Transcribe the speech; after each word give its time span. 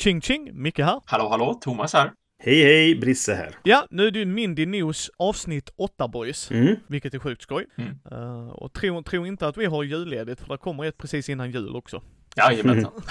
Ching 0.00 0.20
ching, 0.20 0.50
Micke 0.62 0.78
här. 0.78 1.00
Hallå 1.04 1.28
hallå, 1.28 1.54
Thomas 1.54 1.92
här. 1.92 2.12
Hej 2.42 2.62
hej, 2.62 2.94
Brisse 2.94 3.34
här. 3.34 3.54
Ja, 3.62 3.86
nu 3.90 4.06
är 4.06 4.10
det 4.10 4.18
ju 4.18 4.24
Mindy 4.24 4.66
News 4.66 5.10
avsnitt 5.16 5.70
8 5.76 6.08
boys. 6.08 6.50
Mm. 6.50 6.76
Vilket 6.88 7.14
är 7.14 7.18
sjukt 7.18 7.42
skoj. 7.42 7.66
Mm. 7.78 7.98
Uh, 8.12 8.48
och 8.48 8.72
tro, 8.72 9.02
tro 9.02 9.26
inte 9.26 9.46
att 9.48 9.56
vi 9.56 9.66
har 9.66 9.82
julledigt 9.82 10.40
för 10.40 10.48
det 10.48 10.58
kommer 10.58 10.84
ett 10.84 10.98
precis 10.98 11.28
innan 11.28 11.50
jul 11.50 11.76
också. 11.76 12.02
Jajamensan. 12.36 12.92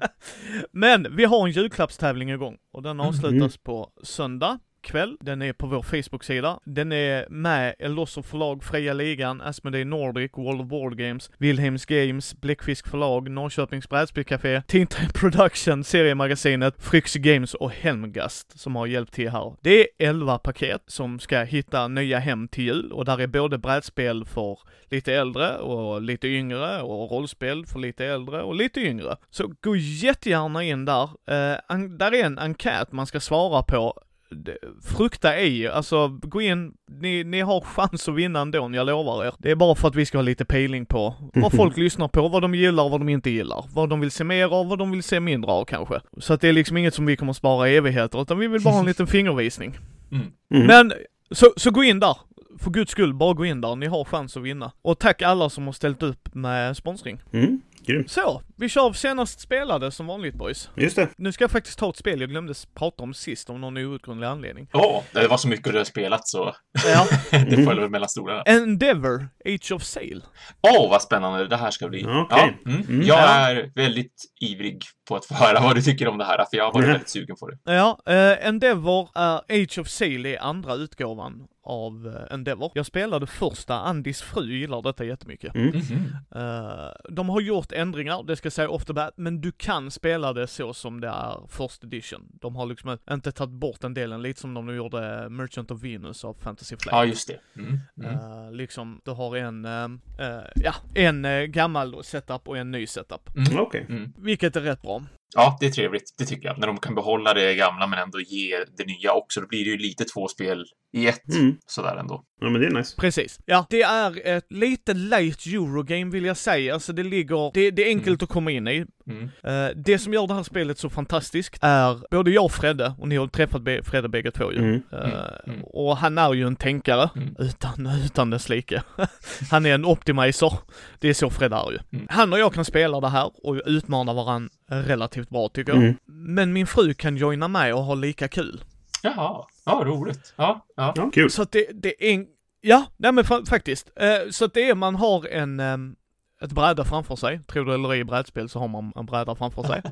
Men 0.72 1.16
vi 1.16 1.24
har 1.24 1.46
en 1.46 1.52
julklappstävling 1.52 2.30
igång 2.30 2.56
och 2.72 2.82
den 2.82 3.00
Mm. 3.00 3.06
avslutas 3.06 3.56
på 3.56 3.90
söndag 4.02 4.58
kväll. 4.86 5.16
Den 5.20 5.42
är 5.42 5.52
på 5.52 5.66
vår 5.66 5.82
Facebook-sida. 5.82 6.60
Den 6.64 6.92
är 6.92 7.26
med 7.28 7.74
Elosser 7.78 8.22
förlag, 8.22 8.64
Fria 8.64 8.92
Ligan, 8.92 9.40
Asmodee 9.40 9.84
Nordic, 9.84 10.30
World 10.36 10.60
of 10.60 10.66
Board 10.66 10.98
Games, 10.98 11.30
Wilhelms 11.38 11.86
Games, 11.86 12.34
Bläckfisk 12.40 12.88
förlag, 12.88 13.30
Norrköpings 13.30 13.88
Brädspelscafé, 13.88 14.62
Tintin 14.66 15.08
Production, 15.14 15.84
Seriemagasinet, 15.84 16.74
Fryx 16.78 17.14
Games 17.14 17.54
och 17.54 17.70
Helmgast 17.70 18.60
som 18.60 18.76
har 18.76 18.86
hjälpt 18.86 19.12
till 19.12 19.30
här. 19.30 19.54
Det 19.60 19.80
är 19.80 19.86
11 20.08 20.38
paket 20.38 20.82
som 20.86 21.18
ska 21.18 21.42
hitta 21.42 21.88
nya 21.88 22.18
hem 22.18 22.48
till 22.48 22.64
jul 22.64 22.92
och 22.92 23.04
där 23.04 23.20
är 23.20 23.26
både 23.26 23.58
brädspel 23.58 24.24
för 24.24 24.58
lite 24.90 25.14
äldre 25.14 25.58
och 25.58 26.02
lite 26.02 26.28
yngre 26.28 26.82
och 26.82 27.10
rollspel 27.10 27.66
för 27.66 27.78
lite 27.78 28.06
äldre 28.06 28.42
och 28.42 28.54
lite 28.54 28.80
yngre. 28.80 29.16
Så 29.30 29.52
gå 29.60 29.76
jättegärna 29.76 30.62
in 30.62 30.84
där. 30.84 31.02
Eh, 31.02 31.78
där 31.88 32.14
är 32.14 32.24
en 32.24 32.38
enkät 32.38 32.92
man 32.92 33.06
ska 33.06 33.20
svara 33.20 33.62
på 33.62 34.00
det- 34.30 34.58
frukta 34.96 35.34
ej, 35.34 35.68
alltså 35.68 36.08
gå 36.08 36.40
in, 36.42 36.72
ni, 37.00 37.24
ni 37.24 37.40
har 37.40 37.60
chans 37.60 38.08
att 38.08 38.14
vinna 38.14 38.40
ändå, 38.40 38.70
jag 38.72 38.86
lovar 38.86 39.24
er. 39.24 39.32
Det 39.38 39.50
är 39.50 39.54
bara 39.56 39.74
för 39.74 39.88
att 39.88 39.94
vi 39.94 40.06
ska 40.06 40.18
ha 40.18 40.22
lite 40.22 40.44
pejling 40.44 40.86
på 40.86 41.14
vad 41.34 41.52
folk 41.56 41.76
lyssnar 41.76 42.08
på, 42.08 42.28
vad 42.28 42.42
de 42.42 42.54
gillar 42.54 42.84
och 42.84 42.90
vad 42.90 43.00
de 43.00 43.08
inte 43.08 43.30
gillar. 43.30 43.64
Vad 43.74 43.88
de 43.88 44.00
vill 44.00 44.10
se 44.10 44.24
mer 44.24 44.54
av, 44.54 44.68
vad 44.68 44.78
de 44.78 44.90
vill 44.90 45.02
se 45.02 45.20
mindre 45.20 45.50
av 45.50 45.64
kanske. 45.64 46.00
Så 46.18 46.32
att 46.32 46.40
det 46.40 46.48
är 46.48 46.52
liksom 46.52 46.76
inget 46.76 46.94
som 46.94 47.06
vi 47.06 47.16
kommer 47.16 47.32
spara 47.32 47.68
i 47.68 47.76
evigheter, 47.76 48.22
utan 48.22 48.38
vi 48.38 48.46
vill 48.48 48.62
bara 48.62 48.74
ha 48.74 48.80
en 48.80 48.86
liten 48.86 49.06
fingervisning. 49.06 49.78
Mm. 50.12 50.26
Mm. 50.54 50.66
Men, 50.66 50.92
så, 51.30 51.52
så 51.56 51.70
gå 51.70 51.84
in 51.84 52.00
där. 52.00 52.16
För 52.58 52.70
guds 52.70 52.92
skull, 52.92 53.14
bara 53.14 53.32
gå 53.34 53.44
in 53.46 53.60
där, 53.60 53.76
ni 53.76 53.86
har 53.86 54.04
chans 54.04 54.36
att 54.36 54.42
vinna. 54.42 54.72
Och 54.82 54.98
tack 54.98 55.22
alla 55.22 55.50
som 55.50 55.64
har 55.66 55.72
ställt 55.72 56.02
upp 56.02 56.34
med 56.34 56.76
sponsring. 56.76 57.20
Mm. 57.32 57.60
Grymt. 57.86 58.10
Så, 58.10 58.42
vi 58.58 58.68
kör 58.68 58.92
senast 58.92 59.40
spelade 59.40 59.90
som 59.90 60.06
vanligt 60.06 60.34
boys. 60.34 60.70
Just 60.76 60.96
det. 60.96 61.08
Nu 61.16 61.32
ska 61.32 61.44
jag 61.44 61.50
faktiskt 61.50 61.78
ta 61.78 61.90
ett 61.90 61.96
spel 61.96 62.20
jag 62.20 62.30
glömde 62.30 62.54
prata 62.74 63.02
om 63.02 63.14
sist 63.14 63.50
av 63.50 63.58
någon 63.58 63.76
outgrundlig 63.76 64.26
anledning. 64.26 64.68
Ja, 64.72 65.02
det 65.12 65.26
var 65.28 65.36
så 65.36 65.48
mycket 65.48 65.72
du 65.72 65.78
har 65.78 65.84
spelat 65.84 66.28
så 66.28 66.54
Ja. 66.86 67.06
det 67.50 67.64
föll 67.64 67.80
väl 67.80 67.90
mellan 67.90 68.08
stolarna. 68.08 68.42
Endeavor, 68.42 69.28
Age 69.44 69.72
of 69.72 69.82
Sail. 69.82 70.24
Åh, 70.62 70.90
vad 70.90 71.02
spännande 71.02 71.46
det 71.48 71.56
här 71.56 71.70
ska 71.70 71.88
bli. 71.88 72.04
Okej. 72.04 72.26
Ja, 72.30 72.70
mm. 72.70 72.80
Mm. 72.88 73.02
Jag 73.06 73.18
Ja. 73.18 73.26
är 73.28 73.70
väldigt 73.74 74.24
ivrig 74.40 74.82
på 75.08 75.16
att 75.16 75.26
få 75.26 75.34
höra 75.34 75.60
vad 75.60 75.74
du 75.76 75.82
tycker 75.82 76.08
om 76.08 76.18
det 76.18 76.24
här, 76.24 76.36
för 76.50 76.56
jag 76.56 76.64
har 76.64 76.72
varit 76.72 76.84
Mhm. 76.84 76.92
väldigt 76.92 77.08
sugen 77.08 77.36
på 77.36 77.48
det. 77.50 77.58
Ja, 77.74 77.98
eh, 78.06 78.48
Endeavor 78.48 79.08
är 79.14 79.36
Age 79.48 79.78
of 79.78 79.88
Sail 79.88 80.26
är 80.26 80.38
andra 80.42 80.74
utgåvan 80.74 81.46
av 81.64 82.06
eh, 82.28 82.34
Endeavor. 82.34 82.70
Jag 82.74 82.86
spelade 82.86 83.26
första, 83.26 83.74
Andis 83.74 84.22
fru 84.22 84.52
gillar 84.58 84.82
detta 84.82 85.04
jättemycket. 85.04 85.54
Mm. 85.54 85.68
Mhm. 85.68 86.16
Eh, 86.36 86.90
de 87.10 87.28
har 87.28 87.40
gjort 87.40 87.72
ändringar, 87.72 88.22
det 88.22 88.36
ska 88.36 88.45
jag 88.46 88.52
säga 88.52 88.68
off 88.68 88.84
the 88.84 88.92
bat, 88.92 89.14
men 89.16 89.40
du 89.40 89.52
kan 89.52 89.90
spela 89.90 90.32
det 90.32 90.46
så 90.46 90.74
som 90.74 91.00
det 91.00 91.08
är 91.08 91.48
first 91.48 91.84
edition. 91.84 92.28
De 92.40 92.56
har 92.56 92.66
liksom 92.66 92.98
inte 93.10 93.32
tagit 93.32 93.54
bort 93.54 93.80
den 93.80 93.94
delen, 93.94 94.22
lite 94.22 94.40
som 94.40 94.54
de 94.54 94.74
gjorde 94.74 95.28
Merchant 95.28 95.70
of 95.70 95.82
Venus 95.82 96.24
av 96.24 96.34
Fantasy 96.34 96.76
Flight. 96.76 96.92
Ja, 96.92 97.04
just 97.04 97.28
det. 97.28 97.60
Mm. 97.60 97.80
Mm. 97.96 98.10
Eh, 98.10 98.52
liksom, 98.52 99.00
du 99.04 99.10
har 99.10 99.36
en, 99.36 99.64
eh, 99.64 99.84
eh, 100.26 100.44
ja, 100.54 100.74
en 100.94 101.24
eh, 101.24 101.42
gammal 101.42 102.04
setup 102.04 102.48
och 102.48 102.58
en 102.58 102.70
ny 102.70 102.86
setup. 102.86 103.36
Mm. 103.36 103.60
Okej. 103.60 103.86
Mm. 103.88 104.12
Vilket 104.16 104.56
är 104.56 104.60
rätt 104.60 104.82
bra. 104.82 105.02
Ja, 105.34 105.56
det 105.60 105.66
är 105.66 105.70
trevligt. 105.70 106.14
Det 106.18 106.24
tycker 106.24 106.48
jag. 106.48 106.58
När 106.58 106.66
de 106.66 106.78
kan 106.78 106.94
behålla 106.94 107.34
det 107.34 107.54
gamla 107.54 107.86
men 107.86 107.98
ändå 107.98 108.20
ge 108.20 108.64
det 108.76 108.86
nya 108.86 109.12
också. 109.12 109.40
Då 109.40 109.46
blir 109.46 109.64
det 109.64 109.70
ju 109.70 109.78
lite 109.78 110.04
två 110.04 110.28
spel 110.28 110.64
i 110.92 111.06
ett. 111.06 111.34
Mm. 111.34 111.56
Sådär 111.66 111.96
ändå. 111.96 112.24
Ja 112.40 112.50
men 112.50 112.60
det 112.60 112.66
är 112.66 112.70
nice. 112.70 112.96
Precis. 113.00 113.38
Ja, 113.46 113.66
det 113.70 113.82
är 113.82 114.26
ett 114.26 114.52
lite 114.52 114.94
late 114.94 115.50
Eurogame 115.50 116.10
vill 116.10 116.24
jag 116.24 116.36
säga. 116.36 116.74
Alltså 116.74 116.92
det 116.92 117.02
ligger, 117.02 117.50
det, 117.54 117.70
det 117.70 117.84
är 117.84 117.88
enkelt 117.88 118.22
att 118.22 118.28
komma 118.28 118.50
in 118.50 118.68
i. 118.68 118.86
Mm. 119.08 119.30
Eh, 119.42 119.76
det 119.76 119.98
som 119.98 120.12
gör 120.12 120.26
det 120.26 120.34
här 120.34 120.42
spelet 120.42 120.78
så 120.78 120.90
fantastiskt 120.90 121.58
är 121.60 122.00
både 122.10 122.30
jag 122.30 122.44
och 122.44 122.52
Fredde, 122.52 122.94
och 122.98 123.08
ni 123.08 123.16
har 123.16 123.26
träffat 123.26 123.62
be- 123.62 123.82
Fredde 123.82 124.08
bägge 124.08 124.30
två 124.30 124.52
ju. 124.52 124.58
Mm. 124.58 124.82
Eh, 124.92 125.08
Mm. 125.46 125.60
Och 125.64 125.96
han 125.96 126.18
är 126.18 126.32
ju 126.34 126.46
en 126.46 126.56
tänkare, 126.56 127.10
Mm. 127.16 127.36
utan, 127.38 127.86
utan 128.04 128.30
dess 128.30 128.48
like. 128.48 128.82
han 129.50 129.66
är 129.66 129.74
en 129.74 129.84
optimizer. 129.84 130.52
Det 130.98 131.08
är 131.08 131.14
så 131.14 131.30
Fredde 131.30 131.56
är 131.56 131.70
ju. 131.72 131.78
Mm. 131.92 132.06
Han 132.10 132.32
och 132.32 132.38
jag 132.38 132.54
kan 132.54 132.64
spela 132.64 133.00
det 133.00 133.08
här 133.08 133.30
och 133.42 133.60
utmana 133.66 134.12
varandra 134.12 134.48
relativt 134.68 135.28
bra 135.28 135.48
tycker 135.48 135.72
jag. 135.72 135.82
Mm. 135.82 135.96
Men 136.06 136.52
min 136.52 136.66
fru 136.66 136.94
kan 136.94 137.16
joina 137.16 137.48
med 137.48 137.74
och 137.74 137.82
ha 137.84 137.94
lika 137.94 138.28
kul. 138.28 138.64
Jaha. 139.02 139.44
Ja, 139.66 139.82
roligt. 139.86 140.34
Ja, 140.36 140.66
ja. 140.76 140.92
Ja, 140.96 141.10
kul. 141.14 141.30
Så 141.30 141.42
att 141.42 141.52
det, 141.52 141.66
det 141.74 142.08
är 142.10 142.14
en, 142.14 142.26
ja, 142.60 142.84
nej 142.96 143.12
men 143.12 143.24
fa- 143.24 143.46
faktiskt. 143.48 143.90
Eh, 143.96 144.30
så 144.30 144.44
att 144.44 144.54
det 144.54 144.68
är, 144.70 144.74
man 144.74 144.94
har 144.94 145.26
en, 145.28 145.60
ehm, 145.60 145.94
ett 146.42 146.52
bräde 146.52 146.84
framför 146.84 147.16
sig. 147.16 147.40
Tror 147.44 147.64
du 147.64 147.74
eller 147.74 147.94
i 147.94 148.04
brädspel 148.04 148.48
så 148.48 148.58
har 148.58 148.68
man 148.68 148.92
en 148.96 149.06
bräda 149.06 149.34
framför 149.34 149.62
sig. 149.62 149.82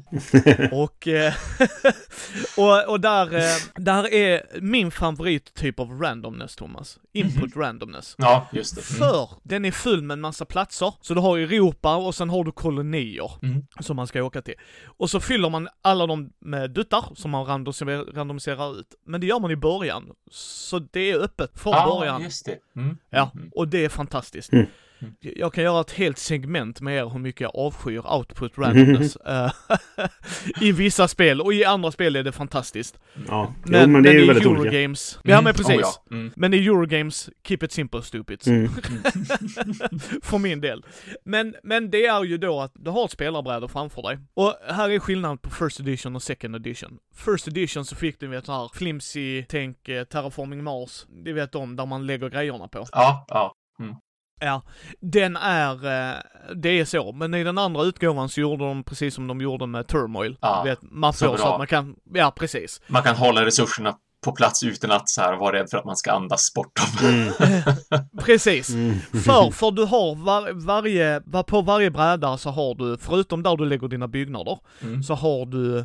och, 0.72 1.08
eh, 1.08 1.34
och, 2.56 2.88
och 2.92 3.00
där, 3.00 3.34
eh, 3.34 3.42
där 3.74 4.12
är 4.14 4.42
min 4.60 4.90
favorit 4.90 5.54
typ 5.54 5.80
av 5.80 6.00
randomness 6.02 6.56
Thomas. 6.56 6.98
Input 7.12 7.56
randomness. 7.56 8.14
Ja, 8.18 8.48
just 8.52 8.74
det. 8.74 8.96
Mm. 8.96 8.98
För 9.10 9.28
den 9.42 9.64
är 9.64 9.70
full 9.70 10.02
med 10.02 10.14
en 10.14 10.20
massa 10.20 10.44
platser. 10.44 10.94
Så 11.00 11.14
du 11.14 11.20
har 11.20 11.38
Europa 11.38 11.96
och 11.96 12.14
sen 12.14 12.30
har 12.30 12.44
du 12.44 12.52
kolonier 12.52 13.30
Mm. 13.42 13.66
som 13.80 13.96
man 13.96 14.06
ska 14.06 14.22
åka 14.22 14.42
till. 14.42 14.54
Och 14.84 15.10
så 15.10 15.20
fyller 15.20 15.50
man 15.50 15.68
alla 15.82 16.06
dem 16.06 16.32
med 16.38 16.70
duttar 16.70 17.04
som 17.14 17.30
man 17.30 17.46
randomiserar, 18.14 18.78
ut. 18.80 18.94
Men 19.06 19.20
det 19.20 19.26
gör 19.26 19.40
man 19.40 19.50
i 19.50 19.56
början. 19.56 20.10
Så 20.30 20.78
det 20.78 21.10
är 21.10 21.18
öppet 21.18 21.58
från 21.60 21.72
Ja, 21.72 21.96
början. 21.98 22.22
just 22.22 22.46
det. 22.46 22.58
Mm. 22.76 22.98
Ja, 23.10 23.30
Mm. 23.34 23.50
och 23.54 23.68
det 23.68 23.84
är 23.84 23.88
fantastiskt. 23.88 24.50
Mm. 25.04 25.14
Jag 25.20 25.54
kan 25.54 25.64
göra 25.64 25.80
ett 25.80 25.90
helt 25.90 26.18
segment 26.18 26.80
med 26.80 26.96
er 26.98 27.08
hur 27.08 27.18
mycket 27.18 27.40
jag 27.40 27.56
avskyr 27.56 28.02
output 28.14 28.58
randomness 28.58 29.16
eh, 29.16 29.52
i 30.60 30.72
vissa 30.72 31.08
spel 31.08 31.40
och 31.40 31.54
i 31.54 31.64
andra 31.64 31.90
spel 31.92 32.16
är 32.16 32.22
det 32.22 32.32
fantastiskt. 32.32 32.98
Ja. 33.28 33.54
Men, 33.64 33.80
jo, 33.80 33.88
men 33.88 34.02
det 34.02 34.10
är 34.10 34.14
ju 34.14 34.26
väldigt 34.26 34.46
olika. 34.46 34.76
Eurogames, 34.76 35.18
ja 35.22 35.40
men 35.40 35.54
precis. 35.54 35.76
Oh, 35.76 35.80
ja. 35.80 36.16
Mm. 36.16 36.32
Men 36.36 36.54
i 36.54 36.66
Eurogames, 36.66 37.30
keep 37.48 37.58
it 37.62 37.72
simple 37.72 38.02
stupid. 38.02 38.40
Mm. 38.54 38.70
för 40.22 40.38
min 40.38 40.60
del. 40.60 40.84
Men, 41.24 41.54
men 41.62 41.90
det 41.90 42.06
är 42.06 42.24
ju 42.24 42.38
då 42.38 42.60
att 42.60 42.72
du 42.74 42.90
har 42.90 43.04
ett 43.04 43.10
spelarbräde 43.10 43.68
framför 43.68 44.02
dig. 44.02 44.18
Och 44.34 44.54
här 44.68 44.90
är 44.90 44.98
skillnaden 44.98 45.38
på 45.38 45.50
first 45.50 45.80
edition 45.80 46.16
och 46.16 46.22
second 46.22 46.56
edition. 46.56 46.98
First 47.14 47.48
edition 47.48 47.84
så 47.84 47.96
fick 47.96 48.20
du 48.20 48.26
vet 48.26 48.46
så 48.46 48.52
här 48.52 48.70
flimsy, 48.74 49.44
tänk 49.48 49.88
eh, 49.88 50.04
Terraforming 50.04 50.64
Mars, 50.64 51.06
det 51.24 51.32
vet 51.32 51.52
de, 51.52 51.76
där 51.76 51.86
man 51.86 52.06
lägger 52.06 52.28
grejerna 52.28 52.68
på. 52.68 52.86
Ja, 52.92 53.24
ja. 53.28 53.54
Ja, 54.40 54.62
den 55.00 55.36
är, 55.36 55.72
eh, 55.72 56.20
det 56.54 56.80
är 56.80 56.84
så, 56.84 57.12
men 57.12 57.34
i 57.34 57.44
den 57.44 57.58
andra 57.58 57.82
utgåvan 57.82 58.28
så 58.28 58.40
gjorde 58.40 58.64
de 58.64 58.84
precis 58.84 59.14
som 59.14 59.26
de 59.26 59.40
gjorde 59.40 59.66
med 59.66 59.86
Turmoil. 59.86 60.36
Ja, 60.40 60.62
vet, 60.62 60.78
mappor 60.82 61.12
så 61.12 61.36
så, 61.36 61.42
bra. 61.42 61.52
att 61.52 61.58
man 61.58 61.66
kan, 61.66 61.96
ja 62.14 62.32
precis. 62.36 62.80
Man 62.86 63.02
kan 63.02 63.16
hålla 63.16 63.44
resurserna 63.44 63.96
på 64.24 64.32
plats 64.32 64.62
utan 64.62 64.90
att 64.90 65.08
så 65.08 65.20
här 65.20 65.36
vara 65.36 65.56
rädd 65.56 65.70
för 65.70 65.78
att 65.78 65.84
man 65.84 65.96
ska 65.96 66.12
andas 66.12 66.54
bort 66.54 66.76
dem. 66.76 67.08
Mm. 67.10 67.32
Precis. 68.24 68.68
Mm. 68.70 68.94
För, 69.24 69.50
för 69.50 69.70
du 69.70 69.84
har 69.84 70.14
var, 70.14 70.52
varje, 70.66 71.22
var, 71.26 71.42
på 71.42 71.62
varje 71.62 71.90
bräda 71.90 72.38
så 72.38 72.50
har 72.50 72.74
du, 72.74 72.96
förutom 73.00 73.42
där 73.42 73.56
du 73.56 73.64
lägger 73.64 73.88
dina 73.88 74.08
byggnader, 74.08 74.58
Mm. 74.82 75.02
så 75.02 75.14
har 75.14 75.46
du 75.46 75.78
eh, 75.78 75.84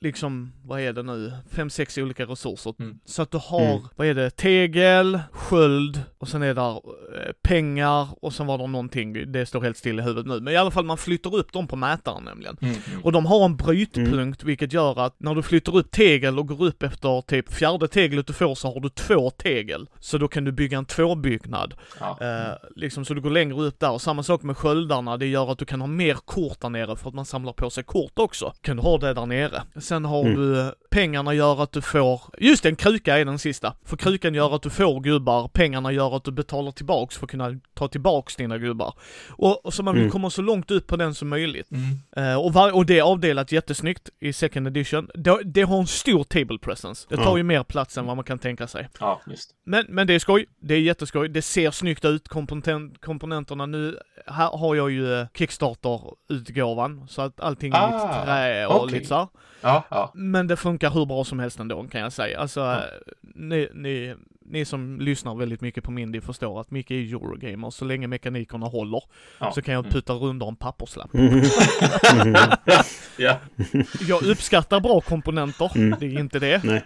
liksom, 0.00 0.52
vad 0.64 0.80
är 0.80 0.92
det 0.92 1.02
nu, 1.02 1.32
fem, 1.52 1.70
sex 1.70 1.98
olika 1.98 2.24
resurser. 2.24 2.74
Mm. 2.78 2.98
Så 3.04 3.22
att 3.22 3.30
du 3.30 3.38
har, 3.42 3.60
Mm. 3.60 3.82
vad 3.96 4.06
är 4.06 4.14
det, 4.14 4.30
tegel, 4.30 5.20
sköld 5.32 6.02
och 6.18 6.28
sen 6.28 6.42
är 6.42 6.54
där 6.54 6.70
eh, 6.76 7.32
pengar 7.42 8.08
och 8.22 8.32
sen 8.32 8.46
var 8.46 8.58
det 8.58 8.66
någonting, 8.66 9.32
det 9.32 9.46
står 9.46 9.60
helt 9.60 9.76
still 9.76 9.98
i 9.98 10.02
huvudet 10.02 10.26
nu. 10.26 10.40
Men 10.40 10.54
i 10.54 10.56
alla 10.56 10.70
fall 10.70 10.84
man 10.84 10.98
flyttar 10.98 11.34
upp 11.36 11.52
dem 11.52 11.66
på 11.66 11.76
mätaren 11.76 12.24
nämligen. 12.24 12.56
Mm. 12.60 12.76
Och 13.02 13.12
de 13.12 13.26
har 13.26 13.44
en 13.44 13.56
brytpunkt 13.56 14.44
vilket 14.44 14.72
gör 14.72 15.00
att 15.00 15.14
när 15.18 15.34
du 15.34 15.42
flyttar 15.42 15.76
upp 15.76 15.90
tegel 15.90 16.38
och 16.38 16.46
går 16.48 16.64
upp 16.64 16.82
efter 16.82 17.20
typ 17.20 17.52
fjärde 17.52 17.69
teglet 17.78 18.26
du 18.26 18.32
får 18.32 18.54
så 18.54 18.72
har 18.72 18.80
du 18.80 18.88
två 18.88 19.30
tegel. 19.30 19.88
Så 20.00 20.18
då 20.18 20.28
kan 20.28 20.44
du 20.44 20.52
bygga 20.52 20.78
en 20.78 20.84
tvåbyggnad. 20.84 21.74
Ja. 22.00 22.18
Eh, 22.20 22.54
liksom 22.76 23.04
så 23.04 23.14
du 23.14 23.20
går 23.20 23.30
längre 23.30 23.62
upp 23.62 23.80
där. 23.80 23.90
Och 23.90 24.02
samma 24.02 24.22
sak 24.22 24.42
med 24.42 24.56
sköldarna, 24.56 25.16
det 25.16 25.26
gör 25.26 25.52
att 25.52 25.58
du 25.58 25.64
kan 25.64 25.80
ha 25.80 25.88
mer 25.88 26.14
kort 26.14 26.60
där 26.60 26.68
nere 26.68 26.96
för 26.96 27.08
att 27.08 27.14
man 27.14 27.24
samlar 27.24 27.52
på 27.52 27.70
sig 27.70 27.84
kort 27.84 28.18
också. 28.18 28.52
Kan 28.60 28.76
du 28.76 28.82
ha 28.82 28.98
det 28.98 29.14
där 29.14 29.26
nere. 29.26 29.62
Sen 29.80 30.04
har 30.04 30.20
Mm. 30.24 30.34
du, 30.40 30.60
eh, 30.60 30.68
pengarna 30.90 31.34
gör 31.34 31.62
att 31.62 31.72
du 31.72 31.80
får, 31.82 32.20
just 32.38 32.66
en 32.66 32.76
kruka 32.76 33.18
är 33.18 33.24
den 33.24 33.38
sista. 33.38 33.74
För 33.84 33.96
krukan 33.96 34.34
gör 34.34 34.54
att 34.54 34.62
du 34.62 34.70
får 34.70 35.00
gubbar, 35.00 35.48
pengarna 35.48 35.92
gör 35.92 36.16
att 36.16 36.24
du 36.24 36.30
betalar 36.32 36.72
tillbaks 36.72 37.16
för 37.18 37.26
att 37.26 37.30
kunna 37.30 37.60
ta 37.74 37.88
tillbaks 37.88 38.36
dina 38.36 38.58
gubbar. 38.58 38.94
Och, 39.28 39.66
och 39.66 39.74
så 39.74 39.82
man 39.82 39.94
vill 39.94 40.02
Mm. 40.02 40.12
komma 40.12 40.30
så 40.30 40.42
långt 40.42 40.70
upp 40.70 40.86
på 40.86 40.96
den 40.96 41.14
som 41.14 41.28
möjligt. 41.28 41.68
Mm. 41.70 42.30
Eh, 42.30 42.40
och, 42.40 42.52
var, 42.52 42.72
och 42.76 42.86
det 42.86 42.98
är 42.98 43.02
avdelat 43.02 43.52
jättesnyggt 43.52 44.08
i 44.20 44.32
second 44.32 44.66
edition. 44.66 45.08
Det, 45.14 45.38
det 45.44 45.62
har 45.62 45.78
en 45.80 45.86
stor 45.86 46.24
table 46.24 46.58
presence. 46.58 47.06
Det 47.10 47.16
tar 47.16 47.24
Ja. 47.24 47.36
ju 47.36 47.42
mer 47.42 47.59
mer 47.60 47.64
plats 47.64 47.98
än 47.98 48.06
vad 48.06 48.16
man 48.16 48.24
kan 48.24 48.38
tänka 48.38 48.66
sig. 48.66 48.88
Ja, 49.00 49.20
just. 49.26 49.54
Men, 49.64 49.84
men 49.88 50.06
det 50.06 50.14
är 50.14 50.18
skoj. 50.18 50.46
Det 50.60 50.74
är 50.74 50.80
jätteskoj. 50.80 51.28
Det 51.28 51.42
ser 51.42 51.70
snyggt 51.70 52.04
ut, 52.04 52.28
komponent, 52.28 53.00
komponenterna. 53.00 53.66
Nu 53.66 53.98
här 54.26 54.48
har 54.58 54.74
jag 54.74 54.90
ju 54.90 55.14
eh, 55.20 55.26
Kickstarter-utgåvan, 55.34 57.08
så 57.08 57.22
att 57.22 57.40
allting 57.40 57.72
är 57.72 57.78
Ah, 57.78 57.86
lite 57.90 58.24
trä 58.24 58.66
och 58.66 58.82
okej. 58.84 58.94
lite 58.94 59.08
så. 59.08 59.28
Ja, 59.60 59.84
ja. 59.90 60.10
Men 60.14 60.46
det 60.46 60.56
funkar 60.56 60.90
hur 60.90 61.06
bra 61.06 61.24
som 61.24 61.38
helst 61.38 61.60
ändå 61.60 61.82
kan 61.84 62.00
jag 62.00 62.12
säga. 62.12 62.38
Alltså, 62.40 62.60
Ja. 62.60 62.76
eh, 62.76 62.82
ni, 63.34 63.68
ni, 63.74 64.14
ni 64.46 64.64
som 64.64 65.00
lyssnar 65.00 65.34
väldigt 65.34 65.60
mycket 65.60 65.84
på 65.84 65.90
Mindy 65.90 66.20
förstår 66.20 66.60
att 66.60 66.70
Micke 66.70 66.90
är 66.90 66.94
Eurogamer. 67.14 67.70
Så 67.70 67.84
länge 67.84 68.06
mekanikerna 68.06 68.66
håller 68.66 69.02
ja. 69.38 69.52
så 69.52 69.62
kan 69.62 69.74
jag 69.74 69.80
Mm. 69.84 69.92
putta 69.92 70.12
runt 70.12 70.42
en 70.42 70.56
papperslapp. 70.56 71.14
Mm. 71.14 71.42
Ja, 73.18 73.38
Jag 74.08 74.22
uppskattar 74.22 74.80
bra 74.80 75.00
komponenter, 75.00 75.70
Mm. 75.74 75.98
det 76.00 76.06
är 76.06 76.20
inte 76.20 76.38
det. 76.38 76.64
Nej. 76.64 76.84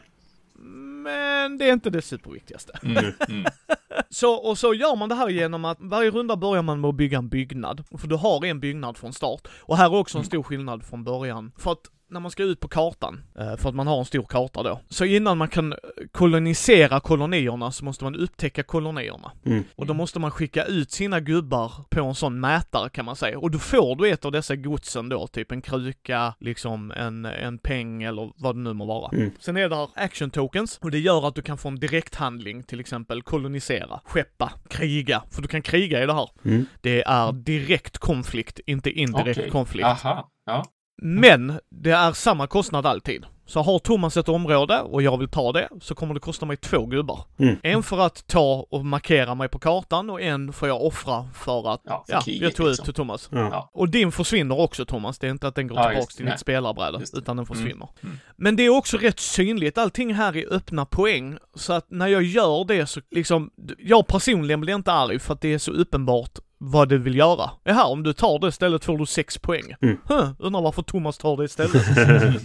Men 1.44 1.58
det 1.58 1.68
är 1.68 1.72
inte 1.72 1.90
det 1.90 2.02
superviktigaste. 2.02 2.78
mm, 2.82 3.04
mm. 3.28 3.44
Så, 4.10 4.34
och 4.34 4.58
så 4.58 4.74
gör 4.74 4.96
man 4.96 5.08
det 5.08 5.14
här 5.14 5.28
genom 5.28 5.64
att 5.64 5.78
varje 5.80 6.10
runda 6.10 6.36
börjar 6.36 6.62
man 6.62 6.80
med 6.80 6.88
att 6.88 6.94
bygga 6.94 7.18
en 7.18 7.28
byggnad. 7.28 7.84
För 7.98 8.08
du 8.08 8.14
har 8.16 8.44
en 8.44 8.60
byggnad 8.60 8.96
från 8.96 9.12
start. 9.12 9.48
Och 9.60 9.76
här 9.76 9.84
är 9.84 9.94
också 9.94 10.18
en 10.18 10.20
Mm. 10.22 10.26
stor 10.26 10.42
skillnad 10.42 10.84
från 10.84 11.04
början. 11.04 11.52
För 11.58 11.72
att 11.72 11.82
när 12.08 12.20
man 12.20 12.30
ska 12.30 12.42
ut 12.42 12.60
på 12.60 12.68
kartan, 12.68 13.22
eh, 13.38 13.56
för 13.56 13.68
att 13.68 13.74
man 13.74 13.86
har 13.86 13.98
en 13.98 14.04
stor 14.04 14.22
karta 14.22 14.62
då, 14.62 14.80
så 14.88 15.04
innan 15.04 15.38
man 15.38 15.48
kan 15.48 15.74
kolonisera 16.12 17.00
kolonierna 17.00 17.72
så 17.72 17.84
måste 17.84 18.04
man 18.04 18.16
upptäcka 18.16 18.62
kolonierna. 18.62 19.32
Mm. 19.46 19.64
Och 19.76 19.86
då 19.86 19.94
måste 19.94 20.18
man 20.18 20.30
skicka 20.30 20.64
ut 20.64 20.90
sina 20.90 21.20
gubbar 21.20 21.72
på 21.90 22.04
en 22.04 22.14
sån 22.14 22.40
mätare 22.40 22.88
kan 22.88 23.04
man 23.04 23.16
säga. 23.16 23.38
Och 23.38 23.50
då 23.50 23.58
får 23.58 23.96
du 23.96 24.10
ett 24.10 24.24
av 24.24 24.32
dessa 24.32 24.56
godsen 24.56 25.08
då, 25.08 25.26
typ 25.26 25.52
en 25.52 25.62
kruka, 25.62 26.34
liksom 26.40 26.90
en, 26.90 27.24
en 27.24 27.58
peng 27.58 28.02
eller 28.02 28.32
vad 28.36 28.56
det 28.56 28.60
nu 28.60 28.72
må 28.72 28.86
vara. 28.86 29.10
Mm. 29.16 29.30
Sen 29.38 29.56
är 29.56 29.68
det 29.68 29.76
här 29.76 29.88
action 29.94 30.30
tokens 30.30 30.78
och 30.82 30.90
det 30.90 30.98
gör 30.98 31.28
att 31.28 31.34
du 31.34 31.42
kan 31.42 31.58
få 31.58 31.68
en 31.68 31.80
direkthandling, 31.80 32.62
till 32.62 32.80
exempel 32.80 33.22
kolonisera, 33.22 34.00
skeppa, 34.04 34.52
kriga. 34.68 35.22
För 35.30 35.42
du 35.42 35.48
kan 35.48 35.62
kriga 35.62 36.02
i 36.02 36.06
det 36.06 36.14
här. 36.14 36.30
Mm. 36.44 36.66
Det 36.80 37.02
är 37.02 37.32
direkt 37.32 37.98
konflikt, 37.98 38.60
inte 38.66 38.90
indirekt 38.90 39.38
Okej. 39.38 39.50
konflikt. 39.50 39.86
Aha. 39.86 40.30
Ja. 40.46 40.64
Men 41.02 41.60
det 41.70 41.90
är 41.90 42.12
samma 42.12 42.46
kostnad 42.46 42.86
alltid. 42.86 43.26
Så 43.46 43.62
har 43.62 43.78
Thomas 43.78 44.16
ett 44.16 44.28
område 44.28 44.80
och 44.80 45.02
jag 45.02 45.18
vill 45.18 45.28
ta 45.28 45.52
det, 45.52 45.68
så 45.80 45.94
kommer 45.94 46.14
det 46.14 46.20
kosta 46.20 46.46
mig 46.46 46.56
två 46.56 46.86
gubbar. 46.86 47.24
Mm. 47.38 47.56
En 47.62 47.82
för 47.82 47.98
att 48.00 48.26
ta 48.26 48.66
och 48.70 48.84
markera 48.86 49.34
mig 49.34 49.48
på 49.48 49.58
kartan 49.58 50.10
och 50.10 50.20
en 50.22 50.52
får 50.52 50.68
jag 50.68 50.82
offra 50.82 51.28
för 51.34 51.72
att, 51.74 51.80
Ja, 51.84 52.04
för 52.06 52.14
ja, 52.14 52.20
kriget, 52.20 52.42
jag 52.42 52.54
tog 52.54 52.66
ut 52.66 52.70
liksom. 52.70 52.84
till 52.84 52.94
Thomas. 52.94 53.28
Ja. 53.32 53.48
Ja. 53.52 53.70
Och 53.72 53.88
din 53.88 54.12
försvinner 54.12 54.60
också 54.60 54.84
Thomas, 54.84 55.18
det 55.18 55.26
är 55.26 55.30
inte 55.30 55.48
att 55.48 55.54
den 55.54 55.68
går 55.68 55.78
Ja, 55.78 55.88
tillbaks 55.88 56.06
just 56.06 56.16
till 56.16 56.24
Nej. 56.24 56.32
ditt 56.34 56.40
spelarbräde, 56.40 57.00
utan 57.12 57.36
den 57.36 57.46
försvinner. 57.46 57.88
Mm. 58.02 58.18
Men 58.36 58.56
det 58.56 58.62
är 58.62 58.68
också 58.76 58.96
rätt 58.96 59.20
synligt, 59.20 59.78
allting 59.78 60.14
här 60.14 60.36
är 60.36 60.52
öppna 60.52 60.86
poäng, 60.86 61.38
så 61.54 61.72
att 61.72 61.90
när 61.90 62.06
jag 62.06 62.22
gör 62.22 62.64
det 62.64 62.86
så 62.86 63.00
liksom, 63.10 63.50
jag 63.78 64.06
personligen 64.06 64.60
blir 64.60 64.74
inte 64.74 64.92
arg 64.92 65.18
för 65.18 65.34
att 65.34 65.40
det 65.40 65.54
är 65.54 65.58
så 65.58 65.70
uppenbart 65.72 66.38
vad 66.58 66.88
du 66.88 66.98
vill 66.98 67.16
göra. 67.16 67.50
Jaha, 67.64 67.84
om 67.84 68.02
du 68.02 68.12
tar 68.12 68.38
det 68.38 68.48
istället 68.48 68.84
får 68.84 68.98
du 68.98 69.06
sex 69.06 69.38
poäng. 69.38 69.74
Mm. 69.80 69.98
Huh, 70.08 70.30
undrar 70.38 70.62
varför 70.62 70.82
Thomas 70.82 71.18
tar 71.18 71.36
det 71.36 71.44
istället. 71.44 71.82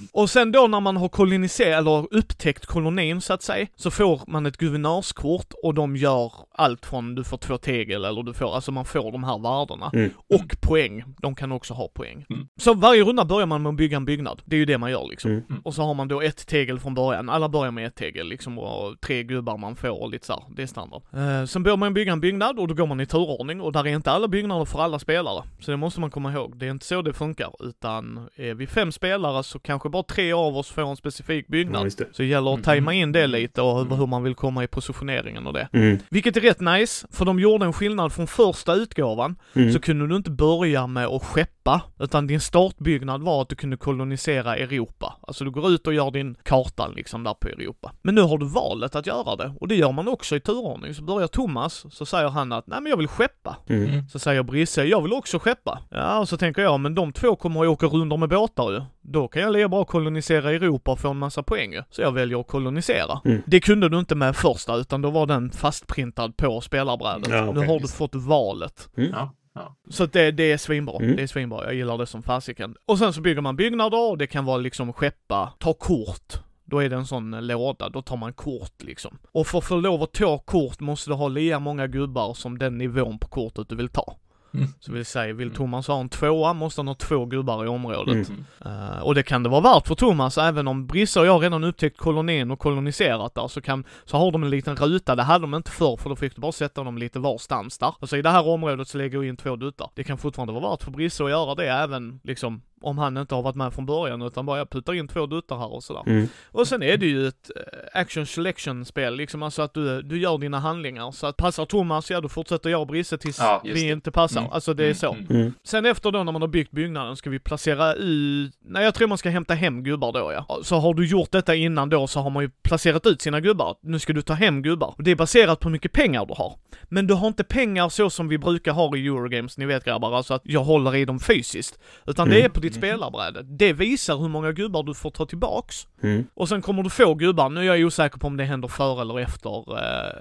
och 0.13 0.29
sen 0.29 0.51
då 0.51 0.67
när 0.67 0.79
man 0.79 0.97
har 0.97 1.09
koloniserat, 1.09 1.79
eller 1.79 2.07
upptäckt 2.11 2.65
kolonin 2.65 3.21
så 3.21 3.33
att 3.33 3.41
säga, 3.41 3.67
så 3.75 3.91
får 3.91 4.21
man 4.27 4.45
ett 4.45 4.57
guvernörskort 4.57 5.53
och 5.63 5.73
de 5.73 5.95
gör 5.95 6.31
allt 6.51 6.85
från 6.85 7.15
du 7.15 7.23
får 7.23 7.38
två 7.38 7.57
tegel 7.57 8.06
eller 8.06 8.23
du 8.23 8.33
får, 8.33 8.56
alltså 8.56 8.71
man 8.71 8.85
får 8.85 9.11
de 9.11 9.23
här 9.23 9.39
värdena. 9.39 9.91
Mm. 9.94 10.09
Och 10.29 10.62
poäng, 10.62 11.03
de 11.21 11.35
kan 11.35 11.51
också 11.51 11.73
ha 11.73 11.88
poäng. 11.88 12.25
Mm. 12.29 12.47
Så 12.59 12.73
varje 12.73 13.03
runda 13.03 13.25
börjar 13.25 13.45
man 13.45 13.62
med 13.62 13.69
att 13.69 13.75
bygga 13.75 13.97
en 13.97 14.05
byggnad. 14.05 14.41
Det 14.45 14.55
är 14.55 14.59
ju 14.59 14.65
det 14.65 14.77
man 14.77 14.91
gör 14.91 15.07
liksom. 15.09 15.31
Mm. 15.31 15.62
Och 15.63 15.73
så 15.73 15.83
har 15.83 15.94
man 15.94 16.07
då 16.07 16.21
ett 16.21 16.47
tegel 16.47 16.79
från 16.79 16.94
början. 16.94 17.29
Alla 17.29 17.50
börjar 17.50 17.71
med 17.71 17.88
ett 17.88 17.95
tegel 17.95 18.27
liksom 18.27 18.59
och 18.59 19.01
tre 19.01 19.23
gubbar 19.23 19.57
man 19.57 19.75
får 19.75 20.01
och 20.01 20.09
lite 20.09 20.25
så 20.25 20.33
här. 20.33 20.44
Det 20.55 20.62
är 20.62 20.67
standard. 20.67 21.01
Eh, 21.13 21.45
sen 21.45 21.63
börjar 21.63 21.77
man 21.77 21.94
bygga 21.94 22.12
en 22.12 22.21
byggnad 22.21 22.59
och 22.59 22.67
då 22.67 22.73
går 22.73 22.88
man 22.88 23.00
i 23.00 23.05
turordning 23.05 23.62
och 23.62 23.71
där 23.71 23.88
är 23.88 23.91
inte 24.00 24.12
alla 24.12 24.28
byggnader 24.28 24.66
för 24.66 24.80
alla 24.80 25.00
spelare. 25.00 25.44
Så 25.60 25.72
det 25.72 25.78
måste 25.78 26.00
man 26.00 26.12
komma 26.12 26.34
ihåg. 26.34 26.57
Det 26.57 26.66
är 26.66 26.72
inte 26.72 26.86
så 26.86 27.01
det 27.01 27.13
funkar 27.13 27.50
utan 27.60 28.30
är 28.36 28.54
vi 28.54 28.68
fem 28.68 28.92
spelare 28.92 29.44
så 29.44 29.60
kanske 29.60 29.90
bara 29.90 30.04
tre 30.04 30.34
av 30.34 30.57
oss 30.57 30.69
får 30.69 30.81
en 30.81 30.96
specifik 30.96 31.46
Ja, 31.48 31.51
byggnad. 31.51 31.84
det. 31.84 32.06
så 32.12 32.22
det 32.22 32.25
gäller 32.25 32.50
att 32.51 32.56
Mm. 32.56 32.63
tajma 32.63 32.94
in 32.94 33.12
det 33.12 33.28
lite 33.28 33.62
och 33.62 33.81
Mm. 33.81 33.98
hur 34.00 34.07
man 34.07 34.24
vill 34.24 34.36
komma 34.36 34.63
i 34.63 34.68
positioneringen 34.68 35.48
och 35.48 35.54
det. 35.54 35.68
Mm. 35.74 35.98
Vilket 36.10 36.38
är 36.38 36.42
rätt 36.42 36.60
nice, 36.60 37.07
för 37.12 37.25
de 37.25 37.40
gjorde 37.40 37.66
en 37.66 37.74
skillnad 37.74 38.13
från 38.13 38.28
första 38.28 38.74
utgåvan 38.74 39.36
Mm. 39.54 39.74
så 39.74 39.80
kunde 39.80 40.07
du 40.07 40.16
inte 40.16 40.31
börja 40.31 40.88
med 40.88 41.06
att 41.07 41.24
skeppa, 41.24 41.81
utan 42.00 42.28
din 42.28 42.40
startbyggnad 42.40 43.22
var 43.22 43.42
att 43.42 43.50
du 43.50 43.56
kunde 43.56 43.78
kolonisera 43.78 44.56
Europa. 44.57 45.16
Alltså 45.22 45.44
du 45.46 45.51
går 45.51 45.69
ut 45.72 45.88
och 45.88 45.94
gör 45.94 46.12
din 46.12 46.36
karta 46.44 46.88
liksom 46.88 47.24
där 47.24 47.34
på 47.34 47.48
Europa. 47.48 47.92
Men 48.01 48.16
nu 48.16 48.22
har 48.22 48.38
du 48.38 48.46
valet 48.46 48.96
att 48.96 49.07
göra 49.07 49.36
det, 49.36 49.54
och 49.62 49.68
det 49.68 49.75
gör 49.75 49.92
man 49.92 50.07
också 50.07 50.36
i 50.36 50.40
turordning. 50.40 50.94
Så 50.94 51.04
börjar 51.04 51.28
Thomas, 51.28 51.86
så 51.92 52.06
säger 52.06 52.30
han 52.30 52.51
att 52.51 52.68
nej 52.68 52.81
men 52.81 52.90
jag 52.90 52.98
vill 52.98 53.07
skeppa. 53.07 53.57
Mm. 53.69 53.88
Mm. 53.89 54.09
Så 54.09 54.19
säger 54.19 54.44
Brisse, 54.44 54.83
jag 54.83 55.01
vill 55.01 55.13
också 55.13 55.39
skeppa. 55.39 55.80
Ja, 55.89 56.19
och 56.19 56.30
så 56.30 56.38
tänker 56.38 56.62
jag, 56.62 56.80
men 56.80 56.95
de 56.95 57.13
två 57.13 57.36
kommer 57.36 57.62
att 57.62 57.68
åka 57.68 57.86
rundor 57.86 58.18
med 58.18 58.30
båtar 58.30 58.71
ju. 58.71 58.81
Då 59.01 59.27
kan 59.27 59.41
jag 59.41 59.53
lika 59.53 59.68
bra 59.68 59.86
kolonisera 59.86 60.51
Europa 60.51 60.91
och 60.91 61.00
få 61.00 61.09
en 61.09 61.18
massa 61.18 61.44
poäng 61.44 61.74
ju. 61.74 61.83
Så 61.89 62.01
jag 62.01 62.12
väljer 62.12 62.39
att 62.39 62.47
kolonisera. 62.47 63.21
Mm. 63.25 63.41
Det 63.45 63.59
kunde 63.59 63.89
du 63.89 64.00
inte 64.00 64.15
med 64.15 64.36
första, 64.36 64.75
utan 64.75 65.01
då 65.01 65.09
var 65.09 65.25
den 65.25 65.51
fastprintad 65.51 66.38
på 66.38 66.62
spelarbrädet. 66.62 67.27
Ja, 67.30 67.41
nu 67.41 67.50
okej, 67.50 67.68
har 67.68 67.80
du 67.80 67.88
fått 67.88 68.15
valet. 68.15 68.89
Ja. 68.95 69.33
Ja. 69.56 69.75
Så 69.89 70.06
det, 70.06 70.31
det 70.31 70.51
är 70.51 70.57
svinbra. 70.57 70.95
Mm. 70.95 71.15
Det 71.15 71.24
är 71.24 71.27
svinbra. 71.27 71.65
Jag 71.65 71.74
gillar 71.74 71.97
det 71.97 72.06
som 72.06 72.24
fasiken. 72.24 72.75
Och 72.86 72.97
sen 72.97 73.13
så 73.13 73.21
bygger 73.21 73.41
man 73.41 73.56
byggnader 73.56 74.09
och 74.09 74.18
det 74.18 74.27
kan 74.27 74.45
vara 74.45 74.57
liksom 74.57 74.94
skeppa, 74.94 75.53
ta 75.59 75.74
kort. 75.74 76.33
Då 76.69 76.80
är 76.80 76.89
det 76.89 76.95
en 76.95 77.06
sån 77.06 77.33
eh, 77.33 77.42
låda, 77.42 77.89
då 77.89 78.01
tar 78.01 78.18
man 78.18 78.33
kort 78.33 78.83
liksom. 78.83 79.18
Och 79.31 79.48
för 79.48 79.57
att 79.57 79.63
få 79.63 79.75
lov 79.75 80.04
att 80.04 80.13
ta 80.13 80.38
kort 80.38 80.80
måste 80.80 81.10
du 81.10 81.13
ha 81.13 81.27
lika 81.27 81.60
många 81.60 81.88
gubbar 81.88 82.33
som 82.33 82.57
den 82.57 82.77
nivån 82.77 83.19
på 83.19 83.27
kortet 83.27 83.69
du 83.69 83.75
vill 83.75 83.89
ta. 83.89 84.16
Mm. 84.54 84.68
Så 84.80 84.92
vill 84.92 85.06
säga, 85.06 85.33
vill 85.33 85.48
Mm. 85.48 85.56
Thomas 85.56 85.88
ha 85.88 86.00
en 86.00 86.10
tvåa 86.10 86.54
måste 86.54 86.81
han 86.81 86.88
ha 86.88 86.95
två 86.95 87.25
gubbar 87.25 87.66
i 87.66 87.68
området. 87.68 88.30
Mm. 88.30 88.45
Eh, 88.66 89.00
och 89.00 89.16
det 89.16 89.24
kan 89.24 89.44
det 89.44 89.50
vara 89.50 89.62
värt 89.62 89.88
för 89.88 89.95
Thomas, 89.95 90.38
även 90.38 90.68
om 90.68 90.88
Brisse 90.88 91.19
och 91.19 91.25
jag 91.25 91.44
redan 91.44 91.63
upptäckt 91.63 91.98
kolonin 91.98 92.51
och 92.51 92.60
koloniserat 92.60 93.36
där, 93.36 93.48
så 93.48 93.62
kan, 93.62 93.83
så 94.06 94.18
har 94.18 94.31
de 94.31 94.44
en 94.44 94.50
liten 94.50 94.75
ruta, 94.75 95.15
det 95.15 95.24
hade 95.24 95.44
de 95.44 95.54
inte 95.54 95.72
förr 95.72 95.98
för 95.98 96.10
då 96.10 96.15
fick 96.15 96.36
du 96.36 96.42
bara 96.42 96.51
sätta 96.51 96.83
dem 96.83 96.98
lite 96.98 97.19
varstans 97.19 97.77
där. 97.77 97.94
Alltså 98.00 98.18
i 98.18 98.22
det 98.22 98.30
här 98.30 98.48
området 98.48 98.88
så 98.88 98.98
lägger 98.98 99.19
vi 99.19 99.27
in 99.27 99.38
två 99.38 99.56
duttar. 99.56 99.89
Det 99.94 100.04
kan 100.04 100.18
fortfarande 100.18 100.54
vara 100.54 100.69
värt 100.72 100.83
för 100.83 100.92
Brisse 100.92 101.24
att 101.24 101.30
göra 101.30 101.56
det 101.56 101.68
även, 101.69 102.19
liksom, 102.24 102.62
om 102.81 102.97
han 102.97 103.17
inte 103.17 103.35
har 103.35 103.41
varit 103.41 103.55
med 103.55 103.73
från 103.73 103.85
början 103.85 104.21
utan 104.21 104.45
bara 104.45 104.57
jag 104.57 104.69
puttar 104.69 104.93
in 104.93 105.07
två 105.07 105.25
duttar 105.25 105.57
här 105.57 105.73
och 105.73 105.83
sådär. 105.83 106.03
Mm. 106.07 106.27
Och 106.51 106.67
sen 106.67 106.83
är 106.83 106.98
det 106.98 107.05
ju 107.05 107.27
ett 107.27 107.51
eh, 107.55 108.01
action 108.01 108.25
selection 108.25 108.86
spel, 108.86 109.15
liksom 109.15 109.43
alltså 109.43 109.62
att 109.62 109.74
du, 109.74 110.01
du 110.01 110.19
gör 110.19 110.38
dina 110.38 110.59
handlingar. 110.59 111.12
Så 111.12 111.27
att 111.27 111.38
passar 111.38 111.65
Thomas, 111.65 112.12
ja 112.12 112.21
då 112.21 112.29
fortsätter 112.29 112.69
jag 112.69 112.81
och 112.81 112.88
Brisse 112.88 113.17
tills 113.17 113.39
Ja, 113.39 113.62
vi 113.63 113.74
det. 113.74 113.79
inte 113.81 114.12
passar. 114.12 114.39
Mm. 114.41 114.51
Alltså 114.53 114.74
det 114.74 114.83
är 114.83 114.86
Mm, 114.86 114.95
så. 114.95 115.13
mm. 115.13 115.25
Mm. 115.29 115.53
Sen 115.63 115.86
efter 115.86 116.12
då 116.12 116.24
när 116.24 116.31
man 116.31 116.41
har 116.41 116.50
byggt 116.50 116.71
byggnaden 116.71 117.15
ska 117.15 117.29
vi 117.29 117.39
placera 117.39 117.93
ut, 117.93 118.53
nej 118.62 118.83
jag 118.83 118.93
tror 118.93 119.07
man 119.07 119.17
ska 119.17 119.29
hämta 119.29 119.53
hem 119.53 119.83
gubbar 119.83 120.12
då 120.13 120.31
ja. 120.33 120.59
Så 120.63 120.75
har 120.75 120.93
du 120.93 121.07
gjort 121.07 121.31
detta 121.31 121.55
innan 121.55 121.89
då 121.89 122.07
så 122.07 122.19
har 122.19 122.29
man 122.29 122.43
ju 122.43 122.50
placerat 122.63 123.05
ut 123.05 123.21
sina 123.21 123.39
gubbar. 123.39 123.75
Nu 123.81 124.00
ska 124.00 124.13
du 124.13 124.21
ta 124.21 124.33
hem 124.33 124.62
gubbar. 124.62 124.93
Och 124.98 125.03
det 125.03 125.12
är 125.12 125.15
baserat 125.15 125.59
på 125.59 125.67
hur 125.69 125.71
mycket 125.71 125.91
pengar 125.91 126.25
du 126.25 126.33
har. 126.38 126.55
Men 126.83 127.07
du 127.07 127.13
har 127.13 127.27
inte 127.27 127.43
pengar 127.43 127.89
så 127.89 128.09
som 128.09 128.27
vi 128.27 128.38
brukar 128.38 128.71
ha 128.71 128.98
i 128.98 129.07
Eurogames, 129.07 129.57
ni 129.57 129.65
vet 129.65 129.83
grabbar, 129.86 130.15
alltså 130.17 130.33
att 130.33 130.41
jag 130.45 130.63
håller 130.63 130.95
i 130.95 131.05
dem 131.05 131.19
fysiskt. 131.19 131.79
Utan 132.07 132.29
det 132.29 132.36
Mm. 132.36 132.45
är 132.45 132.50
på 132.50 132.59
ditt 132.69 132.77
spelarbräde. 132.77 133.43
Det 133.43 133.73
visar 133.73 134.17
hur 134.17 134.27
många 134.27 134.51
gubbar 134.51 134.83
du 134.83 134.93
får 134.93 135.11
ta 135.11 135.25
tillbaks. 135.25 135.88
Mm. 136.03 136.25
Och 136.33 136.49
sen 136.49 136.61
kommer 136.61 136.83
du 136.83 136.89
få 136.89 137.13
gubbar, 137.13 137.49
nu 137.49 137.59
är 137.59 137.63
jag 137.75 137.85
osäker 137.88 138.17
på 138.19 138.27
om 138.27 138.38
det 138.38 138.43
händer 138.43 138.67
före 138.67 139.01
eller 139.01 139.19
efter 139.19 139.49
eh, 139.77 140.13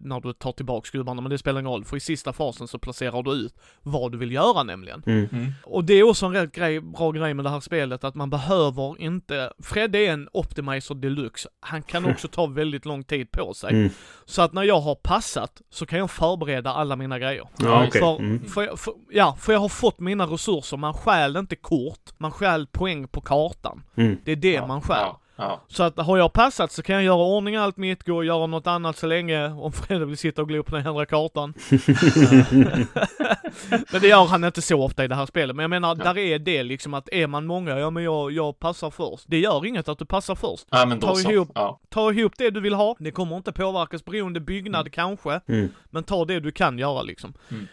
när 0.00 0.20
du 0.20 0.32
tar 0.32 0.52
tillbaks 0.52 0.90
gubbarna, 0.90 1.20
men 1.22 1.30
det 1.30 1.38
spelar 1.38 1.60
ingen 1.60 1.72
roll, 1.72 1.84
för 1.84 1.96
i 1.96 2.00
sista 2.00 2.32
fasen 2.32 2.68
så 2.68 2.78
placerar 2.78 3.22
du 3.22 3.30
ut 3.32 3.54
vad 3.82 4.12
du 4.12 4.18
vill 4.18 4.32
göra 4.32 4.62
nämligen. 4.62 5.02
Mm. 5.06 5.28
Mm. 5.32 5.52
Och 5.64 5.84
det 5.84 5.94
är 5.94 6.02
också 6.02 6.26
en 6.26 6.32
rätt 6.32 6.52
grej, 6.52 6.80
bra 6.80 7.10
grej 7.10 7.34
med 7.34 7.44
det 7.44 7.50
här 7.50 7.60
spelet, 7.60 8.04
att 8.04 8.14
man 8.14 8.30
behöver 8.30 9.00
inte, 9.00 9.52
Fred 9.62 9.96
är 9.96 10.10
en 10.12 10.28
optimizer 10.32 10.94
deluxe, 10.94 11.48
han 11.60 11.82
kan 11.82 12.04
också 12.04 12.28
ta 12.28 12.46
väldigt 12.46 12.84
lång 12.84 13.04
tid 13.04 13.30
på 13.30 13.54
sig. 13.54 13.70
Mm. 13.70 13.90
Så 14.24 14.42
att 14.42 14.52
när 14.52 14.62
jag 14.62 14.80
har 14.80 14.94
passat, 14.94 15.60
så 15.70 15.86
kan 15.86 15.98
jag 15.98 16.10
förbereda 16.10 16.70
alla 16.72 16.96
mina 16.96 17.18
grejer. 17.18 17.48
Ja, 17.58 17.84
okej. 17.88 18.00
För, 18.00 18.16
Mm. 18.18 18.44
för, 18.48 18.62
jag- 18.62 18.78
för, 18.78 18.94
ja, 19.10 19.36
för 19.40 19.52
jag 19.52 19.60
har 19.60 19.68
fått 19.68 20.00
mina 20.00 20.24
resurser, 20.26 20.76
man 20.76 20.94
stjäl 20.94 21.36
inte 21.36 21.56
kort, 21.70 22.12
man 22.18 22.30
stjäl 22.30 22.66
poäng 22.66 23.08
på 23.08 23.20
kartan. 23.20 23.82
Mm. 23.96 24.18
Det 24.24 24.32
är 24.32 24.36
det 24.36 24.52
Ja, 24.52 24.66
man 24.66 24.80
stjäl. 24.82 24.96
Ja. 24.98 25.20
Ja. 25.36 25.60
Så 25.68 25.82
att 25.82 25.96
har 25.98 26.18
jag 26.18 26.32
passat 26.32 26.72
så 26.72 26.82
kan 26.82 26.94
jag 26.94 27.04
göra 27.04 27.16
ordning 27.24 27.56
allt 27.56 27.76
mitt, 27.76 28.02
gå 28.06 28.16
och 28.16 28.24
göra 28.24 28.46
något 28.46 28.66
annat 28.66 28.96
så 28.98 29.06
länge, 29.06 29.48
om 29.52 29.72
Fredde 29.72 30.04
vill 30.04 30.16
sitta 30.18 30.42
och 30.42 30.48
glo 30.48 30.62
på 30.62 30.76
den 30.76 30.86
andra 30.86 31.06
kartan. 31.06 31.54
men 33.92 34.00
det 34.00 34.08
gör 34.08 34.24
han 34.26 34.44
inte 34.44 34.62
så 34.62 34.82
ofta 34.82 35.04
i 35.04 35.08
det 35.08 35.14
här 35.14 35.26
spelet. 35.26 35.56
Men 35.56 35.62
jag 35.62 35.70
menar, 35.70 35.88
Ja. 35.98 36.04
där 36.04 36.18
är 36.18 36.38
det 36.38 36.62
liksom 36.62 36.94
att 36.94 37.08
är 37.12 37.26
man 37.26 37.46
många, 37.46 37.78
ja 37.78 37.90
men 37.90 38.02
jag, 38.04 38.32
jag 38.32 38.58
passar 38.58 38.90
först. 38.90 39.24
Det 39.26 39.38
gör 39.38 39.66
inget 39.66 39.88
att 39.88 39.98
du 39.98 40.04
passar 40.04 40.34
först. 40.34 40.66
ja, 40.70 40.86
men 40.86 41.00
då 41.00 41.06
Ta 41.06 41.14
så. 41.14 41.30
ihop. 41.30 41.48
Ja. 41.54 41.80
Ta 41.88 42.12
ihop 42.12 42.32
det 42.38 42.50
du 42.50 42.60
vill 42.60 42.74
ha, 42.74 42.96
det 42.98 43.10
kommer 43.10 43.36
inte 43.36 43.52
påverkas 43.52 44.04
beroende 44.04 44.40
byggnad 44.40 44.92
kanske, 44.92 45.40
Mm. 45.48 45.68
men 45.90 46.04
ta 46.04 46.24
det 46.24 46.40
du 46.40 46.52
kan 46.52 46.78
göra 46.78 47.02
liksom. 47.02 47.34
Mm. 47.50 47.66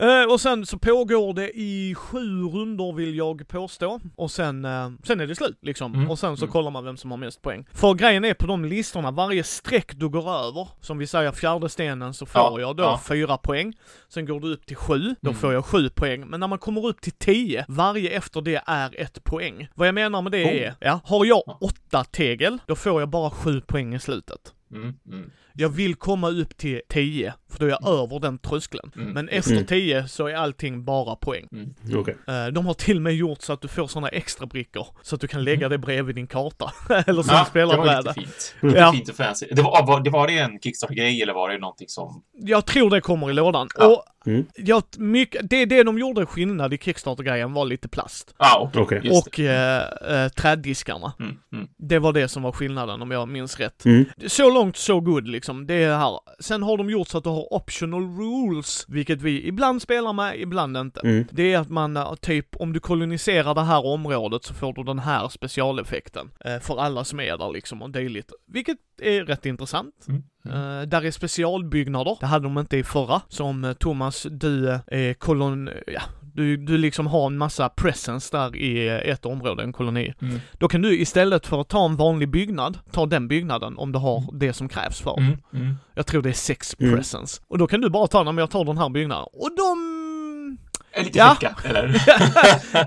Eh, 0.00 0.32
och 0.32 0.40
sen 0.40 0.66
så 0.66 0.78
pågår 0.78 1.34
det 1.34 1.50
i 1.58 1.94
sju 1.94 2.42
rundor 2.42 2.92
vill 2.92 3.16
jag 3.16 3.48
påstå. 3.48 4.00
Och 4.16 4.30
sen, 4.30 4.64
eh, 4.64 4.90
sen 5.04 5.20
är 5.20 5.26
det 5.26 5.34
slut 5.34 5.58
liksom. 5.62 5.94
Mm, 5.94 6.10
Och 6.10 6.18
sen 6.18 6.36
så 6.36 6.44
mm. 6.44 6.52
kollar 6.52 6.70
man 6.70 6.84
vem 6.84 6.96
som 6.96 7.10
har 7.10 7.18
mest 7.18 7.42
poäng. 7.42 7.66
För 7.72 7.94
grejen 7.94 8.24
är 8.24 8.34
på 8.34 8.46
de 8.46 8.64
listorna, 8.64 9.10
varje 9.10 9.44
streck 9.44 9.92
du 9.94 10.08
går 10.08 10.30
över, 10.30 10.68
som 10.80 10.98
vi 10.98 11.06
säger 11.06 11.32
fjärde 11.32 11.68
stenen 11.68 12.14
så 12.14 12.26
får 12.26 12.40
Ja, 12.40 12.60
jag 12.60 12.76
då 12.76 12.82
ja. 12.82 13.00
fyra 13.08 13.36
poäng. 13.38 13.74
Sen 14.08 14.26
går 14.26 14.40
du 14.40 14.52
upp 14.52 14.66
till 14.66 14.76
sju, 14.76 15.14
då 15.20 15.30
Mm. 15.30 15.40
får 15.40 15.52
jag 15.52 15.64
sju 15.64 15.88
poäng. 15.88 16.26
Men 16.26 16.40
när 16.40 16.46
man 16.48 16.58
kommer 16.58 16.86
upp 16.86 17.00
till 17.00 17.12
tio, 17.12 17.64
varje 17.68 18.10
efter 18.10 18.40
det 18.40 18.62
är 18.66 19.00
ett 19.00 19.24
poäng. 19.24 19.68
Vad 19.74 19.88
jag 19.88 19.94
menar 19.94 20.22
med 20.22 20.32
det 20.32 20.44
Oh. 20.44 20.50
är, 20.62 20.74
ja, 20.80 21.00
har 21.04 21.24
jag 21.24 21.42
Ja. 21.46 21.58
åtta 21.60 22.04
tegel, 22.04 22.58
då 22.66 22.74
får 22.74 23.00
jag 23.00 23.08
bara 23.08 23.30
sju 23.30 23.60
poäng 23.60 23.94
i 23.94 23.98
slutet. 24.00 24.54
Mm, 24.72 24.94
mm. 25.06 25.30
Jag 25.60 25.68
vill 25.68 25.94
komma 25.94 26.28
upp 26.30 26.56
till 26.56 26.80
10, 26.88 27.34
för 27.52 27.58
då 27.58 27.66
är 27.66 27.70
jag 27.70 27.88
över 27.88 28.20
den 28.20 28.38
tröskeln. 28.38 28.92
Mm. 28.96 29.08
Men 29.12 29.28
efter 29.28 29.52
Mm. 29.52 29.66
10 29.66 30.08
så 30.08 30.26
är 30.26 30.34
allting 30.34 30.84
bara 30.84 31.16
poäng. 31.16 31.48
Mm. 31.52 31.74
Okej. 32.00 32.16
Eh, 32.28 32.46
De 32.46 32.66
har 32.66 32.74
till 32.74 32.96
och 32.96 33.02
med 33.02 33.14
gjort 33.14 33.42
så 33.42 33.52
att 33.52 33.60
du 33.62 33.68
får 33.68 33.86
sådana 33.86 34.08
extra 34.08 34.46
brickor, 34.46 34.86
så 35.02 35.14
att 35.14 35.20
du 35.20 35.26
kan 35.28 35.44
lägga 35.44 35.68
det 35.68 35.78
bredvid 35.78 36.14
din 36.14 36.26
karta. 36.26 36.72
Eller 36.88 37.02
som 37.04 37.14
Ja, 37.14 37.22
det 37.22 37.30
var 37.32 37.44
spelarbräda. 37.44 38.00
lite 38.00 38.14
fint. 38.14 38.54
Mm. 38.62 38.74
Ja. 38.74 38.92
Fint 38.92 39.08
och 39.08 39.14
fancy. 39.16 39.46
Det 39.50 39.62
var, 39.62 39.86
var, 39.86 40.00
det 40.00 40.10
var 40.10 40.26
det 40.26 40.38
en 40.38 40.60
Kickstarter-grej 40.60 41.22
eller 41.22 41.32
var 41.34 41.48
det 41.50 41.58
någonting 41.58 41.88
som... 41.88 42.22
Jag 42.32 42.66
tror 42.66 42.90
det 42.90 43.00
kommer 43.00 43.30
i 43.30 43.32
lådan. 43.32 43.68
Ja. 43.78 43.86
Och 43.86 44.04
Mm. 44.26 44.46
jag, 44.56 44.82
mycket, 44.98 45.50
det, 45.50 45.64
det 45.64 45.82
de 45.82 45.98
gjorde 45.98 46.26
skillnad 46.26 46.74
i 46.74 46.78
Kickstarter-grejen 46.78 47.52
var 47.52 47.64
lite 47.64 47.88
plast. 47.88 48.34
Ah. 48.36 48.70
Okej. 48.74 49.00
Just 49.04 49.26
Och 49.26 49.40
eh, 49.40 49.82
eh, 50.24 50.28
träddiskarna. 50.28 51.12
det. 51.18 51.24
Mm, 51.24 51.36
mm. 51.52 51.68
Det 51.78 51.98
var 51.98 52.12
det 52.12 52.28
som 52.28 52.42
var 52.42 52.52
skillnaden 52.52 53.02
om 53.02 53.10
jag 53.10 53.28
minns 53.28 53.60
rätt. 53.60 53.84
Mm. 53.84 54.04
Så 54.26 54.50
långt 54.50 54.76
så 54.76 55.00
good 55.00 55.28
liksom, 55.28 55.49
det 55.52 55.74
är 55.74 55.98
här. 55.98 56.20
Sen 56.38 56.62
har 56.62 56.76
de 56.76 56.90
gjort 56.90 57.08
så 57.08 57.18
att 57.18 57.24
du 57.24 57.30
har 57.30 57.54
optional 57.54 58.02
rules, 58.02 58.84
vilket 58.88 59.22
vi 59.22 59.48
ibland 59.48 59.82
spelar 59.82 60.12
med, 60.12 60.40
ibland 60.40 60.76
inte. 60.76 61.00
Mm. 61.00 61.26
Det 61.30 61.52
är 61.52 61.58
att 61.58 61.70
man, 61.70 61.96
eh, 61.96 62.14
typ, 62.14 62.56
om 62.56 62.72
du 62.72 62.80
koloniserar 62.80 63.54
det 63.54 63.62
här 63.62 63.86
området 63.86 64.44
så 64.44 64.54
får 64.54 64.72
du 64.72 64.82
den 64.82 64.98
här 64.98 65.28
specialeffekten. 65.28 66.30
Eh, 66.44 66.58
för 66.58 66.80
alla 66.80 67.04
som 67.04 67.20
är 67.20 67.38
där 67.38 67.52
liksom 67.52 67.82
och 67.82 67.90
dylikt. 67.90 68.32
Vilket 68.46 68.78
är 69.02 69.24
rätt 69.24 69.46
intressant. 69.46 69.94
Mm. 70.08 70.22
Eh, 70.44 70.82
där 70.86 71.04
är 71.04 71.10
specialbyggnader, 71.10 72.16
det 72.20 72.26
hade 72.26 72.44
de 72.44 72.58
inte 72.58 72.76
i 72.76 72.84
förra. 72.84 73.20
Som 73.28 73.74
Thomas, 73.78 74.26
du 74.30 74.68
är 74.86 75.14
kolon... 75.14 75.70
Ja, 75.86 76.02
du, 76.34 76.56
du 76.56 76.78
liksom 76.78 77.06
har 77.06 77.26
en 77.26 77.38
massa 77.38 77.68
presence 77.68 78.28
där 78.36 78.56
i 78.56 78.88
eh, 78.88 78.94
ett 78.94 79.26
område, 79.26 79.62
en 79.62 79.72
koloni. 79.72 80.14
Mm. 80.22 80.40
Då 80.58 80.68
kan 80.68 80.82
du 80.82 81.00
istället 81.00 81.46
för 81.46 81.60
att 81.60 81.68
ta 81.68 81.84
en 81.84 81.96
vanlig 81.96 82.30
byggnad, 82.30 82.78
ta 82.92 83.06
den 83.06 83.28
byggnaden 83.28 83.78
om 83.78 83.92
du 83.92 83.98
har 83.98 84.24
det 84.38 84.52
som 84.52 84.68
krävs 84.68 85.00
för. 85.00 85.18
Mm. 85.18 85.38
Mm. 85.54 85.74
Jag 85.94 86.06
tror 86.06 86.22
det 86.22 86.28
är 86.28 86.32
sex 86.32 86.76
Mm. 86.80 86.94
presence. 86.96 87.42
Och 87.48 87.58
då 87.58 87.66
kan 87.66 87.80
du 87.80 87.90
bara 87.90 88.06
ta 88.06 88.24
men 88.24 88.38
jag 88.38 88.50
tar 88.50 88.64
den 88.64 88.78
här 88.78 88.88
byggnaden. 88.88 89.26
Och 89.32 89.50
de... 89.56 90.58
Är 90.92 91.04
lite 91.04 91.18
Ja. 91.18 91.36
fräcka, 91.40 91.56
eller? 91.68 92.02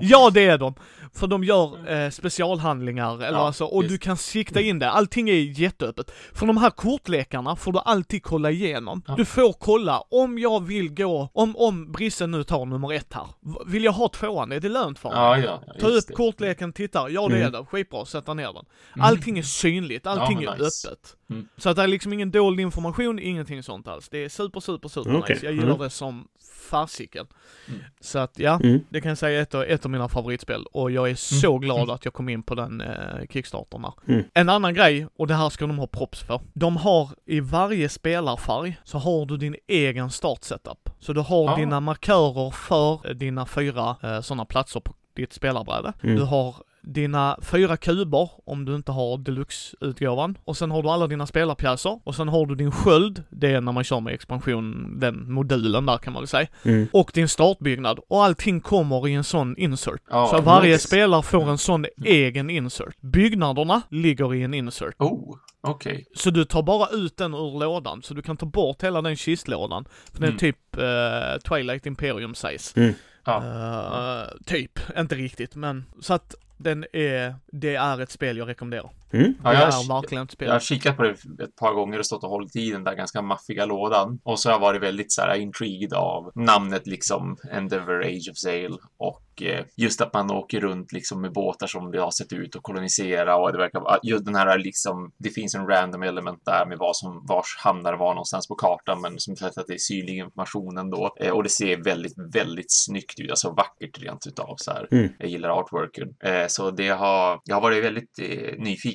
ja, 0.00 0.30
det 0.30 0.46
är 0.46 0.58
de. 0.58 0.74
För 1.16 1.26
de 1.26 1.44
gör 1.44 1.92
eh, 1.92 2.10
specialhandlingar, 2.10 3.14
eller 3.14 3.38
Ja, 3.38 3.46
alltså, 3.46 3.64
och 3.64 3.82
just. 3.82 3.92
du 3.92 3.98
kan 3.98 4.16
sikta 4.16 4.60
in 4.60 4.78
det. 4.78 4.90
Allting 4.90 5.28
är 5.30 5.34
jätteöppet. 5.34 6.10
För 6.34 6.46
de 6.46 6.56
här 6.56 6.70
kortlekarna 6.70 7.56
får 7.56 7.72
du 7.72 7.78
alltid 7.78 8.22
kolla 8.22 8.50
igenom. 8.50 9.02
Ja. 9.06 9.14
Du 9.16 9.24
får 9.24 9.52
kolla, 9.52 10.00
om 10.10 10.38
jag 10.38 10.64
vill 10.64 10.94
gå, 10.94 11.28
om, 11.32 11.56
om 11.56 11.92
Brisse 11.92 12.26
nu 12.26 12.44
tar 12.44 12.66
nummer 12.66 12.92
ett 12.92 13.12
här. 13.12 13.26
Vill 13.66 13.84
jag 13.84 13.92
ha 13.92 14.08
tvåan? 14.08 14.52
Är 14.52 14.60
det 14.60 14.68
lönt 14.68 14.98
för 14.98 15.08
mig? 15.08 15.18
Ja, 15.18 15.38
ja. 15.38 15.62
ja, 15.66 15.72
Ta 15.80 15.86
upp 15.88 16.04
det. 16.08 16.14
kortleken, 16.14 16.72
tittar. 16.72 17.08
Ja 17.08 17.28
det 17.28 17.34
är 17.36 17.40
Mm. 17.40 17.52
det, 17.52 17.64
skitbra, 17.66 18.04
sätta 18.04 18.34
ner 18.34 18.44
den. 18.52 18.64
Mm. 18.94 19.06
Allting 19.06 19.38
är 19.38 19.42
synligt, 19.42 20.06
allting 20.06 20.42
är 20.42 20.52
nice. 20.58 20.88
öppet. 20.88 21.16
Mm. 21.30 21.48
Så 21.56 21.68
att 21.70 21.76
det 21.76 21.82
är 21.82 21.86
liksom 21.88 22.12
ingen 22.12 22.30
dold 22.30 22.60
information, 22.60 23.18
ingenting 23.18 23.62
sånt 23.62 23.88
alls. 23.88 24.08
Det 24.08 24.24
är 24.24 24.28
super, 24.28 24.60
super, 24.60 24.88
super 24.88 25.16
Okej. 25.18 25.34
nice. 25.34 25.46
Jag 25.46 25.54
gillar 25.54 25.66
Mm. 25.66 25.78
det 25.78 25.90
som 25.90 26.28
fasiken. 26.64 27.26
Mm. 27.68 27.80
Så 28.00 28.18
att 28.18 28.38
ja, 28.38 28.60
Mm. 28.62 28.80
det 28.88 29.00
kan 29.00 29.08
jag 29.08 29.18
säga 29.18 29.38
är 29.38 29.42
ett, 29.42 29.54
av- 29.54 29.62
ett 29.62 29.84
av 29.84 29.90
mina 29.90 30.08
favoritspel 30.08 30.64
och 30.72 30.90
jag 30.90 31.10
är 31.10 31.14
så 31.14 31.58
glad 31.58 31.90
att 31.90 32.04
jag 32.04 32.14
kom 32.14 32.28
in 32.28 32.42
på 32.42 32.54
den 32.54 32.80
eh, 32.80 33.26
kickstarten 33.30 33.84
här. 33.84 33.92
Mm. 34.14 34.24
En 34.34 34.48
annan 34.48 34.74
grej, 34.74 35.06
och 35.18 35.26
det 35.26 35.34
här 35.34 35.50
ska 35.50 35.66
de 35.66 35.78
ha 35.78 35.86
props 35.86 36.20
för. 36.22 36.40
De 36.52 36.76
har 36.76 37.08
i 37.26 37.40
varje 37.40 37.88
spelarfärg 37.88 38.76
så 38.84 38.98
har 38.98 39.26
du 39.26 39.36
din 39.36 39.56
egen 39.68 40.10
startsetup. 40.10 40.90
Så 41.00 41.12
du 41.12 41.20
har 41.20 41.52
Ah. 41.52 41.56
dina 41.56 41.80
markörer 41.80 42.50
för 42.50 43.08
eh, 43.10 43.14
dina 43.14 43.46
fyra 43.46 43.96
eh, 44.02 44.20
sådana 44.20 44.44
platser 44.44 44.80
på 44.80 44.94
ditt 45.16 45.32
spelarbräde. 45.32 45.92
Mm. 46.02 46.16
Du 46.16 46.22
har 46.22 46.56
dina 46.86 47.38
fyra 47.42 47.76
kuber 47.76 48.30
om 48.46 48.64
du 48.64 48.74
inte 48.74 48.92
har 48.92 49.18
deluxe-utgåvan. 49.18 50.38
Och 50.44 50.56
sen 50.56 50.70
har 50.70 50.82
du 50.82 50.88
alla 50.88 51.06
dina 51.06 51.26
spelarpjäser. 51.26 52.00
Och 52.04 52.14
sen 52.14 52.28
har 52.28 52.46
du 52.46 52.54
din 52.54 52.70
sköld, 52.72 53.22
det 53.30 53.50
är 53.50 53.60
när 53.60 53.72
man 53.72 53.84
kör 53.84 54.00
med 54.00 54.14
expansion, 54.14 54.96
den 55.00 55.32
modulen 55.32 55.86
där 55.86 55.98
kan 55.98 56.12
man 56.12 56.22
väl 56.22 56.28
säga. 56.28 56.46
Mm. 56.64 56.86
Och 56.92 57.10
din 57.14 57.28
startbyggnad. 57.28 57.98
Och 58.08 58.24
allting 58.24 58.60
kommer 58.60 59.08
i 59.08 59.12
en 59.14 59.24
sån 59.24 59.56
insert. 59.56 60.02
Ja, 60.10 60.26
så 60.26 60.40
varje 60.40 60.72
nice. 60.72 60.86
spelare 60.88 61.22
får 61.22 61.50
en 61.50 61.58
sån 61.58 61.86
egen 62.04 62.50
insert. 62.50 63.00
Byggnaderna 63.00 63.82
ligger 63.90 64.34
i 64.34 64.42
en 64.42 64.54
insert. 64.54 64.94
Oh, 64.98 65.36
okej. 65.60 66.06
Så 66.14 66.30
du 66.30 66.44
tar 66.44 66.62
bara 66.62 66.88
ut 66.88 67.16
den 67.16 67.34
ur 67.34 67.58
lådan, 67.60 68.02
så 68.02 68.14
du 68.14 68.22
kan 68.22 68.36
ta 68.36 68.46
bort 68.46 68.82
hela 68.84 69.02
den 69.02 69.16
kistlådan. 69.16 69.84
För 70.12 70.20
den 70.20 70.22
är 70.22 70.28
Mm. 70.28 70.38
typ 70.38 70.76
eh, 70.76 71.38
Twilight 71.48 71.86
Imperium 71.86 72.34
size. 72.34 72.80
Mm. 72.80 72.94
Ja. 73.26 73.36
Eh, 73.44 74.28
typ, 74.46 74.78
inte 74.98 75.14
riktigt 75.14 75.54
men 75.56 75.84
så 76.00 76.14
att 76.14 76.34
den 76.56 76.86
är, 76.92 77.34
det 77.46 77.74
är 77.74 78.00
ett 78.00 78.10
spel 78.10 78.36
jag 78.36 78.48
rekommenderar. 78.48 78.90
Mm. 79.14 79.34
Ja, 79.44 79.52
jag- 79.52 80.30
spel. 80.32 80.46
Jag 80.48 80.54
har 80.54 80.60
kikat 80.60 80.96
på 80.96 81.02
det 81.02 81.10
ett 81.44 81.56
par 81.56 81.74
gånger 81.74 81.98
och 81.98 82.06
stått 82.06 82.24
och 82.24 82.30
hållit 82.30 82.56
i 82.56 82.70
den 82.70 82.84
där 82.84 82.94
ganska 82.94 83.22
maffiga 83.22 83.66
lådan. 83.66 84.20
Och 84.22 84.38
så 84.38 84.48
har 84.48 84.54
jag 84.54 84.60
varit 84.60 84.82
väldigt 84.82 85.12
så 85.12 85.22
här 85.22 85.34
intrigued 85.34 85.92
av 85.92 86.32
namnet 86.34 86.86
liksom 86.86 87.36
Endeavor 87.52 88.04
Age 88.04 88.28
of 88.30 88.36
Sail 88.36 88.72
och 88.98 89.42
eh, 89.42 89.64
just 89.76 90.00
att 90.00 90.14
man 90.14 90.30
åker 90.30 90.60
runt 90.60 90.92
liksom 90.92 91.20
med 91.20 91.32
båtar 91.32 91.66
som 91.66 91.90
det 91.90 92.00
har 92.00 92.10
sett 92.10 92.32
ut 92.32 92.56
att 92.56 92.62
kolonisera 92.62 93.36
och 93.36 93.52
det 93.52 93.58
verkar 93.58 93.80
vara 93.80 93.98
just 94.02 94.24
den 94.24 94.34
här 94.34 94.58
liksom 94.58 95.12
det 95.18 95.30
finns 95.30 95.54
en 95.54 95.66
random 95.66 96.02
element 96.02 96.42
där 96.44 96.66
med 96.66 96.78
vad 96.78 96.96
som 96.96 97.26
vars 97.28 97.56
hamnar 97.58 97.94
var 97.96 98.14
någonstans 98.14 98.48
på 98.48 98.54
kartan 98.54 99.00
men 99.00 99.18
som 99.18 99.36
sagt 99.36 99.58
att 99.58 99.66
det 99.66 99.74
är 99.74 99.78
synlig 99.78 100.16
information 100.18 100.78
ändå 100.78 101.14
eh, 101.20 101.30
och 101.30 101.42
det 101.42 101.48
ser 101.48 101.76
väldigt 101.84 102.14
väldigt 102.34 102.72
snyggt 102.72 103.20
ut 103.20 103.30
alltså 103.30 103.50
vackert 103.50 104.02
rent 104.02 104.26
utav 104.26 104.54
så 104.58 104.70
här. 104.70 104.88
Mm. 104.90 105.08
Jag 105.18 105.28
gillar 105.28 105.48
artworken 105.48 106.08
eh, 106.24 106.46
så 106.48 106.70
det 106.70 106.88
har 106.88 107.40
jag 107.44 107.56
har 107.56 107.62
varit 107.62 107.84
väldigt 107.84 108.18
eh, 108.18 108.54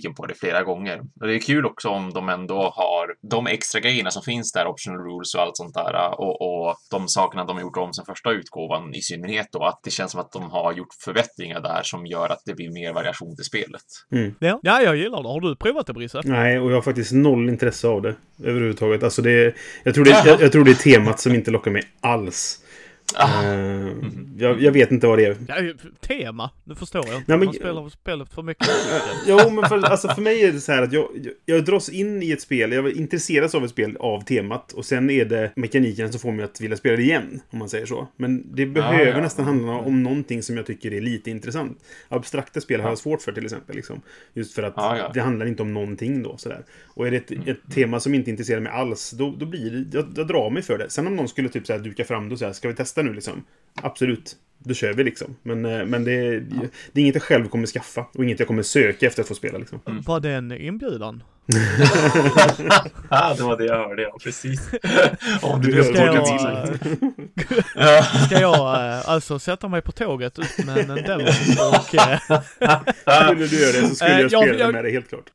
nyfiken 0.09 0.13
på 0.15 0.25
det 0.25 0.35
flera 0.35 0.63
gånger 0.63 0.99
och 1.21 1.27
det 1.27 1.35
är 1.35 1.39
kul 1.39 1.65
också 1.65 1.89
om 1.89 2.13
de 2.13 2.29
ändå 2.29 2.73
har 2.75 3.15
de 3.29 3.47
extra 3.47 3.79
grejerna 3.79 4.11
som 4.11 4.23
finns 4.23 4.51
där 4.51 4.67
optional 4.67 4.99
rules 4.99 5.35
och 5.35 5.41
allt 5.41 5.57
sånt 5.57 5.73
där 5.73 6.19
och, 6.19 6.41
och 6.41 6.75
de 6.91 7.07
sakerna 7.07 7.45
de 7.45 7.55
har 7.55 7.61
gjort 7.61 7.77
om 7.77 7.93
sen 7.93 8.05
första 8.05 8.31
utgåvan 8.31 8.93
i 8.93 9.01
synnerhet 9.01 9.47
då 9.51 9.63
att 9.63 9.79
det 9.83 9.91
känns 9.91 10.11
som 10.11 10.21
att 10.21 10.31
de 10.31 10.51
har 10.51 10.73
gjort 10.73 10.93
förbättringar 11.05 11.61
där 11.61 11.81
som 11.83 12.05
gör 12.05 12.29
att 12.29 12.41
det 12.45 12.55
blir 12.55 12.71
mer 12.71 12.93
variation 12.93 13.35
till 13.35 13.45
spelet. 13.45 13.81
Mm. 14.11 14.35
Ja, 14.39 14.59
ja, 14.63 14.81
jag 14.81 14.95
gillar 14.95 15.23
det. 15.23 15.29
Har 15.29 15.41
du 15.41 15.55
provat 15.55 15.87
det 15.87 15.93
Brisse? 15.93 16.21
Nej, 16.23 16.59
och 16.59 16.71
jag 16.71 16.75
har 16.75 16.81
faktiskt 16.81 17.11
noll 17.11 17.49
intresse 17.49 17.87
av 17.87 18.01
det 18.01 18.15
överhuvudtaget. 18.43 19.03
Alltså 19.03 19.21
det, 19.21 19.55
jag, 19.83 19.93
tror 19.93 20.05
det, 20.05 20.21
jag, 20.25 20.41
jag 20.41 20.51
tror 20.51 20.65
det 20.65 20.71
är 20.71 20.75
temat 20.75 21.19
som 21.19 21.35
inte 21.35 21.51
lockar 21.51 21.71
mig 21.71 21.83
alls. 22.01 22.59
Ah. 23.15 23.43
Eh, 23.43 23.87
jag, 24.37 24.61
jag 24.61 24.71
vet 24.71 24.91
inte 24.91 25.07
vad 25.07 25.17
det 25.17 25.25
är. 25.25 25.37
Ja, 25.47 25.55
tema, 26.07 26.49
det 26.63 26.75
förstår 26.75 27.05
jag 27.07 27.15
inte. 27.15 27.31
Nej, 27.31 27.37
men- 27.37 27.45
Man 27.45 27.53
spelar 27.55 27.89
spelet 27.89 28.33
för 28.33 28.41
mycket. 28.41 28.67
Jo, 29.27 29.49
men 29.49 29.69
för, 29.69 29.85
alltså 29.85 30.07
för 30.07 30.21
mig 30.21 30.43
är 30.43 30.51
det 30.51 30.59
så 30.61 30.71
här 30.71 30.81
att 30.81 30.93
jag, 30.93 31.07
jag, 31.23 31.33
jag 31.45 31.65
dras 31.65 31.89
in 31.89 32.23
i 32.23 32.31
ett 32.31 32.41
spel. 32.41 32.71
Jag 32.71 32.91
intresseras 32.91 33.55
av 33.55 33.63
ett 33.63 33.69
spel 33.71 33.97
av 33.99 34.21
temat. 34.21 34.71
Och 34.73 34.85
sen 34.85 35.09
är 35.09 35.25
det 35.25 35.51
mekaniken 35.55 36.11
som 36.11 36.19
får 36.21 36.31
mig 36.31 36.45
att 36.45 36.61
vilja 36.61 36.77
spela 36.77 36.95
det 36.97 37.03
igen. 37.03 37.41
Om 37.49 37.59
man 37.59 37.69
säger 37.69 37.85
så. 37.85 38.07
Men 38.17 38.55
det 38.55 38.65
behöver 38.65 39.11
ja. 39.11 39.21
nästan 39.21 39.45
handla 39.45 39.71
om 39.71 40.03
någonting 40.03 40.43
som 40.43 40.57
jag 40.57 40.65
tycker 40.65 40.93
är 40.93 41.01
lite 41.01 41.31
intressant. 41.31 41.79
Abstrakta 42.07 42.61
spel 42.61 42.81
har 42.81 42.89
jag 42.89 42.97
svårt 42.97 43.21
för 43.21 43.31
till 43.31 43.45
exempel. 43.45 43.75
Liksom. 43.75 44.01
Just 44.33 44.53
för 44.55 44.63
att 44.63 44.73
Ja, 44.75 44.97
ja. 44.97 45.11
det 45.13 45.21
handlar 45.21 45.45
inte 45.45 45.61
om 45.61 45.73
någonting 45.73 46.23
då. 46.23 46.37
Sådär. 46.37 46.63
Och 46.85 47.07
är 47.07 47.11
det 47.11 47.17
ett, 47.17 47.47
ett 47.47 47.73
tema 47.73 47.99
som 47.99 48.13
inte 48.13 48.29
intresserar 48.29 48.59
mig 48.59 48.71
alls, 48.71 49.11
då, 49.11 49.35
då 49.37 49.45
blir 49.45 49.71
det... 49.71 49.97
Jag, 49.97 50.07
jag 50.15 50.27
drar 50.27 50.49
mig 50.49 50.63
för 50.63 50.77
det. 50.77 50.89
Sen 50.89 51.07
om 51.07 51.15
någon 51.15 51.27
skulle 51.27 51.49
typ 51.49 51.67
så 51.67 51.73
här 51.73 51.79
duka 51.79 52.03
fram 52.05 52.29
det 52.29 52.33
och 52.33 52.39
säga, 52.39 52.53
ska 52.53 52.67
vi 52.67 52.73
testa 52.73 52.98
nu 53.03 53.13
liksom? 53.13 53.43
Absolut. 53.73 54.35
Då 54.63 54.73
kör 54.73 54.93
vi 54.93 55.03
liksom. 55.03 55.35
Men, 55.43 55.65
eh, 55.65 55.85
men 55.85 56.03
det, 56.03 56.11
är, 56.11 56.45
det 56.91 56.99
är 56.99 57.03
inget 57.03 57.15
jag 57.15 57.23
själv 57.23 57.47
kommer 57.47 57.67
skaffa. 57.67 58.05
Och 58.13 58.23
inget 58.23 58.39
jag 58.39 58.47
kommer 58.47 58.63
söka 58.63 59.07
efter 59.07 59.21
att 59.21 59.27
få 59.27 59.35
spela 59.35 59.57
liksom. 59.57 59.79
Var 59.85 60.19
det 60.19 60.31
en 60.31 60.51
inbjudan? 60.51 61.23
Det 63.37 63.43
var 63.43 63.57
det 63.57 63.65
jag 63.65 63.87
hörde, 63.87 64.01
ja 64.01 64.17
precis. 64.23 64.69
om 65.41 65.61
du 65.61 65.83
Ska 65.83 66.05
jag, 66.05 66.27
ska 68.25 68.39
jag 68.41 68.93
eh, 68.97 69.09
alltså 69.09 69.39
sätta 69.39 69.67
mig 69.67 69.81
på 69.81 69.91
tåget 69.91 70.39
ut 70.39 70.65
med 70.65 70.77
en 70.77 70.89
Endeavor 70.89 71.27
och 71.69 71.95
eh, 71.95 72.19
Skulle 73.25 73.47
du 73.47 73.59
göra 73.61 73.81
det 73.81 73.87
så 73.87 73.95
skulle 73.95 74.11
Eh, 74.11 74.19
jag 74.19 74.31
jag- 74.31 74.43
spela 74.43 74.59
jag- 74.59 74.73
med 74.73 74.83
dig, 74.83 74.91
helt 74.93 75.09
klart. 75.09 75.29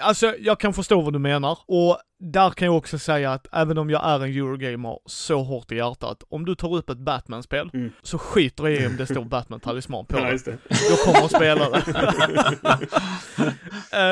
Alltså, 0.00 0.34
jag 0.38 0.60
kan 0.60 0.74
förstå 0.74 1.00
vad 1.00 1.12
du 1.12 1.18
menar. 1.18 1.58
Och 1.68 1.98
där 2.32 2.50
kan 2.50 2.66
jag 2.66 2.76
också 2.76 2.98
säga 2.98 3.32
att 3.32 3.46
även 3.52 3.78
om 3.78 3.90
jag 3.90 4.04
är 4.04 4.14
en 4.14 4.22
Eurogamer 4.22 4.98
så 5.06 5.42
hårt 5.42 5.72
i 5.72 5.76
hjärtat, 5.76 6.22
om 6.30 6.44
du 6.44 6.54
tar 6.54 6.74
upp 6.76 6.90
ett 6.90 6.98
Batman-spel, 6.98 7.70
Mm. 7.74 7.90
så 8.02 8.18
skiter 8.18 8.68
jag 8.68 8.82
i 8.82 8.86
om 8.86 8.96
det 8.96 9.06
står 9.06 9.24
Batman-talisman 9.24 10.06
på 10.06 10.16
det. 10.16 10.44
det. 10.44 10.58
Jag 10.90 10.98
kommer 11.04 11.24
att 11.24 11.30
spela 11.36 11.70
det. 11.70 11.82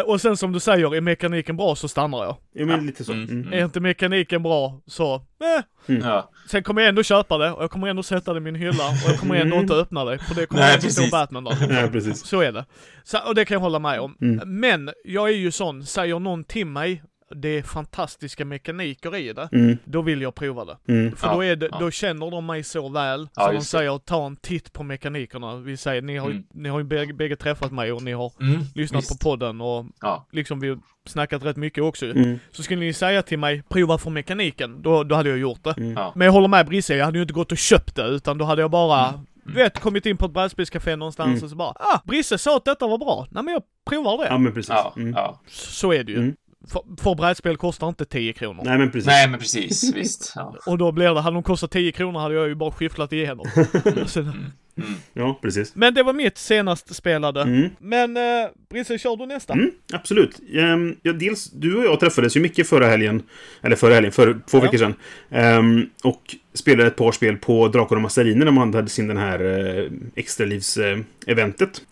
Och 0.02 0.20
sen 0.20 0.36
som 0.36 0.52
du 0.52 0.60
säger, 0.60 0.94
är 0.94 1.00
mekaniken 1.30 1.56
bra 1.56 1.74
så 1.76 1.88
stannar 1.88 2.24
jag. 2.24 2.36
Ja, 2.52 2.66
men 2.66 2.86
lite 2.86 3.04
så. 3.04 3.12
Mm, 3.12 3.24
Mm. 3.28 3.40
mm. 3.42 3.52
Är 3.58 3.64
inte 3.64 3.80
mekaniken 3.80 4.42
bra 4.42 4.80
så, 4.86 5.14
eh. 5.14 5.96
Ja. 5.96 6.30
Sen 6.50 6.62
kommer 6.62 6.80
jag 6.82 6.88
ändå 6.88 7.02
köpa 7.02 7.38
det 7.38 7.50
och 7.52 7.62
jag 7.62 7.70
kommer 7.70 7.88
ändå 7.88 8.02
sätta 8.02 8.32
det 8.32 8.36
i 8.38 8.40
min 8.40 8.54
hylla 8.54 8.88
och 8.88 9.10
jag 9.10 9.18
kommer 9.18 9.34
ändå 9.34 9.56
Mm. 9.56 9.62
inte 9.62 9.74
öppna 9.74 10.04
det 10.04 10.18
för 10.18 10.34
det 10.34 10.46
kommer 10.46 10.62
Nej, 10.62 10.74
inte 10.74 10.90
stå. 10.90 11.02
Batman 11.10 11.44
där. 11.44 11.56
Ja, 11.82 11.88
precis. 11.92 12.24
Så 12.26 12.40
är 12.40 12.52
det. 12.52 12.64
Så, 13.04 13.18
och 13.28 13.34
det 13.34 13.44
kan 13.44 13.54
jag 13.54 13.60
hålla 13.60 13.78
med 13.78 14.00
om. 14.00 14.16
Mm. 14.20 14.60
Men 14.60 14.90
jag 15.04 15.28
är 15.28 15.34
ju 15.34 15.50
sån, 15.50 15.86
säger 15.86 16.18
någon 16.18 16.44
till 16.44 16.66
mig 16.66 17.02
det 17.34 17.48
är 17.48 17.62
fantastiska 17.62 18.44
mekaniker 18.44 19.16
i 19.16 19.32
det, 19.32 19.48
Mm. 19.52 19.76
då 19.84 20.02
vill 20.02 20.22
jag 20.22 20.34
prova 20.34 20.64
det. 20.64 20.76
Mm. 20.88 21.16
För 21.16 21.26
Ja, 21.28 21.34
då, 21.34 21.44
är 21.44 21.56
det, 21.56 21.68
ja. 21.72 21.78
då 21.80 21.90
känner 21.90 22.30
de 22.30 22.46
mig 22.46 22.62
så 22.64 22.88
väl, 22.88 23.28
Ja, 23.36 23.46
så 23.46 23.52
de 23.52 23.60
säger 23.60 23.98
ta 23.98 24.26
en 24.26 24.36
titt 24.36 24.72
på 24.72 24.82
mekanikerna. 24.82 25.56
Vi 25.56 25.76
säger, 25.76 26.02
ni 26.02 26.16
har 26.16 26.28
ju, 26.28 26.32
Mm. 26.34 26.44
ni 26.54 26.68
har 26.68 26.78
ju 26.78 26.84
bägge, 26.84 27.12
bägge 27.14 27.36
träffat 27.36 27.72
mig 27.72 27.92
och 27.92 28.02
ni 28.02 28.12
har 28.12 28.32
Mm, 28.40 28.60
lyssnat 28.74 29.02
visst. 29.02 29.20
på 29.20 29.30
podden 29.30 29.60
och 29.60 29.86
Ja. 30.00 30.26
liksom 30.32 30.60
vi 30.60 30.68
har 30.68 30.78
snackat 31.06 31.44
rätt 31.44 31.56
mycket 31.56 31.84
också. 31.84 32.06
Mm. 32.06 32.38
Så 32.50 32.62
skulle 32.62 32.80
ni 32.80 32.92
säga 32.92 33.22
till 33.22 33.38
mig, 33.38 33.62
prova 33.68 33.98
för 33.98 34.10
mekaniken, 34.10 34.82
då, 34.82 35.04
då 35.04 35.14
hade 35.14 35.28
jag 35.28 35.38
gjort 35.38 35.64
det. 35.64 35.74
Mm. 35.78 35.98
Men 36.14 36.24
jag 36.24 36.32
håller 36.32 36.48
med 36.48 36.66
Brisse, 36.66 36.96
jag 36.96 37.04
hade 37.04 37.18
ju 37.18 37.22
inte 37.22 37.34
gått 37.34 37.52
och 37.52 37.58
köpt 37.58 37.96
det, 37.96 38.04
utan 38.06 38.38
då 38.38 38.44
hade 38.44 38.62
jag 38.62 38.70
bara, 38.70 39.08
Mm. 39.08 39.20
du 39.44 39.52
vet, 39.52 39.80
kommit 39.80 40.06
in 40.06 40.16
på 40.16 40.26
ett 40.26 40.32
brädspelscafé 40.32 40.96
någonstans 40.96 41.28
Mm. 41.28 41.44
och 41.44 41.50
så 41.50 41.56
bara, 41.56 41.68
ah, 41.70 42.00
Brisse 42.04 42.38
sa 42.38 42.56
att 42.56 42.64
detta 42.64 42.86
var 42.86 42.98
bra. 42.98 43.26
Nej 43.30 43.42
men 43.44 43.54
jag 43.54 43.62
provar 43.90 44.18
det. 44.18 44.26
Ja, 44.30 44.38
men 44.38 44.52
precis. 44.54 44.68
Ja, 44.70 44.92
Mm. 44.96 45.12
ja. 45.16 45.40
Så 45.48 45.92
är 45.92 46.04
det 46.04 46.12
ju. 46.12 46.18
Mm. 46.18 46.34
För, 46.68 46.82
för 47.02 47.14
brädspel 47.14 47.56
kostar 47.56 47.88
inte 47.88 48.04
10 48.04 48.32
kronor. 48.32 48.62
Nej, 48.64 48.78
men 48.78 48.90
precis. 48.90 49.06
Nej, 49.06 49.28
men 49.28 49.40
precis. 49.40 49.94
Visst. 49.94 50.32
Ja. 50.36 50.56
Och 50.66 50.78
då 50.78 50.92
blir 50.92 51.14
det, 51.14 51.20
hade 51.20 51.36
de 51.36 51.42
kostat 51.42 51.70
10 51.70 51.92
kronor 51.92 52.20
hade 52.20 52.34
jag 52.34 52.48
ju 52.48 52.54
bara 52.54 52.70
skifflat 52.70 53.12
igenom. 53.12 53.46
Så, 54.06 54.32
Mm. 54.76 54.92
Ja, 55.12 55.38
precis. 55.42 55.72
men 55.74 55.94
det 55.94 56.02
var 56.02 56.12
mitt 56.12 56.38
senast 56.38 56.94
spelade. 56.94 57.42
Mm. 57.42 57.68
Men 57.78 58.16
eh, 58.16 58.22
Brisse, 58.70 58.98
kör 58.98 59.16
du 59.16 59.26
nästa? 59.26 59.52
Mm, 59.52 59.70
absolut. 59.92 60.40
Ehm, 60.54 60.96
ja, 61.02 61.12
dels, 61.12 61.50
du 61.50 61.76
och 61.76 61.84
jag 61.84 62.00
träffades 62.00 62.36
ju 62.36 62.40
mycket 62.40 62.68
förra 62.68 62.86
helgen. 62.86 63.22
Eller 63.62 63.76
förra 63.76 63.94
helgen, 63.94 64.12
för 64.12 64.32
två 64.50 64.58
Ja. 64.58 64.60
veckor 64.60 64.78
sedan. 64.78 64.94
Ehm, 65.30 65.86
och 66.04 66.36
spelade 66.54 66.86
ett 66.88 66.96
par 66.96 67.12
spel 67.12 67.36
på 67.36 67.68
Drakar 67.68 67.96
och 67.96 68.02
Massariner 68.02 68.44
när 68.44 68.52
man 68.52 68.74
hade 68.74 68.88
sin 68.88 69.06
den 69.08 69.16
här 69.16 69.42
uh, 69.42 69.90
extralivs-eventet. 70.16 71.82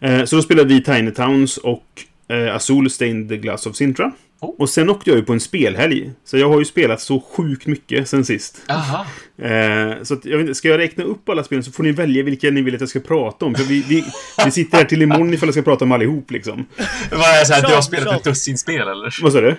Eh, 0.00 0.24
så 0.24 0.36
då 0.36 0.42
spelade 0.42 0.68
vi 0.74 0.82
Tiny 0.82 1.10
Towns 1.10 1.56
och 1.56 1.84
uh, 2.32 2.54
Azul 2.54 2.90
Stained 2.90 3.42
Glass 3.42 3.66
of 3.66 3.76
Sintra. 3.76 4.12
Oh. 4.40 4.54
Och 4.58 4.70
sen 4.70 4.90
åkte 4.90 5.10
jag 5.10 5.16
ju 5.16 5.24
på 5.24 5.32
en 5.32 5.40
spelhelg. 5.40 6.12
Så 6.24 6.38
jag 6.38 6.48
har 6.48 6.58
ju 6.58 6.64
spelat 6.64 7.00
så 7.00 7.20
sjukt 7.20 7.66
mycket 7.66 8.08
sen 8.08 8.24
sist. 8.24 8.62
Aha. 8.68 9.06
Eh, 9.38 10.02
så 10.02 10.14
att, 10.14 10.24
jag 10.24 10.36
vet 10.36 10.40
inte, 10.40 10.54
ska 10.54 10.68
jag 10.68 10.78
räkna 10.78 11.04
upp 11.04 11.28
alla 11.28 11.44
spelen 11.44 11.64
så 11.64 11.72
får 11.72 11.82
ni 11.82 11.92
välja 11.92 12.22
vilka 12.22 12.50
ni 12.50 12.62
vill 12.62 12.74
att 12.74 12.80
jag 12.80 12.90
ska 12.90 13.00
prata 13.00 13.44
om. 13.44 13.54
För 13.54 13.64
vi, 13.64 13.84
vi, 13.88 14.04
vi 14.44 14.50
sitter 14.50 14.78
här 14.78 14.84
till 14.84 15.02
imorgon 15.02 15.34
ifall 15.34 15.46
jag 15.46 15.54
ska 15.54 15.62
prata 15.62 15.84
om 15.84 15.92
allihop 15.92 16.30
liksom. 16.30 16.66
Vad 17.10 17.20
är 17.20 17.40
det 17.40 17.46
så 17.46 17.52
här, 17.52 17.68
du 17.68 17.74
har 17.74 17.82
spelat 17.82 18.16
ett 18.16 18.24
dussin 18.24 18.58
spel 18.58 18.88
eller? 18.88 19.22
Vad 19.22 19.32
sa 19.32 19.40
du? 19.40 19.56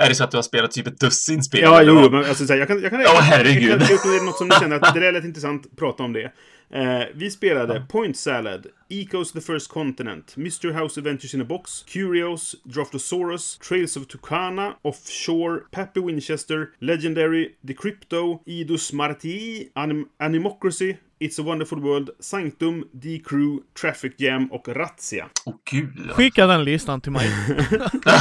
Är 0.00 0.08
det 0.08 0.14
så 0.14 0.24
att 0.24 0.30
du 0.30 0.36
har 0.36 0.42
spelat 0.42 0.72
typ 0.72 0.86
ett 0.86 1.00
dussin 1.00 1.42
spel? 1.42 1.60
Ja, 1.60 1.80
eller 1.80 1.92
jo, 1.92 2.10
men 2.10 2.24
alltså, 2.24 2.46
så 2.46 2.52
här, 2.52 2.60
jag 2.60 2.68
kan, 2.68 2.82
jag 2.82 2.90
kan 2.90 3.00
Ja, 3.00 3.18
herregud. 3.22 3.70
Jag 3.70 3.80
kan, 3.80 3.88
jag 3.90 4.02
kan, 4.02 4.12
är 4.12 4.18
det 4.18 4.24
något 4.24 4.38
som 4.38 4.48
ni 4.48 4.54
känner 4.60 4.76
att 4.76 4.94
det 4.94 5.00
där 5.00 5.12
lät 5.12 5.24
intressant, 5.24 5.76
prata 5.78 6.02
om 6.02 6.12
det. 6.12 6.32
Eh, 6.74 7.06
vi 7.14 7.30
spelade 7.30 7.86
Point 7.88 8.16
Salad, 8.16 8.66
Ecos 8.90 9.32
the 9.32 9.40
First 9.40 9.68
Continent, 9.70 10.34
Mr. 10.36 10.72
House 10.72 10.98
Adventures 10.98 11.34
in 11.34 11.40
a 11.40 11.44
Box, 11.44 11.84
Curios, 11.86 12.56
Draftosaurus, 12.68 13.58
Trails 13.58 13.96
of 13.96 14.08
Tucana, 14.08 14.76
Offshore, 14.82 15.60
Pappy 15.70 16.00
Winchester, 16.00 16.72
Legendary, 16.80 17.54
Decrypto, 17.62 18.40
Idus 18.46 18.92
Martii, 18.92 19.70
Anim 19.74 20.08
Animocracy, 20.18 20.96
It's 21.20 21.38
a 21.38 21.42
Wonderful 21.42 21.80
World, 21.80 22.10
Sanctum, 22.20 22.84
D-Crew, 22.92 23.60
Traffic 23.80 24.12
Jam 24.18 24.46
och 24.52 24.68
Razzia. 24.68 25.28
Åh 25.46 25.54
gud. 25.70 26.10
Skicka 26.10 26.46
den 26.46 26.64
listan 26.64 27.00
till 27.00 27.12
mig. 27.12 27.30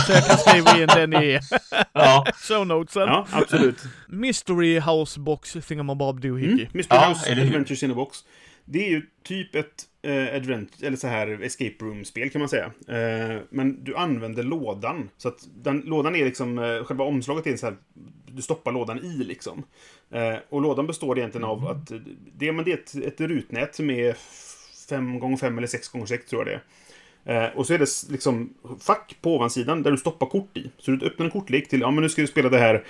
så 0.05 0.11
jag 0.13 0.25
kan 0.27 0.37
skriva 0.37 0.77
in 0.81 0.87
den 0.87 1.23
i 1.23 1.39
Ja. 1.93 2.25
show 2.47 2.67
notesen. 2.67 3.01
Ja, 3.07 3.27
absolut. 3.31 3.83
Mystery 4.07 4.79
House 4.79 5.19
Box 5.19 5.53
Thingamabob 5.67 6.21
Doohickey. 6.21 6.51
Mm. 6.53 6.67
Mr. 6.73 6.85
Ja, 6.89 7.07
House? 7.07 7.31
Adventures 7.31 7.83
in 7.83 7.91
a 7.91 7.93
Box. 7.93 8.17
Det 8.65 8.85
är 8.85 8.89
ju 8.89 9.01
typ 9.23 9.55
ett 9.55 9.85
eh, 10.01 10.35
advent, 10.35 10.83
eller 10.83 10.97
så 10.97 11.07
här 11.07 11.43
escape 11.43 11.75
room-spel 11.79 12.29
kan 12.29 12.39
man 12.39 12.49
säga. 12.49 12.71
Eh, 12.87 13.41
men 13.49 13.83
du 13.83 13.95
använder 13.95 14.43
lådan. 14.43 15.09
Så 15.17 15.27
att 15.27 15.47
den, 15.55 15.79
lådan 15.79 16.15
är 16.15 16.25
liksom, 16.25 16.59
eh, 16.59 16.83
själva 16.83 17.03
omslaget 17.03 17.47
är 17.47 17.57
så 17.57 17.65
här, 17.65 17.75
du 18.27 18.41
stoppar 18.41 18.71
lådan 18.71 18.99
i 18.99 19.23
liksom. 19.23 19.63
Eh, 20.11 20.35
och 20.49 20.61
lådan 20.61 20.87
består 20.87 21.17
egentligen 21.17 21.45
av 21.45 21.67
att 21.67 21.91
det, 22.37 22.51
men 22.51 22.65
det 22.65 22.71
är 22.71 22.77
ett, 22.77 22.95
ett 22.95 23.21
rutnät 23.21 23.75
som 23.75 23.89
är 23.89 24.15
5 24.89 25.19
gånger 25.19 25.37
5 25.37 25.57
eller 25.57 25.67
6 25.67 25.87
gånger 25.87 26.05
6 26.05 26.25
tror 26.25 26.41
jag 26.41 26.47
det 26.47 26.53
är. 26.53 26.63
Eh, 27.25 27.57
och 27.57 27.67
så 27.67 27.73
är 27.73 27.77
det 27.77 28.11
liksom 28.11 28.53
fack 28.79 29.17
på 29.21 29.35
ovansidan 29.35 29.83
där 29.83 29.91
du 29.91 29.97
stoppar 29.97 30.27
kort 30.27 30.57
i. 30.57 30.71
Så 30.77 30.91
du 30.91 31.05
öppnar 31.05 31.25
en 31.25 31.31
kortlek 31.31 31.69
till, 31.69 31.81
ja 31.81 31.91
men 31.91 32.01
nu 32.01 32.09
ska 32.09 32.21
du 32.21 32.27
spela 32.27 32.49
det 32.49 32.59
här 32.59 32.83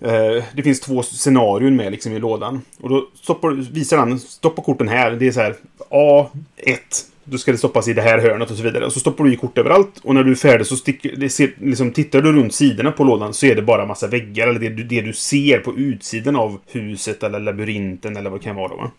Eh, 0.00 0.44
det 0.54 0.62
finns 0.62 0.80
två 0.80 1.02
scenarion 1.02 1.76
med 1.76 1.92
liksom 1.92 2.12
i 2.12 2.18
lådan. 2.18 2.62
Och 2.80 2.88
då 2.88 3.08
stoppar, 3.22 3.50
visar 3.72 3.98
han, 3.98 4.18
stoppa 4.18 4.62
korten 4.62 4.88
här. 4.88 5.10
Det 5.10 5.26
är 5.26 5.32
så 5.32 5.40
här 5.40 5.56
A1. 5.90 7.06
Då 7.28 7.38
ska 7.38 7.52
det 7.52 7.58
stoppas 7.58 7.88
i 7.88 7.92
det 7.92 8.02
här 8.02 8.18
hörnet 8.18 8.50
och 8.50 8.56
så 8.56 8.62
vidare. 8.62 8.84
Och 8.86 8.92
så 8.92 9.00
stoppar 9.00 9.24
du 9.24 9.32
i 9.32 9.36
kort 9.36 9.58
överallt. 9.58 10.00
Och 10.02 10.14
när 10.14 10.24
du 10.24 10.30
är 10.30 10.34
färdig 10.34 10.66
så 10.66 10.76
sticker, 10.76 11.16
det 11.16 11.28
ser, 11.28 11.50
liksom, 11.60 11.92
tittar 11.92 12.22
du 12.22 12.32
runt 12.32 12.54
sidorna 12.54 12.92
på 12.92 13.04
lådan 13.04 13.34
så 13.34 13.46
är 13.46 13.54
det 13.54 13.62
bara 13.62 13.86
massa 13.86 14.06
väggar. 14.06 14.48
Eller 14.48 14.60
det, 14.60 14.68
du- 14.68 14.84
det 14.84 15.00
du 15.00 15.12
ser 15.12 15.58
på 15.58 15.76
utsidan 15.76 16.36
av 16.36 16.60
huset 16.66 17.22
eller 17.22 17.40
labyrinten 17.40 18.16
eller 18.16 18.30
vad 18.30 18.40
det 18.40 18.44
kan 18.44 18.56
vara. 18.56 18.74
Va? 18.76 18.90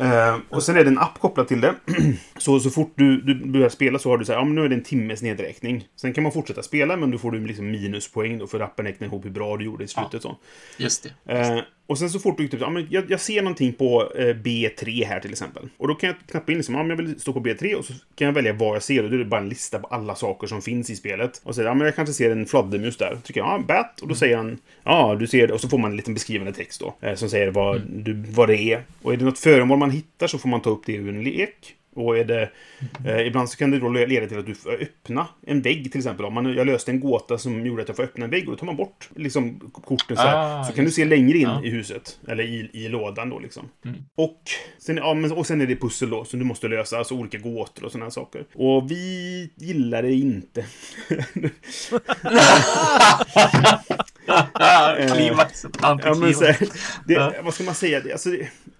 Eh, 0.00 0.36
och 0.48 0.62
sen 0.62 0.76
är 0.76 0.84
det 0.84 0.90
en 0.90 0.98
app 0.98 1.18
kopplad 1.18 1.48
till 1.48 1.60
det. 1.60 1.74
så, 2.38 2.60
så 2.60 2.70
fort 2.70 2.92
du, 2.96 3.20
du 3.20 3.34
börjar 3.34 3.68
spela 3.68 3.98
så 3.98 4.10
har 4.10 4.18
du 4.18 4.24
så 4.24 4.32
här, 4.32 4.38
ja 4.38 4.44
men 4.44 4.54
nu 4.54 4.64
är 4.64 4.68
det 4.68 4.74
en 4.74 4.82
timmes 4.82 5.22
nedräkning. 5.22 5.84
Sen 6.00 6.12
kan 6.12 6.22
man 6.22 6.32
fortsätta 6.32 6.62
spela 6.62 6.96
men 6.96 7.10
då 7.10 7.18
får 7.18 7.30
du 7.30 7.46
liksom 7.46 7.70
minuspoäng 7.70 8.38
då 8.38 8.46
för 8.46 8.60
appen 8.60 8.86
räknar 8.86 9.06
ihop 9.06 9.24
hur 9.24 9.30
bra 9.30 9.56
du 9.56 9.64
gjorde 9.64 9.84
i 9.84 9.88
slutet. 9.88 10.22
Så. 10.22 10.36
Just 10.78 11.08
det. 11.26 11.32
Eh, 11.38 11.58
och 11.90 11.98
sen 11.98 12.10
så 12.10 12.18
fort 12.18 12.38
du 12.38 12.48
typ, 12.48 12.60
ja, 12.60 12.70
men 12.70 12.86
jag, 12.90 13.10
jag 13.10 13.20
ser 13.20 13.42
någonting 13.42 13.72
på 13.72 14.12
eh, 14.14 14.24
B3 14.24 15.06
här 15.06 15.20
till 15.20 15.30
exempel. 15.30 15.68
Och 15.76 15.88
då 15.88 15.94
kan 15.94 16.06
jag 16.06 16.16
knappa 16.30 16.52
in 16.52 16.58
liksom, 16.58 16.74
ja, 16.74 16.82
men 16.82 16.90
jag 16.90 16.96
vill 16.96 17.20
stå 17.20 17.32
på 17.32 17.40
B3 17.40 17.74
och 17.74 17.84
så 17.84 17.92
kan 18.14 18.26
jag 18.26 18.32
välja 18.32 18.52
vad 18.52 18.76
jag 18.76 18.82
ser. 18.82 19.04
Och 19.04 19.10
då 19.10 19.14
är 19.14 19.18
det 19.18 19.24
bara 19.24 19.40
en 19.40 19.48
lista 19.48 19.78
på 19.78 19.86
alla 19.86 20.14
saker 20.14 20.46
som 20.46 20.62
finns 20.62 20.90
i 20.90 20.96
spelet. 20.96 21.40
Och 21.44 21.54
så 21.54 21.62
ja 21.62 21.74
men 21.74 21.84
jag 21.84 21.96
kanske 21.96 22.12
ser 22.12 22.30
en 22.30 22.46
fladdermus 22.46 22.96
där. 22.96 23.18
Tycker 23.24 23.40
jag, 23.40 23.48
ja, 23.48 23.64
bat. 23.68 24.00
Och 24.00 24.08
då 24.08 24.14
säger 24.14 24.36
han, 24.36 24.58
ja 24.84 25.16
du 25.20 25.26
ser 25.26 25.46
det. 25.46 25.54
Och 25.54 25.60
så 25.60 25.68
får 25.68 25.78
man 25.78 25.90
en 25.90 25.96
liten 25.96 26.14
beskrivande 26.14 26.52
text 26.52 26.80
då. 26.80 26.94
Eh, 27.00 27.14
som 27.14 27.30
säger 27.30 27.50
vad, 27.50 27.80
du, 27.80 28.12
vad 28.12 28.48
det 28.48 28.58
är. 28.58 28.82
Och 29.02 29.12
är 29.12 29.16
det 29.16 29.24
något 29.24 29.38
föremål 29.38 29.78
man 29.78 29.90
hittar 29.90 30.26
så 30.26 30.38
får 30.38 30.48
man 30.48 30.60
ta 30.60 30.70
upp 30.70 30.82
det 30.86 30.92
ur 30.92 31.08
en 31.08 31.22
lek. 31.22 31.76
Och 31.94 32.18
är 32.18 32.24
det, 32.24 32.50
eh, 33.06 33.26
ibland 33.26 33.50
så 33.50 33.56
kan 33.56 33.70
det 33.70 33.78
då 33.78 33.88
leda 33.88 34.26
till 34.26 34.38
att 34.38 34.46
du 34.46 34.54
får 34.54 34.70
öppna 34.82 35.26
en 35.46 35.62
vägg 35.62 35.92
till 35.92 35.98
exempel. 35.98 36.26
Om 36.26 36.34
man, 36.34 36.54
jag 36.54 36.66
löste 36.66 36.90
en 36.90 37.00
gåta 37.00 37.38
som 37.38 37.66
gjorde 37.66 37.82
att 37.82 37.88
jag 37.88 37.96
får 37.96 38.02
öppna 38.02 38.24
en 38.24 38.30
vägg 38.30 38.48
och 38.48 38.54
då 38.54 38.58
tar 38.58 38.66
man 38.66 38.76
bort 38.76 39.08
liksom, 39.16 39.70
korten 39.72 40.16
så 40.16 40.22
här. 40.22 40.60
Ah, 40.60 40.64
så 40.64 40.72
kan 40.72 40.84
du 40.84 40.90
se 40.90 41.04
längre 41.04 41.38
in 41.38 41.42
Ja. 41.42 41.64
i 41.64 41.70
huset. 41.70 42.18
Eller 42.28 42.44
i, 42.44 42.70
i 42.72 42.88
lådan 42.88 43.30
då 43.30 43.38
liksom. 43.38 43.68
Mm. 43.84 43.96
Och, 44.14 44.42
sen, 44.78 44.96
ja, 44.96 45.14
men, 45.14 45.32
och 45.32 45.46
sen 45.46 45.60
är 45.60 45.66
det 45.66 45.76
pussel 45.76 46.10
då 46.10 46.24
som 46.24 46.38
du 46.38 46.44
måste 46.44 46.68
lösa. 46.68 46.98
Alltså 46.98 47.14
olika 47.14 47.38
gåtor 47.38 47.84
och 47.84 47.92
sådana 47.92 48.04
här 48.04 48.10
saker. 48.10 48.44
Och 48.54 48.90
vi 48.90 49.50
gillar 49.56 50.02
det 50.02 50.12
inte. 50.12 50.64
Klimaxet. 55.14 55.70
Ja, 55.82 55.94
men 55.94 56.02
så 56.02 56.08
Antiklimax. 56.08 56.60
här, 56.60 56.68
det, 57.06 57.14
Ja. 57.14 57.32
Vad 57.42 57.54
ska 57.54 57.64
man 57.64 57.74
säga? 57.74 58.00
Det, 58.00 58.12
alltså, 58.12 58.30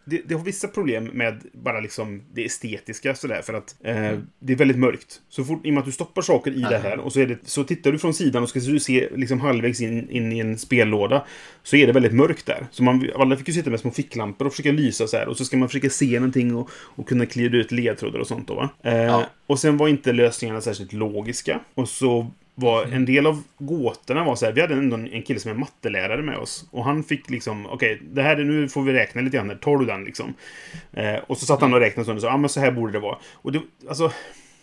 det, 0.04 0.20
det, 0.28 0.34
har 0.34 0.44
vissa 0.44 0.68
problem 0.68 1.04
med 1.04 1.40
bara 1.52 1.80
liksom 1.80 2.22
det 2.34 2.44
estetiska 2.44 3.14
sådär. 3.14 3.42
För 3.42 3.54
att 3.54 3.74
eh, 3.84 4.18
det 4.38 4.52
är 4.52 4.56
väldigt 4.56 4.78
mörkt. 4.78 5.20
Så 5.28 5.44
fort, 5.44 5.66
i 5.66 5.70
och 5.70 5.74
med 5.74 5.80
att 5.80 5.86
du 5.86 5.92
stoppar 5.92 6.22
saker 6.22 6.50
i 6.50 6.60
det 6.60 6.78
här 6.78 6.98
och 6.98 7.12
så, 7.12 7.18
det, 7.24 7.38
så 7.44 7.64
tittar 7.64 7.92
du 7.92 7.98
från 7.98 8.14
sidan 8.14 8.42
och 8.42 8.48
ska 8.48 8.60
du 8.60 8.80
se 8.80 9.08
liksom 9.16 9.40
halvvägs 9.40 9.80
in, 9.80 10.10
in 10.10 10.32
i 10.32 10.38
en 10.38 10.58
spellåda. 10.58 11.24
Så 11.62 11.76
är 11.76 11.86
det 11.86 11.92
väldigt 11.92 12.14
mörkt 12.14 12.46
där. 12.46 12.66
Så 12.70 12.82
man, 12.82 13.10
alla 13.18 13.36
fick 13.36 13.48
ju 13.48 13.54
sitta 13.54 13.70
med 13.70 13.80
små 13.80 13.90
ficklampor 13.90 14.46
och 14.46 14.52
försöka 14.52 14.72
lysa 14.72 15.06
så 15.06 15.16
här. 15.16 15.28
Och 15.28 15.36
så 15.36 15.44
ska 15.44 15.56
man 15.56 15.68
försöka 15.68 15.90
se 15.90 16.14
någonting 16.14 16.54
och, 16.54 16.70
och 16.72 17.08
kunna 17.08 17.26
klira 17.26 17.56
ut 17.56 17.72
ledtrådar 17.72 18.18
och 18.18 18.26
sånt 18.26 18.48
då 18.48 18.54
va. 18.54 18.68
Eh, 18.82 19.00
Ja. 19.00 19.26
Och 19.46 19.58
sen 19.58 19.76
var 19.76 19.88
inte 19.88 20.12
lösningarna 20.12 20.60
särskilt 20.60 20.92
logiska. 20.92 21.60
Och 21.74 21.88
så 21.88 22.30
var 22.54 22.84
en 22.84 23.04
del 23.04 23.26
av 23.26 23.42
gåtorna 23.58 24.24
var 24.24 24.36
så 24.36 24.46
här, 24.46 24.52
vi 24.52 24.60
hade 24.60 24.74
ändå 24.74 24.96
en 24.96 25.22
kille 25.22 25.40
som 25.40 25.50
är 25.50 25.54
mattelärare 25.54 26.22
med 26.22 26.36
oss. 26.36 26.68
Och 26.70 26.84
han 26.84 27.02
fick 27.02 27.30
liksom, 27.30 27.66
okej, 27.66 28.02
det 28.02 28.22
här 28.22 28.36
är, 28.36 28.44
nu 28.44 28.68
får 28.68 28.82
vi 28.82 28.92
räkna 28.92 29.20
lite 29.20 29.36
grann 29.36 29.50
här, 29.50 29.56
tar 29.56 29.76
du 29.76 29.86
den 29.86 30.04
liksom? 30.04 30.34
Eh, 30.92 31.16
och 31.26 31.38
så 31.38 31.46
satt 31.46 31.60
han 31.60 31.74
och 31.74 31.80
räknade 31.80 32.12
och 32.12 32.20
sa, 32.20 32.26
ja 32.26 32.36
men 32.36 32.48
så 32.48 32.60
här 32.60 32.70
borde 32.70 32.92
det 32.92 32.98
vara. 32.98 33.18
Och 33.32 33.52
det, 33.52 33.60
alltså, 33.88 34.12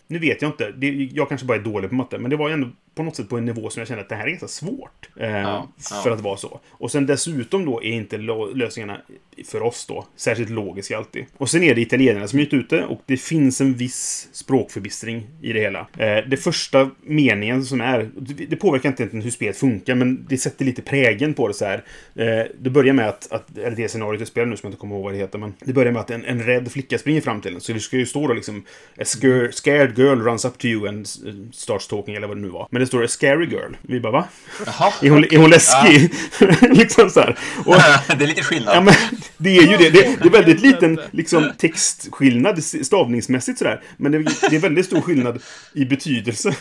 nu 0.08 0.20
vet 0.20 0.42
jag 0.42 0.50
inte, 0.50 0.72
det, 0.72 0.88
jag 1.14 1.30
kanske 1.30 1.48
bara 1.48 1.58
är 1.58 1.64
dålig 1.64 1.90
på 1.90 1.96
matte, 1.96 2.18
men 2.18 2.30
det 2.30 2.38
var 2.38 2.50
ändå 2.50 2.68
på 2.98 3.04
något 3.04 3.16
sätt 3.16 3.30
på 3.30 3.38
en 3.38 3.46
nivå 3.46 3.70
som 3.70 3.80
jag 3.80 3.88
känner 3.88 4.02
att 4.02 4.10
det 4.10 4.16
här 4.16 4.26
är 4.26 4.30
ganska 4.30 4.48
svårt. 4.48 5.10
Eh, 5.20 5.28
Ja, 5.30 5.68
För 6.04 6.10
ja. 6.10 6.16
att 6.16 6.22
vara 6.22 6.38
så. 6.38 6.60
Och 6.70 6.92
sen 6.92 7.06
dessutom 7.06 7.66
då 7.66 7.84
är 7.84 7.92
inte 7.92 8.18
lösningarna 8.54 9.02
för 9.46 9.62
oss 9.62 9.86
då 9.86 10.06
särskilt 10.16 10.50
logiska 10.50 10.98
alltid. 10.98 11.26
Och 11.38 11.50
sen 11.50 11.64
är 11.64 11.76
det 11.76 11.82
italienarna 11.82 12.28
som 12.28 12.40
är 12.40 12.56
ute 12.56 12.84
och 12.86 13.02
det 13.06 13.18
finns 13.18 13.62
en 13.62 13.74
viss 13.74 14.28
språkförbistring 14.32 15.28
i 15.42 15.54
det 15.54 15.60
hela. 15.60 15.80
Eh, 15.98 16.18
det 16.28 16.38
första 16.38 16.90
meningen 17.04 17.66
som 17.66 17.82
är, 17.82 18.10
det 18.50 18.56
påverkar 18.56 18.90
inte 18.90 19.04
hur 19.18 19.32
spelet 19.32 19.58
funkar, 19.58 19.96
men 19.96 20.26
det 20.30 20.38
sätter 20.38 20.66
lite 20.66 20.82
prägen 20.82 21.34
på 21.34 21.48
det 21.48 21.54
så 21.54 21.66
här. 21.66 21.84
Eh, 22.16 22.46
det 22.60 22.70
börjar 22.70 22.94
med 22.94 23.10
att, 23.10 23.32
att, 23.32 23.58
eller 23.58 23.76
det 23.78 23.90
scenariot 23.90 24.20
jag 24.22 24.28
spelar 24.28 24.46
nu 24.48 24.58
som 24.58 24.68
jag 24.68 24.72
inte 24.72 24.80
kommer 24.80 24.96
ihåg 24.96 25.04
vad 25.04 25.14
det 25.14 25.18
heter, 25.18 25.40
men 25.40 25.54
det 25.60 25.74
börjar 25.74 25.92
med 25.92 26.00
att 26.00 26.12
en, 26.12 26.26
en 26.26 26.44
rädd 26.44 26.72
flicka 26.72 26.98
springer 26.98 27.22
fram 27.22 27.42
till 27.42 27.56
en. 27.56 27.62
Så 27.62 27.74
det 27.74 27.80
ska 27.80 27.98
ju 27.98 28.06
stå 28.06 28.28
då 28.28 28.34
liksom 28.34 28.66
A 29.02 29.06
scare, 29.06 29.52
scared 29.52 29.98
girl 29.98 30.22
runs 30.22 30.46
up 30.46 30.58
to 30.58 30.66
you 30.66 30.88
and 30.88 31.08
starts 31.54 31.88
talking, 31.88 32.16
eller 32.16 32.28
vad 32.28 32.38
det 32.38 32.42
nu 32.42 32.50
var. 32.50 32.68
Men 32.72 32.80
det 32.80 32.87
står 32.88 33.04
A 33.04 33.08
scary 33.08 33.46
girl. 33.46 33.74
Vi 33.82 34.00
bara, 34.00 34.12
va? 34.12 34.28
Jaha. 34.66 34.94
Är 35.02 35.10
hon, 35.10 35.24
är 35.24 35.38
hon 35.38 35.50
läskig? 35.50 36.14
liksom 36.78 37.10
så 37.10 37.20
här. 37.20 37.40
Och, 37.66 37.76
det 38.18 38.24
är 38.24 38.28
lite 38.28 38.44
skillnad. 38.44 38.76
Ja, 38.76 38.82
men 38.82 38.94
det 39.38 39.58
är 39.58 39.62
ju 39.62 39.78
det. 39.78 39.90
Det, 39.90 40.18
det 40.22 40.28
är 40.28 40.30
väldigt 40.30 40.62
liten 40.62 41.00
liksom, 41.12 41.52
textskillnad 41.58 42.64
stavningsmässigt 42.64 43.58
sådär. 43.58 43.82
Men 43.98 44.12
det, 44.12 44.18
det 44.50 44.56
är 44.56 44.60
väldigt 44.60 44.86
stor 44.86 45.02
skillnad 45.02 45.42
i 45.74 45.86
betydelse. 45.86 46.56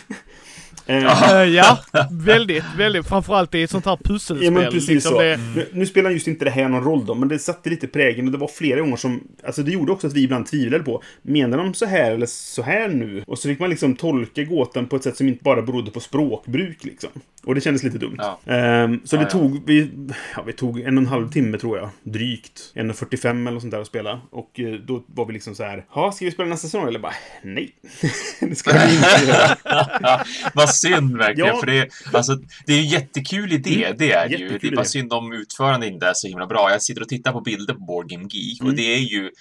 Eh, 0.87 1.37
Eh, 1.41 1.43
ja, 1.43 1.79
väldigt, 2.11 2.63
väldigt. 2.77 3.07
Framförallt 3.07 3.55
i 3.55 3.63
ett 3.63 3.71
sånt 3.71 3.85
här 3.85 3.97
pusselspel. 4.03 4.45
Ja, 4.45 4.51
men 4.51 4.71
precis 4.71 4.89
liksom 4.89 5.11
så. 5.11 5.21
det, 5.21 5.39
Nu, 5.55 5.67
nu 5.73 5.85
spelar 5.85 6.09
just 6.09 6.27
inte 6.27 6.45
det 6.45 6.51
här 6.51 6.69
någon 6.69 6.83
roll 6.83 7.05
då, 7.05 7.15
men 7.15 7.27
det 7.29 7.39
satte 7.39 7.69
lite 7.69 7.87
prägen 7.87 8.25
och 8.25 8.31
det 8.31 8.37
var 8.37 8.47
flera 8.47 8.79
gånger 8.79 8.95
som... 8.95 9.27
Alltså 9.45 9.63
det 9.63 9.71
gjorde 9.71 9.91
också 9.91 10.07
att 10.07 10.13
vi 10.13 10.23
ibland 10.23 10.45
tvivlade 10.45 10.83
på, 10.83 11.03
menar 11.21 11.57
de 11.57 11.73
så 11.73 11.85
här 11.85 12.11
eller 12.11 12.25
så 12.25 12.61
här 12.61 12.87
nu? 12.87 13.23
Och 13.27 13.39
så 13.39 13.47
fick 13.47 13.59
man 13.59 13.69
liksom 13.69 13.95
tolka 13.95 14.43
gåtan 14.43 14.87
på 14.87 14.95
ett 14.95 15.03
sätt 15.03 15.17
som 15.17 15.27
inte 15.27 15.43
bara 15.43 15.61
berodde 15.61 15.91
på 15.91 15.99
språkbruk 15.99 16.83
liksom. 16.83 17.09
Och 17.43 17.55
det 17.55 17.61
kändes 17.61 17.83
lite 17.83 17.97
dumt. 17.97 18.17
Ja. 18.17 18.39
Ehm, 18.53 19.01
så 19.03 19.15
Ja, 19.15 19.19
det 19.19 19.25
ja. 19.25 19.39
tog, 19.39 19.61
vi, 19.65 19.89
ja, 20.35 20.43
vi 20.43 20.53
tog 20.53 20.79
en 20.79 20.97
och 20.97 21.01
en 21.01 21.07
halv 21.07 21.31
timme 21.31 21.57
tror 21.57 21.77
jag, 21.77 21.89
drygt. 22.03 22.71
1.45 22.75 23.47
eller 23.47 23.59
sånt 23.59 23.71
där 23.71 23.81
att 23.81 23.87
spela. 23.87 24.21
Och 24.29 24.59
eh, 24.59 24.73
då 24.73 25.03
var 25.07 25.25
vi 25.25 25.33
liksom 25.33 25.55
så 25.55 25.63
här, 25.63 25.85
ja, 25.95 26.11
ska 26.11 26.25
vi 26.25 26.31
spela 26.31 26.49
nästa 26.49 26.67
säsong? 26.67 26.87
Eller 26.87 26.99
bara, 26.99 27.13
nej. 27.43 27.71
det 28.39 28.55
ska 28.55 28.71
vi 28.71 28.95
inte 28.95 29.25
göra. 29.27 29.57
Synd 30.77 31.17
verkligen, 31.17 31.47
Ja. 31.49 31.59
för 31.59 31.67
det, 31.67 31.89
alltså, 32.13 32.35
det 32.65 32.73
är 32.73 32.77
ju 32.77 32.85
jättekul 32.87 33.53
idé, 33.53 33.83
Mm. 33.85 33.97
det 33.97 34.11
är 34.11 34.29
det 34.29 34.35
ju. 34.35 34.43
Jättekul 34.43 34.69
Det 34.69 34.73
är 34.73 34.75
bara 34.75 34.85
synd 34.85 35.13
om 35.13 35.33
utförandet 35.33 35.91
inte 35.91 36.07
är 36.07 36.13
så 36.15 36.27
himla 36.27 36.47
bra. 36.47 36.71
Jag 36.71 36.81
sitter 36.81 37.01
och 37.01 37.09
tittar 37.09 37.31
på 37.31 37.41
bilder 37.41 37.73
på 37.73 37.79
Board 37.85 38.09
Game 38.09 38.27
Geek 38.29 38.59
Mm. 38.61 38.69
och 38.71 38.75
det 38.77 38.93
är 38.93 38.99
ju 38.99 39.31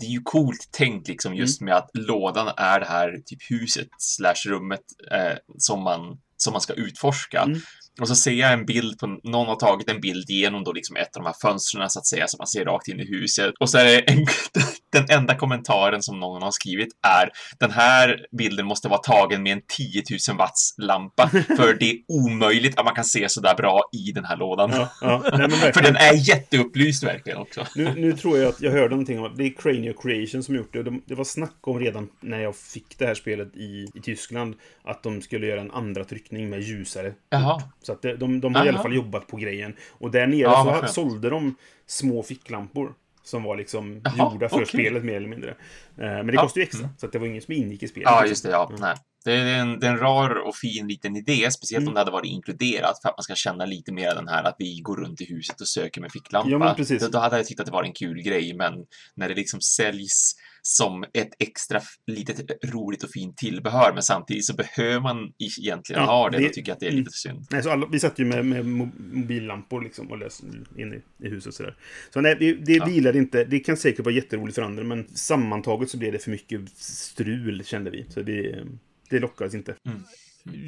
det 0.00 0.06
är 0.06 0.10
ju 0.10 0.20
coolt 0.24 0.68
tänkt 0.72 1.08
liksom 1.08 1.34
just 1.34 1.60
med 1.60 1.74
att 1.76 1.90
lådan 1.94 2.48
är 2.56 2.80
det 2.80 2.86
här 2.86 3.18
typ 3.26 3.38
huset 3.50 3.88
slash 3.98 4.34
rummet 4.50 4.80
eh, 5.12 5.36
som, 5.58 5.82
man, 5.82 6.00
som 6.36 6.52
man 6.52 6.60
ska 6.60 6.72
utforska. 6.72 7.42
Mm. 7.42 7.60
Och 8.00 8.08
så 8.08 8.14
ser 8.14 8.32
jag 8.32 8.52
en 8.52 8.66
bild 8.66 8.98
på, 8.98 9.06
någon 9.06 9.46
har 9.46 9.56
tagit 9.56 9.90
en 9.90 10.00
bild 10.00 10.30
genom 10.30 10.64
då 10.64 10.72
liksom 10.72 10.96
ett 10.96 11.16
av 11.16 11.22
de 11.22 11.26
här 11.26 11.36
fönstren 11.42 11.90
så 11.90 11.98
att 11.98 12.06
säga, 12.06 12.28
så 12.28 12.36
man 12.36 12.46
ser 12.46 12.64
rakt 12.64 12.88
in 12.88 13.00
i 13.00 13.06
huset. 13.06 13.54
Och 13.60 13.70
så 13.70 13.78
är 13.78 13.84
det 13.84 13.98
en, 13.98 14.26
den 14.92 15.18
enda 15.18 15.34
kommentaren 15.34 16.02
som 16.02 16.20
någon 16.20 16.42
har 16.42 16.50
skrivit 16.50 16.88
är 17.02 17.30
den 17.58 17.70
här 17.70 18.26
bilden 18.38 18.66
måste 18.66 18.88
vara 18.88 19.00
tagen 19.00 19.42
med 19.42 19.52
en 19.52 19.62
10 19.76 20.02
000 20.28 20.38
watts 20.38 20.74
lampa 20.78 21.28
för 21.56 21.74
det 21.80 21.90
är 21.90 21.96
omöjligt 22.08 22.78
att 22.78 22.84
man 22.84 22.94
kan 22.94 23.04
se 23.04 23.28
så 23.28 23.40
där 23.40 23.54
bra 23.54 23.82
i 23.92 24.12
den 24.12 24.24
här 24.24 24.36
lådan. 24.36 24.70
Ja, 24.72 24.88
ja. 25.00 25.22
Nej, 25.38 25.72
För 25.72 25.82
den 25.82 25.96
är 25.96 26.28
jätteupplyst 26.28 27.02
verkligen 27.02 27.38
också. 27.38 27.66
Nu, 27.74 27.94
nu 27.96 28.12
tror 28.12 28.38
jag 28.38 28.48
att 28.48 28.60
jag 28.60 28.72
hörde 28.72 28.90
någonting 28.90 29.18
om 29.18 29.24
att 29.24 29.36
det 29.36 29.44
är 29.44 29.54
Cranio 29.62 29.92
Creation 29.92 30.42
som 30.42 30.54
gjort 30.54 30.72
det. 30.72 30.82
De, 30.82 31.02
det 31.06 31.14
var 31.14 31.24
snack 31.24 31.56
om 31.60 31.80
redan 31.80 32.08
när 32.20 32.40
jag 32.40 32.56
fick 32.56 32.98
det 32.98 33.06
här 33.06 33.14
spelet 33.14 33.56
i, 33.56 33.88
i 33.94 34.00
Tyskland 34.02 34.54
att 34.84 35.02
de 35.02 35.22
skulle 35.22 35.46
göra 35.46 35.60
en 35.60 35.70
andra 35.70 36.04
tryckning 36.04 36.50
med 36.50 36.60
ljusare. 36.60 37.14
Jaha. 37.30 37.62
Så 37.86 37.92
att 37.92 38.02
det, 38.02 38.16
de, 38.16 38.40
de 38.40 38.54
har 38.54 38.64
i 38.64 38.68
alla 38.68 38.78
Aha. 38.78 38.82
fall 38.82 38.94
jobbat 38.94 39.26
på 39.26 39.36
grejen. 39.36 39.76
Och 39.90 40.10
där 40.10 40.26
nere 40.26 40.38
Ja, 40.40 40.64
så 40.64 40.80
skönt. 40.80 40.92
sålde 40.92 41.30
de 41.30 41.54
små 41.86 42.22
ficklampor. 42.22 42.94
Som 43.24 43.42
var 43.42 43.56
liksom 43.56 44.00
Jaha, 44.04 44.32
gjorda 44.32 44.48
för 44.48 44.56
okej. 44.56 44.66
spelet 44.66 45.04
mer 45.04 45.14
eller 45.16 45.28
mindre. 45.28 45.50
Eh, 45.50 45.56
men 45.96 46.26
det 46.26 46.32
Ja, 46.32 46.42
kostar 46.42 46.60
ju 46.60 46.62
extra. 46.64 46.84
mm. 46.84 46.96
Så 46.98 47.06
att 47.06 47.12
det 47.12 47.18
var 47.18 47.26
ingen 47.26 47.42
som 47.42 47.54
ingick 47.54 47.82
i 47.82 47.88
spelet. 47.88 48.08
Ja, 48.10 48.26
just 48.26 48.44
det. 48.44 48.50
Ja, 48.50 48.66
Mm. 48.68 48.80
nej. 48.80 48.94
Det 49.24 49.32
är, 49.32 49.58
en, 49.60 49.80
det 49.80 49.86
är 49.86 49.90
en 49.90 49.98
rar 49.98 50.48
och 50.48 50.56
fin 50.56 50.88
liten 50.88 51.16
idé, 51.16 51.50
speciellt 51.50 51.82
Mm. 51.82 51.88
om 51.88 51.94
det 51.94 52.00
hade 52.00 52.10
varit 52.10 52.26
inkluderat 52.26 53.02
för 53.02 53.08
att 53.08 53.16
man 53.18 53.22
ska 53.22 53.34
känna 53.34 53.64
lite 53.66 53.92
mer 53.92 54.14
den 54.14 54.28
här 54.28 54.44
att 54.44 54.56
vi 54.58 54.80
går 54.80 54.96
runt 54.96 55.20
i 55.20 55.24
huset 55.24 55.60
och 55.60 55.68
söker 55.68 56.00
med 56.00 56.12
ficklampa. 56.12 56.50
Ja, 56.50 56.58
men 56.58 56.74
precis. 56.74 57.02
Då, 57.02 57.08
då 57.08 57.18
hade 57.18 57.36
jag 57.36 57.46
tyckt 57.46 57.60
att 57.60 57.66
det 57.66 57.72
var 57.72 57.82
en 57.84 57.92
kul 57.92 58.22
grej, 58.22 58.54
men 58.54 58.72
när 59.14 59.28
det 59.28 59.34
liksom 59.34 59.60
säljs 59.60 60.34
som 60.68 61.04
ett 61.12 61.30
extra 61.38 61.80
litet 62.06 62.64
roligt 62.64 63.02
och 63.02 63.10
fint 63.10 63.36
tillbehör, 63.36 63.92
men 63.94 64.02
samtidigt 64.02 64.46
så 64.46 64.54
behöver 64.54 65.00
man 65.00 65.32
egentligen 65.38 66.02
Ja, 66.02 66.06
ha 66.06 66.30
det, 66.30 66.38
det- 66.38 66.44
då 66.44 66.48
tycker 66.48 66.70
jag 66.70 66.74
att 66.74 66.80
det 66.80 66.86
är 66.86 66.90
mm. 66.90 66.98
lite 67.04 67.12
synd. 67.12 67.46
Nej, 67.50 67.62
så 67.62 67.70
alla, 67.70 67.86
vi 67.92 68.00
satt 68.00 68.18
ju 68.18 68.24
med, 68.24 68.44
med 68.46 68.64
mo- 68.64 69.14
mobillampor 69.14 69.82
liksom 69.82 70.10
och 70.10 70.18
löste 70.18 70.46
in 70.76 70.92
i, 70.94 71.26
i 71.26 71.28
huset 71.30 71.54
sådär. 71.54 71.76
Så 72.12 72.20
nej, 72.20 72.36
det, 72.40 72.54
det 72.54 72.72
Ja. 72.72 73.12
inte. 73.12 73.44
Det 73.44 73.58
kan 73.58 73.76
säkert 73.76 74.04
vara 74.04 74.14
jätteroligt 74.14 74.54
för 74.54 74.62
andra, 74.62 74.84
men 74.84 75.08
sammantaget 75.08 75.90
så 75.90 75.98
blev 75.98 76.12
det 76.12 76.18
för 76.18 76.30
mycket 76.30 76.68
strul, 76.78 77.64
kände 77.64 77.90
vi. 77.90 78.06
Så 78.08 78.22
det, 78.22 78.64
det 79.10 79.18
lockades 79.18 79.54
inte. 79.54 79.74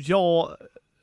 jag 0.06 0.56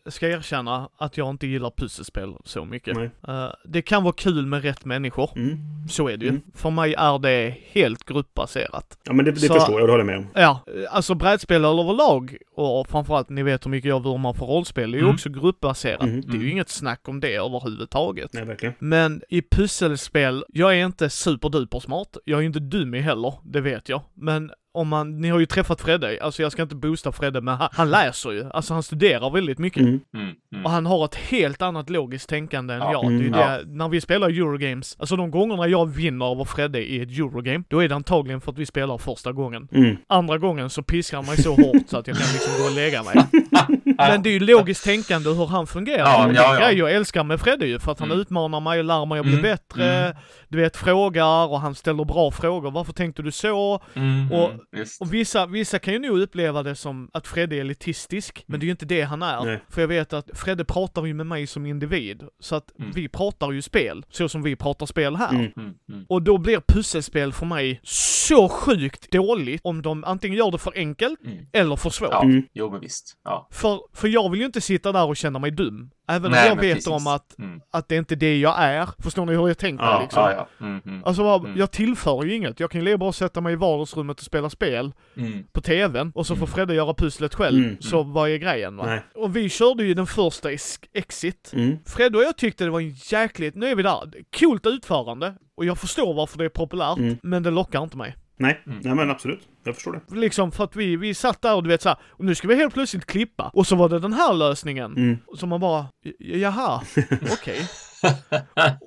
ska 0.08 0.28
erkänna 0.30 0.90
att 0.98 1.18
jag 1.18 1.30
inte 1.30 1.48
gillar 1.48 1.72
pusselspel 1.78 2.34
så 2.44 2.66
mycket. 2.66 2.98
Eh, 2.98 3.48
det 3.66 3.82
kan 3.82 4.04
vara 4.04 4.14
kul 4.14 4.46
med 4.46 4.62
rätt 4.64 4.86
människor. 4.86 5.30
Mm. 5.36 5.58
Så 5.90 6.08
är 6.10 6.18
det 6.18 6.26
ju. 6.26 6.30
Mm. 6.30 6.42
För 6.56 6.70
mig 6.70 6.94
är 6.98 7.20
det 7.20 7.58
helt 7.72 8.04
gruppbaserat. 8.06 8.98
Ja, 9.04 9.14
men 9.14 9.26
det, 9.26 9.32
det 9.32 9.40
Så- 9.40 9.54
förstår 9.54 9.80
jag, 9.80 9.90
det 9.90 9.94
håller 9.94 10.04
jag 10.04 10.06
med 10.06 10.18
om. 10.18 10.28
Ja, 10.36 10.60
alltså 10.90 11.16
brädspel 11.16 11.66
överlag 11.66 12.38
och 12.56 12.88
framförallt 12.88 13.30
ni 13.30 13.44
vet 13.44 13.66
hur 13.66 13.72
mycket 13.72 13.90
jag 13.90 14.04
vurmar 14.04 14.34
för 14.34 14.46
rollspel, 14.46 14.92
det 14.92 14.96
är 14.96 15.00
ju 15.00 15.04
Mm. 15.04 15.14
också 15.16 15.30
gruppbaserat. 15.30 16.04
Mm. 16.04 16.22
Det 16.22 16.38
är 16.38 16.42
ju 16.42 16.52
inget 16.52 16.70
snack 16.70 17.08
om 17.10 17.20
det 17.20 17.36
överhuvudtaget. 17.36 18.34
Nej, 18.34 18.46
verkligen. 18.46 18.74
Men 18.80 19.22
i 19.30 19.42
pusselspel, 19.42 20.46
jag 20.48 20.78
är 20.80 20.86
inte 20.86 21.10
superduper 21.10 21.80
smart. 21.80 22.18
Jag 22.26 22.38
är 22.38 22.42
ju 22.42 22.48
inte 22.48 22.60
dum 22.60 22.94
i 22.96 23.00
heller, 23.02 23.34
det 23.44 23.62
vet 23.62 23.90
jag. 23.90 24.02
Men 24.14 24.52
om 24.76 24.88
man, 24.88 25.22
ni 25.22 25.30
har 25.30 25.40
ju 25.40 25.46
träffat 25.46 25.82
Fredde, 25.82 26.20
alltså 26.22 26.42
jag 26.42 26.52
ska 26.52 26.62
inte 26.62 26.76
boosta 26.76 27.12
Fredde, 27.12 27.42
men 27.42 27.56
han, 27.58 27.70
han 27.72 27.90
läser 27.90 28.32
ju. 28.32 28.50
Alltså 28.54 28.74
han 28.74 28.84
studerar 28.84 29.30
väldigt 29.30 29.60
mycket. 29.60 29.82
Mm. 29.82 30.00
Mm, 30.14 30.30
mm. 30.54 30.66
Och 30.66 30.72
han 30.72 30.86
har 30.86 31.06
ett 31.06 31.16
helt 31.16 31.62
annat 31.62 31.90
logiskt 31.90 32.30
tänkande 32.30 32.74
än 32.74 32.80
Ja. 32.80 32.92
jag. 32.92 33.04
Det 33.12 33.16
är 33.16 33.20
ju 33.20 33.28
Mm. 33.28 33.40
det, 33.40 33.64
när 33.68 33.90
vi 33.90 34.02
spelar 34.02 34.28
Eurogames, 34.30 34.96
alltså 35.00 35.16
de 35.16 35.32
gångerna 35.32 35.68
jag 35.68 35.86
vinner 35.90 36.32
över 36.32 36.44
Fredde 36.44 36.84
i 36.84 37.02
ett 37.02 37.10
Eurogame, 37.20 37.64
då 37.68 37.84
är 37.84 37.90
det 37.90 37.96
antagligen 37.96 38.42
för 38.42 38.52
att 38.52 38.58
vi 38.58 38.66
spelar 38.66 38.98
första 38.98 39.32
gången. 39.32 39.68
Mm. 39.72 39.98
Andra 40.08 40.38
gången 40.38 40.70
så 40.70 40.84
piskar 40.84 41.18
han 41.18 41.26
mig 41.26 41.38
så 41.38 41.50
hårt 41.56 41.84
så 41.88 41.98
att 41.98 42.08
jag 42.08 42.18
kan 42.18 42.28
liksom 42.34 42.54
gå 42.62 42.66
och 42.70 42.76
lägga 42.76 43.04
mig. 43.04 43.16
Men 43.98 44.22
det 44.24 44.30
är 44.30 44.34
ju 44.34 44.40
logiskt 44.40 44.84
tänkande 44.84 45.30
hur 45.30 45.46
han 45.46 45.68
fungerar. 45.68 46.00
Ja, 46.00 46.32
ja, 46.34 46.56
är 46.56 46.60
ja. 46.62 46.68
grej 46.68 46.78
jag 46.78 46.92
älskar 46.94 47.24
med 47.24 47.40
Fredde 47.42 47.66
ju, 47.68 47.80
för 47.80 47.92
att 47.92 48.00
han 48.00 48.08
Mm. 48.12 48.22
utmanar 48.22 48.60
mig 48.60 48.80
och 48.80 48.86
lär 48.86 49.06
mig 49.06 49.20
att 49.20 49.26
bli 49.26 49.34
Mm, 49.34 49.44
bättre. 49.44 49.94
mm. 49.94 50.16
Du 50.48 50.58
vet, 50.62 50.78
frågar 50.78 51.48
och 51.48 51.60
han 51.60 51.76
ställer 51.76 52.06
bra 52.06 52.32
frågor. 52.32 52.72
Varför 52.72 52.94
tänkte 52.94 53.22
du 53.22 53.32
så? 53.32 53.82
Mm, 53.94 54.32
och- 54.32 54.50
mm. 54.50 54.86
Och 55.00 55.14
vissa, 55.14 55.46
vissa 55.46 55.80
kan 55.80 55.94
ju 55.94 56.00
nog 56.00 56.20
uppleva 56.20 56.64
det 56.64 56.76
som 56.76 57.10
att 57.14 57.28
Fredde 57.28 57.56
är 57.56 57.62
elitistisk, 57.62 58.44
men 58.48 58.60
det 58.60 58.64
är 58.64 58.66
ju 58.66 58.72
inte 58.72 58.86
det 58.86 59.02
han 59.02 59.22
är. 59.22 59.44
Nej. 59.46 59.62
För 59.70 59.82
jag 59.82 59.88
vet 59.88 60.14
att 60.14 60.30
Fredde 60.34 60.66
pratar 60.66 61.06
ju 61.06 61.14
med 61.14 61.26
mig 61.28 61.48
som 61.48 61.66
individ, 61.66 62.24
så 62.40 62.56
att 62.56 62.80
Mm. 62.80 62.92
vi 62.92 63.08
pratar 63.10 63.52
ju 63.52 63.62
spel, 63.62 64.06
så 64.10 64.30
som 64.30 64.44
vi 64.44 64.56
pratar 64.56 64.86
spel 64.86 65.16
här. 65.16 65.30
Mm. 65.30 65.52
Mm, 65.58 65.74
mm. 65.92 66.06
Och 66.10 66.22
då 66.22 66.38
blir 66.38 66.60
pusselspel 66.68 67.34
för 67.34 67.46
mig 67.46 67.80
så 67.84 68.50
sjukt 68.50 69.12
dåligt 69.12 69.62
om 69.64 69.82
de 69.82 70.04
antingen 70.04 70.38
gör 70.38 70.52
det 70.52 70.58
för 70.58 70.74
enkelt 70.76 71.20
Mm. 71.26 71.38
eller 71.54 71.76
för 71.76 71.90
svårt. 71.90 72.10
Ja, 72.12 72.24
Mm. 72.24 72.44
jo 72.54 72.72
men 72.72 72.80
visst. 72.82 73.14
Ja. 73.24 73.48
För, 73.52 73.75
för 73.94 74.08
jag 74.08 74.30
vill 74.32 74.40
ju 74.40 74.46
inte 74.46 74.62
sitta 74.62 74.92
där 74.92 75.06
och 75.06 75.18
känna 75.18 75.40
mig 75.40 75.52
dum. 75.52 75.90
Även 76.08 76.32
Nej, 76.32 76.52
om 76.52 76.58
jag 76.58 76.64
vet 76.64 76.76
precis. 76.76 76.88
om 76.88 77.08
att, 77.08 77.40
Mm. 77.40 77.62
att 77.72 77.90
det 77.90 77.96
inte 77.96 78.14
är 78.14 78.16
det 78.16 78.38
jag 78.40 78.56
är. 78.64 78.90
Förstår 79.00 79.26
ni 79.26 79.36
hur 79.36 79.48
jag 79.48 79.58
tänker 79.58 79.86
Ja, 79.86 80.02
liksom? 80.02 80.24
Ja, 80.24 80.32
ja. 80.60 80.66
Mm, 80.66 80.82
mm. 80.86 81.04
Alltså 81.06 81.24
bara, 81.24 81.36
Mm. 81.40 81.58
jag 81.58 81.72
tillför 81.72 82.24
ju 82.24 82.36
inget. 82.36 82.60
Jag 82.60 82.72
kan 82.72 82.86
ju 82.86 82.98
bara 82.98 83.12
sätta 83.12 83.42
mig 83.42 83.54
i 83.54 83.56
vardagsrummet 83.56 84.20
och 84.20 84.26
spela 84.26 84.50
spel 84.50 84.94
Mm. 85.18 85.44
på 85.54 85.62
tvn 85.62 86.12
och 86.16 86.28
så 86.28 86.36
får 86.36 86.46
Mm. 86.46 86.54
Fredde 86.56 86.74
göra 86.76 86.94
pusslet 86.94 87.36
själv. 87.36 87.58
Mm, 87.64 87.78
Så 87.82 88.04
vad 88.04 88.30
är 88.30 88.38
grejen 88.38 88.78
va? 88.78 88.86
Nej. 88.86 89.02
Och 89.16 89.36
vi 89.36 89.50
körde 89.50 89.84
ju 89.84 89.94
den 89.94 90.06
första 90.08 90.50
Exit. 90.94 91.52
Mm. 91.54 91.78
Fredde 91.86 92.18
och 92.18 92.24
jag 92.24 92.38
tyckte 92.38 92.64
det 92.64 92.70
var 92.70 92.80
en 92.80 92.90
jäkligt, 92.90 93.56
nu 93.56 93.68
är 93.68 93.76
vi 93.76 93.84
där, 93.84 94.14
coolt 94.40 94.66
utförande. 94.66 95.36
Och 95.58 95.66
jag 95.66 95.78
förstår 95.78 96.14
varför 96.14 96.38
det 96.38 96.46
är 96.46 96.50
populärt, 96.50 96.98
Mm. 96.98 97.18
men 97.24 97.44
det 97.44 97.52
lockar 97.52 97.84
inte 97.84 97.98
mig. 97.98 98.16
Nej. 98.38 98.64
Mm. 98.68 98.80
Nej, 98.84 98.96
men 98.96 99.10
absolut. 99.12 99.40
Jag 99.64 99.76
förstår 99.76 100.02
det. 100.10 100.16
Liksom 100.20 100.52
för 100.52 100.64
att 100.64 100.76
vi, 100.76 100.96
vi 100.96 101.14
satt 101.14 101.42
där 101.42 101.56
och 101.56 101.64
du 101.64 101.70
vet 101.70 101.82
såhär, 101.82 101.98
och 102.10 102.26
nu 102.26 102.36
ska 102.36 102.48
vi 102.48 102.56
helt 102.56 102.74
plötsligt 102.74 103.06
klippa. 103.06 103.52
Och 103.54 103.68
så 103.68 103.76
var 103.76 103.90
det 103.90 104.00
den 104.00 104.14
här 104.14 104.34
lösningen. 104.34 104.92
Mm. 104.98 105.18
Så 105.38 105.48
man 105.48 105.60
bara, 105.60 105.86
"J- 106.04 106.40
jaha, 106.42 106.82
okej. 107.32 107.68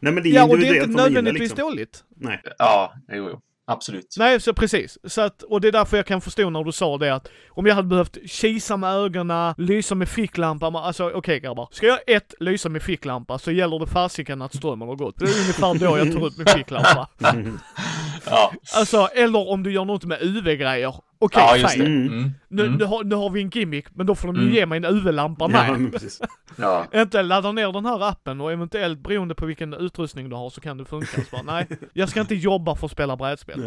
Nej, 0.00 0.12
men 0.12 0.22
det 0.22 0.28
är 0.28 0.32
Ja, 0.34 0.44
och 0.44 0.58
det 0.58 0.68
är 0.68 0.74
inte 0.74 1.02
nödvändigtvis 1.02 1.40
liksom. 1.50 1.58
dåligt. 1.70 2.04
Nej. 2.16 2.42
Ja, 2.58 2.92
jo, 3.12 3.28
jo. 3.30 3.40
Absolut. 3.68 4.14
Nej, 4.18 4.40
så 4.40 4.54
precis. 4.54 4.98
Så 5.04 5.20
att, 5.20 5.42
och 5.42 5.60
det 5.60 5.68
är 5.68 5.72
därför 5.72 5.96
jag 5.96 6.06
kan 6.06 6.20
förstå 6.20 6.50
när 6.50 6.64
du 6.64 6.72
sa 6.72 6.98
det 6.98 7.14
att 7.14 7.28
om 7.50 7.66
jag 7.66 7.74
hade 7.74 7.88
behövt 7.88 8.16
kisa 8.30 8.76
med 8.76 8.90
ögonen, 8.94 9.54
lysa 9.58 9.94
med 9.94 10.08
ficklampa, 10.08 10.66
alltså 10.66 11.10
okej 11.10 11.40
grabbar. 11.40 11.68
Ska 11.72 11.86
jag 11.86 11.98
ett, 12.06 12.34
lysa 12.40 12.68
med 12.68 12.82
ficklampa 12.82 13.38
så 13.38 13.50
gäller 13.52 13.78
det 13.78 13.86
fasiken 13.86 14.42
att 14.42 14.54
strömmen 14.56 14.88
har 14.88 14.96
gått. 14.96 15.18
Det 15.18 15.24
är 15.24 15.40
ungefär 15.40 15.74
då 15.74 15.98
jag 15.98 16.12
tar 16.12 16.24
upp 16.24 16.36
min 16.38 16.46
ficklampa. 16.46 17.08
Ja, 18.26 18.52
Alltså, 18.74 19.08
eller 19.14 19.48
om 19.48 19.62
du 19.62 19.72
gör 19.72 19.84
något 19.84 20.04
med 20.04 20.18
UV-grejer. 20.22 20.94
Okej, 21.18 21.42
ja 21.42 21.56
just 21.56 21.76
det. 21.78 21.84
fine. 21.84 21.86
Mm. 22.06 22.18
Mm. 22.18 22.30
Nu, 22.48 22.62
Mm. 22.66 22.78
nu, 22.78 22.84
har, 22.84 23.04
nu 23.04 23.14
har 23.14 23.30
vi 23.30 23.40
en 23.42 23.50
gimmick, 23.50 23.86
men 23.94 24.06
då 24.06 24.14
får 24.14 24.28
de 24.28 24.36
ju 24.36 24.42
Mm. 24.42 24.54
ge 24.54 24.66
mig 24.66 24.76
en 24.76 24.84
UV-lampa 24.84 25.48
Ja, 25.52 25.76
med. 25.78 26.00
Ja. 26.56 26.86
Inte 26.94 27.22
ladda 27.22 27.52
ner 27.52 27.72
den 27.72 27.86
här 27.86 28.08
appen 28.08 28.40
och 28.40 28.52
eventuellt 28.52 28.98
beroende 28.98 29.34
på 29.34 29.46
vilken 29.46 29.74
utrustning 29.74 30.28
du 30.28 30.36
har 30.36 30.50
så 30.50 30.60
kan 30.60 30.78
det 30.78 30.84
funka. 30.84 31.06
Så 31.06 31.22
bara, 31.32 31.42
nej, 31.42 31.66
jag 31.92 32.08
ska 32.08 32.20
inte 32.20 32.34
jobba 32.34 32.74
för 32.74 32.86
att 32.86 32.92
spela 32.92 33.16
brädspel. 33.16 33.60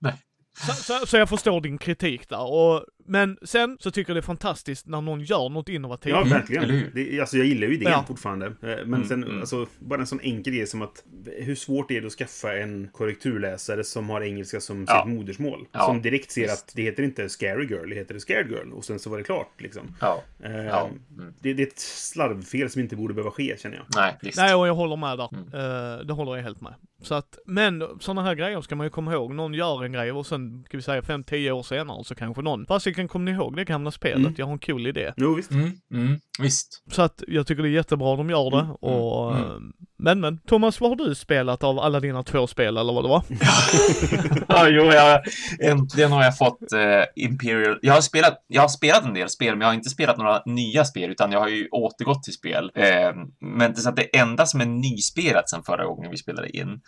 Nej. 0.00 0.14
Så, 0.66 0.72
så, 0.72 1.06
så 1.06 1.16
jag 1.16 1.28
förstår 1.28 1.60
din 1.60 1.78
kritik 1.78 2.28
där. 2.28 2.52
Och, 2.52 2.84
men 3.08 3.36
sen 3.42 3.76
så 3.80 3.90
tycker 3.90 4.10
jag 4.10 4.16
det 4.16 4.20
är 4.20 4.22
fantastiskt 4.22 4.86
när 4.86 5.00
någon 5.00 5.20
gör 5.20 5.48
något 5.48 5.68
innovativt. 5.68 6.10
Ja, 6.12 6.16
Mm, 6.20 6.28
verkligen. 6.32 6.90
Det, 6.94 7.20
alltså, 7.20 7.36
jag 7.36 7.46
gillar 7.46 7.66
ju 7.68 7.74
idén 7.74 7.90
Ja. 7.92 8.04
fortfarande. 8.08 8.46
Eh, 8.46 8.52
Men 8.62 8.82
Mm, 8.94 9.04
sen, 9.04 9.24
mm. 9.24 9.40
alltså, 9.40 9.66
bara 9.78 10.00
en 10.00 10.06
sån 10.06 10.20
enkel 10.20 10.52
grej 10.54 10.66
som 10.66 10.82
att 10.82 11.04
hur 11.38 11.54
svårt 11.54 11.90
är 11.90 12.00
det 12.00 12.06
att 12.06 12.12
skaffa 12.12 12.56
en 12.56 12.88
korrekturläsare 12.92 13.84
som 13.84 14.10
har 14.10 14.20
engelska 14.22 14.60
som 14.60 14.84
Ja. 14.88 15.02
sitt 15.06 15.14
modersmål? 15.14 15.66
Ja, 15.72 15.80
Som 15.86 16.02
direkt 16.02 16.30
ser 16.30 16.48
att 16.52 16.72
det 16.76 16.82
heter 16.82 17.02
inte 17.02 17.28
Scary 17.28 17.66
Girl, 17.66 17.88
det 17.88 17.94
heter 17.94 18.18
Scared 18.18 18.50
Girl. 18.50 18.72
Och 18.72 18.84
sen 18.84 18.98
så 18.98 19.10
var 19.10 19.18
det 19.18 19.24
klart, 19.24 19.50
liksom. 19.60 19.94
Ja. 20.00 20.22
Eh, 20.44 20.64
Ja. 20.66 20.90
Mm. 21.18 21.32
det, 21.40 21.52
det 21.54 21.62
är 21.62 21.66
ett 21.66 21.78
slarvfel 21.78 22.70
som 22.70 22.80
inte 22.80 22.96
borde 22.96 23.14
behöva 23.14 23.30
ske, 23.30 23.56
känner 23.58 23.76
jag. 23.76 23.84
Nej, 23.96 24.16
visst. 24.22 24.38
Nej, 24.38 24.54
och 24.54 24.68
jag 24.68 24.74
håller 24.74 24.96
med 24.96 25.18
där. 25.18 25.28
Mm. 25.32 25.46
Eh, 26.00 26.06
det 26.06 26.12
håller 26.12 26.36
jag 26.36 26.42
helt 26.42 26.60
med. 26.60 26.74
Så 27.02 27.14
att, 27.14 27.38
men 27.46 27.84
sådana 28.00 28.22
här 28.22 28.34
grejer 28.34 28.60
ska 28.60 28.76
man 28.76 28.86
ju 28.86 28.90
komma 28.90 29.12
ihåg. 29.12 29.34
Någon 29.34 29.54
gör 29.54 29.84
en 29.84 29.92
grej 29.92 30.12
och 30.12 30.26
sen, 30.26 30.64
ska 30.68 30.76
vi 30.76 30.82
säga 30.82 31.00
5-10 31.00 31.50
år 31.50 31.62
senare 31.62 32.04
så 32.04 32.14
kanske 32.14 32.42
någon, 32.42 32.66
fast 32.66 32.86
jag 32.96 33.08
kan 33.08 33.08
komma 33.08 33.30
ihåg 33.30 33.56
det 33.56 33.64
gamla 33.64 33.90
spelet, 33.90 34.16
Mm. 34.18 34.34
jag 34.36 34.46
har 34.46 34.52
en 34.52 34.58
cool 34.58 34.86
idé. 34.86 35.12
Jo, 35.16 35.34
visst. 35.34 35.50
Mm. 35.50 35.72
Mm. 35.92 36.20
Visst. 36.40 36.82
Så 36.90 37.02
att 37.02 37.22
jag 37.28 37.46
tycker 37.46 37.62
det 37.62 37.68
är 37.68 37.70
jättebra 37.70 38.16
de 38.16 38.30
gör 38.30 38.50
det 38.50 38.56
Mm, 38.60 38.70
och, 38.70 39.36
mm. 39.36 39.44
eh, 39.50 39.56
men 39.98 40.20
men, 40.20 40.38
Thomas 40.38 40.80
vad 40.80 40.90
har 40.90 41.06
du 41.06 41.14
spelat 41.14 41.64
av 41.64 41.78
alla 41.78 42.00
dina 42.00 42.22
två 42.22 42.46
spel 42.46 42.76
eller 42.76 42.92
vad 42.92 43.04
det 43.04 43.08
var? 43.08 43.22
Ja, 44.48 44.68
jo, 44.68 44.82
jag, 44.84 45.22
äntligen 45.60 46.12
har 46.12 46.24
jag 46.24 46.38
fått 46.38 46.72
eh, 46.72 47.24
Imperial. 47.24 47.78
Jag 47.82 47.94
har, 47.94 48.00
spelat, 48.00 48.44
jag 48.46 48.60
har 48.62 48.68
spelat 48.68 49.04
en 49.04 49.14
del 49.14 49.28
spel, 49.28 49.50
men 49.54 49.60
jag 49.60 49.68
har 49.68 49.74
inte 49.74 49.90
spelat 49.90 50.18
några 50.18 50.42
nya 50.46 50.84
spel, 50.84 51.10
utan 51.10 51.32
jag 51.32 51.40
har 51.40 51.48
ju 51.48 51.68
återgått 51.68 52.22
till 52.22 52.32
spel. 52.32 52.70
Eh, 52.74 53.12
men 53.40 53.72
det, 53.72 53.80
så 53.80 53.88
att 53.88 53.96
det 53.96 54.16
enda 54.18 54.46
som 54.46 54.60
är 54.60 54.66
nyspelat 54.66 55.50
sedan 55.50 55.62
förra 55.66 55.84
gången 55.84 56.10
vi 56.10 56.16
spelade 56.16 56.56
in, 56.56 56.80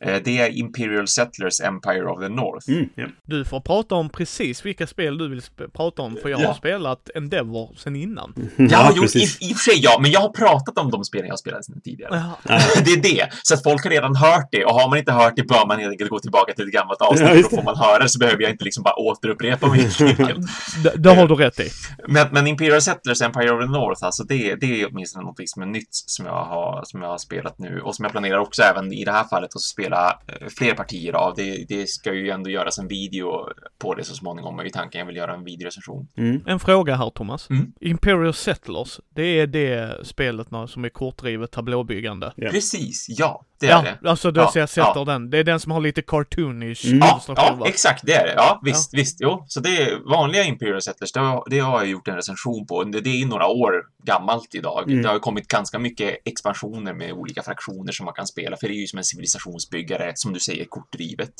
det 0.00 0.38
är 0.38 0.58
Imperial 0.58 1.08
Settlers 1.08 1.60
Empire 1.60 2.04
of 2.04 2.20
the 2.20 2.28
North. 2.28 2.70
Mm, 2.70 2.88
ja. 2.94 3.06
Du 3.24 3.44
får 3.44 3.60
prata 3.60 3.94
om 3.94 4.10
precis 4.10 4.66
vilka 4.66 4.86
spel 4.86 5.18
du 5.18 5.28
vill 5.28 5.40
sp- 5.40 5.70
prata 5.76 6.02
om 6.02 6.16
för 6.22 6.28
jag 6.28 6.40
Ja. 6.40 6.46
har 6.46 6.54
spelat 6.54 7.10
Endeavor 7.14 7.70
sen 7.76 7.96
innan. 7.96 8.34
Ja, 8.56 8.92
jo, 8.96 9.04
i, 9.04 9.22
i 9.40 9.52
och 9.52 9.56
för 9.56 9.70
sig 9.72 9.80
ja, 9.82 9.98
men 10.02 10.10
jag 10.10 10.20
har 10.20 10.28
pratat 10.28 10.78
om 10.78 10.90
de 10.90 11.04
spelen 11.04 11.26
jag 11.26 11.32
har 11.32 11.36
spelat 11.38 11.64
sedan 11.64 11.80
tidigare. 11.84 12.22
Ja. 12.48 12.58
det 12.84 12.90
är 12.92 13.02
det. 13.02 13.28
Så 13.42 13.54
att 13.54 13.62
folk 13.62 13.84
har 13.84 13.90
redan 13.90 14.16
hört 14.16 14.48
det 14.52 14.64
och 14.64 14.74
har 14.74 14.88
man 14.88 14.98
inte 14.98 15.12
hört 15.12 15.32
det 15.36 15.42
bör 15.42 15.66
man 15.66 15.78
helt 15.78 15.90
enkelt 15.90 16.10
gå 16.10 16.18
tillbaka 16.18 16.52
till 16.54 16.64
ett 16.64 16.72
gammalt 16.72 17.00
avsnitt 17.02 17.28
Ja, 17.28 17.42
då 17.42 17.48
får 17.56 17.62
man 17.62 17.76
höra 17.76 17.98
det 17.98 18.08
så 18.08 18.18
behöver 18.18 18.42
jag 18.42 18.50
inte 18.50 18.64
liksom 18.64 18.82
bara 18.82 18.94
återupprepa 18.98 19.66
mig 19.68 19.80
helt 19.98 20.00
enkelt. 20.20 20.46
Det, 20.82 20.92
det 20.96 21.14
har 21.14 21.28
du 21.28 21.34
rätt 21.34 21.60
i. 21.60 21.68
Men, 22.08 22.26
men 22.32 22.46
Imperial 22.46 22.80
Settlers 22.82 23.22
Empire 23.22 23.50
of 23.50 23.60
the 23.64 23.70
North, 23.70 24.04
alltså 24.04 24.24
det, 24.24 24.54
det 24.54 24.80
är 24.82 24.88
åtminstone 24.92 25.24
något 25.24 25.48
som 25.48 25.62
är 25.62 25.66
nytt 25.66 25.88
som 25.90 26.26
jag, 26.26 26.44
har, 26.44 26.82
som 26.84 27.02
jag 27.02 27.08
har 27.08 27.18
spelat 27.18 27.58
nu 27.58 27.80
och 27.80 27.96
som 27.96 28.02
jag 28.02 28.12
planerar 28.12 28.38
också 28.38 28.62
även 28.62 28.92
i 28.92 29.04
det 29.04 29.12
här 29.12 29.24
fallet 29.24 29.50
att 29.54 29.60
spela 29.60 29.87
eh, 29.96 30.48
fler 30.58 30.74
partier 30.74 31.12
av. 31.12 31.34
Det, 31.36 31.64
det 31.68 31.88
ska 31.88 32.14
ju 32.14 32.30
ändå 32.30 32.50
göras 32.50 32.78
en 32.78 32.88
video 32.88 33.48
på 33.78 33.94
det 33.94 34.04
så 34.04 34.14
småningom 34.14 34.60
i 34.60 34.70
tanken 34.70 34.98
jag 34.98 35.06
vill 35.06 35.16
göra 35.16 35.34
en 35.34 35.44
videorecension. 35.44 36.08
Mm. 36.16 36.42
En 36.46 36.60
fråga 36.60 36.96
här 36.96 37.10
Thomas. 37.10 37.50
Mm. 37.50 37.72
Imperial 37.80 38.34
Settlers, 38.34 39.00
det 39.14 39.22
är 39.22 39.46
det 39.46 40.06
spelet 40.06 40.48
som 40.68 40.84
är 40.84 40.88
kortdrivet 40.88 41.50
tablåbyggande. 41.50 42.32
Ja. 42.36 42.50
Precis, 42.50 43.06
ja, 43.08 43.44
det 43.60 43.66
är 43.66 43.70
Ja, 43.70 43.84
det. 44.02 44.08
alltså 44.08 44.30
då 44.30 44.40
Ja, 44.40 44.50
ser 44.52 44.60
jag 44.60 44.68
sätter 44.68 44.92
ja. 44.94 45.04
den. 45.04 45.30
Det 45.30 45.38
är 45.38 45.44
den 45.44 45.60
som 45.60 45.72
har 45.72 45.80
lite 45.80 46.02
cartoonish 46.02 46.86
Mm. 46.86 46.98
Ja, 46.98 47.20
ja, 47.36 47.62
exakt, 47.66 48.02
det 48.06 48.14
är 48.14 48.26
det. 48.26 48.34
Ja, 48.36 48.60
visst, 48.64 48.94
visst. 48.94 49.16
Jo, 49.20 49.44
så 49.48 49.60
det 49.60 49.76
är 49.82 50.10
vanliga 50.10 50.44
Imperial 50.44 50.82
Settlers, 50.82 51.12
det 51.12 51.20
har, 51.20 51.44
det 51.50 51.58
har 51.58 51.78
jag 51.80 51.88
gjort 51.90 52.08
en 52.08 52.16
recension 52.16 52.66
på. 52.66 52.84
Det, 52.84 53.00
det 53.00 53.22
är 53.22 53.26
några 53.26 53.46
år 53.46 53.72
gammalt 54.04 54.54
idag. 54.54 54.90
Mm. 54.90 55.02
Det 55.02 55.08
har 55.08 55.18
kommit 55.18 55.48
ganska 55.48 55.78
mycket 55.78 56.16
expansioner 56.24 56.94
med 56.94 57.12
olika 57.12 57.42
fraktioner 57.42 57.92
som 57.92 58.04
man 58.04 58.14
kan 58.14 58.26
spela, 58.26 58.56
för 58.56 58.68
det 58.68 58.74
är 58.74 58.80
ju 58.80 58.86
som 58.86 58.98
en 58.98 59.04
civilisationsbyggare, 59.04 60.12
som 60.14 60.32
du 60.32 60.40
säger, 60.40 60.64
kortdrivet. 60.64 61.32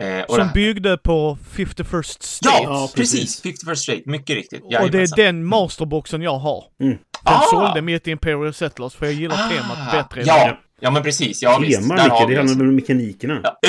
Eh, 0.00 0.20
och 0.22 0.34
Som 0.34 0.48
byggde 0.54 0.96
på 0.96 1.38
51st 1.56 2.22
State. 2.22 2.56
Ja, 2.56 2.60
Ja, 2.62 2.90
precis. 2.96 3.42
precis. 3.42 3.64
51st 3.64 3.74
Straight, 3.74 4.06
mycket 4.06 4.36
riktigt. 4.36 4.62
och 4.62 4.70
det 4.70 4.76
är 4.76 4.82
Jajamensan. 4.82 5.16
den 5.16 5.44
masterboxen 5.44 6.22
jag 6.22 6.38
har. 6.38 6.64
Mm. 6.80 6.96
Den 7.24 7.34
Ah! 7.34 7.40
sålde 7.50 7.82
mitt 7.82 8.06
Imperial 8.06 8.54
Settlers 8.54 8.94
för 8.94 9.06
jag 9.06 9.14
gillar 9.14 9.48
temat 9.48 9.78
Ah, 9.88 9.96
bättre. 10.02 10.20
än 10.20 10.26
Ja, 10.26 10.46
det. 10.46 10.56
Ja, 10.84 10.90
men 10.90 11.02
precis. 11.02 11.42
Ja, 11.42 11.58
visst. 11.58 11.80
Tema, 11.80 11.96
har 12.02 12.04
Micke, 12.04 12.28
vi 12.28 12.34
det 12.34 12.40
handlar 12.40 12.66
om 12.66 12.74
mekanikerna. 12.74 13.40
Ja. 13.42 13.58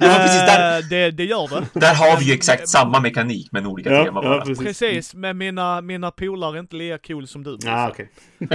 ja, 0.00 0.16
precis. 0.16 0.40
Där, 0.40 0.68
Eh, 0.78 0.84
det, 0.90 1.10
det 1.10 1.24
gör 1.24 1.48
det. 1.48 1.80
där 1.80 1.94
har 1.94 2.18
vi 2.18 2.24
ju 2.24 2.32
exakt 2.32 2.68
samma 2.68 3.00
mekanik, 3.00 3.48
men 3.52 3.66
olika 3.66 3.90
Ja, 3.90 4.04
tema 4.04 4.20
ja, 4.24 4.28
bara. 4.28 4.40
precis. 4.44 4.64
Precis, 4.64 5.14
men 5.14 5.38
mina, 5.38 5.80
mina 5.80 6.10
polare 6.10 6.56
är 6.56 6.60
inte 6.60 6.76
lika 6.76 6.98
cool 6.98 7.26
som 7.28 7.44
du. 7.44 7.58
Ah, 7.66 7.88
okej. 7.88 8.10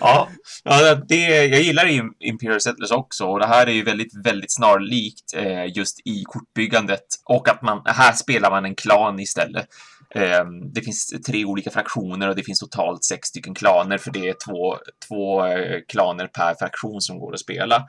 ja, 0.00 0.28
ja 0.64 0.94
det, 1.08 1.46
jag 1.46 1.60
gillar 1.60 1.86
Imperial 2.20 2.60
Settlers 2.60 2.90
också 2.90 3.24
och 3.24 3.38
det 3.40 3.46
här 3.46 3.66
är 3.66 3.72
ju 3.72 3.82
väldigt, 3.82 4.26
väldigt 4.26 4.52
snarlikt 4.54 5.34
eh, 5.36 5.76
just 5.76 6.00
i 6.06 6.22
kortbyggandet 6.26 7.04
och 7.24 7.48
att 7.48 7.62
man, 7.62 7.82
här 7.84 8.12
spelar 8.12 8.50
man 8.50 8.64
en 8.64 8.74
klan 8.74 9.20
istället. 9.20 9.66
Eh, 10.14 10.44
det 10.74 10.80
finns 10.80 11.14
tre 11.26 11.44
olika 11.44 11.70
fraktioner 11.70 12.28
och 12.28 12.36
det 12.36 12.42
finns 12.42 12.58
totalt 12.58 13.04
sex 13.04 13.28
stycken 13.28 13.54
klaner 13.54 13.98
för 13.98 14.10
det 14.10 14.28
är 14.28 14.34
två, 14.46 14.76
två 15.08 15.46
eh, 15.46 15.80
klaner 15.88 16.26
per 16.26 16.54
fraktion 16.54 17.00
som 17.00 17.18
går 17.18 17.32
att 17.32 17.40
spela. 17.40 17.86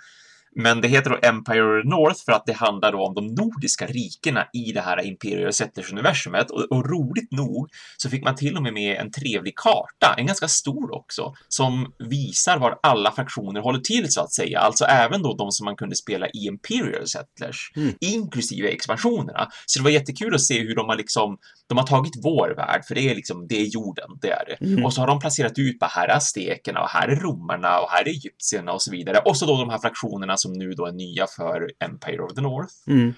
Men 0.55 0.81
det 0.81 0.87
heter 0.87 1.09
då 1.09 1.19
Empire 1.21 1.83
North 1.83 2.25
för 2.25 2.31
att 2.31 2.45
det 2.45 2.53
handlar 2.53 2.95
om 2.95 3.13
de 3.13 3.27
nordiska 3.27 3.85
rikena 3.87 4.47
i 4.53 4.71
det 4.71 4.81
här 4.81 5.05
Imperial 5.05 5.51
Settlers-universumet. 5.51 6.49
Och, 6.49 6.63
och 6.71 6.89
roligt 6.89 7.31
nog 7.31 7.69
så 7.97 8.09
fick 8.09 8.23
man 8.23 8.35
till 8.35 8.57
och 8.57 8.63
med 8.63 8.73
med 8.73 8.97
en 8.97 9.11
trevlig 9.11 9.55
karta, 9.55 10.13
en 10.17 10.25
ganska 10.25 10.47
stor 10.47 10.95
också, 10.95 11.33
som 11.47 11.93
visar 12.09 12.57
var 12.57 12.79
alla 12.83 13.11
fraktioner 13.11 13.61
håller 13.61 13.79
till 13.79 14.11
så 14.13 14.21
att 14.21 14.33
säga. 14.33 14.59
Alltså 14.59 14.85
även 14.85 15.21
då 15.21 15.33
de 15.33 15.51
som 15.51 15.65
man 15.65 15.75
kunde 15.75 15.95
spela 15.95 16.27
i 16.27 16.47
Imperial 16.47 17.07
Settlers, 17.07 17.71
Mm. 17.75 17.93
inklusive 18.01 18.67
expansionerna. 18.69 19.47
Så 19.65 19.79
det 19.79 19.83
var 19.83 19.91
jättekul 19.91 20.35
att 20.35 20.41
se 20.41 20.59
hur 20.59 20.75
de 20.75 20.89
har 20.89 20.95
liksom, 20.95 21.37
de 21.69 21.77
har 21.77 21.85
tagit 21.87 22.13
vår 22.23 22.53
värld, 22.57 22.85
för 22.87 22.95
det 22.95 23.09
är 23.09 23.15
liksom, 23.15 23.47
det 23.47 23.55
är 23.61 23.65
jorden, 23.65 24.09
det 24.21 24.29
är 24.29 24.45
det. 24.45 24.65
Mm. 24.65 24.85
Och 24.85 24.93
så 24.93 25.01
har 25.01 25.07
de 25.07 25.19
placerat 25.19 25.59
ut, 25.59 25.79
bara 25.79 25.87
här 25.87 26.07
är 26.07 26.15
aztekerna 26.15 26.81
och 26.81 26.89
här 26.89 27.07
är 27.07 27.15
romarna 27.15 27.79
och 27.79 27.89
här 27.89 28.01
är 28.01 28.09
egyptierna 28.09 28.71
och 28.71 28.81
så 28.81 28.91
vidare. 28.91 29.17
Och 29.17 29.37
så 29.37 29.45
då 29.45 29.57
de 29.57 29.69
här 29.69 29.79
fraktionerna 29.79 30.37
som 30.43 30.53
nu 30.53 30.71
då 30.71 30.85
är 30.85 30.91
nya 30.91 31.27
för 31.27 31.69
Empire 31.79 32.21
of 32.21 32.33
the 32.33 32.41
North. 32.41 32.73
Mm. 32.87 33.13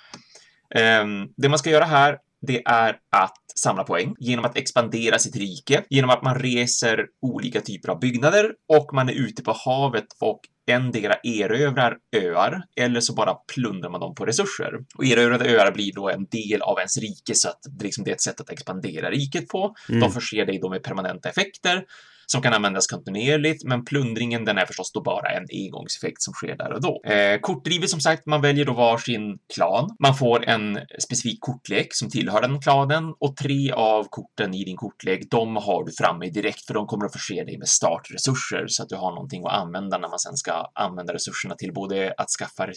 Ehm, 0.76 1.28
det 1.38 1.50
man 1.50 1.60
ska 1.60 1.70
göra 1.70 1.86
här, 1.86 2.18
det 2.48 2.62
är 2.66 2.90
att 3.12 3.46
samla 3.56 3.84
poäng 3.84 4.16
genom 4.20 4.46
att 4.46 4.58
expandera 4.58 5.20
sitt 5.20 5.36
rike, 5.36 5.84
genom 5.90 6.10
att 6.10 6.24
man 6.24 6.40
reser 6.40 7.06
olika 7.22 7.62
typer 7.62 7.90
av 7.90 8.00
byggnader 8.00 8.52
och 8.74 8.94
man 8.94 9.10
är 9.10 9.14
ute 9.14 9.44
på 9.44 9.56
havet 9.66 10.08
och 10.22 10.40
endera 10.68 11.16
erövrar 11.24 11.98
öar 12.16 12.64
eller 12.76 13.00
så 13.00 13.14
bara 13.14 13.34
plundrar 13.34 13.90
man 13.90 14.00
dem 14.02 14.16
på 14.16 14.26
resurser. 14.26 14.74
Och 14.98 15.06
erövrade 15.06 15.50
öar 15.50 15.72
blir 15.72 15.94
då 15.94 16.10
en 16.10 16.26
del 16.26 16.62
av 16.62 16.78
ens 16.78 16.98
rike 16.98 17.36
så 17.36 17.50
att 17.50 17.60
det, 17.70 17.84
liksom, 17.84 18.04
det 18.04 18.12
är 18.12 18.16
ett 18.16 18.22
sätt 18.22 18.42
att 18.42 18.50
expandera 18.50 19.12
riket 19.12 19.48
på. 19.48 19.76
Mm. 19.90 20.02
De 20.02 20.12
förser 20.12 20.46
dig 20.46 20.60
då 20.60 20.70
med 20.70 20.84
permanenta 20.84 21.30
effekter 21.30 21.84
som 22.28 22.42
kan 22.42 22.54
användas 22.54 22.88
kontinuerligt, 22.88 23.64
men 23.64 23.86
plundringen 23.86 24.46
den 24.46 24.58
är 24.58 24.66
förstås 24.66 24.92
då 24.92 25.02
bara 25.02 25.30
en 25.30 25.46
engångseffekt 25.52 26.22
som 26.22 26.34
sker 26.34 26.58
där 26.58 26.74
och 26.74 26.82
då. 26.82 27.12
Eh, 27.12 27.40
kortdrivet 27.40 27.90
som 27.90 28.00
sagt, 28.00 28.26
man 28.26 28.42
väljer 28.42 28.66
då 28.66 28.74
varsin 28.74 29.38
klan. 29.54 29.90
Man 30.00 30.16
får 30.16 30.46
en 30.46 30.80
specifik 31.00 31.38
kortlek 31.42 31.88
som 31.92 32.10
tillhör 32.10 32.42
den 32.42 32.62
klanen 32.62 33.14
och 33.20 33.38
tre 33.38 33.72
av 33.72 34.08
korten 34.10 34.54
i 34.54 34.64
din 34.64 34.78
kortlek, 34.78 35.28
de 35.30 35.56
har 35.56 35.84
du 35.86 35.92
framme 35.92 36.30
direkt 36.30 36.66
för 36.66 36.74
de 36.74 36.88
kommer 36.88 37.06
att 37.06 37.14
förse 37.14 37.44
dig 37.44 37.58
med 37.58 37.68
startresurser 37.68 38.66
så 38.68 38.84
att 38.84 38.90
du 38.90 38.96
har 38.96 39.12
någonting 39.12 39.44
att 39.46 39.54
använda 39.54 39.98
när 39.98 40.10
man 40.10 40.20
sen 40.20 40.38
ska 40.38 40.72
använda 40.76 41.14
resurserna 41.14 41.56
till 41.56 41.74
både 41.74 42.14
att 42.18 42.30
skaffa 42.30 42.68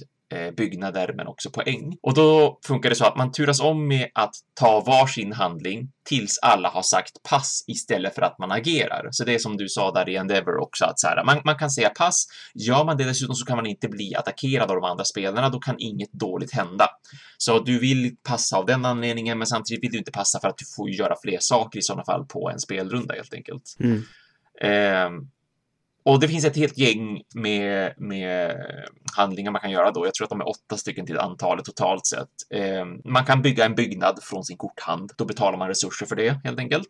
byggnader 0.56 1.12
men 1.16 1.26
också 1.26 1.50
poäng. 1.50 1.96
Och 2.02 2.14
då 2.14 2.58
funkar 2.66 2.90
det 2.90 2.96
så 2.96 3.04
att 3.04 3.16
man 3.16 3.32
turas 3.32 3.60
om 3.60 3.88
med 3.88 4.10
att 4.14 4.34
ta 4.54 4.80
varsin 4.80 5.32
handling 5.32 5.90
tills 6.04 6.38
alla 6.42 6.68
har 6.68 6.82
sagt 6.82 7.22
pass 7.30 7.64
istället 7.66 8.14
för 8.14 8.22
att 8.22 8.38
man 8.38 8.52
agerar. 8.52 9.08
Så 9.10 9.24
det 9.24 9.34
är 9.34 9.38
som 9.38 9.56
du 9.56 9.68
sa 9.68 9.92
där 9.92 10.08
i 10.08 10.16
Endeavor 10.16 10.56
också, 10.56 10.84
att 10.84 11.00
så 11.00 11.06
här, 11.06 11.24
man, 11.24 11.40
man 11.44 11.58
kan 11.58 11.70
säga 11.70 11.88
pass. 11.88 12.26
Gör 12.54 12.84
man 12.84 12.96
det 12.96 13.04
dessutom 13.04 13.34
så 13.34 13.46
kan 13.46 13.56
man 13.56 13.66
inte 13.66 13.88
bli 13.88 14.14
attackerad 14.14 14.70
av 14.70 14.76
de 14.76 14.84
andra 14.84 15.04
spelarna, 15.04 15.48
då 15.48 15.58
kan 15.58 15.76
inget 15.78 16.12
dåligt 16.12 16.52
hända. 16.52 16.88
Så 17.38 17.58
du 17.58 17.78
vill 17.78 18.16
passa 18.22 18.56
av 18.56 18.66
den 18.66 18.84
anledningen, 18.84 19.38
men 19.38 19.46
samtidigt 19.46 19.84
vill 19.84 19.92
du 19.92 19.98
inte 19.98 20.12
passa 20.12 20.40
för 20.40 20.48
att 20.48 20.58
du 20.58 20.64
får 20.76 20.90
göra 20.90 21.14
fler 21.22 21.38
saker 21.40 21.78
i 21.78 21.82
sådana 21.82 22.04
fall 22.04 22.26
på 22.26 22.50
en 22.50 22.60
spelrunda 22.60 23.14
helt 23.14 23.34
enkelt. 23.34 23.76
Mm. 23.80 24.02
Ehm, 24.60 25.28
och 26.08 26.20
det 26.20 26.28
finns 26.28 26.44
ett 26.44 26.56
helt 26.56 26.78
gäng 26.78 27.22
med, 27.34 27.94
med 27.96 28.56
handlingar 29.16 29.50
man 29.50 29.60
kan 29.60 29.70
göra 29.70 29.90
då. 29.90 30.06
Jag 30.06 30.14
tror 30.14 30.24
att 30.24 30.30
de 30.30 30.40
är 30.40 30.48
åtta 30.48 30.76
stycken 30.76 31.06
till 31.06 31.18
antalet 31.18 31.64
totalt 31.64 32.06
sett. 32.06 32.28
Eh, 32.54 32.84
man 33.04 33.24
kan 33.24 33.42
bygga 33.42 33.64
en 33.64 33.74
byggnad 33.74 34.18
från 34.22 34.44
sin 34.44 34.56
korthand. 34.56 35.10
Då 35.18 35.24
betalar 35.24 35.58
man 35.58 35.68
resurser 35.68 36.06
för 36.06 36.16
det 36.16 36.40
helt 36.44 36.58
enkelt. 36.58 36.86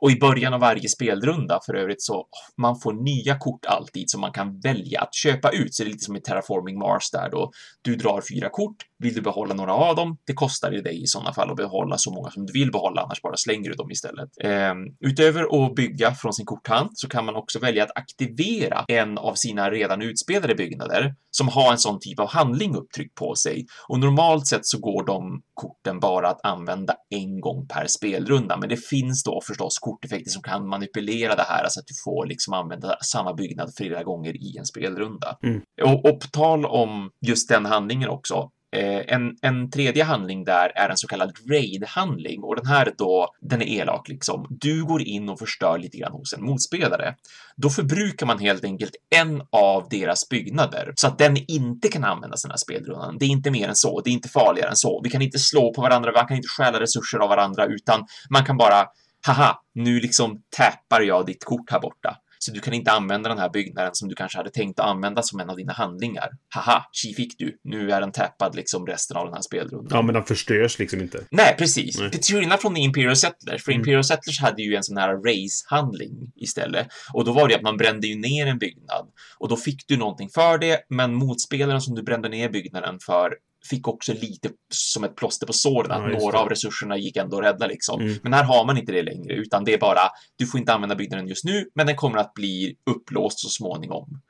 Och 0.00 0.10
i 0.10 0.18
början 0.18 0.54
av 0.54 0.60
varje 0.60 0.88
spelrunda 0.88 1.60
för 1.66 1.74
övrigt 1.74 2.02
så 2.02 2.26
man 2.56 2.80
får 2.80 2.92
nya 2.92 3.38
kort 3.38 3.64
alltid 3.66 4.10
som 4.10 4.20
man 4.20 4.32
kan 4.32 4.60
välja 4.60 5.00
att 5.00 5.14
köpa 5.14 5.50
ut. 5.50 5.74
Så 5.74 5.82
det 5.82 5.88
är 5.88 5.92
lite 5.92 6.04
som 6.04 6.16
i 6.16 6.20
Terraforming 6.20 6.78
Mars 6.78 7.10
där 7.10 7.30
då. 7.30 7.50
Du 7.82 7.96
drar 7.96 8.22
fyra 8.34 8.48
kort. 8.48 8.76
Vill 8.98 9.14
du 9.14 9.20
behålla 9.20 9.54
några 9.54 9.74
av 9.74 9.96
dem? 9.96 10.18
Det 10.26 10.32
kostar 10.32 10.72
ju 10.72 10.80
dig 10.80 11.02
i 11.02 11.06
sådana 11.06 11.32
fall 11.32 11.50
att 11.50 11.56
behålla 11.56 11.98
så 11.98 12.10
många 12.14 12.30
som 12.30 12.46
du 12.46 12.52
vill 12.52 12.72
behålla, 12.72 13.02
annars 13.02 13.22
bara 13.22 13.36
slänger 13.36 13.70
du 13.70 13.76
dem 13.76 13.90
istället. 13.90 14.28
Eh, 14.42 14.74
utöver 15.00 15.66
att 15.66 15.74
bygga 15.74 16.14
från 16.14 16.32
sin 16.32 16.46
korthand 16.46 16.90
så 16.94 17.08
kan 17.08 17.24
man 17.24 17.36
också 17.36 17.58
välja 17.58 17.84
att 17.84 17.96
aktivera 17.96 18.84
en 18.88 19.18
av 19.18 19.34
sina 19.34 19.70
redan 19.70 20.02
utspelade 20.02 20.54
byggnader 20.54 21.14
som 21.30 21.48
har 21.48 21.72
en 21.72 21.78
sån 21.78 22.00
typ 22.00 22.20
av 22.20 22.28
handling 22.28 22.76
upptryckt 22.76 23.14
på 23.14 23.34
sig. 23.34 23.66
Och 23.88 24.00
normalt 24.00 24.46
sett 24.46 24.66
så 24.66 24.78
går 24.78 25.06
de 25.06 25.42
korten 25.54 26.00
bara 26.00 26.28
att 26.28 26.46
använda 26.46 26.94
en 27.10 27.40
gång 27.40 27.66
per 27.66 27.86
spelrunda, 27.86 28.56
men 28.56 28.68
det 28.68 28.76
finns 28.76 29.22
då 29.22 29.40
förstås 29.46 29.78
korteffekter 29.90 30.30
som 30.30 30.42
kan 30.42 30.68
manipulera 30.68 31.34
det 31.34 31.46
här 31.48 31.66
så 31.68 31.80
att 31.80 31.86
du 31.86 31.94
får 32.04 32.26
liksom 32.26 32.54
använda 32.54 32.96
samma 33.02 33.34
byggnad 33.34 33.72
flera 33.76 34.02
gånger 34.02 34.36
i 34.36 34.56
en 34.58 34.66
spelrunda. 34.66 35.38
Mm. 35.42 35.60
Och, 35.82 36.04
och 36.04 36.20
på 36.20 36.26
tal 36.26 36.66
om 36.66 37.10
just 37.26 37.48
den 37.48 37.66
handlingen 37.66 38.08
också, 38.08 38.50
Eh, 38.76 39.14
en, 39.14 39.36
en 39.42 39.70
tredje 39.70 40.04
handling 40.04 40.44
där 40.44 40.72
är 40.74 40.88
en 40.88 40.96
så 40.96 41.06
kallad 41.06 41.32
raid-handling 41.50 42.42
och 42.42 42.56
den 42.56 42.66
här 42.66 42.92
då, 42.98 43.28
den 43.40 43.62
är 43.62 43.66
elak 43.66 44.08
liksom. 44.08 44.46
Du 44.50 44.84
går 44.84 45.02
in 45.02 45.28
och 45.28 45.38
förstör 45.38 45.78
lite 45.78 45.98
grann 45.98 46.12
hos 46.12 46.32
en 46.32 46.44
motspelare. 46.44 47.14
Då 47.56 47.70
förbrukar 47.70 48.26
man 48.26 48.38
helt 48.38 48.64
enkelt 48.64 48.92
en 49.16 49.42
av 49.52 49.88
deras 49.90 50.28
byggnader 50.28 50.92
så 50.96 51.06
att 51.06 51.18
den 51.18 51.36
inte 51.48 51.88
kan 51.88 52.04
användas 52.04 52.42
den 52.42 52.50
här 52.50 52.58
spelrundan. 52.58 53.16
Det 53.18 53.24
är 53.24 53.30
inte 53.30 53.50
mer 53.50 53.68
än 53.68 53.76
så. 53.76 54.00
Det 54.00 54.10
är 54.10 54.12
inte 54.12 54.28
farligare 54.28 54.70
än 54.70 54.76
så. 54.76 55.00
Vi 55.04 55.10
kan 55.10 55.22
inte 55.22 55.38
slå 55.38 55.74
på 55.74 55.82
varandra. 55.82 56.12
Man 56.12 56.26
kan 56.26 56.36
inte 56.36 56.48
stjäla 56.48 56.80
resurser 56.80 57.18
av 57.18 57.28
varandra, 57.28 57.66
utan 57.66 58.06
man 58.30 58.44
kan 58.44 58.56
bara 58.56 58.86
haha, 59.26 59.60
nu 59.74 60.00
liksom 60.00 60.42
tappar 60.56 61.00
jag 61.00 61.26
ditt 61.26 61.44
kort 61.44 61.70
här 61.70 61.80
borta. 61.80 62.16
Så 62.42 62.52
du 62.52 62.60
kan 62.60 62.74
inte 62.74 62.92
använda 62.92 63.28
den 63.28 63.38
här 63.38 63.50
byggnaden 63.50 63.94
som 63.94 64.08
du 64.08 64.14
kanske 64.14 64.38
hade 64.38 64.50
tänkt 64.50 64.80
att 64.80 64.86
använda 64.86 65.22
som 65.22 65.40
en 65.40 65.50
av 65.50 65.56
dina 65.56 65.72
handlingar. 65.72 66.28
Haha, 66.54 66.84
chi 66.92 67.14
fick 67.14 67.38
du. 67.38 67.58
Nu 67.64 67.90
är 67.90 68.00
den 68.00 68.12
tappad 68.12 68.56
liksom 68.56 68.86
resten 68.86 69.16
av 69.16 69.24
den 69.24 69.34
här 69.34 69.42
spelrundan. 69.42 69.88
Ja, 69.90 70.02
men 70.02 70.14
den 70.14 70.24
förstörs 70.24 70.78
liksom 70.78 71.00
inte. 71.00 71.24
Nej, 71.30 71.54
precis. 71.58 71.98
Nej. 71.98 72.10
Till 72.10 72.36
skillnad 72.36 72.60
från 72.60 72.76
Imperial 72.76 73.16
Settlers. 73.16 73.64
För 73.64 73.72
mm. 73.72 73.80
Imperial 73.80 74.04
Settlers 74.04 74.40
hade 74.40 74.62
ju 74.62 74.74
en 74.74 74.82
sån 74.82 74.96
här 74.96 75.14
race-handling 75.14 76.32
istället. 76.36 76.86
Och 77.12 77.24
då 77.24 77.32
var 77.32 77.48
det 77.48 77.54
att 77.54 77.62
man 77.62 77.76
brände 77.76 78.06
ju 78.06 78.16
ner 78.16 78.46
en 78.46 78.58
byggnad. 78.58 79.08
Och 79.38 79.48
då 79.48 79.56
fick 79.56 79.88
du 79.88 79.96
någonting 79.96 80.28
för 80.34 80.58
det, 80.58 80.80
men 80.88 81.14
motspelaren 81.14 81.80
som 81.80 81.94
du 81.94 82.02
brände 82.02 82.28
ner 82.28 82.48
byggnaden 82.48 82.98
för 83.06 83.34
fick 83.64 83.88
också 83.88 84.12
lite 84.12 84.50
som 84.68 85.04
ett 85.04 85.16
plåster 85.16 85.46
på 85.46 85.52
såren 85.52 85.90
att 85.90 86.12
ja, 86.12 86.18
några 86.18 86.38
av 86.38 86.48
resurserna 86.48 86.96
gick 86.96 87.16
ändå 87.16 87.38
att 87.38 87.44
rädda 87.44 87.66
liksom. 87.66 88.00
Mm. 88.00 88.18
Men 88.22 88.32
här 88.32 88.44
har 88.44 88.64
man 88.64 88.78
inte 88.78 88.92
det 88.92 89.02
längre, 89.02 89.34
utan 89.34 89.64
det 89.64 89.74
är 89.74 89.78
bara 89.78 90.00
du 90.36 90.46
får 90.46 90.60
inte 90.60 90.72
använda 90.72 90.94
byggnaden 90.94 91.28
just 91.28 91.44
nu, 91.44 91.70
men 91.74 91.86
den 91.86 91.96
kommer 91.96 92.18
att 92.18 92.34
bli 92.34 92.76
upplåst 92.90 93.38
så 93.38 93.48
småningom. 93.48 94.20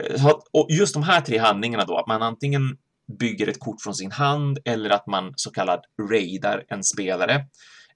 Eh, 0.00 0.30
och 0.52 0.66
just 0.70 0.94
de 0.94 1.02
här 1.02 1.20
tre 1.20 1.38
handlingarna 1.38 1.84
då, 1.84 1.96
att 1.96 2.06
man 2.06 2.22
antingen 2.22 2.78
bygger 3.18 3.48
ett 3.48 3.60
kort 3.60 3.80
från 3.80 3.94
sin 3.94 4.12
hand 4.12 4.58
eller 4.64 4.90
att 4.90 5.06
man 5.06 5.32
så 5.36 5.50
kallad 5.50 5.80
raidar 6.10 6.64
en 6.68 6.84
spelare 6.84 7.34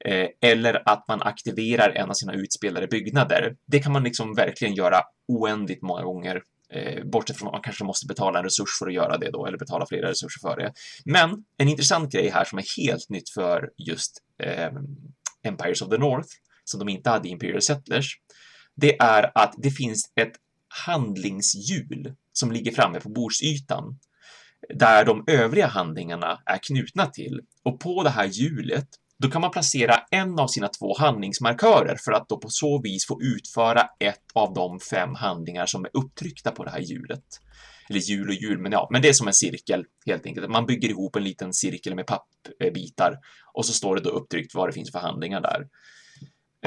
eh, 0.05 0.29
eller 0.41 0.83
att 0.89 1.09
man 1.09 1.23
aktiverar 1.23 1.91
en 1.91 2.11
av 2.11 2.15
sina 2.15 2.35
utspelade 2.35 2.87
byggnader. 2.87 3.57
Det 3.67 3.79
kan 3.79 3.93
man 3.93 4.05
liksom 4.05 4.35
verkligen 4.35 4.75
göra 4.75 5.01
oändligt 5.29 5.83
många 5.83 6.03
gånger 6.03 6.43
Eh, 6.75 7.05
bortsett 7.05 7.37
från 7.37 7.49
att 7.49 7.53
man 7.53 7.63
kanske 7.63 7.85
måste 7.85 8.07
betala 8.07 8.39
en 8.39 8.45
resurs 8.45 8.79
för 8.79 8.87
att 8.87 8.95
göra 8.95 9.19
det 9.19 9.31
då, 9.31 9.47
eller 9.47 9.59
betala 9.59 9.87
flera 9.87 10.11
resurser 10.11 10.41
för 10.41 10.57
det. 10.57 10.73
Men 11.05 11.45
en 11.59 11.69
intressant 11.69 12.13
grej 12.13 12.29
här 12.29 12.45
som 12.45 12.59
är 12.59 12.77
helt 12.77 13.09
nytt 13.09 13.31
för 13.31 13.71
just 13.77 14.19
eh, 14.43 14.71
Empires 15.43 15.83
of 15.83 15.89
the 15.89 15.99
North, 15.99 16.29
som 16.65 16.79
de 16.79 16.89
inte 16.89 17.11
hade 17.11 17.29
i 17.29 17.31
Imperial 17.31 17.63
Settlers, 17.63 18.19
det 18.75 19.01
är 19.01 19.33
att 19.35 19.55
det 19.59 19.71
finns 19.71 20.13
ett 20.21 20.33
handlingshjul 20.87 22.15
som 22.33 22.53
ligger 22.53 22.73
framme 22.73 23.01
på 23.01 23.09
bordsytan 23.09 23.99
där 24.75 25.05
de 25.05 25.25
övriga 25.27 25.67
handlingarna 25.67 26.43
är 26.47 26.59
knutna 26.59 27.07
till. 27.07 27.41
Och 27.63 27.81
på 27.81 28.03
det 28.03 28.11
här 28.11 28.27
hjulet 28.27 28.89
då 29.23 29.31
kan 29.31 29.41
man 29.41 29.51
placera 29.51 29.95
en 30.11 30.39
av 30.39 30.47
sina 30.47 30.69
två 30.69 30.97
handlingsmarkörer 30.99 31.97
för 32.05 32.13
att 32.13 32.29
då 32.29 32.39
på 32.39 32.49
så 32.49 32.83
vis 32.83 33.07
få 33.07 33.23
utföra 33.23 33.81
ett 33.99 34.25
av 34.35 34.55
de 34.55 34.81
fem 34.81 35.15
handlingar 35.15 35.67
som 35.67 35.85
är 35.85 35.91
upptryckta 35.93 36.51
på 36.51 36.65
det 36.65 36.71
här 36.71 36.81
hjulet. 36.81 37.25
Eller 37.89 38.01
hjul 38.01 38.29
och 38.29 38.35
hjul, 38.35 38.59
men 38.59 38.73
ja, 38.73 38.89
men 38.91 39.03
det 39.03 39.09
är 39.09 39.13
som 39.13 39.27
en 39.27 39.35
cirkel 39.35 39.85
helt 40.07 40.27
enkelt. 40.27 40.51
Man 40.51 40.67
bygger 40.67 40.89
ihop 40.89 41.17
en 41.17 41.25
liten 41.25 41.55
cirkel 41.55 41.95
med 41.95 42.07
pappbitar 42.07 43.19
och 43.53 43.67
så 43.67 43.73
står 43.73 43.97
det 43.97 44.03
då 44.03 44.11
upptryckt 44.11 44.55
vad 44.55 44.69
det 44.69 44.73
finns 44.73 44.93
för 44.93 44.99
handlingar 44.99 45.41
där. 45.41 45.67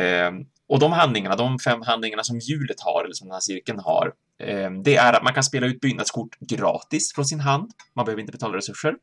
Ehm, 0.04 0.36
och 0.68 0.80
de 0.80 0.92
handlingarna, 0.92 1.36
de 1.36 1.60
fem 1.60 1.82
handlingarna 1.82 2.24
som 2.24 2.40
hjulet 2.40 2.82
har, 2.82 3.04
eller 3.04 3.14
som 3.14 3.28
den 3.28 3.34
här 3.34 3.42
cirkeln 3.42 3.80
har, 3.80 4.14
ehm, 4.40 4.84
det 4.84 4.96
är 4.96 5.14
att 5.14 5.24
man 5.24 5.34
kan 5.34 5.44
spela 5.44 5.68
ut 5.68 5.80
byggnadskort 5.80 6.40
gratis 6.40 7.14
från 7.14 7.26
sin 7.26 7.40
hand. 7.40 7.72
Man 7.96 8.06
behöver 8.06 8.22
inte 8.22 8.32
betala 8.32 8.58
resurser. 8.58 8.96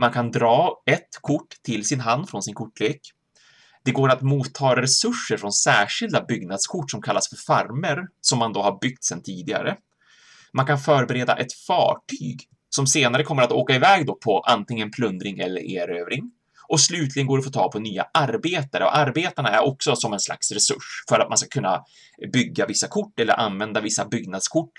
Man 0.00 0.12
kan 0.12 0.30
dra 0.30 0.82
ett 0.86 1.18
kort 1.20 1.54
till 1.62 1.84
sin 1.84 2.00
hand 2.00 2.30
från 2.30 2.42
sin 2.42 2.54
kortlek. 2.54 3.00
Det 3.84 3.90
går 3.90 4.08
att 4.08 4.22
motta 4.22 4.82
resurser 4.82 5.36
från 5.36 5.52
särskilda 5.52 6.24
byggnadskort 6.24 6.90
som 6.90 7.02
kallas 7.02 7.28
för 7.28 7.36
farmer, 7.36 8.06
som 8.20 8.38
man 8.38 8.52
då 8.52 8.62
har 8.62 8.78
byggt 8.80 9.04
sedan 9.04 9.22
tidigare. 9.22 9.76
Man 10.52 10.66
kan 10.66 10.78
förbereda 10.78 11.36
ett 11.36 11.52
fartyg 11.52 12.40
som 12.70 12.86
senare 12.86 13.24
kommer 13.24 13.42
att 13.42 13.52
åka 13.52 13.74
iväg 13.74 14.06
då 14.06 14.14
på 14.14 14.40
antingen 14.40 14.90
plundring 14.90 15.38
eller 15.38 15.60
erövring. 15.60 16.30
Och 16.68 16.80
slutligen 16.80 17.26
går 17.26 17.36
det 17.36 17.40
att 17.40 17.44
få 17.44 17.50
tag 17.50 17.72
på 17.72 17.78
nya 17.78 18.06
arbetare 18.14 18.84
och 18.84 18.96
arbetarna 18.96 19.48
är 19.48 19.60
också 19.60 19.96
som 19.96 20.12
en 20.12 20.20
slags 20.20 20.52
resurs 20.52 21.04
för 21.08 21.20
att 21.20 21.28
man 21.28 21.38
ska 21.38 21.48
kunna 21.48 21.84
bygga 22.32 22.66
vissa 22.66 22.88
kort 22.88 23.20
eller 23.20 23.40
använda 23.40 23.80
vissa 23.80 24.04
byggnadskort. 24.04 24.78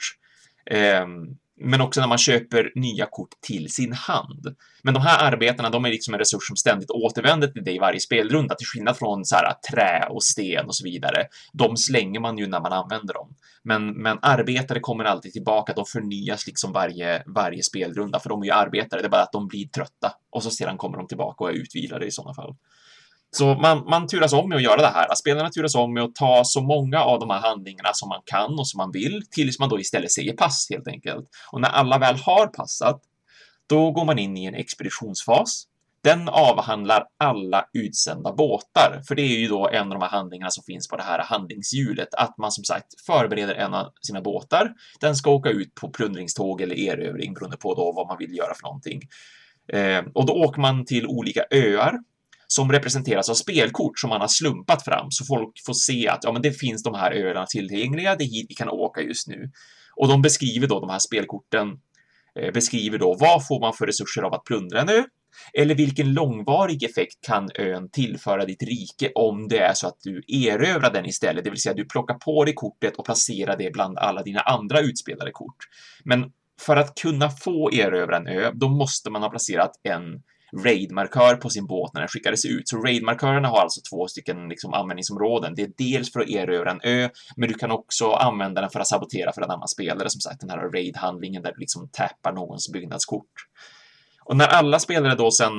Ehm, 0.71 1.27
men 1.63 1.82
också 1.82 2.02
när 2.02 2.08
man 2.08 2.17
köper 2.17 2.71
nya 2.76 3.06
kort 3.06 3.30
till 3.41 3.71
sin 3.71 3.93
hand. 3.93 4.56
Men 4.84 4.93
de 4.93 5.00
här 5.00 5.32
arbetena, 5.32 5.69
de 5.69 5.86
är 5.86 5.89
liksom 5.89 6.13
en 6.13 6.19
resurs 6.19 6.47
som 6.47 6.56
ständigt 6.56 6.89
återvänder 6.89 7.47
till 7.47 7.63
dig 7.63 7.76
i 7.76 7.80
varje 7.80 8.00
spelrunda, 8.00 8.56
till 8.56 8.67
skillnad 8.67 8.97
från 8.97 9.26
så 9.26 9.36
här, 9.36 9.54
trä 9.71 10.08
och 10.10 10.24
sten 10.24 10.65
och 10.65 10.76
så 10.76 10.84
vidare. 10.84 11.28
De 11.54 11.78
slänger 11.78 12.19
man 12.19 12.38
ju 12.38 12.47
när 12.47 12.62
man 12.62 12.74
använder 12.74 13.13
dem. 13.13 13.36
Men, 13.63 14.02
men 14.02 14.19
arbetare 14.21 14.80
kommer 14.80 15.04
alltid 15.04 15.34
tillbaka, 15.34 15.74
de 15.74 15.86
förnyas 15.86 16.47
liksom 16.47 16.74
varje, 16.74 17.24
varje 17.26 17.63
spelrunda, 17.63 18.19
för 18.19 18.30
de 18.30 18.41
är 18.41 18.45
ju 18.45 18.52
arbetare, 18.52 19.02
det 19.02 19.08
är 19.08 19.10
bara 19.10 19.24
att 19.24 19.32
de 19.32 19.47
blir 19.47 19.67
trötta 19.67 20.13
och 20.30 20.43
så 20.43 20.52
sedan 20.52 20.78
kommer 20.78 20.97
de 20.97 21.08
tillbaka 21.08 21.43
och 21.43 21.50
är 21.50 21.54
utvilade 21.54 22.06
i 22.06 22.12
sådana 22.12 22.34
fall. 22.34 22.56
Så 23.31 23.55
man, 23.55 23.85
man 23.89 24.07
turas 24.07 24.33
om 24.33 24.49
med 24.49 24.55
att 24.55 24.63
göra 24.63 24.81
det 24.81 24.87
här. 24.87 25.15
Spelarna 25.15 25.49
turas 25.49 25.75
om 25.75 25.93
med 25.93 26.03
att 26.03 26.15
ta 26.15 26.41
så 26.45 26.61
många 26.61 26.99
av 26.99 27.19
de 27.19 27.29
här 27.29 27.39
handlingarna 27.39 27.89
som 27.93 28.09
man 28.09 28.21
kan 28.25 28.59
och 28.59 28.67
som 28.67 28.77
man 28.77 28.91
vill 28.91 29.21
tills 29.31 29.59
man 29.59 29.69
då 29.69 29.79
istället 29.79 30.11
säger 30.11 30.33
pass 30.33 30.67
helt 30.69 30.87
enkelt. 30.87 31.29
Och 31.51 31.61
när 31.61 31.69
alla 31.69 31.97
väl 31.97 32.15
har 32.15 32.47
passat, 32.47 33.01
då 33.67 33.91
går 33.91 34.05
man 34.05 34.19
in 34.19 34.37
i 34.37 34.45
en 34.45 34.55
expeditionsfas. 34.55 35.67
Den 36.03 36.29
avhandlar 36.29 37.05
alla 37.19 37.65
utsända 37.73 38.33
båtar, 38.33 39.01
för 39.07 39.15
det 39.15 39.21
är 39.21 39.39
ju 39.39 39.47
då 39.47 39.69
en 39.69 39.91
av 39.91 39.99
de 39.99 40.01
här 40.01 40.09
handlingarna 40.09 40.51
som 40.51 40.63
finns 40.63 40.87
på 40.87 40.97
det 40.97 41.03
här 41.03 41.19
handlingshjulet, 41.19 42.13
att 42.13 42.37
man 42.37 42.51
som 42.51 42.63
sagt 42.63 43.01
förbereder 43.05 43.55
en 43.55 43.73
av 43.73 43.91
sina 44.01 44.21
båtar. 44.21 44.73
Den 44.99 45.15
ska 45.15 45.31
åka 45.31 45.49
ut 45.49 45.75
på 45.75 45.89
plundringståg 45.89 46.61
eller 46.61 46.75
erövring 46.75 47.33
beroende 47.33 47.57
på 47.57 47.73
då 47.73 47.91
vad 47.95 48.07
man 48.07 48.17
vill 48.17 48.37
göra 48.37 48.53
för 48.55 48.63
någonting. 48.63 49.01
Eh, 49.73 50.03
och 50.13 50.25
då 50.25 50.33
åker 50.33 50.61
man 50.61 50.85
till 50.85 51.07
olika 51.07 51.45
öar 51.51 51.99
som 52.53 52.71
representeras 52.71 53.29
av 53.29 53.33
spelkort 53.33 53.99
som 53.99 54.09
man 54.09 54.21
har 54.21 54.27
slumpat 54.27 54.85
fram 54.85 55.11
så 55.11 55.25
folk 55.25 55.51
får 55.65 55.73
se 55.73 56.07
att 56.07 56.23
ja, 56.23 56.31
men 56.31 56.41
det 56.41 56.51
finns 56.51 56.83
de 56.83 56.95
här 56.95 57.11
öarna 57.11 57.45
tillgängliga, 57.45 58.15
det 58.15 58.23
är 58.23 58.27
hit 58.27 58.45
vi 58.49 58.55
kan 58.55 58.69
åka 58.69 59.01
just 59.01 59.27
nu. 59.27 59.51
Och 59.95 60.07
de 60.07 60.21
beskriver 60.21 60.67
då 60.67 60.79
de 60.79 60.89
här 60.89 60.99
spelkorten 60.99 61.67
eh, 62.39 62.53
beskriver 62.53 62.97
då 62.97 63.17
vad 63.19 63.47
får 63.47 63.59
man 63.59 63.73
för 63.73 63.85
resurser 63.85 64.21
av 64.21 64.33
att 64.33 64.43
plundra 64.43 64.81
en 64.81 64.89
ö? 64.89 65.03
Eller 65.53 65.75
vilken 65.75 66.13
långvarig 66.13 66.83
effekt 66.83 67.17
kan 67.27 67.49
ön 67.55 67.89
tillföra 67.89 68.45
ditt 68.45 68.63
rike 68.63 69.11
om 69.15 69.47
det 69.47 69.59
är 69.59 69.73
så 69.73 69.87
att 69.87 69.97
du 70.03 70.23
erövrar 70.27 70.93
den 70.93 71.05
istället, 71.05 71.43
det 71.43 71.49
vill 71.49 71.61
säga 71.61 71.75
du 71.75 71.85
plockar 71.85 72.15
på 72.15 72.45
dig 72.45 72.53
kortet 72.53 72.95
och 72.95 73.05
placerar 73.05 73.57
det 73.57 73.73
bland 73.73 73.97
alla 73.97 74.23
dina 74.23 74.39
andra 74.39 74.79
utspelade 74.79 75.31
kort. 75.31 75.57
Men 76.03 76.31
för 76.61 76.75
att 76.75 76.95
kunna 76.95 77.29
få 77.29 77.71
erövra 77.73 78.17
en 78.17 78.27
ö, 78.27 78.51
då 78.53 78.69
måste 78.69 79.09
man 79.09 79.21
ha 79.21 79.29
placerat 79.29 79.71
en 79.83 80.21
raid-markör 80.57 81.35
på 81.35 81.49
sin 81.49 81.67
båt 81.67 81.93
när 81.93 82.01
den 82.01 82.07
skickades 82.07 82.45
ut. 82.45 82.67
Så 82.67 82.77
raid-markörerna 82.77 83.47
har 83.47 83.61
alltså 83.61 83.81
två 83.91 84.07
stycken 84.07 84.49
liksom, 84.49 84.73
användningsområden. 84.73 85.55
Det 85.55 85.61
är 85.61 85.71
dels 85.77 86.13
för 86.13 86.19
att 86.19 86.29
erövra 86.29 86.71
en 86.71 86.81
ö, 86.83 87.09
men 87.35 87.49
du 87.49 87.55
kan 87.55 87.71
också 87.71 88.11
använda 88.11 88.61
den 88.61 88.69
för 88.69 88.79
att 88.79 88.87
sabotera 88.87 89.33
för 89.33 89.41
en 89.41 89.51
annan 89.51 89.67
spelare. 89.67 90.09
Som 90.09 90.21
sagt, 90.21 90.39
den 90.39 90.49
här 90.49 90.57
raid-handlingen 90.57 91.43
där 91.43 91.51
du 91.51 91.59
liksom 91.59 91.89
tappar 91.91 92.33
någons 92.33 92.71
byggnadskort. 92.71 93.31
Och 94.25 94.37
när 94.37 94.47
alla 94.47 94.79
spelare 94.79 95.15
då 95.15 95.31
sen 95.31 95.53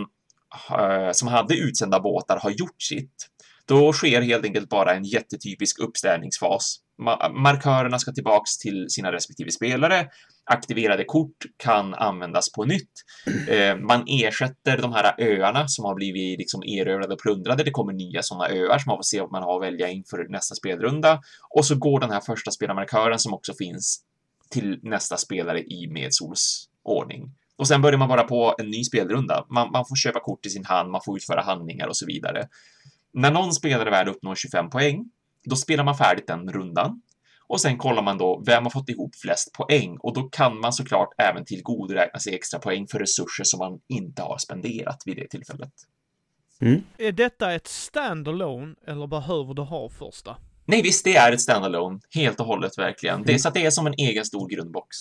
eh, 0.70 1.12
som 1.12 1.28
hade 1.28 1.55
utsända 1.55 2.00
båtar 2.00 2.38
har 2.42 2.50
gjort 2.50 2.83
sitt, 2.83 3.28
då 3.66 3.92
sker 3.92 4.22
helt 4.22 4.44
enkelt 4.44 4.68
bara 4.68 4.94
en 4.94 5.05
jättetypisk 5.05 5.78
uppställningsfas 5.78 6.78
markörerna 7.33 7.98
ska 7.98 8.12
tillbaks 8.12 8.59
till 8.59 8.87
sina 8.90 9.12
respektive 9.12 9.50
spelare. 9.50 10.09
Aktiverade 10.44 11.05
kort 11.05 11.37
kan 11.57 11.94
användas 11.94 12.52
på 12.52 12.64
nytt. 12.64 12.90
Eh, 13.48 13.76
man 13.76 14.05
ersätter 14.07 14.78
de 14.78 14.92
här 14.92 15.14
öarna 15.18 15.68
som 15.68 15.85
har 15.85 15.94
blivit 15.94 16.38
liksom 16.38 16.62
erövrade 16.62 17.14
och 17.14 17.20
plundrade. 17.20 17.64
Det 17.64 17.70
kommer 17.70 17.92
nya 17.92 18.22
sådana 18.22 18.48
öar 18.48 18.78
som 18.78 18.90
man 18.90 18.98
får 18.98 19.02
se 19.02 19.20
om 19.20 19.28
man 19.33 19.42
har 19.42 19.57
att 19.57 19.62
välja 19.72 19.88
inför 19.88 20.26
nästa 20.28 20.55
spelrunda. 20.55 21.22
Och 21.50 21.64
så 21.64 21.75
går 21.75 22.00
den 22.00 22.10
här 22.10 22.21
första 22.21 22.50
spelarmarkören 22.50 23.19
som 23.19 23.35
också 23.35 23.54
finns 23.54 24.02
till 24.50 24.79
nästa 24.83 25.17
spelare 25.17 25.60
i 25.60 25.88
Medsols 25.90 26.69
ordning. 26.83 27.31
Och 27.56 27.69
sen 27.69 27.83
börjar 27.83 27.98
man 27.98 28.08
bara 28.08 28.23
på 28.23 28.54
en 28.58 28.71
ny 28.71 28.85
spelrunda. 28.85 29.46
Man, 29.50 29.71
man 29.73 29.85
får 29.87 29.96
köpa 29.96 30.21
kort 30.21 30.46
i 30.46 30.50
sin 30.50 30.64
hand, 30.64 30.90
man 30.90 31.00
får 31.04 31.17
utföra 31.17 31.40
handlingar 31.40 31.87
och 31.87 31.96
så 31.96 32.06
vidare. 32.06 32.48
När 33.12 33.31
någon 33.31 33.52
spelare 33.52 33.90
väl 33.90 34.08
uppnår 34.08 34.35
25 34.35 34.71
poäng, 34.71 35.04
då 35.44 35.56
spelar 35.56 35.85
man 35.85 35.96
färdigt 35.96 36.27
den 36.27 36.52
rundan. 36.52 37.02
Och 37.53 37.61
sen 37.61 37.79
kollar 37.79 38.03
man 38.03 38.19
då 38.19 38.42
vem 38.46 38.63
har 38.63 38.71
fått 38.71 38.88
ihop 38.88 39.17
flest 39.17 39.53
poäng 39.53 39.96
och 40.00 40.15
då 40.15 40.23
kan 40.23 40.61
man 40.61 40.73
såklart 40.73 41.09
även 41.19 41.44
tillgodoräkna 41.44 42.21
sig 42.21 42.35
extra 42.35 42.61
poäng 42.61 42.87
för 42.87 42.98
resurser 42.98 43.44
som 43.44 43.59
man 43.59 43.81
inte 43.88 44.23
har 44.23 44.38
spenderat 44.38 45.03
vid 45.07 45.17
det 45.17 45.29
tillfället. 45.29 45.73
Är 46.98 47.13
detta 47.13 47.53
ett 47.53 47.67
standalone 47.67 48.75
eller 48.87 49.07
behöver 49.07 49.55
du 49.55 49.63
ha 49.63 49.88
första? 49.88 50.37
Nej, 50.65 50.83
visst, 50.83 51.04
det 51.04 51.17
är 51.17 51.33
ett 51.33 51.40
standalone. 51.40 52.00
Helt 52.15 52.40
och 52.40 52.46
hållet, 52.46 52.79
verkligen. 52.79 53.23
Det 53.23 53.35
är 53.35 53.38
så 53.38 53.48
att 53.48 53.54
det 53.54 53.67
är 53.67 53.71
som 53.71 53.87
en 53.87 53.94
egen 53.98 54.25
stor 54.25 54.48
grundbox. 54.48 54.96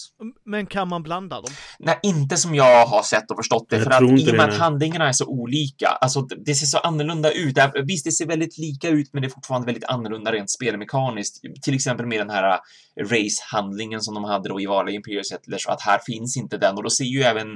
Men 0.45 0.65
kan 0.65 0.87
man 0.87 1.03
blanda 1.03 1.35
dem? 1.35 1.51
Nej, 1.79 1.99
inte 2.03 2.37
som 2.37 2.55
jag 2.55 2.85
har 2.85 3.03
sett 3.03 3.31
och 3.31 3.37
förstått 3.37 3.69
det, 3.69 3.75
Jag 3.75 3.83
för 3.83 3.91
att 3.91 4.01
i 4.01 4.31
och 4.31 4.35
med 4.35 4.49
det, 4.49 4.53
att 4.53 4.57
handlingarna 4.57 5.07
är 5.07 5.13
så 5.13 5.25
olika, 5.25 5.87
alltså 5.87 6.21
det 6.21 6.51
det 6.51 6.55
ser 6.55 6.65
så 6.65 6.77
annorlunda 6.77 7.31
ut. 7.31 7.55
Det 7.55 7.71
Visst, 7.87 8.05
det 8.05 8.11
ser 8.11 8.25
väldigt 8.25 8.57
lika 8.57 8.89
ut, 8.89 9.13
men 9.13 9.21
det 9.21 9.27
är 9.27 9.29
fortfarande 9.29 9.65
väldigt 9.65 9.83
annorlunda 9.83 10.31
rent 10.31 10.49
spelmekaniskt. 10.49 11.41
Till 11.61 11.75
exempel 11.75 12.05
med 12.05 12.19
den 12.19 12.29
här 12.29 12.51
äh, 12.51 12.59
race-handlingen 13.05 14.01
som 14.01 14.13
de 14.13 14.23
hade 14.23 14.49
då 14.49 14.61
i 14.61 14.65
vanliga 14.65 14.95
Imperial 14.95 15.25
Settlers, 15.25 15.67
att 15.67 15.81
här 15.81 15.99
finns 16.05 16.37
inte 16.37 16.57
den 16.57 16.75
och 16.75 16.83
då 16.83 16.89
ser 16.89 17.03
ju 17.03 17.21
även, 17.21 17.47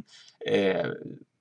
eh, 0.51 0.85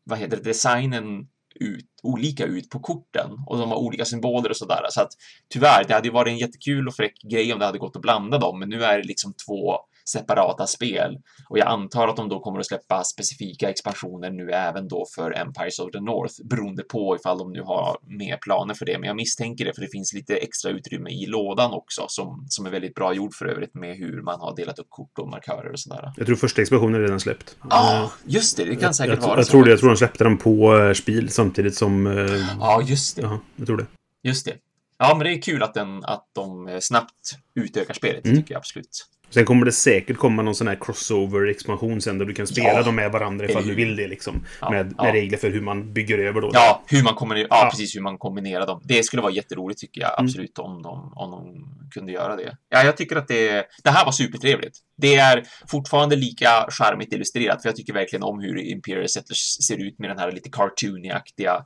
vad 0.05 0.19
heter 0.19 0.37
det, 0.37 0.43
designen 0.43 1.27
ut, 1.55 1.87
olika 2.03 2.45
ut 2.45 2.71
på 2.71 2.79
korten 2.79 3.31
och 3.47 3.59
de 3.59 3.71
har 3.71 3.77
olika 3.77 4.05
symboler 4.05 4.51
och 4.51 4.57
sådär. 4.57 4.87
Så 4.91 5.01
att 5.01 5.13
tyvärr, 5.49 5.85
det 5.85 5.95
hade 5.95 6.09
ju 6.09 6.13
varit 6.15 6.31
en 6.31 6.39
jättekul 6.39 6.89
och 6.89 6.95
fräck 6.95 7.23
grej 7.23 7.53
om 7.53 7.59
det 7.59 7.67
hade 7.67 7.79
gått 7.79 7.97
att 7.97 8.03
blanda 8.03 8.39
dem, 8.39 8.59
men 8.59 8.69
nu 8.69 8.85
är 8.85 8.99
det 8.99 9.05
liksom 9.05 9.35
två 9.47 9.79
separata 10.09 10.67
spel 10.67 11.19
och 11.49 11.59
jag 11.59 11.69
antar 11.69 12.09
att 12.09 12.17
de 12.17 12.29
då 12.29 12.41
kommer 12.41 12.59
att 12.61 12.67
släppa 12.67 13.05
specifika 13.05 13.71
expansioner 13.71 14.31
nu 14.31 14.51
även 14.51 14.89
då 14.89 15.07
för 15.15 15.39
Empires 15.39 15.79
of 15.79 15.91
the 15.93 16.01
North 16.01 16.35
beroende 16.45 16.83
på 16.83 17.17
ifall 17.17 17.39
de 17.39 17.53
nu 17.53 17.63
har 17.63 17.97
mer 18.03 18.37
planer 18.37 18.75
för 18.75 18.87
det. 18.87 18.99
Men 18.99 19.07
jag 19.07 19.17
misstänker 19.17 19.65
det 19.65 19.75
för 19.75 19.81
det 19.83 19.89
finns 19.93 20.13
lite 20.15 20.37
extra 20.37 20.71
utrymme 20.71 21.11
i 21.11 21.27
lådan 21.27 21.73
också 21.73 22.05
som, 22.09 22.47
som 22.49 22.67
är 22.67 22.71
väldigt 22.71 22.95
bra 22.95 23.15
gjord 23.15 23.35
för 23.35 23.47
övrigt 23.47 23.75
med 23.75 23.97
hur 23.97 24.23
man 24.23 24.41
har 24.41 24.57
delat 24.57 24.79
upp 24.79 24.87
kort 24.91 25.19
och 25.19 25.29
markörer 25.29 25.73
och 25.73 25.81
sådär. 25.81 26.13
Jag 26.17 26.27
tror 26.27 26.37
första 26.37 26.63
expansionen 26.63 27.01
redan 27.01 27.21
släppt. 27.21 27.57
Ja, 27.71 28.03
Eh, 28.05 28.11
just 28.27 28.57
det, 28.57 28.65
det 28.65 28.77
kan 28.77 28.95
säkert 28.95 29.15
jag, 29.21 29.29
vara 29.29 29.39
jag, 29.39 29.47
så. 29.47 29.51
tror 29.51 29.65
det. 29.65 29.71
Jag 29.71 29.79
tror 29.81 29.91
de 29.91 29.97
släppte 29.97 30.25
den 30.25 30.39
på 30.39 30.75
uh, 30.75 30.93
Spiel 30.93 31.31
samtidigt 31.31 31.75
som... 31.75 32.07
Uh, 32.07 32.47
Ja, 32.61 32.83
just 32.83 33.17
det. 33.17 33.23
Jaha, 33.23 33.39
jag 33.57 33.67
tror 33.67 33.77
det. 33.77 33.87
Just 34.23 34.47
det. 34.47 34.55
Ja, 34.99 35.15
men 35.17 35.25
det 35.25 35.33
är 35.33 35.43
kul 35.43 35.63
att, 35.63 35.75
den, 35.75 36.05
att 36.05 36.27
de 36.33 36.69
eh, 36.69 36.79
snabbt 36.81 37.37
utökar 37.55 37.95
spelet, 37.95 38.25
Mm. 38.25 38.37
tycker 38.37 38.55
jag 38.55 38.59
absolut. 38.59 39.07
Sen 39.35 39.45
kommer 39.45 39.67
det 39.67 39.73
säkert 39.73 40.17
komma 40.17 40.43
någon 40.43 40.55
sån 40.55 40.69
här 40.69 40.75
crossover-expansion 40.77 42.01
sen 42.01 42.19
där 42.19 42.25
du 42.27 42.35
kan 42.35 42.47
spela 42.47 42.69
Ja. 42.69 42.83
dem 42.83 42.95
med 42.97 43.13
varandra 43.13 43.47
ifall 43.47 43.67
du 43.67 43.75
vill 43.75 43.97
det 43.97 44.09
liksom. 44.09 44.45
Ja, 44.61 44.71
Med, 44.71 44.95
ja. 44.99 45.03
med 45.05 45.13
regler 45.13 45.39
för 45.39 45.51
hur 45.51 45.61
man 45.61 45.93
bygger 45.93 46.19
över 46.19 46.41
då. 46.41 46.51
Ja, 46.53 46.83
hur 46.87 47.03
man 47.03 47.15
kommer, 47.15 47.37
ja, 47.37 47.47
Ja. 47.51 47.69
precis 47.71 47.97
hur 47.97 48.01
man 48.01 48.19
kombinerar 48.19 48.67
dem. 48.67 48.81
Det 48.85 49.03
skulle 49.03 49.23
vara 49.23 49.33
jätteroligt 49.33 49.81
tycker 49.81 50.01
jag 50.01 50.11
Mm. 50.19 50.25
absolut 50.25 50.59
om 50.59 50.83
de, 50.83 51.13
om 51.17 51.31
de 51.31 51.65
kunde 51.91 52.13
göra 52.13 52.37
det. 52.37 52.57
Ja, 52.69 52.83
jag 52.85 52.97
tycker 52.97 53.17
att 53.17 53.29
det, 53.29 53.67
det 53.85 53.91
här 53.91 54.05
var 54.05 54.13
supertrevligt. 54.13 54.79
Det 54.97 55.15
är 55.15 55.43
fortfarande 55.69 56.17
lika 56.17 56.67
charmigt 56.71 57.13
illustrerat, 57.13 57.63
för 57.63 57.69
jag 57.69 57.77
tycker 57.77 57.93
verkligen 57.93 58.23
om 58.23 58.41
hur 58.41 58.59
Imperial 58.59 59.09
Settlers 59.09 59.57
ser 59.67 59.77
ut 59.87 59.99
med 59.99 60.11
den 60.11 60.19
här 60.19 60.33
lite 60.33 60.51
cartoony-aktiga 60.51 61.65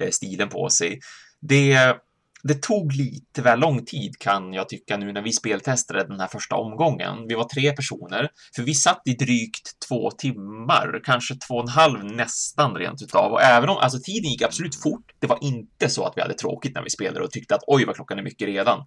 eh, 0.00 0.10
stilen 0.10 0.48
på 0.48 0.68
sig. 0.68 0.98
Det, 1.40 1.96
det 2.42 2.62
tog 2.62 2.92
lite 2.92 3.42
väl 3.42 3.58
lång 3.58 3.84
tid 3.84 4.18
kan 4.18 4.52
jag 4.52 4.68
tycka 4.68 4.96
nu 4.96 5.12
när 5.12 5.22
vi 5.22 5.32
speltestade 5.32 6.04
den 6.04 6.20
här 6.20 6.26
första 6.26 6.56
omgången. 6.56 7.26
Vi 7.28 7.34
var 7.34 7.44
tre 7.44 7.72
personer, 7.72 8.28
för 8.56 8.62
vi 8.62 8.74
satt 8.74 9.02
i 9.04 9.14
drygt 9.14 9.80
två 9.88 10.10
timmar, 10.10 11.00
kanske 11.04 11.34
två 11.34 11.54
och 11.54 11.62
en 11.62 11.68
halv 11.68 12.04
nästan 12.04 12.74
rent 12.74 13.02
utav. 13.02 13.32
Och 13.32 13.42
även 13.42 13.68
om, 13.68 13.76
alltså 13.76 13.98
tiden 13.98 14.30
gick 14.30 14.42
absolut 14.42 14.82
fort, 14.82 15.12
det 15.18 15.26
var 15.26 15.38
inte 15.40 15.88
så 15.88 16.04
att 16.04 16.12
vi 16.16 16.22
hade 16.22 16.34
tråkigt 16.34 16.74
när 16.74 16.82
vi 16.82 16.90
spelade 16.90 17.24
och 17.24 17.30
tyckte 17.30 17.54
att 17.54 17.64
oj 17.66 17.84
vad 17.84 17.94
klockan 17.94 18.18
är 18.18 18.22
mycket 18.22 18.48
redan. 18.48 18.84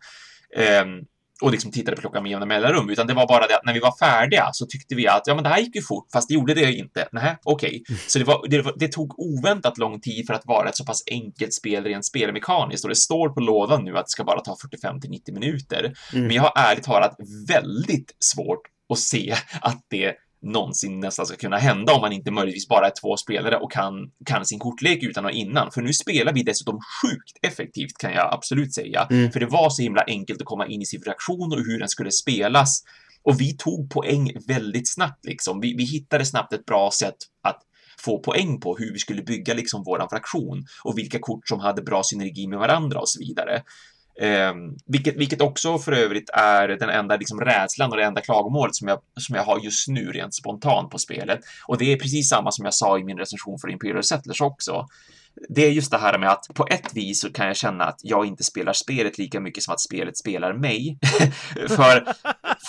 Ehm, 0.57 0.99
och 1.41 1.51
liksom 1.51 1.71
tittade 1.71 1.95
på 1.95 2.01
klockan 2.01 2.23
med 2.23 2.29
jämna 2.29 2.45
mellanrum, 2.45 2.89
utan 2.89 3.07
det 3.07 3.13
var 3.13 3.27
bara 3.27 3.47
det 3.47 3.55
att 3.55 3.65
när 3.65 3.73
vi 3.73 3.79
var 3.79 3.97
färdiga 3.99 4.49
så 4.53 4.65
tyckte 4.65 4.95
vi 4.95 5.07
att 5.07 5.21
ja, 5.25 5.35
men 5.35 5.43
det 5.43 5.49
här 5.49 5.59
gick 5.59 5.75
ju 5.75 5.81
fort, 5.81 6.07
fast 6.13 6.27
det 6.27 6.33
gjorde 6.33 6.53
det 6.53 6.73
inte. 6.73 7.07
Nej, 7.11 7.37
okej. 7.43 7.83
Så 8.07 8.19
det, 8.19 8.25
var, 8.25 8.47
det, 8.47 8.73
det 8.75 8.87
tog 8.87 9.19
oväntat 9.19 9.77
lång 9.77 10.01
tid 10.01 10.27
för 10.27 10.33
att 10.33 10.45
vara 10.45 10.69
ett 10.69 10.77
så 10.77 10.85
pass 10.85 11.03
enkelt 11.11 11.53
spel 11.53 11.83
rent 11.83 12.05
spelmekaniskt 12.05 12.83
och 12.83 12.89
det 12.89 12.95
står 12.95 13.29
på 13.29 13.39
lådan 13.39 13.83
nu 13.83 13.97
att 13.97 14.05
det 14.05 14.11
ska 14.11 14.23
bara 14.23 14.39
ta 14.39 14.55
45 14.61 15.01
till 15.01 15.09
90 15.09 15.33
minuter. 15.33 15.93
Mm. 16.13 16.27
Men 16.27 16.35
jag 16.35 16.43
har 16.43 16.53
ärligt 16.55 16.83
talat 16.83 17.15
väldigt 17.47 18.15
svårt 18.19 18.61
att 18.93 18.99
se 18.99 19.35
att 19.61 19.85
det 19.89 20.15
någonsin 20.41 20.99
nästan 20.99 21.25
ska 21.25 21.37
kunna 21.37 21.57
hända 21.57 21.93
om 21.93 22.01
man 22.01 22.11
inte 22.11 22.31
möjligtvis 22.31 22.67
bara 22.67 22.87
är 22.87 22.93
två 23.01 23.17
spelare 23.17 23.57
och 23.57 23.71
kan, 23.71 23.93
kan 24.25 24.45
sin 24.45 24.59
kortlek 24.59 25.03
utan 25.03 25.25
och 25.25 25.31
innan. 25.31 25.71
För 25.71 25.81
nu 25.81 25.93
spelar 25.93 26.33
vi 26.33 26.43
dessutom 26.43 26.79
sjukt 27.01 27.37
effektivt 27.41 27.97
kan 27.97 28.13
jag 28.13 28.33
absolut 28.33 28.73
säga. 28.73 29.07
Mm. 29.09 29.31
För 29.31 29.39
det 29.39 29.45
var 29.45 29.69
så 29.69 29.81
himla 29.81 30.03
enkelt 30.07 30.41
att 30.41 30.47
komma 30.47 30.67
in 30.67 30.81
i 30.81 30.85
sin 30.85 31.01
fraktion 31.01 31.53
och 31.53 31.57
hur 31.57 31.79
den 31.79 31.89
skulle 31.89 32.11
spelas. 32.11 32.83
Och 33.23 33.41
vi 33.41 33.57
tog 33.57 33.89
poäng 33.89 34.31
väldigt 34.47 34.93
snabbt 34.93 35.25
liksom. 35.25 35.59
Vi, 35.59 35.75
vi 35.77 35.83
hittade 35.83 36.25
snabbt 36.25 36.53
ett 36.53 36.65
bra 36.65 36.91
sätt 36.91 37.17
att 37.43 37.61
få 37.99 38.19
poäng 38.19 38.59
på 38.59 38.77
hur 38.77 38.93
vi 38.93 38.99
skulle 38.99 39.21
bygga 39.21 39.53
liksom 39.53 39.83
våran 39.83 40.09
fraktion 40.09 40.65
och 40.83 40.97
vilka 40.97 41.19
kort 41.19 41.47
som 41.47 41.59
hade 41.59 41.81
bra 41.81 42.01
synergi 42.03 42.47
med 42.47 42.59
varandra 42.59 42.99
och 42.99 43.09
så 43.09 43.19
vidare. 43.19 43.63
Eh, 44.19 44.53
vilket, 44.85 45.15
vilket 45.15 45.41
också 45.41 45.77
för 45.77 45.91
övrigt 45.91 46.29
är 46.33 46.67
den 46.67 46.89
enda 46.89 47.17
liksom, 47.17 47.41
rädslan 47.41 47.91
och 47.91 47.97
det 47.97 48.03
enda 48.03 48.21
klagomålet 48.21 48.75
som 48.75 48.87
jag, 48.87 48.99
som 49.19 49.35
jag 49.35 49.43
har 49.43 49.59
just 49.59 49.87
nu 49.87 50.11
rent 50.11 50.35
spontant 50.35 50.91
på 50.91 50.97
spelet. 50.97 51.39
Och 51.67 51.77
det 51.77 51.93
är 51.93 51.97
precis 51.97 52.29
samma 52.29 52.51
som 52.51 52.65
jag 52.65 52.73
sa 52.73 52.99
i 52.99 53.03
min 53.03 53.17
recension 53.17 53.59
för 53.59 53.69
Imperial 53.69 54.03
Settlers 54.03 54.41
också. 54.41 54.87
Det 55.49 55.65
är 55.65 55.71
just 55.71 55.91
det 55.91 55.97
här 55.97 56.17
med 56.17 56.29
att 56.29 56.45
på 56.53 56.67
ett 56.67 56.93
vis 56.93 57.21
så 57.21 57.31
kan 57.31 57.47
jag 57.47 57.55
känna 57.55 57.83
att 57.83 57.99
jag 58.03 58.25
inte 58.25 58.43
spelar 58.43 58.73
spelet 58.73 59.17
lika 59.17 59.39
mycket 59.39 59.63
som 59.63 59.73
att 59.73 59.81
spelet 59.81 60.17
spelar 60.17 60.53
mig. 60.53 60.97
för, 61.67 62.13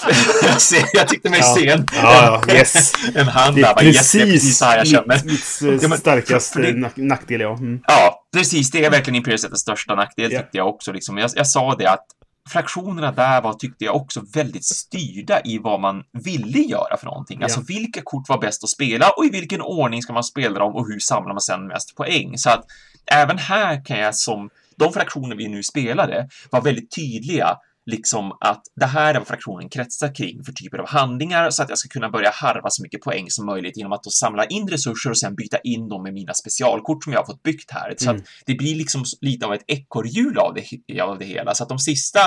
jag, 0.93 1.09
tyckte 1.09 1.31
mig 1.31 1.41
Ja. 1.43 1.55
se 1.59 1.69
en, 1.69 1.87
Ja, 1.93 2.41
ja, 2.47 2.55
yes. 2.55 2.93
en 3.15 3.29
hand 3.29 3.57
där. 3.57 3.63
är 3.71 3.75
Bara, 3.75 3.85
yes, 3.85 4.13
det 4.13 4.19
är 4.19 4.25
precis 4.25 4.33
precis 4.43 4.59
så 4.59 4.65
här 4.65 4.77
jag 4.79 4.87
känner. 4.87 5.15
mitt, 5.15 5.25
mitt 5.25 5.63
eh, 5.63 5.79
Ja, 5.83 5.89
men- 5.89 5.99
starkaste 5.99 6.59
nack- 6.73 6.93
nackdel, 6.97 7.41
ja. 7.41 7.53
Mm. 7.57 7.81
Ja, 7.87 8.25
precis. 8.37 8.71
Det 8.71 8.85
är 8.85 8.91
verkligen 8.91 9.17
Imperial 9.17 9.39
Settlers 9.39 9.61
största 9.61 9.95
nackdel 9.95 10.33
Ja. 10.33 10.41
tyckte 10.41 10.59
jag 10.59 10.69
också. 10.69 10.93
Liksom. 10.93 11.19
Jag, 11.19 11.31
jag 11.35 11.47
sa 11.47 11.75
det 11.79 11.87
att 11.87 12.07
fraktionerna 12.53 13.13
där 13.13 13.43
var, 13.43 13.55
tyckte 13.55 13.85
jag 13.85 13.97
också, 13.97 14.23
väldigt 14.35 14.65
styrda 14.65 15.41
i 15.45 15.59
vad 15.59 15.81
man 15.81 16.03
ville 16.25 16.59
göra 16.59 16.97
för 16.97 17.07
någonting. 17.07 17.39
Ja. 17.41 17.45
Alltså 17.45 17.61
vilka 17.69 18.01
kort 18.05 18.29
var 18.29 18.39
bäst 18.39 18.65
att 18.65 18.71
spela 18.71 19.11
och 19.11 19.25
i 19.25 19.31
vilken 19.31 19.61
ordning 19.63 20.03
ska 20.03 20.13
man 20.13 20.25
spela 20.25 20.59
dem 20.59 20.75
och 20.75 20.87
hur 20.89 20.99
samlar 20.99 21.33
man 21.33 21.41
sen 21.41 21.67
mest 21.67 21.97
poäng? 21.97 22.39
Så 22.39 22.51
att 22.51 22.65
även 23.13 23.39
här 23.39 23.85
kan 23.85 23.99
jag 23.99 24.15
som, 24.15 24.51
de 24.79 24.93
fraktioner 24.93 25.37
vi 25.37 25.49
nu 25.49 25.63
spelade 25.63 26.29
var 26.51 26.61
väldigt 26.61 26.91
tydliga 26.95 27.57
liksom 27.87 28.33
att 28.41 28.63
det 28.81 28.87
här 28.87 29.15
är 29.15 29.19
vad 29.19 29.29
fraktionen 29.29 29.69
kretsar 29.69 30.15
kring 30.15 30.45
för 30.45 30.53
typer 30.53 30.79
av 30.79 30.89
handlingar 30.89 31.51
så 31.51 31.63
att 31.63 31.69
jag 31.69 31.79
ska 31.79 31.89
kunna 31.89 32.11
börja 32.11 32.31
harva 32.31 32.71
så 32.71 32.83
mycket 32.83 33.01
poäng 33.01 33.31
som 33.31 33.47
möjligt 33.47 33.77
genom 33.77 33.93
att 33.93 34.03
då 34.03 34.11
samla 34.11 34.45
in 34.45 34.69
resurser 34.69 35.11
och 35.11 35.19
sen 35.19 35.35
byta 35.35 35.59
in 35.59 35.89
dem 35.89 36.03
med 36.03 36.13
mina 36.15 36.35
specialkort 36.35 37.05
som 37.05 37.13
jag 37.13 37.21
har 37.21 37.27
fått 37.27 37.43
byggt 37.43 37.71
här. 37.71 37.95
Så 37.99 38.11
Mm. 38.11 38.17
att 38.17 38.29
det 38.47 38.55
blir 38.55 38.75
liksom 38.77 39.05
lite 39.21 39.47
av 39.47 39.55
ett 39.55 39.65
ekorrhjul 39.67 40.39
av 40.39 40.55
det, 40.55 41.01
av 41.01 41.19
det 41.19 41.25
hela. 41.25 41.55
Så 41.55 41.63
att 41.63 41.69
de 41.69 41.79
sista 41.79 42.21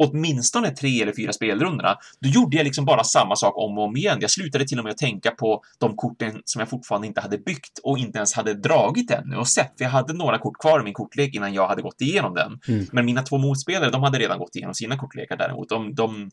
åtminstone 0.00 0.70
tre 0.70 1.02
eller 1.02 1.12
fyra 1.12 1.32
spelrundorna, 1.32 1.98
då 2.20 2.28
gjorde 2.28 2.56
jag 2.56 2.64
liksom 2.64 2.84
bara 2.84 3.04
samma 3.04 3.36
sak 3.36 3.58
om 3.58 3.78
och 3.78 3.84
om 3.84 3.96
igen. 3.96 4.18
Jag 4.20 4.30
slutade 4.30 4.66
till 4.66 4.78
och 4.78 4.84
med 4.84 4.90
att 4.90 4.98
tänka 4.98 5.30
på 5.30 5.62
de 5.78 5.96
korten 5.96 6.42
som 6.44 6.60
jag 6.60 6.68
fortfarande 6.68 7.06
inte 7.06 7.20
hade 7.20 7.38
byggt 7.38 7.78
och 7.82 7.98
inte 7.98 8.18
ens 8.18 8.34
hade 8.34 8.54
dragit 8.54 9.10
ännu 9.10 9.36
och 9.36 9.48
sett. 9.48 9.72
För 9.78 9.84
jag 9.84 9.90
hade 9.90 10.12
några 10.12 10.38
kort 10.38 10.58
kvar 10.58 10.80
i 10.80 10.84
min 10.84 10.94
kortlek 10.94 11.34
innan 11.34 11.54
jag 11.54 11.68
hade 11.68 11.82
gått 11.82 12.00
igenom 12.00 12.34
den. 12.34 12.58
Mm. 12.68 12.86
Men 12.92 13.04
mina 13.04 13.22
två 13.22 13.38
motspelare, 13.38 13.90
de 13.90 14.02
hade 14.02 14.18
redan 14.18 14.38
gått 14.38 14.56
igenom 14.56 14.74
sina 14.74 14.98
kortlekar 14.98 15.36
däremot. 15.36 15.68
De, 15.68 15.94
de 15.94 16.30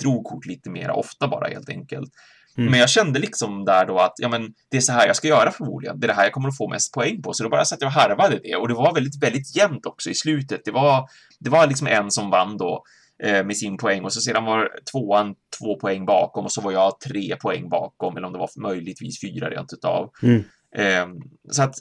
drog 0.00 0.24
kort 0.24 0.46
lite 0.46 0.70
mer 0.70 0.90
ofta 0.90 1.28
bara 1.28 1.48
helt 1.48 1.68
enkelt. 1.68 2.10
Mm. 2.56 2.70
Men 2.70 2.80
jag 2.80 2.90
kände 2.90 3.18
liksom 3.18 3.64
där 3.64 3.86
då 3.86 3.98
att 3.98 4.14
ja, 4.16 4.28
men 4.28 4.54
det 4.70 4.76
är 4.76 4.80
så 4.80 4.92
här 4.92 5.06
jag 5.06 5.16
ska 5.16 5.28
göra 5.28 5.50
förmodligen. 5.50 6.00
Det 6.00 6.06
är 6.06 6.08
det 6.08 6.14
här 6.14 6.24
jag 6.24 6.32
kommer 6.32 6.48
att 6.48 6.56
få 6.56 6.68
mest 6.68 6.94
poäng 6.94 7.22
på. 7.22 7.32
Så 7.32 7.42
då 7.42 7.48
bara 7.48 7.64
satt 7.64 7.80
jag 7.80 7.88
och 7.88 7.92
harvade 7.92 8.40
det 8.42 8.56
och 8.56 8.68
det 8.68 8.74
var 8.74 8.94
väldigt, 8.94 9.22
väldigt 9.22 9.56
jämnt 9.56 9.86
också 9.86 10.10
i 10.10 10.14
slutet. 10.14 10.60
Det 10.64 10.70
var, 10.70 11.08
det 11.40 11.50
var 11.50 11.66
liksom 11.66 11.86
en 11.86 12.10
som 12.10 12.30
vann 12.30 12.56
då 12.56 12.84
med 13.22 13.56
sin 13.56 13.76
poäng 13.76 14.04
och 14.04 14.12
så 14.12 14.20
sedan 14.20 14.44
var 14.44 14.70
tvåan 14.92 15.34
två 15.58 15.78
poäng 15.78 16.06
bakom 16.06 16.44
och 16.44 16.52
så 16.52 16.60
var 16.60 16.72
jag 16.72 17.00
tre 17.00 17.36
poäng 17.36 17.68
bakom 17.68 18.16
eller 18.16 18.26
om 18.26 18.32
det 18.32 18.38
var 18.38 18.50
möjligtvis 18.60 19.20
fyra 19.20 19.50
rent 19.50 19.72
utav. 19.72 20.10
Mm. 20.22 20.44
Eh, 20.76 21.06
så 21.50 21.62
att 21.62 21.74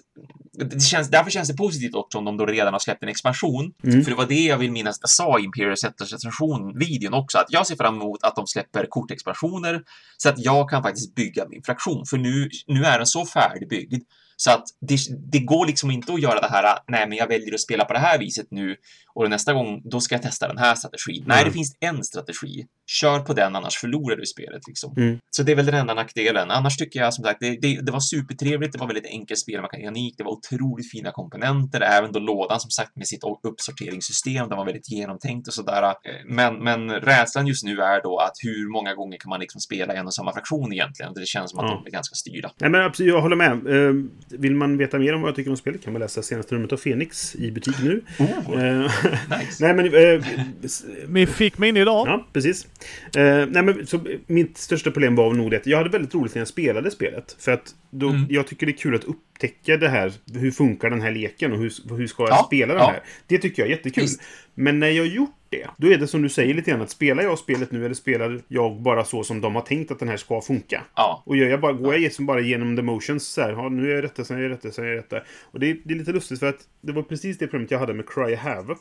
det 0.53 0.81
känns, 0.81 1.09
därför 1.09 1.31
känns 1.31 1.47
det 1.47 1.57
positivt 1.57 1.95
också 1.95 2.17
om 2.17 2.25
de 2.25 2.37
då 2.37 2.45
redan 2.45 2.73
har 2.73 2.79
släppt 2.79 3.03
en 3.03 3.09
expansion. 3.09 3.73
Mm. 3.83 4.03
För 4.03 4.11
det 4.11 4.17
var 4.17 4.25
det 4.25 4.45
jag 4.45 4.57
vill 4.57 4.71
minnas 4.71 4.97
jag 5.01 5.09
sa 5.09 5.39
i 5.39 5.43
Imperial 5.43 5.77
Settlers 5.77 6.13
recension-videon 6.13 7.13
också, 7.13 7.37
att 7.37 7.47
jag 7.49 7.67
ser 7.67 7.75
fram 7.75 7.95
emot 7.95 8.23
att 8.23 8.35
de 8.35 8.47
släpper 8.47 8.85
kortexpansioner 8.89 9.81
så 10.17 10.29
att 10.29 10.39
jag 10.39 10.69
kan 10.69 10.83
faktiskt 10.83 11.15
bygga 11.15 11.47
min 11.49 11.63
fraktion. 11.63 12.05
För 12.05 12.17
nu, 12.17 12.49
nu 12.67 12.83
är 12.83 12.97
den 12.97 13.07
så 13.07 13.25
färdigbyggd 13.25 14.03
så 14.37 14.51
att 14.51 14.63
det, 14.81 14.97
det 15.31 15.39
går 15.39 15.65
liksom 15.65 15.91
inte 15.91 16.13
att 16.13 16.21
göra 16.21 16.39
det 16.41 16.47
här, 16.47 16.79
nej 16.87 17.07
men 17.07 17.17
jag 17.17 17.27
väljer 17.27 17.53
att 17.53 17.59
spela 17.61 17.85
på 17.85 17.93
det 17.93 17.99
här 17.99 18.19
viset 18.19 18.47
nu 18.51 18.75
och 19.13 19.29
nästa 19.29 19.53
gång 19.53 19.81
då 19.85 20.01
ska 20.01 20.15
jag 20.15 20.21
testa 20.21 20.47
den 20.47 20.57
här 20.57 20.75
strategin. 20.75 21.23
Nej, 21.27 21.37
Mm. 21.41 21.49
det 21.49 21.53
finns 21.53 21.75
en 21.79 22.03
strategi. 22.03 22.65
Kör 23.01 23.19
på 23.19 23.33
den, 23.33 23.55
annars 23.55 23.77
förlorar 23.77 24.15
du 24.15 24.25
spelet 24.25 24.61
liksom. 24.67 24.93
Mm. 24.97 25.17
Så 25.31 25.43
det 25.43 25.51
är 25.51 25.55
väl 25.55 25.65
den 25.65 25.75
enda 25.75 25.93
nackdelen. 25.93 26.51
Annars 26.51 26.77
tycker 26.77 26.99
jag 26.99 27.13
som 27.13 27.23
sagt, 27.23 27.37
det, 27.39 27.57
det, 27.61 27.81
det 27.85 27.91
var 27.91 27.99
supertrevligt. 27.99 28.73
Det 28.73 28.79
var 28.79 28.87
väldigt 28.87 29.05
enkel 29.05 29.37
spelmekanik. 29.37 30.15
Det 30.17 30.23
var 30.23 30.31
otroligt 30.31 30.91
fina 30.91 31.11
komponenter. 31.11 31.81
Även 31.81 32.11
då 32.11 32.19
lådan 32.19 32.59
som 32.59 32.69
sagt 32.71 32.95
med 32.95 33.07
sitt 33.07 33.23
uppsorteringssystem. 33.67 34.49
Den 34.49 34.57
var 34.57 34.65
väldigt 34.65 34.91
genomtänkt 34.91 35.47
och 35.47 35.53
sådär. 35.53 35.83
Eh, 35.83 35.93
Men, 36.25 36.63
men 36.63 36.91
rädslan 36.91 37.47
just 37.47 37.63
nu 37.65 37.77
är 37.81 38.03
då 38.03 38.17
att 38.17 38.33
hur 38.43 38.71
många 38.71 38.93
gånger 38.95 39.17
kan 39.17 39.29
man 39.29 39.39
liksom 39.39 39.61
spela 39.61 39.93
en 39.93 40.05
och 40.05 40.13
samma 40.13 40.33
fraktion 40.33 40.73
egentligen? 40.73 41.13
Det 41.13 41.25
känns 41.27 41.51
som 41.51 41.59
att 41.59 41.65
Ja. 41.69 41.81
de 41.83 41.87
är 41.87 41.91
ganska 41.91 42.15
styrda. 42.15 42.51
Nej, 42.59 42.69
men 42.69 42.81
absolut, 42.81 43.09
jag 43.13 43.21
håller 43.21 43.35
med. 43.35 43.51
Eh, 43.51 43.93
vill 44.39 44.55
man 44.55 44.77
veta 44.77 44.99
mer 44.99 45.13
om 45.15 45.21
vad 45.21 45.29
jag 45.29 45.35
tycker 45.35 45.51
om 45.51 45.57
spelet 45.57 45.83
kan 45.83 45.93
man 45.93 45.99
läsa 45.99 46.21
senaste 46.21 46.55
numret 46.55 46.73
av 46.73 46.77
Fenix 46.77 47.35
i 47.35 47.51
butik 47.51 47.75
nu. 47.83 48.03
Oh, 48.19 48.63
Eh, 48.63 48.79
nice. 49.39 49.57
nej, 49.59 49.73
men... 49.73 49.85
Eh, 49.85 50.25
Vi 51.07 51.25
fick 51.27 51.57
min 51.57 51.77
idag. 51.77 52.07
Ja, 52.07 52.27
precis. 52.33 52.67
Eh, 53.17 53.47
nej, 53.49 53.63
men, 53.63 53.87
så, 53.87 53.99
mitt 54.27 54.57
största 54.57 54.91
problem 54.91 55.15
var 55.15 55.33
nog 55.33 55.51
det 55.51 55.57
att 55.57 55.65
jag 55.67 55.77
hade 55.77 55.89
väldigt 55.89 56.15
roligt 56.15 56.35
när 56.35 56.41
jag 56.41 56.47
spelade 56.47 56.91
spelet. 56.91 57.35
För 57.39 57.51
att 57.51 57.75
då, 57.89 58.09
Mm. 58.09 58.25
jag 58.29 58.47
tycker 58.47 58.65
det 58.65 58.71
är 58.71 58.77
kul 58.77 58.95
att 58.95 59.03
upptäcka 59.03 59.77
det 59.77 59.89
här. 59.89 60.13
Hur 60.33 60.51
funkar 60.51 60.89
den 60.89 61.01
här 61.01 61.11
leken 61.11 61.51
och 61.51 61.57
hur, 61.59 61.97
hur 61.97 62.07
ska 62.07 62.23
jag 62.23 62.31
Ja, 62.31 62.43
spela 62.47 62.73
den 62.73 62.83
ja. 62.83 62.89
här? 62.89 63.03
Det 63.27 63.37
tycker 63.37 63.61
jag 63.61 63.71
är 63.71 63.75
jättekul. 63.75 64.01
Visst. 64.03 64.21
Men 64.55 64.79
när 64.79 64.89
jag 64.89 65.07
gjort 65.07 65.29
det, 65.57 65.67
då 65.77 65.87
är 65.93 65.97
det 65.97 66.07
som 66.07 66.21
du 66.21 66.29
säger 66.29 66.53
lite 66.53 66.71
grann 66.71 66.81
att 66.81 66.89
spelar 66.89 67.23
jag 67.23 67.39
spelet 67.39 67.71
nu 67.71 67.85
eller 67.85 67.95
spelar 67.95 68.41
jag 68.47 68.81
bara 68.81 69.03
så 69.05 69.23
som 69.23 69.41
de 69.41 69.55
har 69.55 69.61
tänkt 69.61 69.91
att 69.91 69.99
den 69.99 70.07
här 70.09 70.17
ska 70.17 70.41
funka? 70.41 70.83
Ja, 70.95 71.23
Och 71.25 71.37
gör 71.37 71.47
jag 71.49 71.61
bara, 71.61 71.73
går 71.73 71.93
jag 71.93 72.01
liksom 72.01 72.25
bara 72.25 72.39
igenom 72.41 72.75
the 72.75 72.81
motions 72.81 73.27
så 73.27 73.41
här, 73.41 73.51
ja, 73.51 73.69
nu 73.69 73.91
är 73.91 73.95
jag 73.95 74.03
detta, 74.03 74.23
sen 74.23 74.37
är 74.37 74.41
jag 74.41 74.51
detta, 74.51 74.71
sen 74.71 74.85
är 74.85 74.89
jag 74.89 74.97
detta. 74.97 75.19
Och 75.51 75.59
det 75.59 75.69
är, 75.69 75.77
det 75.85 75.93
är 75.93 75.97
lite 75.97 76.11
lustigt 76.11 76.39
för 76.39 76.47
att 76.49 76.59
det 76.81 76.91
var 76.91 77.03
precis 77.03 77.37
det 77.37 77.47
problemet 77.47 77.71
jag 77.71 77.79
hade 77.79 77.93
med 77.93 78.09
Cry 78.09 78.35
Havoc. 78.35 78.77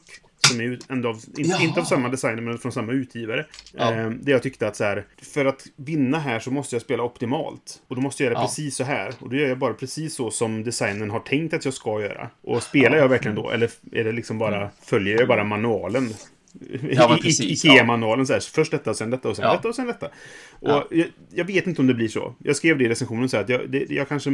Som 0.49 0.61
är 0.61 0.79
ändå 0.89 1.09
av, 1.09 1.21
Ja. 1.37 1.63
inte 1.63 1.81
av 1.81 1.85
samma 1.85 2.09
designer 2.09 2.43
men 2.43 2.59
från 2.59 2.73
samma 2.73 2.93
utgivare. 2.93 3.47
Ja. 3.73 3.93
Eh, 3.95 4.11
där 4.11 4.33
jag 4.33 4.43
tyckte 4.43 4.67
att 4.69 4.77
så 4.77 4.85
här, 4.85 5.05
för 5.35 5.45
att 5.45 5.67
vinna 5.77 6.19
här 6.19 6.39
så 6.39 6.51
måste 6.51 6.75
jag 6.75 6.83
spela 6.83 7.03
optimalt. 7.03 7.83
Och 7.89 7.97
då 7.97 8.03
måste 8.03 8.23
jag 8.23 8.31
göra 8.31 8.41
Ja. 8.43 8.47
precis 8.47 8.77
så 8.77 8.85
här. 8.85 9.13
Och 9.19 9.31
då 9.31 9.37
gör 9.37 9.49
jag 9.49 9.59
bara 9.59 9.75
precis 9.75 10.15
så 10.15 10.31
som 10.31 10.65
designern 10.65 11.11
har 11.11 11.21
tänkt 11.21 11.55
att 11.55 11.65
jag 11.65 11.75
ska 11.75 12.01
göra. 12.03 12.31
Och 12.43 12.63
spelar 12.63 12.97
jag 12.97 13.09
verkligen 13.09 13.35
då? 13.35 13.51
Eller 13.51 13.71
är 13.93 14.05
det 14.05 14.13
liksom 14.13 14.39
bara, 14.39 14.71
följer 14.83 15.19
jag 15.19 15.29
bara 15.29 15.45
manualen? 15.45 16.15
Ja, 16.91 17.19
precis, 17.23 17.65
Ikea-manualen 17.65 18.27
så 18.27 18.33
här, 18.33 18.41
först 18.41 18.71
detta 18.71 18.91
och 18.91 18.97
sen 18.97 19.11
detta 19.11 19.29
och 19.29 19.37
sen 19.37 19.45
Ja. 19.45 19.53
detta 19.53 19.69
och 19.69 19.75
sen 19.75 19.87
detta. 19.87 20.07
Och 20.07 20.69
Ja. 20.71 20.87
jag, 20.91 21.07
jag 21.31 21.45
vet 21.45 21.67
inte 21.67 21.81
om 21.81 21.87
det 21.87 21.95
blir 21.95 22.09
så. 22.09 22.35
Jag 22.39 22.57
skrev 22.57 22.79
det 22.79 22.85
i 22.85 22.89
recensionen 22.89 23.29
så 23.29 23.37
att 23.37 23.49
jag, 23.49 23.71
det, 23.71 23.91
jag 23.91 24.09
kanske 24.09 24.31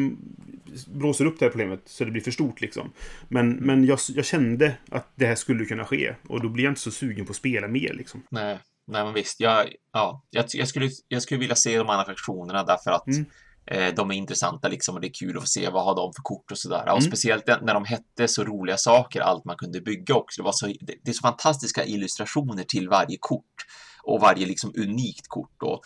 blåser 0.87 1.27
upp 1.27 1.39
det 1.39 1.45
här 1.45 1.51
problemet 1.51 1.81
så 1.85 2.05
det 2.05 2.11
blir 2.11 2.23
för 2.23 2.31
stort 2.31 2.61
liksom. 2.61 2.93
Men, 3.29 3.53
Mm. 3.53 3.65
men 3.65 3.85
jag, 3.85 3.99
jag 4.15 4.25
kände 4.25 4.73
att 4.91 5.13
det 5.15 5.27
här 5.27 5.35
skulle 5.35 5.65
kunna 5.65 5.85
ske. 5.85 6.15
Och 6.29 6.43
då 6.43 6.49
blir 6.49 6.65
jag 6.65 6.71
inte 6.71 6.81
så 6.81 6.91
sugen 6.91 7.27
på 7.27 7.31
att 7.31 7.37
spela 7.37 7.69
mer 7.69 7.95
liksom. 7.95 8.23
nej. 8.31 8.59
Nej, 8.91 9.05
men 9.05 9.15
visst. 9.15 9.41
Jag, 9.41 9.67
ja, 9.93 10.23
jag, 10.31 10.45
jag, 10.53 10.69
skulle, 10.69 10.91
jag 11.09 11.23
skulle 11.23 11.41
vilja 11.41 11.55
se 11.55 11.79
de 11.79 11.89
andra 11.91 12.05
fraktionerna 12.05 12.65
därför 12.65 12.91
att 12.91 13.07
Mm. 13.07 13.25
Eh, 13.71 13.95
de 13.95 14.11
är 14.11 14.15
intressanta 14.15 14.69
liksom 14.69 14.95
och 14.95 15.01
det 15.01 15.07
är 15.07 15.15
kul 15.15 15.37
att 15.37 15.43
få 15.43 15.47
se 15.47 15.69
vad 15.71 15.85
har 15.85 15.95
de 15.97 16.13
för 16.13 16.23
kort 16.23 16.51
och 16.51 16.59
sådär. 16.59 16.83
Och 16.83 16.89
Mm. 16.89 17.03
speciellt 17.03 17.47
när 17.47 17.75
de 17.75 17.85
hette 17.85 18.29
så 18.29 18.45
roliga 18.45 18.77
saker, 18.77 19.21
allt 19.21 19.45
man 19.45 19.57
kunde 19.57 19.81
bygga 19.81 20.15
också. 20.15 20.43
Det, 20.43 20.45
var 20.45 20.53
så, 20.53 20.67
det, 20.67 21.09
är 21.09 21.13
så 21.13 21.21
fantastiska 21.21 21.85
illustrationer 21.85 22.65
till 22.65 22.89
varje 22.89 23.17
kort 23.21 23.67
och 24.03 24.21
varje 24.21 24.47
liksom 24.47 24.73
unikt 24.77 25.29
kort. 25.29 25.63
Och, 25.63 25.81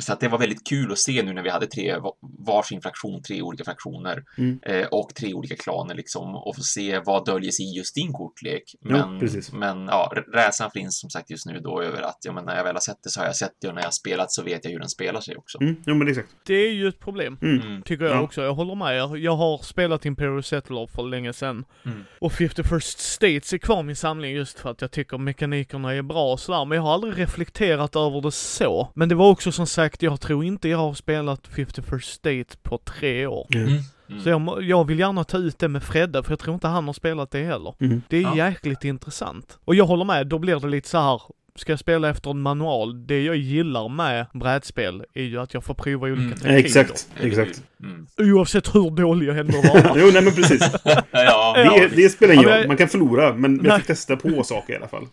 så 0.00 0.12
att 0.12 0.20
det 0.20 0.28
var 0.28 0.38
väldigt 0.38 0.66
kul 0.68 0.92
att 0.92 0.98
se 0.98 1.22
nu 1.22 1.32
när 1.32 1.42
vi 1.42 1.50
hade 1.50 1.66
tre 1.66 1.98
va- 1.98 2.12
varsin 2.46 2.80
fraktion, 2.82 3.22
tre 3.22 3.42
olika 3.42 3.64
fraktioner 3.64 4.24
Mm. 4.38 4.58
eh, 4.62 4.86
och 4.86 5.14
tre 5.14 5.34
olika 5.34 5.56
klaner 5.56 5.94
liksom 5.94 6.34
och 6.36 6.56
få 6.56 6.62
se 6.62 7.00
vad 7.04 7.26
döljer 7.26 7.50
sig 7.50 7.64
i 7.64 7.76
just 7.76 7.94
din 7.94 8.12
kortlek. 8.12 8.62
Ja, 8.80 8.90
Men, 9.06 9.20
precis. 9.20 9.52
men 9.52 9.86
ja, 9.86 10.12
rädslan 10.34 10.70
finns 10.70 11.00
som 11.00 11.10
sagt 11.10 11.30
just 11.30 11.46
nu 11.46 11.60
då 11.60 11.82
över 11.82 12.02
att 12.02 12.18
ja, 12.24 12.32
men 12.32 12.44
när 12.44 12.56
jag 12.56 12.64
väl 12.64 12.74
har 12.74 12.80
sett 12.80 13.02
det 13.02 13.10
så 13.10 13.20
har 13.20 13.26
jag 13.26 13.36
sett 13.36 13.52
det 13.60 13.68
och 13.68 13.74
när 13.74 13.80
jag 13.82 13.86
har 13.86 13.92
spelat 13.92 14.32
så 14.32 14.42
vet 14.42 14.64
jag 14.64 14.72
hur 14.72 14.78
den 14.78 14.88
spelar 14.88 15.20
sig 15.20 15.36
också. 15.36 15.60
Mm, 15.60 15.76
jo 15.86 15.94
men 15.94 16.08
exakt. 16.08 16.28
Det 16.46 16.54
är 16.54 16.72
ju 16.72 16.88
ett 16.88 17.00
problem. 17.00 17.38
Mm. 17.42 17.60
Mm. 17.62 17.82
Tycker 17.82 18.04
jag 18.04 18.16
Ja. 18.16 18.20
också. 18.20 18.42
Jag 18.42 18.54
håller 18.54 18.74
med 18.74 18.96
er. 18.96 19.16
Jag 19.16 19.36
har 19.36 19.58
spelat 19.58 20.06
Imperial 20.06 20.42
Settler 20.42 20.86
för 20.86 21.02
länge 21.02 21.32
sedan. 21.32 21.64
Mm. 21.84 22.04
Och 22.20 22.32
51st 22.32 22.98
States 22.98 23.52
är 23.52 23.58
kvar 23.58 23.80
i 23.80 23.82
min 23.82 23.96
samling 23.96 24.32
just 24.32 24.58
för 24.58 24.70
att 24.70 24.80
jag 24.80 24.90
tycker 24.90 25.18
mekanikerna 25.18 25.94
är 25.94 26.02
bra 26.02 26.32
och 26.32 26.40
sådär. 26.40 26.64
Men 26.64 26.76
jag 26.76 26.82
har 26.82 26.92
aldrig 26.94 27.18
reflekterat 27.18 27.96
över 27.96 28.20
det 28.20 28.32
så. 28.32 28.88
Men 28.94 29.08
det 29.08 29.14
var 29.18 29.30
också 29.30 29.52
som 29.52 29.66
sagt, 29.66 30.02
jag 30.02 30.20
tror 30.20 30.44
inte 30.44 30.68
jag 30.68 30.78
har 30.78 30.94
spelat 30.94 31.48
51st 31.48 32.00
States 32.00 32.56
på 32.62 32.78
tre 32.78 33.26
år. 33.26 33.46
Mm. 33.54 33.68
Mm. 34.10 34.22
Så 34.22 34.28
jag, 34.28 34.40
må- 34.40 34.60
jag 34.62 34.86
vill 34.86 34.98
gärna 34.98 35.24
ta 35.24 35.38
ut 35.38 35.58
det 35.58 35.68
med 35.68 35.82
Fredde, 35.82 36.22
för 36.22 36.32
jag 36.32 36.38
tror 36.38 36.54
inte 36.54 36.68
han 36.68 36.86
har 36.86 36.92
spelat 36.92 37.30
det 37.30 37.44
heller. 37.44 37.74
Mm. 37.80 38.02
Det 38.08 38.16
är 38.16 38.22
Ja. 38.22 38.36
jäkligt 38.36 38.84
intressant. 38.84 39.58
Och 39.64 39.74
jag 39.74 39.84
håller 39.86 40.04
med, 40.04 40.26
då 40.26 40.38
blir 40.38 40.60
det 40.60 40.68
lite 40.68 40.88
så 40.88 40.98
här. 40.98 41.22
Ska 41.56 41.72
jag 41.72 41.78
spela 41.78 42.08
efter 42.08 42.30
en 42.30 42.40
manual? 42.40 43.06
Det 43.06 43.22
jag 43.24 43.36
gillar 43.36 43.88
med 43.88 44.26
brädspel 44.34 45.04
är 45.14 45.22
ju 45.22 45.38
att 45.40 45.54
jag 45.54 45.64
får 45.64 45.74
prova 45.74 46.06
olika 46.06 46.20
Mm. 46.22 46.30
taktiker. 46.32 46.56
Exakt, 46.56 47.08
exakt. 47.20 47.62
Mm. 47.82 48.06
Oavsett 48.18 48.74
hur 48.74 48.90
dålig 48.90 49.28
jag 49.28 49.38
ändå 49.38 49.52
var. 49.60 49.92
Jo, 49.96 50.10
nej 50.12 50.22
men 50.22 50.32
precis. 50.34 50.70
Ja, 51.12 51.54
Det, 51.56 51.96
det 51.96 52.08
spelar 52.08 52.34
ingen 52.34 52.44
roll. 52.48 52.58
jag- 52.58 52.68
Man 52.68 52.76
kan 52.76 52.88
förlora, 52.88 53.34
men 53.34 53.54
Nej. 53.54 53.66
jag 53.66 53.76
fick 53.76 53.86
testa 53.86 54.16
på 54.16 54.42
saker 54.42 54.72
i 54.72 54.76
alla 54.76 54.88
fall. 54.88 55.06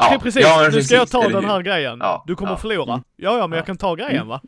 Ja, 0.00 0.18
precis, 0.22 0.42
ja, 0.42 0.68
nu 0.72 0.82
ska 0.82 0.94
jag 0.94 1.10
ta 1.10 1.28
den 1.28 1.44
här 1.44 1.62
grejen. 1.62 1.98
Ja, 2.00 2.24
Du 2.26 2.34
kommer 2.36 2.52
ja. 2.52 2.56
förlora. 2.56 2.92
Mm. 2.92 3.04
Ja, 3.16 3.38
ja, 3.38 3.46
men 3.46 3.50
Ja. 3.50 3.56
jag 3.56 3.66
kan 3.66 3.76
ta 3.76 3.94
grejen 3.94 4.26
va? 4.28 4.40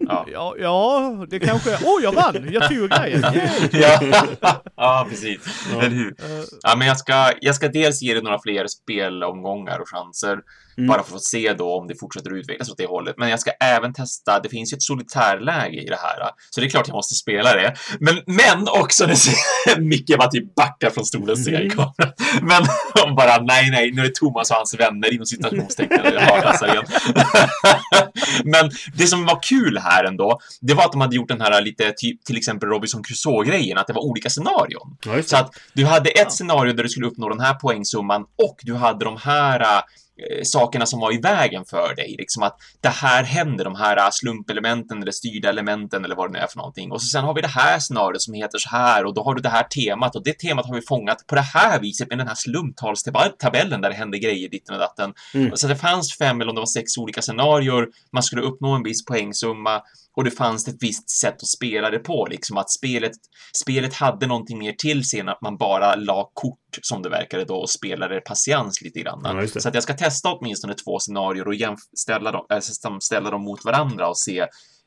Ja. 0.32 0.54
Ja, 0.58 1.26
det 1.30 1.38
kanske... 1.40 1.70
Åh, 1.84 2.02
jag 2.02 2.12
vann! 2.12 2.48
Jag 2.52 2.68
tog 2.68 2.90
grejen! 2.90 3.22
Ja. 3.72 4.00
ja, 4.76 5.06
precis. 5.10 5.66
Ja. 5.72 5.78
Eller 5.82 5.96
hur? 5.96 6.08
Eh, 6.18 6.44
Ja, 6.62 6.74
men 6.76 6.86
jag 6.88 6.96
ska, 6.96 7.30
jag 7.40 7.54
ska 7.54 7.68
dels 7.68 8.02
ge 8.02 8.14
det 8.14 8.22
några 8.22 8.38
fler 8.42 8.66
spelomgångar 8.66 9.78
och 9.78 9.88
chanser. 9.88 10.38
Mm. 10.78 10.88
Bara 10.88 11.02
för 11.02 11.16
att 11.16 11.22
se 11.24 11.52
då 11.52 11.74
om 11.78 11.86
det 11.88 11.94
fortsätter 12.00 12.30
att 12.30 12.36
utvecklas 12.36 12.70
åt 12.70 12.78
det 12.78 12.86
hållet. 12.86 13.14
Men 13.18 13.28
jag 13.28 13.40
ska 13.40 13.50
även 13.50 13.92
testa, 13.94 14.40
det 14.40 14.48
finns 14.48 14.72
ju 14.72 14.74
ett 14.74 14.82
solitärläge 14.82 15.80
i 15.82 15.86
det 15.88 15.96
här. 16.02 16.18
Så 16.50 16.60
det 16.60 16.66
är 16.66 16.70
klart 16.70 16.88
jag 16.88 16.94
måste 16.94 17.14
spela 17.14 17.52
det. 17.54 17.74
Men, 18.00 18.14
men 18.26 18.68
också, 18.68 19.06
det 19.06 19.16
ser- 19.16 19.80
Micke 19.80 20.18
bara 20.18 20.28
typ 20.28 20.54
backar 20.54 20.90
från 20.90 21.04
stolen 21.06 21.36
ser 21.36 21.52
jag 21.52 21.62
i 21.62 21.70
kameran. 21.70 22.12
Men 22.42 22.62
de 22.94 23.14
bara, 23.16 23.42
nej, 23.42 23.70
nej, 23.70 23.92
nu 23.92 24.00
är 24.02 24.06
det 24.08 24.14
Thomas 24.14 24.50
och 24.50 24.56
hans 24.56 24.74
vänner 24.74 25.14
inom 25.14 25.26
citationstecken. 25.26 26.00
Men 28.44 28.70
det 28.94 29.06
som 29.06 29.24
var 29.26 29.38
kul 29.42 29.78
här 29.78 30.04
ändå, 30.04 30.38
det 30.60 30.74
var 30.74 30.84
att 30.84 30.92
de 30.92 31.00
hade 31.00 31.16
gjort 31.16 31.28
den 31.28 31.40
här 31.40 31.60
lite, 31.62 31.92
typ, 31.96 32.24
till 32.24 32.36
exempel 32.36 32.68
Robinson 32.68 33.02
Crusoe-grejen, 33.04 33.78
att 33.78 33.86
det 33.86 33.92
var 33.92 34.02
olika 34.04 34.30
scenarion. 34.30 34.96
Ja, 35.06 35.22
Så 35.22 35.36
att 35.36 35.50
du 35.72 35.86
hade 35.86 36.10
ett 36.10 36.18
Ja. 36.24 36.30
scenario 36.30 36.72
där 36.72 36.82
du 36.82 36.88
skulle 36.88 37.06
uppnå 37.06 37.28
den 37.28 37.40
här 37.40 37.54
poängsumman 37.54 38.22
och 38.22 38.56
du 38.62 38.74
hade 38.74 39.04
de 39.04 39.16
här 39.16 39.60
eh, 39.60 39.80
sakerna 40.42 40.86
som 40.86 41.00
var 41.00 41.14
i 41.14 41.18
vägen 41.18 41.64
för 41.64 41.94
dig. 41.94 42.14
Liksom 42.18 42.42
att 42.42 42.56
det 42.80 42.88
här 42.88 43.24
händer, 43.24 43.64
de 43.64 43.74
här 43.74 43.96
eh, 43.96 44.08
slumpelementen 44.12 45.02
eller 45.02 45.12
styrda 45.12 45.48
elementen 45.48 46.04
eller 46.04 46.16
vad 46.16 46.28
det 46.28 46.32
nu 46.32 46.38
är 46.38 46.46
för 46.46 46.56
någonting. 46.56 46.92
Och 46.92 47.02
så 47.02 47.06
sen 47.06 47.24
har 47.24 47.34
vi 47.34 47.40
det 47.40 47.48
här 47.48 47.78
scenariot 47.78 48.22
som 48.22 48.34
heter 48.34 48.58
så 48.58 48.68
här 48.68 49.04
och 49.04 49.14
då 49.14 49.22
har 49.22 49.34
du 49.34 49.42
det 49.42 49.48
här 49.48 49.62
temat 49.62 50.16
och 50.16 50.24
det 50.24 50.38
temat 50.38 50.66
har 50.66 50.74
vi 50.74 50.82
fångat 50.82 51.26
på 51.26 51.34
det 51.34 51.40
här 51.54 51.80
viset 51.80 52.08
med 52.08 52.18
den 52.18 52.28
här 52.28 52.34
slumptalstabellen 52.34 53.80
där 53.80 53.88
det 53.88 53.94
händer 53.94 54.18
grejer 54.18 54.48
ditten 54.48 54.74
och 54.74 54.80
datten. 54.80 55.14
Mm. 55.34 55.56
Så 55.56 55.66
det 55.66 55.76
fanns 55.76 56.18
fem 56.18 56.40
eller 56.40 56.50
om 56.50 56.54
det 56.54 56.60
var 56.60 56.66
sex 56.66 56.98
olika 56.98 57.22
scenarior. 57.22 57.88
Man 58.12 58.22
skulle 58.22 58.42
uppnå 58.42 58.74
en 58.74 58.82
viss 58.82 59.04
poängsumma 59.04 59.82
och 60.16 60.24
det 60.24 60.30
fanns 60.30 60.68
ett 60.68 60.76
visst 60.80 61.10
sätt 61.10 61.34
att 61.34 61.48
spela 61.48 61.90
det 61.90 61.98
på, 61.98 62.26
liksom 62.30 62.56
att 62.56 62.70
spelet, 62.70 63.12
spelet 63.64 63.94
hade 63.94 64.26
någonting 64.26 64.58
mer 64.58 64.72
till 64.72 65.04
sig 65.08 65.20
än 65.20 65.28
att 65.28 65.42
man 65.42 65.56
bara 65.56 65.94
la 65.94 66.30
kort 66.34 66.78
som 66.82 67.02
det 67.02 67.08
verkade 67.08 67.44
då 67.44 67.54
och 67.54 67.70
spelade 67.70 68.20
patiens 68.20 68.82
lite 68.82 69.00
grann. 69.00 69.20
Ja. 69.24 69.46
Så 69.60 69.68
att 69.68 69.74
jag 69.74 69.82
ska 69.82 69.94
testa 69.94 70.32
åtminstone 70.32 70.74
två 70.74 70.98
scenarier 70.98 71.46
och 71.48 71.54
jämställa 71.54 72.32
dem, 72.32 72.46
äh, 72.50 72.98
ställa 73.00 73.30
dem 73.30 73.42
mot 73.42 73.64
varandra 73.64 74.08
och 74.08 74.18
se 74.18 74.38
eh, 74.40 74.46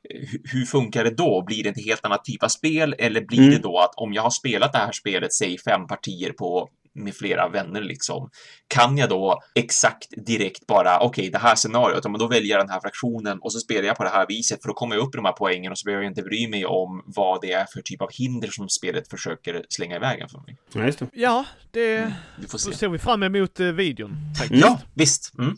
hu- 0.09 0.41
hur 0.43 0.65
funkar 0.65 1.03
det 1.03 1.15
då? 1.15 1.43
Blir 1.47 1.63
det 1.63 1.69
en 1.69 1.83
helt 1.85 2.05
annan 2.05 2.19
typ 2.23 2.43
av 2.43 2.47
spel 2.47 2.95
eller 2.99 3.21
blir 3.25 3.39
Mm. 3.39 3.51
det 3.51 3.59
då 3.59 3.77
att 3.79 3.93
om 3.95 4.13
jag 4.13 4.21
har 4.23 4.29
spelat 4.29 4.73
det 4.73 4.79
här 4.79 4.91
spelet, 4.91 5.33
säg 5.33 5.57
fem 5.57 5.87
partier 5.87 6.31
på 6.31 6.69
med 6.95 7.15
flera 7.15 7.49
vänner 7.49 7.81
liksom, 7.81 8.29
kan 8.67 8.97
jag 8.97 9.09
då 9.09 9.39
exakt 9.55 10.07
direkt 10.25 10.67
bara, 10.67 10.99
okej, 10.99 11.29
det 11.29 11.37
här 11.37 11.55
scenariot, 11.55 11.99
ja, 12.03 12.09
men 12.09 12.19
då 12.19 12.27
väljer 12.27 12.51
jag 12.57 12.59
den 12.59 12.69
här 12.69 12.79
fraktionen 12.81 13.39
och 13.41 13.53
så 13.53 13.59
spelar 13.59 13.83
jag 13.83 13.95
på 13.95 14.03
det 14.03 14.09
här 14.09 14.25
viset 14.27 14.61
för 14.61 14.67
då 14.67 14.73
kommer 14.73 14.95
jag 14.95 15.03
upp 15.07 15.15
i 15.15 15.17
de 15.17 15.25
här 15.25 15.31
poängen 15.31 15.71
och 15.71 15.77
så 15.77 15.85
behöver 15.85 16.03
jag 16.03 16.11
inte 16.11 16.21
bry 16.21 16.47
mig 16.47 16.65
om 16.65 17.03
vad 17.05 17.41
det 17.41 17.51
är 17.51 17.65
för 17.73 17.81
typ 17.81 18.01
av 18.01 18.09
hinder 18.11 18.47
som 18.51 18.69
spelet 18.69 19.09
försöker 19.09 19.63
slänga 19.69 19.95
i 19.95 19.99
vägen 19.99 20.29
för 20.29 20.37
mig. 20.39 20.57
Ja, 20.73 20.83
just 20.85 20.99
det. 20.99 21.07
Ja, 21.13 21.45
det 21.71 22.13
Du 22.41 22.47
får 22.47 22.57
se. 22.57 22.73
ser 22.73 22.89
vi 22.89 22.97
fram 22.99 23.23
emot 23.23 23.59
eh, 23.59 23.65
videon 23.67 24.15
faktiskt. 24.39 24.65
Ja, 24.65 24.79
visst. 24.93 25.33
Mm. 25.37 25.55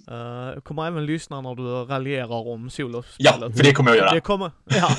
Jag 0.55 0.63
kommer 0.63 0.88
även 0.88 1.05
lyssna 1.05 1.41
när 1.41 1.55
du 1.55 1.63
raljerar 1.93 2.47
om 2.47 2.63
Ja, 2.63 2.69
solospelet. 2.69 3.57
för 3.57 3.63
det 3.63 3.73
kommer 3.73 3.91
jag 3.91 3.97
göra. 3.97 4.11
Det 4.13 4.21
kommer, 4.21 4.51
ja, 4.65 4.89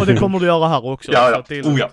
och 0.00 0.06
det 0.06 0.16
kommer 0.16 0.38
du 0.40 0.46
göra 0.46 0.68
här 0.68 0.84
också. 0.84 1.12
Ja, 1.12 1.26
så 1.26 1.32
ja. 1.32 1.38
att 1.38 1.46
det 1.46 1.58
är 1.58 1.62
Oh, 1.62 1.78
ja. 1.80 1.90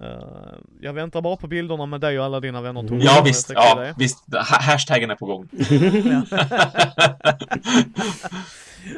Eh, 0.00 0.58
jag 0.80 0.92
väntar 0.92 1.20
bara 1.22 1.36
på 1.36 1.46
bilderna 1.46 1.86
med 1.86 2.00
dig 2.00 2.18
och 2.18 2.24
alla 2.24 2.40
dina 2.40 2.60
vänner 2.60 2.88
Thomas. 2.88 3.04
Ja 3.04 3.22
visst, 3.24 3.50
ja 3.54 3.74
det. 3.74 3.94
visst. 3.98 4.24
Ha- 4.34 4.60
Hashtaggen 4.72 5.10
är 5.10 5.14
på 5.16 5.26
gång. 5.26 5.48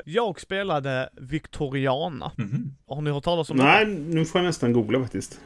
Jag 0.04 0.40
spelade 0.40 1.08
Victoriana. 1.12 2.32
Mhm. 2.36 2.74
Har 2.88 3.00
ni 3.00 3.10
hört 3.10 3.24
talas 3.24 3.50
om 3.50 3.56
det? 3.56 3.62
Nej, 3.64 3.86
nu 3.86 4.24
får 4.24 4.40
jag 4.40 4.46
nästan 4.46 4.72
googla 4.72 5.00
faktiskt. 5.00 5.40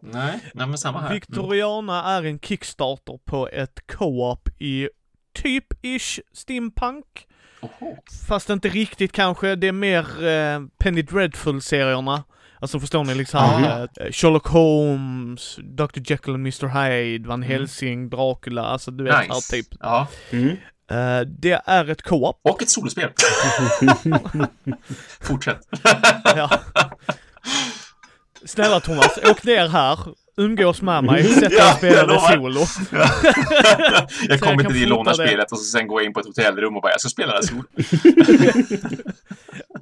Nej, 0.00 0.40
nej 0.54 0.66
men 0.66 0.78
samma 0.78 0.98
här. 1.00 1.06
Mm. 1.06 1.14
Victoriana 1.14 2.04
är 2.04 2.22
en 2.24 2.38
Kickstarter 2.38 3.18
på 3.24 3.48
ett 3.48 3.80
co-op 3.86 4.48
i 4.58 4.88
typ-ish 5.38 6.20
steampunk. 6.32 7.26
Oho. 7.60 7.96
Fast 8.28 8.50
inte 8.50 8.68
riktigt 8.68 9.12
kanske, 9.12 9.54
det 9.56 9.66
är 9.68 9.72
mer 9.72 10.24
eh, 10.26 10.60
Penny 10.78 11.02
Dreadful-serierna. 11.02 12.24
Alltså 12.64 12.80
förstår 12.80 13.04
ni 13.04 13.14
liksom 13.14 13.64
eh, 13.64 14.10
Sherlock 14.12 14.46
Holmes, 14.46 15.56
Dr 15.62 16.00
Jekyll 16.10 16.32
och 16.34 16.38
Mr 16.40 16.66
Hyde, 16.68 17.28
Van 17.28 17.42
Mm. 17.42 17.48
Helsing, 17.52 18.08
Dracula, 18.10 18.62
alltså 18.64 18.90
du 18.90 19.04
vet 19.04 19.14
här 19.14 19.28
Nice. 19.28 19.52
typ. 19.56 19.66
Ja, 19.80 20.06
Mm. 20.30 20.48
Eh, 20.90 21.20
det 21.20 21.60
är 21.66 21.90
ett 21.90 22.02
co-op. 22.02 22.40
och 22.44 22.62
ett 22.62 22.70
solospel. 22.70 23.10
Fortsätt. 25.20 25.58
Ja. 26.24 26.50
Snälla 28.44 28.80
Thomas, 28.80 29.18
åk 29.30 29.44
ner 29.44 29.68
här, 29.68 29.98
umgås 30.36 30.82
med 30.82 31.04
mig, 31.04 31.24
sätt 31.24 31.40
dig 31.40 31.58
Ja, 31.58 31.70
och 31.72 31.76
spela 31.78 32.06
solo. 32.18 32.60
jag 32.92 33.08
jag 34.28 34.40
kommer 34.40 34.64
till 34.64 34.72
dig 35.12 35.24
det. 35.24 35.28
spelet 35.28 35.52
och 35.52 35.58
så 35.58 35.64
sen 35.64 35.86
går 35.86 36.00
jag 36.00 36.06
in 36.06 36.12
på 36.14 36.20
ett 36.20 36.26
hotellrum 36.26 36.76
och 36.76 36.82
bara 36.82 36.92
jag 36.92 37.00
ska 37.00 37.08
spela 37.08 37.36
det 37.36 37.46
solo. 37.46 37.62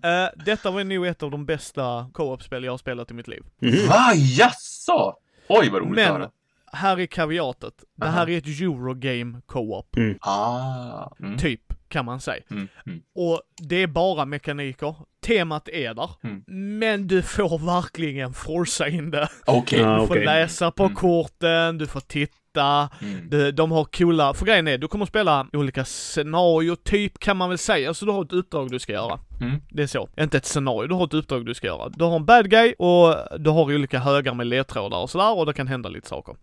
Eh, 0.05 0.29
detta 0.45 0.71
var 0.71 0.85
nog 0.85 1.07
ett 1.07 1.23
av 1.23 1.31
de 1.31 1.47
bästa 1.47 2.11
co-op-spel 2.13 2.65
jag 2.65 2.73
har 2.73 2.79
spelat 2.79 3.11
i 3.11 3.15
mitt 3.15 3.29
liv. 3.29 3.43
Mhm. 3.61 3.89
Va, 3.89 4.13
jaså? 4.15 5.15
Oj 5.49 5.69
vad 5.71 5.81
roligt 5.81 5.91
att 5.91 6.13
Men, 6.13 6.21
höra. 6.21 6.31
här 6.73 7.01
är 7.01 7.07
kaviatet. 7.07 7.75
Det 7.97 8.07
här 8.07 8.31
är 8.31 8.39
ett 8.39 8.47
Eurogame 8.47 9.41
co-op, 9.47 9.97
Ah. 10.21 11.13
Mm. 11.21 11.39
typ, 11.39 11.72
kan 11.93 12.05
man 12.05 12.21
säga. 12.21 12.43
Mm. 12.51 12.69
Mm. 12.87 13.03
Och 13.15 13.41
det 13.59 13.77
är 13.83 13.87
bara 13.87 14.25
mekaniker. 14.25 14.95
Temat 15.27 15.69
är 15.69 15.95
där. 15.95 16.11
Mm. 16.25 16.45
Men 16.79 17.07
du 17.07 17.23
får 17.23 17.59
verkligen 17.67 18.33
forsa 18.33 18.89
in 18.89 19.11
det. 19.11 19.29
Okej. 19.47 19.81
Ja. 19.81 20.01
Du 20.01 20.07
får 20.07 20.15
okej. 20.15 20.25
läsa 20.25 20.71
på 20.71 20.83
Mm. 20.83 20.95
korten, 20.97 21.79
du 21.79 21.87
får 21.87 22.01
titta. 22.01 22.89
Mm. 23.03 23.31
De, 23.31 23.51
de 23.51 23.71
har 23.73 23.85
coola, 23.85 24.35
för 24.35 24.47
grejen 24.47 24.69
är, 24.69 24.79
du 24.79 24.89
kommer 24.89 25.03
att 25.03 25.09
spela 25.09 25.47
olika 25.53 25.85
scenarier, 25.85 26.75
typ 26.75 27.19
kan 27.19 27.37
man 27.37 27.49
väl 27.49 27.59
säga. 27.59 27.95
Så 27.95 28.05
du 28.05 28.13
har 28.13 28.25
ett 28.25 28.33
uppdrag 28.33 28.71
du 28.71 28.79
ska 28.79 28.93
göra. 28.93 29.21
Mm. 29.41 29.61
Det 29.71 29.83
är 29.83 29.87
så. 29.87 30.09
Inte 30.21 30.37
ett 30.37 30.47
scenario, 30.47 30.89
du 30.89 30.95
har 30.95 31.05
ett 31.05 31.15
uppdrag 31.15 31.47
du 31.47 31.55
ska 31.55 31.67
göra. 31.67 31.89
Du 31.89 32.05
har 32.05 32.17
en 32.17 32.25
bad 32.25 32.51
guy 32.51 32.73
och 32.79 33.15
du 33.39 33.51
har 33.51 33.63
olika 33.75 33.99
högar 33.99 34.35
med 34.35 34.47
ledtrådar 34.47 34.99
och 34.99 35.11
sådär 35.11 35.39
och 35.39 35.47
det 35.47 35.53
kan 35.53 35.67
hända 35.69 35.89
lite 35.89 36.09
saker. 36.09 36.37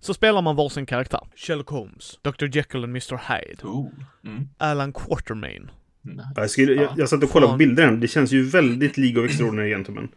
Så 0.00 0.14
spelar 0.14 0.42
man 0.42 0.56
varsin 0.56 0.86
karaktär. 0.86 1.20
Sherlock 1.36 1.68
Holmes, 1.68 2.18
Dr 2.22 2.56
Jekyll 2.56 2.82
och 2.82 2.88
Mr 2.88 3.20
Hyde, 3.32 3.62
Oh. 3.62 3.90
Mm. 4.24 4.48
Alan 4.58 4.92
Quatermain. 4.92 5.70
Jag, 6.36 6.50
skulle, 6.50 6.72
jag, 6.72 6.90
jag 6.96 7.08
satt 7.08 7.22
och 7.22 7.30
kollade 7.30 7.46
på 7.46 7.52
Fan. 7.52 7.58
bilder 7.58 7.84
här. 7.84 7.92
Det 7.92 8.08
känns 8.08 8.32
ju 8.32 8.42
väldigt 8.42 8.96
League 8.96 9.24
of 9.24 9.30
Extraordinary 9.30 9.70
Gentlemen. 9.70 10.08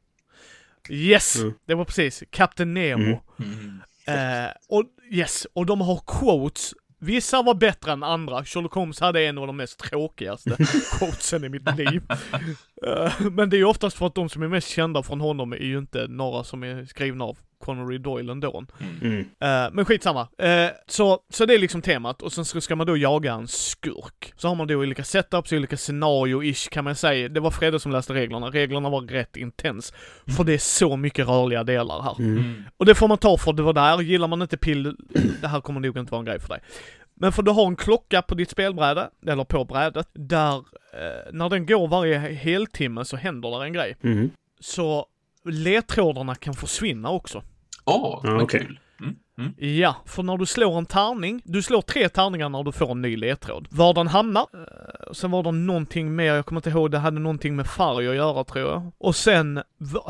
Yes! 0.90 1.42
Mm. 1.42 1.54
Det 1.66 1.74
var 1.74 1.86
precis. 1.86 2.24
Captain 2.30 2.74
Nemo. 2.74 3.22
Mm. 3.40 3.80
Mm. 4.08 4.46
Eh, 4.46 4.52
och 4.70 4.84
yes, 5.12 5.48
och 5.54 5.66
de 5.66 5.82
har 5.82 6.02
quotes. 6.08 6.74
Vissa 7.00 7.42
var 7.42 7.54
bättre 7.54 7.92
än 7.92 8.04
andra. 8.04 8.46
Sherlock 8.46 8.74
Holmes 8.74 9.00
hade 9.00 9.22
en 9.26 9.38
av 9.38 9.48
de 9.48 9.58
mest 9.58 9.80
tråkigaste 9.80 10.58
quotesen 11.00 11.44
i 11.44 11.50
mitt 11.50 11.78
liv. 11.78 12.04
Eh, 12.88 13.12
men 13.32 13.50
det 13.50 13.56
är 13.56 13.60
ju 13.60 13.66
oftast 13.66 13.98
för 13.98 14.08
att 14.08 14.16
de 14.16 14.30
som 14.30 14.44
är 14.44 14.48
mest 14.48 14.68
kända 14.68 15.04
från 15.04 15.22
honom 15.22 15.54
är 15.54 15.58
ju 15.58 15.78
inte 15.78 16.08
några 16.08 16.44
som 16.44 16.64
är 16.64 16.86
skrivna 16.86 17.24
av 17.24 17.38
Connery 17.60 17.98
Doyle 17.98 18.32
ändå. 18.32 18.66
Mm. 19.02 19.20
Eh, 19.20 19.74
men 19.74 19.86
skitsamma. 19.86 20.22
Uh, 20.22 20.70
så, 20.88 21.20
så 21.30 21.46
det 21.46 21.54
är 21.54 21.60
liksom 21.60 21.82
temat 21.82 22.22
och 22.22 22.32
sen 22.32 22.46
så 22.46 22.62
ska 22.62 22.76
man 22.76 22.88
då 22.88 22.98
jaga 22.98 23.34
en 23.34 23.48
skurk. 23.48 24.34
Så 24.36 24.48
har 24.48 24.56
man 24.56 24.68
då 24.68 24.76
olika 24.76 25.04
setups, 25.04 25.54
olika 25.54 25.76
scenario-ish 25.76 26.70
kan 26.70 26.84
man 26.84 26.96
säga. 26.96 27.30
Det 27.30 27.40
var 27.40 27.52
Fredde 27.52 27.80
som 27.80 27.92
läste 27.92 28.14
reglerna. 28.14 28.50
Reglerna 28.50 28.90
var 28.90 29.02
rätt 29.02 29.38
intens. 29.38 29.94
För 30.38 30.44
det 30.44 30.54
är 30.54 30.58
så 30.58 30.98
mycket 30.98 31.28
rörliga 31.28 31.64
delar 31.64 32.02
här. 32.02 32.16
Mm. 32.20 32.38
Mm. 32.38 32.64
Och 32.78 32.86
det 32.86 32.96
får 32.96 33.08
man 33.08 33.18
ta 33.18 33.38
för 33.38 33.54
det 33.54 33.64
var 33.64 33.74
där. 33.74 34.02
Gillar 34.02 34.28
man 34.28 34.42
inte 34.42 34.58
pill, 34.58 34.96
det 35.42 35.48
här 35.48 35.62
kommer 35.62 35.80
nog 35.80 35.98
inte 35.98 36.12
vara 36.12 36.20
en 36.20 36.26
grej 36.26 36.40
för 36.40 36.50
dig. 36.50 36.62
Men 37.16 37.32
för 37.32 37.44
du 37.44 37.52
har 37.52 37.68
en 37.68 37.76
klocka 37.76 38.22
på 38.22 38.36
ditt 38.36 38.50
spelbräde, 38.50 39.10
eller 39.28 39.44
på 39.44 39.66
brädet, 39.66 40.08
där 40.14 40.56
eh, 40.94 41.32
när 41.32 41.50
den 41.50 41.66
går 41.66 41.88
varje 41.88 42.18
heltimme 42.18 43.06
så 43.06 43.18
händer 43.18 43.52
där 43.52 43.64
en 43.64 43.74
grej. 43.74 43.98
Mm. 44.02 44.30
Så 44.60 45.06
ledtrådarna 45.52 46.36
kan 46.36 46.54
försvinna 46.54 47.10
också. 47.10 47.44
Åh, 47.86 48.20
Ja, 48.24 48.32
vad 48.34 48.42
okej. 48.42 48.60
kul. 48.60 48.80
Mm. 49.02 49.16
Mm. 49.38 49.54
Ja, 49.80 49.96
för 50.06 50.24
när 50.24 50.38
du 50.38 50.46
slår 50.46 50.78
en 50.78 50.86
tärning, 50.86 51.42
du 51.46 51.62
slår 51.62 51.82
tre 51.82 52.10
tärningar 52.10 52.50
när 52.50 52.64
du 52.64 52.72
får 52.72 52.92
en 52.92 53.02
ny 53.02 53.18
ledtråd. 53.18 53.68
Var 53.72 53.94
den 53.94 54.08
hamnar, 54.08 54.42
eh, 54.54 55.14
sen 55.14 55.32
var 55.32 55.44
det 55.44 55.52
någonting 55.52 56.16
mer, 56.16 56.34
jag 56.34 56.46
kommer 56.46 56.60
inte 56.60 56.70
ihåg, 56.70 56.92
det 56.92 56.98
hade 56.98 57.20
någonting 57.20 57.56
med 57.56 57.68
färg 57.68 58.08
att 58.08 58.16
göra 58.16 58.44
tror 58.44 58.70
jag. 58.70 58.92
Och 58.98 59.16
sen 59.16 59.62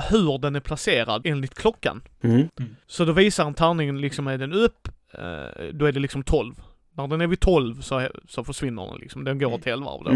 hur 0.10 0.38
den 0.38 0.56
är 0.56 0.60
placerad 0.60 1.22
enligt 1.26 1.56
klockan. 1.56 2.02
Mm. 2.22 2.48
Så 2.88 3.06
då 3.06 3.12
visar 3.12 3.46
en 3.48 3.54
tärning 3.54 3.98
liksom, 3.98 4.28
är 4.28 4.38
den 4.38 4.54
upp, 4.54 4.88
eh, 5.14 5.64
då 5.74 5.86
är 5.86 5.92
det 5.92 6.00
liksom 6.00 6.24
12. 6.24 6.56
När 6.98 7.08
den 7.08 7.22
är 7.22 7.28
vid 7.28 7.40
12 7.40 7.82
så, 7.82 8.08
så 8.28 8.44
försvinner 8.44 8.88
den 8.92 9.00
liksom, 9.00 9.24
den 9.24 9.40
går 9.40 9.56
ett 9.56 9.66
helvarv 9.66 10.04
då. 10.04 10.12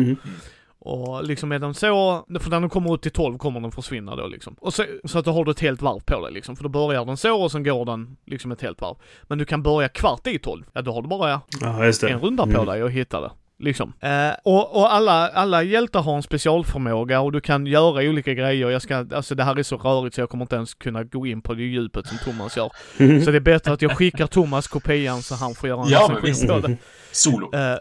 Och 0.82 1.24
liksom 1.24 1.52
är 1.52 1.60
den 1.60 1.74
så, 1.74 2.26
för 2.40 2.50
när 2.50 2.60
den 2.60 2.70
kommer 2.70 2.96
ut 2.96 3.02
till 3.02 3.12
12 3.12 3.38
kommer 3.38 3.60
den 3.60 3.72
försvinna 3.72 4.16
då 4.16 4.28
liksom. 4.28 4.56
Och 4.60 4.74
så, 4.74 4.86
så 5.04 5.20
att 5.20 5.26
då 5.26 5.32
har 5.32 5.46
du 5.46 5.52
ett 5.52 5.60
helt 5.60 5.82
varv 5.82 6.00
på 6.06 6.22
dig 6.26 6.34
liksom, 6.34 6.56
för 6.56 6.64
då 6.64 6.70
börjar 6.70 7.06
den 7.06 7.18
så 7.18 7.42
och 7.42 7.52
sen 7.52 7.64
går 7.64 7.86
den 7.86 8.18
liksom 8.26 8.52
ett 8.52 8.62
helt 8.62 8.82
varv. 8.82 8.96
Men 9.24 9.38
du 9.38 9.46
kan 9.46 9.64
börja 9.64 9.90
kvart 9.90 10.28
i 10.28 10.40
12, 10.40 10.64
ja 10.74 10.82
då 10.82 10.92
har 10.94 11.02
du 11.02 11.08
bara 11.08 11.30
Ja, 11.62 11.84
en 12.10 12.20
runda 12.20 12.44
på 12.44 12.50
Mm. 12.50 12.66
dig 12.66 12.84
och 12.84 12.92
hitta 12.92 13.22
det. 13.22 13.32
Liksom. 13.62 13.94
Eh, 14.00 14.30
och 14.44 14.76
och 14.76 14.94
alla, 14.94 15.28
alla 15.30 15.64
hjältar 15.64 16.02
har 16.02 16.16
en 16.16 16.24
specialförmåga 16.24 17.22
och 17.22 17.32
du 17.32 17.42
kan 17.42 17.66
göra 17.66 18.10
olika 18.10 18.34
grejer. 18.34 18.70
Jag 18.70 18.82
ska, 18.82 19.06
alltså 19.16 19.36
det 19.36 19.44
här 19.44 19.60
är 19.60 19.64
så 19.64 19.78
rörigt 19.78 20.16
så 20.16 20.22
jag 20.22 20.30
kommer 20.30 20.44
inte 20.44 20.56
ens 20.56 20.74
kunna 20.74 21.04
gå 21.04 21.28
in 21.28 21.42
på 21.42 21.54
det 21.54 21.64
djupet 21.64 22.08
som 22.08 22.18
Thomas 22.18 22.58
gör. 22.58 22.70
Så 23.26 23.32
det 23.32 23.38
är 23.38 23.40
bättre 23.40 23.74
att 23.74 23.82
jag 23.82 23.98
skickar 23.98 24.28
Thomas 24.28 24.68
kopian 24.68 25.22
så 25.22 25.36
han 25.36 25.56
får 25.56 25.70
göra 25.70 25.82
en 25.84 25.90
Ja, 25.90 26.12
recension 26.24 26.62
på 26.62 26.68
det. 26.68 26.78
Solo. 27.12 27.56
Eh, 27.56 27.78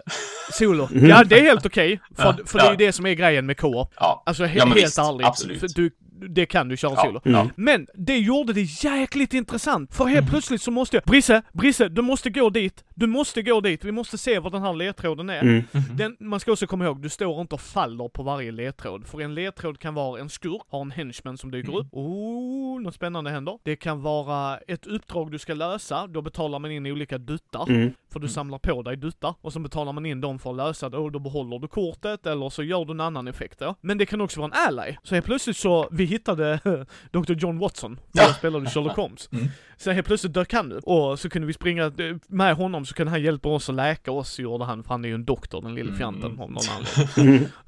solo. 0.52 0.88
Ja, 1.08 1.24
det 1.24 1.38
är 1.38 1.42
helt 1.42 1.66
okej. 1.66 2.00
För, 2.16 2.24
Ja, 2.24 2.36
för 2.46 2.58
det 2.58 2.64
är 2.64 2.68
ju 2.68 2.72
ja. 2.72 2.86
det 2.86 2.92
som 2.92 3.06
är 3.06 3.14
grejen 3.14 3.46
med 3.46 3.56
co-op. 3.58 3.92
Ja. 4.00 4.22
Alltså 4.26 4.44
he- 4.44 4.52
Ja, 4.56 4.64
helt 4.64 4.76
visst, 4.76 4.98
ärligt. 4.98 5.26
absolut. 5.26 5.60
För 5.60 5.68
du, 5.74 5.90
det 6.28 6.46
kan 6.46 6.68
du 6.68 6.76
köra 6.76 6.92
Ja. 6.96 7.02
solo. 7.04 7.20
Mm. 7.24 7.48
Men 7.56 7.86
det 7.94 8.18
gjorde 8.18 8.52
det 8.52 8.62
jäkligt 8.84 9.34
intressant. 9.34 9.94
För 9.94 10.04
helt 10.04 10.30
plötsligt 10.30 10.62
så 10.62 10.70
måste 10.70 10.96
jag, 10.96 11.04
Brisse, 11.04 11.42
Brisse, 11.52 11.88
du 11.88 12.02
måste 12.02 12.30
gå 12.30 12.50
dit. 12.50 12.84
Du 12.94 13.06
måste 13.06 13.42
gå 13.42 13.60
dit. 13.60 13.84
Vi 13.84 13.92
måste 13.92 14.18
se 14.18 14.38
vad 14.38 14.52
den 14.52 14.62
här 14.62 14.72
ledtråden 14.72 15.30
är. 15.30 15.42
Mm. 15.42 15.62
Den, 15.92 16.16
man 16.20 16.40
ska 16.40 16.52
också 16.52 16.66
komma 16.66 16.84
ihåg, 16.84 17.02
du 17.02 17.08
står 17.08 17.40
inte 17.40 17.54
och 17.54 17.60
faller 17.60 18.08
på 18.08 18.22
varje 18.22 18.52
ledtråd. 18.52 19.06
För 19.06 19.20
en 19.20 19.34
ledtråd 19.34 19.78
kan 19.78 19.94
vara 19.94 20.20
en 20.20 20.28
skurk, 20.28 20.62
har 20.68 20.80
en 20.80 20.90
henchman 20.90 21.38
som 21.38 21.50
dyker 21.50 21.68
Mm. 21.68 21.80
upp. 21.80 21.86
Oh, 21.92 22.80
något 22.80 22.94
spännande 22.94 23.30
händer. 23.30 23.58
Det 23.62 23.76
kan 23.76 24.02
vara 24.02 24.58
ett 24.58 24.86
uppdrag 24.86 25.30
du 25.32 25.38
ska 25.38 25.54
lösa, 25.54 26.06
då 26.06 26.22
betalar 26.22 26.58
man 26.58 26.70
in 26.70 26.86
olika 26.86 27.18
duttar. 27.18 27.70
Mm. 27.70 27.92
För 28.12 28.20
du 28.20 28.28
samlar 28.28 28.58
på 28.58 28.82
dig 28.82 28.96
duttar 28.96 29.34
och 29.40 29.52
så 29.52 29.60
betalar 29.60 29.92
man 29.92 30.06
in 30.06 30.20
dem 30.20 30.38
för 30.38 30.50
att 30.50 30.56
lösa 30.56 30.88
det 30.88 30.96
och 30.96 31.12
då 31.12 31.18
behåller 31.18 31.58
du 31.58 31.68
kortet 31.68 32.26
eller 32.26 32.50
så 32.50 32.62
gör 32.62 32.84
du 32.84 32.92
en 32.92 33.00
annan 33.00 33.28
effekt 33.28 33.58
då. 33.58 33.74
Men 33.80 33.98
det 33.98 34.06
kan 34.06 34.20
också 34.20 34.40
vara 34.40 34.50
en 34.54 34.68
ally. 34.68 34.96
Så 35.02 35.14
helt 35.14 35.26
plötsligt 35.26 35.56
så, 35.56 35.88
vi 35.90 36.04
hittade 36.04 36.58
Dr. 37.10 37.32
John 37.32 37.58
Watson, 37.58 38.00
Ja. 38.12 38.22
jag 38.22 38.34
spelade 38.34 38.70
Sherlock 38.70 38.96
Holmes. 38.96 39.28
Mm. 39.32 39.46
Så 39.76 39.90
helt 39.90 40.06
plötsligt 40.06 40.32
dök 40.34 40.52
han 40.52 40.72
upp 40.72 40.84
och 40.84 41.18
så 41.20 41.28
kunde 41.30 41.46
vi 41.46 41.52
springa 41.52 41.92
med 42.26 42.54
honom 42.56 42.86
så 42.86 42.94
kunde 42.94 43.10
han 43.10 43.22
hjälpa 43.22 43.48
oss 43.48 43.68
att 43.68 43.74
läka 43.74 44.12
oss 44.12 44.38
gjorde 44.38 44.64
han, 44.64 44.82
för 44.82 44.90
han 44.90 45.04
är 45.04 45.08
ju 45.08 45.14
en 45.14 45.24
doktor 45.24 45.62
den 45.62 45.74
lille 45.74 45.88
Mm. 45.88 45.98
fjanten 45.98 46.40
av 46.40 46.50
någon 46.52 46.62
anledning. 47.16 47.48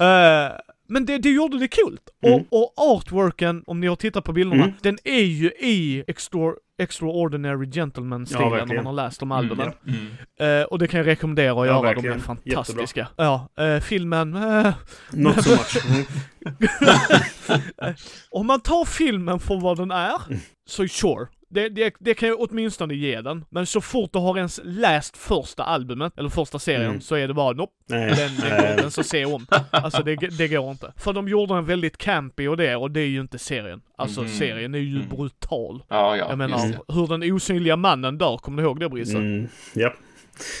Eh, 0.00 0.52
men 0.88 1.06
det, 1.06 1.18
det 1.18 1.30
gjorde 1.30 1.58
det 1.58 1.68
kul. 1.68 1.98
Mm. 2.26 2.40
Och, 2.50 2.62
och 2.62 2.72
artworken, 2.76 3.62
om 3.66 3.80
ni 3.80 3.86
har 3.86 3.96
tittat 3.96 4.24
på 4.24 4.32
bilderna, 4.32 4.62
Mm. 4.64 4.74
den 4.82 4.98
är 5.04 5.22
ju 5.22 5.46
i 5.50 6.04
extra, 6.06 6.52
Extraordinary 6.78 7.70
Gentleman-stilen 7.70 8.44
om 8.44 8.50
verkligen. 8.52 8.84
man 8.84 8.98
har 8.98 9.04
läst 9.04 9.20
de 9.20 9.32
albumen. 9.32 9.72
Mm. 9.86 10.60
Eh, 10.60 10.64
och 10.66 10.78
det 10.78 10.88
kan 10.88 10.98
jag 10.98 11.06
rekommendera 11.06 11.50
att 11.52 11.56
Ja, 11.58 11.66
göra, 11.66 11.82
verkligen. 11.82 12.12
de 12.12 12.18
är 12.18 12.22
fantastiska. 12.24 13.08
Ja, 13.16 13.48
eh, 13.58 13.80
filmen, 13.80 14.34
eh, 14.34 14.74
Not 15.12 15.44
so 15.44 15.50
much. 15.50 15.76
Mm. 15.88 16.04
om 18.30 18.46
man 18.46 18.60
tar 18.60 18.84
filmen 18.84 19.38
för 19.40 19.60
vad 19.60 19.76
den 19.76 19.90
är, 19.90 20.20
Mm. 20.28 20.40
så 20.68 20.88
sure. 20.88 21.26
Det, 21.54 21.68
det, 21.68 21.94
det 21.98 22.14
kan 22.14 22.28
jag 22.28 22.40
åtminstone 22.40 22.94
ge 22.94 23.20
den. 23.20 23.44
Men 23.50 23.66
så 23.66 23.80
fort 23.80 24.12
du 24.12 24.18
har 24.18 24.36
ens 24.36 24.60
läst 24.64 25.16
första 25.16 25.64
albumet, 25.64 26.18
eller 26.18 26.28
första 26.28 26.58
serien, 26.58 26.84
Mm. 26.90 27.00
så 27.00 27.14
är 27.14 27.28
det 27.28 27.34
bara 27.34 27.52
nope, 27.52 27.72
Nej. 27.88 28.00
den, 28.16 28.16
den 28.16 28.70
inte 28.70 28.80
ens 28.80 28.98
att 28.98 29.06
se 29.06 29.24
om. 29.24 29.46
Alltså 29.70 30.02
det, 30.02 30.16
det 30.16 30.48
går 30.48 30.70
inte. 30.70 30.92
För 30.96 31.12
de 31.12 31.28
gjorde 31.28 31.54
en 31.54 31.64
väldigt 31.64 31.96
campy 31.98 32.48
och 32.48 32.56
det, 32.56 32.76
och 32.76 32.90
det 32.90 33.00
är 33.00 33.06
ju 33.06 33.20
inte 33.20 33.38
serien. 33.38 33.80
Alltså 33.98 34.20
Mhm. 34.20 34.28
serien 34.30 34.74
är 34.74 34.78
ju 34.78 34.96
Mm. 34.96 35.08
brutal. 35.08 35.82
Ja, 35.88 36.16
ja. 36.16 36.26
Jag 36.28 36.38
menar, 36.38 36.58
hur 36.92 37.06
den 37.06 37.32
osynliga 37.32 37.76
mannen 37.76 38.18
dör, 38.18 38.36
kommer 38.36 38.62
du 38.62 38.68
ihåg 38.68 38.80
det 38.80 38.88
Brisse? 38.88 39.16
Mm. 39.16 39.48
Japp. 39.74 39.94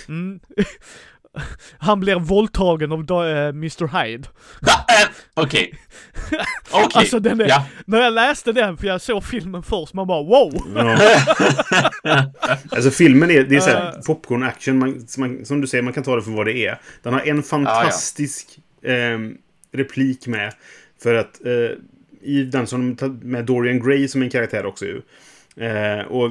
Mm. 0.08 0.40
han 1.78 2.00
blir 2.00 2.14
våldtagen 2.16 2.92
av 2.92 3.26
eh, 3.26 3.48
Mr 3.48 4.02
Hyde. 4.04 4.28
Äh, 4.66 5.08
Okej. 5.34 5.74
Okej. 6.70 6.88
Alltså 6.94 7.18
den 7.18 7.40
är, 7.40 7.48
Ja. 7.48 7.66
när 7.86 8.00
jag 8.00 8.12
läste 8.12 8.52
den, 8.52 8.76
för 8.76 8.86
jag 8.86 9.00
såg 9.00 9.24
filmen 9.24 9.62
först, 9.62 9.94
man 9.94 10.06
bara 10.06 10.22
wow! 10.22 10.52
Ja. 10.74 10.98
alltså 12.70 12.90
filmen 12.90 13.30
är, 13.30 13.44
det 13.44 13.56
är 13.56 13.60
så 13.60 13.70
här, 13.70 13.86
Eh. 13.96 14.00
popcorn 14.06 14.42
action. 14.42 14.78
Man, 14.78 15.06
som, 15.06 15.20
man, 15.20 15.44
som 15.44 15.60
du 15.60 15.66
säger, 15.66 15.82
man 15.82 15.92
kan 15.92 16.02
ta 16.02 16.16
det 16.16 16.22
för 16.22 16.30
vad 16.30 16.46
det 16.46 16.66
är. 16.66 16.78
Den 17.02 17.12
har 17.12 17.20
en 17.20 17.42
fantastisk 17.42 18.46
ehm, 18.84 19.36
replik 19.72 20.26
med. 20.26 20.54
För 21.02 21.14
att 21.14 21.46
eh, 21.46 21.70
i 22.22 22.42
den 22.42 22.66
som 22.66 22.96
tar 22.96 23.08
med 23.08 23.44
Dorian 23.44 23.80
Gray 23.86 24.08
som 24.08 24.22
en 24.22 24.30
karaktär 24.30 24.66
också 24.66 24.84
ju. 24.84 25.00
Eh, 25.56 26.06
och 26.06 26.30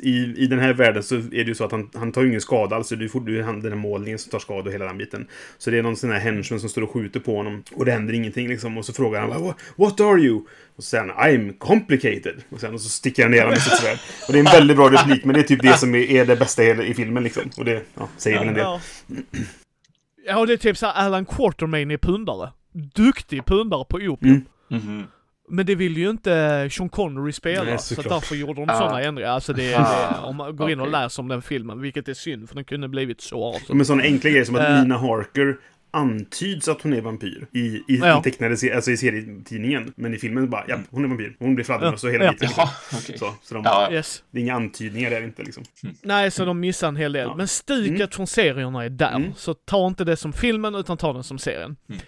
i, 0.00 0.34
i 0.36 0.46
den 0.46 0.58
här 0.58 0.72
världen 0.74 1.02
så 1.02 1.14
är 1.14 1.20
det 1.30 1.36
ju 1.42 1.54
så 1.54 1.64
att 1.64 1.72
han, 1.72 1.90
han 1.94 2.12
tar 2.12 2.22
ju 2.22 2.28
ingen 2.28 2.40
skada 2.40 2.76
alls. 2.76 2.88
Det 2.88 2.94
är 2.94 3.42
han- 3.42 3.60
den 3.60 3.72
här 3.72 3.78
målningen 3.78 4.18
som 4.18 4.30
tar 4.30 4.38
skada 4.38 4.62
och 4.68 4.72
hela 4.72 4.84
den 4.84 4.98
biten. 4.98 5.26
Så 5.58 5.70
det 5.70 5.78
är 5.78 5.82
någon 5.82 5.96
sån 5.96 6.10
här 6.10 6.18
henchman 6.20 6.60
som 6.60 6.68
står 6.68 6.82
och 6.82 6.90
skjuter 6.90 7.20
på 7.20 7.36
honom. 7.36 7.62
Och 7.74 7.84
det 7.84 7.92
händer 7.92 8.14
ingenting 8.14 8.48
liksom. 8.48 8.78
Och 8.78 8.84
så 8.84 8.92
frågar 8.92 9.20
han 9.20 9.30
"What- 9.30 9.54
What 9.76 10.00
are 10.00 10.20
you? 10.20 10.36
Och 10.76 10.84
så 10.84 10.88
säger 10.88 11.04
han 11.04 11.30
I'm 11.30 11.58
complicated. 11.58 12.42
Och 12.50 12.60
sen 12.60 12.74
och 12.74 12.80
så 12.80 12.88
sticker 12.88 13.22
han 13.22 13.30
ner 13.32 13.38
honom 13.38 13.50
med 13.52 13.62
sitt 13.62 13.78
svärd. 13.78 13.98
Och 14.26 14.32
det 14.32 14.38
är 14.38 14.44
en 14.46 14.52
väldigt 14.58 14.76
bra 14.76 14.90
replik. 14.90 15.24
Men 15.24 15.34
det 15.34 15.40
är 15.40 15.44
typ 15.44 15.62
det 15.62 15.78
som 15.78 15.94
är, 15.94 16.10
är 16.10 16.24
det 16.26 16.36
bästa 16.36 16.64
i, 16.64 16.90
i 16.90 16.94
filmen 16.94 17.22
liksom. 17.24 17.42
Och 17.56 17.64
det 17.64 17.82
ja, 17.94 18.08
säger 18.16 18.38
väl 18.38 18.48
en 18.48 18.54
del. 18.54 18.64
Ja. 20.26 20.46
det 20.46 20.52
är 20.52 20.56
typ 20.56 20.76
såhär 20.78 20.92
Alan 20.92 21.24
Quartermain 21.24 21.90
är 21.90 21.96
pundare. 21.96 22.50
Duktig 22.94 23.44
pundare 23.46 23.84
på 23.88 23.96
opium. 23.96 24.44
Mm. 24.70 24.82
Mhm. 24.86 25.04
Men 25.52 25.66
det 25.66 25.74
vill 25.74 25.96
ju 25.96 26.10
inte 26.10 26.68
Sean 26.72 26.88
Connery 26.88 27.32
spela, 27.32 27.64
Nej, 27.64 27.78
så 27.78 28.02
därför 28.02 28.34
gjorde 28.36 28.54
de 28.60 28.68
Ah. 28.70 28.78
sådana 28.78 29.02
ändringar. 29.02 29.30
Alltså 29.30 29.52
det, 29.52 29.74
Ah, 29.74 30.10
det, 30.20 30.26
om 30.26 30.36
man 30.36 30.56
går 30.56 30.70
in 30.70 30.80
och 30.80 30.90
läser 30.90 31.22
om 31.22 31.28
den 31.28 31.42
filmen, 31.42 31.80
vilket 31.80 32.08
är 32.08 32.14
synd, 32.14 32.48
för 32.48 32.54
den 32.54 32.64
kunde 32.64 32.88
blivit 32.88 33.20
så 33.20 33.46
awesome. 33.46 33.64
Ja, 33.68 33.74
Men 33.74 33.86
sådana 33.86 34.02
enkla 34.02 34.30
grejer 34.30 34.44
som 34.44 34.54
att 34.56 34.62
Eh. 34.62 34.82
Nina 34.82 34.98
Harker 34.98 35.56
antyds 35.94 36.68
att 36.68 36.82
hon 36.82 36.92
är 36.92 37.00
vampyr 37.00 37.46
i, 37.52 37.58
i, 37.60 37.82
Ja. 37.88 38.20
i 38.20 38.22
tecknade 38.22 38.56
alltså 38.74 38.90
i 38.90 38.96
serietidningen. 38.96 39.92
Men 39.96 40.14
i 40.14 40.18
filmen 40.18 40.50
bara, 40.50 40.64
ja, 40.68 40.76
hon 40.90 41.04
är 41.04 41.08
vampyr. 41.08 41.36
Hon 41.38 41.54
blir 41.54 41.64
fladdermöss 41.64 42.04
och 42.04 42.10
hela 42.10 42.24
Ja. 42.24 42.32
biten. 42.32 42.46
Liksom. 42.48 42.68
Okej. 42.98 43.18
Så, 43.18 43.34
så 43.42 43.54
de, 43.54 43.62
Ja, 43.64 43.88
Yes. 43.92 44.22
det 44.30 44.38
är 44.38 44.42
inga 44.42 44.54
antydningar 44.54 45.10
där 45.10 45.22
inte 45.24 45.42
liksom. 45.42 45.64
Nej, 46.02 46.30
så 46.30 46.44
de 46.44 46.60
missar 46.60 46.88
en 46.88 46.96
hel 46.96 47.12
del. 47.12 47.26
Ja. 47.28 47.34
Men 47.36 47.48
stuket 47.48 48.14
från 48.14 48.26
serierna 48.26 48.84
är 48.84 48.88
där. 48.88 49.16
Mm. 49.16 49.32
Så 49.36 49.54
ta 49.54 49.86
inte 49.86 50.04
det 50.04 50.16
som 50.16 50.32
filmen, 50.32 50.74
utan 50.74 50.96
ta 50.96 51.12
den 51.12 51.24
som 51.24 51.38
serien. 51.38 51.76
Mm. 51.88 52.00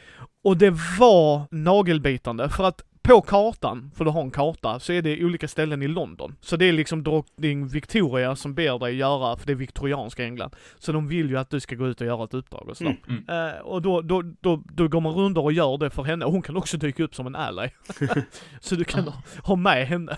Och 0.44 0.56
det 0.56 0.70
var 0.98 1.42
nagelbitande, 1.50 2.48
för 2.48 2.64
att 2.64 2.80
på 3.04 3.20
kartan, 3.20 3.90
för 3.94 4.04
du 4.04 4.10
har 4.10 4.20
en 4.22 4.30
karta, 4.30 4.80
så 4.80 4.92
är 4.92 5.02
det 5.02 5.24
olika 5.24 5.48
ställen 5.48 5.82
i 5.82 5.88
London. 5.88 6.36
Så 6.40 6.56
det 6.56 6.64
är 6.64 6.72
liksom 6.72 7.02
drottning 7.02 7.68
Victoria 7.68 8.36
som 8.36 8.54
ber 8.54 8.78
dig 8.78 8.96
göra, 8.96 9.36
för 9.36 9.46
det 9.46 9.52
är 9.52 9.56
viktorianska 9.56 10.24
England. 10.24 10.56
Så 10.78 10.92
de 10.92 11.08
vill 11.08 11.30
ju 11.30 11.38
att 11.38 11.50
du 11.50 11.60
ska 11.60 11.74
gå 11.74 11.88
ut 11.88 12.00
och 12.00 12.06
göra 12.06 12.24
ett 12.24 12.34
uppdrag 12.34 12.68
och 12.68 12.76
sådär. 12.76 12.96
Mm, 13.08 13.24
Eh, 13.28 13.60
och 13.60 13.82
då, 13.82 14.00
då, 14.00 14.22
då, 14.22 14.62
då 14.72 14.88
går 14.88 15.00
man 15.00 15.12
runt 15.12 15.38
och 15.38 15.52
gör 15.52 15.78
det 15.78 15.90
för 15.90 16.02
henne, 16.02 16.24
och 16.24 16.32
hon 16.32 16.42
kan 16.42 16.56
också 16.56 16.76
dyka 16.76 17.02
upp 17.02 17.14
som 17.14 17.26
en 17.26 17.36
ally. 17.36 17.68
så 18.60 18.74
du 18.74 18.84
kan 18.84 19.12
ha 19.42 19.56
med 19.56 19.86
henne. 19.86 20.16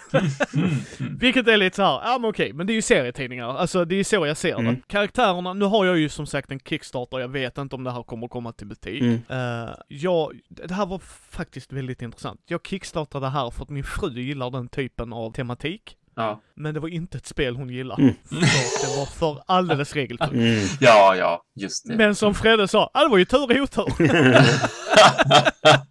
Vilket 1.21 1.49
är 1.49 1.57
lite 1.57 1.77
så 1.77 1.83
här, 1.83 2.01
ja 2.05 2.19
men 2.21 2.31
okej, 2.31 2.53
men 2.53 2.67
det 2.67 2.73
är 2.73 2.75
ju 2.75 2.83
serietidningar, 2.83 3.57
alltså 3.57 3.85
det 3.85 3.97
är 3.97 4.05
så 4.05 4.27
jag 4.27 4.37
ser 4.37 4.55
det. 4.55 4.61
Mm. 4.61 4.83
Karaktärerna, 4.87 5.53
nu 5.53 5.65
har 5.65 5.85
jag 5.85 5.99
ju 5.99 6.09
som 6.09 6.27
sagt 6.27 6.53
en 6.53 6.61
Kickstarter, 6.61 7.19
jag 7.19 7.29
vet 7.29 7.59
inte 7.59 7.77
om 7.77 7.85
det 7.85 7.91
här 7.91 8.03
kommer 8.03 8.29
komma 8.29 8.53
till 8.53 8.67
butik. 8.67 9.03
Mm. 9.03 9.21
Eh, 9.29 9.75
jag, 9.89 10.33
det 10.49 10.75
här 10.75 10.87
var 10.87 10.99
faktiskt 11.31 11.73
väldigt 11.73 12.03
intressant. 12.03 12.41
Jag 12.47 12.63
kickstartade 12.77 13.27
det 13.27 13.31
här 13.31 13.51
för 13.51 13.63
att 13.63 13.71
min 13.71 13.85
fru 13.85 14.11
gillar 14.21 14.51
den 14.51 14.69
typen 14.69 15.13
av 15.13 15.33
tematik. 15.33 15.97
ja. 16.17 16.41
Men 16.55 16.75
det 16.75 16.81
var 16.81 16.89
inte 16.89 17.19
ett 17.19 17.27
spel 17.27 17.57
hon 17.57 17.71
gillar. 17.71 17.99
Mm. 18.01 18.15
För 18.29 18.87
det 18.87 18.97
var 18.99 19.07
för 19.07 19.43
alldeles 19.47 19.95
regeltungt. 19.95 20.33
Mm. 20.33 20.65
ja, 20.81 21.17
ja, 21.17 21.43
just 21.61 21.89
det. 21.89 21.97
Men 21.97 22.15
som 22.15 22.35
Fredde 22.35 22.69
sa, 22.69 22.91
ah, 22.95 23.03
det 23.03 23.09
var 23.09 23.19
ju 23.19 23.25
tur 23.25 23.43
och 23.43 23.51
otur. 23.63 23.87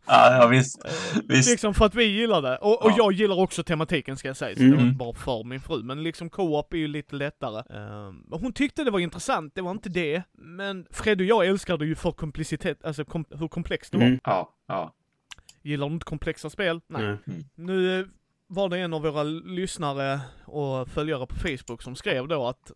ja, 0.08 0.38
ja, 0.38 0.48
visst. 0.48 0.86
visst. 1.28 1.50
liksom 1.50 1.74
för 1.74 1.86
att 1.86 1.96
vi 1.96 2.04
gillar 2.04 2.42
det. 2.42 2.58
Och, 2.58 2.86
och 2.86 2.92
Ja. 2.92 2.96
jag 2.98 3.12
gillar 3.12 3.40
också 3.40 3.64
tematiken 3.64 4.18
ska 4.18 4.28
jag 4.28 4.38
säga, 4.38 4.56
så 4.56 4.62
Mm. 4.62 4.72
det 4.72 4.78
var 4.78 4.88
inte 4.88 4.98
bara 4.98 5.14
för 5.14 5.44
min 5.44 5.60
fru. 5.62 5.84
Men 5.84 6.04
liksom 6.04 6.30
co-op 6.30 6.74
är 6.74 6.78
ju 6.78 6.88
lite 6.88 7.16
lättare. 7.16 7.64
Och 8.32 8.40
hon 8.40 8.54
tyckte 8.54 8.84
det 8.84 8.92
var 8.92 9.00
intressant, 9.00 9.52
det 9.56 9.62
var 9.62 9.72
inte 9.72 9.90
det. 9.90 10.24
Men 10.38 10.86
Fred 10.92 11.20
och 11.22 11.26
jag 11.28 11.46
älskar 11.46 11.78
det 11.78 11.86
ju 11.86 11.96
för 11.96 12.12
komplicitet, 12.12 12.86
alltså 12.86 13.06
kom, 13.06 13.26
hur 13.30 13.48
komplext 13.48 13.92
det 13.92 13.98
var. 13.98 14.06
Mm. 14.06 14.20
Ja, 14.24 14.50
ja. 14.68 14.94
Gillar 15.66 15.88
du 15.88 15.94
inte 15.94 16.06
komplexa 16.06 16.50
spel? 16.50 16.82
Nej. 16.88 17.18
Nej. 17.26 17.46
Nu 17.56 18.10
var 18.48 18.70
det 18.70 18.80
en 18.80 18.94
av 18.94 19.02
våra 19.02 19.24
lyssnare 19.24 20.20
och 20.46 20.88
följare 20.88 21.28
på 21.28 21.36
Facebook 21.36 21.82
som 21.82 21.96
skrev 21.96 22.28
då 22.28 22.48
att 22.48 22.72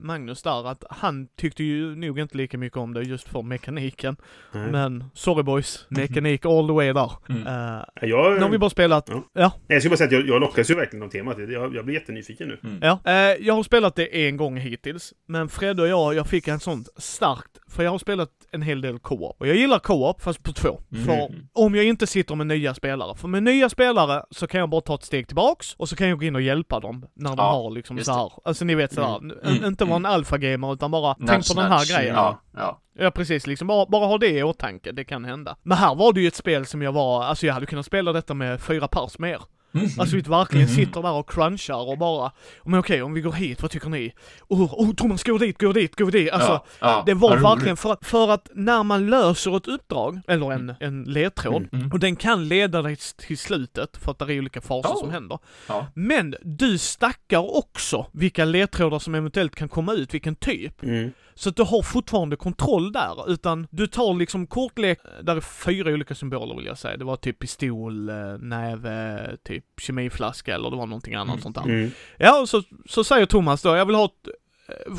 Magnus 0.00 0.42
där, 0.42 0.68
att 0.68 0.84
han 0.90 1.28
tyckte 1.36 1.64
ju 1.64 1.96
nog 1.96 2.18
inte 2.18 2.36
lika 2.36 2.58
mycket 2.58 2.78
om 2.78 2.94
det 2.94 3.02
just 3.02 3.28
för 3.28 3.42
mekaniken. 3.42 4.16
Nej. 4.52 4.70
Men 4.70 5.04
sorry 5.14 5.42
boys, 5.42 5.86
mekanik 5.88 6.46
all 6.46 6.66
the 6.66 6.72
way 6.72 6.92
där. 6.92 7.12
Mm. 7.28 7.46
Eh, 7.46 7.82
Jag, 8.08 8.34
nu 8.34 8.40
har 8.40 8.48
vi 8.50 8.58
bara 8.58 8.70
spelat, 8.70 9.08
Ja. 9.10 9.22
ja, 9.32 9.52
jag 9.66 9.82
skulle 9.82 9.90
bara 9.90 9.96
säga 9.96 10.06
att 10.06 10.12
jag, 10.12 10.28
jag 10.28 10.40
lockas 10.40 10.70
ju 10.70 10.74
verkligen 10.74 11.02
av 11.06 11.08
temat. 11.10 11.36
Jag, 11.48 11.74
jag 11.74 11.84
blir 11.84 11.94
jättenyfiken 11.94 12.48
nu. 12.48 12.78
ja. 12.82 12.98
Eh, 13.04 13.12
jag 13.46 13.54
har 13.54 13.62
spelat 13.62 13.94
det 13.96 14.26
en 14.26 14.36
gång 14.36 14.56
hittills, 14.56 15.12
men 15.26 15.48
Fred 15.48 15.80
och 15.80 15.88
jag, 15.88 16.14
jag 16.14 16.26
fick 16.26 16.48
en 16.48 16.60
sånt 16.60 16.88
starkt, 16.96 17.58
för 17.70 17.82
jag 17.82 17.90
har 17.90 17.98
spelat 17.98 18.30
en 18.50 18.62
hel 18.62 18.80
del 18.80 18.98
co-op. 18.98 19.36
Och 19.40 19.46
jag 19.48 19.56
gillar 19.56 19.78
co-op, 19.78 20.22
fast 20.22 20.42
på 20.42 20.52
två. 20.52 20.80
Mm. 20.92 21.04
För 21.06 21.28
om 21.52 21.74
jag 21.74 21.84
inte 21.84 22.06
sitter 22.06 22.34
med 22.34 22.46
nya 22.46 22.74
spelare, 22.74 23.16
för 23.16 23.28
med 23.28 23.42
nya 23.42 23.68
spelare 23.68 24.22
så 24.30 24.46
kan 24.46 24.60
jag 24.60 24.70
bara 24.70 24.80
ta 24.80 24.94
ett 24.94 25.02
steg 25.04 25.26
tillbaks, 25.26 25.74
och 25.74 25.88
så 25.88 25.96
kan 25.96 26.08
jag 26.08 26.18
gå 26.18 26.24
in 26.24 26.34
och 26.34 26.42
hjälpa 26.42 26.80
dem 26.80 27.06
när 27.14 27.30
de 27.30 27.36
Ja, 27.38 27.52
har 27.52 27.70
liksom 27.70 27.98
så 27.98 28.12
här. 28.12 28.32
alltså 28.44 28.64
ni 28.64 28.74
vet 28.74 28.92
sådär, 28.92 29.18
Mm. 29.18 29.36
Mm. 29.44 29.64
inte 29.64 29.84
vara 29.84 29.96
en 29.96 30.06
alfa-gamer 30.06 30.72
utan 30.72 30.90
bara, 30.90 31.14
tänk 31.14 31.30
Nudge, 31.30 31.54
på 31.54 31.60
den 31.60 31.70
här 31.72 31.78
nudge. 31.78 31.96
grejen. 31.96 32.14
Ja, 32.14 32.40
ja. 32.56 32.80
Ja 33.00 33.10
precis, 33.10 33.46
liksom 33.46 33.66
bara, 33.68 33.86
bara 33.86 34.06
ha 34.06 34.18
det 34.18 34.28
i 34.30 34.42
åtanke, 34.42 34.92
det 34.92 35.04
kan 35.04 35.24
hända. 35.24 35.56
Men 35.62 35.78
här 35.78 35.94
var 35.94 36.12
det 36.12 36.20
ju 36.20 36.28
ett 36.28 36.34
spel 36.34 36.66
som 36.66 36.82
jag 36.82 36.92
var, 36.92 37.24
alltså 37.24 37.46
jag 37.46 37.54
hade 37.54 37.66
kunnat 37.66 37.86
spela 37.86 38.12
detta 38.12 38.34
med 38.34 38.60
fyra 38.60 38.88
pers 38.88 39.18
mer. 39.18 39.42
Mm. 39.74 39.86
Alltså 39.98 40.16
vi 40.16 40.22
verkligen 40.22 40.66
Mhm. 40.66 40.74
sitter 40.76 41.02
där 41.02 41.12
och 41.12 41.30
crunchar 41.30 41.88
och 41.90 41.98
bara, 41.98 42.32
men 42.64 42.80
okej 42.80 43.02
om 43.02 43.14
vi 43.14 43.20
går 43.20 43.32
hit, 43.32 43.62
vad 43.62 43.70
tycker 43.70 43.88
ni? 43.88 44.12
Oh, 44.48 44.74
oh 44.74 44.94
Thomas, 44.94 45.22
gå 45.22 45.38
dit, 45.38 45.58
gå 45.58 45.72
dit, 45.72 45.96
gå 45.96 46.10
dit! 46.10 46.30
Alltså, 46.32 46.52
ja, 46.52 46.64
ja. 46.80 47.02
det 47.06 47.14
var 47.14 47.36
verkligen 47.36 47.76
för 47.76 47.92
att, 47.92 48.06
för 48.06 48.28
att 48.30 48.48
när 48.54 48.82
man 48.82 49.10
löser 49.10 49.56
ett 49.56 49.68
uppdrag, 49.68 50.20
eller 50.28 50.52
en, 50.52 50.74
en 50.80 51.02
ledtråd, 51.04 51.56
Mm, 51.62 51.68
mm. 51.72 51.92
och 51.92 51.98
den 52.00 52.16
kan 52.16 52.48
leda 52.48 52.82
dig 52.82 52.96
till 52.96 53.38
slutet, 53.38 53.96
för 53.96 54.10
att 54.10 54.18
det 54.18 54.24
är 54.34 54.38
olika 54.38 54.60
faser 54.60 54.88
Oh. 54.90 55.00
som 55.00 55.10
händer. 55.10 55.38
Ja. 55.68 55.86
Men 55.94 56.34
du 56.42 56.78
stackar 56.78 57.56
också 57.56 58.06
vilka 58.12 58.44
ledtrådar 58.44 58.98
som 58.98 59.14
eventuellt 59.14 59.54
kan 59.54 59.68
komma 59.68 59.92
ut, 59.92 60.14
vilken 60.14 60.34
typ. 60.34 60.82
Mm. 60.82 61.10
Så 61.34 61.48
att 61.48 61.56
du 61.56 61.62
har 61.62 61.82
fortfarande 61.82 62.36
kontroll 62.36 62.92
där, 62.92 63.30
utan 63.32 63.66
du 63.70 63.86
tar 63.86 64.14
liksom 64.14 64.46
kortlek, 64.46 64.98
där 65.22 65.36
är 65.36 65.40
fyra 65.40 65.92
olika 65.92 66.14
symboler 66.14 66.56
vill 66.56 66.66
jag 66.66 66.78
säga. 66.78 66.96
Det 66.96 67.04
var 67.04 67.16
typ 67.16 67.38
pistol, 67.38 68.08
eh, 68.08 68.14
näve, 68.40 69.30
typ 69.44 69.57
kemiflaska 69.80 70.54
eller 70.54 70.70
det 70.70 70.76
var 70.76 70.86
någonting 70.86 71.14
annat 71.14 71.28
Mm. 71.34 71.42
sånt 71.42 71.56
där. 71.56 71.62
Mm. 71.62 71.90
Ja, 72.16 72.40
och 72.40 72.48
så, 72.48 72.62
så 72.86 73.04
säger 73.04 73.26
Thomas 73.26 73.62
då, 73.62 73.76
jag 73.76 73.86
vill 73.86 73.94
ha 73.96 74.04
ett, 74.04 74.28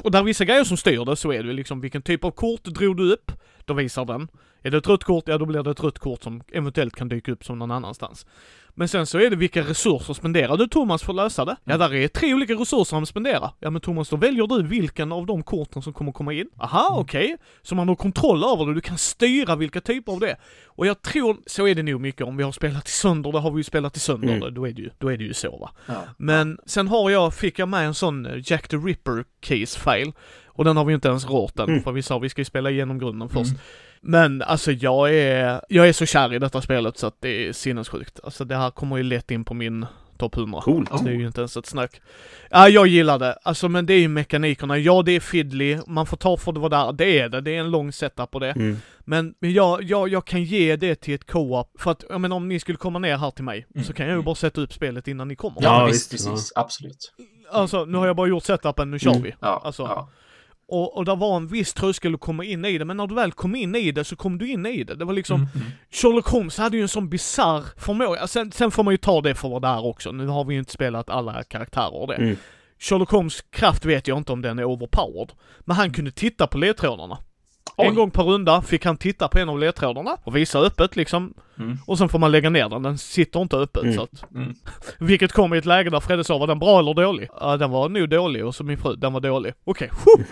och 0.03 0.11
där 0.11 0.19
är 0.19 0.23
vissa 0.23 0.45
grejer 0.45 0.63
som 0.63 0.77
styr 0.77 1.05
det, 1.05 1.15
så 1.15 1.31
är 1.33 1.43
det 1.43 1.53
liksom 1.53 1.81
vilken 1.81 2.01
typ 2.01 2.23
av 2.23 2.31
kort 2.31 2.63
drog 2.63 2.97
du 2.97 3.13
upp, 3.13 3.31
då 3.65 3.73
visar 3.73 4.05
den. 4.05 4.27
Är 4.63 4.71
det 4.71 4.77
ett 4.77 4.87
rött 4.87 5.03
kort, 5.03 5.23
ja 5.27 5.37
då 5.37 5.45
blir 5.45 5.63
det 5.63 5.71
ett 5.71 5.83
rött 5.83 5.99
kort 5.99 6.23
som 6.23 6.41
eventuellt 6.51 6.95
kan 6.95 7.09
dyka 7.09 7.31
upp 7.31 7.45
som 7.45 7.59
någon 7.59 7.71
annanstans. 7.71 8.25
Men 8.75 8.87
sen 8.87 9.05
så 9.05 9.19
är 9.19 9.29
det 9.29 9.35
vilka 9.35 9.61
resurser 9.61 10.13
spenderar 10.13 10.57
du 10.57 10.67
Thomas 10.67 11.03
för 11.03 11.11
att 11.11 11.15
lösa 11.15 11.45
det? 11.45 11.55
Ja, 11.63 11.77
där 11.77 11.93
är 11.93 12.07
tre 12.07 12.33
olika 12.33 12.53
resurser 12.53 12.95
han 12.95 13.05
spenderar. 13.05 13.51
Ja 13.59 13.69
men 13.69 13.81
Thomas, 13.81 14.09
då 14.09 14.15
väljer 14.17 14.47
du 14.47 14.63
vilken 14.63 15.11
av 15.11 15.25
de 15.25 15.43
korten 15.43 15.81
som 15.81 15.93
kommer 15.93 16.11
komma 16.11 16.33
in. 16.33 16.47
Aha, 16.59 16.95
okej. 16.99 17.37
Så 17.61 17.75
man 17.75 17.87
har 17.87 17.95
kontroll 17.95 18.43
över 18.43 18.65
det, 18.65 18.73
du 18.73 18.81
kan 18.81 18.97
styra 18.97 19.55
vilka 19.55 19.81
typer 19.81 20.11
av 20.11 20.19
det. 20.19 20.35
Och 20.65 20.87
jag 20.87 21.01
tror, 21.01 21.37
så 21.45 21.67
är 21.67 21.75
det 21.75 21.83
nog 21.83 22.01
mycket 22.01 22.27
om 22.27 22.37
vi 22.37 22.43
har 22.43 22.51
spelat 22.51 22.87
i 22.87 22.91
sönder, 22.91 23.31
det 23.31 23.39
har 23.39 23.51
vi 23.51 23.57
ju 23.57 23.63
spelat 23.63 23.97
i 23.97 23.99
sönder, 23.99 24.35
Mm. 24.35 24.53
då, 24.53 24.67
är 24.67 24.71
det 24.71 24.81
ju, 24.81 24.89
då 24.97 25.11
är 25.11 25.17
det 25.17 25.23
ju 25.23 25.33
så 25.33 25.57
va. 25.57 25.71
Ja. 25.85 26.01
Men 26.17 26.57
sen 26.65 26.87
har 26.87 27.09
jag, 27.09 27.33
fick 27.33 27.59
jag 27.59 27.69
med 27.69 27.85
en 27.85 27.93
sån 27.93 28.25
eh, 28.25 28.33
Jack 28.43 28.67
the 28.67 28.77
Ripper 28.77 29.23
case 29.39 29.79
file. 29.79 30.11
Och 30.45 30.65
den 30.65 30.77
har 30.77 30.85
vi 30.85 30.93
inte 30.93 31.07
ens 31.07 31.25
rört 31.29 31.59
än, 31.59 31.69
Mm. 31.69 31.83
för 31.83 31.91
vi 31.91 32.01
sa 32.01 32.19
vi 32.19 32.29
ska 32.29 32.41
ju 32.41 32.45
spela 32.45 32.69
igenom 32.71 32.99
grunden 32.99 33.29
först. 33.29 33.49
Mm. 33.51 33.61
Men 34.01 34.41
alltså 34.41 34.71
jag 34.71 35.13
är, 35.15 35.61
jag 35.69 35.87
är 35.89 35.93
så 35.93 36.05
kär 36.05 36.33
i 36.33 36.39
detta 36.39 36.61
spelet 36.61 36.97
så 36.97 37.07
att 37.07 37.15
det 37.19 37.47
är 37.47 37.53
sinnessjukt. 37.53 38.19
Alltså 38.23 38.45
det 38.45 38.55
här 38.55 38.71
kommer 38.71 38.97
ju 38.97 39.03
lätt 39.03 39.31
in 39.31 39.45
på 39.45 39.53
min 39.53 39.85
topp 40.17 40.37
100. 40.37 40.61
Coolt. 40.61 40.91
Oh. 40.91 41.03
Det 41.03 41.09
är 41.09 41.15
ju 41.15 41.25
inte 41.27 41.41
ens 41.41 41.57
ett 41.57 41.65
snack. 41.65 42.01
Ja, 42.49 42.69
jag 42.69 42.87
gillar 42.87 43.19
det. 43.19 43.33
Alltså 43.43 43.69
men 43.69 43.85
det 43.85 43.93
är 43.93 43.99
ju 43.99 44.07
mekanikerna. 44.07 44.77
Ja, 44.77 45.01
det 45.01 45.11
är 45.11 45.19
fiddly. 45.19 45.77
Man 45.87 46.05
får 46.05 46.17
ta 46.17 46.37
för 46.37 46.51
det 46.51 46.59
var 46.59 46.69
där. 46.69 46.91
Det 46.93 47.19
är 47.19 47.29
det. 47.29 47.41
Det 47.41 47.55
är 47.55 47.59
en 47.59 47.71
lång 47.71 47.91
setup 47.91 48.31
på 48.31 48.39
det. 48.39 48.51
Mm. 48.51 48.77
Men, 48.99 49.33
men 49.39 49.53
jag, 49.53 49.83
jag, 49.83 50.09
jag 50.09 50.25
kan 50.25 50.43
ge 50.43 50.75
det 50.75 50.95
till 50.95 51.13
ett 51.13 51.31
co-op. 51.31 51.71
För 51.81 51.91
att, 51.91 52.03
jag 52.09 52.21
menar 52.21 52.35
om 52.35 52.47
ni 52.47 52.59
skulle 52.59 52.77
komma 52.77 52.99
ner 52.99 53.17
här 53.17 53.31
till 53.31 53.43
mig, 53.43 53.65
Mm. 53.75 53.85
så 53.87 53.93
kan 53.93 54.07
jag 54.07 54.15
ju 54.17 54.23
bara 54.23 54.35
sätta 54.35 54.61
upp 54.61 54.73
spelet 54.73 55.07
innan 55.07 55.27
ni 55.27 55.35
kommer. 55.35 55.61
Ja, 55.63 55.79
Ja, 55.81 55.85
visst, 55.85 56.13
visst, 56.13 56.27
precis. 56.29 56.51
Absolut. 56.55 57.13
Alltså, 57.51 57.85
nu 57.85 57.97
har 57.97 58.07
jag 58.07 58.15
bara 58.15 58.27
gjort 58.27 58.43
setupen, 58.43 58.91
nu 58.91 58.99
kör 58.99 59.11
Mm. 59.11 59.23
vi. 59.23 59.35
Ja, 59.39 59.61
Alltså, 59.65 59.83
ja. 59.83 60.09
Och, 60.71 60.97
och 60.97 61.05
där 61.05 61.15
var 61.15 61.37
en 61.37 61.47
viss 61.47 61.73
tröskel 61.73 62.13
att 62.13 62.19
komma 62.19 62.43
in 62.43 62.65
i 62.65 62.77
det, 62.77 62.85
men 62.85 62.97
när 62.97 63.07
du 63.07 63.15
väl 63.15 63.31
kom 63.31 63.55
in 63.55 63.75
i 63.75 63.91
det 63.91 64.03
så 64.03 64.15
kom 64.15 64.37
du 64.37 64.47
in 64.47 64.65
i 64.65 64.83
det. 64.83 64.95
Det 64.95 65.05
var 65.05 65.13
liksom, 65.13 65.35
Mm, 65.41 65.49
mm. 65.55 65.67
Sherlock 65.91 66.27
Holmes 66.27 66.57
hade 66.57 66.77
ju 66.77 66.81
en 66.83 66.89
sån 66.89 67.09
bisarr 67.09 67.63
förmåga. 67.77 68.27
Sen, 68.27 68.51
sen 68.51 68.71
får 68.71 68.83
man 68.83 68.93
ju 68.93 68.97
ta 68.97 69.21
det 69.21 69.35
för 69.35 69.49
vad 69.49 69.61
det 69.61 69.67
är 69.67 69.85
också. 69.85 70.11
Nu 70.11 70.27
har 70.27 70.43
vi 70.43 70.53
ju 70.53 70.59
inte 70.59 70.71
spelat 70.71 71.09
alla 71.09 71.43
karaktärer 71.43 71.95
och 71.95 72.07
det. 72.07 72.15
Mm. 72.15 72.35
Sherlock 72.79 73.11
Holmes 73.11 73.41
kraft 73.41 73.85
vet 73.85 74.07
jag 74.07 74.17
inte 74.17 74.31
om 74.31 74.41
den 74.41 74.59
är 74.59 74.63
overpowered. 74.63 75.31
Men 75.59 75.75
han 75.75 75.93
kunde 75.93 76.11
titta 76.11 76.47
på 76.47 76.57
ledtrådarna. 76.57 77.17
En 77.77 77.95
gång 77.95 78.11
per 78.11 78.23
runda 78.23 78.61
fick 78.61 78.85
han 78.85 78.97
titta 78.97 79.27
på 79.27 79.39
en 79.39 79.49
av 79.49 79.59
ledtrådarna 79.59 80.17
och 80.23 80.35
visa 80.35 80.59
öppet 80.59 80.95
liksom. 80.95 81.33
Mm. 81.59 81.77
Och 81.85 81.97
sen 81.97 82.09
får 82.09 82.19
man 82.19 82.31
lägga 82.31 82.49
ner 82.49 82.69
den, 82.69 82.83
den 82.83 82.97
sitter 82.97 83.41
inte 83.41 83.57
öppet 83.57 83.83
Mm. 83.83 83.95
så 83.95 84.01
att. 84.03 84.31
Mm. 84.35 84.53
Vilket 84.99 85.31
kom 85.31 85.53
i 85.53 85.57
ett 85.57 85.65
läge 85.65 85.89
där 85.89 85.99
Fredde 85.99 86.23
sa, 86.23 86.37
var 86.37 86.47
den 86.47 86.59
bra 86.59 86.79
eller 86.79 86.93
dålig? 86.93 87.29
Ja, 87.39 87.57
den 87.57 87.71
var 87.71 87.89
nog 87.89 88.09
dålig 88.09 88.45
och 88.45 88.55
så 88.55 88.63
min 88.63 88.77
fru, 88.77 88.95
den 88.95 89.13
var 89.13 89.19
dålig. 89.21 89.53
Okej, 89.63 89.89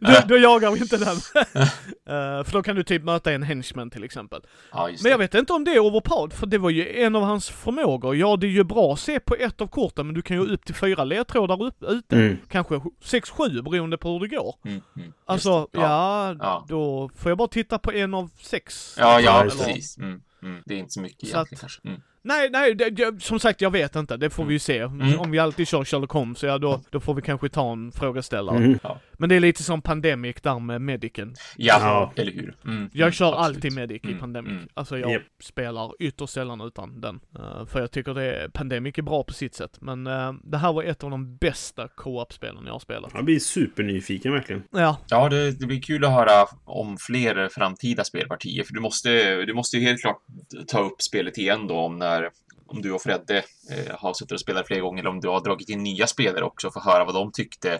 då, 0.00 0.12
då 0.28 0.36
jagar 0.38 0.70
vi 0.70 0.78
inte 0.80 0.96
den. 0.96 1.16
Eh, 2.08 2.44
för 2.44 2.52
då 2.52 2.62
kan 2.62 2.76
du 2.76 2.82
typ 2.82 3.02
möta 3.02 3.32
en 3.32 3.42
henchman 3.42 3.90
till 3.90 4.04
exempel. 4.04 4.40
Ja, 4.72 4.88
Men 5.02 5.10
jag 5.10 5.18
vet 5.18 5.34
inte 5.34 5.52
om 5.52 5.64
det 5.64 5.70
är 5.70 5.78
overpowered, 5.78 6.32
för 6.32 6.46
det 6.46 6.58
var 6.58 6.70
ju 6.70 7.02
en 7.02 7.16
av 7.16 7.22
hans 7.22 7.48
förmågor. 7.48 8.16
Ja, 8.16 8.36
det 8.36 8.46
är 8.46 8.50
ju 8.50 8.64
bra 8.64 8.92
att 8.92 9.00
se 9.00 9.20
på 9.20 9.34
ett 9.34 9.60
av 9.60 9.66
korten, 9.66 10.06
men 10.06 10.14
du 10.14 10.22
kan 10.22 10.36
ju 10.36 10.46
upp 10.54 10.64
till 10.64 10.74
fyra 10.74 11.04
ledtrådar 11.04 11.62
upp, 11.62 11.82
ute. 11.82 12.16
Mm. 12.16 12.36
Kanske 12.50 12.80
sex, 13.04 13.30
sju 13.30 13.62
beroende 13.62 13.98
på 13.98 14.08
hur 14.12 14.20
det 14.20 14.28
går. 14.36 14.54
Mm, 14.64 14.80
mm. 14.96 15.12
Alltså, 15.26 15.68
det. 15.72 15.80
ja, 15.80 16.34
Ja. 16.40 16.64
då 16.68 17.10
får 17.16 17.30
jag 17.30 17.38
bara 17.38 17.48
titta 17.48 17.78
på 17.78 17.92
en 17.92 18.14
av 18.14 18.30
sex. 18.42 18.96
Ja, 18.98 19.20
ja, 19.20 19.44
just 19.44 19.58
det. 19.64 19.67
Precis. 19.74 19.98
Mm, 19.98 20.20
mm. 20.42 20.62
Det 20.66 20.74
är 20.74 20.78
inte 20.78 20.92
så 20.92 21.00
mycket 21.00 21.28
Så 21.28 21.36
egentligen 21.36 21.56
att- 21.56 21.60
kanske. 21.60 21.88
Mm. 21.88 22.00
Nej, 22.22 22.50
nej, 22.50 22.74
det, 22.74 22.90
det, 22.90 23.22
som 23.22 23.40
sagt 23.40 23.60
jag 23.60 23.70
vet 23.70 23.96
inte. 23.96 24.16
Det 24.16 24.30
får 24.30 24.44
vi 24.44 24.52
ju 24.52 24.58
se. 24.58 24.78
Mm. 24.78 25.20
Om 25.20 25.30
vi 25.30 25.38
alltid 25.38 25.68
kör 25.68 25.84
Sherlock 25.84 26.10
Holmes, 26.12 26.42
ja 26.42 26.58
då, 26.58 26.80
då 26.90 27.00
får 27.00 27.14
vi 27.14 27.22
kanske 27.22 27.48
ta 27.48 27.72
en 27.72 27.92
frågeställare. 27.92 28.56
Mm. 28.56 28.78
Men 29.20 29.28
det 29.28 29.34
är 29.36 29.40
lite 29.40 29.62
som 29.62 29.82
Pandemic 29.82 30.36
där 30.42 30.58
med 30.58 30.80
Medicen. 30.80 31.34
Ja, 31.56 31.78
Ja. 31.80 32.12
eller 32.22 32.32
hur. 32.32 32.56
Mm, 32.64 32.90
Jag 32.92 33.00
mm, 33.00 33.12
kör 33.12 33.26
absolut. 33.32 33.56
alltid 33.56 33.72
Medic 33.72 34.04
i 34.04 34.06
Mm, 34.06 34.18
Pandemic. 34.20 34.50
mm. 34.52 34.68
Alltså 34.74 34.98
jag 34.98 35.12
Japp. 35.12 35.22
spelar 35.42 35.92
ytterst 35.98 36.32
sällan 36.32 36.60
utan 36.60 37.00
den. 37.00 37.20
Eh, 37.38 37.66
för 37.66 37.80
jag 37.80 37.90
tycker 37.90 38.14
det, 38.14 38.50
Pandemic 38.54 38.98
är 38.98 39.02
bra 39.02 39.22
på 39.24 39.32
sitt 39.32 39.54
sätt. 39.54 39.76
Men 39.80 40.06
eh, 40.06 40.32
det 40.44 40.58
här 40.58 40.72
var 40.72 40.82
ett 40.82 41.04
av 41.04 41.10
de 41.10 41.36
bästa 41.36 41.88
co-op-spelen 41.88 42.62
jag 42.66 42.72
har 42.72 42.78
spelat. 42.78 43.10
Jag 43.14 43.24
blir 43.24 43.38
supernyfiken 43.38 44.32
verkligen. 44.32 44.62
Ja, 44.70 44.96
Ja, 45.08 45.28
det, 45.28 45.50
det 45.60 45.66
blir 45.66 45.82
kul 45.82 46.04
att 46.04 46.10
höra 46.12 46.46
om 46.64 46.96
fler 47.00 47.48
framtida 47.48 48.04
spelpartier, 48.04 48.64
för 48.64 48.74
du 48.74 48.80
måste, 48.80 49.36
du 49.44 49.54
måste 49.54 49.76
ju 49.76 49.82
helt 49.82 50.00
klart 50.00 50.22
ta 50.66 50.80
upp 50.80 51.02
spelet 51.02 51.38
igen 51.38 51.66
då 51.66 51.74
om 51.78 51.98
när 51.98 52.30
om 52.70 52.82
du 52.82 52.92
och 52.92 53.02
Fredde 53.02 53.36
eh, 53.38 53.94
har 53.98 54.14
suttit 54.14 54.32
och 54.32 54.40
spelat 54.40 54.66
flera 54.66 54.80
gånger 54.80 55.00
eller 55.02 55.10
om 55.10 55.20
du 55.20 55.28
har 55.28 55.40
dragit 55.44 55.68
in 55.68 55.82
nya 55.82 56.06
spelare 56.06 56.44
också 56.44 56.70
för 56.70 56.80
att 56.80 56.86
höra 56.86 57.04
vad 57.04 57.14
de 57.14 57.32
tyckte 57.32 57.78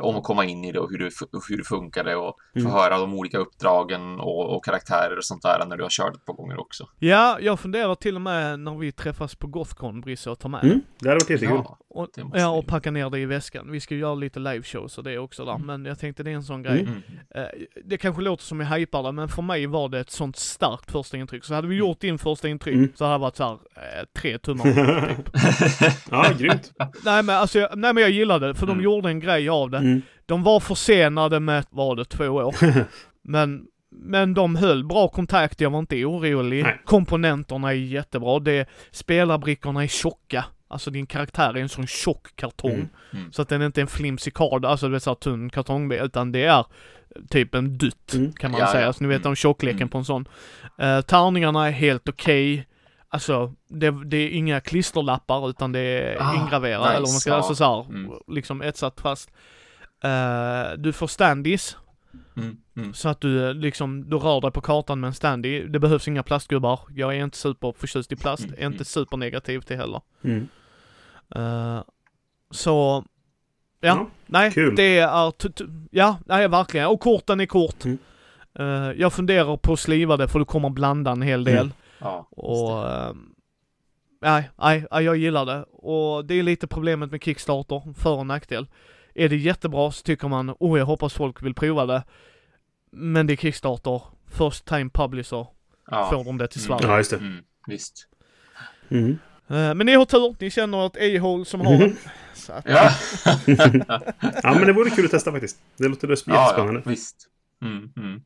om 0.00 0.16
att 0.16 0.22
komma 0.24 0.44
in 0.44 0.64
i 0.64 0.72
det 0.72 0.78
och 0.78 0.90
hur 0.90 0.98
det, 0.98 1.10
hur 1.48 1.56
det 1.58 1.64
funkade 1.64 2.16
och 2.16 2.36
få 2.54 2.58
Mm. 2.60 2.72
höra 2.72 2.98
de 2.98 3.14
olika 3.14 3.38
uppdragen 3.38 4.20
och, 4.20 4.56
och 4.56 4.64
karaktärer 4.64 5.16
och 5.16 5.24
sånt 5.24 5.42
där 5.42 5.66
när 5.68 5.76
du 5.76 5.82
har 5.82 5.90
kört 5.90 6.14
ett 6.16 6.24
par 6.24 6.34
gånger 6.34 6.60
också. 6.60 6.88
ja 6.98 7.38
jag 7.40 7.60
funderar 7.60 7.94
till 7.94 8.14
och 8.14 8.20
med 8.20 8.60
när 8.60 8.78
vi 8.78 8.92
träffas 8.92 9.34
på 9.34 9.46
Gothcon, 9.46 10.00
Brisse, 10.00 10.30
och 10.30 10.38
tar 10.38 10.48
med. 10.48 10.64
Mm. 10.64 10.80
Det 10.98 11.08
hade 11.08 11.14
varit 11.24 11.30
jättekul. 11.30 11.60
Ja, 11.64 11.78
Och, 11.94 12.08
ja, 12.34 12.48
och 12.48 12.66
packa 12.66 12.90
ner 12.90 13.10
det 13.10 13.18
i 13.18 13.26
väskan. 13.26 13.70
Vi 13.70 13.80
ska 13.80 13.94
ju 13.94 14.00
göra 14.00 14.14
lite 14.14 14.40
liveshows 14.40 14.98
och 14.98 15.04
det 15.04 15.18
också 15.18 15.44
där, 15.44 15.58
men 15.58 15.84
jag 15.84 15.98
tänkte 15.98 16.22
det 16.22 16.30
är 16.30 16.34
en 16.34 16.42
sån 16.42 16.62
grej. 16.62 16.80
Mm. 16.80 16.92
mm. 16.92 17.02
Eh, 17.44 17.50
det 17.84 17.98
kanske 17.98 18.22
låter 18.22 18.44
som 18.44 18.60
jag 18.60 18.66
hypar 18.66 19.02
det, 19.02 19.12
men 19.12 19.28
för 19.28 19.42
mig 19.42 19.66
var 19.66 19.88
det 19.88 20.00
ett 20.00 20.10
sånt 20.10 20.36
starkt 20.36 20.90
första 20.90 21.16
intryck. 21.16 21.44
Så 21.44 21.54
hade 21.54 21.68
vi 21.68 21.76
gjort 21.76 22.00
din 22.00 22.18
första 22.18 22.48
intryck 22.48 22.74
Mm. 22.74 22.92
så 22.94 23.04
hade 23.04 23.14
det 23.14 23.18
varit 23.20 23.36
såhär, 23.36 23.52
eh, 23.52 24.04
tre 24.20 24.38
tummar 24.38 24.64
typ. 25.16 25.28
Ja, 26.10 26.32
grymt. 26.38 26.72
Nej 27.04 27.22
men 27.22 27.36
alltså, 27.36 27.58
jag, 27.58 27.78
nej 27.78 27.92
men 27.94 28.02
jag 28.02 28.10
gillade 28.10 28.46
det, 28.46 28.54
för 28.54 28.66
de 28.66 28.72
Mm. 28.72 28.84
gjorde 28.84 29.08
en 29.08 29.20
grej 29.20 29.48
av 29.48 29.70
det. 29.70 29.78
Mm. 29.78 30.02
De 30.26 30.42
var 30.42 30.60
försenade 30.60 31.40
med, 31.40 31.64
var 31.70 31.96
det 31.96 32.04
två 32.04 32.24
år? 32.28 32.54
men, 33.24 33.66
men 33.90 34.34
de 34.34 34.56
höll 34.56 34.84
bra 34.84 35.08
kontakt, 35.08 35.60
jag 35.60 35.70
var 35.70 35.78
inte 35.78 36.04
orolig. 36.04 36.62
Nej. 36.62 36.80
Komponenterna 36.84 37.68
är 37.68 37.74
jättebra, 37.76 38.38
det, 38.38 38.66
spelarbrickorna 38.90 39.82
är 39.82 39.86
tjocka. 39.88 40.44
Alltså 40.72 40.90
din 40.90 41.06
karaktär 41.06 41.56
är 41.56 41.60
en 41.60 41.68
sån 41.68 41.86
tjock 41.86 42.36
kartong. 42.36 42.70
Mm. 42.72 42.88
Mm. 43.12 43.32
Så 43.32 43.42
att 43.42 43.48
den 43.48 43.62
inte 43.62 43.80
är 43.80 43.82
en 43.82 43.88
flimsig 43.88 44.34
kard, 44.34 44.64
alltså 44.64 44.88
det 44.88 44.96
är 44.96 44.98
så 44.98 45.14
tunn 45.14 45.50
kartong, 45.50 45.92
utan 45.92 46.32
det 46.32 46.44
är 46.44 46.64
typ 47.30 47.54
en 47.54 47.78
dutt, 47.78 48.14
Mm. 48.14 48.32
kan 48.32 48.50
man 48.50 48.60
Ja, 48.60 48.66
säga. 48.66 48.86
ja. 48.86 48.92
Så 48.92 49.04
ni 49.04 49.08
vet 49.08 49.20
Mm. 49.20 49.30
om 49.30 49.36
tjockleken 49.36 49.76
Mm. 49.78 49.88
på 49.88 49.98
en 49.98 50.04
sån. 50.04 50.28
Uh, 50.82 51.00
tärningarna 51.00 51.66
är 51.66 51.70
helt 51.70 52.08
okej. 52.08 52.66
Alltså, 53.08 53.54
det, 53.68 53.90
det 54.04 54.16
är 54.16 54.28
inga 54.30 54.60
klisterlappar 54.60 55.50
utan 55.50 55.72
det 55.72 55.80
är 55.80 56.16
Ah, 56.20 56.34
ingraverat, 56.34 56.80
nice, 56.80 56.90
eller 56.90 57.00
vad 57.06 57.12
man 57.12 57.20
ska, 57.20 57.30
ja. 57.30 57.36
alltså 57.36 57.54
så 57.54 57.64
här, 57.64 57.84
Mm. 57.90 58.12
liksom 58.26 58.62
etsat 58.62 59.00
fast. 59.00 59.30
Eh, 60.04 60.72
du 60.78 60.92
får 60.92 61.06
standis, 61.06 61.76
Mm. 62.36 62.56
Mm. 62.76 62.94
så 62.94 63.08
att 63.08 63.20
du 63.20 63.48
eh, 63.48 63.54
liksom, 63.54 64.10
du 64.10 64.16
rör 64.16 64.40
dig 64.40 64.50
på 64.50 64.60
kartan 64.60 65.00
med 65.00 65.08
en 65.08 65.14
standy. 65.14 65.62
Det 65.66 65.78
behövs 65.78 66.08
inga 66.08 66.22
plastgubbar. 66.22 66.80
Jag 66.94 67.16
är 67.16 67.24
inte 67.24 67.36
superförtjust 67.38 68.12
i 68.12 68.16
plast, 68.16 68.44
Mm, 68.44 68.54
är 68.58 68.66
inte 68.66 68.76
mm. 68.76 68.84
supernegativ 68.84 69.60
till 69.60 69.76
heller. 69.76 70.00
Mm. 71.34 71.76
Eh, 71.76 71.82
så, 72.50 73.04
ja, 73.80 73.88
Ja, 73.88 74.06
nej, 74.26 74.52
kul. 74.52 74.76
det 74.76 74.98
är, 74.98 75.32
ja, 75.90 76.18
nej 76.26 76.48
verkligen. 76.48 76.86
Och 76.86 77.00
korten 77.00 77.40
är 77.40 77.46
kort. 77.46 77.84
Mm. 77.84 77.98
Eh, 78.58 78.92
jag 79.00 79.12
funderar 79.12 79.56
på 79.56 79.72
att 79.72 79.80
sliva 79.80 80.16
det 80.16 80.28
för 80.28 80.38
du 80.38 80.44
kommer 80.44 80.70
blanda 80.70 81.10
en 81.10 81.22
hel 81.22 81.44
del. 81.44 81.56
Mm. 81.66 81.72
Ja, 81.98 82.26
Och, 82.30 82.90
eh, 82.90 83.12
nej, 84.20 84.50
nej, 84.58 84.86
nej, 84.90 85.04
jag 85.04 85.16
gillar 85.16 85.46
det. 85.46 85.62
Och 85.72 86.24
det 86.24 86.34
är 86.34 86.42
lite 86.42 86.66
problemet 86.66 87.10
med 87.10 87.22
Kickstarter, 87.24 87.94
för 87.94 88.12
och 88.18 88.26
nackdel. 88.26 88.66
Är 89.14 89.28
det 89.28 89.36
jättebra 89.36 89.90
så 89.90 90.02
tycker 90.02 90.28
man, 90.28 90.54
oh 90.58 90.78
jag 90.78 90.86
hoppas 90.86 91.14
folk 91.14 91.42
vill 91.42 91.54
prova 91.54 91.86
det. 91.86 92.02
Men 92.92 93.26
det 93.26 93.32
är 93.32 93.36
Kickstarter, 93.36 94.02
first 94.38 94.64
time 94.64 94.90
publisher, 94.94 95.46
ja. 95.90 96.10
får 96.10 96.24
de 96.24 96.38
det 96.38 96.48
till 96.48 96.60
Mm. 96.66 96.78
Sverige. 96.78 96.92
Ja, 96.92 96.98
just 96.98 97.10
det. 97.10 97.16
Mm. 97.16 97.44
Visst. 97.66 98.08
Mm. 98.90 99.18
Eh, 99.52 99.74
men 99.74 99.78
ni 99.86 99.94
har 99.94 100.04
tur, 100.04 100.34
ni 100.40 100.50
känner 100.50 100.86
ett 100.86 100.96
a-hole 100.96 101.44
som 101.44 101.60
har 101.60 101.78
den. 101.78 101.96
Så 102.34 102.52
att, 102.52 102.64
Ja, 102.68 102.90
Ja, 104.42 104.54
men 104.54 104.66
det 104.66 104.72
vore 104.72 104.90
kul 104.90 105.04
att 105.04 105.10
testa 105.10 105.32
faktiskt. 105.32 105.56
Det 105.76 105.88
låter 105.88 106.08
ja, 106.08 106.12
jättespännande. 106.12 106.82
ja 106.84 106.90
visst. 106.90 107.16
Mm. 107.62 107.90
Mm. 107.96 108.20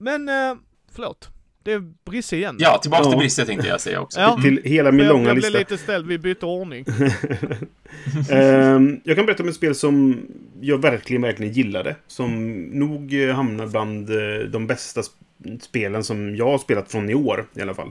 Men, 0.00 0.28
eh, 0.28 0.56
förlåt. 0.92 1.28
Det 1.64 1.72
är 1.72 1.78
Brisse 2.04 2.36
igen. 2.36 2.56
Ja, 2.60 2.78
tillbaka 2.78 3.02
Ja. 3.04 3.10
till 3.10 3.18
Brisse 3.18 3.46
tänkte 3.46 3.68
jag 3.68 3.80
säga 3.80 4.00
också. 4.00 4.20
Ja. 4.20 4.30
Mm. 4.38 4.42
Till 4.42 4.70
hela 4.70 4.92
min 4.92 5.00
jag, 5.06 5.12
långa 5.12 5.26
jag 5.28 5.36
blev 5.36 5.44
lista. 5.52 5.58
lite 5.58 5.78
ställd, 5.78 6.06
vi 6.06 6.18
bytte 6.18 6.46
ordning. 6.46 6.84
Ehm, 8.30 9.00
jag 9.04 9.16
kan 9.16 9.26
berätta 9.26 9.42
om 9.42 9.48
ett 9.48 9.54
spel 9.54 9.74
som 9.74 10.20
jag 10.60 10.82
verkligen, 10.82 11.22
verkligen 11.22 11.52
gillade. 11.52 11.96
Som 12.06 12.54
nog 12.62 13.12
hamnar 13.14 13.66
bland 13.66 14.10
eh, 14.10 14.48
de 14.50 14.66
bästa 14.66 15.00
sp- 15.00 15.60
spelen 15.60 16.04
som 16.04 16.36
jag 16.36 16.50
har 16.50 16.58
spelat 16.58 16.90
från 16.92 17.10
i 17.10 17.14
år 17.14 17.46
i 17.54 17.60
alla 17.60 17.74
fall. 17.74 17.90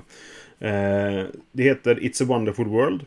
Eh, 0.60 1.26
det 1.52 1.64
heter 1.64 1.96
It's 1.96 2.24
a 2.24 2.26
wonderful 2.26 2.66
world. 2.66 3.02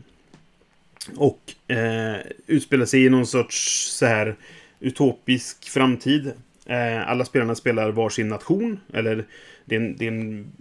Och 1.16 1.72
eh, 1.74 2.16
utspelar 2.46 2.84
sig 2.84 3.04
i 3.04 3.08
någon 3.08 3.26
sorts 3.26 3.86
så 3.98 4.06
här 4.06 4.36
utopisk 4.80 5.68
framtid. 5.68 6.32
Eh, 6.66 7.08
alla 7.08 7.24
spelarna 7.24 7.54
spelar 7.54 7.90
varsin 7.90 8.28
nation. 8.28 8.80
Eller 8.92 9.24
det 9.64 9.76
är 9.76 9.80
en, 9.80 9.96
det 9.96 10.04
är 10.04 10.12
en, 10.12 10.52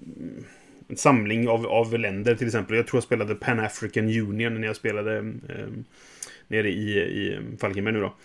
en 0.87 0.97
samling 0.97 1.47
av, 1.47 1.67
av 1.67 1.99
länder 1.99 2.35
till 2.35 2.47
exempel. 2.47 2.75
Jag 2.75 2.87
tror 2.87 2.97
jag 2.97 3.03
spelade 3.03 3.35
Pan 3.35 3.59
African 3.59 4.03
Union 4.03 4.61
när 4.61 4.67
jag 4.67 4.75
spelade 4.75 5.17
eh, 5.17 5.67
nere 6.47 6.69
i, 6.69 6.99
i 6.99 7.39
Falkenberg 7.59 7.93
nu 7.93 7.99
då. 7.99 8.15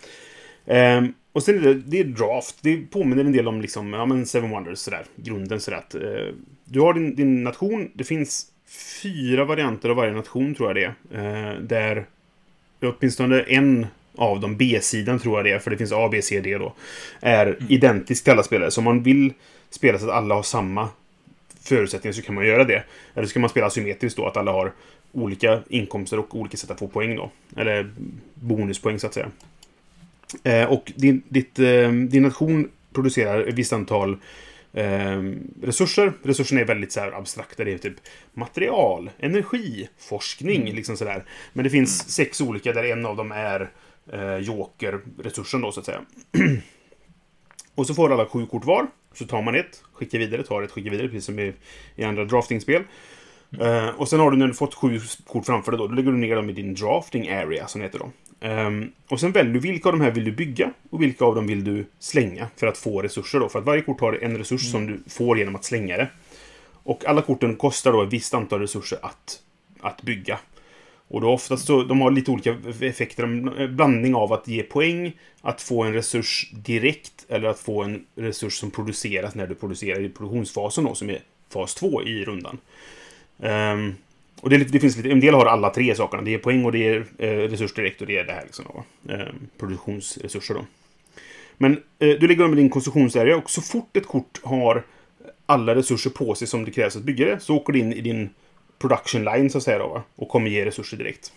Eh, 0.73 1.03
och 1.31 1.43
sen 1.43 1.55
är 1.55 1.61
det, 1.61 1.73
det 1.73 1.99
är 1.99 2.03
draft. 2.03 2.55
Det 2.61 2.77
påminner 2.77 3.25
en 3.25 3.31
del 3.31 3.47
om 3.47 3.61
liksom, 3.61 3.93
ja, 3.93 4.05
men 4.05 4.25
Seven 4.25 4.49
Wonders, 4.49 4.79
sådär. 4.79 5.05
Grunden 5.15 5.59
sådär 5.59 5.77
att 5.77 5.95
eh, 5.95 6.33
du 6.65 6.79
har 6.79 6.93
din, 6.93 7.15
din 7.15 7.43
nation. 7.43 7.91
Det 7.93 8.03
finns 8.03 8.51
fyra 9.01 9.45
varianter 9.45 9.89
av 9.89 9.95
varje 9.95 10.13
nation 10.13 10.55
tror 10.55 10.69
jag 10.69 10.75
det 10.75 10.83
är. 11.11 11.53
Eh, 11.53 11.59
där 11.59 12.05
åtminstone 12.81 13.41
en 13.41 13.87
av 14.15 14.39
dem, 14.39 14.57
B-sidan 14.57 15.19
tror 15.19 15.37
jag 15.37 15.45
det 15.45 15.51
är, 15.51 15.59
för 15.59 15.71
det 15.71 15.77
finns 15.77 15.91
A, 15.91 16.09
B, 16.11 16.21
C, 16.21 16.41
D 16.41 16.57
då, 16.57 16.73
är 17.19 17.57
identisk 17.69 18.23
till 18.23 18.33
alla 18.33 18.43
spelare. 18.43 18.71
Så 18.71 18.81
om 18.81 18.85
man 18.85 19.03
vill 19.03 19.33
spela 19.69 19.99
så 19.99 20.05
att 20.05 20.15
alla 20.15 20.35
har 20.35 20.43
samma 20.43 20.89
förutsättningar 21.63 22.13
så 22.13 22.21
kan 22.21 22.35
man 22.35 22.45
göra 22.45 22.63
det. 22.63 22.83
Eller 23.13 23.27
så 23.27 23.33
kan 23.33 23.41
man 23.41 23.49
spela 23.49 23.67
asymmetriskt 23.67 24.17
då, 24.17 24.25
att 24.25 24.37
alla 24.37 24.51
har 24.51 24.71
olika 25.11 25.59
inkomster 25.69 26.19
och 26.19 26.35
olika 26.35 26.57
sätt 26.57 26.71
att 26.71 26.79
få 26.79 26.87
poäng 26.87 27.15
då. 27.15 27.31
Eller 27.55 27.89
bonuspoäng 28.33 28.99
så 28.99 29.07
att 29.07 29.13
säga. 29.13 29.31
Eh, 30.43 30.65
och 30.65 30.91
din, 30.95 31.21
ditt, 31.27 31.59
eh, 31.59 31.91
din 31.91 32.23
nation 32.23 32.69
producerar 32.93 33.43
ett 33.43 33.55
visst 33.55 33.73
antal 33.73 34.17
eh, 34.75 35.21
resurser. 35.61 36.13
Resurserna 36.23 36.61
är 36.61 36.65
väldigt 36.65 36.91
så 36.91 36.99
här 36.99 37.11
abstrakta. 37.11 37.63
Det 37.63 37.73
är 37.73 37.77
typ 37.77 37.95
material, 38.33 39.09
energi, 39.19 39.89
forskning, 39.97 40.73
liksom 40.73 40.97
sådär. 40.97 41.23
Men 41.53 41.63
det 41.63 41.69
finns 41.69 42.09
sex 42.09 42.41
olika 42.41 42.73
där 42.73 42.83
en 42.83 43.05
av 43.05 43.15
dem 43.15 43.31
är 43.31 43.71
eh, 44.13 44.37
joker-resursen 44.37 45.61
då 45.61 45.71
så 45.71 45.79
att 45.79 45.85
säga. 45.85 46.01
och 47.75 47.87
så 47.87 47.93
får 47.93 48.13
alla 48.13 48.25
sju 48.25 48.45
kort 48.45 48.65
var. 48.65 48.87
Så 49.13 49.25
tar 49.25 49.41
man 49.41 49.55
ett, 49.55 49.83
skickar 49.93 50.19
vidare, 50.19 50.43
tar 50.43 50.61
ett, 50.61 50.71
skickar 50.71 50.91
vidare, 50.91 51.07
precis 51.07 51.25
som 51.25 51.39
i, 51.39 51.53
i 51.95 52.03
andra 52.03 52.25
draftingspel. 52.25 52.83
Eh, 53.59 53.87
och 53.87 54.09
sen 54.09 54.19
har 54.19 54.31
du 54.31 54.37
när 54.37 54.47
du 54.47 54.53
fått 54.53 54.73
sju 54.73 54.99
kort 55.27 55.45
framför 55.45 55.71
dig 55.71 55.77
då, 55.77 55.87
då 55.87 55.93
lägger 55.93 56.11
du 56.11 56.17
ner 56.17 56.35
dem 56.35 56.49
i 56.49 56.53
din 56.53 56.73
drafting 56.73 57.29
area, 57.29 57.67
som 57.67 57.81
det 57.81 57.87
heter 57.87 57.99
då. 57.99 58.11
Ehm, 58.39 58.91
och 59.07 59.19
sen 59.19 59.31
väljer 59.31 59.53
du 59.53 59.59
vilka 59.59 59.89
av 59.89 59.93
de 59.97 60.01
här 60.01 60.11
vill 60.11 60.23
du 60.23 60.31
bygga 60.31 60.71
och 60.89 61.01
vilka 61.01 61.25
av 61.25 61.35
dem 61.35 61.47
vill 61.47 61.63
du 61.63 61.85
slänga 61.99 62.47
för 62.55 62.67
att 62.67 62.77
få 62.77 63.01
resurser 63.01 63.39
då. 63.39 63.49
För 63.49 63.59
att 63.59 63.65
varje 63.65 63.81
kort 63.81 64.01
har 64.01 64.13
en 64.13 64.37
resurs 64.37 64.71
som 64.71 64.87
du 64.87 64.99
får 65.07 65.37
genom 65.37 65.55
att 65.55 65.65
slänga 65.65 65.97
det. 65.97 66.07
Och 66.83 67.05
alla 67.05 67.21
korten 67.21 67.55
kostar 67.55 67.91
då 67.91 68.03
ett 68.03 68.13
visst 68.13 68.33
antal 68.33 68.59
resurser 68.59 68.99
att, 69.01 69.39
att 69.79 70.01
bygga. 70.01 70.39
Och 71.07 71.21
då 71.21 71.31
oftast 71.31 71.65
så, 71.65 71.83
de 71.83 72.01
har 72.01 72.11
lite 72.11 72.31
olika 72.31 72.55
effekter. 72.81 73.23
En 73.23 73.75
blandning 73.75 74.15
av 74.15 74.33
att 74.33 74.47
ge 74.47 74.63
poäng, 74.63 75.17
att 75.41 75.61
få 75.61 75.83
en 75.83 75.93
resurs 75.93 76.49
direkt 76.53 77.25
eller 77.29 77.47
att 77.47 77.59
få 77.59 77.83
en 77.83 78.05
resurs 78.15 78.53
som 78.53 78.71
produceras 78.71 79.35
när 79.35 79.47
du 79.47 79.55
producerar 79.55 80.01
i 80.01 80.09
produktionsfasen 80.09 80.83
då, 80.83 80.95
som 80.95 81.09
är 81.09 81.19
fas 81.49 81.75
2 81.75 82.03
i 82.03 82.25
rundan. 82.25 82.57
Um, 83.37 83.95
och 84.45 84.51
det, 84.51 84.57
det, 84.57 84.79
finns 84.79 84.97
lite, 84.97 85.09
en 85.09 85.19
del 85.19 85.33
har 85.33 85.45
alla 85.45 85.69
tre 85.69 85.95
sakerna. 85.95 86.23
Det 86.23 86.33
är 86.33 86.37
poäng 86.37 86.65
och 86.65 86.71
det 86.71 86.87
är 86.87 87.05
eh, 87.17 87.27
resurs 87.27 87.73
direkt 87.73 88.01
och 88.01 88.07
det 88.07 88.17
är 88.17 88.23
det 88.23 88.33
här 88.33 88.43
liksom 88.43 88.65
då, 88.73 89.13
eh, 89.13 89.27
produktionsresurser 89.59 90.53
då. 90.53 90.65
Men 91.57 91.71
eh, 91.73 92.09
du 92.09 92.27
lägger 92.27 92.47
med 92.47 92.57
din 92.57 92.69
konstruktionsarea 92.69 93.37
och 93.37 93.49
så 93.49 93.61
fort 93.61 93.97
ett 93.97 94.07
kort 94.07 94.39
har 94.43 94.83
alla 95.45 95.75
resurser 95.75 96.09
på 96.09 96.35
sig 96.35 96.47
som 96.47 96.65
det 96.65 96.71
krävs 96.71 96.95
att 96.95 97.03
bygga 97.03 97.25
det 97.25 97.39
så 97.39 97.55
åker 97.55 97.73
det 97.73 97.79
in 97.79 97.93
i 97.93 98.01
din 98.01 98.29
production 98.79 99.23
line 99.23 99.49
så 99.49 99.57
att 99.57 99.63
säga 99.63 99.79
då, 99.79 100.03
och 100.15 100.29
kommer 100.29 100.49
ge 100.49 100.65
resurser 100.65 100.97
direkt. 100.97 101.31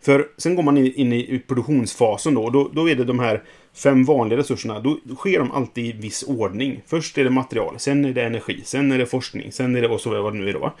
För 0.00 0.28
sen 0.36 0.54
går 0.54 0.62
man 0.62 0.76
in 0.76 1.12
i 1.12 1.42
produktionsfasen 1.46 2.34
då, 2.34 2.50
då, 2.50 2.70
då 2.72 2.88
är 2.88 2.94
det 2.94 3.04
de 3.04 3.18
här 3.18 3.42
fem 3.74 4.04
vanliga 4.04 4.38
resurserna. 4.38 4.80
Då 4.80 4.98
sker 5.16 5.38
de 5.38 5.52
alltid 5.52 5.84
i 5.84 5.92
viss 5.92 6.22
ordning. 6.22 6.82
Först 6.86 7.18
är 7.18 7.24
det 7.24 7.30
material, 7.30 7.74
sen 7.78 8.04
är 8.04 8.12
det 8.12 8.22
energi, 8.22 8.60
sen 8.64 8.92
är 8.92 8.98
det 8.98 9.06
forskning, 9.06 9.52
sen 9.52 9.76
är 9.76 9.82
det 9.82 9.88
och 9.88 10.00
så 10.00 10.22
vad 10.22 10.32
det 10.32 10.38
nu 10.38 10.48
är 10.48 10.52
då. 10.52 10.72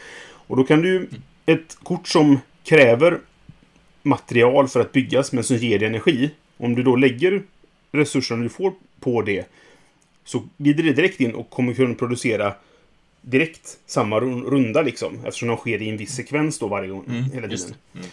Och 0.50 0.56
då 0.56 0.64
kan 0.64 0.82
du, 0.82 1.08
ett 1.46 1.78
kort 1.82 2.08
som 2.08 2.38
kräver 2.64 3.20
material 4.02 4.68
för 4.68 4.80
att 4.80 4.92
byggas 4.92 5.32
men 5.32 5.44
som 5.44 5.56
ger 5.56 5.78
dig 5.78 5.88
energi. 5.88 6.30
Om 6.56 6.74
du 6.74 6.82
då 6.82 6.96
lägger 6.96 7.42
resurserna 7.92 8.42
du 8.42 8.48
får 8.48 8.72
på 9.00 9.22
det 9.22 9.46
så 10.24 10.48
glider 10.56 10.82
det 10.82 10.92
direkt 10.92 11.20
in 11.20 11.34
och 11.34 11.50
kommer 11.50 11.74
kunna 11.74 11.94
producera 11.94 12.54
direkt 13.20 13.78
samma 13.86 14.20
runda 14.20 14.82
liksom. 14.82 15.24
Eftersom 15.24 15.48
de 15.48 15.56
sker 15.56 15.82
i 15.82 15.88
en 15.88 15.96
viss 15.96 16.14
sekvens 16.14 16.58
då 16.58 16.68
varje 16.68 16.88
gång. 16.88 17.04
Mm, 17.08 17.24
hela 17.24 17.48
tiden. 17.48 17.74
Mm. 17.94 18.06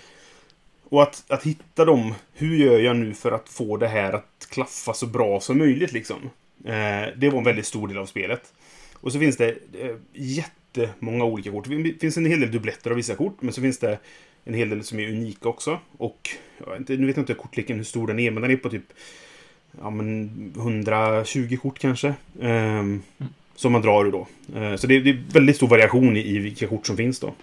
Och 0.83 1.03
att, 1.03 1.23
att 1.27 1.43
hitta 1.43 1.85
dem. 1.85 2.13
Hur 2.33 2.55
gör 2.55 2.79
jag 2.79 2.95
nu 2.95 3.13
för 3.13 3.31
att 3.31 3.49
få 3.49 3.77
det 3.77 3.87
här 3.87 4.13
att 4.13 4.47
klaffa 4.49 4.93
så 4.93 5.05
bra 5.05 5.39
som 5.39 5.57
möjligt 5.57 5.91
liksom. 5.91 6.29
Eh, 6.65 7.07
det 7.15 7.29
var 7.29 7.37
en 7.37 7.43
väldigt 7.43 7.65
stor 7.65 7.87
del 7.87 7.97
av 7.97 8.05
spelet. 8.05 8.53
Och 8.93 9.11
så 9.11 9.19
finns 9.19 9.37
det 9.37 9.49
eh, 9.49 9.95
jättemånga 10.81 11.23
olika 11.23 11.51
kort. 11.51 11.67
Det 11.67 12.01
finns 12.01 12.17
en 12.17 12.25
hel 12.25 12.39
del 12.39 12.51
dubbletter 12.51 12.89
av 12.89 12.95
vissa 12.95 13.15
kort. 13.15 13.37
Men 13.39 13.53
så 13.53 13.61
finns 13.61 13.79
det 13.79 13.99
en 14.45 14.53
hel 14.53 14.69
del 14.69 14.83
som 14.83 14.99
är 14.99 15.09
unika 15.09 15.49
också. 15.49 15.79
Och 15.97 16.29
jag 16.57 16.71
vet 16.71 16.79
inte, 16.79 16.97
nu 16.97 17.07
vet 17.07 17.15
jag 17.15 17.23
inte 17.23 17.33
kortleken 17.33 17.77
hur 17.77 17.83
stor 17.83 18.07
den 18.07 18.19
är. 18.19 18.31
Men 18.31 18.41
den 18.41 18.51
är 18.51 18.55
på 18.57 18.69
typ 18.69 18.93
ja, 19.81 19.89
men 19.89 20.29
120 20.57 21.57
kort 21.61 21.79
kanske. 21.79 22.13
Mm. 22.41 23.01
Som 23.55 23.71
man 23.71 23.81
drar 23.81 24.05
ur 24.05 24.11
då. 24.11 24.27
Eh, 24.55 24.75
så 24.75 24.87
det, 24.87 24.99
det, 24.99 25.09
är 25.09 25.23
väldigt 25.31 25.55
stor 25.55 25.67
variation 25.67 26.17
i, 26.17 26.35
i 26.35 26.39
vilka 26.39 26.67
kort 26.67 26.87
som 26.87 26.97
finns 26.97 27.19
då. 27.19 27.33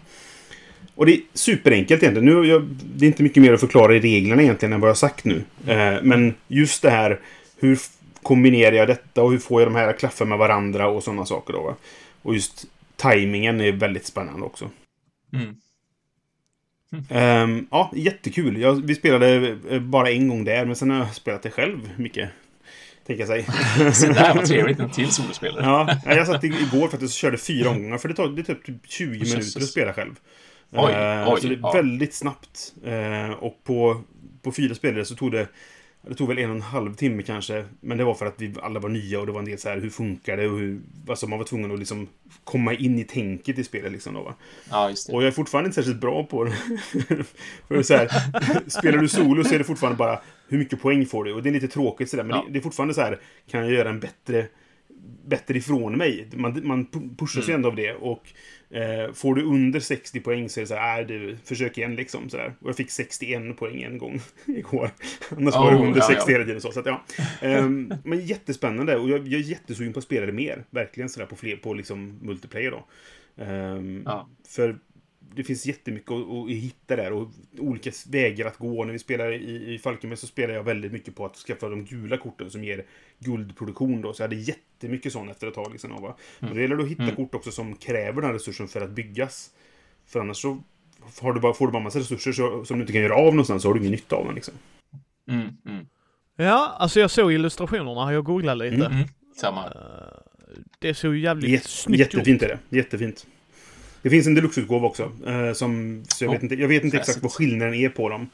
Och 0.95 1.07
det 1.07 1.13
är 1.13 1.21
superenkelt 1.35 2.03
egentligen. 2.03 2.35
Nu, 2.35 2.49
jag, 2.49 2.63
det 2.95 3.05
är 3.05 3.07
inte 3.07 3.23
mycket 3.23 3.43
mer 3.43 3.53
att 3.53 3.61
förklara 3.61 3.97
i 3.97 4.01
reglerna 4.01 4.43
egentligen 4.43 4.73
än 4.73 4.81
vad 4.81 4.89
jag 4.89 4.95
har 4.95 4.97
sagt 4.97 5.25
nu. 5.25 5.45
Eh, 5.67 6.03
men 6.03 6.35
just 6.49 6.83
det 6.83 6.91
här, 6.91 7.21
hur 7.57 7.79
kombinerar 8.23 8.77
jag 8.77 8.89
detta 8.89 9.23
och 9.23 9.31
hur 9.31 9.39
får 9.39 9.61
jag 9.61 9.71
de 9.71 9.75
här 9.75 9.89
att 9.89 9.99
klaffa 9.99 10.25
med 10.25 10.39
varandra 10.39 10.89
och 10.89 11.03
sådana 11.03 11.27
saker 11.27 11.53
då. 11.53 11.63
Va? 11.63 11.75
Och 12.23 12.35
just 12.35 12.67
tajmingen 13.05 13.61
är 13.61 13.73
väldigt 13.73 14.07
spännande 14.07 14.47
också. 14.47 14.71
Mm. 15.33 15.57
Um, 17.09 17.69
ja, 17.71 17.93
jättekul. 17.95 18.61
Jag, 18.61 18.87
vi 18.87 18.95
spelade 18.95 19.59
eh, 19.71 19.81
bara 19.81 20.11
en 20.11 20.29
gång 20.29 20.45
där, 20.45 20.65
men 20.65 20.77
sen 20.77 20.91
har 20.91 20.99
jag 20.99 21.15
spelat 21.15 21.43
det 21.43 21.51
själv 21.51 21.91
mycket. 21.97 22.31
Tänka 23.07 23.27
sig. 23.27 23.43
Så 23.93 24.07
där, 24.07 24.35
vad 24.35 24.45
trevligt. 24.45 24.79
En 24.79 24.91
till 24.91 25.11
solospelare. 25.11 25.65
ja, 26.05 26.15
jag 26.15 26.27
satt 26.27 26.45
igår 26.45 26.89
för 26.89 26.97
att 26.97 27.03
jag 27.03 27.11
körde 27.11 27.39
fyra 27.39 27.71
omgångar. 27.71 27.99
För 27.99 28.09
det 28.09 28.15
tar 28.15 28.29
det 28.29 28.43
typ 28.43 28.59
20 28.89 29.07
minuter 29.07 29.61
att 29.61 29.67
spela 29.67 29.93
själv. 29.93 30.15
Oj, 30.71 30.93
eh, 30.93 31.33
oj, 31.33 31.41
så 31.41 31.49
det 31.49 31.55
är 31.55 31.59
ja. 31.63 31.73
väldigt 31.73 32.15
snabbt. 32.15 32.73
Eh, 32.85 33.31
och 33.31 33.65
på, 33.65 34.03
på 34.43 34.53
fyra 34.53 34.75
spelare 34.75 35.05
så 35.05 35.15
tog 35.15 35.33
det 35.33 35.49
det 36.09 36.15
tog 36.15 36.29
väl 36.29 36.39
en 36.39 36.51
och 36.51 36.57
en 36.57 36.63
halv 36.63 36.95
timme 36.95 37.23
kanske. 37.23 37.65
Men 37.81 37.99
det 37.99 38.05
var 38.05 38.15
för 38.15 38.27
att 38.27 38.35
vi 38.37 38.55
alla 38.63 38.81
var 38.81 38.89
nya 38.89 39.21
och 39.21 39.27
det 39.27 39.33
var 39.33 39.39
en 39.39 39.45
del 39.45 39.59
så 39.59 39.69
här, 39.69 39.81
hur 39.81 39.91
funkar 39.91 40.37
det 40.37 40.49
och 40.49 40.59
hur... 40.59 40.81
Alltså 41.09 41.27
man 41.27 41.39
var 41.39 41.47
tvungen 41.47 41.73
att 41.73 41.79
liksom 41.79 42.09
komma 42.45 42.75
in 42.75 42.99
i 42.99 43.05
tänket 43.05 43.59
i 43.59 43.65
spelet 43.65 43.93
liksom 43.93 44.15
då 44.15 44.23
va. 44.23 44.35
Ja, 44.71 44.91
just 44.91 45.07
det. 45.07 45.13
Och 45.13 45.23
jag 45.23 45.29
är 45.29 45.33
fortfarande 45.33 45.69
inte 45.69 45.75
särskilt 45.75 46.01
bra 46.01 46.25
på 46.25 46.45
det. 46.45 46.53
för 47.69 47.83
så 47.83 47.95
här, 47.95 48.09
spelar 48.71 48.99
du 48.99 49.09
solo 49.09 49.45
så 49.45 49.55
är 49.55 49.59
det 49.59 49.65
fortfarande 49.65 49.97
bara 49.97 50.21
hur 50.49 50.59
mycket 50.59 50.81
poäng 50.83 51.07
får 51.07 51.25
du? 51.25 51.33
Och 51.33 51.43
det 51.43 51.49
är 51.49 51.53
lite 51.53 51.69
tråkigt 51.69 52.11
sådär. 52.11 52.25
Men 52.25 52.37
ja. 52.37 52.45
det, 52.47 52.53
det, 52.53 52.59
är 52.59 52.63
fortfarande 52.63 52.95
så 52.95 53.01
här, 53.01 53.21
kan 53.51 53.61
jag 53.61 53.73
göra 53.73 53.89
en 53.89 54.01
bättre 54.01 54.47
bättre 55.27 55.59
ifrån 55.59 55.99
mig. 55.99 56.29
Man, 56.35 56.67
man 56.67 56.87
pushas 57.19 57.37
mm. 57.37 57.49
ju 57.49 57.55
ändå 57.55 57.69
av 57.69 57.77
det. 57.77 57.95
Och 57.95 58.33
eh, 58.71 59.13
får 59.13 59.35
du 59.35 59.43
under 59.43 59.81
60 59.81 60.21
poäng 60.21 60.49
så 60.49 60.61
är 60.61 60.63
det 60.63 60.69
så 60.69 60.75
här, 60.75 61.01
äh, 61.01 61.07
du, 61.07 61.37
försök 61.45 61.79
igen 61.79 61.95
liksom. 61.95 62.31
Så 62.31 62.37
där. 62.37 62.55
Och 62.61 62.69
jag 62.69 62.77
fick 62.77 62.91
61 62.91 63.57
poäng 63.57 63.83
en 63.83 63.99
gång 63.99 64.21
igår. 64.47 64.91
Annars 65.31 65.55
oh, 65.55 65.65
var 65.65 65.71
det 65.71 65.79
under 65.79 66.01
ja, 66.01 66.07
60 66.07 66.33
hela 66.33 66.45
tiden. 66.45 66.61
Så, 66.61 66.73
så 66.73 66.81
att, 66.81 66.87
ja. 66.87 67.05
um, 67.43 67.95
men 68.05 68.21
jättespännande. 68.21 68.97
Och 68.97 69.11
jag, 69.11 69.29
jag 69.29 69.41
är 69.41 69.45
jättesugen 69.45 69.93
på 69.93 69.99
att 69.99 70.05
spela 70.05 70.27
det 70.27 70.33
mer. 70.33 70.65
Verkligen 70.71 71.09
sådär 71.09 71.27
på 71.27 71.37
fler, 71.37 71.57
på 71.57 71.75
liksom 71.75 72.19
multiplayer 72.23 72.71
då. 72.71 72.87
Um, 73.45 74.03
ja. 74.07 74.29
För 74.49 74.79
det 75.37 75.45
finns 75.45 75.67
jättemycket 75.67 76.11
att, 76.11 76.29
att 76.31 76.51
hitta 76.51 76.97
där 76.97 77.13
och 77.13 77.29
olika 77.59 77.91
vägar 78.11 78.47
att 78.47 78.59
gå. 78.59 78.85
När 78.85 78.93
vi 78.93 78.99
spelar 78.99 79.33
i, 79.33 79.75
i 79.75 79.79
Falkenberg 79.79 80.17
så 80.17 80.27
spelar 80.27 80.55
jag 80.55 80.63
väldigt 80.63 80.93
mycket 80.93 81.15
på 81.15 81.27
att 81.27 81.37
skaffa 81.37 81.69
de 81.69 81.85
gula 81.85 82.17
korten 82.17 82.51
som 82.51 82.65
ger 82.65 82.85
guldproduktion 83.19 84.01
då. 84.01 84.13
Så 84.13 84.23
jag 84.23 84.29
hade 84.29 84.41
jättemycket 84.41 85.13
sånt 85.13 85.31
efter 85.31 85.47
ett 85.47 85.55
tag. 85.55 85.73
Liksom, 85.73 85.91
va? 85.91 86.17
Mm. 86.41 86.51
Och 86.51 86.57
det 86.57 86.63
gäller 86.63 86.79
att 86.79 86.89
hitta 86.89 87.03
mm. 87.03 87.17
kort 87.17 87.35
också 87.35 87.51
som 87.51 87.77
kräver 87.77 88.23
den 88.23 88.33
resursen 88.33 88.69
för 88.69 88.81
att 88.81 88.91
byggas. 88.91 89.51
För 90.07 90.21
annars 90.21 90.37
så 90.37 90.63
har 91.21 91.33
du 91.33 91.41
bara, 91.41 91.55
får 91.55 91.67
du 91.67 91.73
bara 91.73 91.83
massa 91.83 91.99
resurser 91.99 92.33
så, 92.33 92.65
som 92.65 92.79
du 92.79 92.83
inte 92.83 92.93
kan 92.93 93.03
göra 93.03 93.15
av 93.15 93.25
någonstans 93.25 93.63
så 93.63 93.69
har 93.69 93.75
du 93.75 93.81
ingen 93.81 93.93
nytta 93.93 94.17
av 94.17 94.27
den 94.27 94.35
liksom. 94.35 94.55
Mm, 95.29 95.49
mm. 95.67 95.87
Ja, 96.37 96.77
alltså 96.79 97.01
jag 97.01 97.11
såg 97.11 97.33
illustrationerna, 97.33 98.13
jag 98.13 98.25
googlade 98.25 98.71
lite. 98.71 98.87
Mm, 98.87 98.93
mm. 98.93 99.09
Samma. 99.37 99.67
Uh, 99.67 99.73
det 100.79 100.95
såg 100.95 101.15
ju 101.15 101.21
jävligt 101.21 101.51
Jät 101.51 101.65
snyggt 101.65 102.01
Jättefint 102.01 102.43
är 102.43 102.49
det. 102.49 102.77
Jättefint. 102.77 103.27
Det 104.05 104.11
finns 104.11 104.27
en 104.27 104.35
deluxe-utgåva 104.35 104.87
också. 104.87 105.13
Eh, 105.27 105.53
som, 105.53 106.03
så 106.09 106.25
jag, 106.25 106.29
oh, 106.29 106.35
vet 106.35 106.43
inte, 106.43 106.55
jag 106.55 106.69
vet 106.69 106.85
inte 106.85 106.97
exakt 106.97 107.23
vad 107.23 107.33
skillnaden 107.33 107.75
är 107.75 107.89
på 107.89 108.09
dem. 108.09 108.29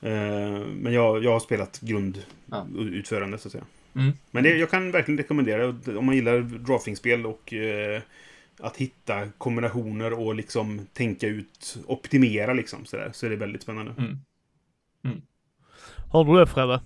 Eh, 0.00 0.66
men 0.74 0.92
jag, 0.92 1.24
jag 1.24 1.30
har 1.30 1.40
spelat 1.40 1.80
grundutförande, 1.80 3.38
så 3.38 3.48
att 3.48 3.52
säga. 3.52 3.64
Mm. 3.94 4.12
Men 4.30 4.44
det, 4.44 4.56
jag 4.56 4.70
kan 4.70 4.90
verkligen 4.90 5.18
rekommendera 5.18 5.68
om 5.98 6.06
man 6.06 6.14
gillar 6.14 6.40
draftingspel 6.40 7.26
och 7.26 7.52
eh, 7.52 8.02
att 8.60 8.76
hitta 8.76 9.28
kombinationer 9.38 10.12
och 10.12 10.34
liksom 10.34 10.86
tänka 10.92 11.26
ut, 11.26 11.78
optimera 11.86 12.52
liksom 12.52 12.84
sådär, 12.84 13.10
så 13.12 13.26
är 13.26 13.30
det 13.30 13.36
väldigt 13.36 13.62
spännande. 13.62 13.94
Mm. 13.98 14.18
Mm. 15.04 15.22
Har 16.12 16.24
du 16.24 16.38
det 16.40 16.46
Fredde? 16.46 16.80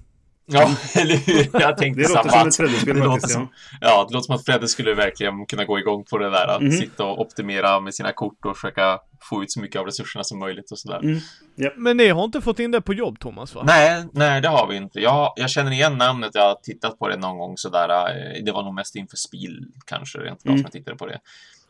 Ja, 0.52 0.70
eller 1.00 1.16
hur? 1.16 1.60
Jag 1.60 1.76
tänkte 1.76 2.02
det 2.02 2.08
samma. 2.08 2.22
Det 2.22 2.28
låter 2.28 2.40
som 2.40 2.48
ett 2.48 2.56
Fredde-spel 2.56 3.10
faktiskt, 3.10 3.32
som, 3.32 3.48
ja. 3.80 4.06
det 4.08 4.14
låter 4.14 4.26
som 4.26 4.34
att 4.34 4.44
Fredde 4.44 4.68
skulle 4.68 4.94
verkligen 4.94 5.46
kunna 5.46 5.64
gå 5.64 5.78
igång 5.78 6.04
på 6.04 6.18
det 6.18 6.30
där. 6.30 6.46
Att 6.48 6.60
mm. 6.60 6.72
sitta 6.72 7.04
och 7.04 7.20
optimera 7.20 7.80
med 7.80 7.94
sina 7.94 8.12
kort 8.12 8.44
och 8.44 8.56
försöka 8.56 8.98
få 9.22 9.42
ut 9.42 9.52
så 9.52 9.60
mycket 9.60 9.80
av 9.80 9.86
resurserna 9.86 10.24
som 10.24 10.38
möjligt 10.38 10.70
och 10.70 10.78
sådär. 10.78 10.98
Mm. 10.98 11.20
Yep. 11.56 11.72
Men 11.76 11.96
ni 11.96 12.08
har 12.08 12.24
inte 12.24 12.40
fått 12.40 12.58
in 12.58 12.70
det 12.70 12.80
på 12.80 12.94
jobb, 12.94 13.18
Thomas? 13.18 13.54
Va? 13.54 13.62
Nej, 13.66 14.04
nej, 14.12 14.40
det 14.40 14.48
har 14.48 14.66
vi 14.66 14.76
inte. 14.76 15.00
Jag, 15.00 15.32
jag 15.36 15.50
känner 15.50 15.72
igen 15.72 15.98
namnet, 15.98 16.30
jag 16.34 16.42
har 16.42 16.54
tittat 16.54 16.98
på 16.98 17.08
det 17.08 17.16
någon 17.16 17.38
gång 17.38 17.56
sådär. 17.56 17.88
Eh, 17.88 18.44
det 18.44 18.52
var 18.52 18.62
nog 18.62 18.74
mest 18.74 18.96
inför 18.96 19.16
spel, 19.16 19.64
kanske, 19.86 20.18
rent 20.18 20.44
mm. 20.44 20.58
som 20.58 20.62
jag 20.62 20.72
tittade 20.72 20.96
på 20.96 21.06
det. 21.06 21.20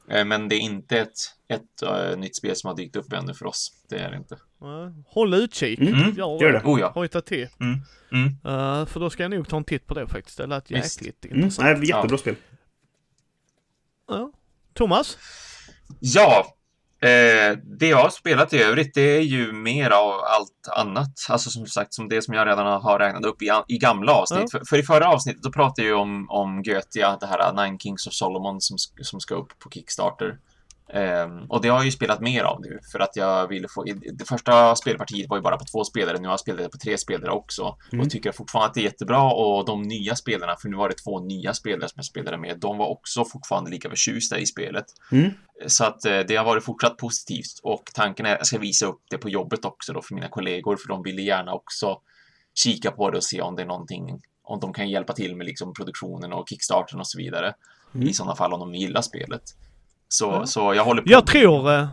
Eh, 0.09 0.25
men 0.25 0.49
det 0.49 0.55
är 0.55 0.61
inte 0.61 0.99
ett, 0.99 1.19
ett 1.49 1.83
uh, 1.83 2.19
nytt 2.19 2.37
spel 2.37 2.57
som 2.57 2.69
har 2.69 2.77
dykt 2.77 2.97
upp 2.97 3.13
ännu 3.13 3.35
för 3.35 3.47
oss. 3.47 3.73
Det 3.89 3.99
är 3.99 4.11
det 4.11 4.17
inte. 4.17 4.39
Håll 5.07 5.35
utkik. 5.35 5.81
Mm. 5.81 6.15
Gör, 6.17 6.43
Gör 6.43 6.53
det. 6.53 6.63
Oh, 6.65 6.81
ja. 6.81 6.91
Hojta 6.95 7.21
till. 7.21 7.49
Mm. 7.61 7.81
Mm. 8.13 8.29
Uh, 8.29 8.87
för 8.87 9.01
då 9.01 9.11
ska 9.11 9.23
jag 9.23 9.31
nog 9.31 9.49
ta 9.49 9.57
en 9.57 9.65
titt 9.65 9.87
på 9.87 9.95
det 9.95 10.07
faktiskt. 10.07 10.39
Det 10.39 10.47
lät 10.47 10.71
jäkligt 10.71 11.25
mm. 11.25 11.37
intressant. 11.37 11.79
Nej, 11.79 11.89
jättebra 11.89 12.15
ja. 12.15 12.19
spel. 12.19 12.35
Ja. 14.09 14.33
Thomas? 14.75 15.19
Ja, 16.01 16.57
Eh, 17.03 17.57
det 17.79 17.89
jag 17.89 17.97
har 17.97 18.11
spelat 18.11 18.53
i 18.53 18.63
övrigt, 18.63 18.95
det 18.95 19.17
är 19.17 19.21
ju 19.21 19.53
mer 19.53 19.91
av 19.91 20.11
allt 20.11 20.69
annat. 20.77 21.11
Alltså 21.29 21.51
som 21.51 21.67
sagt, 21.67 21.95
som 21.95 22.09
det 22.09 22.23
som 22.23 22.35
jag 22.35 22.47
redan 22.47 22.83
har 22.83 22.99
räknat 22.99 23.25
upp 23.25 23.43
i, 23.43 23.51
i 23.69 23.79
gamla 23.79 24.13
avsnitt. 24.13 24.49
Ja. 24.53 24.59
För, 24.59 24.67
för, 24.67 24.79
i 24.79 24.83
förra 24.83 25.09
avsnittet, 25.09 25.43
då 25.43 25.53
pratade 25.53 25.89
jag 25.89 25.89
ju 25.89 26.03
om, 26.03 26.27
om 26.31 26.63
Götia, 26.63 27.17
det 27.21 27.27
här 27.27 27.65
Nine 27.65 27.79
Kings 27.79 28.07
of 28.07 28.13
Solomon 28.13 28.61
som, 28.61 28.77
som 29.03 29.21
ska 29.21 29.35
upp 29.35 29.59
på 29.59 29.71
Kickstarter. 29.71 30.39
Um, 30.95 31.47
och 31.49 31.63
det 31.63 31.69
har 31.69 31.77
jag 31.77 31.85
ju 31.85 31.91
spelat 31.91 32.21
mer 32.21 32.43
av 32.43 32.61
nu 32.61 32.79
för 32.93 33.01
att 33.01 33.17
jag 33.17 33.49
ville 33.49 33.69
få... 33.69 33.85
Det 34.13 34.25
första 34.25 34.77
spelpartiet 34.77 35.31
var 35.31 35.37
ju 35.37 35.43
bara 35.43 35.57
på 35.57 35.65
två 35.65 35.85
spelare, 35.85 36.19
nu 36.19 36.29
har 36.29 36.33
jag 36.33 36.41
spelat 36.41 36.63
det 36.63 36.69
på 36.69 36.79
tre 36.79 36.99
spelare 36.99 37.31
också. 37.31 37.77
Mm. 37.93 38.05
Och 38.05 38.11
tycker 38.11 38.33
fortfarande 38.33 38.69
att 38.69 38.75
det 38.75 38.81
är 38.81 38.85
jättebra 38.85 39.33
och 39.33 39.67
de 39.67 39.83
nya 39.83 40.17
spelarna, 40.17 40.57
för 40.57 40.69
nu 40.69 40.77
var 40.77 40.89
det 40.89 40.95
två 40.95 41.21
nya 41.21 41.55
spelare 41.55 41.89
som 41.89 41.97
jag 41.97 42.05
spelade 42.05 42.39
med, 42.39 42.59
de 42.59 42.79
var 42.79 42.87
också 42.87 43.25
fortfarande 43.25 43.71
lika 43.71 43.89
förtjusta 43.89 44.39
i 44.39 44.47
spelet. 44.47 44.85
Mm. 45.13 45.31
Så 45.67 45.85
att 45.85 46.05
eh, 46.05 46.21
det 46.29 46.37
har 46.37 46.45
varit 46.45 46.65
fortsatt 46.65 46.97
positivt 46.97 47.61
och 47.63 47.83
tanken 47.95 48.27
är 48.27 48.33
att 48.33 48.39
jag 48.39 48.47
ska 48.47 48.59
visa 48.59 48.87
upp 48.87 49.01
det 49.11 49.19
på 49.19 49.29
jobbet 49.29 49.65
också 49.65 49.93
då 49.93 50.03
för 50.03 50.15
mina 50.15 50.29
kollegor, 50.29 50.77
för 50.77 50.89
de 50.89 51.03
ville 51.03 51.23
gärna 51.23 51.53
också 51.55 52.01
kika 52.55 52.91
på 52.91 53.11
det 53.11 53.17
och 53.17 53.25
se 53.25 53.41
om 53.41 53.57
det 53.57 53.63
är 53.63 53.67
någonting, 53.67 54.21
om 54.43 54.61
de 54.61 54.73
kan 54.73 54.89
hjälpa 54.89 55.13
till 55.13 55.37
med 55.37 55.47
liksom 55.47 55.75
produktionen 55.75 56.33
och 56.33 56.49
kickstarten 56.49 57.01
och 57.01 57.07
så 57.07 57.19
vidare. 57.19 57.55
Mm. 57.95 58.09
I 58.09 58.15
sådana 58.15 58.37
fall 58.37 58.53
om 58.53 58.61
de 58.61 58.75
gillar 58.75 59.03
spelet. 59.03 59.43
Så, 60.13 60.31
mm. 60.33 60.47
så 60.47 60.75
jag 60.75 60.85
håller 60.85 61.03
på. 61.03 61.11
Jag 61.11 61.27
tror, 61.27 61.73
eh, 61.73 61.87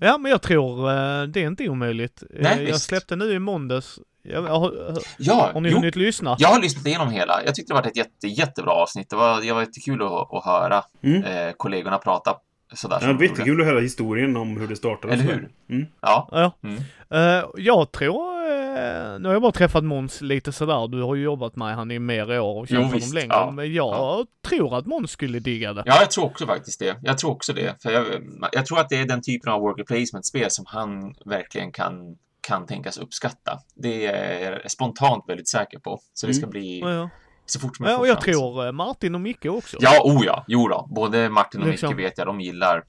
Ja, 0.00 0.18
men 0.18 0.30
jag 0.30 0.42
tror 0.42 0.90
eh, 0.90 1.22
det 1.22 1.42
är 1.42 1.46
inte 1.46 1.68
omöjligt. 1.68 2.22
Eh, 2.22 2.28
Nej, 2.42 2.58
jag 2.58 2.72
visst. 2.72 2.84
släppte 2.84 3.16
nu 3.16 3.32
i 3.32 3.38
måndags. 3.38 3.98
Jag, 4.22 4.42
har, 4.42 4.72
Ja, 5.18 5.50
har 5.54 5.60
ni 5.60 5.68
jo, 5.68 5.76
hunnit 5.76 5.96
lyssna? 5.96 6.36
jag 6.38 6.48
har 6.48 6.60
lyssnat 6.60 6.86
igenom 6.86 7.10
hela. 7.10 7.44
Jag 7.44 7.54
tyckte 7.54 7.72
det 7.72 7.80
var 7.80 7.86
ett 7.86 7.96
jätte, 7.96 8.26
jättebra 8.26 8.72
avsnitt. 8.72 9.10
Det 9.10 9.16
var, 9.16 9.40
det 9.40 9.52
var 9.52 9.60
jättekul 9.60 10.02
att, 10.02 10.34
att 10.34 10.44
höra 10.44 10.82
Mm. 11.02 11.24
eh, 11.24 11.52
kollegorna 11.56 11.98
prata 11.98 12.34
sådär. 12.74 12.98
Ja, 13.00 13.06
det 13.06 13.12
gjorde. 13.12 13.24
jättekul 13.24 13.60
att 13.60 13.66
höra 13.66 13.80
historien 13.80 14.36
om 14.36 14.56
hur 14.56 14.68
det 14.68 14.76
startade. 14.76 15.14
Eller 15.14 15.24
hur? 15.24 15.48
Mm. 15.70 15.86
Ja. 16.00 16.28
Ja. 16.32 16.52
Mm. 16.68 16.78
Eh, 17.10 17.44
jag 17.56 17.92
tror, 17.92 18.40
eh, 18.46 19.18
nu 19.18 19.28
har 19.28 19.32
jag 19.32 19.42
bara 19.42 19.52
träffat 19.52 19.84
Måns 19.84 20.20
lite 20.20 20.52
sådär, 20.52 20.88
du 20.88 21.02
har 21.02 21.14
ju 21.14 21.22
jobbat 21.22 21.56
med 21.56 21.74
han 21.74 21.90
i 21.90 21.98
mer 21.98 22.40
år 22.40 22.60
och 22.60 22.66
Jo, 22.68 22.74
känt 22.74 22.78
honom 22.78 22.92
visst, 22.92 23.14
längre, 23.14 23.28
ja. 23.30 23.50
men 23.50 23.72
jag 23.74 23.94
Ja. 23.94 24.24
tror 24.48 24.78
att 24.78 24.86
Måns 24.86 25.10
skulle 25.10 25.38
digga 25.38 25.72
det. 25.72 25.82
Ja, 25.86 25.96
jag 26.00 26.10
tror 26.10 26.24
också 26.24 26.46
faktiskt 26.46 26.78
det. 26.80 26.96
Jag 27.02 27.18
tror 27.18 27.30
också 27.30 27.52
det. 27.52 27.82
För 27.82 27.90
jag, 27.90 28.04
jag 28.52 28.66
tror 28.66 28.80
att 28.80 28.88
det 28.88 28.96
är 28.96 29.04
den 29.06 29.22
typen 29.22 29.52
av 29.52 29.60
worker 29.60 29.84
placement-spel 29.84 30.46
som 30.50 30.64
han 30.68 31.14
verkligen 31.24 31.72
kan, 31.72 31.94
kan 32.40 32.66
tänkas 32.66 32.98
uppskatta. 32.98 33.58
Det 33.74 34.06
är 34.06 34.52
jag 34.62 34.70
spontant 34.70 35.24
väldigt 35.28 35.48
säker 35.48 35.78
på. 35.78 36.00
Så 36.14 36.26
det 36.26 36.34
ska 36.34 36.46
bli 36.46 36.80
Ja, 36.80 36.90
ja. 36.92 37.10
Så 37.50 37.60
fort 37.60 37.76
som 37.76 37.86
Ja, 37.86 37.98
och 37.98 38.08
jag 38.08 38.16
fort. 38.16 38.24
tror 38.24 38.66
eh, 38.66 38.72
Martin 38.72 39.14
och 39.14 39.20
Micke 39.20 39.46
också. 39.46 39.76
Ja, 39.80 40.00
oh 40.04 40.24
ja, 40.26 40.44
jo 40.48 40.68
då. 40.68 40.88
Både 40.94 41.28
Martin 41.28 41.62
och 41.62 41.68
Liksom. 41.68 41.88
Micke 41.88 41.98
vet 42.06 42.18
jag, 42.18 42.26
de 42.26 42.40
gillar 42.40 42.84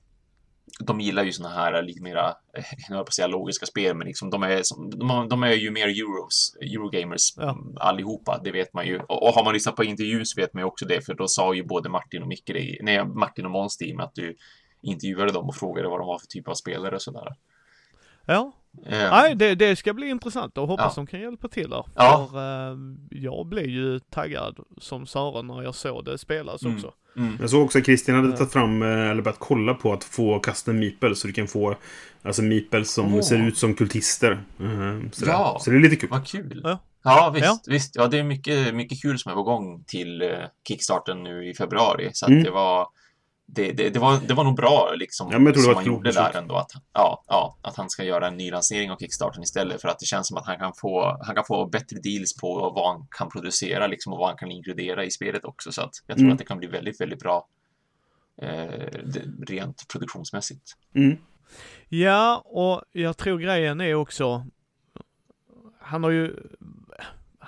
de 0.80 1.00
gillar 1.00 1.24
ju 1.24 1.32
såna 1.32 1.50
här 1.50 1.82
lite 1.84 2.02
mera, 2.04 2.28
eh, 2.30 2.64
jag 2.90 2.98
på 2.98 3.02
att 3.02 3.14
säga 3.14 3.28
logiska 3.28 3.66
spel, 3.66 3.96
men 3.98 4.08
liksom 4.08 4.30
de 4.30 4.44
är, 4.44 4.62
de, 4.98 5.30
de 5.30 5.44
är 5.44 5.52
ju 5.54 5.72
mer 5.72 5.88
euros, 5.88 6.56
eurogamers 6.62 7.34
Ja. 7.38 7.58
allihopa, 7.80 8.42
det 8.44 8.52
vet 8.52 8.74
man 8.74 8.86
ju. 8.88 9.00
Och, 9.00 9.24
och 9.28 9.34
har 9.34 9.44
man 9.44 9.54
lyssnat 9.54 9.76
på 9.76 9.84
intervjun 9.84 10.26
så 10.26 10.42
vet 10.42 10.54
man 10.54 10.62
ju 10.62 10.68
också 10.68 10.86
det, 10.86 11.06
för 11.06 11.14
då 11.14 11.28
sa 11.28 11.54
ju 11.54 11.64
både 11.64 11.90
Martin 11.90 12.22
och 12.22 12.28
Micke 12.28 12.48
det, 12.54 12.78
nej, 12.82 13.06
Martin 13.06 13.46
och 13.46 13.52
Måns 13.52 13.78
team 13.78 14.00
att 14.00 14.16
du 14.16 14.36
intervjuade 14.82 15.32
dem 15.32 15.46
och 15.48 15.56
frågade 15.56 15.90
vad 15.90 16.00
de 16.00 16.08
var 16.08 16.20
för 16.20 16.28
typ 16.28 16.48
av 16.48 16.54
spelare 16.54 16.96
och 16.96 17.02
sådär. 17.02 17.28
Ja. 18.26 18.52
Eh, 18.86 19.10
Nej, 19.12 19.36
det, 19.36 19.56
det 19.56 19.76
ska 19.76 19.94
bli 19.94 20.10
intressant 20.10 20.58
och 20.58 20.68
hoppas 20.68 20.94
Ja. 20.98 21.02
de 21.02 21.08
kan 21.08 21.20
hjälpa 21.20 21.48
till 21.48 21.70
där. 21.70 21.86
Ja. 21.96 22.28
För 22.32 22.72
eh, 22.72 22.78
jag 23.10 23.48
blev 23.48 23.66
ju 23.66 24.00
taggad 24.00 24.60
som 24.78 25.06
Sören 25.06 25.48
när 25.48 25.62
jag 25.64 25.76
såg 25.76 26.06
det 26.06 26.18
spelas 26.18 26.64
Mm. 26.64 26.76
också. 26.76 26.94
mm, 27.18 27.38
Jag 27.42 27.50
såg 27.50 27.64
också 27.66 27.78
att 27.78 27.86
Christian 27.86 28.16
hade 28.16 28.30
Ja. 28.30 28.38
tagit 28.38 28.54
fram, 28.54 28.82
eh, 28.82 28.88
eller 29.10 29.22
börjat 29.22 29.40
kolla 29.40 29.74
på 29.74 29.94
att 29.94 30.04
få 30.04 30.40
custom 30.40 30.80
meeples. 30.80 31.20
Så 31.20 31.28
du 31.28 31.34
kan 31.34 31.48
få 31.48 31.76
alltså 32.22 32.42
meeples 32.42 32.94
som 32.94 33.14
Åh. 33.16 33.22
ser 33.22 33.48
ut 33.48 33.58
som 33.58 33.74
kultister. 33.76 34.32
Eh, 34.32 35.10
sådär. 35.12 35.32
Ja. 35.32 35.58
Så 35.62 35.70
det 35.70 35.76
är 35.76 35.80
lite 35.82 35.96
kul. 35.96 36.10
vad 36.10 36.28
kul. 36.28 36.62
Ja. 36.64 36.80
Ja, 37.04 37.32
visst, 37.34 37.46
Ja. 37.46 37.60
visst. 37.68 37.96
Ja, 37.96 38.08
det 38.08 38.20
är 38.20 38.24
mycket, 38.24 38.76
mycket 38.76 39.02
kul 39.02 39.20
som 39.20 39.32
är 39.32 39.36
på 39.36 39.44
gång 39.44 39.84
till 39.88 40.22
eh, 40.22 40.28
Kickstarten 40.68 41.24
nu 41.24 41.50
i 41.50 41.54
februari. 41.54 42.10
Så 42.14 42.26
att 42.26 42.30
Mm. 42.32 42.44
det 42.44 42.52
var 42.52 42.88
det, 43.54 43.72
det, 43.72 43.90
det, 43.90 44.00
var, 44.00 44.20
det 44.28 44.34
var 44.34 44.44
nog 44.44 44.56
bra 44.56 44.92
liksom, 44.96 45.28
Ja, 45.32 45.40
men 45.40 45.46
jag 45.46 45.54
tror 45.54 45.62
det 45.62 45.66
som 45.66 45.74
var 45.74 45.82
han 45.82 45.86
gjorde 45.86 46.04
beslut. 46.10 46.34
där 46.34 46.40
ändå. 46.42 46.56
Att, 46.56 46.72
ja, 46.94 47.24
ja, 47.28 47.58
att 47.62 47.78
han 47.78 47.90
ska 47.90 48.04
göra 48.04 48.28
en 48.28 48.38
ny 48.38 48.52
lansering 48.52 48.92
av 48.92 48.98
Kickstarten 48.98 49.44
istället 49.44 49.82
för 49.82 49.88
att 49.88 50.00
det 50.00 50.06
känns 50.06 50.28
som 50.28 50.38
att 50.38 50.46
han 50.46 50.58
kan 50.60 50.74
få, 50.82 51.18
han 51.22 51.36
kan 51.36 51.46
få 51.48 51.66
bättre 51.70 51.98
deals 52.04 52.36
på 52.42 52.72
vad 52.76 52.88
han 52.92 53.08
kan 53.18 53.30
producera 53.30 53.88
liksom, 53.88 54.14
och 54.14 54.20
vad 54.20 54.28
han 54.28 54.38
kan 54.38 54.52
inkludera 54.52 55.06
i 55.06 55.12
spelet 55.12 55.46
också. 55.46 55.72
Så 55.72 55.82
att 55.82 55.92
jag 56.08 56.18
tror 56.18 56.24
Mm. 56.26 56.34
att 56.34 56.40
det 56.40 56.46
kan 56.46 56.58
bli 56.58 56.68
väldigt, 56.68 57.02
väldigt 57.02 57.20
bra 57.20 57.48
eh, 58.42 58.88
rent 59.48 59.88
produktionsmässigt. 59.92 60.72
Mm. 60.96 61.18
Ja, 61.90 62.42
och 62.46 62.82
jag 62.92 63.18
tror 63.18 63.38
grejen 63.40 63.82
är 63.82 63.94
också, 63.96 64.46
han 65.82 66.04
har 66.04 66.12
ju, 66.12 66.36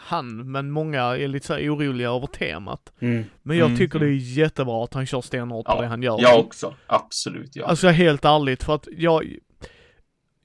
han, 0.05 0.51
men 0.51 0.71
många 0.71 1.01
är 1.01 1.27
lite 1.27 1.45
så 1.47 1.53
här 1.53 1.69
oroliga 1.75 2.09
över 2.09 2.27
temat. 2.27 2.93
Mm. 2.99 3.23
Men 3.41 3.57
jag 3.57 3.65
Mm, 3.65 3.77
tycker 3.77 3.99
det 3.99 4.05
mm. 4.05 4.17
är 4.17 4.21
jättebra 4.21 4.83
att 4.83 4.93
han 4.93 5.05
kör 5.05 5.21
stenhårt 5.21 5.65
på 5.65 5.71
Ja, 5.71 5.81
det 5.81 5.87
han 5.87 6.03
gör. 6.03 6.17
Jag 6.21 6.39
också, 6.39 6.73
absolut. 6.87 7.55
Ja. 7.55 7.65
Alltså 7.65 7.87
helt 7.87 8.25
ärligt, 8.25 8.63
för 8.63 8.75
att 8.75 8.87
jag, 8.97 9.35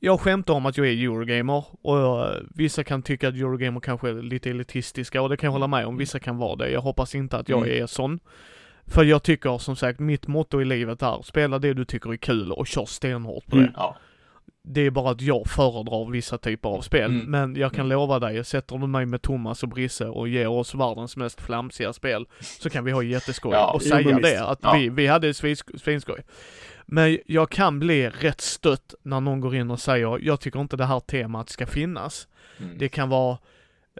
jag 0.00 0.20
skämtar 0.20 0.54
om 0.54 0.66
att 0.66 0.76
jag 0.78 0.86
är 0.88 0.92
Eurogamer 0.92 1.64
och 1.82 1.98
jag, 1.98 2.34
vissa 2.54 2.84
kan 2.84 3.02
tycka 3.02 3.28
att 3.28 3.34
Eurogamer 3.34 3.80
kanske 3.80 4.08
är 4.08 4.22
lite 4.22 4.50
elitistiska 4.50 5.22
och 5.22 5.28
det 5.28 5.36
kan 5.36 5.46
jag 5.46 5.52
hålla 5.52 5.66
med 5.66 5.86
om, 5.86 5.96
vissa 5.96 6.18
kan 6.18 6.36
vara 6.38 6.56
det. 6.56 6.70
Jag 6.70 6.80
hoppas 6.80 7.14
inte 7.14 7.36
att 7.36 7.48
jag 7.48 7.62
Mm. 7.68 7.82
är 7.82 7.86
sån. 7.86 8.18
För 8.86 9.04
jag 9.04 9.22
tycker 9.22 9.58
som 9.58 9.76
sagt, 9.76 10.00
mitt 10.00 10.26
motto 10.26 10.60
i 10.60 10.64
livet 10.64 11.02
är, 11.02 11.22
spela 11.22 11.58
det 11.58 11.74
du 11.74 11.84
tycker 11.84 12.12
är 12.12 12.16
kul 12.16 12.52
och 12.52 12.66
kör 12.66 12.84
stenhårt 12.84 13.46
på 13.46 13.56
Mm. 13.56 13.66
det. 13.66 13.72
ja. 13.76 13.96
Det 14.70 14.80
är 14.86 14.90
bara 14.90 15.10
att 15.10 15.20
jag 15.20 15.46
föredrar 15.46 16.10
vissa 16.10 16.38
typer 16.38 16.68
av 16.68 16.80
spel. 16.80 17.10
Mm. 17.10 17.30
Men 17.30 17.56
jag 17.56 17.72
kan 17.72 17.80
Mm. 17.86 17.96
lova 17.98 18.18
dig, 18.18 18.44
sätter 18.44 18.78
du 18.78 18.86
mig 18.86 19.06
med 19.06 19.22
Thomas 19.22 19.62
och 19.62 19.68
Brisse 19.68 20.06
och 20.06 20.28
ger 20.28 20.48
oss 20.48 20.74
världens 20.74 21.16
mest 21.16 21.40
flamsiga 21.40 21.92
spel, 21.92 22.26
så 22.40 22.70
kan 22.70 22.84
vi 22.84 22.92
ha 22.92 23.02
jätteskoj. 23.02 23.52
Ja, 23.52 23.72
och 23.72 23.82
säga 23.82 24.18
det, 24.18 24.40
att 24.46 24.58
Ja. 24.62 24.72
vi, 24.72 24.88
vi 24.88 25.06
hade 25.06 25.32
svins- 25.32 25.78
svinskoj. 25.78 26.20
Men 26.86 27.18
jag 27.26 27.50
kan 27.50 27.78
bli 27.78 28.08
rätt 28.08 28.40
stött 28.40 28.94
när 29.02 29.20
någon 29.20 29.40
går 29.40 29.54
in 29.54 29.70
och 29.70 29.80
säger, 29.80 30.18
jag 30.22 30.40
tycker 30.40 30.60
inte 30.60 30.76
det 30.76 30.84
här 30.86 31.00
temat 31.00 31.48
ska 31.50 31.66
finnas. 31.66 32.28
Mm. 32.60 32.78
Det 32.78 32.88
kan 32.88 33.08
vara 33.08 33.38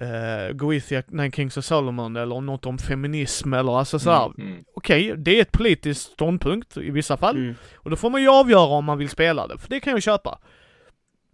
uh, 0.02 0.52
Goethia, 0.52 1.02
Nine 1.08 1.32
Kings 1.32 1.56
of 1.56 1.64
Solomon 1.64 2.16
eller 2.16 2.40
något 2.40 2.66
om 2.66 2.78
feminism 2.78 3.52
eller 3.54 3.78
alltså 3.78 3.98
sådär. 3.98 4.24
Mm, 4.38 4.48
mm. 4.52 4.64
Okej, 4.74 5.14
det 5.16 5.38
är 5.38 5.42
ett 5.42 5.52
politiskt 5.52 6.12
ståndpunkt 6.12 6.76
i 6.76 6.90
vissa 6.90 7.16
fall. 7.16 7.36
Mm. 7.36 7.54
Och 7.76 7.90
då 7.90 7.96
får 7.96 8.10
man 8.10 8.22
ju 8.22 8.28
avgöra 8.28 8.66
om 8.66 8.84
man 8.84 8.98
vill 8.98 9.08
spela 9.08 9.46
det, 9.46 9.58
för 9.58 9.68
det 9.70 9.80
kan 9.80 9.92
jag 9.92 10.02
köpa. 10.02 10.38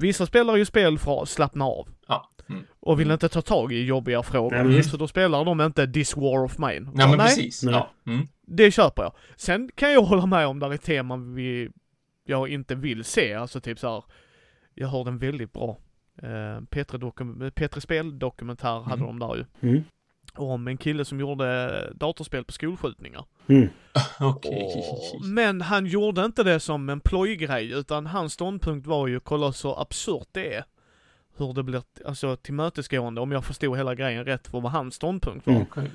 Vissa 0.05 0.27
spelar 0.27 0.57
ju 0.57 0.65
spel 0.65 0.99
för 0.99 1.23
att 1.23 1.29
slappna 1.29 1.65
av. 1.65 1.89
Ja. 2.09 2.31
Mm. 2.49 2.63
Och 2.81 3.01
vill 3.01 3.11
inte 3.11 3.29
ta 3.29 3.43
tag 3.43 3.73
i 3.73 3.85
jobbiga 3.85 4.23
frågor. 4.23 4.51
Nej, 4.65 4.77
visst. 4.77 4.91
så 4.91 4.97
då 4.97 5.09
spelar 5.09 5.45
de 5.45 5.61
inte 5.61 5.87
This 5.87 6.17
War 6.17 6.45
of 6.45 6.59
Mine. 6.59 6.91
Ja, 6.97 7.09
men 7.09 7.09
Nej, 7.09 7.19
precis. 7.19 7.63
Nej. 7.63 7.75
Ja. 7.75 7.91
Mm. 8.13 8.27
det 8.47 8.71
köper 8.71 9.03
jag. 9.03 9.13
Sen 9.37 9.71
kan 9.75 9.93
jag 9.93 10.03
hålla 10.03 10.27
med 10.27 10.47
om 10.47 10.59
där 10.59 10.73
är 10.73 10.77
teman 10.77 11.35
vi, 11.35 11.69
jag 12.25 12.49
inte 12.49 12.75
vill 12.75 13.05
se. 13.05 13.35
Alltså 13.35 13.61
typ 13.61 13.79
så 13.79 13.89
här. 13.95 14.05
jag 14.75 14.89
hörde 14.89 15.11
en 15.11 15.19
väldigt 15.19 15.53
bra 15.53 15.79
eh, 16.23 16.27
P3, 16.71 16.99
dokum, 16.99 17.43
P3 17.43 17.81
Spel-dokumentär 17.81 18.81
hade 18.81 19.03
Mm. 19.05 19.19
de 19.19 19.19
där 19.29 19.37
ju. 19.37 19.83
Mm. 20.39 20.49
Om 20.51 20.69
en 20.69 20.77
kille 20.77 21.05
som 21.05 21.21
gjorde 21.21 21.71
datorspel 21.95 22.45
på 22.45 22.53
skolskjutningar. 22.53 23.25
Mm. 23.47 23.69
Okej. 24.21 24.63
Och- 24.65 25.25
Men 25.25 25.61
han 25.61 25.87
gjorde 25.87 26.25
inte 26.25 26.43
det 26.43 26.61
som 26.61 26.89
en 26.89 27.01
plojgrej, 27.01 27.73
utan 27.73 28.07
hans 28.07 28.33
ståndpunkt 28.33 28.87
var 28.87 29.07
ju, 29.07 29.21
kolla 29.21 29.53
så 29.53 29.77
absurt 29.77 30.29
det 30.33 30.55
är. 30.55 30.65
Hur 31.37 31.53
det 31.53 31.63
blir, 31.63 31.83
alltså 32.07 32.37
tillmötesgående, 32.37 33.21
om 33.21 33.33
jag 33.33 33.45
förstod 33.45 33.77
hela 33.77 33.95
grejen 33.95 34.25
rätt, 34.25 34.49
för 34.49 34.61
vad 34.61 34.73
hans 34.73 34.95
ståndpunkt 34.95 35.47
var. 35.47 35.55
Mm. 35.55 35.67
Okej. 35.71 35.91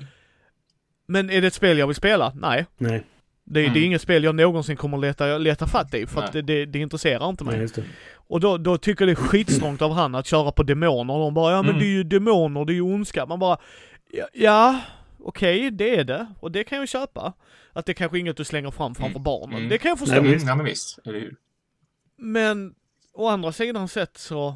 Men 1.06 1.30
är 1.30 1.40
det 1.40 1.46
ett 1.46 1.54
spel 1.54 1.78
jag 1.78 1.86
vill 1.86 1.96
spela? 1.96 2.32
Nej. 2.34 2.66
Nej. 2.78 3.02
Det, 3.44 3.60
det 3.60 3.66
Mm. 3.66 3.76
är 3.82 3.86
inget 3.86 4.02
spel 4.02 4.24
jag 4.24 4.34
någonsin 4.34 4.76
kommer 4.76 4.98
leta, 4.98 5.38
leta 5.38 5.66
fatt 5.66 5.94
i, 5.94 6.06
för 6.06 6.22
att 6.22 6.32
det, 6.32 6.42
Nej. 6.42 6.42
det, 6.42 6.66
det 6.66 6.78
intresserar 6.78 7.28
inte 7.28 7.44
mig. 7.44 7.52
Nej, 7.54 7.62
just 7.62 7.74
det. 7.74 7.82
Och 8.14 8.40
då, 8.40 8.58
då 8.58 8.78
tycker 8.78 9.06
jag 9.06 9.16
det 9.16 9.20
är 9.20 9.26
skitstrångt 9.28 9.82
av 9.82 9.92
han 9.92 10.14
att 10.14 10.26
köra 10.26 10.52
på 10.52 10.62
demoner. 10.62 11.14
De 11.18 11.34
bara, 11.34 11.52
ja 11.52 11.62
men 11.62 11.68
Mm. 11.70 11.80
det 11.80 11.86
är 11.86 11.90
ju 11.90 12.04
demoner, 12.04 12.64
det 12.64 12.72
är 12.72 12.74
ju 12.74 12.80
ondska. 12.80 13.26
Man 13.26 13.38
bara, 13.38 13.58
ja, 14.12 14.26
ja 14.32 14.80
okej, 15.18 15.70
det 15.70 15.96
är 15.96 16.04
det. 16.04 16.26
Och 16.40 16.52
det 16.52 16.64
kan 16.64 16.78
jag 16.78 16.88
köpa. 16.88 17.32
Att 17.72 17.86
det 17.86 17.94
kanske 17.94 18.16
är 18.18 18.20
inget 18.20 18.36
du 18.36 18.44
slänger 18.44 18.70
fram 18.70 18.94
framför 18.94 19.10
Mm. 19.18 19.22
barnen. 19.22 19.56
Mm. 19.56 19.68
Det 19.68 19.78
kan 19.78 19.88
jag 19.88 19.98
förstå. 19.98 20.14
Nej, 20.14 20.22
men 20.22 20.32
visst. 20.32 20.46
ja, 20.46 20.54
men 20.54 20.64
visst. 20.64 20.98
Eller 21.06 21.20
hur? 21.20 21.36
Men 22.16 22.74
å 23.14 23.28
andra 23.28 23.52
sidan 23.52 23.88
sett 23.88 24.18
så, 24.18 24.54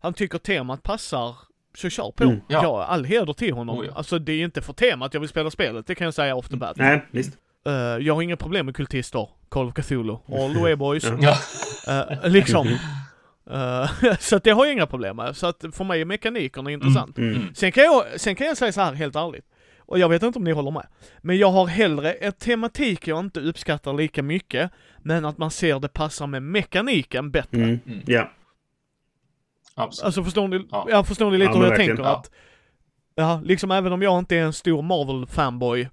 han 0.00 0.14
tycker 0.14 0.38
temat 0.38 0.82
passar, 0.82 1.36
så 1.74 1.90
kör 1.90 2.10
på. 2.10 2.24
Mm. 2.24 2.36
Ja. 2.48 2.62
Ja. 2.62 2.84
all 2.84 3.04
heder 3.04 3.32
till 3.32 3.52
honom. 3.54 3.78
Oh, 3.78 3.86
ja. 3.86 3.92
Alltså 3.94 4.18
det 4.18 4.32
är 4.32 4.44
inte 4.44 4.62
för 4.62 4.72
temat 4.72 5.14
jag 5.14 5.20
vill 5.20 5.28
spela 5.28 5.50
spelet, 5.50 5.86
det 5.86 5.94
kan 5.94 6.04
jag 6.04 6.14
säga 6.14 6.34
off 6.36 6.48
the 6.48 6.56
bat. 6.56 6.76
Nej, 6.76 7.06
visst. 7.10 7.38
Eh, 7.66 7.72
jag 7.72 8.14
har 8.14 8.22
inga 8.22 8.36
problem 8.36 8.66
med 8.66 8.76
kultister, 8.76 9.28
Call 9.48 9.68
of 9.68 9.74
Cthulhu, 9.74 10.16
all 10.28 10.54
the 10.54 10.60
way 10.60 10.74
boys. 10.76 11.04
Ja. 11.20 11.36
Eh, 11.88 12.30
liksom. 12.30 12.68
Eh, 13.50 13.90
så 14.20 14.36
att 14.36 14.44
det 14.44 14.50
har 14.50 14.64
jag 14.64 14.72
inga 14.72 14.86
problem 14.86 15.16
med. 15.16 15.36
Så 15.36 15.46
att 15.46 15.64
för 15.72 15.84
mig 15.84 16.00
är 16.00 16.04
mekanikerna 16.04 16.70
intressant. 16.70 17.18
Mm. 17.18 17.34
Mm. 17.36 17.54
Sen, 17.54 17.72
kan 17.72 17.84
jag, 17.84 18.20
sen 18.20 18.34
kan 18.34 18.46
jag 18.46 18.56
säga 18.56 18.72
så 18.72 18.80
här 18.80 18.92
helt 18.92 19.16
ärligt. 19.16 19.44
Och 19.78 19.98
jag 19.98 20.08
vet 20.08 20.22
inte 20.22 20.38
om 20.38 20.44
ni 20.44 20.52
håller 20.52 20.70
med. 20.70 20.86
Men 21.18 21.38
jag 21.38 21.50
har 21.50 21.66
hellre 21.66 22.12
ett 22.12 22.38
tematik 22.38 23.06
jag 23.08 23.18
inte 23.20 23.40
uppskattar 23.40 23.92
lika 23.92 24.22
mycket, 24.22 24.70
men 24.98 25.24
att 25.24 25.38
man 25.38 25.50
ser 25.50 25.80
det 25.80 25.88
passar 25.88 26.26
med 26.26 26.42
mekaniken 26.42 27.30
bättre. 27.30 27.62
Mm. 27.62 27.78
Mm. 27.86 28.00
Ja. 28.06 28.30
Absolut. 29.74 30.04
Alltså 30.06 30.24
förstår 30.24 30.48
ni, 30.48 30.66
Ja. 30.70 30.86
ja. 30.90 31.04
förstår 31.04 31.30
ni 31.30 31.38
lite 31.38 31.50
Ja, 31.50 31.56
hur 31.56 31.62
jag 31.62 31.68
verkligen, 31.70 31.96
tänker? 31.96 32.10
ja. 32.10 32.16
Att, 32.18 32.30
ja, 33.14 33.40
liksom 33.44 33.70
även 33.70 33.92
om 33.92 34.02
jag 34.02 34.18
inte 34.18 34.36
är 34.36 34.42
en 34.42 34.52
stor 34.52 34.82
Marvel-fanboy, 34.82 35.88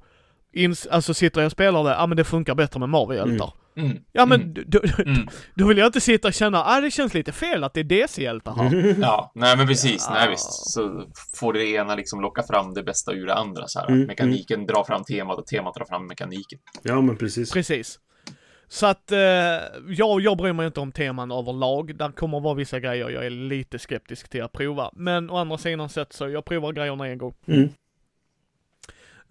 ins, 0.55 0.87
alltså 0.87 1.13
sitter 1.13 1.41
jag 1.41 1.45
och 1.45 1.51
spelar 1.51 1.83
det, 1.83 1.89
ja 1.89 2.07
men 2.07 2.17
det 2.17 2.23
funkar 2.23 2.55
bättre 2.55 2.79
med 2.79 2.89
Marvel-hjältar. 2.89 3.53
Mm. 3.77 3.97
Ja 4.11 4.25
men 4.25 4.41
Mm. 4.41 4.53
d- 4.53 4.61
d- 4.67 4.79
Mm. 5.05 5.27
då 5.55 5.67
vill 5.67 5.77
jag 5.77 5.87
inte 5.87 6.01
sitta 6.01 6.27
och 6.27 6.33
känna, 6.33 6.63
ah 6.63 6.81
det 6.81 6.91
känns 6.91 7.13
lite 7.13 7.31
fel 7.31 7.63
att 7.63 7.73
det 7.73 7.79
är 7.79 7.83
DC-hjältar 7.83 8.53
här. 8.53 8.95
Ja, 9.01 9.31
nej 9.35 9.57
men 9.57 9.67
precis. 9.67 10.05
Ja. 10.09 10.13
Nej 10.13 10.29
visst. 10.29 10.71
Så 10.71 11.03
får 11.35 11.53
det 11.53 11.65
ena 11.65 11.95
liksom 11.95 12.21
locka 12.21 12.43
fram 12.43 12.73
det 12.73 12.83
bästa 12.83 13.13
ur 13.13 13.25
det 13.25 13.33
andra 13.35 13.67
så 13.67 13.79
här. 13.79 13.87
Mm, 13.87 14.07
Mekaniken 14.07 14.65
drar 14.65 14.83
fram 14.83 15.03
temat 15.03 15.37
och 15.39 15.47
temat 15.47 15.75
drar 15.75 15.85
fram 15.85 16.07
mekaniken. 16.07 16.59
ja, 16.83 17.01
men 17.01 17.17
precis. 17.17 17.51
Precis. 17.51 17.99
Så 18.67 18.85
att, 18.85 19.11
eh, 19.11 19.19
jag, 19.89 20.21
jag 20.21 20.37
bryr 20.37 20.53
mig 20.53 20.65
inte 20.67 20.79
om 20.79 20.91
teman 20.91 21.31
överlag. 21.31 21.95
Där 21.97 22.11
kommer 22.11 22.39
vara 22.39 22.53
vissa 22.53 22.79
grejer 22.79 23.09
jag 23.09 23.25
är 23.25 23.29
lite 23.29 23.79
skeptisk 23.79 24.29
till 24.29 24.43
att 24.43 24.51
prova. 24.51 24.89
Men 24.93 25.29
å 25.29 25.37
andra 25.37 25.57
sidan 25.57 25.89
sett 25.89 26.13
så, 26.13 26.29
jag 26.29 26.45
provar 26.45 26.71
grejerna 26.73 27.07
en 27.07 27.17
gång. 27.17 27.33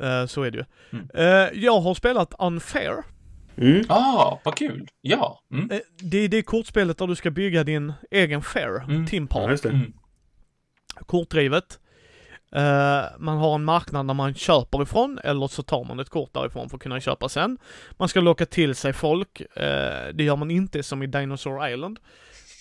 Eh, 0.00 0.26
så 0.26 0.42
är 0.42 0.50
det 0.50 0.58
ju. 0.58 0.64
Mm. 0.92 1.08
Eh, 1.14 1.58
jag 1.64 1.80
har 1.80 1.94
spelat 1.94 2.34
Unfair. 2.38 3.02
Mm. 3.56 3.84
Ah, 3.88 4.38
vad 4.44 4.56
kul! 4.56 4.88
Ja. 5.00 5.40
Mm. 5.52 5.70
Eh, 5.70 5.78
Det 6.02 6.18
är 6.18 6.28
det 6.28 6.42
kortspelet 6.42 6.98
där 6.98 7.06
du 7.06 7.14
ska 7.14 7.30
bygga 7.30 7.64
din 7.64 7.92
egen 8.10 8.42
fair, 8.42 8.82
Mm. 8.84 9.06
Team 9.06 9.28
Ja. 9.30 9.56
Mm. 9.64 9.92
kortdrivet. 11.06 11.78
Man 13.18 13.38
har 13.38 13.54
en 13.54 13.64
marknad 13.64 14.06
där 14.06 14.14
man 14.14 14.34
köper 14.34 14.82
ifrån 14.82 15.18
eller 15.24 15.46
så 15.46 15.62
tar 15.62 15.84
man 15.84 16.00
ett 16.00 16.08
kort 16.08 16.34
därifrån 16.34 16.68
för 16.68 16.76
att 16.76 16.82
kunna 16.82 17.00
köpa 17.00 17.28
sen. 17.28 17.58
Man 17.92 18.08
ska 18.08 18.20
locka 18.20 18.46
till 18.46 18.74
sig 18.74 18.92
folk. 18.92 19.42
Det 20.14 20.24
gör 20.24 20.36
man 20.36 20.50
inte 20.50 20.82
som 20.82 21.02
i 21.02 21.06
Dinosaur 21.06 21.68
Island. 21.68 21.98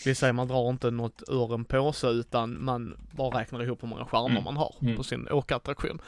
Vill 0.06 0.16
säga 0.16 0.34
man 0.34 0.48
drar 0.48 0.70
inte 0.70 0.92
något 0.92 1.24
ur 1.28 1.54
en 1.54 1.66
påse 1.66 2.08
utan 2.08 2.64
man 2.64 2.98
bara 3.12 3.40
räknar 3.40 3.64
ihop 3.64 3.84
hur 3.84 3.88
många 3.88 4.06
stjärnor 4.06 4.30
Mm. 4.30 4.44
man 4.44 4.58
har 4.58 4.76
Mm. 4.82 4.98
på 4.98 5.04
sin 5.04 5.28
åkattraktion. 5.32 6.02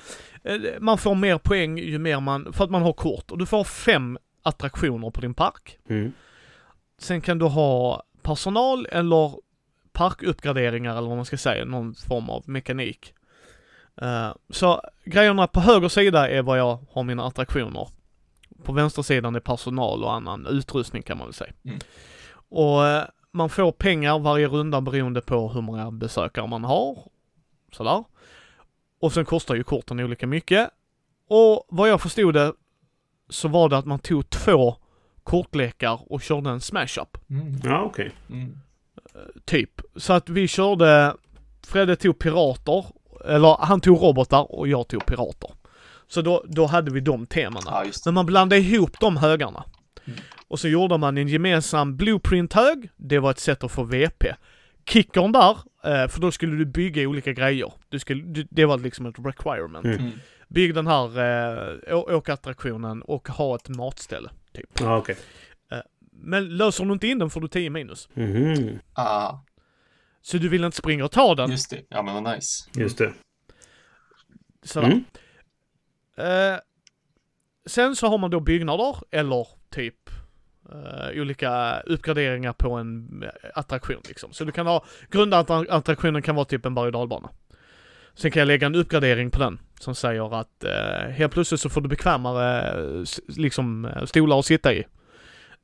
Eh, 0.44 0.56
man 0.80 0.98
får 0.98 1.16
mer 1.16 1.38
poäng 1.38 1.78
ju 1.78 2.00
mer 2.00 2.20
man, 2.20 2.54
för 2.54 2.64
att 2.64 2.70
man 2.72 2.82
har 2.82 2.94
kort 2.94 3.32
och 3.32 3.38
du 3.38 3.46
får 3.46 3.64
fem 3.64 4.18
attraktioner 4.44 5.10
på 5.12 5.22
din 5.22 5.34
park. 5.34 5.78
Mm. 5.90 6.12
Sen 6.98 7.22
kan 7.22 7.38
du 7.40 7.46
ha 7.46 8.04
personal 8.22 8.86
eller 8.92 9.36
parkuppgraderingar 9.94 10.98
eller 10.98 11.08
vad 11.08 11.16
man 11.18 11.26
ska 11.26 11.38
säga, 11.38 11.66
någon 11.66 11.96
form 11.96 12.30
av 12.30 12.44
mekanik. 12.50 13.14
Eh, 14.02 14.30
så 14.50 14.82
grejerna 15.06 15.48
på 15.48 15.60
höger 15.60 15.90
sida 15.90 16.30
är 16.30 16.42
vad 16.42 16.60
jag 16.60 16.86
har 16.92 17.04
mina 17.04 17.24
attraktioner. 17.26 17.88
På 18.64 18.74
vänster 18.74 19.02
sidan 19.02 19.36
är 19.36 19.40
personal 19.40 20.04
och 20.04 20.14
annan 20.14 20.48
utrustning 20.48 21.04
kan 21.04 21.18
man 21.18 21.28
väl 21.28 21.34
säga. 21.34 21.54
Mm. 21.66 21.80
Och 22.50 22.88
eh, 22.88 23.04
man 23.36 23.50
får 23.50 23.72
pengar 23.72 24.20
varje 24.20 24.48
runda 24.48 24.82
beroende 24.82 25.22
på 25.22 25.50
hur 25.50 25.62
många 25.62 25.92
besökare 25.92 26.48
man 26.48 26.64
har. 26.64 26.98
Sådär. 27.72 28.04
Och 29.00 29.14
sen 29.14 29.26
kostar 29.26 29.56
ju 29.56 29.64
korten 29.64 30.00
olika 30.00 30.28
mycket. 30.28 30.70
Och 31.30 31.66
vad 31.70 31.90
jag 31.90 32.02
förstod 32.02 32.34
det 32.34 32.54
så 33.30 33.48
var 33.48 33.70
det 33.70 33.78
att 33.78 33.86
man 33.86 34.00
tog 34.00 34.30
två 34.30 34.76
kortlekar 35.24 36.00
och 36.12 36.22
körde 36.22 36.50
en 36.50 36.62
smash-up. 36.62 37.18
Mm. 37.30 37.60
Ja, 37.64 37.82
okej. 37.82 38.12
Mm. 38.30 38.58
Typ. 39.46 39.82
Så 39.96 40.14
att 40.14 40.30
vi 40.30 40.48
körde, 40.48 41.16
Fredde 41.68 41.96
tog 41.96 42.20
pirater, 42.20 42.86
eller 43.26 43.58
han 43.60 43.82
tog 43.82 44.02
robotar 44.02 44.52
och 44.56 44.68
jag 44.68 44.88
tog 44.88 45.06
pirater. 45.06 45.52
Så 46.08 46.22
då, 46.22 46.44
då 46.48 46.66
hade 46.66 46.92
vi 46.92 47.00
de 47.00 47.26
temana. 47.26 47.66
Ja. 47.66 47.84
Men 48.06 48.14
man 48.14 48.26
blandade 48.26 48.62
ihop 48.62 49.00
de 49.00 49.18
högarna. 49.18 49.64
Mm. 50.08 50.20
Och 50.48 50.60
så 50.60 50.68
gjorde 50.68 50.98
man 50.98 51.18
en 51.18 51.28
gemensam 51.28 51.98
blueprint-hög. 51.98 52.90
Det 52.98 53.20
var 53.20 53.32
ett 53.32 53.40
sätt 53.40 53.64
att 53.64 53.72
få 53.72 53.84
VP. 53.84 54.36
Kickern 54.90 55.32
där, 55.32 55.58
eh, 55.84 56.08
för 56.08 56.22
då 56.22 56.32
skulle 56.32 56.56
du 56.56 56.66
bygga 56.66 57.08
olika 57.08 57.34
grejer. 57.34 57.74
Du 57.90 58.00
skulle, 58.00 58.46
det 58.50 58.66
var 58.66 58.78
liksom 58.78 59.06
ett 59.06 59.16
requirement. 59.20 59.86
Mm. 59.86 60.00
Mm. 60.00 60.12
Bygg 60.48 60.74
den 60.76 60.88
här 60.88 61.20
eh, 61.90 61.98
åkattraktionen 61.98 63.02
och 63.02 63.28
ha 63.30 63.56
ett 63.56 63.70
matställe. 63.70 64.30
Typ. 64.54 64.70
Ja, 64.80 64.98
okej. 64.98 65.16
Men 66.18 66.58
löser 66.58 66.86
du 66.86 66.94
inte 66.94 67.08
in 67.08 67.20
den 67.20 67.30
får 67.30 67.42
du 67.42 67.48
10 67.48 67.70
minus. 67.70 68.10
Mhm. 68.14 68.80
Ah, 68.94 69.34
Så 70.22 70.38
du 70.38 70.50
vill 70.50 70.64
inte 70.64 70.78
springa 70.78 71.06
och 71.06 71.12
ta 71.12 71.36
den. 71.36 71.52
just 71.52 71.70
det. 71.70 71.82
Ja, 71.90 72.02
men 72.02 72.24
vad 72.24 72.36
nice. 72.36 72.70
Just 72.76 72.98
det. 72.98 73.14
Sådär. 74.64 74.88
Mm. 74.88 75.04
Eh, 76.54 76.60
sen 77.66 77.96
så 77.96 78.08
har 78.08 78.18
man 78.18 78.32
då 78.32 78.40
byggnader 78.40 78.96
eller 79.12 79.48
typ 79.70 80.10
eh, 80.72 81.22
olika 81.22 81.80
uppgraderingar 81.80 82.54
på 82.54 82.74
en 82.74 83.24
eh, 83.24 83.30
attraktion 83.54 84.02
liksom. 84.08 84.34
Så 84.34 84.46
du 84.46 84.52
kan 84.52 84.68
ha, 84.68 84.86
grundattraktionen 85.12 86.22
kan 86.22 86.36
vara 86.36 86.46
typ 86.46 86.66
en 86.66 86.76
berg 86.76 86.92
och. 86.92 87.30
Sen 88.14 88.32
kan 88.32 88.40
jag 88.40 88.48
lägga 88.48 88.68
en 88.68 88.76
uppgradering 88.76 89.30
på 89.32 89.40
den 89.40 89.60
som 89.80 89.96
säger 89.96 90.40
att 90.40 90.64
eh, 90.64 91.10
helt 91.12 91.34
plötsligt 91.34 91.62
så 91.62 91.70
får 91.70 91.82
du 91.82 91.88
bekvämare 91.90 92.74
s- 93.02 93.22
liksom 93.28 93.90
stolar 94.06 94.40
att 94.40 94.46
sitta 94.46 94.74
i. 94.74 94.84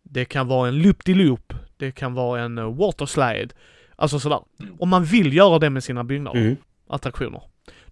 Det 0.04 0.26
kan 0.26 0.48
vara 0.48 0.68
en 0.68 0.80
loop-de-loop. 0.82 1.54
Det 1.78 1.92
kan 1.92 2.14
vara 2.14 2.42
en 2.42 2.58
uh, 2.58 2.76
waterslide. 2.78 3.50
Alltså 3.96 4.20
sådär. 4.20 4.40
Mm. 4.60 4.76
Om 4.80 4.90
man 4.90 5.04
vill 5.04 5.34
göra 5.34 5.60
det 5.60 5.70
med 5.70 5.84
sina 5.84 6.04
byggnader 6.04 6.40
Mm. 6.42 6.56
attraktioner. 6.90 7.42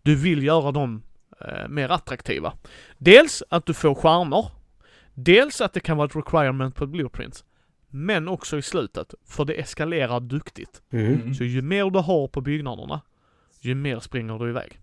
Du 0.02 0.15
vill 0.15 0.44
göra 0.44 0.72
dem 0.72 1.02
eh, 1.41 1.68
mer 1.68 1.90
attraktiva. 1.90 2.53
Dels 2.98 3.44
att 3.49 3.66
du 3.66 3.74
får 3.74 3.95
stjärnor. 3.95 4.45
Dels 5.14 5.61
att 5.61 5.74
det 5.74 5.80
kan 5.80 5.98
vara 5.98 6.07
ett 6.07 6.16
requirement 6.16 6.76
på 6.76 6.88
blueprints. 6.88 7.45
Men 7.90 8.28
också 8.28 8.57
i 8.57 8.61
slutet, 8.61 9.14
för 9.26 9.45
det 9.45 9.60
eskalerar 9.60 10.20
duktigt. 10.20 10.82
Mm. 10.91 11.14
Mm. 11.14 11.34
Så 11.34 11.44
ju 11.44 11.61
mer 11.61 11.90
du 11.90 11.99
har 11.99 12.28
på 12.28 12.41
byggnaderna, 12.41 13.02
ju 13.60 13.76
mer 13.76 13.99
springer 13.99 14.40
du 14.40 14.49
iväg. 14.49 14.80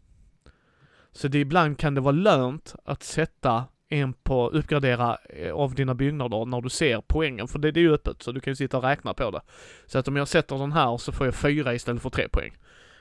Så 1.12 1.28
det 1.28 1.38
ibland 1.38 1.78
kan 1.78 1.94
det 1.94 2.00
vara 2.00 2.12
lönt 2.12 2.74
att 2.84 3.02
sätta 3.02 3.64
en 3.88 4.12
på 4.12 4.48
uppgradera 4.48 5.16
eh, 5.16 5.52
av 5.52 5.74
dina 5.74 5.94
byggnader 5.94 6.44
när 6.44 6.60
du 6.60 6.68
ser 6.68 7.02
poängen, 7.06 7.48
för 7.48 7.58
det, 7.58 7.70
det 7.70 7.80
är 7.80 7.82
ju 7.82 7.94
öppet 7.94 8.22
så 8.22 8.32
du 8.32 8.40
kan 8.40 8.50
ju 8.50 8.56
sitta 8.56 8.76
och 8.76 8.84
räkna 8.84 9.14
på 9.14 9.30
det. 9.30 9.40
Så 9.86 9.98
att 9.98 10.08
om 10.08 10.16
jag 10.16 10.28
sätter 10.28 10.58
den 10.58 10.72
här 10.72 10.96
så 10.96 11.12
får 11.12 11.26
jag 11.26 11.34
fyra 11.34 11.74
istället 11.74 12.02
för 12.02 12.10
tre 12.10 12.28
poäng. 12.28 12.56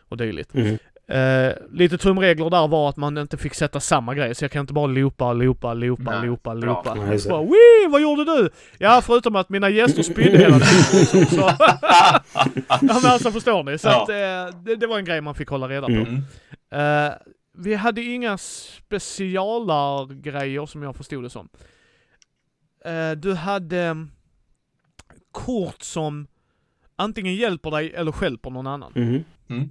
Och 0.08 0.18
dylikt. 0.18 0.56
Mm. 0.56 0.78
Eh, 1.08 1.54
lite 1.72 1.98
tumregler 1.98 2.50
där 2.50 2.68
var 2.68 2.90
att 2.90 2.98
man 2.98 3.18
inte 3.18 3.38
fick 3.38 3.54
sätta 3.54 3.80
samma 3.80 4.16
grej, 4.16 4.36
så 4.36 4.44
jag 4.44 4.52
kan 4.52 4.62
inte 4.62 4.74
bara 4.74 4.86
loopa, 4.88 5.34
loopa, 5.34 5.74
loopa, 5.74 6.12
Nej, 6.20 6.28
loopa, 6.28 6.54
loopa. 6.54 7.18
Så. 7.20 7.30
Bara, 7.30 7.42
Wii, 7.44 7.88
vad 7.90 8.02
gjorde 8.02 8.26
du? 8.26 8.50
Ja, 8.78 9.02
förutom 9.06 9.36
att 9.36 9.50
mina 9.50 9.70
gäster 9.70 10.04
spydde 10.04 10.38
hela 10.38 10.60
tiden. 10.60 11.10
liksom, 11.20 11.26
så. 11.40 11.52
ja, 12.70 12.80
men 12.80 13.06
alltså 13.12 13.32
förstår 13.32 13.64
ni? 13.64 13.78
Så 13.78 13.88
Ja. 13.88 14.04
att, 14.04 14.10
eh, 14.10 14.60
det, 14.64 14.76
det 14.76 14.88
var 14.88 14.98
en 15.00 15.06
grej 15.06 15.22
man 15.22 15.36
fick 15.36 15.50
hålla 15.50 15.70
reda 15.70 15.88
på. 15.88 15.94
Mm. 15.94 16.22
Mm. 16.72 17.06
Eh, 17.08 17.14
vi 17.58 17.76
hade 17.76 18.02
inga 18.02 18.38
specialar 18.38 20.14
grejer 20.22 20.66
som 20.66 20.84
jag 20.84 20.96
förstod 20.96 21.24
det 21.24 21.30
som. 21.30 21.50
Eh, 22.86 23.12
du 23.12 23.34
hade 23.34 23.82
mm, 23.82 24.12
kort 25.32 25.82
som 25.82 26.28
antingen 26.96 27.36
hjälper 27.36 27.72
dig 27.72 27.94
eller 27.96 28.12
stjälper 28.12 28.50
någon 28.50 28.68
annan. 28.68 28.92
Mhm. 28.96 29.24
Mm. 29.50 29.70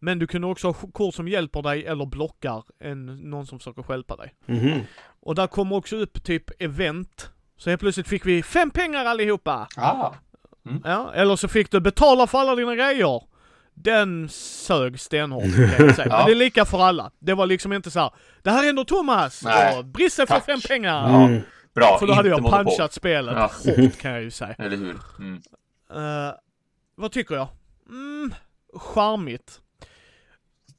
Men 0.00 0.18
du 0.18 0.26
kunde 0.26 0.46
också 0.46 0.66
ha 0.66 0.74
kort 0.92 1.14
som 1.14 1.28
hjälper 1.28 1.62
dig 1.62 1.86
eller 1.86 2.06
blockar 2.06 2.64
en, 2.80 3.06
någon 3.06 3.46
som 3.46 3.58
försöker 3.58 3.82
stjälpa 3.82 4.16
dig. 4.16 4.34
Mhm. 4.46 4.80
Och 5.20 5.34
där 5.34 5.46
kommer 5.46 5.76
också 5.76 5.96
upp 5.96 6.24
typ 6.24 6.62
event. 6.62 7.30
Så 7.56 7.70
helt 7.70 7.80
plötsligt 7.80 8.08
fick 8.08 8.26
vi 8.26 8.42
fem 8.42 8.70
pengar 8.70 9.04
allihopa! 9.04 9.68
Ah, 9.76 10.12
Ja, 10.84 11.12
eller 11.14 11.36
så 11.36 11.48
fick 11.48 11.70
du 11.70 11.80
betala 11.80 12.26
för 12.26 12.38
alla 12.38 12.54
dina 12.54 12.74
grejer. 12.74 13.22
Den 13.74 14.28
sög 14.28 15.00
stenhårt 15.00 15.42
kan 15.76 15.86
jag 15.86 15.96
säga. 15.96 16.08
Men 16.08 16.18
Ja. 16.18 16.26
det 16.26 16.32
är 16.32 16.36
lika 16.36 16.64
för 16.64 16.78
alla. 16.80 17.10
Det 17.18 17.34
var 17.34 17.46
liksom 17.46 17.72
inte 17.72 17.90
så 17.90 18.00
här. 18.00 18.10
Det 18.42 18.50
här 18.50 18.64
är 18.64 18.68
ändå 18.68 18.84
Thomas! 18.84 19.42
Nej. 19.44 19.78
Och 19.78 19.84
Brisse 19.84 20.26
får 20.26 20.40
fem 20.40 20.60
pengar! 20.68 21.08
Ja. 21.08 21.24
Mm. 21.26 21.40
bra. 21.74 21.96
För 21.98 22.06
då 22.06 22.12
hade 22.12 22.28
jag 22.28 22.50
punchat 22.50 22.92
spelet 22.92 23.34
Ja. 23.36 23.50
hårt 23.76 23.98
kan 23.98 24.10
jag 24.12 24.22
ju 24.22 24.30
säga. 24.30 24.54
Eller 24.58 24.76
hur? 24.76 24.96
Mm. 25.18 25.34
Uh, 25.96 26.32
vad 26.94 27.12
tycker 27.12 27.34
jag? 27.34 27.48
Mm, 27.88 28.34
charmigt. 28.74 29.60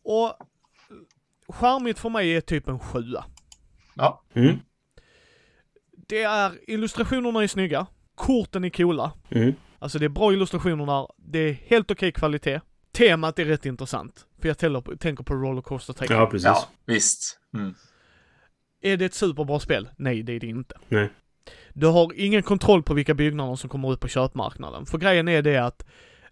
Och 0.09 0.33
charmigt 1.47 1.99
för 1.99 2.09
mig 2.09 2.35
är 2.35 2.41
typ 2.41 2.67
en 2.67 2.79
sjua. 2.79 3.25
Ja. 3.95 4.23
Mm. 4.33 4.57
Det 6.07 6.23
är, 6.23 6.51
illustrationerna 6.67 7.43
är 7.43 7.47
snygga. 7.47 7.87
Korten 8.15 8.63
är 8.63 8.69
coola. 8.69 9.11
Mm. 9.29 9.53
Alltså 9.79 9.99
det 9.99 10.05
är 10.05 10.09
bra 10.09 10.33
illustrationer 10.33 10.85
där. 10.85 11.07
Det 11.17 11.39
är 11.39 11.53
helt 11.53 11.91
okej 11.91 12.11
kvalitet. 12.11 12.61
Temat 12.91 13.39
är 13.39 13.45
rätt 13.45 13.65
intressant. 13.65 14.25
För 14.41 14.47
jag 14.47 14.57
täller, 14.57 14.95
tänker 14.95 15.23
på 15.23 15.33
Rollercoaster 15.33 15.93
Tycoon. 15.93 16.17
Ja, 16.17 16.25
precis. 16.25 16.45
ja, 16.45 16.69
visst. 16.85 17.39
Mm. 17.53 17.75
Är 18.81 18.97
det 18.97 19.05
ett 19.05 19.13
superbra 19.13 19.59
spel? 19.59 19.89
Nej, 19.97 20.23
det 20.23 20.33
är 20.33 20.39
det 20.39 20.47
inte. 20.47 20.75
Nej. 20.87 21.09
Du 21.73 21.87
har 21.87 22.11
ingen 22.15 22.43
kontroll 22.43 22.83
på 22.83 22.93
vilka 22.93 23.13
byggnader 23.13 23.55
som 23.55 23.69
kommer 23.69 23.93
ut 23.93 23.99
på 23.99 24.07
köpmarknaden. 24.07 24.85
För 24.85 24.97
grejen 24.97 25.27
är 25.27 25.41
det 25.41 25.57
att 25.57 25.85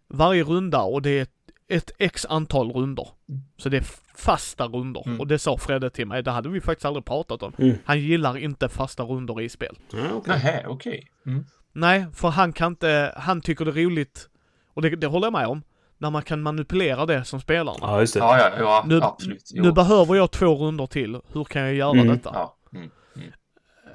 varje 0.07 0.43
runda, 0.43 0.81
och 0.81 1.01
det 1.01 1.19
är 1.19 1.27
ett, 1.69 1.91
x 1.97 2.25
antal 2.29 2.71
runder. 2.71 3.07
Mm. 3.29 3.41
Så 3.57 3.69
det 3.69 3.77
är 3.77 3.85
fasta 4.15 4.65
runder. 4.67 5.03
Mm. 5.07 5.19
Och 5.19 5.27
det 5.27 5.39
sa 5.39 5.57
Fredde 5.57 5.89
till 5.89 6.07
mig, 6.07 6.23
det 6.23 6.31
hade 6.31 6.49
vi 6.49 6.61
faktiskt 6.61 6.85
aldrig 6.85 7.05
pratat 7.05 7.43
om. 7.43 7.53
Mm. 7.57 7.75
Han 7.85 7.99
gillar 7.99 8.37
inte 8.37 8.69
fasta 8.69 9.03
runder 9.03 9.41
i 9.41 9.49
spel. 9.49 9.77
Okej. 10.13 10.21
Nähä, 10.25 10.65
okej. 10.67 11.07
Mm. 11.25 11.45
Nej, 11.73 12.05
för 12.13 12.27
han 12.29 12.53
kan 12.53 12.71
inte, 12.71 13.13
han 13.17 13.41
tycker 13.41 13.65
det 13.65 13.71
är 13.71 13.85
roligt, 13.85 14.29
och 14.73 14.81
det, 14.81 14.89
det 14.89 15.07
håller 15.07 15.25
jag 15.25 15.33
med 15.33 15.47
om, 15.47 15.63
när 15.97 16.09
man 16.09 16.21
kan 16.21 16.41
manipulera 16.41 17.05
det 17.05 17.23
som 17.25 17.41
spelarna. 17.41 17.77
Ja, 17.81 17.99
just 17.99 18.13
det. 18.13 18.19
Ja, 18.19 18.37
ja, 18.39 18.51
ja, 18.59 18.83
Nu, 18.87 18.99
absolut. 19.03 19.51
Jo. 19.53 19.63
nu 19.63 19.71
behöver 19.71 20.15
jag 20.15 20.31
två 20.31 20.55
runder 20.55 20.85
till, 20.85 21.19
hur 21.33 21.43
kan 21.43 21.61
jag 21.61 21.73
göra 21.73 21.91
Mm. 21.91 22.07
detta? 22.07 22.31
Ja. 22.33 22.57
Mm. 22.75 22.89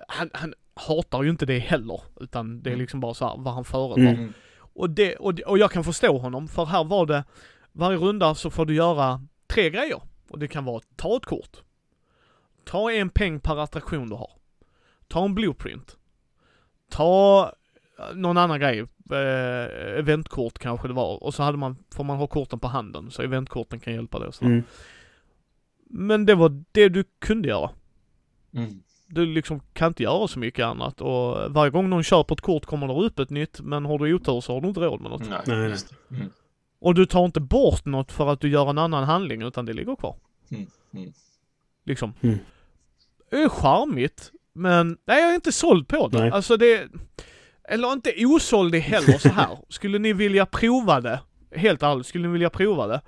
Han, 0.09 0.31
han 0.35 0.55
hatar 0.75 1.23
ju 1.23 1.31
inte 1.31 1.47
det 1.47 1.59
heller, 1.59 2.01
utan 2.21 2.63
det 2.63 2.71
är 2.71 2.73
Mm. 2.73 2.81
liksom 2.81 3.01
bara 3.01 3.15
så 3.15 3.29
här 3.29 3.35
vad 3.39 3.55
han 3.55 3.65
föredrar. 3.65 3.97
Mm. 3.99 4.15
Mm. 4.15 4.33
Och, 4.75 4.91
det, 4.91 5.17
och, 5.17 5.41
och 5.41 5.59
jag 5.59 5.71
kan 5.71 5.85
förstå 5.85 6.19
honom, 6.19 6.49
för 6.49 6.65
här 6.65 6.85
var 6.85 7.07
det, 7.07 7.25
varje 7.73 7.99
runda 7.99 8.35
så 8.35 8.51
får 8.51 8.67
du 8.67 8.75
göra 8.75 9.27
tre 9.47 9.71
grejer. 9.71 10.01
Och 10.31 10.39
det 10.39 10.49
kan 10.49 10.65
vara, 10.65 10.81
ta 10.97 11.17
ett 11.17 11.27
kort. 11.27 11.63
Ta 12.65 12.93
en 12.93 13.11
peng 13.11 13.41
per 13.41 13.57
attraktion 13.57 14.09
du 14.09 14.15
har. 14.15 14.31
Ta 15.09 15.25
en 15.25 15.35
blueprint. 15.35 15.97
Ta 16.91 17.53
eh, 17.99 18.15
någon 18.15 18.37
annan 18.37 18.61
grej. 18.61 18.79
Eh, 19.11 19.99
eventkort 19.99 20.59
kanske 20.59 20.89
det 20.89 20.95
var. 20.95 21.23
Och 21.23 21.35
så 21.35 21.43
hade 21.43 21.59
man, 21.59 21.77
får 21.95 22.05
man 22.05 22.17
ha 22.17 22.27
korten 22.27 22.59
på 22.59 22.69
handen, 22.69 23.11
så 23.11 23.23
eventkorten 23.23 23.81
kan 23.81 23.95
hjälpa 23.95 24.19
dig 24.19 24.29
och 24.29 24.35
sådär. 24.35 24.51
Mm. 24.51 24.65
Men 25.85 26.27
det 26.27 26.35
var 26.35 26.63
det 26.73 26.89
du 26.89 27.05
kunde 27.19 27.49
göra. 27.49 27.71
Mm. 28.55 28.83
Du 29.07 29.27
liksom 29.27 29.61
kan 29.73 29.89
inte 29.89 30.03
göra 30.03 30.29
så 30.29 30.39
mycket 30.39 30.65
annat 30.65 31.01
och 31.01 31.53
varje 31.53 31.71
gång 31.71 31.91
någon 31.91 32.03
köper 32.03 32.35
ett 32.35 32.41
kort 32.41 32.67
kommer 32.67 32.89
det 32.89 32.95
upp 32.95 33.19
ett 33.19 33.31
nytt 33.31 33.61
men 33.61 33.85
har 33.85 33.99
du 33.99 34.15
otur 34.15 34.41
så 34.41 34.55
har 34.55 34.61
du 34.61 34.69
inte 34.69 34.81
råd 34.81 35.01
med 35.01 35.11
något. 35.11 35.29
Nej, 35.29 35.41
Nej, 35.47 35.69
just 35.69 35.95
det. 36.09 36.15
Mm. 36.17 36.31
Och 36.83 36.95
du 36.95 37.07
tar 37.07 37.25
inte 37.25 37.41
bort 37.41 37.85
något 37.85 38.13
för 38.13 38.29
att 38.29 38.41
du 38.41 38.49
gör 38.49 38.71
en 38.71 38.79
annan 38.79 39.05
handling 39.05 39.43
utan 39.43 39.65
det 39.65 39.73
ligger 39.73 39.97
kvar. 39.97 40.17
Mm, 40.51 40.67
mm. 40.95 41.13
Liksom. 41.85 42.15
Mm. 42.21 42.39
Det 43.31 43.37
är 43.43 43.49
charmigt, 43.49 44.33
men 44.53 44.97
nej 45.05 45.21
jag 45.23 45.31
är 45.31 45.35
inte 45.35 45.53
såld 45.53 45.89
på 45.89 46.09
det. 46.09 46.19
Nej. 46.19 46.31
Alltså 46.31 46.57
det, 46.57 46.89
eller 47.69 47.93
inte 47.93 48.13
osåld 48.19 48.75
heller 48.75 49.19
så 49.19 49.29
här. 49.29 49.59
Skulle 49.69 49.99
ni 49.99 50.13
vilja 50.13 50.47
prova 50.47 51.01
det, 51.01 51.21
helt 51.57 51.83
ärligt, 51.83 52.07
skulle 52.07 52.27
ni 52.27 52.33
vilja 52.33 52.51
prova 52.51 52.87
det, 52.87 53.01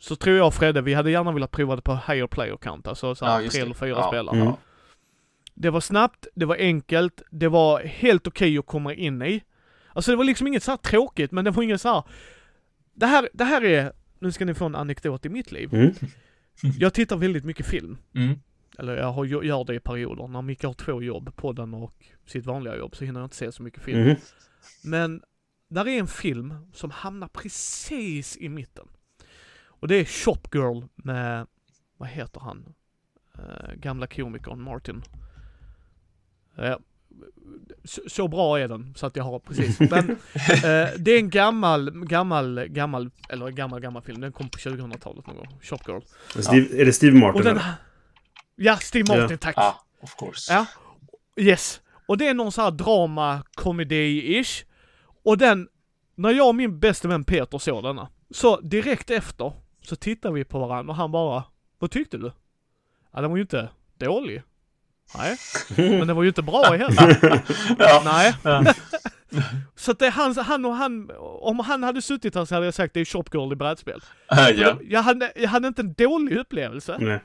så 0.00 0.16
tror 0.16 0.36
jag 0.36 0.46
och 0.46 0.54
Fredde, 0.54 0.80
vi 0.82 0.94
hade 0.94 1.10
gärna 1.10 1.32
velat 1.32 1.50
prova 1.50 1.76
det 1.76 1.82
på 1.82 1.98
higher 2.06 2.26
player 2.26 2.56
count, 2.56 2.86
alltså 2.86 3.14
så 3.14 3.26
här, 3.26 3.40
Ja, 3.40 3.50
tre 3.50 3.60
det. 3.60 3.64
eller 3.64 3.74
fyra 3.74 3.88
Ja. 3.98 4.08
spelare. 4.08 4.40
Mm. 4.40 4.52
Det 5.54 5.70
var 5.70 5.80
snabbt, 5.80 6.26
det 6.34 6.44
var 6.46 6.56
enkelt, 6.56 7.22
det 7.30 7.48
var 7.48 7.80
helt 7.80 8.26
okej 8.26 8.58
att 8.58 8.66
komma 8.66 8.94
in 8.94 9.22
i. 9.22 9.42
Alltså 9.92 10.10
det 10.10 10.16
var 10.16 10.24
liksom 10.24 10.46
inget 10.46 10.62
så 10.62 10.70
här 10.70 10.78
tråkigt, 10.78 11.32
men 11.32 11.44
det 11.44 11.50
var 11.50 11.62
inget 11.62 11.80
så 11.80 11.88
här. 11.88 12.02
Det 13.00 13.06
här, 13.06 13.28
det 13.32 13.44
här 13.44 13.64
är, 13.64 13.92
nu 14.18 14.32
ska 14.32 14.44
ni 14.44 14.54
få 14.54 14.66
en 14.66 14.74
anekdot 14.74 15.26
i 15.26 15.28
mitt 15.28 15.52
liv. 15.52 15.74
Mm. 15.74 15.94
Jag 16.78 16.94
tittar 16.94 17.16
väldigt 17.16 17.44
mycket 17.44 17.66
film. 17.66 17.98
Mm. 18.14 18.38
Eller 18.78 18.96
jag 18.96 19.12
har, 19.12 19.24
gör 19.24 19.64
det 19.64 19.74
i 19.74 19.80
perioder. 19.80 20.28
När 20.28 20.42
Micke 20.42 20.62
har 20.64 20.72
två 20.72 21.02
jobb, 21.02 21.36
podden 21.36 21.74
och 21.74 22.04
sitt 22.26 22.46
vanliga 22.46 22.76
jobb, 22.76 22.96
så 22.96 23.04
hinner 23.04 23.20
jag 23.20 23.26
inte 23.26 23.36
se 23.36 23.52
så 23.52 23.62
mycket 23.62 23.82
film. 23.82 24.00
Mhm. 24.00 24.16
Men 24.84 25.22
där 25.68 25.88
är 25.88 25.98
en 25.98 26.06
film 26.06 26.54
som 26.72 26.90
hamnar 26.90 27.28
precis 27.28 28.36
i 28.36 28.48
mitten. 28.48 28.88
Och 29.64 29.88
det 29.88 29.94
är 29.94 30.04
Shop 30.04 30.40
Girl 30.52 30.82
med, 30.94 31.46
vad 31.96 32.08
heter 32.08 32.40
han? 32.40 32.74
Eh, 33.38 33.74
gamla 33.74 34.06
komikern 34.06 34.60
Martin. 34.60 35.02
Eh, 36.56 36.76
så, 37.84 38.00
så 38.06 38.28
bra 38.28 38.60
är 38.60 38.68
den, 38.68 38.94
så 38.96 39.06
att 39.06 39.16
jag 39.16 39.24
har 39.24 39.38
precis. 39.38 39.80
Men 39.90 40.10
eh, 40.10 40.88
det 40.98 41.10
är 41.10 41.18
en 41.18 41.30
gammal, 41.30 41.90
gammal, 42.04 42.66
gammal, 42.68 43.10
eller 43.28 43.48
gammal, 43.48 43.80
gammal 43.80 44.02
film. 44.02 44.20
Den 44.20 44.32
kom 44.32 44.48
på 44.48 44.58
2000-talet 44.58 45.26
någon 45.26 45.36
gång. 45.36 45.58
Shop 45.62 45.78
Girl. 45.86 46.00
Steve, 46.42 46.80
Är 46.80 46.84
det 46.84 46.92
Steve 46.92 47.18
Martin? 47.18 47.40
Och 47.40 47.44
den, 47.44 47.60
ja, 48.56 48.76
Steve 48.76 49.16
Martin, 49.16 49.38
tack. 49.38 49.54
Ja, 49.56 49.84
of 50.00 50.16
course. 50.16 50.52
Ja. 50.52 50.66
Yes. 51.36 51.80
Och 52.06 52.18
det 52.18 52.28
är 52.28 52.34
någon 52.34 52.52
sån 52.52 52.64
här 52.64 52.70
drama 52.70 53.42
komedi-ish. 53.56 54.64
Och 55.24 55.38
den, 55.38 55.68
när 56.14 56.30
jag 56.30 56.48
och 56.48 56.54
min 56.54 56.80
bästa 56.80 57.08
vän 57.08 57.24
Peter 57.24 57.58
såg 57.58 57.82
denna, 57.82 58.08
så 58.30 58.60
direkt 58.60 59.10
efter 59.10 59.52
så 59.82 59.96
tittar 59.96 60.30
vi 60.30 60.44
på 60.44 60.58
varandra 60.58 60.92
och 60.92 60.96
han 60.96 61.12
bara, 61.12 61.44
vad 61.78 61.90
tyckte 61.90 62.18
du? 62.18 62.32
Ja, 63.12 63.20
den 63.20 63.30
var 63.30 63.36
ju 63.36 63.42
inte 63.42 63.68
dålig. 63.98 64.42
Nej. 65.16 65.36
Men 65.98 66.06
den 66.06 66.16
var 66.16 66.22
ju 66.22 66.28
inte 66.28 66.42
bra 66.42 66.62
heller. 66.62 67.42
Ja. 67.78 68.02
Nej. 68.04 68.34
Ja. 68.42 68.74
Så 69.76 69.90
att 69.90 69.98
det 69.98 70.06
är 70.06 70.10
han, 70.10 70.36
han 70.36 70.64
och 70.64 70.74
han, 70.74 71.10
om 71.40 71.58
han 71.58 71.82
hade 71.82 72.02
suttit 72.02 72.34
här 72.34 72.44
så 72.44 72.54
hade 72.54 72.66
jag 72.66 72.74
sagt 72.74 72.94
det 72.94 73.00
är 73.00 73.04
Shop 73.04 73.24
Girl 73.32 73.52
i 73.52 73.56
brädspel. 73.56 74.00
ja. 74.28 74.76
Jag 74.82 75.02
hade, 75.02 75.32
jag 75.36 75.48
hade 75.48 75.68
inte 75.68 75.82
en 75.82 75.92
dålig 75.92 76.36
upplevelse, 76.36 76.96
Nej. 77.00 77.20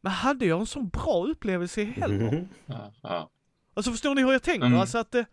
men 0.00 0.12
hade 0.12 0.46
jag 0.46 0.60
en 0.60 0.66
sån 0.66 0.88
bra 0.88 1.26
upplevelse 1.26 1.84
heller? 1.84 2.30
Mhm. 2.30 2.48
Ja. 2.66 2.92
Ja. 3.02 3.30
Alltså 3.74 3.90
förstår 3.90 4.14
ni 4.14 4.22
hur 4.22 4.32
jag 4.32 4.42
tänker? 4.42 4.66
Mm. 4.66 4.80
Alltså 4.80 4.98
att 4.98 5.10
det, 5.12 5.24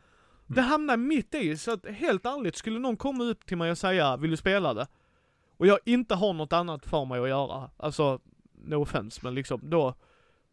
det 0.47 0.61
hamnar 0.61 0.97
mitt 0.97 1.35
i, 1.35 1.57
så 1.57 1.71
att 1.71 1.85
helt 1.85 2.25
ärligt, 2.25 2.55
skulle 2.55 2.79
någon 2.79 2.97
komma 2.97 3.23
upp 3.23 3.45
till 3.45 3.57
mig 3.57 3.71
och 3.71 3.77
säga, 3.77 4.17
vill 4.17 4.31
du 4.31 4.37
spela 4.37 4.73
det? 4.73 4.87
Och 5.57 5.67
jag 5.67 5.79
inte 5.85 6.15
har 6.15 6.33
något 6.33 6.53
annat 6.53 6.85
för 6.85 7.05
mig 7.05 7.19
att 7.19 7.29
göra, 7.29 7.69
alltså, 7.77 8.19
no 8.65 8.75
offense, 8.81 9.19
men 9.23 9.35
liksom 9.35 9.69
då, 9.69 9.93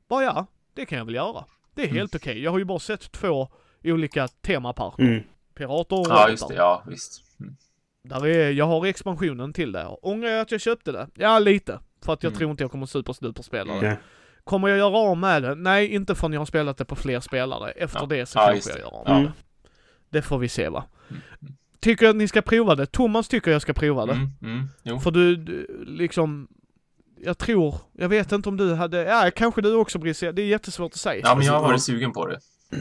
bara 0.09 0.24
ja, 0.24 0.47
det 0.77 0.86
kan 0.86 0.98
jag 0.98 1.05
väl 1.05 1.15
göra. 1.15 1.44
Det 1.74 1.82
är 1.82 1.89
helt 1.89 2.15
okej, 2.15 2.43
jag 2.43 2.51
har 2.51 2.59
ju 2.59 2.65
bara 2.65 2.78
sett 2.78 3.12
två 3.12 3.48
olika 3.85 4.28
temaparker, 4.28 5.03
Mm. 5.03 5.23
pirater 5.55 5.97
och 6.01 6.07
ja, 6.09 6.28
just 6.31 6.48
det. 6.48 6.55
Ja, 6.55 6.82
visst. 6.86 7.23
Mm. 7.40 7.57
Där 8.05 8.27
är, 8.27 8.51
jag 8.51 8.66
har 8.66 8.86
expansionen 8.86 9.53
till 9.53 9.73
det. 9.73 9.86
Ångrar 10.03 10.28
jag 10.28 10.40
att 10.40 10.51
jag 10.53 10.61
köpte 10.61 10.93
det? 10.93 11.09
Ja, 11.15 11.39
lite. 11.39 11.78
För 12.05 12.12
att 12.12 12.23
jag 12.23 12.31
Mm. 12.31 12.39
tror 12.39 12.51
inte 12.51 12.62
jag 12.65 12.70
kommer 12.70 12.86
superduper 12.86 13.43
spela 13.43 13.73
det. 13.73 13.78
Okej. 13.78 13.97
Kommer 14.44 14.69
jag 14.69 14.78
göra 14.78 14.97
av 14.98 15.16
med 15.16 15.43
det? 15.43 15.55
Nej, 15.55 15.89
inte 15.94 16.15
förrän 16.15 16.32
jag 16.32 16.40
har 16.40 16.47
spelat 16.47 16.77
det 16.78 16.85
på 16.85 16.97
fler 16.97 17.20
spelare. 17.20 17.70
Efter 17.70 18.01
Ja. 18.01 18.07
det 18.07 18.27
så 18.27 18.39
Ja, 18.39 18.47
kanske 18.53 18.70
jag 18.70 18.78
det. 18.78 18.81
gör 18.82 18.94
av 18.94 19.05
med 19.09 19.16
Mm. 19.16 19.24
det. 19.24 19.32
Det 20.19 20.23
får 20.23 20.39
vi 20.39 20.48
se 20.48 20.69
va. 20.69 20.85
Mm. 21.11 21.23
Tycker 21.81 22.05
jag 22.05 22.11
att 22.11 22.16
ni 22.16 22.28
ska 22.28 22.43
prova 22.43 22.74
det? 22.74 22.86
Thomas 22.86 23.28
tycker 23.28 23.51
jag 23.51 23.62
ska 23.62 23.73
prova 23.73 24.07
det. 24.07 24.12
Mm. 24.12 24.31
Mm. 24.43 24.66
Jo. 24.82 24.98
För 25.01 25.11
du, 25.11 25.36
du, 25.36 25.85
liksom, 25.86 26.48
jag 27.27 27.39
tror, 27.39 27.74
jag 27.93 28.09
vet 28.09 28.32
inte 28.32 28.48
om 28.48 28.57
du 28.57 28.74
hade, 28.74 29.03
ja 29.03 29.31
kanske 29.36 29.62
du 29.62 29.74
också 29.74 29.98
Brisse, 29.98 30.32
det 30.32 30.43
är 30.43 30.47
jättesvårt 30.47 30.93
att 30.93 30.98
säga. 30.98 31.20
Ja, 31.24 31.35
men 31.35 31.47
jag 31.47 31.53
har 31.53 31.62
varit 31.62 31.82
sugen 31.82 32.12
på 32.12 32.27
det. 32.27 32.40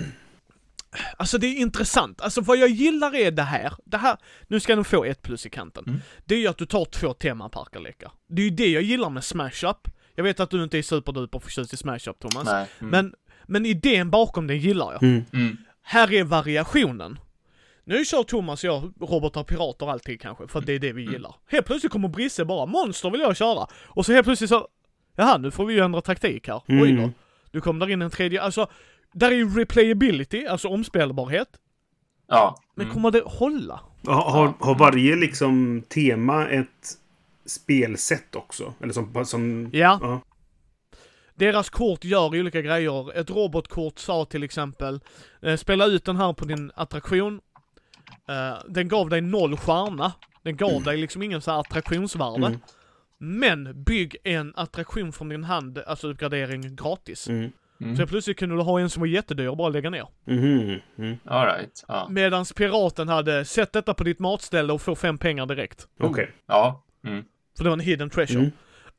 Alltså 1.18 1.38
det 1.38 1.48
är 1.48 1.56
intressant, 1.56 2.22
alltså 2.22 2.42
vad 2.42 2.58
jag 2.58 2.70
gillar 2.70 3.16
är 3.16 3.32
det 3.32 3.44
här, 3.44 3.74
det 3.86 3.98
här, 3.98 4.18
nu 4.48 4.60
ska 4.60 4.76
den 4.76 4.86
få 4.86 5.06
ett 5.06 5.22
plus 5.22 5.46
i 5.46 5.50
kanten. 5.50 5.84
Mm. 5.88 6.02
Det 6.26 6.36
är 6.36 6.40
ju 6.40 6.48
att 6.48 6.58
du 6.58 6.66
tar 6.66 6.86
två 6.86 7.14
temaparker 7.14 7.80
lekar. 7.80 8.12
Det 8.28 8.42
är 8.42 8.44
ju 8.44 8.50
det 8.50 8.68
jag 8.68 8.84
gillar 8.84 9.10
med 9.10 9.24
Smash 9.24 9.66
Up. 9.70 9.88
Jag 10.16 10.24
vet 10.24 10.40
att 10.40 10.50
du 10.50 10.64
inte 10.64 10.78
är 10.78 10.82
superduper 10.82 11.40
förtjust 11.40 11.74
i 11.74 11.78
Smash 11.78 12.10
Up 12.10 12.20
Thomas. 12.20 12.46
Nej. 12.46 12.68
Mm. 12.80 12.92
Men, 12.92 13.14
men 13.46 13.66
idén 13.66 14.10
bakom 14.10 14.48
den 14.48 14.58
gillar 14.58 14.92
jag. 14.94 15.04
Mm. 15.04 15.26
Mm. 15.34 15.58
Här 15.82 16.14
är 16.14 16.24
variationen. 16.24 17.20
Nu 17.88 18.06
kör 18.06 18.24
Thomas 18.24 18.64
och 18.64 18.68
jag 18.70 18.94
robotar, 19.00 19.44
pirater 19.44 19.92
alltid 19.92 20.22
kanske, 20.22 20.48
för 20.48 20.60
att 20.60 20.66
det 20.66 20.74
är 20.74 20.80
det 20.80 20.94
vi 20.94 21.02
Mm. 21.02 21.14
gillar. 21.14 21.36
Helt 21.48 21.66
plötsligt 21.66 21.92
kommer 21.92 22.08
Brisse 22.08 22.46
bara, 22.46 22.66
monster 22.66 23.10
vill 23.10 23.22
jag 23.22 23.38
köra. 23.38 23.68
Och 23.86 24.06
så 24.06 24.14
helt 24.14 24.26
plötsligt 24.26 24.50
så, 24.50 24.68
jaha 25.16 25.38
nu 25.38 25.52
får 25.52 25.66
vi 25.66 25.74
ju 25.74 25.80
ändra 25.80 26.02
taktik 26.02 26.48
här. 26.48 26.62
Oj 26.68 26.78
då. 26.78 26.86
Mm. 27.02 27.12
Nu 27.52 27.62
kom 27.62 27.80
där 27.80 27.90
in 27.90 28.02
en 28.02 28.10
tredje, 28.10 28.42
alltså, 28.42 28.68
där 29.14 29.32
är 29.32 29.36
ju 29.36 29.50
replayability, 29.60 30.46
alltså 30.46 30.68
omspelbarhet. 30.68 31.48
Ja. 32.28 32.58
Men 32.76 32.84
Mm. 32.86 32.94
kommer 32.94 33.12
det 33.12 33.22
hålla? 33.26 33.80
Har, 34.06 34.32
har, 34.32 34.54
har 34.60 34.76
varje 34.76 35.16
liksom 35.16 35.84
tema 35.90 36.48
ett 36.48 36.98
spelsätt 37.46 38.36
också? 38.36 38.74
Eller 38.82 38.94
som... 38.94 39.26
som 39.26 39.70
Ja. 39.74 40.00
ja. 40.02 40.22
Deras 41.38 41.70
kort 41.70 42.04
gör 42.04 42.26
olika 42.40 42.62
grejer. 42.62 43.18
Ett 43.18 43.30
robotkort 43.30 44.00
sa 44.00 44.26
till 44.26 44.44
exempel, 44.44 45.00
eh, 45.42 45.56
spela 45.56 45.86
ut 45.86 46.06
den 46.06 46.16
här 46.18 46.34
på 46.34 46.46
din 46.46 46.72
attraktion. 46.76 47.42
Eh, 48.30 48.58
den 48.68 48.88
gav 48.88 49.10
dig 49.10 49.22
noll 49.22 49.58
stjärna. 49.58 50.14
Den 50.44 50.58
gav 50.58 50.84
dig 50.84 50.98
liksom 50.98 51.24
ingen 51.24 51.42
så 51.42 51.52
här 51.52 51.60
attraktionsvärde. 51.60 52.46
Mm. 52.46 52.60
Men 53.18 53.84
bygg 53.84 54.18
en 54.24 54.54
attraktion 54.56 55.12
från 55.14 55.30
din 55.30 55.44
hand, 55.44 55.78
alltså 55.88 56.08
uppgradering 56.08 56.76
gratis. 56.76 57.30
Mm. 57.30 57.52
Mm. 57.82 57.98
Så 57.98 58.08
plötsligt 58.08 58.40
kunde 58.40 58.56
du 58.56 58.62
ha 58.62 58.80
en 58.80 58.90
som 58.90 59.00
var 59.00 59.08
jättedyr 59.08 59.48
och 59.48 59.58
bara 59.58 59.70
lägga 59.70 59.90
ner. 59.90 60.08
Mhm. 60.26 60.80
Mm. 60.98 61.18
All 61.26 61.46
right. 61.46 61.86
Ja. 61.88 62.08
Medans 62.10 62.54
piraten 62.54 63.10
hade, 63.10 63.46
sett 63.46 63.74
detta 63.74 63.94
på 63.94 64.04
ditt 64.04 64.20
matställe 64.20 64.74
och 64.74 64.82
få 64.82 64.96
fem 64.96 65.18
pengar 65.18 65.46
direkt. 65.46 65.88
Okej. 66.00 66.32
Ja. 66.46 66.84
Mm. 67.06 67.24
För 67.58 67.64
det 67.64 67.70
var 67.70 67.78
en 67.78 67.80
hidden 67.80 68.10
treasure. 68.10 68.40
Mm. 68.40 68.52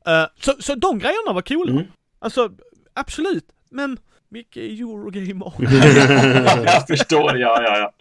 Eh, 0.07 0.27
så, 0.39 0.53
så 0.59 0.75
de 0.75 0.99
grejerna 0.99 1.33
var 1.33 1.41
coola. 1.41 1.71
Mm. 1.71 1.83
Alltså, 2.19 2.51
absolut. 2.93 3.45
Men, 3.69 3.97
Micke 4.29 4.57
är 4.57 4.61
Eurogamer. 4.61 5.53
jag 6.65 6.87
förstår. 6.87 7.37
Ja, 7.37 7.61
ja, 7.61 7.77
ja. 7.77 7.93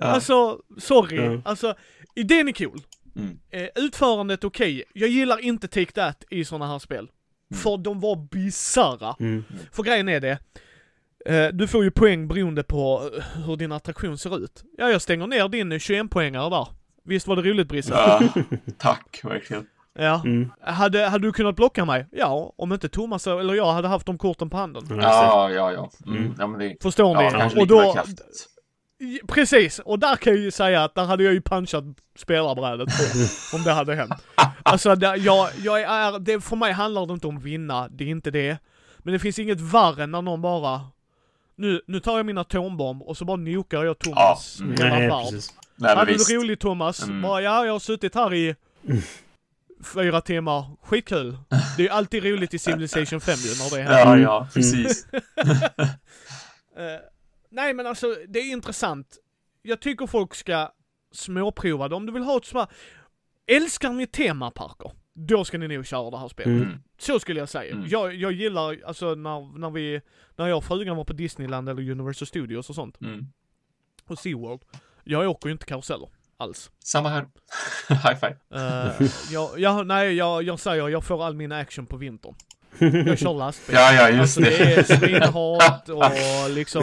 Ja. 0.00 0.06
Alltså, 0.06 0.58
sorry. 0.78 1.16
Ja. 1.16 1.42
Alltså, 1.44 1.74
idén 2.14 2.48
är 2.48 2.52
cool. 2.52 2.80
Mm. 3.16 3.38
Eh, 3.50 3.68
utförandet 3.74 4.44
okej. 4.44 4.84
Jag 4.92 5.08
gillar 5.08 5.44
inte 5.44 5.68
Take 5.68 5.92
That 5.92 6.24
i 6.30 6.44
sådana 6.44 6.66
här 6.66 6.78
spel. 6.78 7.10
För 7.54 7.76
de 7.76 8.00
var 8.00 8.16
bisarra. 8.16 9.16
Mm. 9.20 9.44
För 9.72 9.82
grejen 9.82 10.08
är 10.08 10.20
det, 10.20 10.38
eh, 11.26 11.48
du 11.48 11.68
får 11.68 11.84
ju 11.84 11.90
poäng 11.90 12.28
beroende 12.28 12.62
på 12.62 13.10
eh, 13.16 13.44
hur 13.46 13.56
din 13.56 13.72
attraktion 13.72 14.18
ser 14.18 14.44
ut. 14.44 14.64
Ja, 14.78 14.90
jag 14.90 15.02
stänger 15.02 15.26
ner 15.26 15.48
din 15.48 15.72
21-poängare 15.72 16.50
där. 16.50 16.68
Visst 17.04 17.26
var 17.26 17.36
det 17.36 17.42
roligt 17.42 17.68
Brisse? 17.68 17.94
ja. 17.94 18.22
Tack, 18.78 19.20
verkligen. 19.24 19.66
Ja. 19.94 20.22
Mm. 20.24 20.50
Hade, 20.60 21.06
hade 21.06 21.26
du 21.28 21.32
kunnat 21.32 21.56
blocka 21.56 21.84
mig? 21.84 22.06
Ja, 22.10 22.52
om 22.56 22.72
inte 22.72 22.88
Thomas 22.88 23.26
eller 23.26 23.54
jag 23.54 23.72
hade 23.72 23.88
haft 23.88 24.06
de 24.06 24.18
korten 24.18 24.50
på 24.50 24.56
handen. 24.56 24.84
Ja, 24.88 24.94
just 24.94 25.04
Ja, 25.04 25.50
ja, 25.50 25.72
ja. 25.72 25.90
Mm. 26.06 26.18
Mm. 26.18 26.34
Ja, 26.38 26.46
men 26.46 26.60
det... 26.60 26.76
Förstår 26.82 27.16
ni? 27.16 27.24
Ja, 27.24 27.60
och 27.60 27.66
då. 27.66 27.94
Precis, 29.28 29.78
och 29.78 29.98
där 29.98 30.16
kan 30.16 30.32
jag 30.32 30.42
ju 30.42 30.50
säga 30.50 30.84
att 30.84 30.94
där 30.94 31.04
hade 31.04 31.24
jag 31.24 31.32
ju 31.32 31.42
punchat 31.42 31.84
spelarbrädet 32.16 32.88
på, 32.88 33.56
om 33.56 33.62
det 33.62 33.72
hade 33.72 33.94
hänt. 33.94 34.12
Alltså, 34.62 34.94
det, 34.94 35.16
jag, 35.16 35.48
jag 35.58 35.80
är, 35.80 36.18
det, 36.18 36.40
för 36.40 36.56
mig 36.56 36.72
handlar 36.72 37.06
det 37.06 37.12
inte 37.12 37.26
om 37.26 37.40
vinna, 37.40 37.88
det 37.88 38.04
är 38.04 38.08
inte 38.08 38.30
det. 38.30 38.58
Men 38.98 39.12
det 39.12 39.18
finns 39.18 39.38
inget 39.38 39.60
värre 39.60 40.02
än 40.02 40.10
när 40.10 40.22
någon 40.22 40.42
bara, 40.42 40.80
nu, 41.56 41.80
nu 41.86 42.00
tar 42.00 42.16
jag 42.16 42.26
min 42.26 42.38
atombomb 42.38 43.02
och 43.02 43.16
så 43.16 43.24
bara 43.24 43.36
nokar 43.36 43.84
jag 43.84 43.98
Thomas 43.98 44.56
Ja, 44.60 44.64
mm. 44.64 44.76
hela 44.76 45.16
Nej, 45.16 45.30
precis. 45.30 45.54
Nej, 45.76 45.96
Hade 45.96 46.12
du 46.12 46.36
roligt 46.36 46.60
Thomas? 46.60 47.02
Mm. 47.02 47.22
Bara, 47.22 47.42
ja, 47.42 47.66
jag 47.66 47.72
har 47.72 47.78
suttit 47.78 48.14
här 48.14 48.34
i 48.34 48.54
fyra 49.82 50.20
timmar, 50.20 50.76
skitkul. 50.82 51.38
Det 51.76 51.82
är 51.82 51.86
ju 51.86 51.88
alltid 51.88 52.24
roligt 52.24 52.54
i 52.54 52.58
Civilization 52.58 53.20
5 53.20 53.34
ju 53.38 53.48
när 53.50 53.76
det 53.76 53.82
händer. 53.82 53.98
Ja, 54.00 54.06
Mm. 54.12 54.22
ja, 54.22 54.48
precis. 54.54 55.06
Eh, 56.76 57.00
nej 57.50 57.74
men 57.74 57.86
alltså, 57.86 58.16
det 58.28 58.38
är 58.38 58.52
intressant. 58.52 59.16
Jag 59.62 59.80
tycker 59.80 60.06
folk 60.06 60.34
ska 60.34 60.72
småprova 61.12 61.88
det. 61.88 61.94
Om 61.94 62.06
du 62.06 62.12
vill 62.12 62.22
ha 62.22 62.36
ett 62.36 62.44
sånt 62.44 62.68
här... 62.68 62.76
Älskar 63.56 63.92
ni 63.92 64.06
temaparker? 64.06 64.90
då 65.14 65.44
ska 65.44 65.58
ni 65.58 65.68
nog 65.68 65.86
köra 65.86 66.10
det 66.10 66.18
här 66.18 66.28
spelet. 66.28 66.62
Mm. 66.62 66.82
Så 66.98 67.20
skulle 67.20 67.40
jag 67.40 67.48
säga. 67.48 67.72
Mm. 67.72 67.86
Jag, 67.88 68.14
jag 68.14 68.32
gillar, 68.32 68.78
alltså 68.86 69.14
när, 69.14 69.58
när 69.58 69.70
vi, 69.70 70.00
när 70.36 70.46
jag 70.46 70.56
och 70.58 70.64
frugan 70.64 70.96
var 70.96 71.04
på 71.04 71.12
Disneyland 71.12 71.68
eller 71.68 71.90
Universal 71.90 72.26
Studios 72.28 72.68
och 72.68 72.74
sånt, 72.74 73.00
Mm. 73.00 73.26
och 74.06 74.18
SeaWorld, 74.18 74.62
jag 75.04 75.30
åker 75.30 75.48
ju 75.48 75.52
inte 75.52 75.64
karuseller. 75.66 76.08
Alls. 76.42 76.70
Samma 76.84 77.08
här. 77.08 77.26
High 77.88 78.14
five. 78.20 78.36
Uh, 78.54 79.08
jag, 79.30 79.50
jag, 79.58 79.86
nej, 79.86 80.14
jag, 80.14 80.42
jag 80.42 80.60
säger 80.60 80.88
jag 80.88 81.04
får 81.04 81.24
all 81.26 81.34
min 81.34 81.52
action 81.52 81.86
på 81.86 81.96
vintern. 81.96 82.34
Jag 83.06 83.18
kör 83.18 83.34
lastbil. 83.34 83.74
Ja, 83.76 83.92
ja, 83.92 84.08
just 84.08 84.20
alltså 84.20 84.40
det. 84.40 84.50
det 84.64 84.74
är 84.74 84.82
svinhalt 84.98 85.88
och 85.88 86.50
liksom 86.50 86.82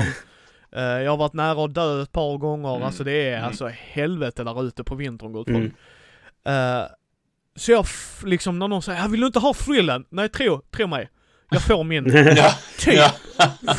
eh, 0.76 0.82
jag 0.84 1.12
har 1.12 1.18
varit 1.18 1.34
nära 1.34 1.66
att 1.66 1.74
dö 1.74 2.02
ett 2.04 2.12
par 2.12 2.38
gånger, 2.38 2.70
Mm. 2.76 2.84
alltså 2.88 3.04
det 3.04 3.12
är 3.12 3.34
Mm. 3.34 3.46
alltså 3.48 3.68
helvete 3.68 4.44
där 4.44 4.64
ute 4.64 4.84
på 4.84 4.96
vintern 4.96 5.32
gott 5.34 5.48
folk. 5.48 5.74
Mm. 6.46 6.82
Eh, 6.82 6.86
så 7.56 7.72
jag 7.72 7.86
liksom 8.24 8.60
när 8.60 8.68
någon 8.68 8.82
säger, 8.82 9.02
jag 9.02 9.10
vill 9.10 9.20
du 9.22 9.28
inte 9.28 9.40
ha 9.40 9.54
thrillen? 9.54 10.06
Nej, 10.10 10.30
tro, 10.30 10.62
tro 10.76 10.88
mig. 10.88 11.10
Jag 11.52 11.62
får 11.62 11.84
min 11.84 12.06
Ja, 12.38 12.54
typ 12.80 12.94
ja, 12.96 13.12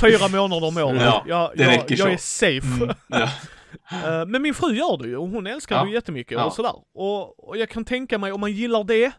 fyra 0.00 0.28
månader 0.28 0.66
om 0.66 0.76
året. 0.76 1.02
Ja, 1.02 1.24
jag, 1.26 1.50
jag, 1.54 1.84
jag 1.88 2.12
är 2.12 2.16
safe. 2.16 2.66
mm, 2.84 2.94
ja. 3.08 3.28
Eh, 4.04 4.26
men 4.26 4.42
min 4.42 4.54
fru 4.54 4.74
gör 4.74 4.98
det 5.02 5.08
ju 5.08 5.16
och 5.16 5.28
hon 5.28 5.46
älskar 5.46 5.76
Ja. 5.76 5.82
det 5.82 5.88
ju 5.88 5.94
jättemycket 5.94 6.32
Ja. 6.38 6.44
och 6.44 6.52
sådär. 6.52 6.74
Och, 6.94 7.48
och 7.48 7.56
jag 7.56 7.68
kan 7.70 7.84
tänka 7.84 8.18
mig 8.18 8.32
om 8.32 8.40
man 8.40 8.52
gillar 8.52 8.84
det 8.84 9.12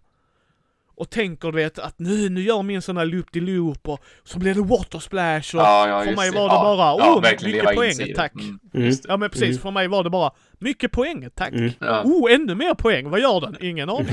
och 0.96 1.10
tänker 1.10 1.52
du 1.52 1.56
vet 1.58 1.80
att 1.80 2.00
nu, 2.00 2.30
nu 2.30 2.42
gör 2.42 2.62
min 2.64 2.82
sån 2.82 2.98
här 2.98 3.06
loop-de-loop 3.06 3.88
och 3.90 4.00
så 4.24 4.40
blir 4.40 4.54
det 4.54 4.62
water 4.62 5.00
splash 5.00 5.56
och 5.56 5.62
Ja, 5.62 5.88
ja, 5.88 6.04
för 6.04 6.16
mig 6.16 6.32
var 6.32 6.44
det 6.44 6.50
bara, 6.50 6.76
ja, 6.78 7.16
oh, 7.16 7.22
mycket 7.22 7.76
poäng, 7.76 8.14
tack. 8.16 8.34
Mm, 8.34 8.60
Mm. 8.74 8.94
Ja 9.08 9.18
men 9.18 9.30
precis, 9.30 9.50
Mm. 9.50 9.62
för 9.62 9.72
mig 9.72 9.88
var 9.88 10.04
det 10.04 10.10
bara 10.10 10.32
mycket 10.60 10.92
poäng, 10.92 11.30
tack. 11.36 11.54
Mm. 11.54 11.72
Ja. 11.80 12.02
Oh, 12.04 12.34
ännu 12.34 12.56
mer 12.56 12.74
poäng, 12.74 13.10
vad 13.10 13.20
gör 13.20 13.42
den? 13.42 13.58
Ingen 13.62 13.90
aning. 13.90 14.08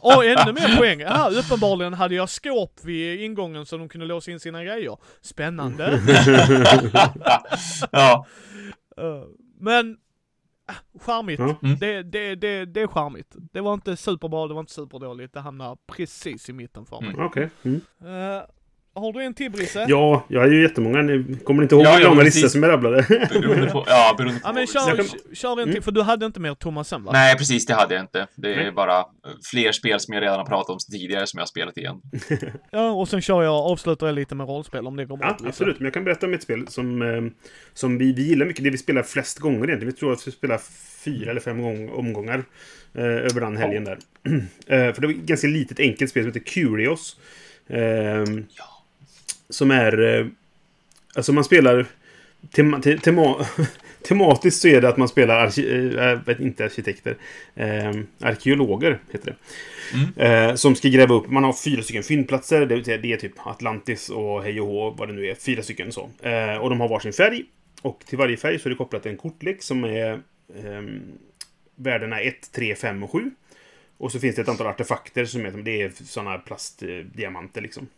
Och 0.00 0.24
ännu 0.24 0.52
mer 0.52 0.76
poäng. 0.76 1.00
Ja, 1.00 1.30
uppenbarligen 1.38 1.94
hade 1.94 2.14
jag 2.14 2.28
skåp 2.30 2.80
vid 2.84 3.20
ingången 3.20 3.66
så 3.66 3.76
de 3.76 3.88
kunde 3.88 4.06
låsa 4.06 4.30
in 4.30 4.40
sina 4.40 4.64
grejer. 4.64 4.96
Spännande. 5.22 6.00
ja, 7.90 8.26
men, 9.58 9.98
ah, 10.66 10.98
charmigt. 11.00 11.40
Mm. 11.40 11.78
Det, 11.80 12.02
det, 12.02 12.34
det, 12.34 12.64
det 12.64 12.80
är 12.80 12.86
charmigt. 12.86 13.36
Det 13.52 13.60
var 13.60 13.74
inte 13.74 13.96
superbra, 13.96 14.48
det 14.48 14.54
var 14.54 14.60
inte 14.60 14.72
superdåligt. 14.72 15.34
Det 15.34 15.40
hamnar 15.40 15.78
precis 15.86 16.48
i 16.48 16.52
mitten 16.52 16.86
för 16.86 17.00
mig. 17.00 17.14
Mm. 17.14 17.26
Okej. 17.26 17.50
Mm. 17.62 17.80
Har 18.96 19.12
du 19.12 19.22
en 19.22 19.34
till 19.34 19.50
Brisse? 19.50 19.86
Ja, 19.88 20.24
jag 20.28 20.44
är 20.44 20.50
ju 20.50 20.62
jättemånga. 20.62 21.02
Ni 21.02 21.36
kommer 21.44 21.62
inte 21.62 21.74
ihåg 21.74 21.84
Ja, 21.84 21.92
hur 21.92 22.02
ja, 22.02 22.08
långa 22.08 22.22
listor 22.22 22.48
som 22.48 22.62
jag 22.62 22.72
rabblade? 22.72 23.06
beroende 23.32 23.66
på, 23.70 23.84
ja, 23.86 24.14
beroende 24.18 24.40
på 24.40 24.48
Ja 24.48 24.52
men 24.52 24.66
kör, 24.66 24.96
kan- 24.96 25.34
kör 25.34 25.50
en 25.60 25.64
till, 25.64 25.70
Mm. 25.72 25.82
för 25.82 25.90
du 25.92 26.02
hade 26.02 26.26
inte 26.26 26.40
mer 26.40 26.54
Thomas 26.54 26.88
sen 26.88 27.04
va? 27.04 27.12
Nej, 27.12 27.36
precis, 27.36 27.66
det 27.66 27.74
hade 27.74 27.94
jag 27.94 28.02
inte. 28.02 28.26
Det 28.34 28.52
är 28.54 28.56
Nej. 28.56 28.72
bara 28.72 29.04
fler 29.50 29.72
spel 29.72 30.00
som 30.00 30.14
jag 30.14 30.22
redan 30.22 30.38
har 30.38 30.46
pratat 30.46 30.70
om 30.70 30.78
tidigare 30.92 31.26
som 31.26 31.38
jag 31.38 31.42
har 31.42 31.46
spelat 31.46 31.78
igen. 31.78 32.00
Ja, 32.70 32.90
och 32.90 33.08
sen 33.08 33.20
kör 33.22 33.42
jag, 33.42 33.54
avslutar 33.54 34.06
jag 34.06 34.14
lite 34.14 34.34
med 34.34 34.46
rollspel 34.48 34.86
om 34.86 34.96
det 34.96 35.04
går 35.04 35.16
bra. 35.16 35.36
Ja, 35.40 35.48
absolut. 35.48 35.78
Men 35.78 35.84
jag 35.84 35.94
kan 35.94 36.04
berätta 36.04 36.26
om 36.26 36.34
ett 36.34 36.42
spel 36.42 36.68
som, 36.68 37.02
eh, 37.02 37.22
som 37.74 37.98
vi, 37.98 38.12
vi 38.12 38.22
gillar 38.22 38.46
mycket. 38.46 38.64
Det 38.64 38.70
vi 38.70 38.78
spelar 38.78 39.02
flest 39.02 39.38
gånger 39.38 39.64
egentligen. 39.68 39.86
Vi 39.94 39.98
tror 40.00 40.12
att 40.12 40.26
vi 40.28 40.32
spelar 40.32 40.60
fyra 41.04 41.30
eller 41.30 41.40
fem 41.40 41.62
gång, 41.62 41.88
omgångar 41.90 42.44
eh, 42.94 43.04
över 43.04 43.40
den 43.40 43.56
helgen 43.56 43.84
där. 43.84 43.98
eh, 44.66 44.94
för 44.94 45.00
det 45.00 45.06
var 45.06 45.14
ett 45.14 45.20
ganska 45.20 45.46
litet 45.46 45.80
enkelt 45.80 46.10
spel 46.10 46.22
som 46.22 46.28
heter 46.32 46.50
Curios. 46.52 47.16
Eh, 47.66 48.24
Som 49.48 49.70
är... 49.70 50.18
Eh, 50.18 50.26
alltså 51.14 51.32
man 51.32 51.44
spelar... 51.44 51.86
Tema, 52.54 52.80
te, 52.80 52.98
tema, 52.98 53.46
tematiskt 54.08 54.60
så 54.60 54.68
är 54.68 54.80
det 54.80 54.88
att 54.88 54.96
man 54.96 55.08
spelar, 55.08 55.38
arki, 55.38 55.96
vet 56.26 56.40
inte 56.40 56.64
arkitekter, 56.64 57.16
eh, 57.54 57.92
arkeologer 58.20 58.98
heter 59.12 59.34
det. 59.34 59.36
Eh, 60.26 60.54
som 60.54 60.74
ska 60.74 60.88
gräva 60.88 61.14
upp, 61.14 61.30
man 61.30 61.44
har 61.44 61.52
fyra 61.52 61.82
stycken 61.82 62.02
fyndplatser, 62.02 62.66
det, 62.66 62.96
det 62.96 63.12
är 63.12 63.16
typ 63.16 63.46
Atlantis 63.46 64.08
och 64.08 64.42
hej 64.42 64.60
och 64.60 64.66
hå, 64.66 64.90
vad 64.90 65.08
det 65.08 65.12
nu 65.12 65.26
är, 65.26 65.34
fyra 65.34 65.62
stycken 65.62 65.92
så. 65.92 66.02
Och 66.60 66.70
de 66.70 66.80
har 66.80 66.88
varsin 66.88 67.12
färg. 67.12 67.44
Och 67.84 68.04
till 68.06 68.18
varje 68.18 68.36
färg 68.36 68.58
så 68.58 68.68
är 68.68 68.70
det 68.70 68.76
kopplat 68.76 69.06
en 69.06 69.16
kortlek 69.16 69.62
som 69.62 69.84
är 69.84 70.20
ehm, 70.64 71.02
värdena 71.76 72.20
1, 72.20 72.52
3, 72.52 72.74
5 72.74 73.02
och 73.02 73.12
7. 73.12 73.30
Och 73.96 74.12
så 74.12 74.20
finns 74.20 74.36
det 74.36 74.42
ett 74.42 74.48
antal 74.48 74.66
artefakter 74.66 75.24
som 75.24 75.46
är, 75.46 75.50
det 75.50 75.82
är 75.82 75.92
sådana 76.04 76.38
plastdiamanter 76.38 77.60
liksom. 77.60 77.88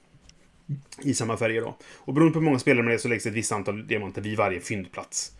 I 1.03 1.15
samma 1.15 1.37
färger 1.37 1.61
då. 1.61 1.77
Och 1.97 2.15
beroende 2.15 2.33
på 2.33 2.39
hur 2.39 2.45
många 2.45 2.59
spelare 2.59 2.85
man 2.85 2.95
är 2.95 2.99
så 2.99 3.09
läggs 3.09 3.27
ett 3.27 3.33
visst 3.33 3.53
antal 3.53 3.87
diamanter 3.87 4.23
vid 4.23 4.37
varje 4.37 4.61
fyndplats. 4.61 5.33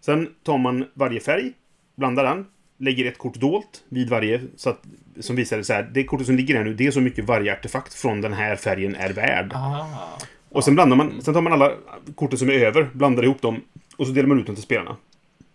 Sen 0.00 0.28
tar 0.42 0.58
man 0.58 0.84
varje 0.94 1.20
färg, 1.20 1.52
blandar 1.96 2.24
den, 2.24 2.46
lägger 2.78 3.04
ett 3.04 3.18
kort 3.18 3.34
dolt 3.34 3.84
vid 3.88 4.08
varje, 4.08 4.40
så 4.56 4.70
att, 4.70 4.84
som 5.20 5.36
visar 5.36 5.62
så 5.62 5.72
här, 5.72 5.90
det 5.94 6.04
kortet 6.04 6.26
som 6.26 6.36
ligger 6.36 6.56
här 6.56 6.64
nu, 6.64 6.74
det 6.74 6.86
är 6.86 6.90
så 6.90 7.00
mycket 7.00 7.24
varje 7.24 7.52
artefakt 7.52 7.94
från 7.94 8.20
den 8.20 8.32
här 8.32 8.56
färgen 8.56 8.94
är 8.94 9.12
värd. 9.12 9.52
Ah. 9.54 10.18
Och 10.48 10.64
sen 10.64 10.74
blandar 10.74 10.96
man, 10.96 11.22
sen 11.22 11.34
tar 11.34 11.40
man 11.40 11.52
alla 11.52 11.72
korten 12.14 12.38
som 12.38 12.48
är 12.48 12.54
över, 12.54 12.90
blandar 12.92 13.22
ihop 13.22 13.42
dem 13.42 13.60
och 13.96 14.06
så 14.06 14.12
delar 14.12 14.28
man 14.28 14.40
ut 14.40 14.46
dem 14.46 14.54
till 14.54 14.64
spelarna. 14.64 14.96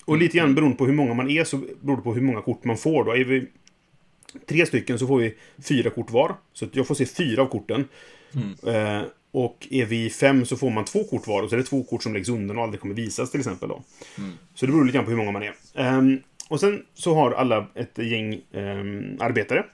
Och 0.05 0.17
lite 0.17 0.37
grann 0.37 0.55
beroende 0.55 0.77
på 0.77 0.85
hur 0.85 0.93
många 0.93 1.13
man 1.13 1.29
är 1.29 1.43
så 1.43 1.57
beror 1.57 1.95
det 1.95 2.03
på 2.03 2.13
hur 2.13 2.21
många 2.21 2.41
kort 2.41 2.63
man 2.63 2.77
får 2.77 3.03
då. 3.03 3.11
Är 3.11 3.23
vi 3.23 3.47
tre 4.45 4.65
stycken 4.65 4.99
så 4.99 5.07
får 5.07 5.17
vi 5.17 5.33
fyra 5.63 5.89
kort 5.89 6.11
var. 6.11 6.35
Så 6.53 6.67
jag 6.71 6.87
får 6.87 6.95
se 6.95 7.05
fyra 7.05 7.41
av 7.41 7.45
korten. 7.45 7.87
Eh, 8.67 9.01
och 9.31 9.67
är 9.71 9.85
vi 9.85 10.09
fem 10.09 10.45
så 10.45 10.57
får 10.57 10.69
man 10.69 10.85
två 10.85 11.03
kort 11.03 11.27
var 11.27 11.43
och 11.43 11.49
så 11.49 11.55
är 11.55 11.57
det 11.57 11.63
två 11.63 11.83
kort 11.83 12.03
som 12.03 12.13
läggs 12.13 12.29
undan 12.29 12.57
och 12.57 12.63
aldrig 12.63 12.81
kommer 12.81 12.95
visas 12.95 13.31
till 13.31 13.39
exempel 13.39 13.69
då. 13.69 13.83
Så 14.55 14.65
det 14.65 14.71
beror 14.71 14.85
lite 14.85 14.95
grann 14.95 15.05
på 15.05 15.11
hur 15.11 15.17
många 15.17 15.31
man 15.31 15.43
är. 15.43 15.53
Ehm, 15.75 16.19
och 16.49 16.59
sen 16.59 16.85
så 16.93 17.15
har 17.15 17.31
alla 17.31 17.67
ett 17.75 17.97
gäng 17.97 18.41
ehm, 18.53 19.17
arbetare. 19.19 19.65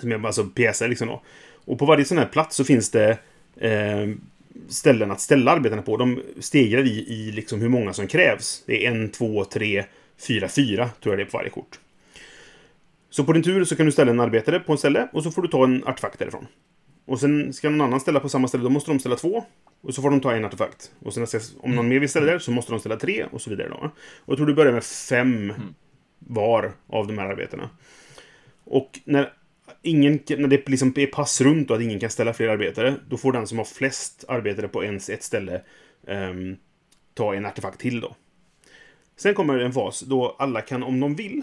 Som 0.00 0.12
är 0.12 0.26
alltså 0.26 0.44
pjäser 0.44 0.88
liksom 0.88 1.08
då. 1.08 1.22
Och 1.64 1.78
på 1.78 1.86
varje 1.86 2.04
sån 2.04 2.18
här 2.18 2.26
plats 2.26 2.56
så 2.56 2.64
finns 2.64 2.90
det 2.90 3.18
ehm, 3.60 4.20
ställen 4.68 5.10
att 5.10 5.20
ställa 5.20 5.52
arbetarna 5.52 5.82
på. 5.82 5.96
De 5.96 6.22
stegrar 6.40 6.84
i, 6.84 7.06
i 7.08 7.32
liksom 7.32 7.60
hur 7.60 7.68
många 7.68 7.92
som 7.92 8.06
krävs. 8.06 8.62
Det 8.66 8.86
är 8.86 8.90
en, 8.90 9.10
två, 9.10 9.44
tre, 9.44 9.84
fyra, 10.18 10.48
fyra 10.48 10.90
tror 11.02 11.12
jag 11.12 11.18
det 11.18 11.22
är 11.22 11.30
på 11.30 11.38
varje 11.38 11.50
kort. 11.50 11.78
Så 13.10 13.24
på 13.24 13.32
din 13.32 13.42
tur 13.42 13.64
så 13.64 13.76
kan 13.76 13.86
du 13.86 13.92
ställa 13.92 14.10
en 14.10 14.20
arbetare 14.20 14.60
på 14.60 14.72
en 14.72 14.78
ställe 14.78 15.08
och 15.12 15.22
så 15.22 15.30
får 15.30 15.42
du 15.42 15.48
ta 15.48 15.64
en 15.64 15.84
artefakt 15.84 16.18
därifrån. 16.18 16.46
Och 17.04 17.20
sen 17.20 17.52
ska 17.52 17.70
någon 17.70 17.80
annan 17.80 18.00
ställa 18.00 18.20
på 18.20 18.28
samma 18.28 18.48
ställe, 18.48 18.64
då 18.64 18.70
måste 18.70 18.90
de 18.90 18.98
ställa 18.98 19.16
två. 19.16 19.44
Och 19.80 19.94
så 19.94 20.02
får 20.02 20.10
de 20.10 20.20
ta 20.20 20.32
en 20.32 20.44
artefakt. 20.44 20.92
Och 20.98 21.14
sen 21.14 21.26
om 21.58 21.74
någon 21.74 21.88
mer 21.88 21.98
vill 21.98 22.08
ställa 22.08 22.26
där 22.26 22.38
så 22.38 22.50
måste 22.50 22.72
de 22.72 22.80
ställa 22.80 22.96
tre 22.96 23.24
och 23.24 23.42
så 23.42 23.50
vidare. 23.50 23.68
Då. 23.68 23.74
Och 23.74 23.92
jag 24.26 24.36
tror 24.36 24.46
du 24.46 24.54
börjar 24.54 24.72
med 24.72 24.84
fem 24.84 25.52
var 26.18 26.72
av 26.86 27.06
de 27.06 27.18
här 27.18 27.26
arbetena. 27.26 27.70
Och 28.64 29.00
när, 29.04 29.32
ingen, 29.82 30.20
när 30.28 30.48
det 30.48 30.68
liksom 30.68 30.92
är 30.96 31.06
pass 31.06 31.40
runt 31.40 31.70
och 31.70 31.76
att 31.76 31.82
ingen 31.82 32.00
kan 32.00 32.10
ställa 32.10 32.32
fler 32.32 32.48
arbetare, 32.48 32.94
då 33.08 33.16
får 33.16 33.32
den 33.32 33.46
som 33.46 33.58
har 33.58 33.64
flest 33.64 34.24
arbetare 34.28 34.68
på 34.68 34.84
ens 34.84 35.10
ett 35.10 35.22
ställe 35.22 35.62
ehm, 36.06 36.56
ta 37.14 37.34
en 37.34 37.46
artefakt 37.46 37.80
till 37.80 38.00
då. 38.00 38.16
Sen 39.16 39.34
kommer 39.34 39.58
en 39.58 39.72
fas 39.72 40.00
då 40.00 40.36
alla 40.38 40.60
kan, 40.60 40.82
om 40.82 41.00
de 41.00 41.14
vill, 41.14 41.42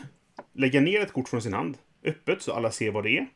lägga 0.54 0.82
ner 0.82 1.02
ett 1.02 1.14
kort 1.14 1.30
från 1.30 1.42
sin 1.42 1.54
hand 1.54 1.78
öppet 2.04 2.42
så 2.42 2.54
alla 2.54 2.72
ser 2.72 2.92
vad 2.92 3.04
det 3.04 3.18
är. 3.18 3.28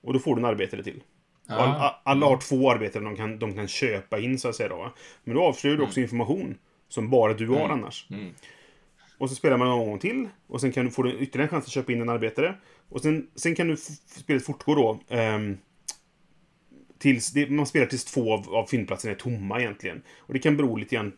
Och 0.00 0.12
då 0.12 0.18
får 0.18 0.36
du 0.36 0.40
en 0.40 0.44
arbetare 0.44 0.82
till. 0.82 1.02
Ah. 1.48 2.00
alla 2.02 2.26
har 2.26 2.36
två 2.36 2.70
arbetare 2.70 3.04
de 3.04 3.16
kan, 3.16 3.38
de 3.38 3.54
kan 3.54 3.68
köpa 3.68 4.18
in 4.18 4.38
så 4.38 4.48
att 4.48 4.56
säga 4.56 4.68
då. 4.68 4.92
Men 5.24 5.36
då 5.36 5.42
avslöjar 5.42 5.76
du 5.76 5.82
också 5.82 6.00
information 6.00 6.58
som 6.88 7.10
bara 7.10 7.34
du 7.34 7.48
har 7.48 7.68
annars. 7.68 8.06
Mm. 8.10 8.34
Och 9.18 9.28
så 9.28 9.34
spelar 9.34 9.56
man 9.56 9.68
en 9.68 9.86
gång 9.86 9.98
till. 9.98 10.28
Och 10.46 10.60
sen 10.60 10.72
kan 10.72 10.84
du 10.84 10.90
få 10.90 11.08
ytterligare 11.08 11.42
en 11.42 11.48
chans 11.48 11.64
att 11.64 11.72
köpa 11.72 11.92
in 11.92 12.00
en 12.00 12.08
arbetare. 12.08 12.54
Och 12.88 13.00
sen, 13.00 13.26
sen 13.34 13.54
kan 13.54 13.68
du 13.68 13.76
spelet 14.06 14.44
fortgå 14.44 14.74
då. 14.74 15.00
ehm, 15.08 15.58
tills 16.98 17.30
det, 17.30 17.50
man 17.50 17.66
spelar 17.66 17.86
tills 17.86 18.04
två 18.04 18.32
av, 18.32 18.54
av 18.54 18.66
fyndplatserna 18.66 19.14
är 19.14 19.18
tomma 19.18 19.60
egentligen. 19.60 20.02
Och 20.18 20.32
det 20.34 20.38
kan 20.38 20.56
bero 20.56 20.76
lite 20.76 20.94
grann 20.94 21.12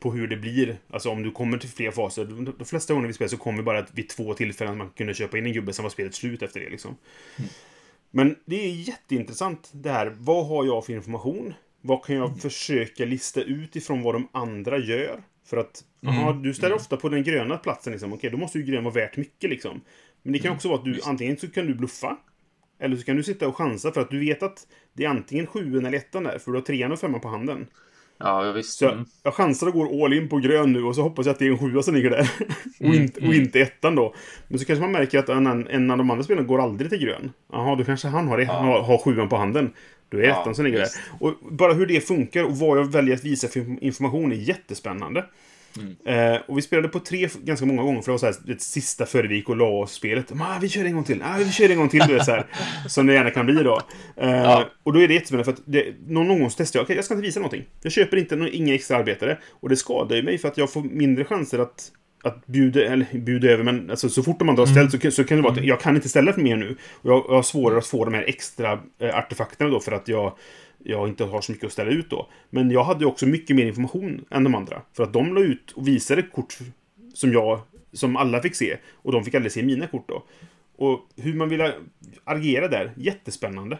på 0.00 0.12
hur 0.12 0.28
det 0.28 0.36
blir. 0.36 0.78
Alltså 0.90 1.10
om 1.10 1.22
du 1.22 1.30
kommer 1.30 1.58
till 1.58 1.68
fler 1.68 1.90
faser. 1.90 2.24
De, 2.24 2.54
de 2.58 2.64
flesta 2.64 2.94
gånger 2.94 3.06
vi 3.06 3.12
spelar 3.12 3.28
så 3.28 3.36
kommer 3.36 3.58
vi 3.58 3.64
bara 3.64 3.78
att 3.78 3.94
vid 3.94 4.08
två 4.08 4.34
tillfällen 4.34 4.78
man 4.78 4.90
kunde 4.90 5.14
köpa 5.14 5.38
in 5.38 5.46
en 5.46 5.52
gubbe, 5.52 5.72
sen 5.72 5.82
var 5.82 5.90
spelet 5.90 6.14
slut 6.14 6.42
efter 6.42 6.60
det 6.60 6.70
liksom. 6.70 6.96
Men 8.10 8.36
det 8.44 8.56
är 8.56 8.70
jätteintressant 8.70 9.70
det 9.72 9.90
här. 9.90 10.16
Vad 10.18 10.46
har 10.46 10.64
jag 10.64 10.86
för 10.86 10.92
information? 10.92 11.54
Vad 11.80 12.04
kan 12.04 12.16
jag 12.16 12.40
försöka 12.40 13.04
lista 13.04 13.42
ut 13.42 13.76
ifrån 13.76 14.02
vad 14.02 14.14
de 14.14 14.28
andra 14.32 14.78
gör? 14.78 15.22
För 15.46 15.56
att, 15.56 15.84
aha, 16.06 16.32
du 16.32 16.54
ställer 16.54 16.74
ofta 16.74 16.96
på 16.96 17.08
den 17.08 17.22
gröna 17.22 17.56
platsen 17.56 17.92
liksom. 17.92 18.12
Okej, 18.12 18.30
då 18.30 18.36
måste 18.36 18.58
ju 18.58 18.64
grön 18.64 18.84
vara 18.84 18.94
värt 18.94 19.16
mycket 19.16 19.50
liksom. 19.50 19.80
Men 20.22 20.32
det 20.32 20.38
kan 20.38 20.52
också 20.52 20.68
vara 20.68 20.78
att 20.78 20.84
du, 20.84 21.00
antingen 21.04 21.36
så 21.36 21.50
kan 21.50 21.66
du 21.66 21.74
bluffa. 21.74 22.16
Eller 22.78 22.96
så 22.96 23.04
kan 23.04 23.16
du 23.16 23.22
sitta 23.22 23.48
och 23.48 23.56
chansa 23.56 23.92
för 23.92 24.00
att 24.00 24.10
du 24.10 24.18
vet 24.18 24.42
att 24.42 24.66
det 24.92 25.04
är 25.04 25.08
antingen 25.08 25.46
sjuan 25.46 25.86
eller 25.86 25.98
ettan 25.98 26.24
där, 26.24 26.38
för 26.38 26.50
du 26.50 26.58
har 26.58 26.62
trean 26.62 26.92
och 26.92 27.00
femman 27.00 27.20
på 27.20 27.28
handen. 27.28 27.66
Ja, 28.20 28.46
ja, 28.46 28.52
visst. 28.52 28.78
Så 28.78 28.84
jag, 28.84 28.92
Mm. 28.92 29.04
jag 29.22 29.34
chansar 29.34 29.66
och 29.66 29.72
går 29.72 30.04
all 30.04 30.12
in 30.12 30.28
på 30.28 30.38
grön 30.38 30.72
nu 30.72 30.84
och 30.84 30.94
så 30.94 31.02
hoppas 31.02 31.26
jag 31.26 31.32
att 31.32 31.38
det 31.38 31.46
är 31.46 31.50
en 31.50 31.58
sjua 31.58 31.82
som 31.82 31.94
ligger 31.94 32.10
där. 32.10 32.30
och, 32.80 32.84
Mm, 32.86 33.02
inte, 33.02 33.26
och 33.26 33.34
inte 33.34 33.60
ettan 33.60 33.94
då. 33.94 34.14
Men 34.48 34.58
så 34.58 34.64
kanske 34.64 34.80
man 34.82 34.92
märker 34.92 35.18
att 35.18 35.28
en, 35.28 35.46
en 35.68 35.90
av 35.90 35.98
de 35.98 36.10
andra 36.10 36.24
spelarna 36.24 36.46
går 36.46 36.60
aldrig 36.60 36.90
till 36.90 36.98
grön. 36.98 37.32
Jaha, 37.52 37.76
då 37.76 37.84
kanske 37.84 38.08
han 38.08 38.28
har, 38.28 38.38
det, 38.38 38.44
har, 38.44 38.82
har 38.82 38.98
sjuan 38.98 39.28
på 39.28 39.36
handen. 39.36 39.72
Då 40.08 40.16
är 40.18 40.22
det 40.22 40.28
Ja, 40.28 40.40
ettan 40.40 40.54
som 40.54 40.64
ligger 40.64 40.80
visst. 40.80 40.94
där. 41.20 41.26
Och 41.26 41.34
bara 41.50 41.72
hur 41.72 41.86
det 41.86 42.00
funkar 42.00 42.44
och 42.44 42.56
vad 42.58 42.78
jag 42.78 42.92
väljer 42.92 43.14
att 43.14 43.24
visa 43.24 43.48
för 43.48 43.84
information 43.84 44.32
är 44.32 44.36
jättespännande. 44.36 45.24
Eh, 46.06 46.40
och 46.48 46.58
vi 46.58 46.62
spelade 46.62 46.88
på 46.88 47.00
tre 47.00 47.28
ganska 47.42 47.66
många 47.66 47.82
gånger, 47.82 48.00
för 48.02 48.06
det 48.06 48.12
var 48.12 48.18
så 48.18 48.26
här, 48.26 48.34
det 48.44 48.60
sista 48.62 49.06
före 49.06 49.26
vi 49.28 49.34
gick 49.34 49.48
och 49.48 49.56
la 49.56 49.64
oss 49.68 49.92
spelet. 49.92 50.32
Ah, 50.40 50.58
vi 50.60 50.68
kör 50.68 50.84
en 50.84 50.94
gång 50.94 51.04
till, 51.04 51.22
ah, 51.22 51.36
vi 51.38 51.52
kör 51.52 51.68
en 51.70 51.76
gång 51.78 51.88
till, 51.88 52.00
du 52.08 52.14
vet, 52.14 52.24
så 52.24 52.30
här, 52.30 52.46
Som 52.88 53.06
det 53.06 53.14
gärna 53.14 53.30
kan 53.30 53.46
bli 53.46 53.54
då. 53.62 53.80
Eh, 54.16 54.62
Och 54.82 54.92
då 54.92 55.00
är 55.00 55.08
det 55.08 55.14
jättespännande, 55.14 55.44
för 55.44 55.52
att 55.52 55.62
det, 55.64 55.86
någon, 56.06 56.28
gång 56.40 56.50
så 56.50 56.56
testar 56.58 56.78
jag, 56.78 56.84
okej, 56.84 56.96
jag 56.96 57.04
ska 57.04 57.14
inte 57.14 57.26
visa 57.26 57.40
någonting. 57.40 57.64
Jag 57.82 57.92
köper 57.92 58.16
inte 58.16 58.36
någon, 58.36 58.48
inga 58.52 58.74
extra 58.74 58.96
arbetare. 58.96 59.38
Och 59.60 59.68
det 59.68 59.76
skadar 59.76 60.16
ju 60.16 60.22
mig, 60.22 60.38
för 60.38 60.48
att 60.48 60.58
jag 60.58 60.72
får 60.72 60.82
mindre 60.82 61.24
chanser 61.24 61.58
att 61.58 61.90
att 62.22 62.46
bjuda, 62.46 62.84
eller 62.84 63.06
bjuda 63.18 63.48
över, 63.48 63.64
men 63.64 63.90
alltså, 63.90 64.08
så 64.08 64.22
fort 64.22 64.40
man 64.40 64.54
då 64.56 64.62
har 64.62 64.66
ställt 64.66 64.90
så, 64.90 64.98
kan- 64.98 65.12
så 65.12 65.24
kan 65.24 65.36
det 65.36 65.42
vara 65.42 65.52
att 65.52 65.64
jag 65.64 65.80
kan 65.80 65.96
inte 65.96 66.08
ställa 66.08 66.32
för 66.32 66.40
mer 66.40 66.56
nu. 66.56 66.76
Och 66.92 67.10
jag, 67.10 67.24
jag 67.28 67.34
har 67.34 67.42
svårare 67.42 67.78
att 67.78 67.86
få 67.86 68.04
de 68.04 68.14
här 68.14 68.24
extra 68.28 68.72
eh, 69.00 69.18
artefakterna 69.18 69.70
då 69.70 69.80
för 69.80 69.92
att 69.92 70.08
jag, 70.08 70.32
jag 70.84 71.08
inte 71.08 71.24
har 71.24 71.40
så 71.40 71.52
mycket 71.52 71.66
att 71.66 71.72
ställa 71.72 71.90
ut 71.90 72.10
då. 72.10 72.28
Men 72.50 72.70
jag 72.70 72.84
hade 72.84 73.00
ju 73.00 73.06
också 73.06 73.26
mycket 73.26 73.56
mer 73.56 73.66
information 73.66 74.24
än 74.30 74.44
de 74.44 74.54
andra. 74.54 74.82
För 74.92 75.02
att 75.02 75.12
de 75.12 75.34
la 75.34 75.40
ut 75.40 75.72
och 75.72 75.88
visade 75.88 76.22
kort 76.22 76.58
som 77.14 77.32
jag, 77.32 77.60
som 77.92 78.16
alla 78.16 78.42
fick 78.42 78.54
se. 78.54 78.76
Och 78.94 79.12
de 79.12 79.24
fick 79.24 79.34
aldrig 79.34 79.52
se 79.52 79.62
mina 79.62 79.86
kort 79.86 80.08
då. 80.08 80.24
Och 80.76 81.08
hur 81.16 81.34
man 81.34 81.48
vill 81.48 81.72
agera 82.24 82.68
där, 82.68 82.92
jättespännande. 82.96 83.78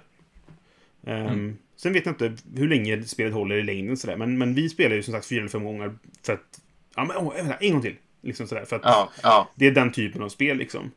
Ehm, 1.07 1.57
Sen 1.77 1.93
vet 1.93 2.07
jag 2.07 2.13
inte 2.13 2.37
hur 2.57 2.69
länge 2.69 3.03
spelet 3.03 3.35
håller 3.35 3.57
i 3.57 3.63
längden 3.63 3.97
sådär. 3.97 4.17
Men, 4.17 4.39
men 4.39 4.55
vi 4.55 4.69
spelar 4.69 4.97
ju 4.97 5.03
som 5.03 5.13
sagt 5.15 5.27
fyra 5.27 5.41
eller 5.41 5.49
fem 5.49 5.65
gånger 5.65 5.95
för 6.23 6.33
att... 6.33 6.61
Ja 6.97 7.05
men 7.05 7.29
vänta, 7.29 7.55
en 7.55 7.73
gång 7.73 7.83
till! 7.83 7.97
Liksom 8.23 8.47
sådär. 8.47 8.65
För 8.65 8.77
att 8.77 8.83
Ja, 8.85 9.11
ja. 9.23 9.51
det 9.55 9.67
är 9.67 9.71
den 9.71 9.93
typen 9.93 10.23
av 10.23 10.29
spel 10.29 10.57
liksom. 10.57 10.91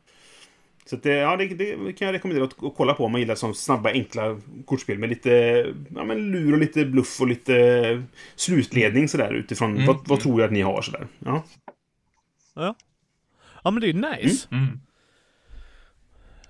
Så 0.86 0.96
att 0.96 1.02
det, 1.02 1.12
ja, 1.14 1.36
det, 1.36 1.46
det 1.46 1.92
kan 1.92 2.06
jag 2.06 2.12
rekommendera 2.12 2.44
att, 2.44 2.64
att 2.64 2.74
kolla 2.76 2.94
på 2.94 3.04
om 3.04 3.12
man 3.12 3.20
gillar 3.20 3.34
som 3.34 3.54
snabba, 3.54 3.90
enkla 3.90 4.40
kortspel 4.66 4.98
med 4.98 5.08
lite 5.08 5.30
ja, 5.94 6.04
men 6.04 6.30
lur 6.30 6.52
och 6.52 6.58
lite 6.58 6.84
bluff 6.84 7.20
och 7.20 7.28
lite 7.28 8.02
slutledning 8.36 9.08
sådär 9.08 9.32
utifrån 9.34 9.72
Mm. 9.74 9.86
vad, 9.86 10.08
vad 10.08 10.20
tror 10.20 10.40
jag 10.40 10.46
att 10.46 10.52
ni 10.52 10.60
har 10.60 10.82
sådär. 10.82 11.06
Ja. 11.18 11.44
Ja. 12.54 12.74
Ja 13.64 13.70
men 13.70 13.80
det 13.80 13.86
är 13.86 13.92
ju 13.92 14.00
nice. 14.22 14.48
Mm. 14.50 14.80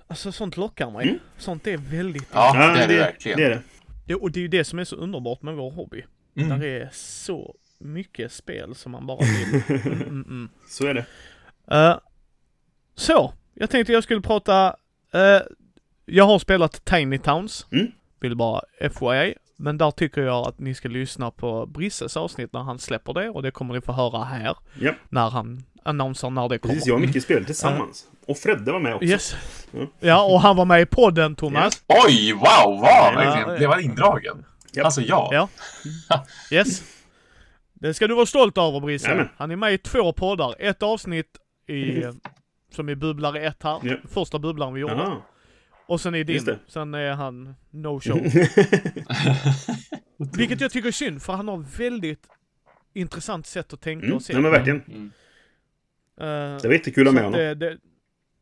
Alltså 0.07 0.31
sånt 0.31 0.57
lockar 0.57 0.91
mig. 0.91 1.07
Mm. 1.07 1.19
Sånt 1.37 1.67
är 1.67 1.77
väldigt... 1.77 2.27
Ja, 2.33 2.53
det 2.53 2.81
är 2.83 2.87
det 2.87 2.97
verkligen. 2.97 3.37
Det 3.39 3.45
är 3.45 3.49
det. 3.49 3.61
Det, 4.07 4.15
och 4.15 4.31
det 4.31 4.39
är 4.39 4.41
ju 4.41 4.47
det 4.47 4.63
som 4.63 4.79
är 4.79 4.83
så 4.83 4.95
underbart 4.95 5.41
med 5.41 5.55
vår 5.55 5.71
hobby. 5.71 6.05
Mm. 6.35 6.49
Där 6.59 6.67
är 6.67 6.89
så 6.93 7.55
mycket 7.79 8.31
spel 8.31 8.75
som 8.75 8.91
man 8.91 9.05
bara 9.07 9.19
vill. 9.25 9.61
Mm, 9.85 10.01
mm, 10.01 10.23
mm. 10.27 10.49
Så 10.67 10.85
är 10.87 10.93
det. 10.93 11.05
Eh, 11.71 11.97
så, 12.95 13.33
jag 13.55 13.69
tänkte 13.69 13.93
jag 13.93 14.03
skulle 14.03 14.21
prata... 14.21 14.75
eh, 15.13 15.41
jag 16.05 16.25
har 16.25 16.39
spelat 16.39 16.85
Tiny 16.85 17.17
Towns. 17.17 17.67
Mm. 17.71 17.87
Vill 18.19 18.35
bara 18.35 18.61
FYI. 18.99 19.35
Men 19.57 19.77
där 19.77 19.91
tycker 19.91 20.21
jag 20.21 20.47
att 20.47 20.59
ni 20.59 20.73
ska 20.73 20.89
lyssna 20.89 21.31
på 21.31 21.65
Brisses 21.65 22.17
avsnitt 22.17 22.53
när 22.53 22.59
han 22.61 22.79
släpper 22.79 23.13
det 23.13 23.29
och 23.29 23.43
det 23.43 23.51
kommer 23.51 23.73
ni 23.73 23.81
få 23.81 23.91
höra 23.91 24.23
här. 24.23 24.57
Ja. 24.79 24.91
När 25.09 25.29
han 25.29 25.63
annonserar 25.83 26.31
när 26.31 26.49
det 26.49 26.57
kommer. 26.57 26.73
Precis, 26.73 26.87
jag 26.87 26.95
och 26.95 27.01
Micke 27.01 27.23
spelade 27.23 27.45
tillsammans. 27.45 28.05
Och 28.27 28.37
Fredde 28.37 28.71
var 28.71 28.79
med 28.79 28.93
också. 28.95 29.05
Yes. 29.05 29.35
Mm. 29.73 29.87
Ja, 29.99 30.23
och 30.23 30.41
han 30.41 30.55
var 30.55 30.65
med 30.65 30.81
i 30.81 30.85
podden 30.85 31.35
Thomas. 31.35 31.83
Oj, 32.07 32.33
wow, 32.33 32.71
wow! 32.71 33.23
Ja. 33.23 33.55
Blev 33.57 33.69
han 33.69 33.81
indragen? 33.81 34.45
Japp. 34.73 34.85
Alltså, 34.85 35.01
ja. 35.01 35.29
Ja. 35.31 35.49
Yes. 36.51 36.83
Det 37.73 37.93
ska 37.93 38.07
du 38.07 38.15
vara 38.15 38.25
stolt 38.25 38.57
över 38.57 38.79
Brisse. 38.79 39.07
Jajamän. 39.07 39.29
Han 39.37 39.51
är 39.51 39.55
med 39.55 39.73
i 39.73 39.77
två 39.77 40.13
poddar. 40.13 40.55
Ett 40.59 40.83
avsnitt 40.83 41.37
i, 41.67 41.73
som 42.75 42.89
är 42.89 42.95
bubblare 42.95 43.39
ett 43.41 43.63
här. 43.63 43.79
Ja. 43.83 43.95
Första 44.09 44.39
bubblaren 44.39 44.73
vi 44.73 44.79
gjorde. 44.79 44.93
Jaha. 44.93 45.21
Och 45.87 46.01
sen 46.01 46.15
är 46.15 46.23
din. 46.23 46.45
det. 46.45 46.59
Sen 46.67 46.93
är 46.93 47.11
han 47.13 47.55
no 47.71 47.99
show. 48.03 48.19
Vilket 50.37 50.61
jag 50.61 50.71
tycker 50.71 50.87
är 50.87 50.91
synd, 50.91 51.21
för 51.21 51.33
han 51.33 51.47
har 51.47 51.57
väldigt 51.77 52.27
intressant 52.93 53.47
sätt 53.47 53.73
att 53.73 53.81
tänka 53.81 54.05
Mm. 54.05 54.15
och 54.15 54.21
se. 54.23 54.33
Nej 54.33 54.41
men 54.41 54.51
verkligen. 54.51 54.81
Mm. 54.87 55.11
Eh, 56.17 56.61
Det 56.61 56.67
var 56.67 56.73
jättekul 56.73 57.07
att 57.07 57.13
med 57.13 57.23
honom. 57.23 57.39
det, 57.39 57.55
det, 57.55 57.77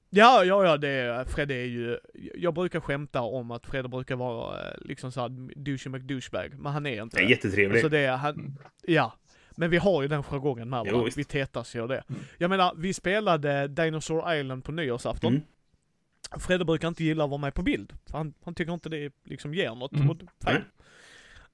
ja, 0.09 0.43
ja, 0.43 0.63
ja, 0.65 0.77
det 0.77 0.89
är, 0.89 1.25
Fredde 1.25 1.53
är 1.53 1.65
ju, 1.65 1.97
jag 2.35 2.53
brukar 2.53 2.79
skämta 2.79 3.21
om 3.21 3.51
att 3.51 3.65
Fredde 3.65 3.89
brukar 3.89 4.15
vara 4.15 4.61
eh, 4.71 4.73
liksom 4.81 5.11
såhär 5.11 5.29
douchey 5.63 5.91
McDouchebag, 5.91 6.59
men 6.59 6.71
han 6.73 6.85
är 6.85 7.01
inte 7.03 7.17
Det 7.17 7.23
är 7.23 7.29
jättetrevlig. 7.29 7.81
Så 7.81 7.87
det 7.87 7.99
är 7.99 8.17
han, 8.17 8.57
ja. 8.87 9.13
Men 9.55 9.69
vi 9.69 9.77
har 9.77 10.01
ju 10.01 10.07
den 10.07 10.23
jargongen 10.23 10.69
med 10.69 10.79
varandra. 10.79 11.11
Vi 11.15 11.23
tetas 11.23 11.75
ju 11.75 11.87
det. 11.87 12.03
Mm. 12.09 12.21
Jag 12.37 12.49
menar, 12.49 12.73
vi 12.77 12.93
spelade 12.93 13.67
Dinosaur 13.67 14.33
Island 14.35 14.63
på 14.63 14.71
nyårsafton. 14.71 15.33
Mm. 15.33 15.45
Fredde 16.39 16.65
brukar 16.65 16.87
inte 16.87 17.03
gilla 17.03 17.23
att 17.23 17.29
vara 17.29 17.41
med 17.41 17.53
på 17.53 17.61
bild. 17.61 17.93
För 18.05 18.17
han, 18.17 18.33
han 18.43 18.55
tycker 18.55 18.73
inte 18.73 18.89
det 18.89 19.13
liksom 19.23 19.53
ger 19.53 19.75
något. 19.75 19.93
Mm. 19.93 20.09
Och, 20.09 20.17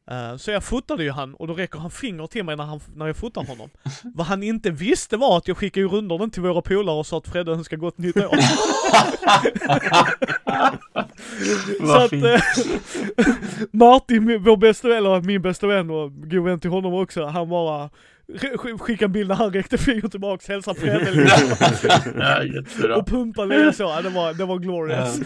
Eh, 0.09 0.37
så 0.37 0.51
jag 0.51 0.63
fotade 0.63 1.03
ju 1.03 1.11
han 1.11 1.33
och 1.33 1.47
då 1.47 1.53
räcker 1.53 1.79
han 1.79 1.91
finger 1.91 2.27
till 2.27 2.43
mig 2.43 2.55
när, 2.55 2.63
han, 2.63 2.79
när 2.95 3.07
jag 3.07 3.17
fotar 3.17 3.43
honom. 3.43 3.69
Vad 4.03 4.27
han 4.27 4.43
inte 4.43 4.71
visste 4.71 5.17
var 5.17 5.37
att 5.37 5.47
jag 5.47 5.57
skickade 5.57 5.81
ju 5.85 5.87
rundor 5.87 6.19
den 6.19 6.31
till 6.31 6.41
våra 6.41 6.61
polare 6.61 6.95
och 6.95 7.05
sa 7.05 7.17
att 7.17 7.27
Fredde 7.27 7.51
önskar 7.51 7.77
gott 7.77 7.97
nytt 7.97 8.17
år. 8.17 8.35
så 11.87 11.97
att 11.97 12.13
eh, 12.13 12.41
Martin, 13.71 14.43
vår 14.43 14.57
bästa 14.57 14.87
vän, 14.87 14.97
eller 14.97 15.21
min 15.21 15.41
bästa 15.41 15.67
vän 15.67 15.89
och 15.89 16.11
god 16.29 16.43
vän 16.43 16.59
till 16.59 16.69
honom 16.69 16.93
också, 16.93 17.25
han 17.25 17.49
bara 17.49 17.89
sk- 18.37 18.55
sk- 18.57 18.77
skickade 18.77 19.05
en 19.05 19.11
bild 19.11 19.27
när 19.27 19.35
han 19.35 19.53
räckte 19.53 19.77
fingret 19.77 20.11
tillbaks, 20.11 20.47
hälsa 20.47 20.73
Fredde 20.73 21.29
ja, 22.89 22.95
och 22.95 23.07
pumpade 23.07 23.57
lite 23.65 23.77
så, 23.77 23.83
ja, 23.83 24.01
det 24.01 24.09
var, 24.09 24.33
det 24.33 24.45
var 24.45 24.57
glorious. 24.57 25.19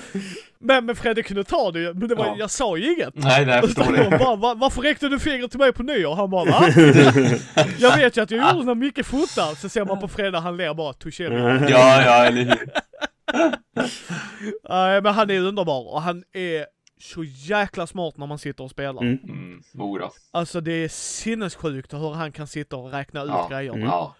Men, 0.59 0.85
men 0.85 0.95
Fredde 0.95 1.23
kunde 1.23 1.43
ta 1.43 1.71
det 1.71 1.79
ju, 1.79 1.93
men 1.93 2.07
det 2.09 2.15
var, 2.15 2.25
Ja. 2.25 2.35
jag 2.39 2.51
sa 2.51 2.77
ju 2.77 2.93
inget. 2.93 3.15
Nej, 3.15 3.45
nej, 3.45 3.55
jag 3.55 3.63
förstår 3.73 3.91
det. 4.11 4.17
bara, 4.19 4.35
Va, 4.35 4.53
varför 4.57 4.81
räckte 4.81 5.09
du 5.09 5.19
fingret 5.19 5.51
till 5.51 5.59
mig 5.59 5.73
på 5.73 5.83
nyår? 5.83 6.15
Han 6.15 6.29
bara 6.29 6.45
va? 6.45 6.67
jag 7.79 7.97
vet 7.97 8.17
ju 8.17 8.21
att 8.21 8.31
jag 8.31 8.53
gjorde 8.53 8.65
när 8.65 8.75
Micke 8.75 9.05
fotar, 9.05 9.55
så 9.55 9.69
ser 9.69 9.85
man 9.85 9.99
på 9.99 10.07
Fredde, 10.07 10.39
han 10.39 10.57
ler 10.57 10.73
bara 10.73 10.93
touché. 10.93 11.25
Mm. 11.25 11.63
Ja, 11.67 12.03
ja, 12.05 12.25
eller 12.25 12.41
hur. 12.43 12.69
Nej 14.69 15.01
men 15.01 15.13
han 15.13 15.29
är 15.29 15.39
underbar 15.39 15.93
och 15.93 16.01
han 16.01 16.23
är 16.33 16.65
så 16.99 17.23
jäkla 17.23 17.87
smart 17.87 18.17
när 18.17 18.27
man 18.27 18.37
sitter 18.39 18.63
och 18.63 18.69
spelar. 18.71 19.01
Mm. 19.01 19.19
Mm. 19.23 19.61
Alltså 20.31 20.61
det 20.61 20.71
är 20.71 20.87
sinnessjukt 20.89 21.93
hur 21.93 22.13
han 22.13 22.31
kan 22.31 22.47
sitta 22.47 22.75
och 22.77 22.91
räkna 22.91 23.23
ut 23.23 23.29
Ja. 23.29 23.47
grejerna. 23.51 23.77
Mm. 23.77 23.87
Ja. 23.89 24.15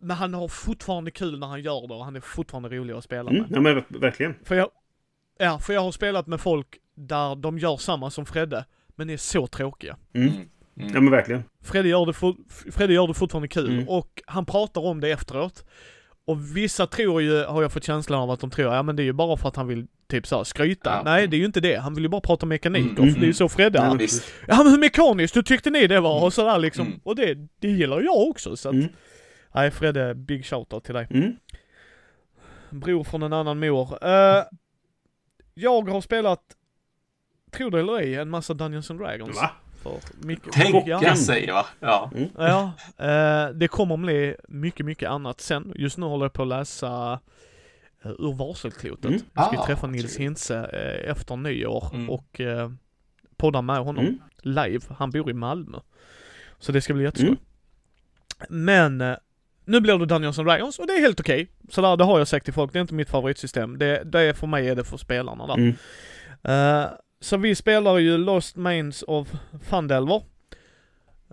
Men 0.00 0.16
han 0.16 0.34
har 0.34 0.48
fortfarande 0.48 1.10
kul 1.10 1.38
när 1.38 1.46
han 1.46 1.62
gör 1.62 1.88
det 1.88 1.94
och 1.94 2.04
han 2.04 2.16
är 2.16 2.20
fortfarande 2.20 2.68
rolig 2.68 2.94
att 2.94 3.04
spela 3.04 3.30
Mm. 3.30 3.42
med. 3.42 3.50
Ja 3.56 3.60
men 3.60 3.76
ver- 3.76 4.00
verkligen. 4.00 4.34
För 4.44 4.54
jag, 4.54 4.68
ja, 5.38 5.58
för 5.58 5.72
jag 5.72 5.80
har 5.80 5.92
spelat 5.92 6.26
med 6.26 6.40
folk 6.40 6.78
där 6.94 7.34
de 7.36 7.58
gör 7.58 7.76
samma 7.76 8.10
som 8.10 8.26
Fredde, 8.26 8.64
men 8.96 9.10
är 9.10 9.16
så 9.16 9.46
tråkiga. 9.46 9.96
Mm. 10.12 10.28
Mm. 10.28 10.48
Ja 10.94 11.00
men 11.00 11.10
verkligen. 11.10 11.44
Fredde 11.62 11.88
gör 11.88 12.06
det, 12.06 12.12
for, 12.12 12.36
Fredde 12.72 12.92
gör 12.94 13.06
det 13.08 13.14
fortfarande 13.14 13.48
kul 13.48 13.70
Mm. 13.72 13.88
och 13.88 14.22
han 14.26 14.46
pratar 14.46 14.80
om 14.80 15.00
det 15.00 15.10
efteråt. 15.10 15.64
Och 16.28 16.56
vissa 16.56 16.86
tror 16.86 17.22
ju, 17.22 17.44
har 17.44 17.62
jag 17.62 17.72
fått 17.72 17.84
känslan 17.84 18.20
av 18.20 18.30
att 18.30 18.40
de 18.40 18.50
tror, 18.50 18.74
ja 18.74 18.82
men 18.82 18.96
det 18.96 19.02
är 19.02 19.04
ju 19.04 19.12
bara 19.12 19.36
för 19.36 19.48
att 19.48 19.56
han 19.56 19.66
vill 19.66 19.86
typ 20.08 20.26
såhär 20.26 20.44
skryta. 20.44 20.90
Ja. 20.90 21.02
Nej 21.04 21.26
det 21.26 21.36
är 21.36 21.38
ju 21.38 21.44
inte 21.44 21.60
det, 21.60 21.76
han 21.76 21.94
vill 21.94 22.04
ju 22.04 22.08
bara 22.08 22.20
prata 22.20 22.46
mekanik 22.46 22.82
Mm, 22.84 22.96
och 22.96 23.02
mm, 23.02 23.14
det 23.14 23.20
är 23.20 23.26
ju 23.26 23.32
så 23.34 23.48
Fredde 23.48 23.78
Ja, 23.78 23.84
är. 23.84 23.88
men- 23.88 23.98
Visst. 23.98 24.32
Ja 24.48 24.56
men 24.62 24.72
hur 24.72 24.78
mekaniskt, 24.78 25.36
hur 25.36 25.42
tyckte 25.42 25.70
ni 25.70 25.86
det 25.86 26.00
var? 26.00 26.24
Och 26.24 26.32
sådär 26.32 26.58
liksom. 26.58 26.86
Mm. 26.86 27.00
Och 27.04 27.16
det, 27.16 27.34
det 27.60 27.68
gillar 27.68 28.00
jag 28.00 28.16
också 28.28 28.56
så 28.56 28.68
att, 28.68 28.74
Mm. 28.74 28.88
nej 29.54 29.70
Fredde, 29.70 30.14
big 30.14 30.46
shoutout 30.46 30.84
till 30.84 30.94
dig. 30.94 31.06
Mm. 31.10 31.32
Bror 32.70 33.04
från 33.04 33.22
en 33.22 33.32
annan 33.32 33.58
mor. 33.58 33.98
Eh, 34.06 34.44
jag 35.54 35.88
har 35.88 36.00
spelat, 36.00 36.40
tro 37.52 37.70
det 37.70 37.80
eller 37.80 37.98
ej, 37.98 38.14
en 38.14 38.30
massa 38.30 38.54
Dungeons 38.54 38.90
and 38.90 39.00
Dragons. 39.00 39.36
Va? 39.36 39.50
För 39.90 40.26
mycket. 40.26 40.52
Tänka 40.52 41.16
sig, 41.16 41.50
va? 41.50 41.66
Ja. 41.80 42.10
Ja, 42.38 42.72
eh, 43.06 43.48
det 43.54 43.68
kommer 43.68 43.96
bli 43.96 44.34
mycket, 44.48 44.86
mycket 44.86 45.08
annat 45.10 45.40
sen. 45.40 45.72
Just 45.76 45.98
nu 45.98 46.06
håller 46.06 46.24
jag 46.24 46.32
på 46.32 46.42
att 46.42 46.48
läsa 46.48 47.20
eh, 48.04 48.10
ur 48.10 48.34
varselklotet. 48.36 49.04
Mm. 49.04 49.20
Jag 49.34 49.46
ska 49.46 49.58
Ah, 49.60 49.66
träffa 49.66 49.86
Nils 49.86 50.02
trevligt. 50.04 50.20
Hintze 50.20 50.58
eh, 51.04 51.10
efter 51.10 51.36
nyår 51.36 51.90
Mm. 51.94 52.10
och 52.10 52.40
eh, 52.40 52.70
podda 53.36 53.62
med 53.62 53.78
honom 53.78 54.04
Mm. 54.04 54.18
live. 54.42 54.80
Han 54.98 55.10
bor 55.10 55.30
i 55.30 55.34
Malmö. 55.34 55.78
Så 56.58 56.72
det 56.72 56.80
ska 56.80 56.94
bli 56.94 57.04
jätteskoj. 57.04 57.28
Mm. 57.28 57.38
Men 58.48 59.00
eh, 59.10 59.16
nu 59.64 59.80
blir 59.80 59.98
det 59.98 60.06
Dungeons 60.06 60.38
and 60.38 60.48
Dragons 60.48 60.78
och 60.78 60.86
det 60.86 60.92
är 60.92 61.00
helt 61.00 61.20
okej. 61.20 61.48
Så 61.70 61.80
där, 61.80 61.96
det 61.96 62.04
har 62.04 62.18
jag 62.18 62.28
sagt 62.28 62.44
till 62.44 62.54
folk, 62.54 62.72
det 62.72 62.78
är 62.78 62.80
inte 62.80 62.94
mitt 62.94 63.10
favoritsystem. 63.10 63.78
Det, 63.78 64.02
det 64.04 64.20
är 64.20 64.32
för 64.32 64.46
mig 64.46 64.68
är 64.68 64.74
det 64.74 64.84
för 64.84 64.96
spelarna 64.96 65.46
där. 65.46 65.54
Mm. 65.54 65.74
Eh, 66.42 66.90
så 67.20 67.36
vi 67.36 67.54
spelar 67.54 67.98
ju 67.98 68.16
Lost 68.18 68.56
Mains 68.56 69.04
of 69.06 69.28
Fandelver. 69.62 70.16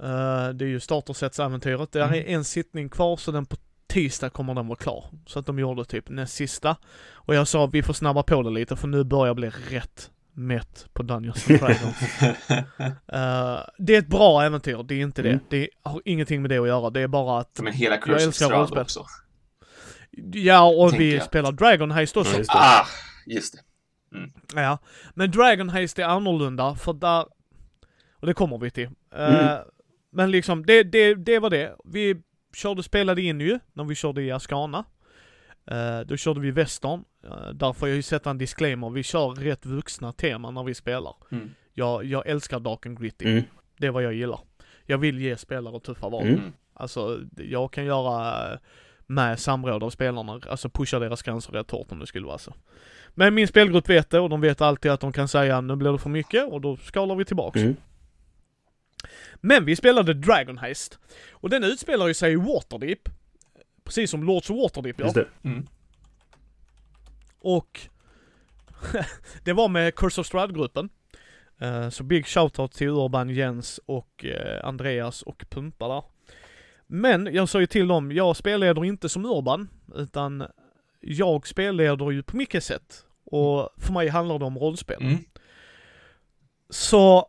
Uh, 0.04 0.50
det 0.54 0.66
är 0.66 0.70
ju 0.70 0.80
startersetsäventyret. 0.80 1.92
Det 1.92 2.02
Mm. 2.04 2.14
är 2.16 2.24
en 2.26 2.44
sittning 2.44 2.90
kvar 2.90 3.18
så 3.18 3.32
den 3.32 3.46
på 3.46 3.56
tisdag 3.88 4.30
kommer 4.30 4.54
den 4.56 4.68
vara 4.68 4.78
klar. 4.78 5.06
Så 5.26 5.40
att 5.40 5.46
de 5.46 5.60
gjorde 5.60 5.86
typ 5.86 6.10
näst 6.10 6.34
sista. 6.36 6.76
Och 7.14 7.36
jag 7.36 7.48
sa 7.48 7.66
vi 7.66 7.84
får 7.84 7.94
snabba 7.94 8.24
på 8.24 8.42
det 8.42 8.50
lite 8.50 8.76
för 8.76 8.88
nu 8.88 9.04
börjar 9.04 9.28
jag 9.28 9.36
bli 9.36 9.50
rätt 9.70 10.12
mätt 10.34 10.88
på 10.94 11.04
Dungeons 11.04 11.50
and 11.50 11.60
Dragons. 11.60 11.98
Eh, 13.08 13.60
det 13.78 13.96
är 13.96 14.00
ett 14.00 14.08
bra 14.08 14.44
äventyr, 14.44 14.84
det 14.84 14.96
är 14.96 15.00
inte 15.02 15.22
det. 15.22 15.30
Mm. 15.30 15.44
Det 15.50 15.70
har 15.84 16.02
ingenting 16.06 16.42
med 16.42 16.52
det 16.52 16.58
att 16.58 16.68
göra. 16.68 16.90
Det 16.90 17.02
är 17.02 17.08
bara 17.08 17.40
att, 17.40 17.60
Men 17.64 17.74
hela 17.74 17.98
Jag 18.08 18.22
älskar 18.22 18.50
rollspel. 18.50 18.80
också. 18.82 19.06
ja 20.34 20.64
och 20.64 20.90
Tänker 20.90 21.06
vi 21.06 21.14
jag. 21.16 21.24
spelar 21.24 21.52
Dragon 21.52 21.92
Heist 21.92 22.18
också. 22.18 22.32
Ja, 22.34 22.38
just 22.38 22.52
det. 22.52 22.58
Ah, 22.58 22.86
just 23.26 23.54
det. 23.54 23.60
Ja, 24.56 24.78
men 25.14 25.32
Dragon 25.32 25.70
Heist 25.70 26.00
är 26.00 26.04
annorlunda 26.04 26.76
för 26.76 26.94
där, 26.94 27.26
och 28.14 28.28
det 28.28 28.34
kommer 28.34 28.58
vi 28.58 28.72
till. 28.72 28.90
Eh, 29.16 29.40
Mm. 29.40 29.58
men 30.12 30.32
liksom, 30.32 30.66
det, 30.66 30.84
det, 30.84 31.16
det 31.16 31.40
var 31.40 31.50
det. 31.50 31.76
Vi 31.86 32.22
körde, 32.56 32.84
spelade 32.84 33.22
in 33.22 33.42
ju, 33.42 33.60
när 33.74 33.84
vi 33.84 33.96
körde 33.96 34.22
i 34.24 34.32
Ascana. 34.32 34.86
Eh, 35.68 36.00
då 36.00 36.18
körde 36.18 36.40
vi 36.40 36.52
western. 36.52 37.04
Uh, 37.26 37.50
där 37.54 37.74
får 37.74 37.88
jag 37.88 37.96
ju 37.96 38.02
sätta 38.02 38.30
en 38.30 38.38
disclaimer, 38.38 38.90
vi 38.90 39.04
kör 39.04 39.30
rätt 39.30 39.66
vuxna 39.66 40.12
teman 40.12 40.54
när 40.54 40.64
vi 40.64 40.74
spelar. 40.74 41.16
Mm. 41.32 41.50
Jag, 41.74 42.06
jag 42.06 42.28
älskar 42.28 42.60
Dark 42.60 42.86
and 42.86 43.00
Gritty. 43.02 43.26
Mm. 43.26 43.44
Det 43.78 43.88
är 43.88 43.92
vad 43.92 44.04
jag 44.04 44.14
gillar. 44.14 44.40
Jag 44.86 44.98
vill 44.98 45.20
ge 45.22 45.38
spelare 45.38 45.80
tuffa 45.80 46.10
val. 46.10 46.24
Mm. 46.24 46.36
Mm. 46.40 46.54
Alltså, 46.74 47.20
jag 47.38 47.72
kan 47.74 47.86
göra 47.86 48.52
eh, 48.54 48.60
med 49.08 49.40
samråd 49.40 49.84
av 49.84 49.90
spelarna, 49.90 50.42
alltså 50.50 50.70
pusha 50.70 51.00
deras 51.00 51.24
gränser 51.24 51.52
rätt 51.52 51.72
hårt 51.72 51.92
om 51.92 52.00
det 52.00 52.08
skulle 52.08 52.28
vara 52.28 52.38
så. 52.38 52.54
Men 53.10 53.34
min 53.34 53.48
spelgrupp 53.48 53.90
vet 53.90 54.10
det 54.10 54.20
och 54.20 54.30
de 54.30 54.42
vet 54.42 54.62
alltid 54.62 54.92
att 54.92 55.00
de 55.00 55.14
kan 55.14 55.28
säga 55.28 55.62
nu 55.62 55.76
blir 55.76 55.92
det 55.92 56.00
för 56.00 56.10
mycket 56.10 56.52
och 56.52 56.62
då 56.62 56.78
skalar 56.78 57.16
vi 57.16 57.26
tillbaks. 57.26 57.62
Mm. 57.62 57.76
Men 59.36 59.66
vi 59.66 59.76
spelade 59.76 60.14
Dragon 60.14 60.58
Heist. 60.58 61.00
Och 61.32 61.50
den 61.50 61.64
utspelar 61.64 62.08
ju 62.08 62.14
sig 62.14 62.34
i 62.34 62.36
Waterdeep. 62.36 63.10
Precis 63.84 64.12
som 64.12 64.24
Lords 64.24 64.50
of 64.50 64.58
Waterdeep 64.58 65.00
gör. 65.00 65.06
Just 65.06 65.16
det. 65.16 65.28
Mm. 65.44 65.68
Och 67.40 67.82
det 69.44 69.54
var 69.54 69.68
med 69.68 69.96
Curse 69.96 70.22
of 70.22 70.28
Strahd-gruppen. 70.28 70.90
Eh, 71.60 71.90
så 71.90 72.04
big 72.04 72.28
shoutout 72.28 72.72
till 72.72 72.88
Urban, 72.88 73.30
Jens 73.30 73.80
och 73.86 74.26
eh, 74.26 74.66
Andreas 74.66 75.22
och 75.22 75.46
Pumpa 75.50 75.88
där. 75.88 76.04
Men 76.88 77.30
jag 77.34 77.50
sa 77.50 77.60
ju 77.60 77.68
till 77.68 77.88
dem, 77.88 78.12
jag 78.12 78.36
spelleder 78.38 78.86
inte 78.86 79.10
som 79.10 79.26
Urban, 79.26 79.70
utan 79.96 80.48
jag 81.00 81.48
spelleder 81.48 82.12
ju 82.12 82.24
på 82.24 82.38
mycket 82.38 82.64
sätt. 82.64 83.06
Och 83.26 83.70
för 83.78 83.94
mig 83.94 84.08
handlar 84.10 84.40
det 84.40 84.46
om 84.46 84.58
rollspel. 84.58 85.02
Mm. 85.02 85.18
Så 86.70 87.28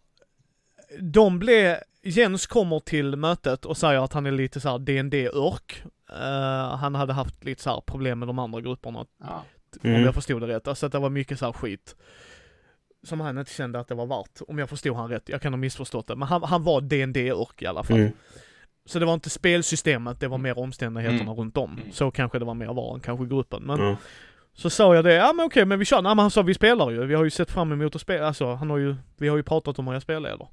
de 1.00 1.38
blev, 1.38 1.76
Jens 2.02 2.46
kommer 2.46 2.80
till 2.80 3.16
mötet 3.16 3.64
och 3.64 3.76
säger 3.76 4.00
att 4.04 4.12
han 4.12 4.26
är 4.26 4.30
lite 4.30 4.60
såhär 4.60 4.78
dd 4.78 5.28
örk 5.34 5.82
Eh, 6.12 6.76
han 6.76 6.94
hade 6.94 7.12
haft 7.12 7.44
lite 7.44 7.62
så 7.62 7.70
här 7.70 7.80
problem 7.80 8.18
med 8.18 8.28
de 8.28 8.38
andra 8.38 8.60
grupperna 8.60 9.06
Ja. 9.22 9.44
om 9.82 9.90
Mm. 9.90 10.02
jag 10.02 10.14
förstod 10.14 10.40
det 10.42 10.46
rätt. 10.46 10.68
Alltså 10.68 10.86
att 10.86 10.92
det 10.92 10.98
var 10.98 11.10
mycket 11.10 11.38
så 11.38 11.44
här 11.44 11.52
skit. 11.52 11.96
Som 13.02 13.20
han 13.20 13.38
inte 13.38 13.52
kände 13.52 13.80
att 13.80 13.88
det 13.88 13.94
var 13.94 14.06
värt. 14.06 14.40
Om 14.48 14.58
jag 14.58 14.68
förstod 14.68 14.96
han 14.96 15.08
rätt. 15.10 15.28
Jag 15.28 15.42
kan 15.42 15.52
ha 15.52 15.56
missförstått 15.56 16.06
det. 16.06 16.16
Men 16.16 16.28
han, 16.28 16.42
han 16.42 16.62
var 16.64 16.80
dd 16.80 17.16
örk 17.30 17.62
i 17.62 17.66
alla 17.66 17.84
fall. 17.84 17.96
Mm. 17.96 18.12
Så 18.86 18.98
det 18.98 19.06
var 19.06 19.14
inte 19.14 19.30
spelsystemet, 19.30 20.20
det 20.20 20.28
var 20.28 20.38
mer 20.38 20.58
omständigheterna 20.58 21.22
Mm. 21.22 21.34
runt 21.34 21.56
om. 21.56 21.70
Mm. 21.72 21.92
Så 21.92 22.10
kanske 22.10 22.38
det 22.38 22.44
var 22.44 22.54
mer 22.54 22.66
var 22.74 22.94
än 22.94 23.00
kanske 23.00 23.26
gruppen. 23.26 23.62
Men 23.62 23.80
Ja. 23.80 23.96
så 24.54 24.70
sa 24.70 24.94
jag 24.94 25.04
det, 25.04 25.14
ja 25.14 25.32
men 25.32 25.46
okej 25.46 25.64
men 25.64 25.78
vi 25.78 25.84
kör. 25.84 26.02
Nej 26.02 26.10
men 26.14 26.18
han 26.18 26.30
sa 26.30 26.42
vi 26.42 26.54
spelar 26.54 26.90
ju. 26.90 27.06
Vi 27.06 27.14
har 27.14 27.24
ju 27.24 27.30
sett 27.30 27.50
fram 27.50 27.72
emot 27.72 27.94
att 27.94 28.00
spela. 28.00 28.26
Alltså 28.26 28.54
han 28.54 28.70
har 28.70 28.78
ju, 28.78 28.94
vi 29.16 29.28
har 29.28 29.36
ju 29.36 29.42
pratat 29.42 29.78
om 29.78 29.86
hur 29.86 29.94
jag 29.94 30.02
spelleder. 30.02 30.48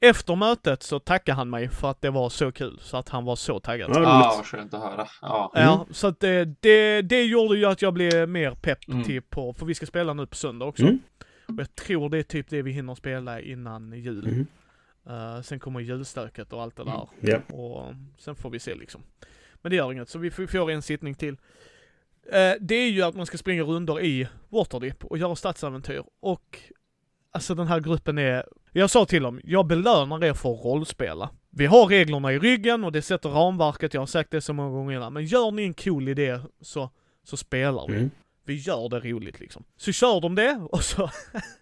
Efter 0.00 0.36
mötet 0.36 0.82
så 0.82 0.98
tackade 0.98 1.36
han 1.36 1.50
mig 1.50 1.68
för 1.68 1.90
att 1.90 2.00
det 2.02 2.10
var 2.10 2.28
så 2.28 2.52
kul. 2.52 2.78
Så 2.82 2.96
att 2.96 3.08
han 3.08 3.24
var 3.24 3.36
så 3.36 3.60
taggad. 3.60 3.90
Ja, 3.94 4.00
Ah, 4.06 4.34
vad 4.36 4.46
skönt 4.46 4.74
att 4.74 4.80
höra. 4.82 5.06
Ja. 5.22 5.52
Ja, 5.54 5.86
så 5.90 6.06
att 6.06 6.20
det, 6.20 6.44
det, 6.60 7.02
det 7.02 7.24
gjorde 7.24 7.58
ju 7.58 7.64
att 7.66 7.82
jag 7.82 7.94
blev 7.94 8.28
mer 8.28 8.50
pepp 8.50 8.88
Mm. 8.88 9.04
till 9.04 9.22
på, 9.22 9.54
för 9.54 9.66
vi 9.66 9.74
ska 9.74 9.86
spela 9.86 10.14
nu 10.14 10.26
på 10.26 10.36
söndag 10.36 10.64
också. 10.66 10.82
Mm. 10.82 10.98
Och 11.48 11.54
jag 11.58 11.74
tror 11.74 12.08
det 12.08 12.18
är 12.18 12.22
typ 12.22 12.46
det 12.50 12.62
vi 12.62 12.70
hinner 12.72 12.94
spela 12.94 13.40
innan 13.40 13.92
jul. 13.92 14.46
Mm. 15.06 15.36
Eh, 15.36 15.42
sen 15.42 15.58
kommer 15.58 15.80
julstöket 15.80 16.52
och 16.52 16.62
allt 16.62 16.76
det 16.76 16.84
där. 16.84 17.08
Ja. 17.20 17.38
Och 17.54 17.94
sen 18.18 18.36
får 18.36 18.50
vi 18.50 18.58
se 18.58 18.74
liksom. 18.74 19.02
Men 19.54 19.70
det 19.70 19.76
gör 19.76 19.92
inget, 19.92 20.08
så 20.08 20.18
vi 20.18 20.30
får 20.30 20.70
en 20.70 20.82
sittning 20.82 21.14
till. 21.14 21.36
Eh, 22.32 22.52
det 22.60 22.74
är 22.74 22.90
ju 22.90 23.02
att 23.02 23.14
man 23.14 23.26
ska 23.26 23.38
springa 23.38 23.62
rundor 23.62 24.00
i 24.00 24.28
Waterdeep 24.48 25.04
och 25.04 25.18
göra 25.18 25.36
stadsäventyr. 25.36 26.02
Och 26.20 26.58
alltså 27.32 27.54
den 27.54 27.66
här 27.66 27.80
gruppen 27.80 28.18
är, 28.18 28.44
jag 28.72 28.90
sa 28.90 29.04
till 29.04 29.22
dem, 29.22 29.40
jag 29.44 29.66
belönar 29.66 30.24
er 30.24 30.34
för 30.34 30.54
att 30.54 30.64
rollspela. 30.64 31.30
Vi 31.50 31.66
har 31.66 31.86
reglerna 31.86 32.32
i 32.32 32.38
ryggen 32.38 32.84
och 32.84 32.92
det 32.92 33.02
sätter 33.02 33.28
ramverket, 33.28 33.94
jag 33.94 34.00
har 34.00 34.06
sagt 34.06 34.30
det 34.30 34.40
så 34.40 34.52
många 34.52 34.70
gånger 34.70 34.96
innan. 34.96 35.12
Men 35.12 35.24
gör 35.24 35.50
ni 35.50 35.62
en 35.62 35.74
cool 35.74 36.08
idé 36.08 36.40
så, 36.60 36.90
så 37.24 37.36
spelar 37.36 37.86
vi. 37.88 37.96
Mm. 37.96 38.10
Vi 38.44 38.54
gör 38.54 38.88
det 38.88 39.00
roligt 39.00 39.40
liksom. 39.40 39.64
Så 39.76 39.92
kör 39.92 40.20
de 40.20 40.34
det 40.34 40.66
och 40.70 40.82
så 40.82 41.10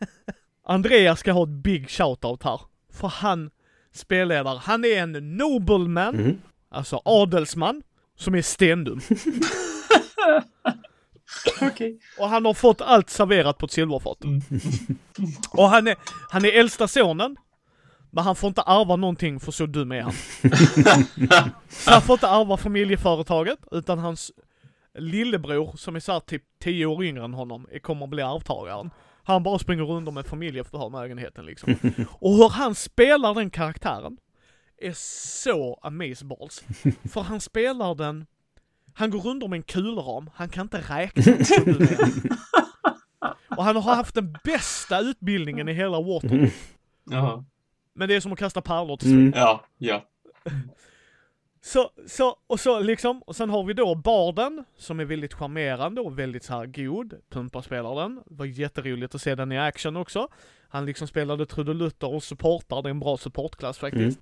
Andreas 0.64 1.20
ska 1.20 1.32
ha 1.32 1.42
ett 1.42 1.48
big 1.48 1.90
shoutout 1.90 2.42
här. 2.42 2.60
För 2.94 3.08
han 3.08 3.50
spelledare, 3.92 4.58
han 4.62 4.84
är 4.84 4.98
en 5.02 5.36
nobleman, 5.36 6.14
Mm. 6.14 6.38
alltså 6.70 7.00
adelsman, 7.04 7.82
som 8.16 8.34
är 8.34 8.42
stendum. 8.42 9.00
Okej. 11.62 11.98
Och 12.18 12.28
han 12.28 12.44
har 12.44 12.54
fått 12.54 12.80
allt 12.80 13.10
serverat 13.10 13.58
på 13.58 13.66
ett 13.66 13.72
silverfat. 13.72 14.24
Mm. 14.24 14.40
Och 15.50 15.68
han 15.68 15.86
är, 15.86 15.96
han 16.30 16.44
är 16.44 16.52
äldsta 16.60 16.88
sonen. 16.88 17.36
Men 18.10 18.24
han 18.24 18.36
får 18.36 18.48
inte 18.48 18.62
ärva 18.66 18.96
någonting 18.96 19.40
för 19.40 19.52
så 19.52 19.66
dum 19.66 19.92
är 19.92 20.02
han. 20.02 20.12
så 21.68 21.90
han 21.90 22.02
får 22.02 22.12
inte 22.14 22.26
ärva 22.26 22.56
familjeföretaget, 22.56 23.58
utan 23.72 23.98
hans 23.98 24.32
lillebror 24.98 25.76
som 25.76 25.96
är 25.96 26.00
såhär 26.00 26.20
typ 26.20 26.42
10 26.62 26.86
år 26.86 27.04
yngre 27.04 27.24
än 27.24 27.34
honom, 27.34 27.66
kommer 27.82 28.04
att 28.04 28.10
bli 28.10 28.22
arvtagaren. 28.22 28.90
Han 29.24 29.42
bara 29.42 29.59
springer 29.59 29.84
runt 29.84 30.12
med 30.14 30.26
familjeförmögenheten 30.26 31.46
liksom. 31.46 31.76
Och 32.10 32.36
hur 32.36 32.48
han 32.48 32.74
spelar 32.74 33.34
den 33.34 33.51
karaktären 33.51 34.16
är 34.78 34.92
så 35.40 35.78
amazeballs. 35.82 36.64
För 37.12 37.20
han 37.20 37.40
spelar 37.40 37.94
den, 37.94 38.26
han 38.94 39.10
går 39.10 39.20
runt 39.20 39.51
med 39.51 39.56
en 39.56 39.62
kulram, 39.62 40.30
han 40.34 40.48
kan 40.48 40.62
inte 40.62 40.80
räkna. 40.88 41.32
Och 43.56 43.64
han 43.64 43.76
har 43.76 43.94
haft 43.94 44.14
den 44.14 44.36
bästa 44.44 45.01
utbildningen 45.01 45.68
i 45.68 45.72
hela 45.72 46.01
Water. 46.01 46.51
Jaha. 47.10 47.44
Men 47.94 48.09
det 48.09 48.14
är 48.14 48.20
som 48.20 48.32
att 48.32 48.38
kasta 48.38 48.60
pärlor 48.60 48.96
till 48.96 49.09
slut. 49.09 49.20
Mm. 49.20 49.32
Ja, 49.36 49.64
ja. 49.78 50.05
Så, 51.66 51.90
så, 52.06 52.36
och 52.46 52.60
så 52.60 52.80
liksom, 52.80 53.22
och 53.22 53.36
sen 53.36 53.50
har 53.50 53.64
vi 53.64 53.74
då 53.74 53.94
Barden, 53.94 54.64
som 54.76 55.00
är 55.00 55.04
väldigt 55.04 55.34
charmerande 55.34 56.00
och 56.00 56.18
väldigt 56.18 56.44
så 56.44 56.52
här 56.52 56.66
god. 56.66 57.14
Pumpa 57.30 57.62
spelar 57.62 58.02
den. 58.02 58.14
Det 58.14 58.34
var 58.34 58.46
jätteroligt 58.46 59.14
att 59.14 59.22
se 59.22 59.34
den 59.34 59.52
i 59.52 59.58
action 59.58 59.96
också. 59.96 60.28
Han 60.68 60.86
liksom 60.86 61.08
spelade 61.08 61.46
trudelutter 61.46 62.14
och 62.14 62.22
supportar, 62.22 62.82
det 62.82 62.88
är 62.88 62.90
en 62.90 63.00
bra 63.00 63.16
supportklass 63.16 63.78
faktiskt. 63.78 64.20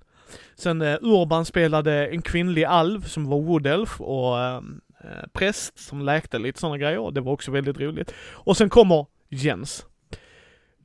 Sen 0.55 0.81
eh, 0.81 0.97
Urban 1.01 1.45
spelade 1.45 2.07
en 2.07 2.21
kvinnlig 2.21 2.63
alv 2.63 3.01
som 3.01 3.25
var 3.25 3.41
Woodelf 3.41 4.01
och 4.01 4.39
eh, 4.39 4.55
eh, 5.03 5.27
präst 5.33 5.79
som 5.79 6.01
läkte 6.01 6.39
lite 6.39 6.59
sådana 6.59 6.77
grejer 6.77 7.11
det 7.11 7.21
var 7.21 7.31
också 7.31 7.51
väldigt 7.51 7.79
roligt. 7.79 8.13
Och 8.31 8.57
sen 8.57 8.69
kommer 8.69 9.05
Jens. 9.29 9.85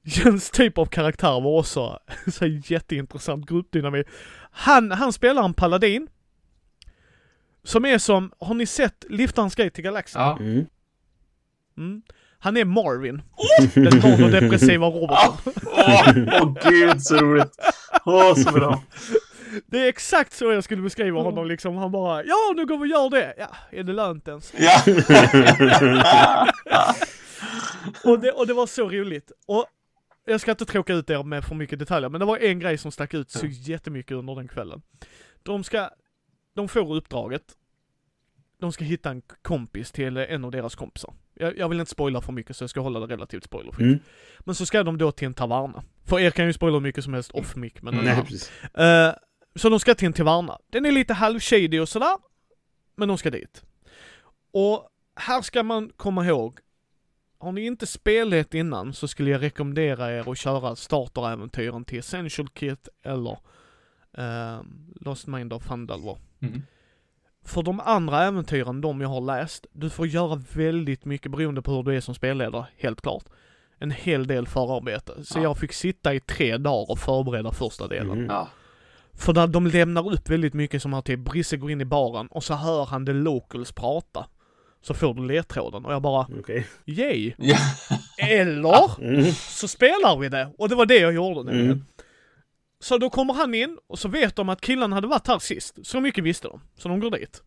Jens 0.02 0.50
typ 0.50 0.78
av 0.78 0.86
karaktär 0.86 1.40
var 1.40 1.58
också 1.58 1.98
så 2.32 2.46
jätteintressant 2.46 3.46
gruppdynamik. 3.46 4.06
Han, 4.50 4.90
han 4.90 5.12
spelar 5.12 5.44
en 5.44 5.54
paladin. 5.54 6.08
Som 7.68 7.84
är 7.84 7.98
som, 7.98 8.32
har 8.38 8.54
ni 8.54 8.66
sett 8.66 9.04
Liftarens 9.08 9.54
Gate 9.54 9.70
till 9.70 9.84
Galaxen? 9.84 10.22
Ja. 10.22 10.38
Mm. 10.40 10.66
Mm. 11.76 12.02
Han 12.38 12.56
är 12.56 12.64
Marvin. 12.64 13.22
Den 13.74 14.00
manodepressiva 14.02 14.86
roboten. 14.90 15.52
Åh, 15.66 16.12
åh 16.42 16.54
gud 16.70 17.02
så 17.02 17.16
roligt. 17.16 17.56
Åh, 18.04 18.34
så 18.34 18.52
bra. 18.52 18.82
Det 19.66 19.78
är 19.78 19.88
exakt 19.88 20.32
så 20.32 20.52
jag 20.52 20.64
skulle 20.64 20.82
beskriva 20.82 21.20
honom 21.22 21.46
liksom. 21.46 21.76
Han 21.76 21.92
bara, 21.92 22.24
ja 22.24 22.52
nu 22.56 22.66
går 22.66 22.78
vi 22.78 22.84
och 22.84 22.86
gör 22.86 23.10
det. 23.10 23.34
Ja, 23.38 23.56
är 23.70 23.82
det 23.82 23.92
lönt 23.92 24.28
ens? 24.28 24.52
Ja. 26.64 26.94
Och 28.04 28.20
det, 28.20 28.32
och 28.32 28.46
det 28.46 28.54
var 28.54 28.66
så 28.66 28.88
roligt. 28.88 29.32
Och 29.46 29.66
jag 30.26 30.40
ska 30.40 30.50
inte 30.50 30.64
tråka 30.64 30.92
ut 30.94 31.10
er 31.10 31.22
med 31.22 31.44
för 31.44 31.54
mycket 31.54 31.78
detaljer, 31.78 32.08
men 32.08 32.20
det 32.20 32.26
var 32.26 32.38
en 32.38 32.58
grej 32.58 32.78
som 32.78 32.92
stack 32.92 33.14
ut 33.14 33.30
så 33.30 33.46
jättemycket 33.46 34.12
under 34.12 34.34
den 34.34 34.48
kvällen. 34.48 34.82
De 35.42 35.64
ska, 35.64 35.90
de 36.54 36.68
får 36.68 36.94
uppdraget. 36.96 37.42
De 38.60 38.72
ska 38.72 38.84
hitta 38.84 39.10
en 39.10 39.22
kompis 39.42 39.92
till 39.92 40.16
en 40.16 40.44
av 40.44 40.50
deras 40.50 40.74
kompisar. 40.74 41.14
Jag, 41.34 41.58
jag 41.58 41.68
vill 41.68 41.80
inte 41.80 41.90
spoila 41.90 42.20
för 42.20 42.32
mycket 42.32 42.56
så 42.56 42.62
jag 42.62 42.70
ska 42.70 42.80
hålla 42.80 43.00
det 43.00 43.06
relativt 43.06 43.44
spoilerfritt. 43.44 43.86
Mm. 43.86 43.98
Men 44.40 44.54
så 44.54 44.66
ska 44.66 44.82
de 44.82 44.98
då 44.98 45.12
till 45.12 45.26
en 45.26 45.34
taverna. 45.34 45.82
För 46.04 46.20
er 46.20 46.30
kan 46.30 46.46
ju 46.46 46.52
spoila 46.52 46.74
hur 46.74 46.80
mycket 46.80 47.04
som 47.04 47.14
helst 47.14 47.30
off 47.30 47.56
mic 47.56 47.72
men 47.80 47.94
Mm. 47.94 48.04
Nej, 48.04 48.24
precis. 48.24 48.50
Eh, 48.74 49.14
så 49.54 49.68
de 49.68 49.80
ska 49.80 49.94
till 49.94 50.06
en 50.06 50.12
taverna. 50.12 50.58
Den 50.70 50.86
är 50.86 50.92
lite 50.92 51.14
halvshady 51.14 51.80
och 51.80 51.88
sådär. 51.88 52.16
Men 52.96 53.08
de 53.08 53.18
ska 53.18 53.30
dit. 53.30 53.62
Och 54.52 54.88
här 55.16 55.42
ska 55.42 55.62
man 55.62 55.90
komma 55.96 56.26
ihåg. 56.26 56.58
Har 57.38 57.52
ni 57.52 57.66
inte 57.66 57.86
spelat 57.86 58.54
innan 58.54 58.92
så 58.92 59.08
skulle 59.08 59.30
jag 59.30 59.42
rekommendera 59.42 60.12
er 60.12 60.30
att 60.30 60.38
köra 60.38 60.76
starteräventyren 60.76 61.84
till 61.84 61.98
Essential 61.98 62.48
Kit 62.48 62.88
eller 63.02 63.38
eh, 64.18 64.60
Lost 65.00 65.26
Mind 65.26 65.52
of 65.52 65.62
Fandalvar. 65.64 66.18
Mm. 66.40 66.62
För 67.48 67.62
de 67.62 67.80
andra 67.80 68.24
äventyren, 68.24 68.80
de 68.80 69.00
jag 69.00 69.08
har 69.08 69.20
läst, 69.20 69.66
du 69.72 69.90
får 69.90 70.06
göra 70.06 70.42
väldigt 70.52 71.04
mycket 71.04 71.32
beroende 71.32 71.62
på 71.62 71.72
hur 71.72 71.82
du 71.82 71.96
är 71.96 72.00
som 72.00 72.14
spelledare, 72.14 72.66
helt 72.78 73.00
klart. 73.00 73.24
En 73.78 73.90
hel 73.90 74.26
del 74.26 74.46
förarbete. 74.46 75.12
Så 75.24 75.38
Ja. 75.38 75.42
jag 75.42 75.58
fick 75.58 75.72
sitta 75.72 76.14
i 76.14 76.20
tre 76.20 76.56
dagar 76.56 76.90
och 76.90 76.98
förbereda 76.98 77.52
första 77.52 77.88
delen. 77.88 78.10
Mm. 78.12 78.26
Ja. 78.26 78.48
För 79.14 79.32
där 79.32 79.46
de 79.46 79.66
lämnar 79.66 80.12
upp 80.12 80.30
väldigt 80.30 80.54
mycket 80.54 80.82
som 80.82 80.94
att 80.94 81.04
typ 81.04 81.20
Brisse 81.20 81.56
går 81.56 81.70
in 81.70 81.80
i 81.80 81.84
baren 81.84 82.26
och 82.26 82.44
så 82.44 82.54
hör 82.54 82.84
han 82.84 83.06
the 83.06 83.12
locals 83.12 83.72
prata. 83.72 84.26
Så 84.82 84.94
får 84.94 85.14
du 85.14 85.26
ledtråden 85.26 85.84
och 85.84 85.92
jag 85.92 86.02
bara, 86.02 86.26
Okej. 86.38 86.66
yay! 86.86 87.32
Ja. 87.38 87.56
Eller 88.28 89.00
Mm. 89.04 89.24
så 89.32 89.68
spelar 89.68 90.18
vi 90.18 90.28
det! 90.28 90.48
Och 90.58 90.68
det 90.68 90.74
var 90.74 90.86
det 90.86 90.98
jag 90.98 91.14
gjorde 91.14 91.42
nämligen. 91.42 91.66
Mm. 91.66 91.84
Så 92.80 92.98
då 92.98 93.10
kommer 93.10 93.34
han 93.34 93.54
in 93.54 93.78
och 93.86 93.98
så 93.98 94.08
vet 94.08 94.36
de 94.36 94.48
att 94.48 94.60
killen 94.60 94.92
hade 94.92 95.06
varit 95.06 95.26
här 95.26 95.38
sist. 95.38 95.86
Så 95.86 96.00
mycket 96.00 96.24
visste 96.24 96.48
de. 96.48 96.60
Så 96.74 96.88
de 96.88 97.00
går 97.00 97.10
dit. 97.10 97.42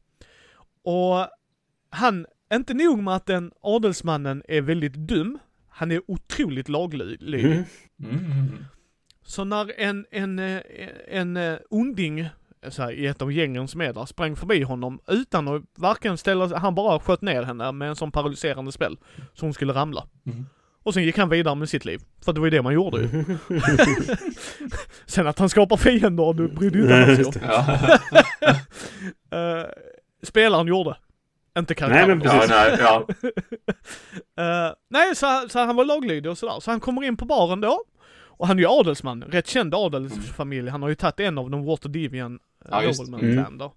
Och 0.83 1.27
han, 1.89 2.25
inte 2.53 2.73
nog 2.73 3.03
med 3.03 3.15
att 3.15 3.25
den 3.25 3.51
adelsmannen 3.61 4.43
är 4.47 4.61
väldigt 4.61 4.93
dum, 4.93 5.39
han 5.69 5.91
är 5.91 6.01
otroligt 6.07 6.69
laglydig. 6.69 7.45
Mm. 7.45 7.65
Mm. 7.99 8.65
Så 9.23 9.43
när 9.43 9.79
en, 9.79 10.05
en, 10.11 10.39
eh, 10.39 10.61
en, 11.07 11.37
en 11.37 11.59
onding 11.69 12.29
så 12.69 12.81
här, 12.81 12.91
i 12.91 13.07
ett 13.07 13.21
av 13.21 13.31
gängen 13.31 13.67
som 13.67 13.81
är 13.81 13.93
där 13.93 14.05
sprang 14.05 14.35
förbi 14.35 14.61
honom 14.61 14.99
utan 15.07 15.47
att 15.47 15.63
varken 15.75 16.17
ställa 16.17 16.57
han 16.57 16.75
bara 16.75 16.99
sköt 16.99 17.21
ner 17.21 17.43
henne 17.43 17.71
med 17.71 17.89
en 17.89 17.95
sån 17.95 18.11
paralyserande 18.11 18.71
spel. 18.71 18.97
Så 19.33 19.45
hon 19.45 19.53
skulle 19.53 19.73
ramla. 19.73 20.07
Mm. 20.25 20.45
Och 20.83 20.93
sen 20.93 21.03
gick 21.03 21.17
han 21.17 21.29
vidare 21.29 21.55
med 21.55 21.69
sitt 21.69 21.85
liv. 21.85 22.01
För 22.25 22.33
det 22.33 22.39
var 22.39 22.47
ju 22.47 22.51
det 22.51 22.61
man 22.61 22.73
gjorde 22.73 23.01
ju. 23.01 23.25
sen 25.05 25.27
att 25.27 25.39
han 25.39 25.49
skapar 25.49 25.77
fiender, 25.77 26.33
du 26.33 26.47
brydde 26.47 26.77
ju 26.77 26.83
inte 26.83 26.95
Nej, 26.97 27.25
om. 27.25 27.33
Ja. 29.31 29.59
Uh, 29.59 29.65
spelaren 30.23 30.67
gjorde. 30.67 30.97
Inte 31.59 31.73
Nej, 31.73 31.77
karaktären. 31.77 32.17
men 32.17 32.27
ja, 32.27 32.33
precis. 32.33 32.49
nej, 32.49 32.77
ja. 32.79 33.07
Eh, 34.37 34.73
nej, 34.89 35.15
så, 35.15 35.45
så 35.49 35.59
han 35.59 35.75
var 35.75 35.85
laglydig 35.85 36.31
och 36.31 36.37
sådär. 36.37 36.59
Så 36.59 36.71
han 36.71 36.79
kommer 36.79 37.03
in 37.03 37.17
på 37.17 37.25
baren 37.25 37.61
då. 37.61 37.83
Och 38.25 38.47
han 38.47 38.57
är 38.57 38.61
ju 38.61 38.69
adelsman, 38.69 39.23
rätt 39.23 39.47
känd 39.47 39.75
adelsfamilj. 39.75 40.69
Han 40.69 40.81
har 40.81 40.89
ju 40.89 40.95
tagit 40.95 41.19
en 41.19 41.37
av 41.37 41.49
de 41.49 41.65
Water 41.65 41.89
Divian 41.89 42.39
Ja, 42.69 42.81
nobleman. 42.81 43.19
Mm. 43.21 43.33
clan 43.33 43.57
då. 43.57 43.73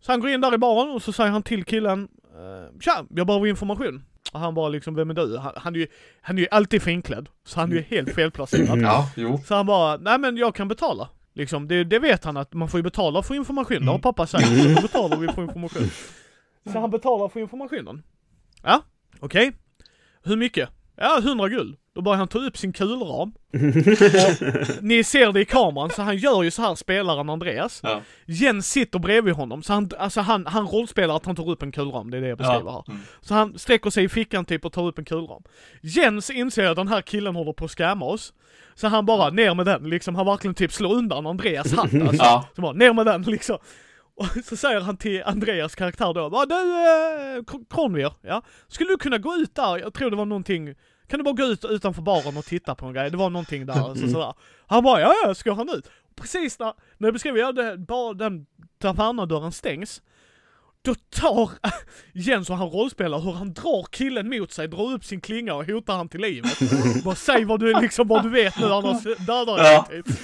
Så 0.00 0.12
han 0.12 0.20
går 0.20 0.30
in 0.30 0.40
där 0.40 0.54
i 0.54 0.58
baren 0.58 0.90
och 0.90 1.02
så 1.02 1.12
säger 1.12 1.30
han 1.30 1.42
till 1.42 1.64
killen 1.64 2.08
uh, 2.36 2.78
Tja, 2.80 3.06
jag 3.10 3.26
behöver 3.26 3.46
information. 3.46 4.04
Och 4.32 4.40
han 4.40 4.54
bara 4.54 4.68
liksom, 4.68 4.94
vem 4.94 5.10
är 5.10 5.14
du? 5.14 5.38
Han, 5.38 5.52
han, 5.56 5.74
är, 5.74 5.78
ju, 5.78 5.86
han 6.20 6.36
är 6.38 6.42
ju 6.42 6.48
alltid 6.50 6.82
finklädd. 6.82 7.28
Så 7.44 7.60
han 7.60 7.72
är 7.72 7.76
ju 7.76 7.82
helt 7.82 8.14
felplacerad. 8.14 8.78
ja, 8.80 9.10
jo. 9.16 9.38
Så 9.46 9.54
han 9.54 9.66
bara, 9.66 9.96
nej 9.96 10.18
men 10.18 10.36
jag 10.36 10.54
kan 10.54 10.68
betala. 10.68 11.08
Liksom, 11.34 11.68
det, 11.68 11.84
det 11.84 11.98
vet 11.98 12.24
han 12.24 12.36
att 12.36 12.54
man 12.54 12.68
får 12.68 12.78
ju 12.78 12.82
betala 12.84 13.22
för 13.22 13.34
information. 13.34 13.78
Det 13.80 13.84
har 13.86 13.92
Mm. 13.92 14.00
pappa 14.02 14.26
sagt. 14.26 14.46
Så 14.46 14.68
då 14.74 14.82
betalar 14.82 15.16
vi 15.16 15.28
för 15.28 15.42
information. 15.42 15.82
Så 16.72 16.78
han 16.80 16.90
betalar 16.90 17.28
för 17.28 17.40
informationen. 17.40 18.02
Ja, 18.62 18.82
okej. 19.20 19.52
Hur 20.22 20.36
mycket? 20.36 20.68
Ja, 20.96 21.18
100 21.22 21.48
guld. 21.48 21.76
Då 21.96 22.02
börjar 22.02 22.18
han 22.18 22.28
ta 22.28 22.38
upp 22.38 22.56
sin 22.58 22.72
kulram. 22.72 23.32
Ni 24.80 25.04
ser 25.04 25.32
det 25.32 25.40
i 25.40 25.44
kameran, 25.44 25.90
så 25.90 26.02
han 26.02 26.16
gör 26.16 26.42
ju 26.42 26.50
så 26.50 26.62
här 26.62 26.74
spelaren 26.74 27.30
Andreas. 27.30 27.80
Ja. 27.82 28.00
Jens 28.26 28.70
sitter 28.70 28.98
bredvid 28.98 29.34
honom, 29.34 29.62
så 29.62 29.72
han, 29.72 29.90
alltså 29.98 30.20
han, 30.20 30.46
han 30.46 30.66
rollspelar 30.66 31.16
att 31.16 31.26
han 31.26 31.36
tar 31.36 31.50
upp 31.50 31.62
en 31.62 31.72
kulram, 31.72 32.10
det 32.10 32.16
är 32.16 32.20
det 32.20 32.28
jag 32.28 32.38
beskriver 32.38 32.70
här. 32.70 32.82
Ja. 32.86 32.92
Mm. 32.92 33.00
Så 33.20 33.34
han 33.34 33.58
sträcker 33.58 33.90
sig 33.90 34.04
i 34.04 34.08
fickan 34.08 34.44
typ 34.44 34.64
och 34.64 34.72
tar 34.72 34.86
upp 34.86 34.98
en 34.98 35.04
kulram. 35.04 35.42
Jens 35.82 36.30
inser 36.30 36.70
att 36.70 36.76
den 36.76 36.88
här 36.88 37.00
killen 37.02 37.34
håller 37.36 37.52
på 37.52 37.64
att 37.64 37.70
skämma 37.78 38.04
oss. 38.06 38.32
Så 38.74 38.88
han 38.88 39.06
bara 39.06 39.30
ner 39.30 39.54
med 39.54 39.66
den, 39.66 39.88
liksom 39.90 40.14
han 40.14 40.26
verkligen 40.26 40.54
typ 40.54 40.72
slår 40.72 40.94
undan 40.94 41.26
Andreas 41.26 41.72
hatt 41.72 41.94
alltså. 42.02 42.24
Ja. 42.24 42.48
Så 42.56 42.62
bara 42.62 42.72
ner 42.72 42.92
med 42.92 43.06
den 43.06 43.22
liksom. 43.22 43.58
Och 44.18 44.26
så 44.44 44.56
säger 44.56 44.80
han 44.80 44.96
till 44.96 45.22
Andreas 45.26 45.74
karaktär 45.74 46.14
då, 46.14 46.30
bara 46.30 46.46
du 46.46 46.54
eh, 46.54 47.42
Kr- 47.42 47.64
Kronvir, 47.74 48.12
ja. 48.22 48.42
Skulle 48.68 48.90
du 48.90 48.96
kunna 48.96 49.18
gå 49.18 49.34
ut 49.34 49.54
där? 49.54 49.78
Jag 49.78 49.94
tror 49.94 50.10
det 50.10 50.16
var 50.16 50.24
någonting, 50.24 50.74
kan 51.08 51.18
du 51.18 51.24
bara 51.24 51.34
gå 51.34 51.42
ut 51.44 51.64
utanför 51.64 52.02
baren 52.02 52.36
och 52.36 52.44
titta 52.44 52.74
på 52.74 52.86
en 52.86 52.92
grej? 52.92 53.10
Det 53.10 53.16
var 53.16 53.30
någonting 53.30 53.66
där, 53.66 53.94
så, 53.94 54.08
sådär. 54.08 54.34
Han 54.66 54.84
bara, 54.84 55.00
ja 55.00 55.14
ja, 55.24 55.34
ska 55.34 55.52
han 55.52 55.68
ut? 55.70 55.90
Precis 56.16 56.58
när, 56.58 56.72
när 56.98 57.06
jag 57.06 57.12
beskriver, 57.12 57.38
ja 57.38 57.52
det, 57.52 57.78
bara 57.78 58.14
den 58.14 58.46
tavernadörren 58.82 59.52
stängs. 59.52 60.02
Då 60.82 60.94
tar 60.94 61.50
Jens 62.12 62.50
och 62.50 62.56
han 62.56 62.68
rollspelar 62.70 63.18
hur 63.20 63.32
han 63.32 63.52
drar 63.52 63.86
killen 63.90 64.28
mot 64.28 64.52
sig, 64.52 64.68
drar 64.68 64.92
upp 64.92 65.04
sin 65.04 65.20
klinga 65.20 65.54
och 65.54 65.66
hotar 65.66 65.96
han 65.96 66.08
till 66.08 66.20
livet. 66.20 66.58
Bara 67.04 67.14
säg 67.14 67.44
vad 67.44 67.60
du 67.60 67.80
liksom, 67.80 68.08
vad 68.08 68.22
du 68.22 68.28
vet 68.30 68.58
nu 68.60 68.66
annars 68.72 69.02
dödar 69.02 69.58
jag 69.58 69.72
Ja. 69.74 69.86
dig 69.90 70.02
typ. 70.02 70.16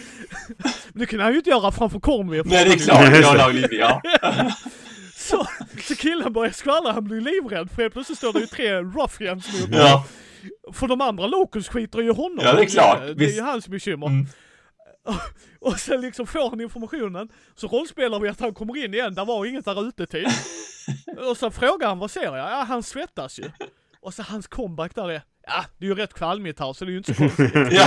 Men 0.92 1.00
det 1.00 1.06
kunde 1.06 1.24
han 1.24 1.32
ju 1.32 1.38
inte 1.38 1.50
göra 1.50 1.72
framför 1.72 2.00
Cornwall. 2.00 2.42
Nej, 2.46 2.64
det 2.64 2.72
är 2.74 2.78
klart. 2.78 3.00
Jag 3.00 3.14
är 3.16 3.36
laglydig, 3.38 3.78
ja. 3.80 4.02
Så, 5.14 5.46
så 5.82 5.96
killen 5.96 6.32
börjar 6.32 6.52
skvallra, 6.52 6.92
han 6.92 7.04
blir 7.04 7.20
livrädd 7.20 7.70
för 7.70 7.82
helt 7.82 7.94
plötsligt 7.94 8.18
står 8.18 8.32
det 8.32 8.40
ju 8.40 8.46
tre 8.46 8.82
ruffians 8.82 9.52
mot 9.52 9.60
honom. 9.62 9.78
Ja. 9.86 10.04
För 10.72 10.88
de 10.88 11.00
andra 11.00 11.26
locals 11.26 11.68
skiter 11.68 12.00
ju 12.00 12.12
honom. 12.12 12.38
Ja, 12.44 12.52
det 12.52 12.62
är 12.62 12.66
klart. 12.66 13.00
Det 13.00 13.10
är 13.10 13.14
Visst. 13.14 13.38
ju 13.38 13.42
hans 13.42 13.68
bekymmer. 13.68 14.06
Mm. 14.06 14.26
Och 15.60 15.80
sen 15.80 16.00
liksom 16.00 16.26
får 16.26 16.50
han 16.50 16.60
informationen, 16.60 17.28
så 17.54 17.66
rollspelar 17.66 18.20
vi 18.20 18.28
att 18.28 18.40
han 18.40 18.54
kommer 18.54 18.84
in 18.84 18.94
igen, 18.94 19.14
där 19.14 19.24
var 19.24 19.46
inget 19.46 19.64
där 19.64 19.88
ute 19.88 20.06
typ. 20.06 20.28
Och 21.30 21.36
så 21.36 21.50
frågar 21.50 21.88
han 21.88 21.98
vad 21.98 22.10
ser 22.10 22.22
jag? 22.22 22.38
Ja, 22.38 22.64
han 22.68 22.82
svettas 22.82 23.38
ju. 23.38 23.50
Och 24.00 24.14
så 24.14 24.22
hans 24.22 24.46
comeback 24.46 24.94
där 24.94 25.10
är, 25.10 25.22
ja 25.46 25.64
det 25.78 25.84
är 25.86 25.88
ju 25.88 25.94
rätt 25.94 26.14
kvalmigt 26.14 26.60
här 26.60 26.72
så 26.72 26.84
det 26.84 26.88
är 26.90 26.92
ju 26.92 26.98
inte 26.98 27.14
så 27.14 27.18
konstigt. 27.28 27.52
Ja. 27.70 27.86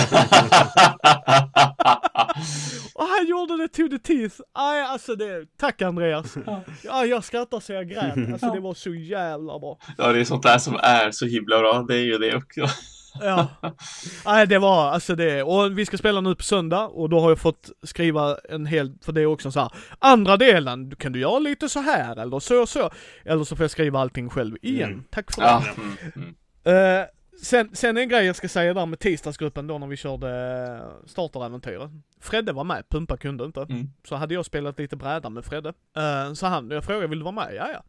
Och 2.96 3.04
han 3.06 3.28
gjorde 3.28 3.58
det 3.58 3.68
to 3.68 3.90
the 3.90 4.00
teeth. 4.00 4.36
Aj, 4.54 4.82
alltså 4.82 5.16
det, 5.16 5.46
tack 5.60 5.82
Andreas. 5.82 6.36
Ja, 6.84 7.06
jag 7.06 7.24
skrattar 7.24 7.60
så 7.60 7.74
jag 7.74 7.90
grät. 7.90 8.16
Alltså 8.34 8.52
det 8.52 8.60
var 8.60 8.74
så 8.74 8.94
jävla 8.94 9.60
bra. 9.60 9.78
ja, 9.98 10.12
det 10.14 10.20
är 10.20 10.24
sånt 10.26 10.44
där 10.44 10.58
som 10.58 10.76
är 10.76 11.12
så 11.12 11.26
himla 11.26 11.60
bra. 11.60 11.86
Det 11.88 11.96
är 11.96 12.04
ju 12.06 12.18
det 12.18 12.36
också. 12.36 12.66
Ja. 13.22 13.48
Nej 14.26 14.48
det 14.48 14.60
var, 14.60 14.90
alltså 14.92 15.16
det, 15.16 15.44
och 15.44 15.78
vi 15.80 15.86
ska 15.86 15.98
spela 15.98 16.22
nu 16.22 16.36
på 16.36 16.44
söndag 16.44 16.86
och 16.88 17.10
då 17.10 17.20
har 17.20 17.30
jag 17.30 17.40
fått 17.40 17.70
skriva 17.84 18.38
en 18.50 18.66
hel, 18.66 18.94
för 19.06 19.12
det 19.12 19.22
är 19.22 19.26
också 19.26 19.52
så 19.52 19.60
här. 19.60 19.72
Andra 20.00 20.38
delen, 20.38 20.96
kan 20.96 21.12
du 21.12 21.20
göra 21.20 21.40
lite 21.40 21.70
så 21.70 21.80
här 21.80 22.16
eller 22.20 22.40
så 22.40 22.62
och 22.62 22.70
så. 22.70 22.90
Eller 23.26 23.44
så 23.44 23.56
får 23.56 23.64
jag 23.64 23.72
skriva 23.72 24.00
allting 24.00 24.30
själv 24.30 24.56
igen. 24.62 24.90
Mm. 24.92 25.04
Tack 25.12 25.32
för 25.34 25.42
Ja. 25.42 25.64
det. 25.76 25.82
Mm. 25.82 26.36
Mm. 26.66 27.00
Eh, 27.02 27.06
sen, 27.44 27.76
sen 27.76 27.98
en 27.98 28.10
grej 28.10 28.26
jag 28.26 28.36
ska 28.36 28.50
säga 28.50 28.74
där 28.74 28.86
med 28.86 29.00
tisdagsgruppen 29.00 29.68
då 29.68 29.78
när 29.78 29.88
vi 29.88 29.98
körde 29.98 30.28
uh, 30.28 31.06
starteräventyret. 31.06 31.92
Fredde 32.20 32.54
var 32.54 32.64
med, 32.64 32.90
Pumpa 32.90 33.18
kunde 33.18 33.46
inte. 33.46 33.62
Mm. 33.62 33.90
Så 34.04 34.16
hade 34.16 34.34
jag 34.34 34.46
spelat 34.46 34.80
lite 34.80 34.96
bräda 34.96 35.30
med 35.30 35.46
Fredde. 35.46 35.74
Eh, 35.98 36.34
så 36.34 36.46
han, 36.46 36.72
jag 36.72 36.84
frågade 36.84 37.08
vill 37.08 37.20
du 37.20 37.24
vara 37.24 37.36
med? 37.36 37.56
Ja, 37.56 37.70
ja. 37.74 37.84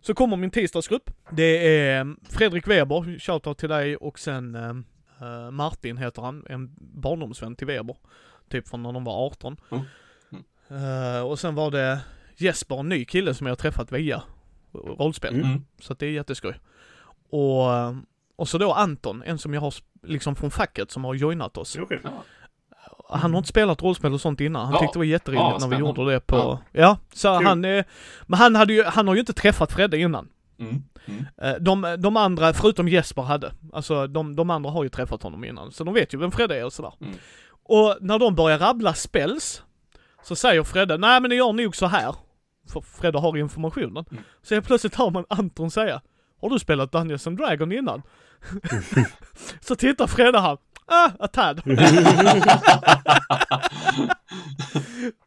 Så 0.00 0.14
kommer 0.14 0.36
min 0.36 0.50
tisdagsgrupp. 0.50 1.10
Det 1.30 1.78
är 1.78 2.00
mm, 2.00 2.20
Fredrik 2.28 2.68
Weber, 2.68 3.18
shoutout 3.18 3.58
till 3.58 3.68
dig 3.68 3.96
och 3.96 4.18
sen 4.18 4.54
eh, 4.54 5.50
Martin 5.50 5.96
heter 5.96 6.22
han, 6.22 6.46
en 6.48 6.70
barndomsvän 6.78 7.56
till 7.56 7.66
Weber. 7.66 7.96
Typ 8.48 8.68
från 8.68 8.82
när 8.82 8.92
de 8.92 9.04
var 9.04 9.26
18. 9.26 9.56
Mm. 9.70 9.84
Eh, 10.68 11.22
och 11.22 11.38
sen 11.38 11.54
var 11.54 11.70
det 11.70 12.00
Jesper, 12.36 12.80
en 12.80 12.88
ny 12.88 13.04
kille 13.04 13.34
som 13.34 13.46
jag 13.46 13.58
träffat 13.58 13.92
via 13.92 14.22
rollspel. 14.72 15.34
Mm. 15.34 15.64
Så 15.80 15.94
det 15.94 16.06
är 16.06 16.10
jätteskoj. 16.10 16.54
Och, 17.30 17.74
eh, 17.74 17.96
och 18.38 18.48
så 18.48 18.58
då 18.58 18.72
Anton, 18.72 19.22
en 19.26 19.38
som 19.38 19.54
jag 19.54 19.60
har 19.60 19.74
liksom 20.02 20.36
från 20.36 20.50
facket 20.50 20.90
som 20.90 21.04
har 21.04 21.14
joinat 21.14 21.56
oss. 21.56 21.76
Okej. 21.76 22.00
Han 23.10 23.30
har 23.32 23.38
inte 23.38 23.48
spelat 23.48 23.82
rollspel 23.82 24.12
och 24.14 24.20
sånt 24.20 24.40
innan. 24.40 24.64
Han 24.64 24.74
Ja. 24.74 24.80
tyckte 24.80 24.94
det 24.94 24.98
var 24.98 25.04
jätteroligt 25.04 25.42
Ja, 25.42 25.58
när 25.60 25.76
vi 25.76 25.76
gjorde 25.76 26.12
det 26.12 26.20
på... 26.20 26.36
Ja, 26.36 26.60
Ja. 26.72 26.98
så 27.12 27.38
Kul. 27.38 27.46
han 27.46 27.64
är... 27.64 27.84
Men 28.26 28.38
han 28.38 28.54
hade 28.54 28.72
ju, 28.72 28.84
han 28.84 29.08
har 29.08 29.14
ju 29.14 29.20
inte 29.20 29.32
träffat 29.32 29.72
Fredde 29.72 29.98
innan. 29.98 30.28
Mm. 30.58 30.82
Mm. 31.06 31.24
Eh, 31.42 31.54
De, 31.60 31.96
de 31.98 32.16
andra, 32.16 32.52
förutom 32.52 32.88
Jesper 32.88 33.22
hade, 33.22 33.52
alltså 33.72 34.06
de, 34.06 34.36
de 34.36 34.50
andra 34.50 34.70
har 34.70 34.82
ju 34.82 34.88
träffat 34.88 35.22
honom 35.22 35.44
innan. 35.44 35.72
Så 35.72 35.84
de 35.84 35.94
vet 35.94 36.14
ju 36.14 36.18
vem 36.18 36.30
Fredde 36.30 36.56
är 36.58 36.64
och 36.64 36.72
sådär. 36.72 36.92
Mm. 37.00 37.14
Och 37.62 37.96
när 38.00 38.18
de 38.18 38.34
börjar 38.34 38.58
rabbla 38.58 38.94
spells, 38.94 39.62
så 40.22 40.36
säger 40.36 40.62
Fredde, 40.62 40.96
nej 40.98 41.20
men 41.20 41.28
ni 41.28 41.34
gör 41.36 41.52
nog 41.52 41.76
så 41.76 41.86
här. 41.86 42.14
För 42.72 42.80
Fredde 42.80 43.18
har 43.18 43.36
informationen. 43.36 44.04
Mm. 44.10 44.22
Så 44.42 44.54
helt 44.54 44.66
plötsligt 44.66 44.94
hör 44.94 45.10
man 45.10 45.24
Anton 45.28 45.70
säga, 45.70 46.00
har 46.40 46.50
du 46.50 46.58
spelat 46.58 46.92
Dungeons 46.92 47.26
and 47.26 47.38
Dragon 47.38 47.72
innan? 47.72 48.02
så 49.60 49.74
tittar 49.74 50.06
Fredde 50.06 50.40
här, 50.40 50.58
ah, 50.86 51.10
a 51.18 51.28
tad. 51.28 51.62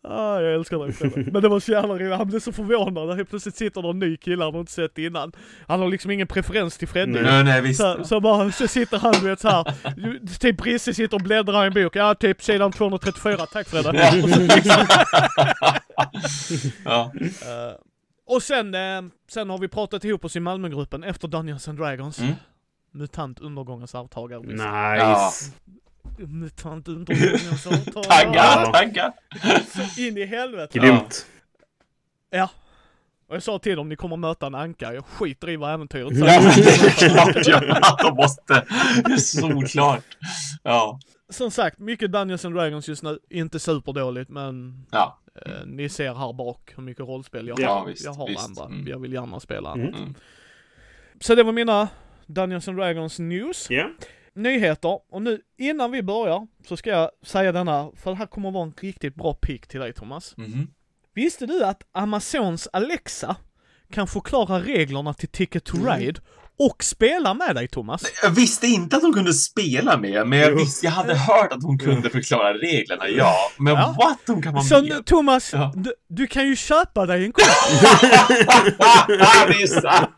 ah, 0.03 0.39
jag 0.39 0.53
älskar 0.53 0.77
dig 0.77 0.93
Fredde. 0.93 1.31
Men 1.31 1.41
det 1.41 1.49
var 1.49 1.59
så 1.59 1.71
jävla 1.71 1.93
roligt, 1.93 2.17
han 2.17 2.27
blev 2.27 2.39
så 2.39 2.51
förvånad. 2.51 3.17
Helt 3.17 3.29
plötsligt 3.29 3.55
sitter 3.55 3.89
en 3.89 3.99
ny 3.99 4.17
kille 4.17 4.43
han 4.43 4.53
har 4.53 4.59
inte 4.59 4.71
sett 4.71 4.97
innan. 4.97 5.31
Han 5.67 5.79
har 5.79 5.89
liksom 5.89 6.11
ingen 6.11 6.27
preferens 6.27 6.77
till 6.77 6.87
Fredde. 6.87 7.21
Nej. 7.21 7.43
Nej, 7.43 7.61
visst. 7.61 7.81
Så, 7.81 8.03
så 8.03 8.19
bara, 8.19 8.51
så 8.51 8.67
sitter 8.67 8.99
han 8.99 9.13
du 9.13 9.19
vet 9.29 9.39
såhär, 9.39 9.73
typ 10.39 10.57
Brisse 10.57 10.93
sitter 10.93 11.17
och 11.17 11.23
bläddrar 11.23 11.63
i 11.63 11.67
en 11.67 11.73
bok, 11.73 11.95
ja 11.95 12.15
typ 12.15 12.43
sidan 12.43 12.71
234, 12.71 13.37
tack 13.37 13.67
Fredde. 13.67 13.91
Ja. 16.85 17.11
Och, 17.13 17.90
Ja. 18.27 18.35
och 18.35 18.43
sen, 18.43 18.75
eh, 18.75 19.01
sen 19.31 19.49
har 19.49 19.57
vi 19.57 19.67
pratat 19.67 20.03
ihop 20.03 20.25
oss 20.25 20.35
i 20.35 20.39
Malmögruppen 20.39 21.03
efter 21.03 21.27
Dungeons 21.27 21.67
and 21.67 21.77
Dragons. 21.77 22.19
Mm. 22.19 22.33
Mutant 22.91 23.39
undergångens 23.39 23.95
arvtagare. 23.95 24.41
Nice. 24.41 25.51
Mutant 26.17 26.87
undergångens 26.87 27.67
arvtagare. 27.67 28.03
Taggar, 28.03 28.65
taggar. 28.73 29.11
Så 29.65 30.01
in 30.01 30.17
i 30.17 30.25
helvete. 30.25 30.79
Grymt. 30.79 31.25
Ja. 32.29 32.49
Och 33.27 33.35
jag 33.35 33.43
sa 33.43 33.59
till 33.59 33.75
dem, 33.75 33.89
ni 33.89 33.95
kommer 33.95 34.17
möta 34.17 34.47
en 34.47 34.55
anka, 34.55 34.93
jag 34.93 35.05
skiter 35.05 35.49
i 35.49 35.55
vad 35.55 35.73
äventyret 35.73 36.17
Ja, 36.17 36.25
säger. 36.25 36.41
men 36.41 36.51
det 36.55 37.03
är 37.03 37.09
klart 37.09 37.47
ja. 37.47 37.97
De 38.03 38.15
måste. 38.15 38.65
Det 39.05 39.13
är 39.13 39.17
solklart. 39.17 40.03
Ja. 40.63 40.99
Som 41.31 41.51
sagt, 41.51 41.79
mycket 41.79 42.11
Dungeons 42.11 42.45
and 42.45 42.55
Dragons 42.55 42.87
just 42.87 43.03
nu, 43.03 43.19
inte 43.29 43.59
superdåligt 43.59 44.29
men 44.29 44.85
Ja. 44.91 45.17
Eh, 45.45 45.65
ni 45.65 45.89
ser 45.89 46.13
här 46.13 46.33
bak 46.33 46.73
hur 46.75 46.83
mycket 46.83 47.05
rollspel 47.05 47.47
jag 47.47 47.59
Ja, 47.59 47.73
har. 47.79 47.87
visst, 47.87 48.05
jag 48.05 48.13
har 48.13 48.27
visst. 48.27 48.47
andra. 48.47 48.65
Mm. 48.65 48.87
Jag 48.87 48.99
vill 48.99 49.13
gärna 49.13 49.39
spela. 49.39 49.73
Mm. 49.73 49.87
Mm. 49.87 50.15
Så 51.19 51.35
det 51.35 51.43
var 51.43 51.51
mina 51.51 51.87
Dungeons 52.27 52.67
and 52.67 52.77
Dragons 52.77 53.19
news. 53.19 53.67
Ja. 53.69 53.89
Nyheter, 54.33 54.99
och 55.09 55.21
nu 55.21 55.41
innan 55.57 55.91
vi 55.91 56.03
börjar 56.03 56.47
så 56.67 56.77
ska 56.77 56.89
jag 56.89 57.09
säga 57.23 57.51
denna, 57.51 57.91
för 57.95 58.11
det 58.11 58.17
här 58.17 58.25
kommer 58.25 58.49
att 58.49 58.53
vara 58.53 58.63
en 58.63 58.73
riktigt 58.81 59.15
bra 59.15 59.33
pick 59.33 59.67
till 59.67 59.79
dig 59.79 59.93
Thomas. 59.93 60.37
Mhm. 60.37 60.67
Visste 61.13 61.45
du 61.45 61.63
att 61.65 61.83
Amazons 61.91 62.67
Alexa 62.73 63.35
kan 63.91 64.07
förklara 64.07 64.59
reglerna 64.59 65.13
till 65.13 65.29
Ticket 65.29 65.63
to 65.63 65.77
Ride 65.77 66.21
och 66.69 66.83
spela 66.83 67.33
med 67.33 67.55
dig 67.55 67.67
Thomas? 67.67 68.03
Jag 68.23 68.29
visste 68.29 68.67
inte 68.67 68.95
att 68.95 69.01
hon 69.01 69.13
kunde 69.13 69.33
spela 69.33 69.97
med, 69.97 70.27
men 70.27 70.39
jag 70.39 70.51
visste, 70.51 70.85
jag 70.85 70.91
hade 70.93 71.15
hört 71.15 71.53
att 71.53 71.63
hon 71.63 71.79
kunde 71.79 72.09
förklara 72.09 72.53
reglerna, 72.53 73.07
ja. 73.09 73.35
Men 73.57 73.73
Ja. 73.75 73.95
what? 73.97 74.17
Hon 74.27 74.41
kan 74.41 74.53
vara 74.53 74.63
Så 74.63 74.81
med? 74.81 75.05
Thomas, 75.05 75.53
Ja. 75.53 75.73
du, 75.75 75.93
du 76.09 76.27
kan 76.27 76.47
ju 76.47 76.55
köpa 76.55 77.05
dig 77.05 77.25
en 77.25 77.31
kompis. 77.31 77.81
det 79.47 79.61
är 79.63 79.81
sant! 79.81 80.09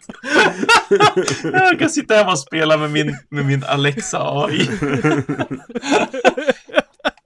Jag 1.53 1.80
kan 1.80 1.90
sitta 1.90 2.15
hemma 2.15 2.32
och 2.32 2.40
spela 2.40 2.78
med 2.78 2.91
min, 2.91 3.18
med 3.30 3.45
min 3.45 3.64
Alexa 3.64 4.18
AI. 4.22 4.70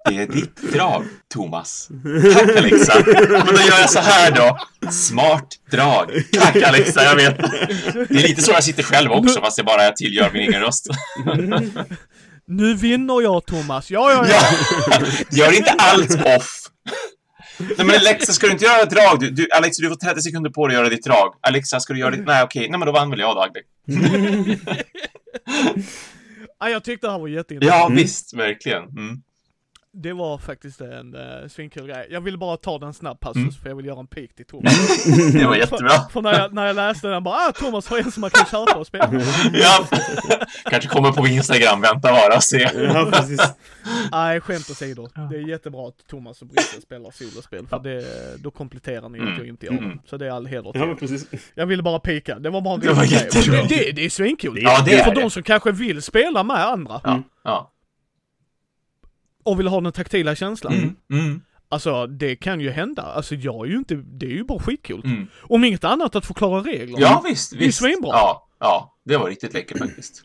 Det 0.10 0.18
är 0.18 0.28
ditt 0.28 0.72
drag, 0.74 1.04
Thomas. 1.34 1.90
Tack 2.34 2.58
Alexa. 2.58 2.94
Men 3.06 3.46
då 3.46 3.62
gör 3.62 3.80
jag 3.80 3.90
så 3.90 4.00
här 4.00 4.32
då. 4.32 4.58
Smart 4.92 5.48
drag. 5.72 6.12
Tack 6.34 6.56
Alexa, 6.64 7.04
jag 7.04 7.16
vet. 7.16 7.38
Det 7.38 8.24
är 8.24 8.28
lite 8.28 8.42
så 8.42 8.52
jag 8.52 8.64
sitter 8.64 8.84
själv 8.84 9.12
också, 9.12 9.42
fast 9.42 9.58
jag 9.58 9.66
bara 9.66 9.92
tillgör 9.92 10.30
min 10.34 10.42
egen 10.42 10.62
röst. 10.62 10.88
Nu 12.48 12.74
vinner 12.74 13.22
jag 13.22 13.46
Thomas, 13.46 13.92
ja 13.92 14.12
ja 14.12 14.26
ja. 14.30 14.42
Ja, 14.90 15.00
gör 15.32 15.58
inte 15.58 15.72
allt 15.72 16.26
off. 16.38 16.64
Nej 17.60 17.86
men 17.86 17.90
Alexa, 17.96 18.34
ska 18.34 18.48
du 18.48 18.54
inte 18.54 18.66
göra 18.66 18.82
ett 18.82 18.90
drag? 18.90 19.20
Du, 19.20 19.30
du, 19.30 19.48
Alexa, 19.52 19.82
du 19.82 19.90
får 19.90 19.96
30 19.96 20.22
sekunder 20.22 20.50
på 20.50 20.68
dig 20.68 20.78
att 20.78 20.82
göra 20.82 20.90
ditt 20.90 21.04
drag. 21.04 21.34
Alexa, 21.42 21.80
ska 21.80 21.94
du 21.94 22.00
göra 22.00 22.12
ditt... 22.12 22.26
Nej, 22.26 22.44
okej. 22.44 22.70
Nej, 22.70 22.80
men 22.80 22.86
då 22.86 22.92
vann 22.92 23.10
väl 23.10 23.20
jag 23.20 23.36
då, 23.36 23.42
Agde. 23.42 23.60
ja 26.60 26.70
jag 26.70 26.84
tyckte 26.84 27.08
det 27.08 27.12
här 27.12 27.20
var 27.20 27.28
jätteintressant. 27.28 27.80
Ja, 27.82 27.96
visst. 27.96 28.34
Verkligen. 28.34 28.84
Mm. 28.84 29.22
Det 30.00 30.14
var 30.14 30.38
faktiskt 30.38 30.82
en 30.82 31.16
uh, 31.16 31.48
svinkul 31.50 31.88
grej. 31.88 32.08
Jag 32.10 32.22
ville 32.22 32.38
bara 32.38 32.58
ta 32.58 32.78
den 32.80 32.94
snabb 32.94 33.20
passus 33.20 33.38
Mm. 33.38 33.52
för 33.52 33.70
jag 33.70 33.76
vill 33.76 33.86
göra 33.86 34.00
en 34.00 34.08
pik 34.08 34.36
till 34.36 34.46
Thomas. 34.46 35.06
Det 35.34 35.46
var 35.46 35.56
jättebra. 35.56 35.90
För, 35.90 36.10
för 36.12 36.22
när, 36.22 36.40
jag, 36.40 36.54
när 36.54 36.66
jag 36.66 36.76
läste 36.76 37.08
den 37.08 37.24
bara 37.24 37.36
ah 37.36 37.52
Thomas 37.52 37.88
har 37.90 37.98
en 37.98 38.12
som 38.12 38.22
man 38.22 38.30
kan 38.30 38.46
köpa 38.46 38.76
och 38.80 38.88
spela. 38.88 39.10
Ja. 39.54 39.88
Kanske 40.70 40.90
kommer 40.90 41.12
på 41.12 41.28
Instagram. 41.28 41.82
Vänta 41.82 42.12
bara 42.12 42.36
och 42.36 42.44
se. 42.44 42.58
Ja, 42.76 43.10
precis. 43.14 43.42
Nej 44.12 44.42
skämt 44.42 44.70
åsido. 44.70 45.08
Det 45.30 45.36
är 45.38 45.48
jättebra 45.50 45.88
att 45.88 46.08
Thomas 46.08 46.42
och 46.42 46.48
Brisse 46.48 46.82
spelar 46.82 47.12
solospel 47.12 47.68
för 47.68 47.80
det, 47.80 48.06
då 48.44 48.52
kompletterar 48.52 49.10
ni 49.10 49.20
att 49.20 49.38
jag 49.38 49.48
inte 49.48 49.66
gör. 49.66 49.74
Mm. 49.74 50.00
Så 50.10 50.18
det 50.18 50.26
är 50.28 50.32
all 50.32 50.46
heder 50.46 50.72
till 50.72 50.82
Ja, 50.82 50.96
precis. 51.00 51.28
Jag 51.56 51.66
ville 51.66 51.84
bara 51.84 52.00
pika, 52.00 52.40
det 52.40 52.50
var 52.50 52.62
bara 52.62 52.74
en 52.74 52.80
Det 52.80 52.94
var. 52.94 53.04
Det, 53.06 53.68
det, 53.76 53.92
det 53.92 54.06
är 54.06 54.10
svinkul. 54.10 54.60
Ja, 54.62 54.82
det 54.86 54.94
är 55.00 55.04
för 55.04 55.16
det. 55.16 55.22
de 55.22 55.30
som 55.30 55.44
kanske 55.44 55.72
vill 55.72 56.02
spela 56.02 56.44
med 56.44 56.66
andra 56.66 57.02
Ja. 57.04 57.24
Ja. 57.44 57.72
Och 59.48 59.60
vill 59.60 59.68
ha 59.68 59.82
den 59.82 59.92
taktila 59.92 60.36
känslan. 60.36 60.74
Mm. 60.74 60.96
Mm. 61.12 61.42
Alltså 61.70 62.08
det 62.08 62.36
kan 62.36 62.62
ju 62.62 62.70
hända. 62.70 63.02
Alltså 63.02 63.36
jag 63.36 63.66
är 63.66 63.70
ju 63.70 63.78
inte, 63.78 63.96
det 63.96 64.26
är 64.26 64.30
ju 64.30 64.44
bara 64.44 64.60
skitkul. 64.60 65.02
Mm. 65.06 65.28
Om 65.42 65.64
inget 65.64 65.84
annat 65.84 66.16
att 66.16 66.26
förklara 66.26 66.62
reglerna. 66.62 67.00
Ja, 67.02 67.22
visst. 67.30 67.54
är 67.54 67.58
visst. 67.58 67.78
svinbra. 67.78 68.10
Ja. 68.10 68.48
Ja. 68.60 68.98
Det 69.06 69.18
var 69.18 69.30
riktigt 69.30 69.54
läckert 69.54 69.78
faktiskt. 69.78 70.24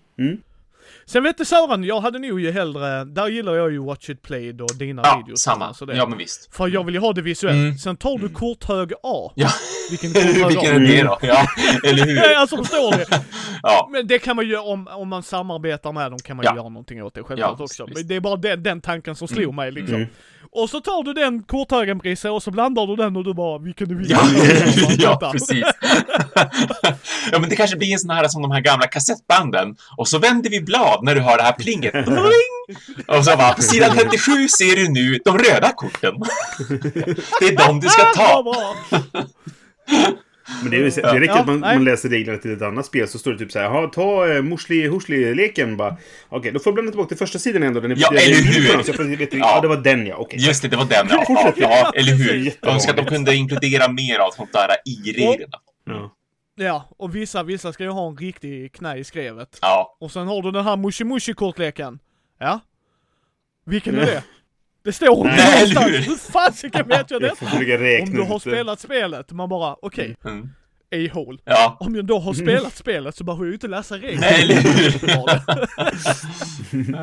Sen 1.06 1.22
vet 1.22 1.38
du 1.38 1.44
Sören, 1.44 1.84
jag 1.84 2.00
hade 2.00 2.18
nog 2.18 2.40
ju 2.40 2.50
hellre, 2.52 3.04
där 3.04 3.28
gillar 3.28 3.54
jag 3.54 3.72
ju 3.72 3.78
Watch 3.78 4.10
It 4.10 4.22
Played 4.22 4.60
och 4.60 4.76
dina 4.78 5.02
Ja, 5.04 5.22
videos. 5.24 5.40
samma. 5.40 5.74
Och 5.80 5.86
det. 5.86 5.96
Ja, 5.96 6.06
men 6.06 6.18
visst. 6.18 6.54
För 6.56 6.68
jag 6.68 6.84
vill 6.84 6.94
ju 6.94 7.00
ha 7.00 7.12
det 7.12 7.22
visuellt. 7.22 7.54
Mm. 7.56 7.78
Sen 7.78 7.96
tar 7.96 8.18
du 8.18 8.28
korthög 8.28 8.92
A. 9.02 9.32
Ja. 9.34 9.48
Vilken 9.90 10.12
korthög 10.14 10.46
Vilken 10.48 10.74
är 10.74 10.80
det 10.80 11.02
då? 11.02 11.18
Ja, 11.22 11.46
eller 11.84 12.04
hur? 12.06 12.34
alltså 12.36 12.56
förstår 12.56 12.92
du? 12.98 13.04
Ja. 13.62 13.88
Men 13.92 14.06
det 14.06 14.18
kan 14.18 14.36
man 14.36 14.46
ju, 14.48 14.56
om, 14.58 14.88
om 14.88 15.08
man 15.08 15.22
samarbetar 15.22 15.92
med 15.92 16.10
dem 16.12 16.18
kan 16.18 16.36
man 16.36 16.44
ju 16.44 16.48
Ja. 16.50 16.54
göra 16.56 16.68
någonting 16.68 17.02
åt 17.04 17.14
det 17.14 17.22
självklart 17.22 17.54
Ja, 17.58 17.64
också. 17.64 17.84
visst. 17.86 17.96
Men 17.98 18.06
det 18.08 18.16
är 18.16 18.20
bara 18.20 18.36
den, 18.36 18.62
den 18.62 18.80
tanken 18.80 19.14
som 19.16 19.28
slog 19.28 19.54
mig 19.54 19.72
liksom. 19.72 19.94
Mm. 19.96 20.08
Och 20.54 20.70
så 20.70 20.80
tar 20.80 21.02
du 21.04 21.12
den 21.12 21.42
korthögen 21.42 21.98
Brisse 21.98 22.30
och 22.30 22.42
så 22.42 22.50
blandar 22.50 22.86
du 22.86 22.96
den 22.96 23.16
och 23.16 23.24
du 23.24 23.34
bara, 23.34 23.58
vilken 23.58 23.88
du 23.88 23.94
vill. 23.94 24.10
Ja, 24.98 25.18
precis. 25.32 25.64
ja, 27.32 27.38
men 27.38 27.48
det 27.48 27.56
kanske 27.56 27.76
blir 27.76 27.92
en 27.92 27.98
sån 27.98 28.10
här 28.10 28.28
som 28.28 28.42
de 28.42 28.50
här 28.50 28.60
gamla 28.60 28.86
kassettbanden. 28.86 29.76
Och 29.96 30.08
så 30.08 30.18
vänder 30.18 30.50
vi 30.50 30.60
blad 30.60 31.04
när 31.04 31.14
du 31.14 31.20
hör 31.20 31.36
det 31.36 31.42
här 31.42 31.52
plinget. 31.52 31.92
Pling! 32.04 32.76
Och 33.08 33.24
så 33.24 33.36
bara, 33.36 33.52
på 33.54 33.62
sidan 33.62 33.96
37 33.96 34.48
ser 34.48 34.76
du 34.76 34.88
nu 34.88 35.18
de 35.24 35.38
röda 35.38 35.72
korten. 35.72 36.14
det 37.40 37.46
är 37.46 37.66
de 37.66 37.80
du 37.80 37.88
ska 37.88 38.04
ta. 38.04 38.44
Men 40.62 40.70
det, 40.70 40.76
är, 40.76 40.80
ju- 40.80 40.90
det 40.90 41.20
räcker 41.20 41.34
Ja, 41.34 41.40
att 41.40 41.46
man, 41.46 41.60
man 41.60 41.84
läser 41.84 42.08
reglerna 42.08 42.38
till 42.38 42.52
ett 42.52 42.62
annat 42.62 42.86
spel 42.86 43.08
så 43.08 43.18
står 43.18 43.32
det 43.32 43.38
typ 43.38 43.52
så 43.52 43.58
här. 43.58 43.66
"Jaha, 43.66 43.86
ta 43.88 44.26
uh, 44.26 44.42
Mursli-Hursli-leken 44.42 45.76
bara. 45.76 45.96
Okej, 46.28 46.52
då 46.52 46.58
får 46.58 46.70
jag 46.70 46.74
blanda 46.74 46.90
tillbaka 46.92 47.08
till 47.08 47.16
första 47.18 47.38
sidan 47.38 47.62
ändå. 47.62 47.80
Den 47.80 47.90
är, 47.92 47.96
Ja, 47.98 48.08
den 48.10 48.18
eller 48.18 48.34
hur? 48.34 48.74
jag 48.86 48.86
får- 48.86 49.16
vet, 49.16 49.32
ja. 49.32 49.38
Ja. 49.38 49.60
det 49.60 49.68
var 49.68 49.76
den 49.76 50.06
ja. 50.06 50.16
Okej. 50.16 50.38
Just 50.46 50.62
det, 50.62 50.68
det 50.68 50.76
var 50.76 50.84
den. 50.84 51.06
Ja, 51.10 51.24
ja, 51.28 51.52
ja 51.56 51.92
eller 51.94 52.12
hur? 52.12 52.52
De 52.60 52.80
ska 52.80 52.90
att 52.90 52.96
de 52.96 53.06
kunde 53.06 53.34
inkludera 53.36 53.88
mer 53.92 54.18
av 54.18 54.30
sånt 54.30 54.52
där 54.52 54.68
i 54.86 55.12
reglerna. 55.12 55.58
Ja. 55.84 56.14
Ja, 56.54 56.88
och 56.98 57.14
vissa, 57.16 57.42
vissa 57.42 57.72
ska 57.72 57.82
ju 57.84 57.90
ha 57.90 58.08
en 58.08 58.16
riktig 58.16 58.72
knä 58.72 58.96
i 58.96 59.04
skrevet. 59.04 59.58
Ja. 59.62 59.96
Och 60.00 60.10
sen 60.12 60.26
har 60.28 60.42
du 60.42 60.50
den 60.50 60.64
här 60.64 60.76
Mushi 60.76 61.04
Mushi 61.04 61.34
kortleken. 61.34 61.98
Ja. 62.38 62.60
Vilken 63.66 63.94
är 63.98 64.06
det? 64.06 64.22
Det 64.84 64.92
står 64.92 65.16
inte 65.16 65.28
Nej, 65.36 65.74
någonstans. 65.74 66.08
hur? 66.08 66.32
Fasiken 66.32 66.88
vet 66.88 67.10
jag 67.10 67.22
detta? 67.22 67.46
Om 68.02 68.10
du 68.14 68.22
har 68.22 68.38
spelat 68.38 68.80
spelet, 68.80 69.32
man 69.32 69.48
bara 69.48 69.76
okej, 69.82 70.16
Mm. 70.24 70.48
a-hole. 70.94 71.38
Ja. 71.44 71.76
Om 71.80 71.94
jag 71.96 72.04
då 72.04 72.18
har 72.18 72.34
spelat 72.34 72.76
spelet 72.76 73.16
så 73.16 73.24
behöver 73.24 73.44
jag 73.44 73.48
ju 73.48 73.54
inte 73.54 73.68
läsa 73.68 73.94
reglerna. 73.94 74.20
Nej, 74.20 74.42
eller 74.42 74.54
hur? 74.54 74.62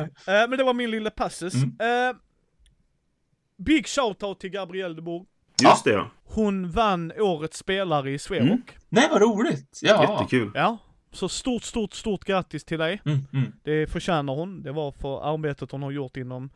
Eh, 0.42 0.48
Men 0.48 0.58
det 0.58 0.64
var 0.64 0.74
min 0.74 0.90
lilla 0.90 1.10
passus. 1.10 1.54
Mm. 1.54 1.76
Eh, 2.08 2.14
Big 3.58 3.86
shoutout 3.88 4.40
till 4.40 4.50
Gabrielle 4.50 4.94
de 4.94 5.02
Bourg. 5.02 5.26
Just 5.62 5.84
det 5.84 5.90
ja. 5.90 6.10
Hon 6.24 6.70
vann 6.70 7.12
årets 7.18 7.58
spelare 7.58 8.10
i 8.10 8.18
Sverok. 8.18 8.42
Mm. 8.48 8.62
Nej, 8.88 9.08
vad 9.10 9.22
roligt. 9.22 9.78
Ja. 9.82 10.12
Jättekul. 10.18 10.50
Ja. 10.54 10.78
Så 11.12 11.28
stort, 11.28 11.62
stort, 11.62 11.94
stort 11.94 12.24
grattis 12.24 12.64
till 12.64 12.78
dig. 12.78 13.00
Mm, 13.04 13.18
mm. 13.32 13.52
Det 13.62 13.86
förtjänar 13.92 14.34
hon. 14.34 14.62
Det 14.62 14.72
var 14.72 14.92
för 14.92 15.34
arbetet 15.34 15.70
hon 15.70 15.82
har 15.82 15.90
gjort 15.90 16.16
inom 16.16 16.50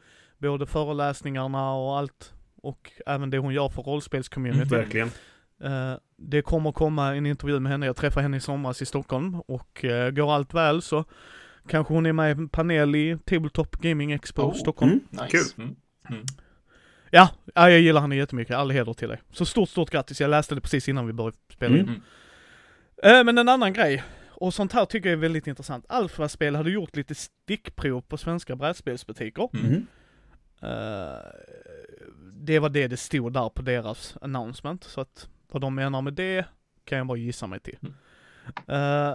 både 0.44 0.66
föreläsningarna 0.66 1.72
och 1.74 1.98
allt. 1.98 2.32
Och 2.62 2.92
även 3.06 3.30
det 3.30 3.38
hon 3.38 3.54
gör 3.54 3.68
för 3.68 3.82
rollspelscommunity. 3.82 4.74
Verkligen. 4.74 5.10
Eh, 5.64 5.94
det 6.16 6.42
kommer 6.42 6.72
komma 6.72 7.14
en 7.16 7.26
intervju 7.26 7.60
med 7.60 7.72
henne. 7.72 7.86
Jag 7.86 7.96
träffade 7.96 8.22
henne 8.22 8.36
i 8.36 8.40
somras 8.40 8.82
i 8.82 8.86
Stockholm. 8.86 9.40
Och 9.40 9.84
eh, 9.84 10.10
går 10.10 10.34
allt 10.34 10.54
väl 10.54 10.82
så 10.82 11.04
kanske 11.68 11.94
hon 11.94 12.06
är 12.06 12.12
med 12.12 12.28
i 12.28 12.40
en 12.40 12.48
panel 12.48 12.94
i 12.96 13.18
Tabletop 13.24 13.76
Gaming 13.76 14.12
Expo 14.12 14.42
Oh. 14.42 14.54
Stockholm. 14.54 14.92
Mm. 14.92 15.04
Nice. 15.10 15.28
Kul. 15.28 15.64
Mm. 15.64 15.76
Mm. 16.10 16.24
Ja, 17.10 17.28
ja, 17.54 17.70
jag 17.70 17.80
gillar 17.80 18.00
henne 18.00 18.16
jättemycket. 18.16 18.56
All 18.56 18.70
heder 18.70 18.92
till 18.92 19.08
dig. 19.08 19.20
Så 19.30 19.44
stort, 19.46 19.68
stort 19.68 19.90
grattis. 19.90 20.20
Jag 20.20 20.30
läste 20.30 20.54
det 20.54 20.60
precis 20.60 20.88
innan 20.88 21.06
vi 21.06 21.12
började 21.12 21.36
spela 21.52 21.76
in. 21.76 21.88
Mm. 21.88 22.00
Eh, 23.02 23.24
men 23.24 23.38
en 23.38 23.48
annan 23.48 23.72
grej. 23.72 24.02
Och 24.30 24.54
sånt 24.54 24.72
här 24.72 24.84
tycker 24.84 25.08
jag 25.08 25.16
är 25.16 25.20
väldigt 25.20 25.46
intressant. 25.46 25.84
Alfaspel 25.88 26.56
hade 26.56 26.70
gjort 26.70 26.96
lite 26.96 27.14
stickprov 27.14 28.00
på 28.00 28.16
svenska 28.16 28.56
brädspelsbutiker. 28.56 29.48
Mm. 30.64 30.74
Mm. 30.74 31.08
Eh, 31.14 31.18
det 32.32 32.58
var 32.58 32.68
det 32.68 32.88
det 32.88 32.96
stod 32.96 33.32
där 33.32 33.48
på 33.48 33.62
deras 33.62 34.16
announcement. 34.20 34.84
Så 34.84 35.00
att 35.00 35.28
vad 35.52 35.60
de 35.62 35.74
menar 35.74 36.02
med 36.02 36.12
det 36.14 36.44
kan 36.84 36.98
jag 36.98 37.06
bara 37.06 37.18
gissa 37.18 37.46
mig 37.46 37.60
till. 37.60 37.78
Eh, 38.66 39.14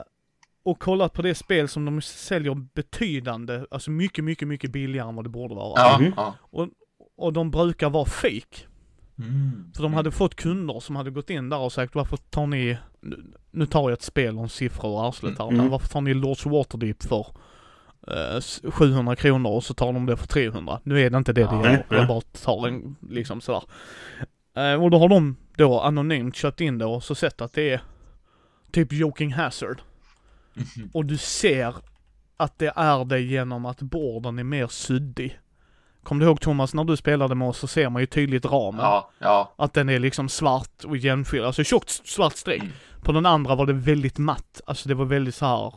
och 0.64 0.80
kollat 0.80 1.14
på 1.14 1.22
det 1.22 1.36
spel 1.36 1.68
som 1.68 1.86
de 1.86 2.02
säljer 2.02 2.56
betydande, 2.74 3.66
alltså 3.72 3.92
mycket, 3.92 4.24
mycket, 4.24 4.48
mycket 4.48 4.72
billigare 4.72 5.10
än 5.10 5.16
vad 5.16 5.26
det 5.26 5.30
borde 5.30 5.56
vara. 5.56 6.00
Mhm. 6.00 6.14
ja. 6.18 6.36
Och 7.18 7.34
de 7.34 7.52
brukar 7.52 7.90
vara 7.90 8.06
fake. 8.06 8.58
Mm. 9.20 9.72
För 9.76 9.84
de 9.84 9.94
hade 9.94 10.12
fått 10.12 10.36
kunder 10.36 10.80
som 10.80 10.96
hade 10.96 11.12
gått 11.12 11.30
in 11.30 11.50
där 11.50 11.58
och 11.60 11.74
sagt 11.74 11.96
varför 11.96 12.18
tar 12.18 12.48
ni, 12.48 12.78
nu- 13.02 13.24
nu 13.52 13.66
tar 13.66 13.82
jag 13.82 13.92
ett 13.92 14.02
spel 14.02 14.38
om 14.38 14.50
siffror 14.50 14.90
och 14.92 15.06
arslet 15.08 15.38
här, 15.40 15.46
Mm. 15.46 15.58
men 15.58 15.70
varför 15.70 15.88
tar 15.88 16.02
ni 16.02 16.14
Lords 16.14 16.46
Waterdeep 16.46 17.04
för 17.04 17.28
700 18.72 19.16
kronor 19.16 19.52
och 19.52 19.64
så 19.64 19.74
tar 19.74 19.94
de 19.94 20.06
det 20.06 20.18
för 20.18 20.28
300? 20.28 20.80
Nu 20.84 21.02
är 21.02 21.10
det 21.10 21.18
inte 21.18 21.34
det 21.34 21.42
det 21.42 21.48
Ja. 21.52 21.64
gör, 21.66 21.72
Nej, 21.72 21.86
jag 21.90 22.08
bara 22.08 22.22
tar 22.22 22.68
en 22.68 22.96
liksom 23.10 23.42
sådär. 23.42 23.64
Eh, 24.58 24.84
och 24.84 24.92
då 24.92 25.00
har 25.00 25.10
de 25.10 25.36
då 25.58 25.80
anonymt 25.80 26.36
köpt 26.36 26.62
in 26.62 26.78
det 26.78 26.86
och 26.86 27.04
så 27.04 27.16
sett 27.16 27.42
att 27.42 27.54
det 27.54 27.70
är 27.70 27.82
typ 28.72 28.94
Joking 28.94 29.34
Hazard. 29.34 29.82
Och 30.94 31.06
du 31.06 31.18
ser 31.18 31.76
att 32.38 32.60
det 32.60 32.74
är 32.76 33.06
det 33.06 33.20
genom 33.20 33.66
att 33.66 33.82
borden 33.82 34.40
är 34.40 34.44
mer 34.44 34.68
suddig. 34.68 35.40
Kommer 36.04 36.22
du 36.22 36.28
ihåg 36.28 36.42
Thomas, 36.42 36.74
när 36.74 36.84
du 36.84 36.98
spelade 36.98 37.36
med 37.36 37.48
oss 37.48 37.58
så 37.58 37.68
ser 37.68 37.90
man 37.90 38.02
ju 38.02 38.06
tydligt 38.06 38.46
ramen. 38.46 38.82
Ja, 38.82 39.12
ja. 39.20 39.54
Att 39.58 39.74
den 39.74 39.90
är 39.90 40.00
liksom 40.00 40.30
svart 40.30 40.84
och 40.84 40.98
igenfylld, 40.98 41.46
alltså 41.46 41.64
tjockt 41.64 41.90
svart 42.08 42.34
streck. 42.36 42.62
Mm. 42.62 42.74
På 43.02 43.12
den 43.12 43.26
andra 43.26 43.56
var 43.56 43.66
det 43.66 43.74
väldigt 43.74 44.18
matt, 44.18 44.62
alltså 44.66 44.90
det 44.90 44.96
var 44.96 45.06
väldigt 45.06 45.36
så 45.36 45.46
här 45.46 45.74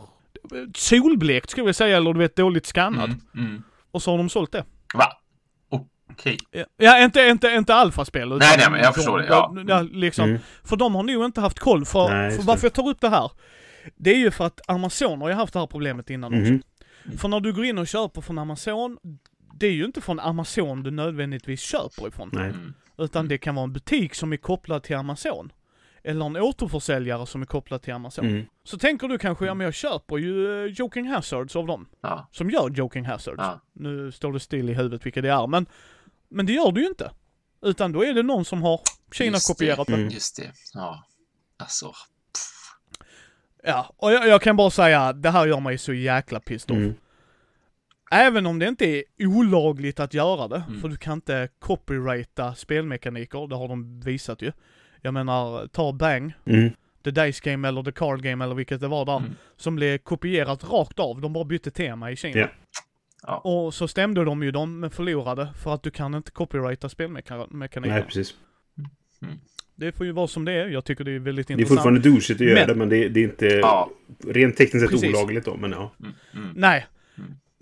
solblekt 0.74 1.50
skulle 1.50 1.66
jag 1.66 1.74
säga, 1.76 1.96
eller 1.96 2.12
du 2.12 2.18
vet 2.18 2.36
dåligt 2.36 2.66
skannat. 2.66 3.04
Mm. 3.06 3.20
Mm. 3.48 3.62
Och 3.90 4.02
så 4.02 4.10
har 4.10 4.18
de 4.18 4.28
sålt 4.28 4.52
det. 4.52 4.64
Va? 4.94 5.06
Okej. 6.10 6.38
Ja, 6.50 6.64
Ja, 6.76 7.04
inte, 7.04 7.20
inte, 7.20 7.48
inte 7.48 7.74
alfaspel. 7.74 8.28
Nej, 8.28 8.38
nej, 8.58 8.70
men 8.70 8.80
jag 8.80 8.88
de- 8.88 8.94
förstår 8.94 9.18
det, 9.18 9.26
ja. 9.26 9.54
ja 9.68 9.82
liksom. 9.82 10.28
Mm. 10.28 10.40
För 10.64 10.76
de 10.76 10.94
har 10.94 11.02
nog 11.02 11.24
inte 11.24 11.40
haft 11.40 11.58
koll, 11.58 11.84
för, 11.84 12.08
Nej, 12.08 12.30
för 12.36 12.42
varför 12.42 12.64
jag 12.66 12.72
tar 12.72 12.88
upp 12.88 13.00
det 13.00 13.08
här. 13.08 13.30
Det 13.96 14.10
är 14.10 14.18
ju 14.18 14.30
för 14.30 14.46
att 14.46 14.60
Amazon 14.70 15.20
har 15.20 15.28
ju 15.28 15.34
haft 15.34 15.52
det 15.52 15.58
här 15.58 15.66
problemet 15.66 16.10
innan 16.10 16.40
också. 16.40 16.52
Mhm. 16.52 16.62
För 17.18 17.28
när 17.28 17.40
du 17.40 17.52
går 17.52 17.64
in 17.64 17.78
och 17.78 17.86
köper 17.86 18.20
från 18.20 18.38
Amazon, 18.38 18.98
det 19.58 19.66
är 19.66 19.72
ju 19.72 19.84
inte 19.84 20.00
från 20.00 20.20
Amazon 20.20 20.82
du 20.82 20.90
nödvändigtvis 20.90 21.60
köper 21.60 22.08
ifrån. 22.08 22.30
Nej. 22.32 22.44
Mm. 22.50 22.74
Utan 22.98 23.28
det 23.28 23.38
kan 23.38 23.54
vara 23.54 23.64
en 23.64 23.72
butik 23.72 24.14
som 24.14 24.32
är 24.32 24.36
kopplad 24.36 24.82
till 24.82 24.96
Amazon. 24.96 25.52
Eller 26.04 26.26
en 26.26 26.36
återförsäljare 26.36 27.26
som 27.26 27.42
är 27.42 27.46
kopplad 27.46 27.82
till 27.82 27.92
Amazon. 27.94 28.26
Mm. 28.26 28.46
Så 28.64 28.78
tänker 28.78 29.08
du 29.08 29.18
kanske, 29.18 29.46
ja 29.46 29.54
men 29.54 29.64
jag 29.64 29.74
köper 29.74 30.16
ju 30.18 30.64
eh, 30.64 30.72
Joking 30.72 31.08
Hazards 31.08 31.56
av 31.56 31.66
dem. 31.66 31.88
Ja. 32.00 32.28
Som 32.32 32.50
gör 32.50 32.70
Joking 32.70 33.04
Hazards. 33.04 33.38
Ja. 33.38 33.60
Nu 33.72 34.12
står 34.12 34.32
det 34.32 34.40
still 34.40 34.70
i 34.70 34.74
huvudet 34.74 35.06
vilka 35.06 35.20
det 35.22 35.28
är, 35.30 35.46
men, 35.46 35.66
men 36.28 36.46
det 36.46 36.52
gör 36.52 36.72
du 36.72 36.80
ju 36.80 36.86
inte. 36.86 37.10
Utan 37.62 37.92
då 37.92 38.04
är 38.04 38.14
det 38.14 38.22
någon 38.22 38.44
som 38.44 38.62
har 38.62 38.80
Kina-kopierat 39.12 39.86
det. 39.86 39.94
Mm. 39.94 40.08
Just 40.08 40.36
det. 40.36 40.50
Ja. 40.74 41.04
Alltså. 41.56 41.92
Ja, 43.64 43.92
och 43.96 44.12
jag, 44.12 44.28
jag 44.28 44.42
kan 44.42 44.56
bara 44.56 44.70
säga, 44.70 45.12
det 45.12 45.30
här 45.30 45.46
gör 45.46 45.60
mig 45.60 45.78
så 45.78 45.92
jäkla 45.92 46.40
pissed 46.40 46.70
off. 46.70 46.76
Mm. 46.76 46.94
Även 48.10 48.46
om 48.46 48.58
det 48.58 48.68
inte 48.68 48.86
är 48.86 49.04
olagligt 49.18 50.00
att 50.00 50.14
göra 50.14 50.48
det, 50.48 50.62
Mm. 50.68 50.80
för 50.80 50.88
du 50.88 50.96
kan 50.96 51.12
inte 51.12 51.48
copyrighta 51.58 52.54
spelmekaniker, 52.54 53.46
det 53.46 53.56
har 53.56 53.68
de 53.68 54.00
visat 54.00 54.42
ju. 54.42 54.52
Jag 55.02 55.14
menar, 55.14 55.66
ta 55.66 55.92
Bang, 55.92 56.32
Mm. 56.44 56.70
The 57.04 57.10
Dice 57.10 57.40
Game 57.50 57.68
eller 57.68 57.82
The 57.82 57.92
Card 57.92 58.22
Game 58.22 58.44
eller 58.44 58.54
vilket 58.54 58.80
det 58.80 58.88
var 58.88 59.04
där, 59.04 59.16
Mm. 59.16 59.30
som 59.56 59.76
blev 59.76 59.98
kopierat 59.98 60.70
rakt 60.70 60.98
av. 60.98 61.20
De 61.20 61.32
bara 61.32 61.44
bytte 61.44 61.70
tema 61.70 62.10
i 62.10 62.16
Kina. 62.16 62.40
Ja. 62.40 62.48
Ja. 63.26 63.36
Och 63.38 63.74
så 63.74 63.88
stämde 63.88 64.24
de 64.24 64.42
ju 64.42 64.50
dem, 64.50 64.80
men 64.80 64.90
förlorade, 64.90 65.48
för 65.62 65.74
att 65.74 65.82
du 65.82 65.90
kan 65.90 66.14
inte 66.14 66.30
copyrighta 66.30 66.88
spelmekaniker. 66.88 67.80
Nej, 67.80 68.02
precis. 68.02 68.34
Det 69.74 69.92
får 69.92 70.06
ju 70.06 70.12
vara 70.12 70.26
som 70.26 70.44
det 70.44 70.52
är, 70.52 70.68
jag 70.68 70.84
tycker 70.84 71.04
det 71.04 71.10
är 71.12 71.18
väldigt 71.18 71.48
Det 71.48 71.52
är 71.52 71.54
intressant. 71.54 71.78
fortfarande 71.78 72.00
douchigt 72.10 72.40
att 72.40 72.46
göra 72.46 72.58
Men- 72.58 72.68
det, 72.68 72.74
men 72.74 72.88
det, 72.88 73.08
det 73.08 73.20
är 73.20 73.24
inte 73.24 73.46
Ja. 73.46 73.90
rent 74.26 74.56
tekniskt 74.56 75.00
sett 75.00 75.08
olagligt 75.10 75.44
då. 75.44 75.56
Men 75.56 75.70
ja. 75.72 75.92
Mm. 76.00 76.12
Mm. 76.34 76.48
Nej. 76.56 76.86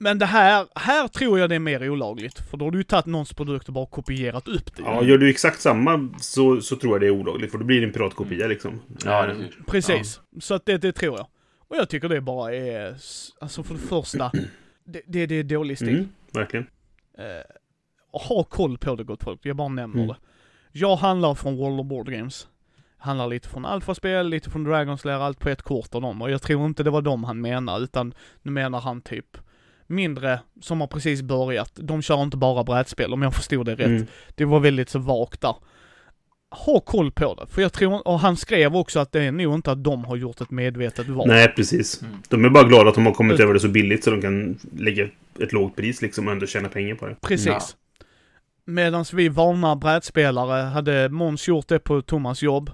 Mm. 0.00 0.10
Men 0.10 0.18
det 0.18 0.26
här, 0.26 0.66
här 0.74 1.08
tror 1.08 1.38
jag 1.38 1.48
det 1.48 1.54
är 1.54 1.58
mer 1.58 1.90
olagligt. 1.90 2.38
För 2.50 2.56
då 2.56 2.64
har 2.64 2.70
du 2.72 2.78
ju 2.78 2.84
tagit 2.84 3.06
någons 3.06 3.32
produkt 3.32 3.68
och 3.68 3.74
bara 3.74 3.86
kopierat 3.86 4.48
upp 4.48 4.76
det. 4.76 4.82
ja, 4.82 5.02
gör 5.04 5.18
du 5.18 5.30
exakt 5.30 5.60
samma 5.60 6.08
så, 6.20 6.60
så 6.60 6.76
tror 6.76 6.94
jag 6.94 7.00
det 7.00 7.06
är 7.06 7.10
olagligt. 7.10 7.50
För 7.50 7.58
då 7.58 7.64
blir 7.64 7.80
det 7.80 7.86
en 7.86 7.92
piratkopia 7.92 8.46
liksom. 8.46 8.80
Ja, 9.04 9.22
hur? 9.26 9.62
Precis. 9.66 10.20
Så 10.40 10.54
att 10.54 10.66
det, 10.66 10.78
det 10.78 10.92
tror 10.92 11.18
jag. 11.18 11.26
Och 11.68 11.76
jag 11.76 11.88
tycker 11.88 12.08
det 12.08 12.20
bara 12.20 12.54
är, 12.54 12.94
alltså 13.40 13.62
för 13.62 13.74
det 13.74 13.80
första, 13.80 14.32
det, 14.84 15.02
det, 15.06 15.26
det 15.26 15.34
är 15.34 15.44
dålig 15.44 15.76
stil. 15.78 15.88
Mm, 15.88 16.08
verkligen. 16.32 16.66
Eh, 17.18 17.24
ha 18.12 18.44
koll 18.44 18.78
på 18.78 18.96
det 18.96 19.04
gott 19.04 19.22
folk, 19.22 19.40
jag 19.42 19.56
bara 19.56 19.68
nämner 19.68 19.96
Mm. 19.96 20.08
det. 20.08 20.16
Jag 20.72 20.96
handlar 20.96 21.34
från 21.34 21.56
World 21.56 21.80
of 21.80 21.86
Board 21.86 22.10
Games. 22.12 22.48
Handlar 22.98 23.28
lite 23.28 23.48
från 23.48 23.64
Alpha-spel, 23.64 24.28
lite 24.28 24.50
från 24.50 24.66
Dragon's 24.66 25.06
Lair, 25.06 25.18
allt 25.18 25.38
på 25.38 25.48
ett 25.48 25.62
kort 25.62 25.94
av 25.94 26.02
dem. 26.02 26.22
Och 26.22 26.30
jag 26.30 26.42
tror 26.42 26.66
inte 26.66 26.82
det 26.82 26.90
var 26.90 27.02
dem 27.02 27.24
han 27.24 27.40
menar, 27.40 27.80
utan 27.80 28.14
nu 28.42 28.52
menar 28.52 28.80
han 28.80 29.00
typ 29.00 29.36
mindre 29.90 30.40
som 30.60 30.80
har 30.80 30.88
precis 30.88 31.22
börjat. 31.22 31.70
De 31.74 32.02
kör 32.02 32.22
inte 32.22 32.36
bara 32.36 32.64
brädspel, 32.64 33.12
om 33.12 33.22
jag 33.22 33.34
förstod 33.34 33.66
det 33.66 33.74
rätt. 33.74 33.86
Mm. 33.86 34.06
Det 34.34 34.44
var 34.44 34.60
väldigt 34.60 34.88
så 34.88 34.98
vagt 34.98 35.40
där. 35.40 35.54
Ha 36.66 36.80
koll 36.80 37.12
på 37.12 37.34
det, 37.34 37.46
för 37.46 37.62
jag 37.62 37.72
tror, 37.72 38.08
och 38.08 38.20
han 38.20 38.36
skrev 38.36 38.76
också 38.76 39.00
att 39.00 39.12
det 39.12 39.22
är 39.22 39.32
nog 39.32 39.54
inte 39.54 39.72
att 39.72 39.84
de 39.84 40.04
har 40.04 40.16
gjort 40.16 40.40
ett 40.40 40.50
medvetet 40.50 41.08
val. 41.08 41.28
Nej, 41.28 41.48
precis. 41.56 42.02
Mm. 42.02 42.14
De 42.28 42.44
är 42.44 42.48
bara 42.50 42.64
glada 42.64 42.88
att 42.88 42.94
de 42.94 43.06
har 43.06 43.12
kommit 43.12 43.34
Ut- 43.34 43.40
över 43.40 43.54
det 43.54 43.60
så 43.60 43.68
billigt 43.68 44.04
så 44.04 44.10
de 44.10 44.20
kan 44.22 44.58
lägga 44.76 45.08
ett 45.40 45.52
lågt 45.52 45.76
pris 45.76 46.02
liksom 46.02 46.26
och 46.26 46.32
ändå 46.32 46.46
tjäna 46.46 46.68
pengar 46.68 46.94
på 46.94 47.06
det. 47.06 47.16
Precis. 47.20 47.46
Ja. 47.46 47.60
Medan 48.64 49.04
vi 49.12 49.28
vana 49.28 49.76
brädspelare, 49.76 50.62
hade 50.62 51.08
Måns 51.08 51.48
gjort 51.48 51.68
det 51.68 51.78
på 51.78 52.02
Thomas 52.02 52.42
jobb, 52.42 52.70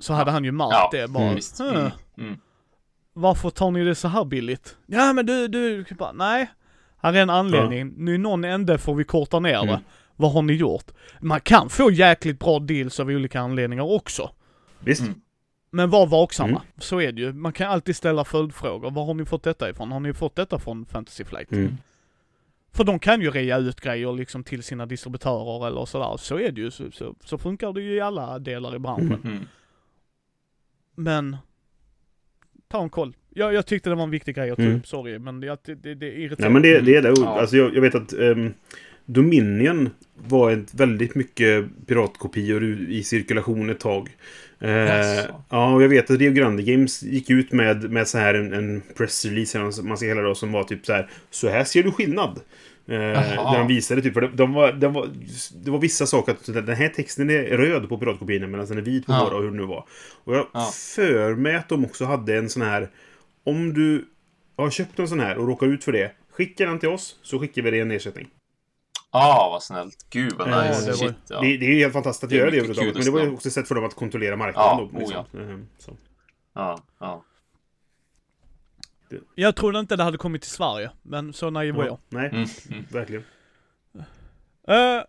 så 0.00 0.12
hade 0.12 0.30
han 0.30 0.44
ju 0.44 0.52
märkt 0.52 0.70
Ja, 0.72 0.88
det 0.92 1.08
bara. 1.08 1.24
mm, 2.18 2.36
Varför 3.16 3.50
tar 3.50 3.70
ni 3.70 3.84
det 3.84 3.94
så 3.94 4.08
här 4.08 4.24
billigt? 4.24 4.76
Ja 4.86 5.12
men 5.12 5.26
du, 5.26 5.48
du, 5.48 5.84
bara, 5.98 6.12
nej. 6.12 6.50
Här 6.96 7.12
är 7.12 7.22
en 7.22 7.30
anledning. 7.30 7.94
Nu 7.96 8.14
i 8.14 8.18
någon 8.18 8.44
ände 8.44 8.78
får 8.78 8.94
vi 8.94 9.04
korta 9.04 9.40
ner 9.40 9.52
det. 9.52 9.58
Mm. 9.58 9.80
Vad 10.16 10.32
har 10.32 10.42
ni 10.42 10.52
gjort? 10.52 10.90
Man 11.20 11.40
kan 11.40 11.68
få 11.68 11.90
jäkligt 11.90 12.38
bra 12.38 12.58
deals 12.58 13.00
av 13.00 13.08
olika 13.08 13.40
anledningar 13.40 13.84
också. 13.84 14.30
Visst? 14.80 15.02
Mm. 15.02 15.20
Men 15.70 15.90
var 15.90 16.06
vaksamma. 16.06 16.48
Mm. 16.48 16.62
Så 16.78 17.00
är 17.00 17.12
det 17.12 17.20
ju. 17.20 17.32
Man 17.32 17.52
kan 17.52 17.70
alltid 17.70 17.96
ställa 17.96 18.24
följdfrågor. 18.24 18.90
Var 18.90 19.04
har 19.04 19.14
ni 19.14 19.24
fått 19.24 19.42
detta 19.42 19.70
ifrån? 19.70 19.92
Har 19.92 20.00
ni 20.00 20.14
fått 20.14 20.36
detta 20.36 20.58
från 20.58 20.86
Fantasy 20.86 21.24
Flight? 21.24 21.52
Mm. 21.52 21.76
För 22.72 22.84
de 22.84 22.98
kan 22.98 23.20
ju 23.20 23.30
rea 23.30 23.58
ut 23.58 23.80
grejer 23.80 24.12
liksom 24.12 24.44
till 24.44 24.62
sina 24.62 24.86
distributörer 24.86 25.66
eller 25.66 25.84
sådär. 25.84 26.16
Så 26.16 26.38
är 26.38 26.52
det 26.52 26.60
ju. 26.60 26.70
Så, 26.70 26.90
så, 26.90 27.14
så 27.24 27.38
funkar 27.38 27.72
det 27.72 27.82
ju 27.82 27.94
i 27.94 28.00
alla 28.00 28.38
delar 28.38 28.76
i 28.76 28.78
branschen. 28.78 29.20
Mm. 29.24 29.36
Mm. 29.36 29.46
Men 30.94 31.36
ta 32.74 32.82
en 32.82 32.90
koll. 32.90 33.16
Jag, 33.34 33.54
jag 33.54 33.66
tyckte 33.66 33.90
det 33.90 33.96
var 33.96 34.02
en 34.02 34.10
viktig 34.10 34.34
grej 34.34 34.50
att 34.50 34.56
ta 34.56 34.62
Mm. 34.62 34.76
upp, 34.76 34.86
sorry. 34.86 35.18
Men 35.18 35.40
det, 35.40 35.58
det, 35.64 35.74
det, 35.74 35.94
det 35.94 36.06
irriterar 36.12 36.50
Nej, 36.50 36.50
men 36.50 36.62
det, 36.62 36.80
det 36.80 36.96
är 36.96 37.02
det. 37.02 37.14
Ja. 37.16 37.40
Alltså, 37.40 37.56
jag, 37.56 37.74
jag 37.74 37.80
vet 37.80 37.94
att 37.94 38.12
um, 38.12 38.54
Dominion 39.06 39.90
var 40.28 40.50
ett 40.50 40.74
väldigt 40.74 41.14
mycket 41.14 41.64
piratkopior 41.86 42.64
i, 42.64 42.86
i 42.98 43.02
cirkulation 43.02 43.70
ett 43.70 43.80
tag. 43.80 44.08
Eh, 44.60 44.70
Jaså. 44.70 45.44
ja, 45.50 45.74
och 45.74 45.82
jag 45.82 45.88
vet 45.88 46.10
att 46.10 46.18
Rio 46.18 46.32
Grande 46.32 46.62
Games 46.62 47.02
gick 47.02 47.30
ut 47.30 47.52
med, 47.52 47.90
med 47.90 48.08
så 48.08 48.18
här 48.18 48.34
en, 48.34 48.52
en 48.52 48.82
pressrelease, 48.96 49.58
eller 49.58 49.82
man 49.82 49.96
ska 49.96 50.06
hela 50.06 50.22
då, 50.22 50.34
som 50.34 50.52
var 50.52 50.64
typ 50.64 50.86
så 50.86 50.92
här. 50.92 51.10
Så 51.30 51.48
här 51.48 51.64
ser 51.64 51.82
du 51.82 51.90
skillnad. 51.90 52.40
Eh, 52.86 52.94
där 52.98 53.58
de 53.58 53.66
visade 53.66 54.02
typ, 54.02 54.14
för 54.14 54.20
de, 54.20 54.36
de 54.36 54.52
var, 54.52 54.72
de 54.72 54.92
var, 54.92 55.08
det 55.64 55.70
var 55.70 55.78
vissa 55.78 56.06
saker 56.06 56.32
att 56.32 56.46
den 56.66 56.68
här 56.76 56.88
texten 56.88 57.30
är 57.30 57.42
röd 57.42 57.88
på 57.88 57.98
piratkopiorna 57.98 58.46
medan 58.46 58.66
den 58.66 58.78
är 58.78 58.82
vit 58.82 59.06
på 59.06 59.12
Ja. 59.12 59.24
våra 59.24 59.36
och 59.36 59.42
hur 59.42 59.50
det 59.50 59.56
nu 59.56 59.62
var. 59.66 59.84
Och 60.24 60.34
jag 60.36 60.46
Ja. 60.52 60.70
för 60.96 61.34
mig 61.34 61.54
att 61.56 61.68
de 61.68 61.84
också 61.84 62.04
hade 62.04 62.36
en 62.38 62.50
sån 62.50 62.62
här 62.62 62.90
om 63.44 63.72
du 63.74 64.04
har 64.56 64.70
köpt 64.70 64.98
en 64.98 65.08
sån 65.08 65.20
här 65.20 65.38
och 65.38 65.46
råkar 65.48 65.66
ut 65.66 65.84
för 65.84 65.92
det, 65.92 66.12
skicka 66.30 66.66
den 66.66 66.78
till 66.78 66.88
oss 66.88 67.18
så 67.22 67.38
skickar 67.38 67.62
vi 67.62 67.70
dig 67.70 67.80
en 67.80 67.90
ersättning. 67.90 68.28
Ah, 69.10 69.50
vad 69.50 69.62
snällt. 69.62 70.06
Gud 70.10 70.32
vad 70.38 70.48
Ja, 70.50 70.68
nice. 70.68 70.80
det 70.80 70.86
var- 70.90 70.96
Shit, 70.96 71.14
ja. 71.28 71.40
Det, 71.40 71.56
det 71.56 71.66
är 71.66 71.70
ju 71.70 71.78
helt 71.78 71.92
fantastiskt 71.92 72.24
att 72.24 72.30
Det 72.30 72.36
göra 72.36 72.50
det 72.50 72.56
överhuvudtaget. 72.56 72.94
Men 72.94 73.04
det 73.04 73.10
var 73.10 73.20
ju 73.20 73.30
också 73.34 73.48
ett 73.48 73.54
sätt 73.54 73.68
för 73.68 73.74
dem 73.74 73.84
att 73.84 73.94
kontrollera 73.94 74.36
marknaden. 74.36 74.78
Ja, 74.78 74.88
då, 74.92 74.98
liksom. 74.98 75.24
oh 75.32 75.40
Ehm, 75.50 75.66
så. 75.78 75.96
ja, 76.54 76.78
ja. 77.00 77.24
Jag 79.34 79.56
trodde 79.56 79.78
inte 79.78 79.96
det 79.96 80.02
hade 80.02 80.18
kommit 80.18 80.42
till 80.42 80.50
Sverige. 80.50 80.90
Men 81.02 81.32
så 81.32 81.50
naiv 81.50 81.74
var 81.74 81.84
jag. 81.84 81.92
Ja, 81.92 81.98
nej, 82.08 82.28
Mm. 82.32 82.46
Mm. 82.70 82.84
verkligen. 82.90 83.24
Eh, 84.68 85.02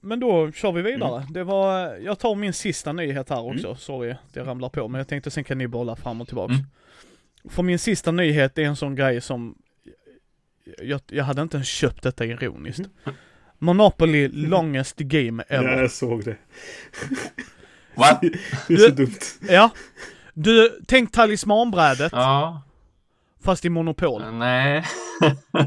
men 0.00 0.20
då 0.20 0.52
kör 0.52 0.72
vi 0.72 0.82
vidare. 0.82 1.26
Det 1.30 1.44
var, 1.44 1.94
jag 1.96 2.18
tar 2.18 2.34
min 2.34 2.52
sista 2.52 2.92
nyhet 2.92 3.30
här 3.30 3.40
också. 3.40 3.74
Sorry, 3.74 4.14
det 4.32 4.40
ramlar 4.40 4.68
på. 4.68 4.88
Men 4.88 4.98
jag 4.98 5.08
tänkte 5.08 5.30
sen 5.30 5.44
kan 5.44 5.58
ni 5.58 5.66
bolla 5.68 5.96
fram 5.96 6.20
och 6.20 6.26
tillbaks. 6.28 6.52
Mm. 6.54 6.64
För 7.50 7.62
min 7.62 7.78
sista 7.78 8.10
nyhet 8.12 8.58
är 8.58 8.62
en 8.62 8.76
sån 8.76 8.94
grej 8.94 9.20
som, 9.20 9.58
jag, 10.82 11.00
jag 11.06 11.24
hade 11.24 11.42
inte 11.42 11.56
ens 11.56 11.68
köpt 11.68 12.02
detta 12.02 12.24
ironiskt. 12.24 12.82
Monopoly 13.58 14.28
longest 14.28 14.96
game 14.98 15.44
Ja, 15.48 15.54
ever. 15.56 15.80
jag 15.82 15.90
såg 15.90 16.24
det. 16.24 16.36
Va? 17.94 18.18
Det 18.68 18.74
är 18.74 18.76
så 18.76 18.88
dumt. 18.94 19.18
Ja. 19.48 19.70
Du, 20.34 20.80
tänk 20.86 21.12
talismanbrädet 21.12 22.12
Ja. 22.12 22.62
Fast 23.44 23.64
i 23.64 23.68
monopol. 23.68 24.32
Nej. 24.32 24.84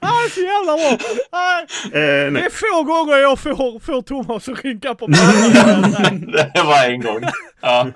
Ah, 0.00 0.28
så 0.30 0.40
jävla 0.40 0.76
bra! 0.76 0.98
Ah, 1.30 1.60
Eh, 1.84 2.32
det 2.32 2.40
är 2.40 2.50
få 2.50 2.84
gånger 2.84 3.16
jag 3.16 3.38
får, 3.38 3.78
får 3.80 4.02
Thomas 4.02 4.48
att 4.48 4.64
rynka 4.64 4.94
på 4.94 5.06
pannan. 5.06 6.20
det 6.54 6.62
var 6.64 6.86
en 6.90 7.00
gång. 7.00 7.22
Ja. 7.60 7.88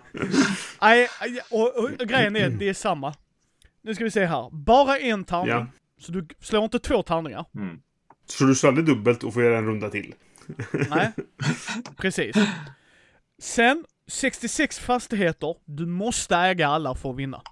Nej, 0.82 1.08
och, 1.50 1.76
och 1.76 1.90
grejen 1.90 2.36
är, 2.36 2.48
det 2.48 2.68
är 2.68 2.74
samma. 2.74 3.14
Nu 3.82 3.94
ska 3.94 4.04
vi 4.04 4.10
se 4.10 4.26
här. 4.26 4.48
Bara 4.52 4.98
en 4.98 5.24
tärning. 5.24 5.50
Ja. 5.50 5.66
Så 6.00 6.12
du 6.12 6.28
slår 6.40 6.64
inte 6.64 6.78
två 6.78 7.02
tärningar. 7.02 7.44
Mm. 7.54 7.76
Så 8.28 8.44
du 8.44 8.54
slår 8.54 8.68
aldrig 8.68 8.86
dubbelt 8.86 9.22
och 9.24 9.34
får 9.34 9.42
göra 9.42 9.58
en 9.58 9.66
runda 9.66 9.88
till. 9.90 10.14
Nej. 10.90 11.12
Precis. 11.96 12.36
Sen, 13.42 13.84
66 14.08 14.78
fastigheter. 14.78 15.54
Du 15.64 15.86
måste 15.86 16.36
äga 16.36 16.68
alla 16.68 16.94
för 16.94 17.10
att 17.10 17.16
vinna. 17.16 17.42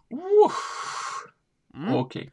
Mm. 1.75 1.95
Okej. 1.95 2.31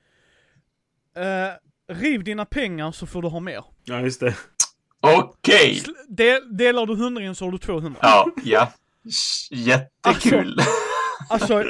Eh, 1.16 1.96
riv 1.96 2.24
dina 2.24 2.46
pengar 2.46 2.92
så 2.92 3.06
får 3.06 3.22
du 3.22 3.28
ha 3.28 3.40
mer. 3.40 3.64
Ja, 3.84 4.00
just 4.02 4.20
det. 4.20 4.36
Okej. 5.00 5.82
Sl- 5.86 5.94
del, 6.16 6.58
delar 6.58 6.86
du 6.86 6.96
hundringen 6.96 7.36
så 7.36 7.46
har 7.46 7.52
du 7.52 7.58
200. 7.58 8.00
Ja, 8.02 8.28
ja. 8.44 8.72
Jättekul. 9.52 10.58
Alltså, 11.30 11.64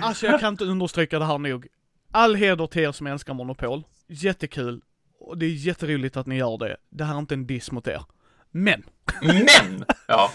alltså 0.00 0.26
jag 0.26 0.40
kan 0.40 0.52
inte 0.52 0.64
understryka 0.64 1.18
det 1.18 1.24
här 1.24 1.38
nog. 1.38 1.66
All 2.10 2.34
heder 2.34 2.66
till 2.66 2.82
er 2.82 2.92
som 2.92 3.06
älskar 3.06 3.34
Monopol. 3.34 3.84
Jättekul. 4.08 4.82
Och 5.18 5.38
det 5.38 5.46
är 5.46 5.50
jätteroligt 5.50 6.16
att 6.16 6.26
ni 6.26 6.36
gör 6.36 6.58
det. 6.58 6.76
Det 6.90 7.04
här 7.04 7.14
är 7.14 7.18
inte 7.18 7.34
en 7.34 7.46
diss 7.46 7.70
mot 7.70 7.86
er. 7.86 8.02
Men, 8.50 8.82
Men! 9.22 9.84
Ja. 10.08 10.30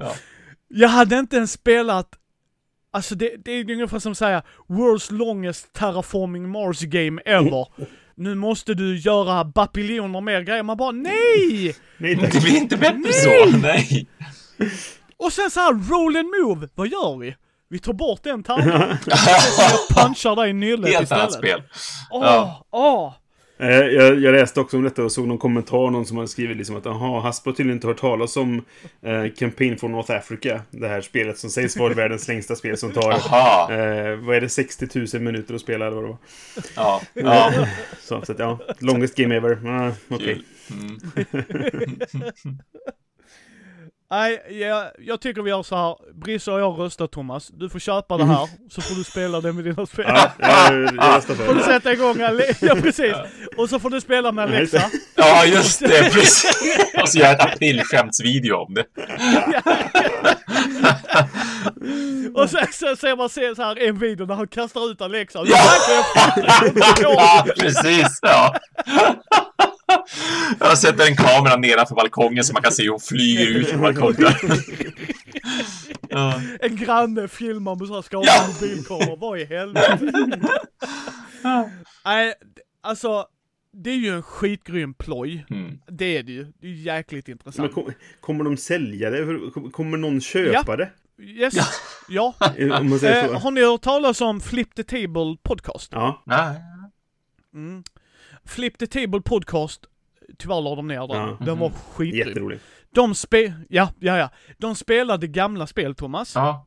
ja. 0.00 0.14
Jag 0.70 0.88
hade 0.88 1.18
inte 1.18 1.36
ens 1.36 1.52
spelat 1.52 2.08
Alltså 2.92 3.14
det, 3.14 3.36
det 3.44 3.52
är 3.52 3.70
ungefär 3.70 3.98
som 3.98 4.12
att 4.12 4.18
säga 4.18 4.42
World's 4.68 5.12
longest 5.12 5.72
terraforming 5.72 6.48
Mars 6.48 6.80
game 6.80 7.20
ever. 7.24 7.66
Nu 8.14 8.34
måste 8.34 8.74
du 8.74 8.98
göra 8.98 9.44
bapiljoner 9.44 10.20
mer 10.20 10.40
grejer. 10.40 10.62
Man 10.62 10.76
bara 10.76 10.90
nej! 10.90 11.76
Det 11.98 12.40
blir 12.42 12.56
inte 12.56 12.76
bättre 12.76 13.12
så. 13.12 13.56
Nej. 13.62 14.06
Och 15.16 15.32
sen 15.32 15.50
så 15.50 15.60
här 15.60 15.72
roll 15.90 16.16
and 16.16 16.28
move. 16.28 16.68
Vad 16.74 16.88
gör 16.88 17.18
vi? 17.18 17.36
Vi 17.68 17.78
tar 17.78 17.92
bort 17.92 18.26
en 18.26 18.42
tärning. 18.42 18.68
jag 19.06 19.96
punchar 19.96 20.36
dig 20.36 20.50
i 20.50 20.52
nyllet 20.52 20.92
Helt 20.92 21.02
istället. 21.02 21.22
annat 21.22 21.32
spel. 21.34 21.62
Åh, 22.10 22.24
Ja. 22.24 22.66
åh. 22.70 23.06
Eh, 23.06 23.12
Jag, 23.66 24.20
jag 24.20 24.32
läste 24.32 24.60
också 24.60 24.76
om 24.76 24.82
detta 24.82 25.04
och 25.04 25.12
såg 25.12 25.28
någon 25.28 25.38
kommentar, 25.38 25.90
någon 25.90 26.06
som 26.06 26.16
hade 26.16 26.28
skrivit 26.28 26.56
liksom 26.56 26.76
att 26.76 26.84
jaha, 26.84 27.20
Hasbro 27.20 27.50
har 27.50 27.56
tydligen 27.56 27.76
inte 27.76 27.86
hört 27.86 28.00
talas 28.00 28.36
om 28.36 28.64
eh, 29.02 29.24
Campaign 29.38 29.78
for 29.78 29.88
North 29.88 30.12
Africa. 30.12 30.60
Det 30.70 30.88
här 30.88 31.00
spelet 31.00 31.38
som 31.38 31.50
sägs 31.50 31.76
vara 31.76 31.94
världens 31.94 32.28
längsta 32.28 32.56
spel 32.56 32.76
som 32.76 32.92
tar, 32.92 33.12
Aha. 33.12 33.72
eh, 33.72 34.16
vad 34.16 34.36
är 34.36 34.40
det, 34.40 34.48
60 34.48 34.88
000 35.14 35.22
minuter 35.22 35.54
att 35.54 35.60
spela 35.60 35.86
eller 35.86 35.96
vad 35.96 36.04
det 36.04 36.08
var. 36.08 36.18
Ja. 36.76 37.02
ja. 37.14 37.52
Så, 38.00 38.22
så 38.22 38.32
att 38.32 38.38
ja, 38.38 38.58
longest 38.78 39.16
game 39.16 39.36
ever. 39.36 39.58
Ah, 39.66 39.92
Okej. 40.08 40.42
Kul. 40.68 40.76
Mm. 40.76 41.98
Nej, 44.12 44.42
jag, 44.60 44.86
jag 44.98 45.20
tycker 45.20 45.42
vi 45.42 45.50
gör 45.50 45.62
så 45.62 45.76
här. 45.76 45.96
Brisse 46.24 46.50
och 46.52 46.60
jag 46.60 46.78
röstar 46.80 47.06
Thomas. 47.06 47.48
Du 47.48 47.68
får 47.68 47.78
köpa 47.78 48.16
det 48.16 48.24
här, 48.24 48.48
så 48.70 48.80
får 48.80 48.94
du 48.94 49.04
spela 49.04 49.40
det 49.40 49.52
med 49.52 49.64
dina 49.64 49.86
spel. 49.86 50.04
Ja, 50.08 50.30
jag, 50.38 50.72
jag 50.72 51.16
röstar 51.16 51.34
för 51.34 51.46
Får 51.46 51.52
du 51.54 51.58
det. 51.58 51.64
sätta 51.64 51.92
igång 51.92 52.16
Ale- 52.22 52.54
Ja, 52.60 52.74
precis. 52.74 53.14
Och 53.56 53.68
så 53.70 53.78
får 53.80 53.90
du 53.90 54.00
spela 54.00 54.32
med 54.32 54.50
Ja, 54.50 54.56
Alexa. 54.56 54.82
Ja, 55.14 55.44
just 55.44 55.80
det. 55.80 55.88
Precis. 56.12 56.94
Och 57.02 57.08
så 57.08 57.18
gör 57.18 57.24
jag 57.26 57.34
ett 57.34 57.52
aprilskämtsvideo 57.54 58.54
om 58.56 58.74
det. 58.74 58.84
Och 62.34 62.50
sen 62.50 62.66
så 62.72 62.96
ser 62.96 63.16
man 63.16 63.28
se 63.28 63.54
så 63.54 63.62
här 63.62 63.88
en 63.88 63.98
video 63.98 64.26
där 64.26 64.34
han 64.34 64.48
kastar 64.48 64.90
ut 64.90 65.00
Alexa. 65.00 65.38
Ja. 65.46 65.56
Ja! 65.88 66.04
Ja, 67.00 67.46
precis. 67.60 68.18
Ja. 68.22 68.54
Jag 70.60 70.78
sätter 70.78 71.06
en 71.06 71.16
kamera 71.16 71.56
nedanför 71.56 71.94
balkongen 71.94 72.44
så 72.44 72.52
man 72.52 72.62
kan 72.62 72.72
se 72.72 72.82
hur 72.82 72.90
hon 72.90 73.00
flyger 73.00 73.46
ut 73.46 73.68
från 73.68 73.80
balkongen. 73.80 74.32
Ja. 76.08 76.40
En 76.60 76.76
granne 76.76 77.28
filmar 77.28 77.76
med 77.76 77.88
så 77.88 77.94
här 77.94 78.02
skadad 78.02 78.26
Ja. 78.26 78.48
mobilkamera. 78.48 79.16
Vad 79.16 79.38
i 79.40 79.44
helvete? 79.44 80.10
Nej, 82.04 82.34
alltså. 82.80 83.26
Det 83.72 83.90
är 83.90 83.94
ju 83.96 84.08
en 84.14 84.22
skitgrym 84.22 84.94
ploj. 84.94 85.46
Mm. 85.50 85.78
Det 85.88 86.16
är 86.18 86.22
det 86.22 86.32
ju. 86.32 86.46
Det 86.60 86.66
är 86.66 86.70
jäkligt 86.72 87.26
Men 87.26 87.32
intressant. 87.32 87.72
kom, 87.74 87.92
kommer 88.20 88.44
de 88.44 88.56
sälja 88.56 89.10
det? 89.10 89.50
Kommer 89.72 89.98
någon 89.98 90.20
köpa 90.20 90.76
det? 90.76 90.90
Yes. 91.22 91.54
Ja. 92.08 92.34
Eh, 92.56 92.80
Om 92.80 92.90
man 92.90 92.98
säger 92.98 93.24
Eh, 93.24 93.28
så. 93.30 93.34
har 93.38 93.50
ni 93.50 93.60
hört 93.64 93.82
talas 93.82 94.20
om 94.20 94.40
Flip 94.40 94.74
the 94.74 94.84
Table 94.84 95.36
Podcast? 95.42 95.92
Ja. 95.92 96.22
Nej. 96.26 96.56
Mm. 97.54 97.82
Flip 98.50 98.78
the 98.78 98.86
Table 98.86 99.20
Podcast, 99.20 99.80
tyvärr 100.38 100.60
la 100.60 100.74
de 100.74 100.86
ner 100.86 101.06
den. 101.06 101.16
Ja. 101.16 101.36
Den 101.40 101.58
var 101.58 101.70
skitgrym. 101.70 102.28
Jätterolig. 102.28 102.58
De 102.94 103.14
spe... 103.14 103.52
Ja, 103.68 103.92
ja, 103.98 104.18
ja. 104.18 104.30
De 104.58 104.74
spelade 104.74 105.26
gamla 105.26 105.66
spel, 105.66 105.94
Thomas. 105.94 106.34
Ja. 106.34 106.66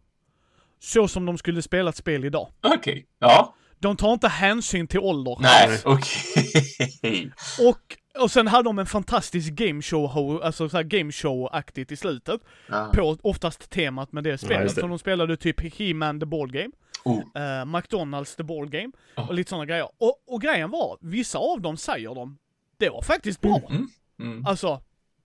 Så 0.79 1.07
som 1.07 1.25
de 1.25 1.37
skulle 1.37 1.61
spela 1.61 1.89
ett 1.89 1.95
spel 1.95 2.25
idag. 2.25 2.49
Okej. 2.61 3.05
Ja. 3.19 3.55
De 3.79 3.97
tar 3.97 4.13
inte 4.13 4.27
hänsyn 4.27 4.87
till 4.87 4.99
ålder. 4.99 5.37
Nej. 5.39 5.79
Okej. 5.85 7.31
Och, 7.69 8.21
och 8.23 8.31
sen 8.31 8.47
hade 8.47 8.63
de 8.69 8.79
en 8.79 8.85
fantastisk 8.85 9.53
game 9.53 9.81
show, 9.81 10.11
ho- 10.11 10.41
alltså 10.41 10.69
så 10.69 10.77
här 10.77 10.83
game 10.83 11.11
show-aktigt 11.11 11.91
i 11.91 11.95
slutet. 11.95 12.41
Ja. 12.69 12.91
På 12.93 13.17
oftast 13.21 13.69
temat 13.69 14.11
med 14.11 14.23
det 14.23 14.37
spelet. 14.37 14.63
just 14.63 14.75
det. 14.75 14.81
Så 14.81 14.87
de 14.87 14.99
spelade 14.99 15.37
typ 15.37 15.59
He-Man 15.61 16.19
the 16.19 16.25
Board 16.25 16.51
Game. 16.51 16.71
Oh. 17.05 17.41
eh, 17.41 17.65
McDonalds 17.65 18.35
the 18.35 18.43
Board 18.43 18.69
Game. 18.71 18.91
Ja. 19.15 19.27
Och 19.27 19.33
lite 19.33 19.49
sådana 19.49 19.65
grejer. 19.65 19.89
Och, 19.97 20.23
och 20.27 20.41
grejen 20.41 20.69
var, 20.69 20.97
vissa 21.01 21.37
av 21.37 21.61
dem 21.61 21.77
säger 21.77 22.15
de, 22.15 22.37
det 22.77 22.89
var 22.89 23.01
faktiskt 23.01 23.41
bra. 23.41 23.61
Mm. 23.69 23.87
Mm. 24.19 24.45
Alltså, 24.45 24.81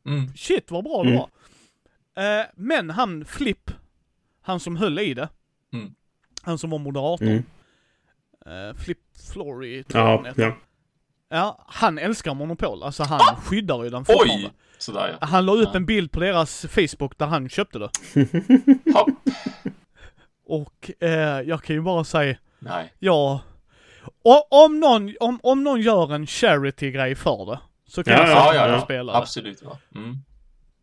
Mm. 0.06 0.32
shit 0.36 0.70
vad 0.70 0.84
bra 0.84 1.02
det 1.02 1.09
Mm. 1.10 1.20
var. 1.20 2.40
Eh, 2.40 2.46
men 2.55 2.90
han 2.90 3.24
Flipp, 3.24 3.70
han 4.42 4.60
som 4.60 4.76
höll 4.76 4.98
i 4.98 5.14
det, 5.14 5.28
Mm. 5.72 5.94
han 6.42 6.59
som 6.59 6.70
var 6.70 6.78
moderator, 6.78 7.24
Mm. 7.26 7.44
eh, 8.46 8.74
Flip 8.76 8.98
Flory 9.32 9.82
tror 9.82 10.05
jag 10.09 10.16
han 10.16 10.24
Ja, 10.36 10.44
ja. 10.44 10.52
Ja, 11.30 11.64
han 11.68 11.98
älskar 11.98 12.34
Monopol. 12.34 12.82
Alltså 12.82 13.02
han 13.02 13.20
skyddar 13.36 13.84
ju 13.84 13.90
den 13.90 14.05
fortfarande. 14.05 14.46
Oj! 14.46 14.52
Sådär 14.78 15.16
ja. 15.20 15.26
Han 15.26 15.46
la 15.46 15.52
upp 15.52 15.68
Ja. 15.72 15.76
en 15.76 15.86
bild 15.86 16.12
på 16.12 16.20
deras 16.20 16.66
Facebook 16.70 17.18
där 17.18 17.26
han 17.26 17.48
köpte 17.48 17.78
det. 17.78 17.90
Hopp. 18.94 19.09
Och 20.48 20.90
eh, 21.00 21.10
jag 21.40 21.62
kan 21.62 21.76
ju 21.76 21.82
bara 21.82 22.04
säga, 22.04 22.36
Nej. 22.58 22.92
ja. 22.98 23.40
Och 24.24 24.64
om 24.64 24.80
någon, 24.80 25.14
om, 25.20 25.40
om 25.42 25.64
någon 25.64 25.80
gör 25.80 26.14
en 26.14 26.26
charity-grej 26.26 27.14
för 27.14 27.46
det, 27.50 27.58
så 27.86 28.04
kan 28.04 28.12
Ja, 28.14 28.28
jag 28.28 28.36
ja, 28.36 28.54
Ja, 28.54 28.68
ja, 28.68 28.80
spela 28.80 29.12
det. 29.12 29.18
Absolut. 29.18 29.62
Va? 29.62 29.78
Mm. 29.94 30.16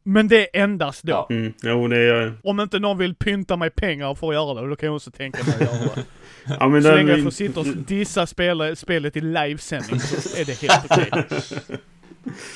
Men 0.03 0.27
det 0.27 0.57
är 0.57 0.63
endast 0.63 1.03
då. 1.03 1.11
Ja. 1.11 1.27
Mm. 1.29 1.53
Jo, 1.63 1.87
det 1.87 1.97
är... 1.97 2.33
Om 2.43 2.59
inte 2.59 2.79
någon 2.79 2.97
vill 2.97 3.15
pynta 3.15 3.55
mig 3.57 3.69
pengar 3.69 4.13
för 4.15 4.27
att 4.27 4.33
göra 4.33 4.61
det, 4.61 4.69
då 4.69 4.75
kan 4.75 4.87
jag 4.87 4.95
också 4.95 5.11
tänka 5.11 5.43
mig 5.43 5.53
att 5.55 5.61
göra 5.61 5.95
det. 5.95 6.03
Ja, 6.59 6.67
men 6.67 6.83
Så 6.83 6.87
den- 6.89 6.97
länge 6.97 7.11
jag 7.11 7.23
får 7.23 7.31
sitta 7.31 7.59
och 7.59 7.65
dissa 7.65 8.27
spela, 8.27 8.75
spelet 8.75 9.17
i 9.17 9.21
livesändning 9.21 9.99
så 9.99 10.37
är 10.39 10.45
det 10.45 10.61
helt 10.61 10.85
okej. 10.89 11.39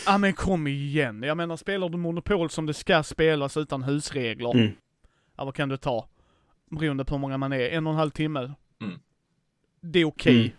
Ja 0.05 0.17
men 0.17 0.33
kom 0.33 0.67
igen. 0.67 1.23
Jag 1.23 1.37
menar 1.37 1.57
spelar 1.57 1.89
du 1.89 1.97
Monopol 1.97 2.49
som 2.49 2.65
det 2.65 2.73
ska 2.73 3.03
spelas 3.03 3.57
utan 3.57 3.83
husregler. 3.83 4.51
Mm. 4.55 4.71
Ja 5.37 5.45
vad 5.45 5.55
kan 5.55 5.69
det 5.69 5.77
ta? 5.77 6.07
Beroende 6.69 7.05
på 7.05 7.15
hur 7.15 7.19
många 7.19 7.37
man 7.37 7.53
är. 7.53 7.59
En 7.69 7.87
och 7.87 7.93
en 7.93 7.99
halv 7.99 8.11
timme. 8.11 8.39
Mm. 8.81 8.99
Det 9.81 9.99
är 9.99 10.05
okej. 10.05 10.39
Mm. 10.39 10.51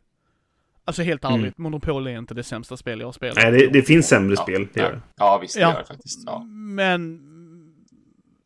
Alltså 0.84 1.02
helt 1.02 1.24
ärligt, 1.24 1.58
Monopol 1.58 2.06
är 2.06 2.18
inte 2.18 2.34
det 2.34 2.42
sämsta 2.42 2.76
spel 2.76 3.00
jag 3.00 3.06
har 3.06 3.12
spelat. 3.12 3.36
Nej, 3.36 3.50
det, 3.52 3.66
det 3.66 3.82
finns 3.82 4.08
sämre 4.08 4.34
Ja. 4.38 4.42
spel. 4.42 4.68
Det 4.74 4.80
gör 4.80 4.92
det. 4.92 5.00
Ja, 5.16 5.38
visst 5.42 5.54
det 5.54 5.60
Ja. 5.60 5.72
gör 5.72 5.78
det 5.78 5.84
faktiskt. 5.86 6.22
Ja. 6.26 6.38
Men, 6.44 7.16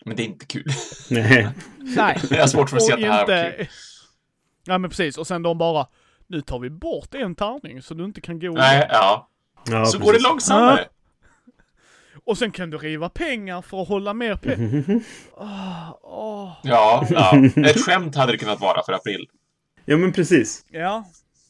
Men 0.05 0.17
det 0.17 0.23
är 0.23 0.27
inte 0.27 0.47
kul. 0.47 0.65
Nej. 1.11 1.49
nej. 1.79 2.21
Jag 2.31 2.41
har 2.41 2.47
svårt 2.47 2.71
för 2.71 2.77
att 2.77 2.83
se 2.83 2.93
att 2.93 3.01
det 3.01 3.07
här 3.13 3.27
var 3.27 3.43
kul. 3.51 3.61
inte... 3.61 3.69
Ja 4.67 4.79
men 4.79 4.91
precis, 4.91 5.19
och 5.19 5.27
sen 5.27 5.43
de 5.43 5.59
bara, 5.59 5.87
nu 6.27 6.41
tar 6.41 6.59
vi 6.59 6.71
bort 6.71 7.15
en 7.15 7.35
tärning 7.35 7.83
så 7.83 7.95
du 7.95 8.05
inte 8.05 8.21
kan 8.21 8.39
gå 8.41 8.51
Nej, 8.53 8.87
ja. 8.91 9.29
Ja, 9.67 9.85
Så 9.87 9.99
går 9.99 10.05
det 10.07 10.13
precis. 10.13 10.29
långsammare. 10.29 10.85
Och 12.27 12.39
sen 12.39 12.53
kan 12.53 12.71
du 12.71 12.79
riva 12.79 13.09
pengar 13.09 13.63
för 13.63 13.83
att 13.83 13.89
hålla 13.89 14.15
mer 14.15 14.37
pengar. 14.37 14.85
Åh, 15.37 15.99
åh. 16.03 16.53
Ja, 16.63 17.07
ja. 17.11 17.45
Ett 17.57 17.81
skämt 17.85 18.17
hade 18.17 18.33
det 18.33 18.39
kunnat 18.39 18.61
vara 18.61 18.83
för 18.83 18.93
april. 18.93 19.29
Ja, 19.85 19.97
men 19.97 20.13
precis. 20.13 20.65
Ja, 20.71 21.05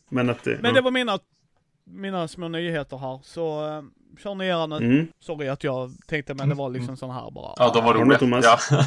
Men 0.08 0.30
att... 0.30 0.46
eh, 0.46 0.52
men 0.52 0.64
ja. 0.64 0.72
det 0.72 0.80
var 0.80 0.90
mina, 0.90 1.18
mina 1.84 2.28
små 2.28 2.48
nyheter 2.48 2.98
här. 2.98 3.20
Så 3.22 3.76
uh, 3.78 3.82
kör 4.22 4.34
ni 4.34 4.46
era 4.46 4.66
nu. 4.66 4.76
Mm. 4.76 5.06
Sorry 5.20 5.48
att 5.48 5.64
jag 5.64 5.90
tänkte, 6.06 6.34
men 6.34 6.48
det 6.48 6.54
var 6.54 6.70
liksom 6.70 6.96
sån 6.96 7.10
här 7.10 7.30
bara. 7.30 7.52
Ja, 7.56 7.70
de 7.74 7.84
var 7.84 7.94
roliga. 7.94 8.18
Thomas? 8.18 8.44
Ja. 8.70 8.84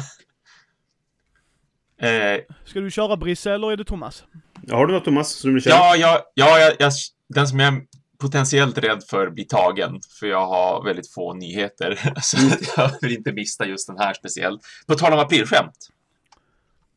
eh, 2.08 2.40
Ska 2.64 2.80
du 2.80 2.90
köra 2.90 3.16
Brisse 3.16 3.52
eller 3.52 3.72
är 3.72 3.76
det 3.76 3.84
Thomas? 3.84 4.24
Har 4.70 4.86
du 4.86 4.92
något 4.92 5.04
Thomas 5.04 5.32
som 5.32 5.50
du 5.50 5.54
vill 5.54 5.62
köra? 5.62 5.74
ja, 5.74 5.96
ja, 5.96 6.20
ja 6.34 6.58
jag, 6.58 6.72
jag, 6.78 6.92
den 7.28 7.48
som 7.48 7.60
jag 7.60 7.74
är 7.74 7.80
potentiellt 8.20 8.78
rädd 8.78 9.04
för 9.10 9.30
blir 9.30 9.44
tagen, 9.44 10.00
för 10.20 10.26
jag 10.26 10.46
har 10.46 10.84
väldigt 10.84 11.12
få 11.12 11.34
nyheter. 11.34 12.12
Så 12.22 12.36
att 12.36 12.76
jag 12.76 12.90
vill 13.00 13.16
inte 13.16 13.32
missa 13.32 13.66
just 13.66 13.86
den 13.86 13.98
här 13.98 14.14
speciellt. 14.14 14.60
På 14.86 14.94
tal 14.94 15.12
om 15.12 15.18
aprilskämt, 15.18 15.88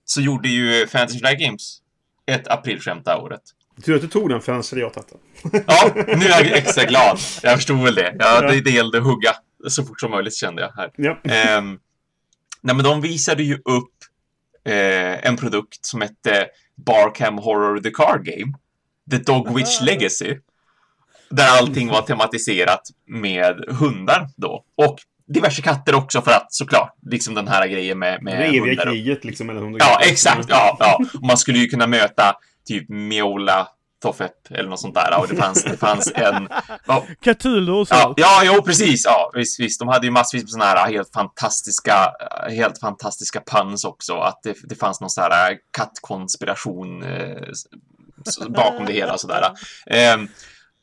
så 0.06 0.22
gjorde 0.22 0.49
ju 0.49 0.88
Fantasy 0.88 1.19
Flight 1.19 1.39
Games 1.39 1.77
ett 2.26 2.48
aprilskämt 2.48 3.06
det 3.06 3.11
här 3.11 3.22
året. 3.22 3.41
Tur 3.85 3.95
att 3.95 4.02
du 4.02 4.07
tog 4.07 4.30
den, 4.30 4.41
för 4.41 4.52
annars 4.53 4.72
hade 4.72 4.81
jag 4.81 4.93
tagit 4.93 5.10
den. 5.10 5.64
Ja, 5.68 5.91
nu 5.95 6.26
är 6.26 6.45
jag 6.45 6.57
extra 6.57 6.85
glad. 6.85 7.19
Jag 7.43 7.56
förstod 7.56 7.84
väl 7.84 7.95
det. 7.95 8.15
Ja, 8.19 8.41
det, 8.41 8.61
det 8.61 8.72
gällde 8.72 8.98
att 8.98 9.03
hugga 9.03 9.35
så 9.68 9.84
fort 9.84 9.99
som 9.99 10.11
möjligt 10.11 10.35
kände 10.35 10.61
jag 10.61 10.72
här. 10.72 10.91
Ja. 10.95 11.19
Ehm, 11.23 11.80
nej, 12.61 12.76
men 12.76 12.84
de 12.84 13.02
visade 13.02 13.43
ju 13.43 13.56
upp 13.56 13.93
eh, 14.65 15.27
en 15.27 15.38
produkt 15.38 15.85
som 15.85 16.02
hette 16.02 16.48
Barcam 16.85 17.38
Horror 17.38 17.80
The 17.80 17.89
Card 17.89 18.26
Game. 18.26 18.53
The 19.11 19.18
Dog 19.18 19.56
Witch 19.56 19.81
Legacy. 19.81 20.38
Där 21.32 21.48
allting 21.60 21.88
var 21.88 22.02
tematiserat 22.02 22.82
med 23.08 23.56
hundar 23.68 24.28
då. 24.38 24.64
Och 24.78 24.98
diverse 25.34 25.62
katter 25.62 25.95
också 25.95 26.22
för 26.22 26.32
att 26.32 26.53
såklart, 26.53 26.94
liksom 27.12 27.34
den 27.34 27.48
här 27.48 27.68
grejen 27.68 27.99
med, 27.99 28.24
med 28.24 28.40
Det 28.40 28.45
eviga 28.45 28.62
hundar. 28.64 28.86
kriget 28.86 29.26
liksom 29.26 29.48
mellan 29.48 29.64
hund 29.64 29.76
och 29.76 29.82
Ja, 29.82 29.99
exakt. 30.02 30.45
Ja, 30.49 30.78
ja. 30.80 30.99
Och 31.14 31.28
man 31.28 31.38
skulle 31.38 31.58
ju 31.60 31.68
kunna 31.68 31.88
möta 31.88 32.36
typ 32.68 32.90
Miola 32.90 33.68
Toffep 34.02 34.32
eller 34.52 34.70
något 34.70 34.80
sånt 34.80 34.95
där. 34.95 35.20
Och 35.20 35.28
det 35.28 35.36
fanns, 35.36 35.64
det 35.64 35.78
fanns 35.78 36.12
en... 36.16 36.49
Ja, 36.88 37.06
Cthulhu 37.24 37.72
och 37.74 37.88
så. 37.88 37.95
Ja, 37.95 38.14
ja, 38.18 38.41
jo, 38.44 38.62
precis. 38.62 39.06
Ja, 39.06 39.32
visst, 39.34 39.60
visst. 39.60 39.80
De 39.80 39.88
hade 39.88 40.08
ju 40.08 40.12
massvis 40.12 40.44
med 40.44 40.49
såna 40.49 40.66
här 40.66 40.91
helt 40.91 41.14
fantastiska, 41.14 42.12
helt 42.49 42.80
fantastiska 42.80 43.41
puns 43.52 43.84
också. 43.84 44.14
Att 44.18 44.40
det, 44.44 44.56
det 44.64 44.76
fanns 44.76 45.02
någon 45.02 45.10
sån 45.10 45.24
här 45.24 45.58
kattkonspiration 45.78 47.03
eh, 47.03 47.36
bakom 48.49 48.86
det 48.86 48.94
hela 48.94 49.14
och 49.14 49.20
sådär. 49.20 49.44
Eh, 49.86 50.18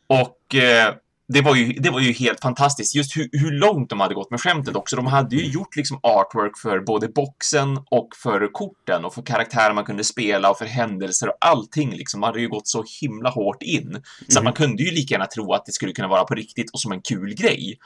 och 0.09 0.55
eh, 0.55 0.95
det 1.33 1.41
var, 1.41 1.55
ju, 1.55 1.73
det 1.73 1.91
var 1.91 2.01
ju 2.01 2.13
helt 2.13 2.41
fantastiskt. 2.41 2.95
Just 2.95 3.17
hur, 3.17 3.29
hur 3.33 3.51
långt 3.51 3.91
de 3.91 4.01
hade 4.01 4.15
gått 4.15 4.31
med 4.31 4.41
skämtet 4.41 4.77
också. 4.77 4.97
De 4.97 5.07
hade 5.07 5.37
ju 5.37 5.47
gjort 5.47 5.77
liksom 5.77 6.01
artwork 6.03 6.59
för 6.59 6.81
både 6.81 7.09
boxen 7.09 7.79
och 7.91 8.09
för 8.23 8.53
korten 8.53 9.05
och 9.05 9.15
för 9.15 9.23
karaktärer 9.23 9.75
man 9.75 9.85
kunde 9.85 10.05
spela 10.05 10.51
och 10.51 10.59
för 10.59 10.65
händelser 10.67 11.29
och 11.29 11.37
allting 11.41 11.91
liksom. 11.91 12.21
Man 12.21 12.29
hade 12.29 12.41
ju 12.41 12.49
gått 12.49 12.69
så 12.69 12.85
himla 13.01 13.31
hårt 13.31 13.63
in. 13.63 14.03
Så 14.29 14.39
att 14.39 14.45
man 14.45 14.53
kunde 14.53 14.83
ju 14.83 14.91
lika 14.91 15.15
gärna 15.15 15.27
tro 15.27 15.53
att 15.53 15.67
det 15.67 15.73
skulle 15.73 15.93
kunna 15.93 16.09
vara 16.09 16.25
på 16.25 16.35
riktigt 16.35 16.71
och 16.73 16.81
som 16.81 16.93
en 16.93 17.01
kul 17.03 17.35
grej. 17.35 17.79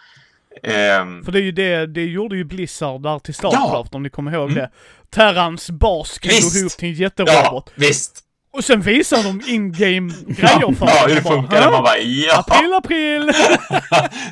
Ehm, 0.63 1.25
För 1.25 1.33
det 1.33 1.39
är 1.39 1.43
ju 1.43 1.53
det, 1.53 1.87
det 1.87 2.05
gjorde 2.05 2.37
ju 2.37 2.45
Blizzard 2.45 3.03
där 3.03 3.19
till 3.19 3.35
Ja. 3.43 3.51
Starcraft 3.51 3.95
om 3.95 4.03
ni 4.03 4.11
kommer 4.11 4.33
ihåg 4.35 4.51
Mm. 4.51 4.55
det. 4.55 4.71
Terrans 5.11 5.71
bas 5.71 6.19
kan 6.19 6.33
gå 6.53 6.59
ihop 6.59 6.73
till 6.73 6.89
en 6.89 6.95
ja, 6.95 7.01
jätterobot. 7.03 7.73
visst. 7.75 8.25
Och 8.53 8.65
sen 8.65 8.81
visar 8.81 9.23
de 9.23 9.53
in-game 9.53 10.13
grejer 10.27 10.75
för 10.75 10.87
Ja, 10.87 11.05
hur 11.09 11.15
det 11.15 11.23
funkar. 11.23 11.63
"Hä? 11.63 11.71
Man 11.71 11.83
bara, 11.83 11.99
ja. 11.99 12.39
April, 12.49 12.73
april! 12.75 13.27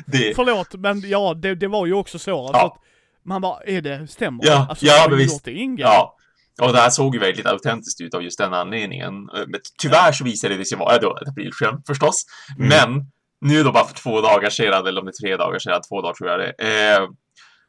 Det, 0.05 0.33
Förlåt, 0.35 0.73
men 0.75 1.09
ja, 1.09 1.33
det, 1.33 1.55
det 1.55 1.67
var 1.67 1.85
ju 1.85 1.93
också 1.93 2.19
så. 2.19 2.39
Alltså 2.39 2.57
Ja. 2.57 2.65
att 2.65 2.81
man 3.25 3.41
bara, 3.41 3.63
är 3.63 3.81
det, 3.81 4.07
stämmer 4.07 4.45
Ja? 4.45 4.67
Alltså, 4.69 4.85
ja, 4.85 5.05
men 5.09 5.17
visst. 5.17 5.45
det 5.45 5.51
in-game. 5.51 5.89
ja. 5.89 6.17
Och 6.61 6.73
det 6.73 6.79
här 6.79 6.89
såg 6.89 7.15
ju 7.15 7.21
väldigt 7.21 7.45
autentiskt 7.45 8.01
ut 8.01 8.13
av 8.13 8.23
just 8.23 8.37
den 8.37 8.53
anledningen. 8.53 9.13
Men 9.47 9.59
tyvärr 9.81 10.11
så 10.11 10.23
visade 10.23 10.57
det 10.57 10.65
sig 10.65 10.77
vara 10.77 10.97
då 10.97 11.17
ett 11.17 11.27
aprilskämt 11.27 11.87
förstås. 11.87 12.25
Mm. 12.59 12.67
Men 12.69 13.05
nu 13.41 13.63
då 13.63 13.71
bara 13.71 13.85
för 13.85 13.95
två 13.95 14.21
dagar 14.21 14.49
sedan, 14.49 14.87
eller 14.87 15.01
om 15.01 15.05
det 15.05 15.09
är 15.09 15.27
tre 15.27 15.37
dagar 15.37 15.59
sedan, 15.59 15.81
två 15.89 16.01
dagar 16.01 16.13
tror 16.13 16.29
jag 16.29 16.39
det 16.39 16.53
eh, 16.97 17.07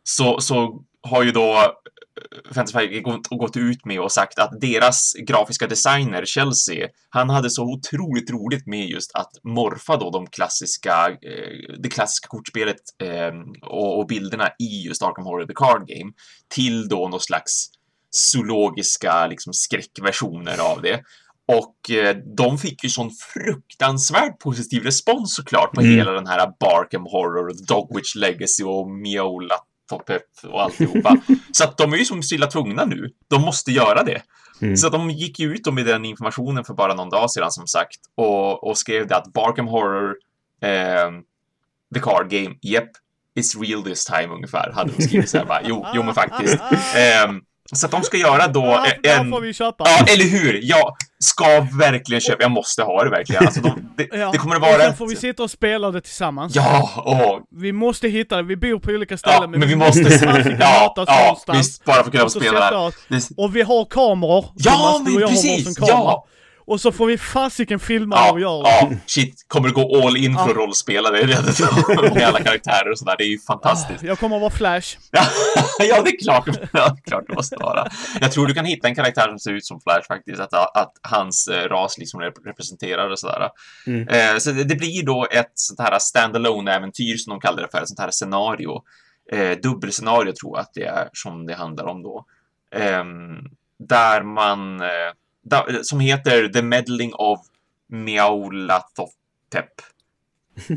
så, 0.02 0.40
så 0.40 0.82
har 1.08 1.22
ju 1.22 1.30
då 1.30 1.52
eh, 1.52 1.68
Fantasy 2.55 3.01
gått, 3.01 3.28
gått 3.28 3.56
ut 3.56 3.84
med 3.84 4.01
och 4.01 4.12
sagt 4.12 4.39
att 4.39 4.60
deras 4.60 5.12
grafiska 5.26 5.66
designer, 5.66 6.24
Chelsea, 6.24 6.89
han 7.10 7.30
hade 7.30 7.51
så 7.51 7.62
otroligt 7.62 8.30
roligt 8.30 8.66
med 8.66 8.86
just 8.86 9.10
att 9.14 9.30
morfa 9.43 9.97
då 9.97 10.10
de 10.10 10.26
klassiska, 10.26 11.09
eh, 11.09 11.76
det 11.78 11.89
klassiska 11.89 12.28
kortspelet 12.28 12.80
eh, 13.02 13.32
och, 13.62 13.98
och 13.98 14.06
bilderna 14.06 14.48
i 14.59 14.86
just 14.86 15.02
Arkham 15.02 15.24
Horror 15.24 15.47
The 15.47 15.55
Card 15.55 15.89
Game 15.89 16.12
till 16.48 16.89
då 16.89 17.09
någon 17.09 17.20
slags 17.20 17.66
zoologiska 18.10 19.26
liksom 19.26 19.52
skräckversioner 19.52 20.59
av 20.72 20.82
det. 20.82 21.02
Och 21.48 21.90
eh, 21.90 22.16
de 22.36 22.59
fick 22.59 22.84
ju 22.84 22.90
sån 22.90 23.10
fruktansvärt 23.10 24.39
positiv 24.39 24.82
respons 24.82 25.34
såklart 25.34 25.72
på 25.72 25.80
Mm. 25.80 25.97
hela 25.97 26.12
den 26.12 26.26
här 26.26 26.52
Barkham 26.60 27.02
Horror, 27.02 27.66
Dogwitch 27.68 28.14
Legacy 28.14 28.64
och 28.64 28.90
Miola 28.90 29.55
Topep 29.88 30.22
och 30.44 30.62
alltihopa. 30.62 31.16
så 31.52 31.64
att 31.64 31.78
de 31.78 31.92
är 31.92 31.96
ju 31.96 32.04
som 32.04 32.22
stilla 32.22 32.46
tvungna 32.46 32.84
nu. 32.84 33.10
De 33.28 33.42
måste 33.42 33.72
göra 33.72 34.02
det. 34.02 34.22
Mm. 34.62 34.76
Så 34.76 34.86
att 34.86 34.92
de 34.92 35.10
gick 35.10 35.38
ju 35.38 35.54
ut 35.54 35.72
med 35.72 35.86
den 35.86 36.04
informationen 36.04 36.64
för 36.64 36.74
bara 36.74 36.94
någon 36.94 37.10
dag 37.10 37.30
sedan 37.30 37.50
som 37.50 37.66
sagt 37.66 37.98
och, 38.16 38.68
och 38.68 38.78
skrev 38.78 39.06
det 39.06 39.16
att 39.16 39.32
Barkham 39.32 39.66
Horror 39.66 40.16
ehm, 40.62 41.14
The 41.94 42.00
Card 42.00 42.30
Game, 42.30 42.54
yep, 42.62 42.88
it's 43.38 43.60
real 43.62 43.82
this 43.82 44.04
time 44.04 44.26
ungefär, 44.26 44.72
hade 44.72 44.92
de 44.92 45.02
skrivit 45.02 45.30
så 45.30 45.38
här 45.38 45.44
bara, 45.44 45.60
jo, 45.64 45.86
jo 45.94 46.02
men 46.02 46.14
faktiskt. 46.14 46.59
Ehm, 46.96 47.40
så 47.72 47.86
att 47.86 47.92
de 47.92 48.02
ska 48.02 48.16
göra 48.16 48.48
då 48.48 48.60
Ja, 48.60 48.86
eh, 49.04 49.20
en... 49.20 49.30
får 49.30 49.40
vi 49.40 49.52
köpa. 49.52 49.84
Ja, 49.86 50.06
eller 50.12 50.24
hur? 50.24 50.60
Jag 50.62 50.96
ska 51.23 51.66
verkligen 51.78 52.20
köpa, 52.20 52.43
jag 52.43 52.51
måste 52.51 52.82
ha 52.82 53.05
det 53.05 53.11
verkligen. 53.11 53.47
Alltså, 53.47 53.61
de, 53.61 53.89
det, 53.97 54.09
Ja, 54.12 54.31
det 54.32 54.39
kommer 54.39 54.57
att 54.57 54.62
Och 54.62 54.69
vara... 54.69 54.81
sen 54.82 54.97
får 54.97 55.07
vi 55.09 55.16
sitta 55.16 55.43
och 55.43 55.51
spela 55.51 55.90
det 55.90 56.01
tillsammans. 56.01 56.55
Ja, 56.57 56.90
åh, 57.07 57.39
Vi 57.51 57.73
måste 57.73 58.09
hitta 58.09 58.36
det, 58.36 58.43
vi 58.43 58.57
bor 58.57 58.78
på 58.78 58.90
olika 58.90 59.16
ställen 59.19 59.53
ja, 59.53 59.59
men 59.59 59.69
vi 59.69 59.77
måste... 59.77 60.05
fasiken 60.05 60.57
Ja, 60.61 60.94
ja, 60.97 61.05
någonstans. 61.07 61.59
visst, 61.59 61.85
bara 61.85 61.97
för 61.97 62.03
att 62.05 62.12
kunna 62.12 62.28
spela 62.28 62.70
det 62.70 62.77
här. 62.77 62.93
Och 63.36 63.57
vi 63.57 63.62
har 63.62 63.85
kameror. 63.85 64.44
Ja, 64.55 65.01
men 65.05 65.16
precis, 65.28 65.78
ja. 65.81 66.27
Och 66.73 66.81
så 66.81 66.93
får 66.93 67.07
vi 67.07 67.19
fasiken 67.19 67.78
filma 67.81 68.16
Ja, 68.16 68.32
och 68.32 68.40
göra 68.40 68.62
ja, 68.69 68.90
shit, 69.07 69.44
kommer 69.49 69.69
du 69.69 69.74
gå 69.74 70.07
all 70.07 70.16
in 70.16 70.35
för 70.35 70.40
Ja. 70.40 70.51
att 70.51 70.57
rollspela 70.57 71.11
det 71.11 71.19
redan? 71.27 72.15
Med 72.15 72.23
alla 72.23 72.40
karaktärer 72.40 72.90
och 72.90 72.99
sådär, 72.99 73.15
det 73.19 73.24
är 73.24 73.28
ju 73.28 73.39
fantastiskt. 73.39 74.03
Jag 74.03 74.19
kommer 74.19 74.36
att 74.36 74.40
vara 74.43 74.51
Flash. 74.51 74.97
Ja, 75.78 76.03
det 76.03 76.11
är 76.11 76.23
klart. 76.24 76.49
Ja, 76.73 76.97
klart 77.05 77.24
det 77.28 77.35
måste 77.35 77.57
vara. 77.57 77.86
Jag 78.20 78.32
tror 78.32 78.47
du 78.47 78.55
kan 78.55 78.65
hitta 78.65 78.89
en 78.89 78.94
karaktär 78.94 79.28
som 79.28 79.39
ser 79.39 79.53
ut 79.53 79.65
som 79.66 79.81
Flash 79.81 80.07
faktiskt, 80.09 80.40
att, 80.40 80.53
att 80.55 80.93
hans 81.03 81.49
eh, 81.49 81.69
ras 81.69 81.99
liksom 81.99 82.20
rep- 82.20 82.44
representerar 82.47 83.11
och 83.11 83.19
sådär. 83.19 83.49
Mm. 83.86 84.09
Eh, 84.09 84.36
så 84.39 84.51
det, 84.51 84.65
det 84.65 84.74
blir 84.77 85.07
då 85.07 85.27
ett 85.31 85.53
sånt 85.55 85.81
här 85.81 85.99
standalone 85.99 86.73
äventyr 86.74 87.16
som 87.16 87.31
de 87.31 87.40
kallar 87.40 87.62
det 87.62 87.69
för, 87.70 87.82
ett 87.82 87.89
sånt 87.89 88.01
här 88.01 88.11
scenario. 88.11 88.82
Eh, 89.32 89.59
dubbelscenario 89.62 90.32
tror 90.32 90.57
jag 90.57 90.61
att 90.62 90.74
det 90.74 90.85
är 90.85 91.09
som 91.12 91.47
det 91.47 91.55
handlar 91.55 91.85
om 91.86 92.03
då. 92.03 92.24
Ehm, 92.74 93.36
där 93.89 94.23
man, 94.23 94.81
som 95.82 96.01
heter 96.01 96.48
The 96.48 96.62
Meddling 96.62 97.14
of 97.14 97.40
Miaulathotep. 97.89 99.82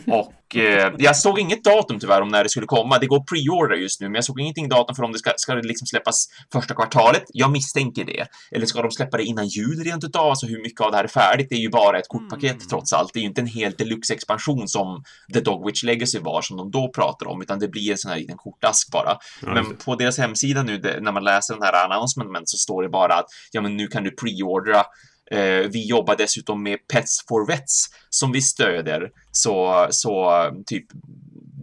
Och 0.08 0.56
eh, 0.56 0.94
jag 0.98 1.16
såg 1.16 1.40
inget 1.40 1.64
datum 1.64 2.00
tyvärr 2.00 2.22
om 2.22 2.28
när 2.28 2.44
det 2.44 2.50
skulle 2.50 2.66
komma. 2.66 3.00
Det 3.00 3.08
går 3.08 3.20
pre-order 3.20 3.76
just 3.76 4.02
nu, 4.02 4.08
men 4.08 4.16
jag 4.16 4.24
såg 4.24 4.40
ingenting 4.40 4.70
datum 4.70 4.96
för 4.96 5.04
om 5.04 5.12
det 5.12 5.20
ska, 5.20 5.32
ska 5.38 5.56
det 5.56 5.68
liksom 5.68 5.88
släppas 5.88 6.28
första 6.54 6.74
kvartalet. 6.74 7.24
Jag 7.28 7.52
misstänker 7.52 8.06
det. 8.06 8.28
Eller 8.52 8.66
ska 8.66 8.82
de 8.82 8.92
släppa 8.92 9.18
det 9.18 9.24
innan 9.24 9.48
jul 9.48 9.84
rent 9.84 10.04
utav? 10.04 10.30
Alltså 10.30 10.46
hur 10.46 10.62
mycket 10.62 10.82
av 10.82 10.92
det 10.92 10.98
här 10.98 11.04
är 11.04 11.08
färdigt? 11.08 11.48
Det 11.50 11.56
är 11.56 11.60
ju 11.60 11.70
bara 11.70 12.00
ett 12.00 12.08
kortpaket 12.08 12.52
Mm. 12.52 12.68
trots 12.70 12.94
allt. 12.94 13.14
Det 13.14 13.20
är 13.20 13.22
ju 13.22 13.28
inte 13.28 13.42
en 13.42 13.48
helt 13.48 13.78
deluxe-expansion 13.78 14.68
som 14.68 15.04
The 15.34 15.40
Dogwitch 15.40 15.84
Legacy 15.84 16.20
var, 16.20 16.42
som 16.42 16.58
de 16.58 16.72
då 16.72 16.92
pratade 16.96 17.32
om, 17.32 17.42
utan 17.42 17.60
det 17.60 17.68
blir 17.68 17.92
en 17.92 17.98
sån 17.98 18.12
här 18.12 18.18
liten 18.18 18.38
kortask 18.38 18.92
bara. 18.92 19.18
Just 19.42 19.54
Men 19.54 19.76
på 19.76 19.96
deras 19.96 20.18
hemsida 20.18 20.64
nu, 20.64 20.78
när 21.02 21.12
man 21.12 21.24
läser 21.24 21.54
den 21.54 21.64
här 21.64 21.86
announcementen, 21.86 22.48
så 22.48 22.58
står 22.58 22.84
det 22.84 22.90
bara 22.90 23.14
att 23.14 23.26
ja, 23.52 23.62
men 23.62 23.78
nu 23.78 23.88
kan 23.88 24.04
du 24.04 24.12
preordra. 24.12 24.84
Eh, 25.32 25.70
vi 25.72 25.88
jobbar 25.88 26.16
dessutom 26.16 26.64
med 26.64 26.88
Pets 26.88 27.26
for 27.28 27.48
Vets 27.48 27.86
som 28.10 28.32
vi 28.32 28.42
stöder. 28.42 29.12
Så, 29.32 29.88
så 29.90 30.44
eh, 30.44 30.54
typ 30.66 30.86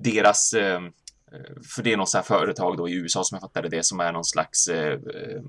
deras 0.02 0.52
eh, 0.52 0.80
för 1.74 1.82
det 1.82 1.92
är 1.92 1.96
något 1.96 2.08
så 2.08 2.18
här 2.18 2.24
företag 2.24 2.76
då 2.76 2.88
i 2.88 2.94
USA 2.94 3.24
som 3.24 3.36
jag 3.36 3.42
fattade 3.42 3.68
det 3.68 3.84
som 3.84 4.00
är 4.00 4.12
någon 4.12 4.24
slags, 4.24 4.68
eh, 4.68 4.92
eh, 4.92 5.42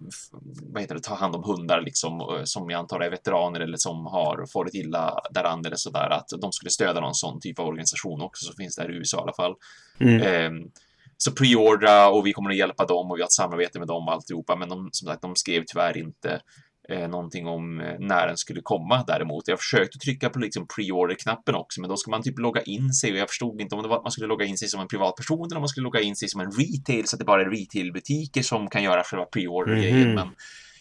vad 0.62 0.82
heter 0.82 0.96
det, 0.96 1.02
ta 1.02 1.16
hand 1.16 1.36
om 1.36 1.44
hundar 1.44 1.82
liksom, 1.82 2.20
eh, 2.20 2.44
som 2.44 2.70
jag 2.70 2.80
antar 2.80 3.00
är 3.00 3.10
veteraner 3.10 3.60
eller 3.60 3.78
som 3.78 4.06
har 4.06 4.46
farit 4.54 4.74
illa 4.74 5.22
däran 5.32 5.66
eller 5.66 5.76
sådär, 5.76 6.10
att 6.10 6.28
de 6.42 6.52
skulle 6.52 6.70
stödja 6.70 7.02
någon 7.02 7.16
sån 7.16 7.40
typ 7.40 7.60
av 7.60 7.68
organisation 7.68 8.22
också 8.22 8.46
som 8.46 8.56
finns 8.56 8.76
där 8.76 8.92
i 8.92 8.96
USA 8.96 9.18
i 9.18 9.22
alla 9.22 9.34
fall. 9.34 9.56
Mm. 10.00 10.22
Ehm, 10.22 10.72
så 11.18 11.32
preordra 11.32 12.10
och 12.10 12.26
vi 12.26 12.34
kommer 12.34 12.50
att 12.50 12.58
hjälpa 12.58 12.86
dem 12.86 13.12
och 13.12 13.18
vi 13.18 13.22
har 13.22 13.28
ett 13.28 13.32
samarbete 13.32 13.80
med 13.80 13.88
dem 13.88 14.08
och 14.08 14.14
alltihopa. 14.14 14.56
Men 14.56 14.70
de, 14.70 14.90
som 14.92 15.08
sagt, 15.08 15.22
de 15.22 15.36
skrev 15.36 15.64
tyvärr 15.68 15.98
inte 15.98 16.42
eh, 16.90 17.08
någonting 17.08 17.48
om 17.48 17.80
eh, 17.82 17.96
när 18.00 18.28
den 18.28 18.38
skulle 18.38 18.62
komma 18.64 19.04
däremot. 19.08 19.48
Jag 19.48 19.60
försökte 19.60 19.98
trycka 19.98 20.30
på 20.30 20.40
liksom 20.40 20.68
pre-order-knappen 20.68 21.56
också, 21.56 21.82
men 21.82 21.90
då 21.90 21.98
ska 21.98 22.12
man 22.12 22.24
typ 22.24 22.40
logga 22.40 22.62
in 22.62 22.94
sig 22.94 23.12
och 23.12 23.18
jag 23.18 23.30
förstod 23.30 23.62
inte 23.62 23.76
om 23.76 23.84
det 23.84 23.90
var 23.90 23.98
att 23.98 24.04
man 24.04 24.12
skulle 24.12 24.28
logga 24.28 24.46
in 24.46 24.58
sig 24.58 24.68
som 24.68 24.82
en 24.82 24.88
privatperson 24.88 25.46
eller 25.46 25.56
om 25.56 25.62
man 25.62 25.70
skulle 25.70 25.84
logga 25.84 26.02
in 26.02 26.16
sig 26.16 26.30
som 26.30 26.42
en 26.42 26.52
retail 26.52 27.08
så 27.08 27.16
att 27.16 27.20
det 27.20 27.26
bara 27.26 27.42
är 27.42 27.50
retailbutiker 27.50 28.42
som 28.42 28.70
kan 28.70 28.84
göra 28.84 29.04
själva 29.04 29.26
pre-order-grejen. 29.26 30.08
Mhm. 30.08 30.16
Men 30.16 30.28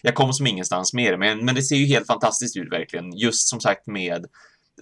jag 0.01 0.15
kom 0.15 0.33
som 0.33 0.47
ingenstans 0.47 0.93
med 0.93 1.13
det, 1.13 1.17
men, 1.17 1.45
men 1.45 1.55
det 1.55 1.61
ser 1.61 1.75
ju 1.75 1.85
helt 1.85 2.07
fantastiskt 2.07 2.57
ut 2.57 2.71
verkligen. 2.71 3.17
Just 3.17 3.47
som 3.47 3.59
sagt 3.59 3.87
med 3.87 4.25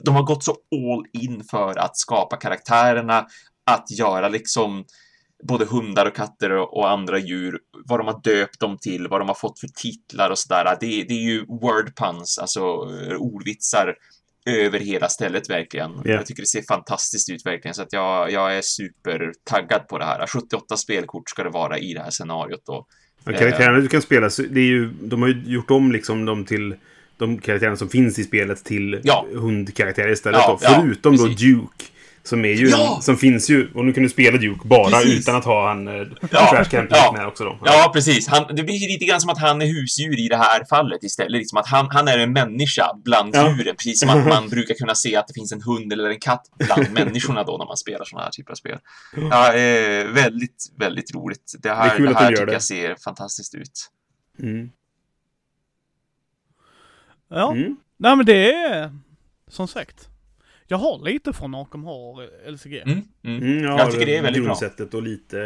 de 0.04 0.16
har 0.16 0.24
gått 0.24 0.44
så 0.44 0.52
all 0.52 1.06
in 1.24 1.44
för 1.52 1.80
att 1.80 1.98
skapa 1.98 2.38
karaktärerna, 2.38 3.26
att 3.66 3.92
göra 3.92 4.30
liksom 4.30 4.86
både 5.44 5.66
hundar 5.66 6.06
och 6.06 6.16
katter 6.16 6.52
och 6.52 6.90
andra 6.90 7.20
djur, 7.20 7.60
vad 7.86 8.00
de 8.00 8.08
har 8.08 8.22
döpt 8.24 8.60
dem 8.60 8.78
till, 8.78 9.08
vad 9.08 9.22
de 9.22 9.28
har 9.28 9.36
fått 9.36 9.60
för 9.60 9.68
titlar 9.68 10.30
och 10.30 10.40
sådär. 10.40 10.78
Det, 10.80 11.04
det 11.04 11.14
är 11.14 11.24
ju 11.24 11.46
word 11.46 11.96
puns, 11.96 12.38
alltså 12.38 12.60
eh, 12.60 13.16
ordvitsar 13.18 13.96
över 14.46 14.80
hela 14.80 15.10
stället 15.10 15.50
verkligen. 15.50 15.92
Ja. 16.04 16.12
Jag 16.12 16.26
tycker 16.26 16.42
det 16.42 16.48
ser 16.48 16.64
fantastiskt 16.68 17.30
ut 17.30 17.46
verkligen, 17.46 17.76
så 17.76 17.82
att 17.82 17.94
jag, 17.94 18.32
jag 18.32 18.58
är 18.58 18.62
supertaggad 18.62 19.88
på 19.88 19.98
det 19.98 20.06
här. 20.06 20.28
78 20.28 20.78
spelkort 20.78 21.30
ska 21.30 21.44
det 21.44 21.50
vara 21.50 21.78
i 21.78 21.94
det 21.94 22.02
här 22.02 22.10
scenariot 22.12 22.62
då. 22.66 22.86
Ja, 23.24 23.34
karaktärerna 23.34 23.80
du 23.80 23.88
kan 23.88 24.02
spela, 24.02 24.30
det 24.50 24.60
är 24.60 24.66
ju, 24.66 24.90
de 25.02 25.22
har 25.22 25.30
ju 25.30 25.44
gjort 25.46 25.72
om 25.72 25.92
liksom 25.92 26.26
dem 26.26 26.46
till 26.46 26.76
de 27.18 27.38
karaktärerna 27.38 27.78
som 27.78 27.90
finns 27.90 28.20
i 28.20 28.24
spelet 28.24 28.64
till 28.64 29.02
Ja. 29.04 29.26
hundkaraktärer 29.34 30.12
istället. 30.12 30.42
Ja, 30.42 30.60
då. 30.62 30.66
ja, 30.66 30.82
Förutom 30.82 31.18
då 31.18 31.24
precis. 31.24 31.42
Duke. 31.42 31.86
Som 32.24 32.46
är 32.46 32.50
ju 32.54 32.70
Ja! 32.70 32.96
en, 32.96 33.02
som 33.02 33.18
finns 33.18 33.50
ju, 33.50 33.72
och 33.74 33.86
nu 33.86 33.94
kan 33.94 34.04
du 34.04 34.10
spela 34.10 34.38
Duke 34.38 34.68
bara 34.68 34.90
Precis. 34.92 35.20
utan 35.20 35.36
att 35.36 35.46
ha 35.46 35.68
han 35.68 35.88
eh, 35.88 35.94
Ja, 36.32 36.50
Trash 36.52 36.64
Camp 36.70 36.90
ja. 36.92 37.14
med 37.18 37.28
också 37.28 37.44
då. 37.44 37.60
Ja, 37.66 37.92
precis. 37.94 38.28
Han, 38.28 38.56
det 38.56 38.64
blir 38.64 38.76
ju 38.76 38.88
lite 38.88 39.06
grann 39.06 39.22
som 39.22 39.30
att 39.30 39.38
han 39.40 39.62
är 39.62 39.66
husdjur 39.66 40.20
i 40.20 40.28
det 40.28 40.38
här 40.38 40.64
fallet 40.70 41.04
istället. 41.04 41.32
Liksom 41.32 41.58
att 41.58 41.68
han, 41.68 41.88
han 41.92 42.08
är 42.08 42.18
en 42.18 42.34
människa 42.34 42.86
bland 43.04 43.36
Ja. 43.36 43.50
djuren, 43.58 43.76
precis 43.76 44.00
som 44.00 44.10
att 44.10 44.28
man 44.34 44.50
brukar 44.50 44.74
kunna 44.76 44.96
se 44.96 45.16
att 45.16 45.28
det 45.28 45.34
finns 45.34 45.52
en 45.52 45.62
hund 45.62 45.94
eller 45.94 46.10
en 46.10 46.20
katt 46.20 46.46
bland 46.68 46.92
människorna 46.94 47.44
då 47.44 47.58
när 47.58 47.66
man 47.66 47.78
spelar 47.78 48.06
sådana 48.06 48.24
här 48.24 48.32
typer 48.32 48.52
av 48.52 48.56
spel. 48.56 48.78
Ja, 49.16 49.54
eh, 49.54 50.08
väldigt, 50.08 50.66
väldigt 50.78 51.16
roligt. 51.16 51.54
Det 51.60 51.70
här, 51.74 52.00
Det 52.00 52.08
det 52.08 52.14
här 52.20 52.30
tycker 52.30 52.46
det. 52.46 52.54
jag 52.54 52.64
ser 52.64 52.96
fantastiskt 53.04 53.56
ut. 53.56 53.90
Mm. 54.40 54.70
Ja. 57.30 57.52
Mm. 57.52 57.76
Nej 57.98 58.16
men 58.16 58.26
det 58.26 58.54
är, 58.54 58.92
som 59.48 59.68
sagt. 59.68 60.08
Jag 60.72 60.78
har 60.78 61.00
lite 61.06 61.34
från 61.34 61.56
Arkham 61.56 61.84
Horror 61.84 62.52
LCG. 62.52 62.82
Mm, 62.82 63.02
mm. 63.24 63.44
Mm, 63.44 63.64
ja, 63.64 63.78
Jag 63.80 63.92
tycker 63.92 64.06
det 64.06 64.18
är 64.18 64.22
väldigt 64.22 64.44
bra. 64.44 64.48
grundsättet 64.50 64.94
och 64.94 65.04
lite, 65.04 65.38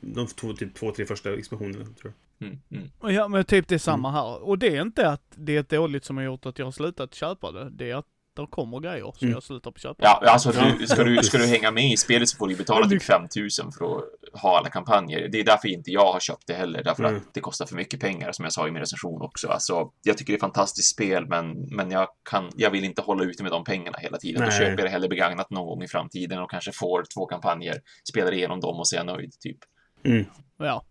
de 0.00 0.26
två, 0.26 0.52
typ 0.52 0.74
två, 0.74 0.90
tre 0.90 1.06
första 1.06 1.34
expansionerna 1.34 1.84
tror 1.84 2.12
jag. 2.38 2.48
Mm, 2.48 2.60
mm. 2.70 3.14
Ja 3.16 3.28
men 3.28 3.44
typ 3.44 3.68
det 3.68 3.74
är 3.74 3.78
samma 3.78 4.08
Mm. 4.08 4.20
här. 4.20 4.42
Och 4.42 4.58
det 4.58 4.76
är 4.76 4.82
inte 4.82 5.10
att 5.10 5.32
det 5.34 5.56
är 5.72 5.76
dåligt 5.76 6.04
som 6.04 6.16
har 6.16 6.24
gjort 6.24 6.46
att 6.46 6.58
jag 6.58 6.66
har 6.66 6.72
slutat 6.72 7.14
köpa 7.14 7.52
det. 7.52 7.70
Det 7.70 7.90
är 7.90 7.94
att 7.96 8.06
det 8.36 8.46
kommer 8.50 8.80
grejer 8.80 9.12
så 9.14 9.24
Mm. 9.24 9.34
jag 9.34 9.42
slutar 9.42 9.70
på 9.70 9.78
köpa. 9.78 9.96
Ja, 10.04 10.22
alltså 10.26 10.52
du, 10.78 10.86
ska, 10.86 11.04
du, 11.04 11.16
ska 11.22 11.38
du 11.38 11.46
hänga 11.46 11.70
med 11.70 11.92
i 11.92 11.96
spelet 11.96 12.28
så 12.28 12.36
får 12.36 12.48
du 12.48 12.56
betala 12.56 12.86
typ 12.88 13.02
5000 13.02 13.72
för 13.72 13.84
att 13.84 14.40
ha 14.40 14.58
alla 14.58 14.68
kampanjer. 14.68 15.28
Det 15.28 15.40
är 15.40 15.44
därför 15.44 15.68
inte 15.68 15.90
jag 15.90 16.12
har 16.12 16.20
köpt 16.20 16.46
det 16.46 16.54
heller, 16.54 16.82
därför 16.82 17.04
Mm. 17.04 17.16
att 17.16 17.34
det 17.34 17.40
kostar 17.40 17.66
för 17.66 17.74
mycket 17.76 18.00
pengar, 18.00 18.32
som 18.32 18.44
jag 18.44 18.52
sa 18.52 18.68
i 18.68 18.70
min 18.70 18.80
recension 18.80 19.22
också. 19.22 19.48
Alltså, 19.48 19.90
jag 20.02 20.18
tycker 20.18 20.32
det 20.32 20.34
är 20.34 20.38
ett 20.38 20.40
fantastiskt 20.40 20.90
spel, 20.94 21.26
men, 21.26 21.52
men 21.76 21.90
jag, 21.90 22.08
kan, 22.30 22.50
jag 22.56 22.70
vill 22.70 22.84
inte 22.84 23.02
hålla 23.02 23.24
ute 23.24 23.42
med 23.42 23.52
de 23.52 23.64
pengarna 23.64 23.98
hela 23.98 24.18
tiden. 24.18 24.40
Då 24.42 24.48
Nej. 24.48 24.58
köper 24.58 24.70
jag 24.70 24.86
det 24.86 24.88
hellre 24.88 25.08
begagnat 25.08 25.50
någon 25.50 25.66
gång 25.66 25.82
i 25.82 25.88
framtiden 25.88 26.38
och 26.38 26.50
kanske 26.50 26.72
får 26.72 27.04
två 27.14 27.26
kampanjer, 27.26 27.80
spelar 28.08 28.32
igenom 28.32 28.60
dem 28.60 28.78
och 28.78 28.88
så 28.88 28.96
är 28.96 28.98
jag 28.98 29.06
nöjd, 29.06 29.32
typ. 29.40 29.58
Mm. 30.04 30.24
Ja. 30.58 30.84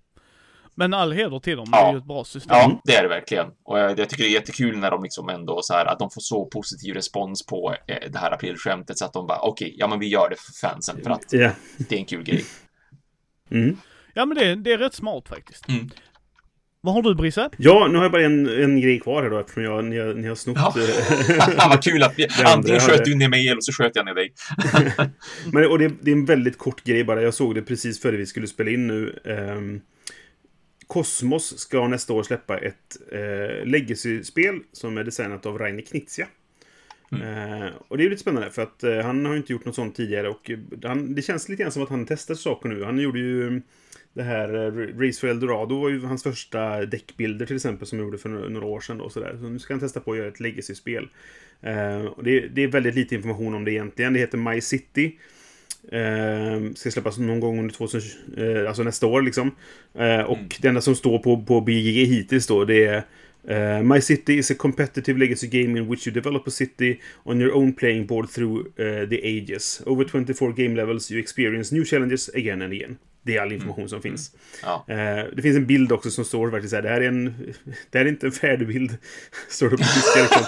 Men 0.75 0.93
all 0.93 1.11
heder 1.11 1.39
till 1.39 1.57
dem, 1.57 1.65
Ja. 1.71 1.81
det 1.83 1.87
är 1.89 1.91
ju 1.91 1.97
ett 1.97 2.05
bra 2.07 2.23
system. 2.23 2.55
Ja, 2.57 2.81
det 2.83 2.95
är 2.95 3.03
det 3.03 3.09
verkligen. 3.09 3.45
Och 3.63 3.79
jag, 3.79 3.99
jag 3.99 4.09
tycker 4.09 4.23
det 4.23 4.29
är 4.29 4.33
jättekul 4.33 4.77
när 4.77 4.91
de 4.91 5.03
liksom 5.03 5.29
ändå 5.29 5.59
så 5.61 5.73
här 5.73 5.85
att 5.85 5.99
de 5.99 6.09
får 6.09 6.21
så 6.21 6.45
positiv 6.45 6.93
respons 6.95 7.45
på 7.45 7.75
eh, 7.87 8.11
det 8.11 8.17
här 8.19 8.31
aprilskämtet 8.31 8.97
så 8.97 9.05
att 9.05 9.13
de 9.13 9.27
bara 9.27 9.39
okej, 9.39 9.75
ja 9.77 9.87
men 9.87 9.99
vi 9.99 10.07
gör 10.07 10.29
det 10.29 10.35
för 10.35 10.67
fansen 10.67 11.03
för 11.03 11.09
att 11.09 11.25
Ja. 11.31 11.51
det 11.77 11.95
är 11.95 11.99
en 11.99 12.05
kul 12.05 12.23
grej. 12.23 12.45
Mm. 13.51 13.77
Ja 14.13 14.25
men 14.25 14.37
det, 14.37 14.55
det 14.55 14.71
är 14.73 14.77
rätt 14.77 14.93
smart 14.93 15.29
faktiskt. 15.29 15.69
Mm. 15.69 15.89
Vad 16.85 16.93
har 16.93 17.01
du 17.01 17.15
Brisse? 17.15 17.49
Ja, 17.57 17.87
nu 17.91 17.97
har 17.97 18.05
jag 18.05 18.11
bara 18.11 18.25
en, 18.25 18.63
en 18.63 18.81
grej 18.81 18.99
kvar 18.99 19.23
här 19.23 19.29
då 19.29 19.39
eftersom 19.39 19.63
jag, 19.63 19.85
ni, 19.85 19.99
har, 19.99 20.13
ni 20.13 20.27
har 20.27 20.35
snott... 20.35 20.57
Ja. 20.57 20.73
eh, 21.59 21.69
Vad 21.69 21.83
kul 21.83 22.03
att 22.03 22.13
vi, 22.17 22.27
andra 22.37 22.51
antingen 22.53 22.79
sköt 22.79 23.05
du 23.05 23.15
ner 23.15 23.29
mig 23.29 23.47
eller 23.49 23.61
så 23.61 23.71
sköt 23.73 23.95
jag 23.95 24.05
ner 24.05 24.13
dig. 24.13 24.33
Men, 25.53 25.67
och 25.67 25.79
det, 25.79 25.91
det 26.01 26.11
är 26.11 26.15
en 26.15 26.25
väldigt 26.25 26.57
kort 26.57 26.83
grej 26.83 27.03
bara. 27.03 27.21
Jag 27.21 27.33
såg 27.33 27.55
det 27.55 27.61
precis 27.61 28.01
före 28.01 28.17
vi 28.17 28.25
skulle 28.25 28.47
spela 28.47 28.71
in 28.71 28.87
nu. 28.87 29.19
Um, 29.23 29.81
Cosmos 30.87 31.59
ska 31.59 31.87
nästa 31.87 32.13
år 32.13 32.23
släppa 32.23 32.57
ett 32.57 32.97
uh, 33.13 33.65
legacy-spel 33.65 34.59
som 34.71 34.97
är 34.97 35.03
designat 35.03 35.45
av 35.45 35.57
Rainer 35.57 35.81
Knizia. 35.81 36.27
Eh, 37.21 37.69
och 37.87 37.97
det 37.97 38.05
är 38.05 38.09
lite 38.09 38.21
spännande 38.21 38.51
för 38.51 38.61
att 38.61 38.83
eh, 38.83 38.97
han 38.97 39.25
har 39.25 39.33
ju 39.33 39.37
inte 39.37 39.53
gjort 39.53 39.65
något 39.65 39.75
sånt 39.75 39.95
tidigare 39.95 40.29
och 40.29 40.49
eh, 40.49 40.59
han, 40.83 41.15
det 41.15 41.21
känns 41.21 41.49
lite 41.49 41.61
grann 41.61 41.71
som 41.71 41.83
att 41.83 41.89
han 41.89 42.05
testar 42.05 42.35
saker 42.35 42.69
nu. 42.69 42.83
Han 42.83 42.99
gjorde 42.99 43.19
ju 43.19 43.47
mm, 43.47 43.61
det 44.13 44.23
här 44.23 44.53
eh, 44.53 44.99
Race 44.99 45.19
for 45.19 45.27
Eldorado 45.27 45.81
var 45.81 45.89
ju 45.89 46.05
hans 46.05 46.23
första 46.23 46.85
däckbilder 46.85 47.45
till 47.45 47.55
exempel 47.55 47.87
som 47.87 47.99
han 47.99 48.05
gjorde 48.05 48.17
för 48.17 48.29
några, 48.29 48.65
år 48.65 48.79
sedan 48.79 48.97
då 48.97 49.09
sådär. 49.09 49.37
Så 49.41 49.49
nu 49.49 49.59
ska 49.59 49.73
han 49.73 49.79
testa 49.81 49.99
på 49.99 50.11
att 50.11 50.17
göra 50.17 50.27
ett 50.27 50.39
legacy-spel. 50.39 51.09
Eh, 51.61 52.05
och 52.05 52.23
det, 52.23 52.47
det 52.47 52.63
är 52.63 52.67
väldigt 52.67 52.95
lite 52.95 53.15
information 53.15 53.53
om 53.53 53.65
det 53.65 53.71
egentligen. 53.71 54.13
Det 54.13 54.19
heter 54.19 54.37
My 54.37 54.61
City. 54.61 55.19
Eh, 55.91 56.73
ska 56.75 56.91
släppas 56.91 57.17
någon 57.17 57.39
gång 57.39 57.59
under 57.59 57.73
2020, 57.73 58.17
eh, 58.37 58.67
alltså 58.67 58.83
nästa 58.83 59.07
år 59.07 59.21
liksom. 59.21 59.51
Eh, 59.93 60.21
och 60.21 60.57
det 60.61 60.67
enda 60.67 60.81
som 60.81 60.95
står 60.95 61.19
på, 61.19 61.41
på 61.41 61.61
BGG 61.61 62.05
hittills 62.05 62.47
då 62.47 62.65
det 62.65 62.85
är 62.85 63.03
eh, 63.47 63.83
My 63.83 64.01
City 64.01 64.33
is 64.33 64.51
a 64.51 64.55
competitive 64.57 65.19
legacy 65.19 65.47
game 65.47 65.79
in 65.79 65.89
which 65.89 66.07
you 66.07 66.13
develop 66.13 66.47
a 66.47 66.51
city 66.51 66.99
on 67.23 67.41
your 67.41 67.55
own 67.55 67.73
playing 67.73 68.07
board 68.07 68.29
through 68.29 68.59
eh, 68.59 69.09
the 69.09 69.21
ages. 69.23 69.81
Over 69.85 70.05
24 70.05 70.51
game 70.51 70.75
levels 70.75 71.11
you 71.11 71.21
experience 71.21 71.75
new 71.75 71.85
challenges 71.85 72.29
again 72.29 72.61
and 72.61 72.73
again. 72.73 72.97
Det 73.25 73.37
är 73.37 73.41
all 73.41 73.53
information 73.53 73.89
som 73.89 74.01
finns. 74.01 74.31
Ja. 74.63 74.85
Eh, 74.87 75.25
det 75.35 75.41
finns 75.41 75.57
en 75.57 75.65
bild 75.65 75.91
också 75.91 76.11
som 76.11 76.25
står 76.25 76.51
faktiskt 76.51 76.69
så 76.69 76.75
här. 76.75 76.83
Det 76.83 76.89
här 76.89 77.01
är 77.01 77.07
en... 77.07 77.53
Det 77.89 77.97
här 77.97 78.05
är 78.05 78.09
inte 78.09 78.25
en 78.25 78.31
färdig 78.31 78.67
bild. 78.67 78.97
Står 79.49 79.69
det 79.69 79.77
på 79.77 79.83
tyska 79.83 80.21
liksom. 80.21 80.43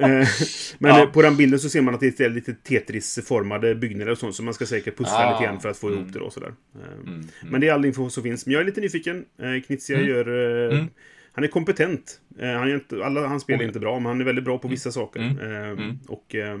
Eh, 0.00 0.28
Men 0.78 0.90
Ja. 1.00 1.10
på 1.12 1.22
den 1.22 1.36
bilden 1.36 1.58
så 1.60 1.68
ser 1.68 1.80
man 1.80 1.94
att 1.94 2.00
det 2.00 2.20
är 2.20 2.30
lite 2.30 2.54
Tetris-formade 2.54 3.74
byggnader 3.74 4.12
och 4.12 4.18
sånt. 4.18 4.34
Så 4.34 4.42
man 4.42 4.54
ska 4.54 4.66
säkert 4.66 4.96
pussla 4.98 5.16
Ah. 5.26 5.32
lite 5.32 5.44
grann 5.44 5.60
för 5.60 5.68
att 5.68 5.76
få 5.78 5.88
ihop 5.88 6.00
Mm. 6.00 6.12
det 6.12 6.18
då. 6.18 6.30
Sådär. 6.30 6.54
Eh, 6.74 6.92
Mm. 7.08 7.28
Men 7.42 7.60
det 7.60 7.68
är 7.68 7.72
all 7.72 7.84
info 7.84 8.10
som 8.10 8.22
finns. 8.22 8.46
Men 8.46 8.52
jag 8.52 8.60
är 8.60 8.64
lite 8.66 8.80
nyfiken. 8.80 9.24
Eh, 9.42 9.62
Knizia 9.66 9.96
Mm. 9.96 10.08
gör... 10.08 10.26
Mm. 10.72 10.86
Han 11.32 11.44
är 11.44 11.48
kompetent. 11.48 12.20
Han 12.40 12.68
gör 12.68 12.74
inte, 12.74 13.04
alla 13.04 13.26
hans 13.26 13.42
spel 13.42 13.54
är 13.54 13.58
Mm. 13.58 13.68
inte 13.68 13.80
bra, 13.80 13.98
men 13.98 14.06
han 14.06 14.20
är 14.20 14.24
väldigt 14.24 14.44
bra 14.44 14.58
på 14.58 14.68
vissa 14.68 14.92
saker. 14.92 15.20
Mm. 15.20 15.38
Eh, 15.38 15.68
Mm. 15.68 15.98
Och 16.08 16.34
eh, 16.34 16.58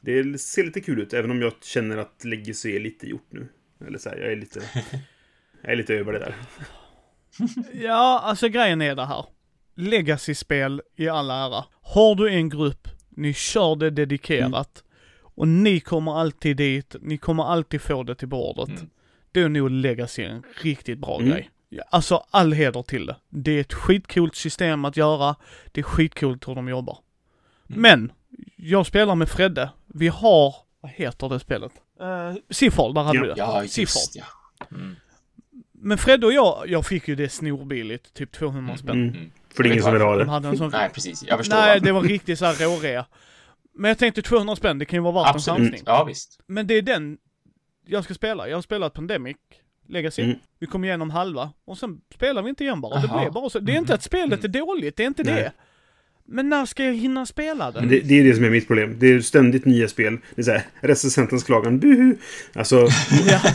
det 0.00 0.40
ser 0.40 0.64
lite 0.64 0.80
kul 0.80 1.00
ut, 1.00 1.12
även 1.12 1.30
om 1.30 1.42
jag 1.42 1.52
känner 1.62 1.96
att 1.96 2.24
Legacy 2.24 2.76
är 2.76 2.80
lite 2.80 3.06
gjort 3.06 3.26
nu. 3.30 3.48
Eller 3.86 3.98
så 3.98 4.08
här, 4.08 4.16
jag 4.18 4.32
är 4.32 4.36
lite... 4.36 4.60
Jag 5.64 5.72
är 5.72 5.76
lite 5.76 5.94
över 5.94 6.12
det 6.12 6.18
där. 6.18 6.34
Ja, 7.72 8.20
alltså 8.24 8.48
grejen 8.48 8.82
är 8.82 8.94
det 8.94 9.06
här. 9.06 9.24
Legacy-spel 9.74 10.82
i 10.96 11.08
all 11.08 11.30
ära. 11.30 11.64
Har 11.82 12.14
du 12.14 12.28
en 12.30 12.48
grupp, 12.48 12.88
ni 13.10 13.34
kör 13.34 13.76
det 13.76 13.90
dedikerat. 13.90 14.84
Och 15.34 15.48
ni 15.48 15.80
kommer 15.80 16.20
alltid 16.20 16.56
dit, 16.56 16.96
ni 17.00 17.18
kommer 17.18 17.44
alltid 17.44 17.80
få 17.80 18.02
det 18.02 18.14
till 18.14 18.28
bordet. 18.28 18.68
Mm. 18.68 18.90
Då 19.32 19.40
är 19.40 19.48
nog 19.48 19.70
Legacy 19.70 20.22
en 20.22 20.42
riktigt 20.62 20.98
bra 20.98 21.18
Mm. 21.20 21.30
grej. 21.30 21.50
Alltså 21.90 22.24
all 22.30 22.52
heder 22.52 22.82
till 22.82 23.06
det. 23.06 23.16
Det 23.28 23.50
är 23.52 23.60
ett 23.60 23.72
skitcoolt 23.72 24.36
system 24.36 24.84
att 24.84 24.96
göra. 24.96 25.36
Det 25.72 25.80
är 25.80 25.84
skitcoolt 25.84 26.48
hur 26.48 26.54
de 26.54 26.68
jobbar. 26.68 26.98
Mm. 27.68 27.82
Men, 27.82 28.12
jag 28.56 28.86
spelar 28.86 29.14
med 29.14 29.28
Fredde. 29.28 29.70
Vi 29.86 30.08
har, 30.08 30.54
vad 30.80 30.90
heter 30.92 31.28
det 31.28 31.40
spelet? 31.40 31.72
Uh, 32.00 32.36
Sifal, 32.50 32.94
där 32.94 33.02
hade 33.02 33.18
Ja. 33.18 33.22
vi 33.22 33.28
det. 33.28 33.34
Ja, 33.36 33.62
just 33.64 34.16
ja. 34.16 34.24
Mm. 34.70 34.96
Men 35.72 35.98
Fredde 35.98 36.26
och 36.26 36.32
jag, 36.32 36.64
jag 36.68 36.86
fick 36.86 37.08
ju 37.08 37.14
det 37.16 37.28
snorbilligt, 37.28 38.14
typ 38.14 38.32
200 38.32 38.76
spänn. 38.76 39.08
Mm. 39.08 39.30
Mm. 39.52 39.56
För 39.56 39.62
det 39.62 39.68
är 39.68 39.72
ingen 39.72 39.82
som 39.82 39.92
vill 39.92 40.02
ha 40.02 40.16
De 40.16 40.24
det. 40.24 40.30
hade 40.30 40.48
en 40.48 40.56
sån... 40.56 40.70
Nej, 40.70 40.90
precis. 40.94 41.24
Jag 41.28 41.38
förstår. 41.38 41.56
Nej, 41.56 41.80
det 41.80 41.92
var 41.92 42.02
riktigt 42.02 42.38
så 42.38 42.44
här 42.44 42.54
rårea. 42.54 43.06
Men 43.74 43.88
jag 43.88 43.98
tänkte 43.98 44.22
200 44.22 44.56
spänn, 44.56 44.78
det 44.78 44.84
kan 44.84 44.96
ju 44.96 45.02
vara 45.02 45.14
värt 45.14 45.30
en 45.30 45.34
Absolut. 45.36 45.58
chansning. 45.60 45.82
Ja, 45.86 46.04
visst. 46.04 46.40
Men 46.46 46.66
det 46.66 46.74
är 46.74 46.82
den 46.82 47.18
jag 47.86 48.04
ska 48.04 48.14
spela. 48.14 48.48
Jag 48.48 48.56
har 48.56 48.62
spelat 48.62 48.94
Pandemic, 48.94 49.36
Legacy. 49.88 50.22
Mm. 50.22 50.36
Vi 50.60 50.66
kom 50.66 50.84
igenom 50.84 51.10
halva. 51.10 51.50
Och 51.64 51.78
sen 51.78 52.00
spelar 52.14 52.42
vi 52.42 52.48
inte 52.48 52.64
igen 52.64 52.80
bara. 52.80 53.00
Det 53.00 53.08
blev 53.08 53.32
bara 53.32 53.50
så. 53.50 53.58
Det 53.58 53.72
är 53.72 53.76
inte 53.78 53.94
att 53.94 54.02
spelet 54.02 54.44
är 54.44 54.48
dåligt, 54.48 54.96
det 54.96 55.02
är 55.02 55.06
inte 55.06 55.22
Nej. 55.22 55.34
det. 55.34 55.52
Men 56.24 56.48
när 56.48 56.66
ska 56.66 56.84
jag 56.84 56.94
hinna 56.94 57.26
spela 57.26 57.70
det? 57.70 57.80
Men 57.80 57.88
det, 57.88 58.00
det 58.00 58.20
är 58.20 58.24
det 58.24 58.34
som 58.34 58.44
är 58.44 58.50
mitt 58.50 58.66
problem. 58.66 58.96
Det 58.98 59.06
är 59.06 59.20
ständigt 59.20 59.64
nya 59.64 59.88
spel. 59.88 60.18
Det 60.34 60.40
är 60.40 60.44
såhär, 60.44 60.62
recensentens 60.80 61.44
klagan. 61.44 61.78
Buhu! 61.78 62.16
Alltså, 62.54 62.76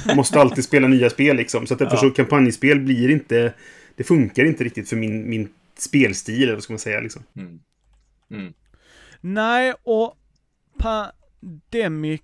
Ja. 0.05 0.15
måste 0.15 0.39
alltid 0.41 0.63
spela 0.63 0.87
nya 0.87 1.09
spel 1.09 1.35
liksom. 1.37 1.67
Så 1.67 1.73
att 1.73 1.79
därför 1.79 1.95
Ja. 1.95 2.01
så 2.01 2.09
kampanjspel 2.09 2.79
blir 2.79 3.09
inte... 3.09 3.53
Det 3.95 4.03
funkar 4.03 4.45
inte 4.45 4.63
riktigt 4.63 4.89
för 4.89 4.95
min, 4.95 5.29
min 5.29 5.49
spelstil, 5.81 6.43
eller 6.43 6.53
vad 6.53 6.63
ska 6.63 6.73
man 6.73 6.79
säga 6.79 6.99
liksom. 6.99 7.23
Mm. 7.35 7.59
Mm. 8.29 8.53
Nej, 9.21 9.73
och 9.83 10.17
Pandemic, 10.77 12.21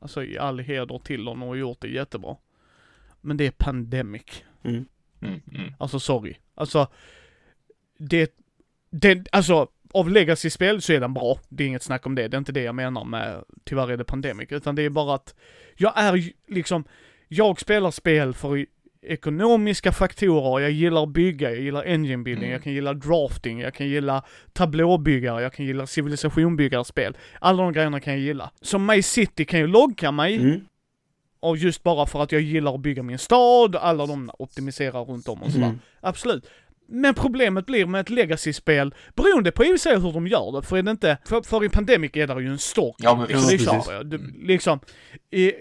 alltså 0.00 0.24
i 0.24 0.38
all 0.38 0.58
heder 0.58 0.98
till 0.98 1.24
dem 1.24 1.42
och 1.42 1.58
gjort 1.58 1.80
det 1.80 1.88
jättebra. 1.88 2.36
Men 3.20 3.36
det 3.36 3.46
är 3.46 3.50
Pandemic. 3.50 4.44
Mm. 4.62 4.84
Mm. 5.20 5.72
Alltså 5.78 6.00
sorry. 6.00 6.34
Alltså, 6.54 6.88
det, 7.98 8.36
det, 8.90 9.26
alltså 9.32 9.68
av 9.92 10.10
Legacy-spel 10.10 10.82
så 10.82 10.92
är 10.92 11.00
den 11.00 11.14
bra. 11.14 11.38
Det 11.48 11.64
är 11.64 11.68
inget 11.68 11.82
snack 11.82 12.06
om 12.06 12.14
det. 12.14 12.28
Det 12.28 12.36
är 12.36 12.38
inte 12.38 12.52
det 12.52 12.62
jag 12.62 12.74
menar 12.74 13.04
med 13.04 13.44
tyvärr 13.64 13.90
är 13.90 13.96
det 13.96 14.04
Pandemic. 14.04 14.52
Utan 14.52 14.74
det 14.74 14.82
är 14.82 14.90
bara 14.90 15.14
att 15.14 15.34
jag 15.76 15.92
är 15.96 16.14
ju 16.14 16.32
liksom, 16.46 16.84
jag 17.28 17.60
spelar 17.60 17.90
spel 17.90 18.34
för 18.34 18.66
ekonomiska 19.02 19.92
faktorer. 19.92 20.60
Jag 20.62 20.70
gillar 20.70 21.02
att 21.02 21.08
bygga, 21.08 21.50
jag 21.50 21.60
gillar 21.60 21.82
engine 21.84 22.22
building, 22.24 22.44
Mm. 22.44 22.52
jag 22.52 22.62
kan 22.62 22.72
gilla 22.72 22.94
drafting, 22.94 23.60
jag 23.60 23.74
kan 23.74 23.86
gilla 23.88 24.22
tablåbyggare, 24.52 25.42
jag 25.42 25.52
kan 25.52 25.66
gilla 25.66 25.86
civilisationbyggarspel. 25.86 27.16
Alla 27.40 27.62
de 27.62 27.72
grejerna 27.72 28.00
kan 28.00 28.12
jag 28.12 28.22
gilla. 28.22 28.50
Så 28.60 28.78
My 28.78 29.02
City 29.02 29.44
kan 29.44 29.60
ju 29.60 29.66
logga 29.66 30.12
mig. 30.12 30.36
Mm. 30.36 30.60
Och 31.40 31.56
just 31.56 31.82
bara 31.82 32.06
för 32.06 32.22
att 32.22 32.32
jag 32.32 32.40
gillar 32.42 32.74
att 32.74 32.80
bygga 32.80 33.02
min 33.02 33.18
stad, 33.18 33.76
alla 33.76 34.06
de 34.06 34.30
optimiserar 34.38 35.04
runt 35.04 35.28
om 35.28 35.42
och 35.42 35.50
sådär. 35.52 35.66
Mm. 35.66 35.78
Absolut. 36.00 36.46
Men 36.90 37.14
problemet 37.14 37.66
blir 37.66 37.86
med 37.86 38.00
ett 38.00 38.10
legacy-spel, 38.10 38.94
beroende 39.14 39.50
på 39.52 39.64
i 39.64 39.72
och 39.72 40.02
hur 40.02 40.12
de 40.12 40.26
gör 40.26 40.52
det, 40.52 40.66
för 40.66 40.76
är 40.76 40.82
det 40.82 40.90
inte, 40.90 41.18
för, 41.24 41.42
för 41.42 41.64
i 41.64 41.68
Pandemic 41.68 42.10
är 42.14 42.26
det 42.26 42.42
ju 42.42 42.48
en 42.50 42.58
story. 42.58 42.94
Ja, 42.98 43.16
men 43.16 43.26
det 43.26 43.32
Ja, 43.32 43.40
precis. 43.40 44.20
liksom, 44.42 44.80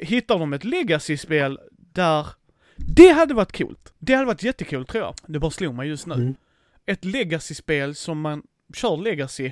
hittar 0.01 0.39
de 0.39 0.53
ett 0.53 0.63
legacy-spel 0.63 1.59
där, 1.93 2.27
det 2.77 3.09
hade 3.09 3.33
varit 3.33 3.57
coolt. 3.57 3.93
Det 3.99 4.13
hade 4.13 4.25
varit 4.25 4.43
jättekul 4.43 4.85
tror 4.85 5.03
jag. 5.03 5.13
Det 5.27 5.39
bara 5.39 5.51
slog 5.51 5.73
mig 5.75 5.87
just 5.89 6.07
nu. 6.07 6.13
Mm. 6.13 6.35
Ett 6.85 7.05
legacy-spel 7.05 7.95
som 7.95 8.21
man 8.21 8.43
kör 8.73 8.97
legacy, 8.97 9.51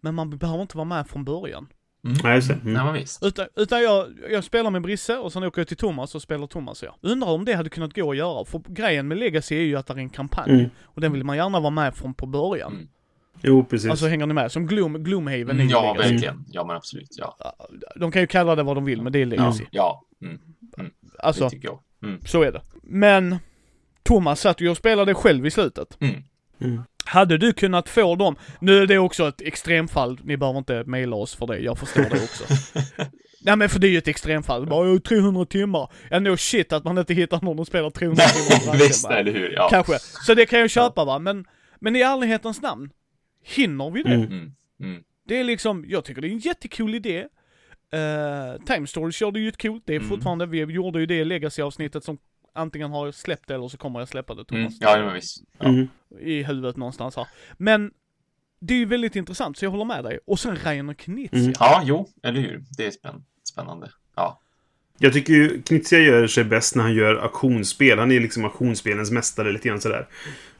men 0.00 0.14
man 0.14 0.38
behöver 0.38 0.62
inte 0.62 0.76
vara 0.76 0.84
med 0.84 1.08
från 1.08 1.24
början. 1.24 1.68
Mm. 2.04 2.16
Ja, 2.22 2.34
just 2.34 2.48
det. 2.48 2.54
Mm. 2.54 2.74
Ja, 2.74 2.90
visst. 2.92 3.22
Utan, 3.24 3.46
utan 3.56 3.82
jag, 3.82 4.06
jag 4.30 4.44
spelar 4.44 4.70
med 4.70 4.82
Brisse 4.82 5.16
och 5.18 5.32
sen 5.32 5.42
åker 5.44 5.60
jag 5.60 5.68
till 5.68 5.76
Thomas 5.76 6.14
och 6.14 6.22
spelar 6.22 6.46
Thomas 6.46 6.82
och 6.82 6.88
jag. 6.88 7.10
Undrar 7.12 7.28
om 7.28 7.44
det 7.44 7.52
hade 7.54 7.70
kunnat 7.70 7.94
gå 7.94 8.10
att 8.10 8.16
göra, 8.16 8.44
för 8.44 8.62
grejen 8.68 9.08
med 9.08 9.18
Legacy 9.18 9.56
är 9.56 9.60
ju 9.62 9.76
att 9.76 9.86
det 9.86 9.92
är 9.94 9.98
en 9.98 10.08
kampanj. 10.10 10.50
Mm. 10.52 10.70
Och 10.82 11.00
den 11.00 11.12
vill 11.12 11.24
man 11.24 11.36
gärna 11.36 11.60
vara 11.60 11.70
med 11.70 11.94
från 11.94 12.14
på 12.14 12.26
början. 12.26 12.72
Mm. 12.72 12.88
Jo, 13.42 13.64
precis. 13.64 13.90
Alltså 13.90 14.06
hänger 14.06 14.26
ni 14.26 14.34
med? 14.34 14.52
Som 14.52 14.66
Gloom, 14.66 15.04
Gloomhaven 15.04 15.50
Mm, 15.50 15.68
ja, 15.68 15.92
Legacy. 15.92 16.12
verkligen. 16.12 16.44
Ja, 16.48 16.64
men 16.64 16.76
absolut. 16.76 17.08
Ja. 17.18 17.36
De 17.96 18.12
kan 18.12 18.22
ju 18.22 18.26
kalla 18.26 18.54
det 18.54 18.62
vad 18.62 18.76
de 18.76 18.84
vill, 18.84 19.02
men 19.02 19.12
det 19.12 19.18
är 19.22 19.26
Legacy. 19.26 19.64
Ja. 19.70 20.04
Mm. 20.22 20.38
Alltså, 21.18 21.44
Det 21.44 21.50
tycker 21.50 21.68
jag. 21.68 21.78
Mm. 22.08 22.20
så 22.26 22.42
är 22.42 22.52
det. 22.52 22.62
Men 22.82 23.36
Thomas 24.02 24.40
satt 24.40 24.60
ju 24.60 24.68
och 24.68 24.76
spelade 24.76 25.14
själv 25.14 25.46
i 25.46 25.50
slutet. 25.50 25.96
Mm. 26.00 26.22
Mm. 26.60 26.82
Hade 27.04 27.38
du 27.38 27.52
kunnat 27.52 27.88
få 27.88 28.16
dem, 28.16 28.36
nu 28.60 28.78
är 28.82 28.86
det 28.86 28.98
också 28.98 29.28
ett 29.28 29.40
extremfall, 29.40 30.20
ni 30.24 30.36
behöver 30.36 30.58
inte 30.58 30.84
mejla 30.84 31.16
oss 31.16 31.34
för 31.34 31.46
det, 31.46 31.58
jag 31.58 31.78
förstår 31.78 32.02
det 32.02 32.22
också. 32.24 32.44
Nej 33.40 33.56
men 33.56 33.68
för 33.68 33.78
det 33.78 33.86
är 33.86 33.90
ju 33.90 33.98
ett 33.98 34.08
extremfall, 34.08 34.66
bara 34.66 34.92
"Åh, 34.92 34.98
300 34.98 35.44
timmar. 35.46 35.90
Ja 36.10 36.18
no 36.20 36.36
shit 36.36 36.72
att 36.72 36.84
man 36.84 36.98
inte 36.98 37.14
hittar 37.14 37.40
någon 37.40 37.56
som 37.56 37.66
spelar 37.66 37.90
300 37.90 38.22
timmar. 38.24 38.74
Visst, 38.76 39.10
eller 39.10 39.32
hur? 39.32 39.50
Ja. 39.52 39.68
Kanske. 39.70 39.98
Så 39.98 40.34
det 40.34 40.46
kan 40.46 40.60
jag 40.60 40.70
köpa 40.70 41.04
va, 41.04 41.18
men, 41.18 41.44
men 41.80 41.96
i 41.96 42.00
ärlighetens 42.00 42.62
namn, 42.62 42.90
hinner 43.44 43.90
vi 43.90 44.02
det? 44.02 44.14
Mm. 44.14 44.52
Mm. 44.80 45.02
Det 45.28 45.40
är 45.40 45.44
liksom, 45.44 45.84
jag 45.88 46.04
tycker 46.04 46.22
det 46.22 46.28
är 46.28 46.32
en 46.32 46.38
jättecool 46.38 46.94
idé. 46.94 47.24
Uh, 47.94 48.64
Time 48.64 48.86
Stories 48.86 49.20
gör 49.20 49.30
det 49.30 49.40
ju 49.40 49.48
ett 49.48 49.62
coolt, 49.62 49.82
det 49.86 49.92
är 49.94 49.96
Mm. 49.98 50.08
fortfarande, 50.08 50.46
vi 50.46 50.58
gjorde 50.58 51.00
ju 51.00 51.06
det 51.06 51.24
Legacy-avsnittet 51.24 52.04
som 52.04 52.18
antingen 52.54 52.90
har 52.90 53.12
släppt 53.12 53.48
det 53.48 53.54
eller 53.54 53.68
så 53.68 53.76
kommer 53.78 53.98
jag 53.98 54.08
släppa 54.08 54.34
det 54.34 54.50
Mm. 54.50 54.62
Thomas. 54.64 54.78
Ja, 54.80 55.04
men 55.04 55.14
visst. 55.14 55.44
Ja. 55.58 55.66
Mm. 55.68 55.88
I 56.20 56.42
huvudet 56.42 56.76
någonstans 56.76 57.16
här. 57.16 57.26
Men, 57.56 57.90
det 58.60 58.74
är 58.74 58.78
ju 58.78 58.84
väldigt 58.84 59.16
intressant, 59.16 59.58
så 59.58 59.64
jag 59.64 59.70
håller 59.70 59.84
med 59.84 60.04
dig. 60.04 60.18
Och 60.26 60.40
sen 60.40 60.56
Rainer 60.64 60.94
Knizia. 60.94 61.38
Mm. 61.40 61.52
ja, 61.60 61.82
jo, 61.84 62.08
eller 62.22 62.40
hur? 62.40 62.64
Det 62.76 62.86
är 62.86 62.90
spänn 62.90 63.24
spännande. 63.52 63.90
Ja. 64.16 64.40
Jag 64.98 65.12
tycker 65.12 65.32
ju 65.32 65.62
Knizia 65.62 65.98
gör 65.98 66.26
sig 66.26 66.44
bäst 66.44 66.74
när 66.76 66.82
han 66.82 66.94
gör 66.94 67.14
auktionsspel. 67.16 67.98
Han 67.98 68.12
är 68.12 68.20
liksom 68.20 68.44
auktionsspelens 68.44 69.10
mästare 69.10 69.52
lite 69.52 69.68
grann 69.68 69.80
sådär. 69.80 70.06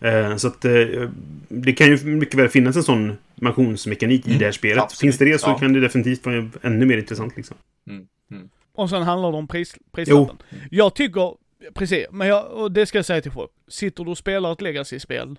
Eh, 0.00 0.36
så 0.36 0.48
att 0.48 0.64
eh, 0.64 1.10
det 1.48 1.72
kan 1.72 1.86
ju 1.86 2.04
mycket 2.04 2.34
väl 2.34 2.48
finnas 2.48 2.76
en 2.76 2.82
sån 2.82 3.16
auktionsmekanik 3.42 4.26
i 4.26 4.28
Mm, 4.28 4.38
det 4.38 4.44
här 4.44 4.52
spelet. 4.52 4.82
absolut, 4.84 5.00
Finns 5.00 5.18
det 5.18 5.24
det 5.24 5.38
så 5.40 5.48
ja. 5.50 5.58
kan 5.58 5.72
det 5.72 5.80
definitivt 5.80 6.26
vara 6.26 6.48
ännu 6.62 6.86
mer 6.86 6.98
intressant 6.98 7.36
liksom. 7.36 7.56
Mm. 7.88 8.06
Mm. 8.30 8.48
Och 8.74 8.90
sen 8.90 9.02
handlar 9.02 9.32
det 9.32 9.38
om 9.38 9.48
pris, 9.48 9.76
prislappen. 9.92 10.36
Jag 10.70 10.94
tycker, 10.94 11.34
precis, 11.74 12.06
men 12.10 12.28
jag, 12.28 12.46
och 12.52 12.72
det 12.72 12.86
ska 12.86 12.98
jag 12.98 13.04
säga 13.06 13.20
till 13.22 13.32
folk. 13.32 13.50
Sitter 13.68 14.04
du 14.04 14.10
och 14.10 14.18
spelar 14.18 14.52
ett 14.52 14.60
Legacy-spel, 14.60 15.36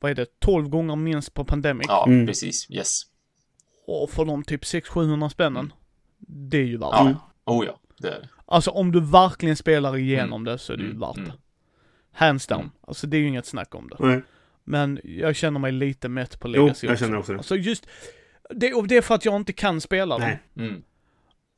vad 0.00 0.10
är 0.10 0.14
det, 0.14 0.26
12 0.40 0.68
gånger 0.68 0.96
minst 0.96 1.34
på 1.34 1.44
Pandemic, 1.44 1.86
Ja, 1.88 2.04
Mm. 2.08 2.26
precis. 2.26 2.70
Yes. 2.70 3.02
och 3.86 4.10
får 4.10 4.24
de 4.26 4.44
typ 4.44 4.62
600-700 4.64 5.28
spännen, 5.28 5.72
det 6.18 6.58
är 6.58 6.62
ju 6.64 6.76
värt 6.78 6.88
Ja. 6.92 7.30
Oh 7.46 7.66
ja, 7.66 7.78
det 7.98 8.08
är 8.08 8.20
det. 8.20 8.28
Alltså 8.46 8.70
om 8.70 8.92
du 8.92 9.00
verkligen 9.00 9.56
spelar 9.56 9.96
igenom 9.96 10.44
det 10.44 10.58
så 10.58 10.72
är 10.72 10.76
det 10.76 10.82
ju 10.82 10.88
Mm, 10.88 11.00
värt 11.00 11.16
mm. 11.16 11.28
det. 11.28 11.34
Hands 12.12 12.46
down. 12.46 12.60
Mm. 12.60 12.72
Alltså 12.80 13.06
det 13.06 13.16
är 13.16 13.18
ju 13.20 13.28
inget 13.28 13.46
snack 13.46 13.74
om 13.74 13.88
det. 13.88 13.96
Nej. 14.06 14.22
Men 14.64 15.00
jag 15.04 15.36
känner 15.36 15.60
mig 15.60 15.72
lite 15.72 16.08
mätt 16.08 16.40
på 16.40 16.48
Jo, 16.48 16.52
Legacy 16.62 16.86
jag 16.86 16.98
känner 16.98 17.18
också 17.18 17.32
det. 17.32 17.38
Alltså 17.38 17.56
just, 17.56 17.86
det, 18.50 18.74
och 18.74 18.88
det 18.88 18.96
är 18.96 19.02
för 19.02 19.14
att 19.14 19.24
jag 19.24 19.36
inte 19.36 19.52
kan 19.52 19.80
spela. 19.80 20.18
Nej. 20.18 20.38
Mm. 20.56 20.82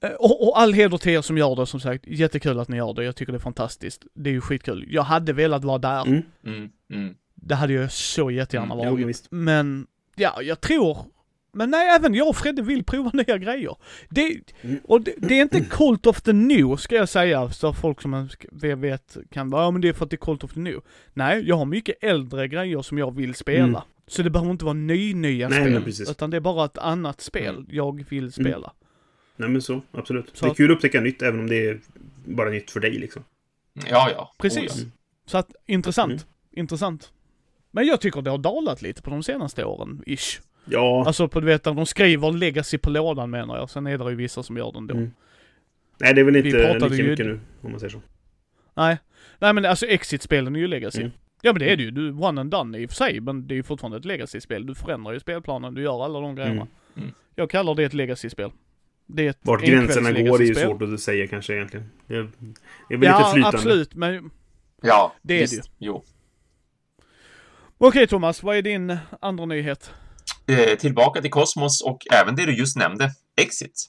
Eh, 0.02 0.10
Och, 0.10 0.48
och 0.48 0.60
all 0.60 0.72
heder 0.72 0.98
till 0.98 1.12
er 1.12 1.20
som 1.22 1.38
gör 1.38 1.56
det 1.56 1.66
som 1.66 1.80
sagt. 1.80 2.06
Jättekul 2.06 2.58
att 2.60 2.68
ni 2.68 2.76
gör 2.76 2.94
det. 2.94 3.04
Jag 3.04 3.16
tycker 3.16 3.32
det 3.32 3.36
är 3.36 3.40
fantastiskt. 3.40 4.04
Det 4.14 4.30
är 4.30 4.34
ju 4.34 4.40
skitkul. 4.40 4.86
Jag 4.88 5.02
hade 5.02 5.32
velat 5.32 5.64
vara 5.64 5.78
där. 5.78 6.06
Mm. 6.06 6.22
Mm. 6.46 6.70
Mm. 6.92 7.14
Det 7.34 7.54
hade 7.54 7.72
jag 7.72 7.92
så 7.92 8.30
jättegärna 8.30 8.74
Mm, 8.74 8.78
Jo, 8.78 8.84
men 8.84 8.92
varit. 8.94 9.06
visst. 9.06 9.26
Men, 9.30 9.86
ja, 10.16 10.42
jag 10.42 10.60
tror... 10.60 10.98
Men 11.52 11.70
nej, 11.70 11.88
även 11.88 12.14
jag 12.14 12.28
och 12.28 12.36
Fredde 12.36 12.62
vill 12.62 12.84
prova 12.84 13.10
nya 13.14 13.38
grejer. 13.38 13.76
Det, 14.10 14.40
Mm. 14.62 14.80
och 14.84 15.00
det, 15.00 15.14
det 15.18 15.38
är 15.38 15.42
inte 15.42 15.60
Cult 15.60 16.06
of 16.06 16.20
the 16.22 16.32
New, 16.32 16.76
ska 16.76 16.94
jag 16.94 17.08
säga, 17.08 17.50
så 17.50 17.72
folk 17.72 18.00
som 18.02 18.28
vet 18.52 19.16
kan 19.30 19.50
vara, 19.50 19.62
ja 19.62 19.70
men 19.70 19.80
det 19.80 19.88
är 19.88 19.92
för 19.92 20.04
att 20.04 20.10
det 20.10 20.14
är 20.14 20.24
Cult 20.24 20.44
of 20.44 20.54
the 20.54 20.60
New. 20.60 20.80
Nej, 21.14 21.42
jag 21.48 21.56
har 21.56 21.64
mycket 21.64 21.96
äldre 22.04 22.48
grejer 22.48 22.82
som 22.82 22.98
jag 22.98 23.16
vill 23.16 23.34
spela. 23.34 23.64
Mm. 23.64 23.80
Så 24.06 24.22
det 24.22 24.30
behöver 24.30 24.50
inte 24.50 24.64
vara 24.64 24.74
ny, 24.74 25.14
nya 25.14 25.48
Nej, 25.48 25.60
spel. 25.70 25.82
precis. 25.84 26.10
Utan 26.10 26.30
det 26.30 26.36
är 26.36 26.40
bara 26.40 26.64
ett 26.64 26.78
annat 26.78 27.20
spel 27.20 27.54
Mm. 27.54 27.66
jag 27.70 28.04
vill 28.10 28.32
spela. 28.32 28.72
Nej 29.36 29.48
men 29.48 29.62
så, 29.62 29.82
absolut. 29.92 30.30
Så 30.36 30.44
det 30.44 30.50
är 30.50 30.54
kul 30.54 30.70
att 30.70 30.76
upptäcka 30.76 31.00
nytt 31.00 31.22
även 31.22 31.40
om 31.40 31.46
det 31.46 31.66
är 31.68 31.80
bara 32.24 32.50
nytt 32.50 32.70
för 32.70 32.80
dig 32.80 32.90
liksom. 32.98 33.24
Ja, 33.90 34.10
ja. 34.14 34.34
Precis. 34.38 34.76
Ja. 34.78 34.84
Så 35.26 35.38
att, 35.38 35.50
intressant. 35.66 36.12
Mm. 36.12 36.24
Intressant. 36.52 37.12
Men 37.70 37.86
jag 37.86 38.00
tycker 38.00 38.22
det 38.22 38.30
har 38.30 38.38
dalat 38.38 38.82
lite 38.82 39.02
på 39.02 39.10
de 39.10 39.22
senaste 39.22 39.64
åren, 39.64 40.02
ish. 40.06 40.40
Ja, 40.64 41.04
Alltså 41.06 41.28
på 41.28 41.40
du 41.40 41.46
vet, 41.46 41.62
de 41.64 41.86
skriver 41.86 42.32
legacy 42.32 42.78
på 42.78 42.90
lådan 42.90 43.30
menar 43.30 43.56
jag. 43.56 43.70
Sen 43.70 43.86
är 43.86 43.98
det 43.98 44.10
ju 44.10 44.16
vissa 44.16 44.42
som 44.42 44.56
gör 44.56 44.72
det 44.72 44.78
ändå. 44.78 44.94
Mm. 44.94 45.10
nej 46.00 46.14
det 46.14 46.20
är 46.20 46.24
väl 46.24 46.34
Vi 46.34 46.48
inte 46.48 46.58
pratade 46.64 46.88
lika 46.88 47.02
ju- 47.04 47.10
mycket 47.10 47.26
nu, 47.26 47.40
om 47.62 47.70
man 47.70 47.80
säger 47.80 47.90
så. 47.90 48.00
Nej. 48.74 48.98
Nej 49.38 49.52
men 49.52 49.64
alltså 49.64 49.86
exit-spelen 49.86 50.56
är 50.56 50.60
ju 50.60 50.66
legacy. 50.66 51.00
Mm. 51.00 51.12
Ja 51.42 51.52
men 51.52 51.60
det 51.60 51.72
är 51.72 51.76
det 51.76 51.82
ju. 51.82 51.90
Du, 51.90 52.10
one 52.12 52.40
and 52.40 52.50
done 52.50 52.78
i 52.78 52.86
och 52.86 52.90
för 52.90 52.96
sig, 52.96 53.20
men 53.20 53.46
det 53.46 53.54
är 53.54 53.56
ju 53.56 53.62
fortfarande 53.62 53.98
ett 53.98 54.04
legacy-spel. 54.04 54.66
Du 54.66 54.74
förändrar 54.74 55.12
ju 55.12 55.20
spelplanen, 55.20 55.74
du 55.74 55.82
gör 55.82 56.04
alla 56.04 56.20
de 56.20 56.34
grejerna. 56.34 56.54
Mm. 56.54 56.68
Mm. 56.96 57.10
Jag 57.34 57.50
kallar 57.50 57.74
det 57.74 57.84
ett 57.84 57.94
legacy-spel. 57.94 58.50
Det 59.06 59.26
är 59.26 59.30
ett 59.30 59.38
Vart 59.42 59.62
gränserna 59.62 60.12
går 60.12 60.40
är 60.42 60.44
ju 60.44 60.54
svårt 60.54 60.82
att 60.82 61.00
säga 61.00 61.26
kanske 61.26 61.54
egentligen. 61.54 61.90
Det 62.06 62.14
är, 62.16 62.28
det 62.88 62.94
är 62.94 62.98
väl 62.98 63.08
Ja, 63.08 63.18
lite 63.18 63.32
flytande. 63.32 63.56
absolut. 63.58 63.94
Men 63.94 64.30
Ja, 64.82 65.14
Det 65.22 65.34
är 65.34 65.40
visst. 65.40 65.52
det 65.62 65.84
ju. 65.84 65.86
Jo. 65.86 66.04
okej 67.78 68.06
Thomas, 68.06 68.42
vad 68.42 68.56
är 68.56 68.62
din 68.62 68.96
andra 69.20 69.44
nyhet? 69.46 69.92
Eh, 70.50 70.74
tillbaka 70.78 71.20
till 71.22 71.30
Cosmos 71.30 71.82
och 71.82 72.06
även 72.12 72.36
det 72.36 72.46
du 72.46 72.56
just 72.56 72.76
nämnde, 72.76 73.10
Exit. 73.36 73.86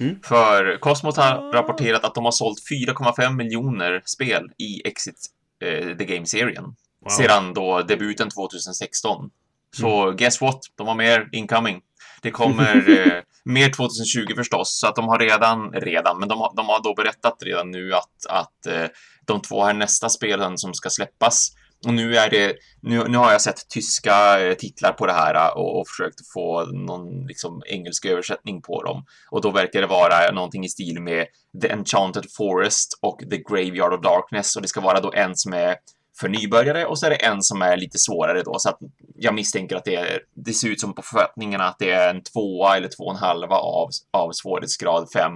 Mm. 0.00 0.22
För 0.22 0.78
Cosmos 0.80 1.16
har 1.16 1.24
Ah. 1.24 1.52
rapporterat 1.52 2.04
att 2.04 2.14
de 2.14 2.24
har 2.24 2.32
sålt 2.32 2.58
4,5 2.68 3.36
miljoner 3.36 4.02
spel 4.04 4.42
i 4.58 4.88
Exit, 4.88 5.26
eh, 5.64 5.96
The 5.96 6.04
Game-serien. 6.04 6.64
Wow. 6.64 7.08
Sedan 7.10 7.54
då 7.54 7.82
debuten 7.82 8.30
2016. 8.30 9.30
Så 9.76 10.10
guess 10.10 10.40
what? 10.40 10.60
De 10.76 10.86
har 10.86 10.94
mer 10.94 11.28
incoming. 11.32 11.80
Det 12.22 12.30
kommer 12.30 12.74
eh, 13.16 13.22
mer 13.44 13.70
2020 13.70 14.34
förstås, 14.36 14.78
så 14.80 14.86
att 14.86 14.96
de 14.96 15.08
har 15.08 15.18
redan, 15.18 15.72
redan, 15.72 16.18
men 16.18 16.28
de 16.28 16.38
har, 16.40 16.52
de 16.56 16.66
har 16.66 16.82
då 16.82 16.94
berättat 16.94 17.36
redan 17.42 17.70
nu 17.70 17.94
att, 17.94 18.26
att 18.28 18.66
eh, 18.66 18.86
de 19.26 19.40
två 19.42 19.64
här 19.64 19.74
nästa 19.74 20.08
spelen 20.08 20.58
som 20.58 20.74
ska 20.74 20.90
släppas, 20.90 21.52
och 21.86 21.94
nu 21.94 22.16
är 22.16 22.30
det, 22.30 22.56
nu, 22.80 23.04
nu 23.08 23.18
har 23.18 23.32
jag 23.32 23.40
sett 23.40 23.68
tyska 23.68 24.40
eh, 24.40 24.54
titlar 24.54 24.92
på 24.92 25.06
det 25.06 25.12
här 25.12 25.34
eh, 25.34 25.56
och, 25.56 25.80
och 25.80 25.88
försökt 25.88 26.32
få 26.34 26.64
någon 26.64 27.26
liksom 27.26 27.62
engelsk 27.66 28.04
översättning 28.04 28.62
på 28.62 28.82
dem. 28.82 29.04
Och 29.30 29.42
då 29.42 29.50
verkar 29.50 29.80
det 29.80 29.86
vara 29.86 30.32
någonting 30.32 30.64
i 30.64 30.68
stil 30.68 31.02
med 31.02 31.26
The 31.62 31.68
Enchanted 31.68 32.26
Forest 32.36 32.98
och 33.02 33.18
The 33.30 33.36
Graveyard 33.36 33.92
of 33.92 34.02
Darkness 34.02 34.56
och 34.56 34.62
det 34.62 34.68
ska 34.68 34.80
vara 34.80 35.00
då 35.00 35.12
en 35.12 35.36
som 35.36 35.52
är 35.52 35.76
för 36.20 36.28
nybörjare 36.28 36.86
och 36.86 36.98
så 36.98 37.06
är 37.06 37.10
det 37.10 37.16
en 37.26 37.42
som 37.42 37.62
är 37.62 37.76
lite 37.76 37.98
svårare 37.98 38.42
då 38.42 38.58
så 38.58 38.68
att 38.68 38.78
jag 39.14 39.34
misstänker 39.34 39.76
att 39.76 39.84
det, 39.84 39.94
är, 39.94 40.20
det 40.34 40.52
ser 40.52 40.68
ut 40.68 40.80
som 40.80 40.94
på 40.94 41.02
författningarna 41.02 41.64
att 41.64 41.78
det 41.78 41.90
är 41.90 42.14
en 42.14 42.22
tvåa 42.22 42.76
eller 42.76 42.88
två 42.88 43.04
och 43.04 43.12
en 43.12 43.20
halva 43.20 43.56
av, 43.56 43.88
av 44.10 44.32
svårighetsgrad 44.32 45.08
fem 45.12 45.32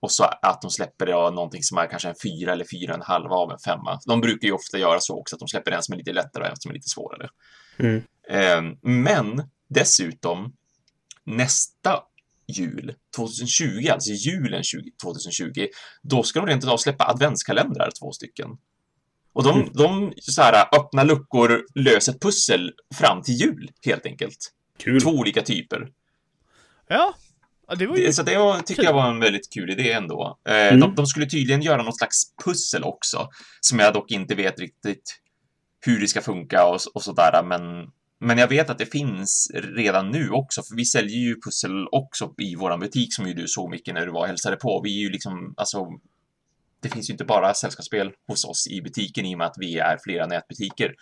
och 0.00 0.12
så 0.12 0.24
att 0.24 0.62
de 0.62 0.70
släpper 0.70 1.06
det 1.06 1.14
av 1.14 1.34
någonting 1.34 1.62
som 1.62 1.78
är 1.78 1.86
kanske 1.86 2.08
en 2.08 2.14
fyra 2.22 2.52
eller 2.52 2.64
fyra 2.72 2.92
och 2.92 2.96
en 2.98 3.02
halva 3.06 3.34
av 3.34 3.52
en 3.52 3.58
femma. 3.58 4.00
De 4.06 4.20
brukar 4.20 4.48
ju 4.48 4.54
ofta 4.54 4.78
göra 4.78 5.00
så 5.00 5.18
också 5.20 5.36
att 5.36 5.40
de 5.40 5.48
släpper 5.48 5.72
en 5.72 5.82
som 5.82 5.92
är 5.92 5.96
lite 5.98 6.12
lättare 6.12 6.44
och 6.44 6.50
en 6.50 6.56
som 6.56 6.70
är 6.70 6.74
lite 6.74 6.88
svårare. 6.88 7.28
Mm. 7.78 8.02
Eh, 8.30 8.76
Men 8.82 9.42
dessutom 9.68 10.52
nästa 11.24 12.02
jul, 12.46 12.94
2020, 13.16 13.88
alltså 13.92 14.10
julen 14.10 14.62
20, 14.62 14.90
2020, 15.02 15.66
då 16.02 16.22
ska 16.22 16.40
de 16.40 16.46
rent 16.48 16.64
utav 16.64 16.76
släppa 16.76 17.04
adventskalendrar, 17.04 17.90
två 18.00 18.12
stycken. 18.12 18.48
Och 19.32 19.42
de, 19.44 19.60
Mm. 19.60 19.72
de 19.72 20.12
så 20.22 20.42
här, 20.42 20.66
öppnar 20.76 21.04
luckor, 21.04 21.66
löser 21.74 22.12
ett 22.12 22.20
pussel 22.22 22.72
fram 22.94 23.22
till 23.22 23.34
jul, 23.34 23.70
helt 23.84 24.06
enkelt. 24.06 24.36
Kul. 24.78 25.00
Två 25.02 25.10
olika 25.10 25.42
typer. 25.42 25.88
Ja, 26.88 27.14
ja 27.70 27.76
det 27.76 27.86
var 27.86 27.96
ju... 27.96 28.12
Så 28.12 28.22
det 28.22 28.38
var, 28.38 28.60
tycker 28.60 28.82
jag 28.82 28.92
var 28.92 29.10
en 29.10 29.20
väldigt 29.20 29.52
kul 29.54 29.70
idé 29.70 29.92
ändå. 29.92 30.38
Eh, 30.48 30.54
Mm. 30.54 30.80
de, 30.80 30.94
de 30.94 31.06
skulle 31.06 31.26
tydligen 31.26 31.62
göra 31.62 31.82
något 31.82 31.98
slags 31.98 32.22
pussel 32.44 32.84
också, 32.84 33.28
som 33.60 33.78
jag 33.78 33.94
dock 33.94 34.10
inte 34.10 34.34
vet 34.34 34.60
riktigt 34.60 35.20
hur 35.86 36.00
det 36.00 36.08
ska 36.08 36.20
funka 36.20 36.66
och, 36.66 36.80
och 36.94 37.02
sådär, 37.02 37.42
men, 37.44 37.90
men 38.20 38.38
jag 38.38 38.48
vet 38.48 38.70
att 38.70 38.78
det 38.78 38.86
finns 38.86 39.50
redan 39.54 40.10
nu 40.10 40.30
också, 40.30 40.62
för 40.62 40.76
vi 40.76 40.84
säljer 40.84 41.18
ju 41.18 41.40
pussel 41.44 41.86
också 41.92 42.34
i 42.38 42.54
våran 42.54 42.80
butik, 42.80 43.14
som 43.14 43.26
ju 43.26 43.34
du 43.34 43.48
såg 43.48 43.70
mycket 43.70 43.94
när 43.94 44.06
du 44.06 44.12
var 44.12 44.20
och 44.20 44.26
hälsade 44.26 44.56
på. 44.56 44.80
Vi 44.84 44.96
är 44.96 45.00
ju 45.00 45.10
liksom, 45.10 45.54
alltså, 45.56 45.86
det 46.82 46.88
finns 46.88 47.10
ju 47.10 47.12
inte 47.12 47.24
bara 47.24 47.54
sällskapsspel 47.54 48.12
hos 48.28 48.44
oss 48.44 48.66
i 48.70 48.82
butiken 48.82 49.26
i 49.26 49.34
och 49.34 49.38
med 49.38 49.46
att 49.46 49.56
vi 49.58 49.78
är 49.78 49.98
flera 50.04 50.26
nätbutiker. 50.26 50.94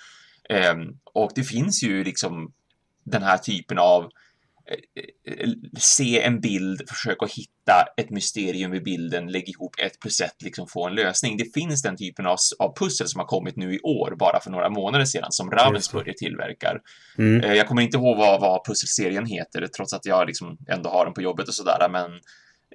Ehm, 0.51 0.78
och 1.05 1.31
det 1.35 1.43
finns 1.45 1.82
ju 1.82 2.05
liksom 2.05 2.53
den 3.05 3.23
här 3.23 3.39
typen 3.39 3.78
av 3.78 4.03
eh, 4.03 4.09
se 5.78 6.23
en 6.23 6.40
bild, 6.40 6.82
försöka 6.89 7.27
hitta 7.27 7.85
ett 7.97 8.11
mysterium 8.11 8.74
i 8.74 8.81
bilden, 8.81 9.32
lägga 9.32 9.47
ihop 9.47 9.74
ett 9.82 10.01
plus 10.01 10.20
ett, 10.20 10.43
liksom 10.45 10.69
få 10.69 10.86
en 10.86 10.95
lösning. 10.95 11.36
Det 11.36 11.55
finns 11.55 11.82
den 11.82 11.97
typen 11.97 12.27
av, 12.27 12.36
av 12.59 12.77
pussel 12.77 13.09
som 13.09 13.19
har 13.19 13.27
kommit 13.27 13.57
nu 13.57 13.74
i 13.74 13.81
år, 13.81 14.16
bara 14.19 14.40
för 14.40 14.51
några 14.51 14.69
månader 14.69 15.05
sedan, 15.05 15.32
som 15.32 15.51
Ravensburger 15.51 16.12
tillverkar. 16.12 16.81
Mm. 17.19 17.45
Eh, 17.45 17.55
Jag 17.55 17.69
kommer 17.69 17.82
inte 17.82 17.97
ihåg 17.97 18.16
vad, 18.16 18.40
vad 18.40 18.66
pusselserien 18.66 19.27
heter, 19.27 19.66
trots 19.66 19.93
att 19.93 20.07
jag 20.07 20.27
liksom 20.27 20.59
ändå 20.69 20.90
har 20.90 21.05
den 21.05 21.15
på 21.15 21.23
jobbet 21.23 21.49
och 21.49 21.55
sådär, 21.55 21.89
men 21.90 22.11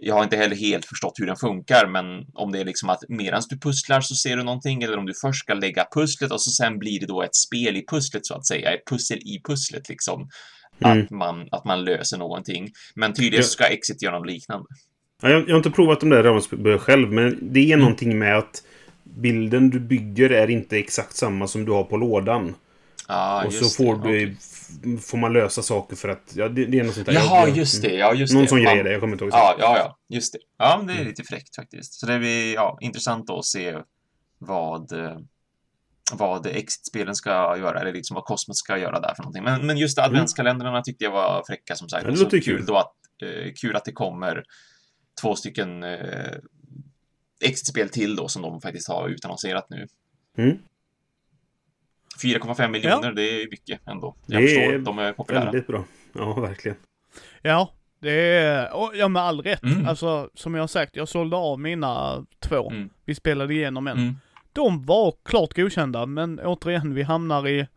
jag 0.01 0.15
har 0.15 0.23
inte 0.23 0.37
heller 0.37 0.55
helt 0.55 0.85
förstått 0.85 1.13
hur 1.19 1.25
den 1.25 1.35
funkar, 1.35 1.87
men 1.87 2.05
om 2.33 2.51
det 2.51 2.59
är 2.59 2.65
liksom 2.65 2.89
att 2.89 2.99
medan 3.09 3.41
du 3.49 3.59
pusslar 3.59 4.01
så 4.01 4.15
ser 4.15 4.37
du 4.37 4.43
någonting, 4.43 4.83
eller 4.83 4.97
om 4.97 5.05
du 5.05 5.13
först 5.21 5.39
ska 5.39 5.53
lägga 5.53 5.87
pusslet 5.91 6.31
och 6.31 6.41
så 6.41 6.51
sen 6.51 6.79
blir 6.79 6.99
det 6.99 7.05
då 7.05 7.23
ett 7.23 7.35
spel 7.35 7.77
i 7.77 7.85
pusslet 7.87 8.25
så 8.25 8.33
att 8.35 8.47
säga, 8.47 8.73
ett 8.73 8.87
pussel 8.89 9.17
i 9.17 9.41
pusslet 9.43 9.89
liksom. 9.89 10.29
Mm. 10.79 11.01
Att, 11.03 11.09
man, 11.09 11.47
att 11.51 11.65
man 11.65 11.83
löser 11.85 12.17
någonting. 12.17 12.71
Men 12.95 13.13
tydligen 13.13 13.43
ska 13.43 13.63
Exit 13.65 14.01
göra 14.01 14.17
något 14.19 14.27
liknande. 14.27 14.65
Ja, 15.21 15.29
jag, 15.29 15.41
jag 15.41 15.49
har 15.53 15.57
inte 15.57 15.71
provat 15.71 15.99
de 15.99 16.09
där 16.09 16.23
Ravensburger 16.23 16.77
själv, 16.77 17.11
men 17.11 17.39
det 17.41 17.59
är 17.59 17.65
Mm. 17.67 17.79
någonting 17.79 18.19
med 18.19 18.37
att 18.37 18.63
bilden 19.03 19.69
du 19.69 19.79
bygger 19.79 20.29
är 20.29 20.49
inte 20.49 20.77
exakt 20.77 21.15
samma 21.15 21.47
som 21.47 21.65
du 21.65 21.71
har 21.71 21.83
på 21.83 21.97
lådan. 21.97 22.55
Ja, 23.07 23.43
och 23.45 23.53
så 23.53 23.83
får, 23.83 23.95
det. 23.97 24.11
du, 24.25 24.35
f- 24.39 25.03
får 25.05 25.17
man 25.17 25.33
lösa 25.33 25.61
saker 25.61 25.95
för 25.95 26.09
att... 26.09 26.33
Ja, 26.35 26.49
det, 26.49 26.65
det 26.65 26.79
är 26.79 26.83
något 26.83 26.93
sånt 26.93 27.05
där. 27.05 27.13
Jaha, 27.13 27.47
Jag- 27.47 27.57
just 27.57 27.81
det. 27.81 27.93
Ja, 27.95 28.13
just 28.13 28.33
Någon 28.33 28.43
det. 28.43 28.49
sån 28.49 28.61
grej 28.63 28.79
är 28.79 28.83
det, 28.83 28.91
jag 28.91 28.99
kommer 29.01 29.13
inte 29.13 29.23
ihåg. 29.25 29.33
Ja, 29.33 29.55
ja, 29.59 29.77
ja, 29.77 29.97
just 30.15 30.33
det. 30.33 30.39
Ja, 30.57 30.75
men 30.77 30.87
det 30.87 30.93
är 30.93 30.97
Mm. 30.97 31.07
lite 31.07 31.23
fräckt 31.23 31.55
faktiskt. 31.55 31.93
Så 31.93 32.05
det 32.05 32.19
blir 32.19 32.53
ja, 32.53 32.77
intressant 32.81 33.29
att 33.29 33.45
se 33.45 33.75
vad, 34.39 34.91
eh, 34.91 35.17
vad 36.17 36.47
Exit-spelen 36.47 37.15
ska 37.15 37.57
göra, 37.57 37.79
eller 37.79 37.93
liksom 37.93 38.15
vad 38.15 38.25
Cosmos 38.25 38.57
ska 38.57 38.77
göra 38.77 38.99
där 38.99 39.13
för 39.15 39.23
någonting. 39.23 39.43
Men, 39.43 39.67
men 39.67 39.77
just 39.77 39.99
adventskalendrarna 39.99 40.81
tyckte 40.81 41.03
jag 41.03 41.11
var 41.11 41.43
fräcka 41.47 41.75
som 41.75 41.89
sagt. 41.89 42.05
Ja, 42.05 42.11
det 42.11 42.19
låter 42.19 42.41
kul 42.41 42.57
kul. 42.57 42.65
då 42.65 42.77
att, 42.77 42.93
eh, 43.21 43.53
kul 43.61 43.75
att 43.75 43.85
det 43.85 43.91
kommer 43.91 44.43
två 45.21 45.35
stycken 45.35 45.83
eh, 45.83 46.33
Exit-spel 47.41 47.89
till 47.89 48.15
då 48.15 48.27
som 48.27 48.41
de 48.41 48.61
faktiskt 48.61 48.87
har 48.87 49.09
utannonserat 49.09 49.69
nu. 49.69 49.87
Mm. 50.37 50.57
4,5 52.23 52.67
miljoner, 52.67 53.11
det 53.11 53.21
är 53.21 53.49
mycket 53.49 53.87
ändå. 53.87 54.15
Jag 54.25 54.41
Det 54.41 54.47
förstår, 54.47 54.73
är 54.73 54.79
de 54.79 54.99
är 54.99 55.13
populära. 55.13 55.45
Väldigt 55.45 55.67
bra. 55.67 55.85
Ja, 56.13 56.33
verkligen. 56.33 56.77
Ja, 57.41 57.73
det 57.99 58.11
är, 58.11 58.73
och, 58.73 58.91
ja 58.95 59.07
med 59.07 59.21
all 59.21 59.41
rätt. 59.41 59.63
Mm. 59.63 59.87
Alltså 59.87 60.29
som 60.33 60.55
jag 60.55 60.61
har 60.61 60.67
sagt, 60.67 60.95
jag 60.95 61.07
sålde 61.07 61.35
av 61.35 61.59
mina 61.59 62.25
två. 62.39 62.69
Mm. 62.69 62.89
Vi 63.05 63.15
spelade 63.15 63.53
igenom 63.53 63.87
en. 63.87 63.97
Mm. 63.97 64.15
De 64.53 64.85
var 64.85 65.13
klart 65.23 65.53
godkända, 65.55 66.05
men 66.05 66.39
återigen, 66.39 66.93
vi 66.93 67.03
hamnar 67.03 67.47
i, 67.47 67.67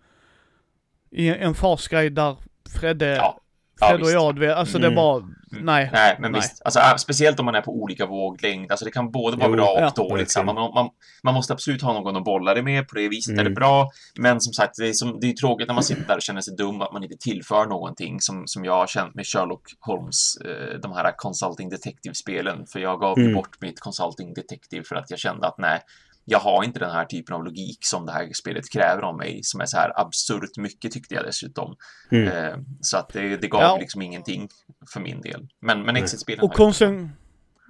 i 1.10 1.28
en 1.28 1.54
farsgrej 1.54 2.10
där 2.10 2.36
Fredde, 2.80 3.16
Ja. 3.16 3.40
Ja, 3.80 3.88
Fredde 3.88 4.04
och 4.04 4.10
jag, 4.10 4.38
vet, 4.38 4.56
alltså 4.56 4.78
det 4.78 4.86
Mm. 4.86 4.96
var, 4.96 5.24
nej. 5.50 5.90
Nej, 5.92 6.16
men 6.20 6.32
Nej. 6.32 6.40
visst. 6.40 6.62
Alltså, 6.64 6.80
äh, 6.80 6.96
speciellt 6.96 7.40
om 7.40 7.44
man 7.46 7.54
är 7.54 7.60
på 7.60 7.82
olika 7.82 8.06
våglängd. 8.06 8.70
Alltså, 8.70 8.84
det 8.84 8.90
kan 8.90 9.10
både 9.10 9.36
vara 9.36 9.48
Jo, 9.48 9.54
bra 9.56 9.66
och 9.72 9.80
ja. 9.80 9.92
dåligt. 9.96 10.36
Man, 10.44 10.54
man, 10.54 10.90
man 11.22 11.34
måste 11.34 11.52
absolut 11.52 11.82
ha 11.82 11.92
någon 11.92 12.16
att 12.16 12.24
bolla 12.24 12.54
det 12.54 12.62
med. 12.62 12.88
På 12.88 12.94
det 12.94 13.08
viset 13.08 13.32
är 13.32 13.36
det 13.36 13.40
Mm. 13.40 13.54
bra. 13.54 13.90
Men 14.18 14.40
som 14.40 14.52
sagt, 14.52 14.76
det 14.76 14.88
är, 14.88 14.92
som, 14.92 15.20
det 15.20 15.26
är 15.26 15.32
tråkigt 15.32 15.66
när 15.68 15.74
man 15.74 15.84
sitter 15.84 16.02
där 16.06 16.16
och 16.16 16.22
känner 16.22 16.40
sig 16.40 16.56
dum 16.56 16.80
att 16.82 16.92
man 16.92 17.02
inte 17.02 17.16
tillför 17.20 17.66
någonting 17.66 18.20
som, 18.20 18.42
som 18.46 18.64
jag 18.64 18.72
har 18.76 18.86
känt 18.86 19.14
med 19.14 19.26
Sherlock 19.26 19.62
Holmes, 19.80 20.36
eh, 20.36 20.78
de 20.82 20.92
här 20.92 21.12
Consulting 21.16 21.68
Detective-spelen. 21.68 22.66
För 22.66 22.78
jag 22.80 23.00
gav 23.00 23.18
Mm. 23.18 23.34
bort 23.34 23.60
mitt 23.60 23.80
Consulting 23.80 24.34
Detective 24.34 24.84
för 24.84 24.96
att 24.96 25.10
jag 25.10 25.18
kände 25.18 25.46
att 25.46 25.58
nej, 25.58 25.80
jag 26.28 26.38
har 26.38 26.64
inte 26.64 26.78
den 26.78 26.90
här 26.90 27.04
typen 27.04 27.34
av 27.34 27.44
logik 27.44 27.78
som 27.80 28.06
det 28.06 28.12
här 28.12 28.28
spelet 28.32 28.72
kräver 28.72 29.02
av 29.02 29.16
mig, 29.16 29.40
som 29.42 29.60
är 29.60 29.66
så 29.66 29.76
här 29.76 30.00
absurt 30.00 30.56
mycket 30.56 30.92
tyckte 30.92 31.14
jag 31.14 31.24
dessutom. 31.24 31.76
Mm. 32.10 32.28
Eh, 32.28 32.56
så 32.80 32.96
att 32.96 33.08
det, 33.08 33.36
det 33.36 33.48
gav 33.48 33.60
Ja. 33.60 33.76
liksom 33.80 34.02
ingenting 34.02 34.48
för 34.92 35.00
min 35.00 35.20
del. 35.20 35.48
Men, 35.60 35.82
men. 35.82 35.96
Exit-spelen 35.96 36.44
Och 36.44 36.52
konsul... 36.52 37.08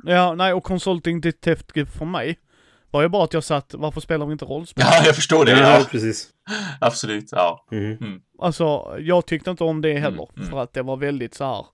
Ja, 0.04 0.34
nej, 0.34 0.52
och 0.52 0.64
Consulting 0.64 1.20
Detective 1.20 1.90
för 1.90 2.04
mig 2.04 2.38
var 2.90 3.02
ju 3.02 3.08
bara 3.08 3.24
att 3.24 3.34
jag 3.34 3.44
satt, 3.44 3.74
varför 3.74 4.00
spelar 4.00 4.26
vi 4.26 4.32
inte 4.32 4.44
rollspel? 4.44 4.84
Ja, 4.90 5.02
jag 5.06 5.14
förstår 5.14 5.44
det. 5.44 5.50
Ja, 5.52 5.78
Ja, 5.78 5.84
precis. 5.90 6.28
absolut. 6.80 7.28
Ja. 7.32 7.66
Mm. 7.72 8.20
Alltså, 8.38 8.96
jag 9.00 9.26
tyckte 9.26 9.50
inte 9.50 9.64
om 9.64 9.80
det 9.80 9.98
heller, 9.98 10.28
Mm, 10.30 10.36
mm. 10.36 10.50
för 10.50 10.62
att 10.62 10.72
det 10.72 10.82
var 10.82 10.96
väldigt 10.96 11.34
så 11.34 11.44
här. 11.44 11.66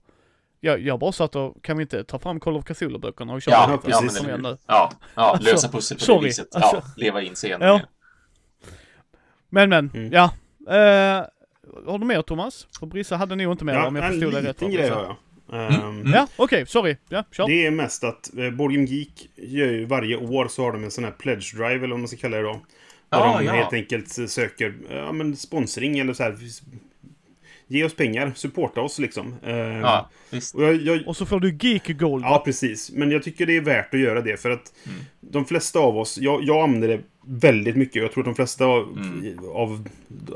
Jag, 0.65 0.81
jag 0.81 0.99
bara 0.99 1.11
satt 1.11 1.35
och, 1.35 1.63
kan 1.63 1.77
vi 1.77 1.81
inte 1.81 2.03
ta 2.03 2.19
fram 2.19 2.39
Call 2.39 2.55
of 2.57 2.63
Cthulhu-böckerna 2.65 3.33
och 3.33 3.41
köra 3.41 3.55
Ja, 3.55 3.71
lite? 3.71 3.89
ja, 3.91 4.01
men 4.01 4.09
Kom 4.15 4.27
igen 4.27 4.41
nu. 4.41 4.57
Ja, 4.67 4.91
ja, 5.15 5.21
Alltså, 5.31 5.51
lösa 5.51 5.69
pussel 5.69 5.97
på 5.97 6.03
sorry, 6.03 6.19
det 6.21 6.25
viset. 6.27 6.47
Ja, 6.51 6.59
alltså. 6.59 6.81
leva 6.97 7.21
in 7.21 7.33
scenen. 7.35 7.67
Ja. 7.67 7.81
Men 9.49 9.69
men, 9.69 9.91
Mm. 9.93 10.11
ja. 10.11 10.23
Eh, 10.67 11.25
har 11.87 11.99
du 11.99 12.05
mer 12.05 12.21
Thomas? 12.21 12.67
För 12.79 12.85
Brissa 12.85 13.15
hade 13.15 13.35
nog 13.35 13.51
inte 13.53 13.65
mer 13.65 13.73
Ja, 13.73 13.87
om 13.87 13.95
jag 13.95 14.05
en 14.05 14.11
förstod 14.11 14.33
det 14.33 14.37
rätt. 14.37 14.45
liten 14.61 14.67
va, 14.67 14.73
grej 14.77 14.89
har 14.89 15.01
jag. 15.03 15.15
Mm, 15.59 15.73
Ehm, 15.81 15.99
mm. 16.01 16.13
Ja, 16.13 16.27
okej, 16.35 16.65
sorry. 16.65 16.97
Ja, 17.09 17.23
kör. 17.31 17.47
Det 17.47 17.65
är 17.65 17.71
mest 17.71 18.03
att 18.03 18.37
eh, 18.37 18.43
Game 18.49 18.83
Geek 18.85 19.29
gör 19.35 19.67
ju 19.67 19.85
varje 19.85 20.17
år 20.17 20.47
så 20.47 20.63
har 20.63 20.71
de 20.71 20.83
en 20.83 20.91
sån 20.91 21.03
här 21.03 21.11
pledge 21.11 21.53
drive 21.55 21.75
eller 21.75 21.87
vad 21.89 21.99
man 21.99 22.07
ska 22.07 22.17
kalla 22.17 22.37
det 22.37 22.43
då. 22.43 22.51
Där 22.53 22.59
Ja, 23.09 23.37
de 23.39 23.45
ja. 23.45 23.51
helt 23.53 23.73
enkelt 23.73 24.29
söker 24.31 24.73
ja, 24.89 25.11
men 25.11 25.35
sponsring 25.35 25.99
eller 25.99 26.13
så 26.13 26.23
här. 26.23 26.37
Ge 27.73 27.83
oss 27.83 27.95
pengar, 27.95 28.31
supporta 28.35 28.81
oss 28.81 28.99
liksom. 28.99 29.35
Ehm, 29.45 29.79
Ja, 29.81 30.09
visst. 30.29 30.55
Och 30.55 30.63
jag, 30.63 30.75
jag, 30.75 31.07
Och 31.07 31.17
så 31.17 31.25
får 31.25 31.39
du 31.39 31.57
Geek 31.61 31.87
Gold. 31.99 32.25
Ja, 32.25 32.41
precis. 32.45 32.91
Men 32.91 33.11
jag 33.11 33.23
tycker 33.23 33.45
det 33.45 33.57
är 33.57 33.61
värt 33.61 33.93
att 33.93 33.99
göra 33.99 34.21
det 34.21 34.37
för 34.41 34.49
att 34.49 34.73
Mm. 34.85 34.99
de 35.19 35.45
flesta 35.45 35.79
av 35.79 35.97
oss, 35.97 36.17
jag, 36.21 36.43
jag 36.43 36.63
använder 36.63 36.87
det 36.87 36.99
väldigt 37.27 37.75
mycket. 37.75 38.01
Jag 38.01 38.11
tror 38.11 38.21
att 38.21 38.25
de 38.25 38.35
flesta 38.35 38.65
av, 38.65 38.81
Mm. 38.97 39.39
av 39.53 39.87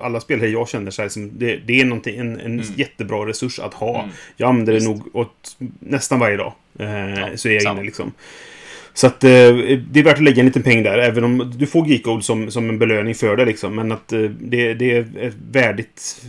alla 0.01 0.19
spelare 0.19 0.49
jag 0.49 0.69
känner 0.69 1.01
här, 1.01 1.09
som 1.09 1.37
det, 1.39 1.57
det 1.65 1.79
är 1.79 1.81
en, 1.81 1.91
en 2.39 2.39
Mm. 2.39 2.65
jättebra 2.75 3.25
resurs 3.25 3.59
att 3.59 3.73
ha. 3.73 3.99
Mm. 4.03 4.15
Jag 4.37 4.49
använder 4.49 4.73
det 4.73 4.79
Visst. 4.79 4.89
nog 4.89 5.15
åt, 5.15 5.57
nästan 5.79 6.19
varje 6.19 6.37
dag. 6.37 6.53
Eh, 6.79 7.35
så 7.35 7.49
är 7.49 7.53
jag 7.53 7.61
samma. 7.63 7.75
inne 7.79 7.85
liksom. 7.85 8.11
Så 8.97 9.07
att 9.07 9.23
eh, 9.23 9.29
det 9.29 9.99
är 9.99 10.03
värt 10.03 10.17
att 10.17 10.23
lägga 10.23 10.39
en 10.39 10.45
liten 10.45 10.63
peng 10.63 10.83
där, 10.83 10.97
även 10.97 11.23
om 11.23 11.53
du 11.57 11.67
får 11.67 11.87
Geek 11.87 12.03
Gold 12.03 12.23
som, 12.25 12.51
som 12.51 12.69
en 12.69 12.79
belöning 12.79 13.15
för 13.15 13.35
det 13.37 13.45
liksom. 13.45 13.75
Men 13.75 13.91
att 13.91 14.13
eh, 14.13 14.19
det, 14.21 14.73
det 14.73 14.91
är 14.91 15.17
ett 15.17 15.35
värdigt... 15.51 16.25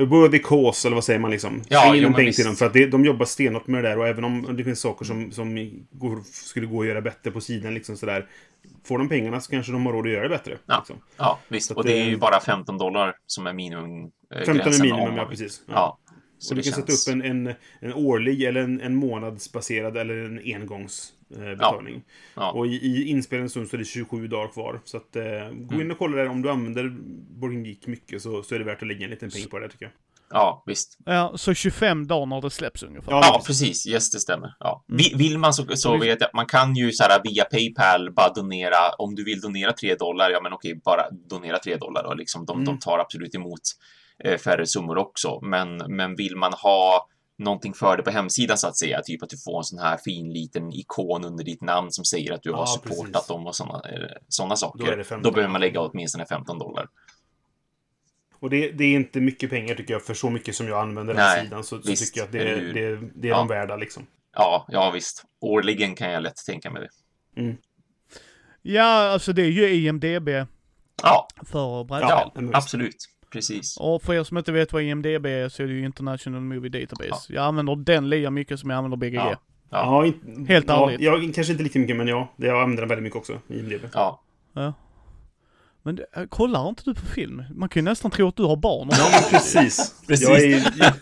Worthy 0.00 0.38
cause, 0.38 0.88
eller 0.88 0.94
vad 0.94 1.04
säger 1.04 1.20
man 1.20 1.30
liksom? 1.30 1.62
Ja, 1.68 1.94
jo, 1.96 2.06
en 2.06 2.14
peng 2.14 2.26
visst. 2.26 2.36
till 2.36 2.46
dem, 2.46 2.56
för 2.56 2.66
att 2.66 2.72
det, 2.72 2.86
de 2.86 3.04
jobbar 3.04 3.26
stenhårt 3.26 3.66
med 3.66 3.84
det 3.84 3.88
där. 3.88 3.98
Och 3.98 4.08
även 4.08 4.24
om 4.24 4.56
det 4.56 4.64
finns 4.64 4.80
saker 4.80 5.04
som, 5.04 5.32
som 5.32 5.70
går, 5.90 6.18
skulle 6.32 6.66
gå 6.66 6.80
att 6.80 6.88
göra 6.88 7.00
bättre 7.00 7.30
på 7.30 7.40
sidan, 7.40 7.74
liksom 7.74 7.96
sådär. 7.96 8.26
Får 8.86 8.98
de 8.98 9.08
pengarna 9.08 9.40
så 9.40 9.50
kanske 9.50 9.72
de 9.72 9.86
har 9.86 9.92
råd 9.92 10.06
att 10.06 10.12
göra 10.12 10.22
det 10.22 10.28
bättre. 10.28 10.58
Ja. 10.66 10.76
Liksom. 10.78 10.96
Ja, 11.16 11.38
visst. 11.48 11.70
Att 11.70 11.76
Och 11.76 11.84
det 11.84 12.00
är 12.00 12.04
ju 12.04 12.16
bara 12.16 12.40
15 12.40 12.78
dollar 12.78 13.14
som 13.26 13.46
är 13.46 13.52
minimum. 13.52 14.04
eh, 14.04 14.08
15 14.36 14.56
är 14.56 14.62
gränsen 14.62 14.86
minimum, 14.86 15.08
om 15.08 15.16
ja 15.16 15.26
precis. 15.26 15.60
Ja. 15.66 15.98
Så 16.38 16.54
du 16.54 16.62
kan 16.62 16.72
känns- 16.72 16.76
sätta 17.04 17.12
upp 17.12 17.14
en, 17.24 17.30
en, 17.46 17.54
en 17.80 17.94
årlig 17.94 18.42
eller 18.42 18.60
en, 18.60 18.80
en 18.80 18.94
månadsbaserad 18.94 19.96
eller 19.96 20.14
en 20.14 20.38
engångsbetalning. 20.54 21.50
Eh, 21.50 21.56
betalning. 21.58 22.02
Ja. 22.36 22.50
Och 22.52 22.66
i, 22.66 22.70
i 22.70 23.04
inspelande 23.08 23.50
stund 23.50 23.68
så 23.68 23.76
är 23.76 23.78
det 23.78 23.84
27 23.84 24.28
dagar 24.28 24.48
kvar. 24.52 24.80
Så 24.84 24.96
att, 24.96 25.16
eh, 25.16 25.22
gå 25.52 25.74
in 25.74 25.80
Mm. 25.80 25.90
och 25.90 25.98
kolla 25.98 26.16
där. 26.16 26.28
Om 26.28 26.42
du 26.42 26.50
använder 26.50 26.88
Boarding 27.40 27.66
Geek 27.66 27.86
mycket 27.86 28.22
så, 28.22 28.42
så 28.42 28.54
är 28.54 28.58
det 28.58 28.64
värt 28.64 28.82
att 28.82 28.88
lägga 28.88 29.04
en 29.04 29.10
liten 29.10 29.30
peng 29.30 29.46
på 29.50 29.58
det 29.58 29.68
tycker 29.68 29.84
jag. 29.84 29.92
Ja, 30.30 30.62
visst. 30.66 30.98
Ja, 31.04 31.32
så 31.36 31.54
25 31.54 32.06
dagar 32.06 32.26
när 32.26 32.40
det 32.40 32.50
släpps 32.50 32.82
ungefär. 32.82 33.12
Ja, 33.12 33.20
Ja, 33.24 33.42
precis. 33.46 33.86
Yes, 33.86 34.10
det 34.10 34.20
stämmer. 34.20 34.54
Ja. 34.60 34.84
Mm. 34.88 34.96
Vi- 34.98 35.14
Vill 35.28 35.38
man 35.38 35.54
så, 35.54 35.76
så 35.76 35.96
vet 35.96 36.20
jag 36.20 36.22
att 36.22 36.34
man 36.34 36.46
kan 36.46 36.76
ju 36.76 36.92
så 36.92 37.02
här 37.04 37.20
via 37.24 37.44
Paypal 37.44 38.12
bara 38.12 38.32
donera, 38.32 38.90
om 38.98 39.14
du 39.14 39.24
vill 39.24 39.40
donera 39.40 39.72
3 39.72 39.94
dollar, 39.94 40.30
ja 40.30 40.40
men 40.42 40.52
okej, 40.52 40.80
bara 40.84 41.02
donera 41.28 41.58
3 41.58 41.76
dollar 41.76 42.02
då, 42.04 42.14
liksom. 42.14 42.46
De, 42.46 42.52
Mm. 42.56 42.64
de 42.64 42.78
tar 42.78 42.98
absolut 42.98 43.34
emot 43.34 43.60
färre 44.38 44.66
summor 44.66 44.98
också, 44.98 45.40
men, 45.40 45.76
men 45.76 46.16
vill 46.16 46.36
man 46.36 46.52
ha 46.52 47.08
någonting 47.38 47.74
för 47.74 47.96
det 47.96 48.02
på 48.02 48.10
hemsidan 48.10 48.58
så 48.58 48.68
att 48.68 48.76
säga, 48.78 49.02
typ 49.02 49.22
att 49.22 49.28
du 49.30 49.36
får 49.38 49.58
en 49.58 49.64
sån 49.64 49.78
här 49.78 49.96
fin 50.04 50.32
liten 50.32 50.72
ikon 50.72 51.24
under 51.24 51.44
ditt 51.44 51.62
namn 51.62 51.90
som 51.92 52.04
säger 52.04 52.32
att 52.32 52.42
du 52.42 52.52
har 52.52 52.58
Ja, 52.58 52.66
supportat 52.66 53.12
precis. 53.12 53.28
dem 53.28 53.46
och 53.46 53.56
såna, 53.56 53.74
eh, 53.90 54.16
såna 54.28 54.56
saker. 54.56 54.84
Då 54.84 54.90
är 54.92 54.96
det 54.96 55.04
15 55.04 55.22
Då 55.22 55.30
behöver 55.34 55.52
man 55.52 55.60
lägga 55.60 55.80
åtminstone 55.80 56.26
15 56.26 56.58
dollar. 56.58 56.88
Och 58.40 58.50
det, 58.50 58.70
det 58.72 58.84
är 58.84 58.94
inte 58.94 59.20
mycket 59.20 59.50
pengar 59.50 59.74
tycker 59.74 59.94
jag. 59.94 60.02
För 60.02 60.14
så 60.14 60.30
mycket 60.30 60.54
som 60.56 60.68
jag 60.68 60.80
använder 60.80 61.14
den 61.14 61.22
här 61.22 61.36
Nej, 61.36 61.44
sidan 61.44 61.64
så, 61.64 61.82
så 61.82 61.90
visst, 61.90 62.04
tycker 62.14 62.20
jag 62.20 62.26
att 62.26 62.32
det, 62.32 62.48
är- 62.50 62.72
det, 62.74 62.96
det 63.14 63.28
är 63.28 63.30
Ja. 63.30 63.36
de 63.36 63.48
värda 63.48 63.76
liksom. 63.76 64.06
Ja, 64.32 64.66
ja 64.68 64.90
visst. 64.90 65.24
Årligen 65.40 65.94
kan 65.94 66.10
jag 66.10 66.22
lätt 66.22 66.36
tänka 66.46 66.70
mig 66.70 66.82
det. 66.82 67.56
Ja, 68.62 68.82
alltså 69.12 69.32
det 69.32 69.42
är 69.42 69.50
ju 69.50 69.68
IMDB 69.74 70.28
Ja, 71.02 71.28
för 71.46 71.84
brädspel. 71.84 72.10
ja, 72.34 72.50
absolut. 72.52 72.96
Precis. 73.34 73.76
Och 73.76 74.02
för 74.02 74.14
er 74.14 74.24
som 74.24 74.38
inte 74.38 74.52
vet 74.52 74.72
vad 74.72 74.82
IMDB 74.82 75.26
är 75.26 75.48
så 75.48 75.62
är 75.62 75.66
det 75.66 75.72
ju 75.72 75.84
International 75.84 76.40
Movie 76.40 76.70
Database. 76.70 77.32
Jag 77.32 77.44
använder 77.44 77.76
den 77.76 78.10
lika 78.10 78.30
mycket 78.30 78.60
som 78.60 78.70
jag 78.70 78.76
använder 78.76 78.96
BGG. 78.96 79.14
Ja. 79.14 79.36
Ja, 79.70 80.06
in, 80.06 80.46
Helt 80.48 80.68
ja, 80.68 80.88
ärligt. 80.88 81.00
Jag, 81.00 81.34
kanske 81.34 81.52
inte 81.52 81.62
lika 81.64 81.78
mycket 81.78 81.96
men 81.96 82.08
ja. 82.08 82.34
Det, 82.36 82.46
jag 82.46 82.62
använder 82.62 82.82
den 82.82 82.88
väldigt 82.88 83.02
mycket 83.02 83.16
också 83.16 83.38
i 83.48 83.58
IMDB. 83.58 83.84
Ja. 83.92 84.20
Men 85.82 85.98
äh, 86.16 86.24
kollar 86.26 86.68
inte 86.68 86.82
du 86.84 86.94
på 86.94 87.06
film? 87.06 87.42
Man 87.54 87.68
kan 87.68 87.80
ju 87.80 87.84
nästan 87.84 88.10
tro 88.10 88.28
att 88.28 88.36
du 88.36 88.42
har 88.42 88.56
barn. 88.56 88.88
Ja, 88.90 89.28
precis. 89.30 89.94
Precis. 90.08 90.28
Jag, 90.28 90.42
är, 90.42 90.72
jag 90.76 90.92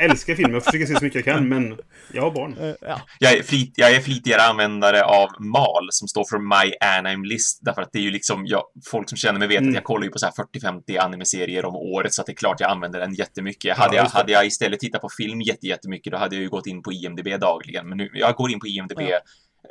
älskar 0.00 0.34
film. 0.34 0.52
Jag 0.54 0.64
försöker 0.64 0.86
se 0.86 0.96
så 0.96 1.04
mycket 1.04 1.26
jag 1.26 1.34
kan, 1.36 1.48
men 1.48 1.76
jag 2.12 2.22
har 2.22 2.30
barn. 2.30 2.56
Eh, 2.60 2.74
ja. 2.80 3.00
Jag 3.18 3.32
är, 3.32 3.42
flit, 3.42 3.72
jag 3.76 3.94
är 3.94 4.00
flitigare 4.00 4.42
användare 4.42 5.04
av 5.04 5.28
MAL 5.38 5.88
som 5.90 6.08
står 6.08 6.24
för 6.30 6.38
My 6.38 6.72
Anime 6.80 7.26
List 7.28 7.58
därför 7.62 7.82
att 7.82 7.92
det 7.92 7.98
är 7.98 8.02
ju 8.02 8.10
liksom, 8.10 8.46
jag, 8.46 8.62
folk 8.90 9.08
som 9.08 9.18
känner 9.18 9.38
mig 9.38 9.48
vet 9.48 9.58
Mm. 9.58 9.68
att 9.70 9.74
jag 9.74 9.84
kollar 9.84 10.04
ju 10.04 10.10
på 10.10 10.18
så 10.18 10.26
här 10.26 10.32
40-50 10.32 10.98
anime-serier 11.00 11.64
om 11.64 11.76
året 11.76 12.14
så 12.14 12.22
att 12.22 12.26
det 12.26 12.32
är 12.32 12.36
klart 12.36 12.60
jag 12.60 12.70
använder 12.70 13.00
den 13.00 13.14
jättemycket. 13.14 13.76
Hade, 13.76 13.96
Ja, 13.96 14.02
jag, 14.02 14.10
hade 14.10 14.32
jag 14.32 14.46
istället 14.46 14.80
tittat 14.80 15.00
på 15.00 15.08
film 15.16 15.40
jätte, 15.40 15.66
jättemycket 15.66 16.12
då 16.12 16.18
hade 16.18 16.34
jag 16.36 16.42
ju 16.42 16.48
gått 16.48 16.66
in 16.66 16.82
på 16.82 16.92
IMDB 16.92 17.28
dagligen. 17.40 17.88
Men 17.88 17.98
nu, 17.98 18.10
jag 18.14 18.34
går 18.34 18.50
in 18.50 18.60
på 18.60 18.66
IMDB 18.66 19.00
Ja. 19.00 19.20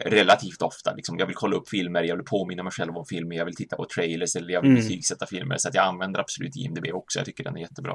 relativt 0.06 0.62
ofta. 0.62 0.94
Liksom. 0.94 1.20
Jag 1.20 1.26
vill 1.26 1.36
kolla 1.36 1.56
upp 1.56 1.70
filmer, 1.70 2.04
jag 2.04 2.16
vill 2.16 2.26
påminna 2.26 2.64
mig 2.64 2.72
själv 2.72 2.98
om 2.98 3.06
filmer, 3.06 3.36
jag 3.36 3.46
vill 3.46 3.56
titta 3.56 3.76
på 3.76 3.86
trailers 3.96 4.36
eller 4.36 4.54
jag 4.54 4.62
vill 4.62 4.72
Mm. 4.72 4.84
betygsätta 4.84 5.26
filmer. 5.26 5.58
Så 5.58 5.68
att 5.70 5.76
jag 5.76 5.86
använder 5.86 6.20
absolut 6.20 6.56
IMDB 6.56 6.86
också. 6.94 7.20
Jag 7.20 7.26
tycker 7.26 7.44
den 7.44 7.58
är 7.58 7.62
jättebra. 7.62 7.94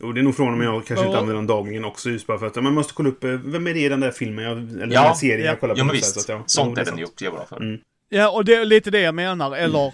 Jo, 0.00 0.12
det 0.12 0.20
är 0.20 0.22
nog 0.22 0.36
från 0.36 0.52
om 0.54 0.60
jag 0.60 0.86
kanske 0.86 1.04
inte 1.06 1.16
Ja. 1.16 1.20
använder 1.20 1.34
den 1.34 1.46
dagligen 1.46 1.84
också. 1.84 2.10
Just 2.10 2.26
bara 2.26 2.38
för 2.38 2.46
att 2.46 2.62
man 2.62 2.74
måste 2.74 2.94
kolla 2.94 3.08
upp, 3.08 3.24
eh, 3.24 3.30
vem 3.30 3.66
är 3.66 3.74
det 3.74 3.80
i 3.80 3.88
den 3.88 4.00
där 4.00 4.10
filmen 4.10 4.44
jag, 4.44 4.52
eller 4.58 4.78
den 4.78 4.90
Ja, 4.90 5.02
där 5.02 5.14
serien 5.14 5.40
ja. 5.40 5.46
jag 5.46 5.60
kollar 5.60 5.74
på. 5.74 5.80
Ja, 5.80 5.84
men 5.84 5.90
så 5.90 5.94
här, 5.94 6.00
visst. 6.00 6.14
så 6.20 6.32
att, 6.32 6.38
ja, 6.38 6.42
Sånt 6.46 6.72
är 6.72 6.76
den 6.76 6.86
sant. 6.86 7.00
ju 7.00 7.04
också 7.04 7.30
bra 7.30 7.46
för. 7.48 7.56
Mm. 7.56 7.80
ja, 8.08 8.30
och 8.30 8.44
det 8.44 8.54
är 8.54 8.64
lite 8.64 8.90
det 8.90 9.00
jag 9.00 9.14
menar. 9.14 9.56
Eller, 9.56 9.92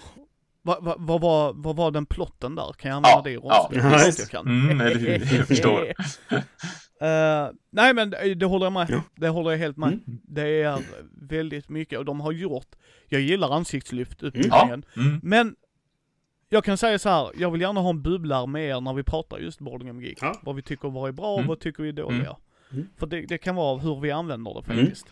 vad 0.61 0.83
va, 0.83 0.95
vad 0.99 1.21
var, 1.21 1.53
vad 1.55 1.75
var 1.75 1.91
den 1.91 2.05
plotten 2.05 2.55
där? 2.55 2.73
Kan 2.77 2.89
jag 2.89 2.95
använda 2.97 3.09
Ja, 3.17 3.21
det 3.23 3.31
i 3.31 3.35
rollspel? 3.37 3.79
ja, 3.83 4.11
klart 4.29 4.29
jag 4.33 4.45
Mm, 4.47 4.81
eller 4.81 4.95
hur? 4.95 5.37
Jag 5.37 5.47
förstår. 5.47 5.93
Eh, 7.01 7.49
nej 7.71 7.93
men 7.93 8.09
det 8.09 8.35
det 8.35 8.45
håller 8.45 8.65
jag 8.65 8.73
med. 8.73 8.87
Ja. 8.89 9.01
Det 9.15 9.27
håller 9.29 9.51
jag 9.51 9.57
helt 9.57 9.77
med. 9.77 9.87
Mm. 9.89 10.01
Det 10.23 10.61
är 10.61 10.77
väldigt 11.29 11.69
mycket 11.69 11.99
och 11.99 12.05
de 12.05 12.19
har 12.21 12.31
gjort, 12.31 12.67
jag 13.09 13.21
gillar 13.21 13.49
ansiktslyft 13.55 14.17
Ja. 14.21 14.27
uppenbarligen. 14.27 14.85
Mm. 14.97 15.19
Men 15.23 15.55
jag 16.49 16.63
kan 16.63 16.77
säga 16.77 16.99
så 16.99 17.09
här, 17.09 17.29
jag 17.37 17.51
vill 17.51 17.61
gärna 17.61 17.81
ha 17.81 17.89
en 17.89 18.01
bubblare 18.01 18.47
med 18.47 18.69
er 18.69 18.81
när 18.81 18.93
vi 18.93 19.03
pratar 19.03 19.37
just 19.37 19.59
Boarding 19.59 20.01
Geek. 20.01 20.17
Ja. 20.21 20.39
Vad 20.43 20.55
vi 20.55 20.61
tycker 20.61 20.89
var 20.89 21.07
är 21.07 21.11
bra 21.11 21.27
och 21.33 21.39
Mm. 21.39 21.47
vad 21.47 21.59
tycker 21.59 21.83
vi 21.83 21.89
är 21.89 21.93
dåliga. 21.93 22.35
Mm. 22.71 22.87
För 22.97 23.07
det, 23.07 23.21
det 23.21 23.37
kan 23.37 23.55
vara 23.55 23.77
hur 23.79 23.99
vi 23.99 24.11
använder 24.11 24.53
det 24.53 24.71
Mm. 24.73 24.85
faktiskt. 24.85 25.07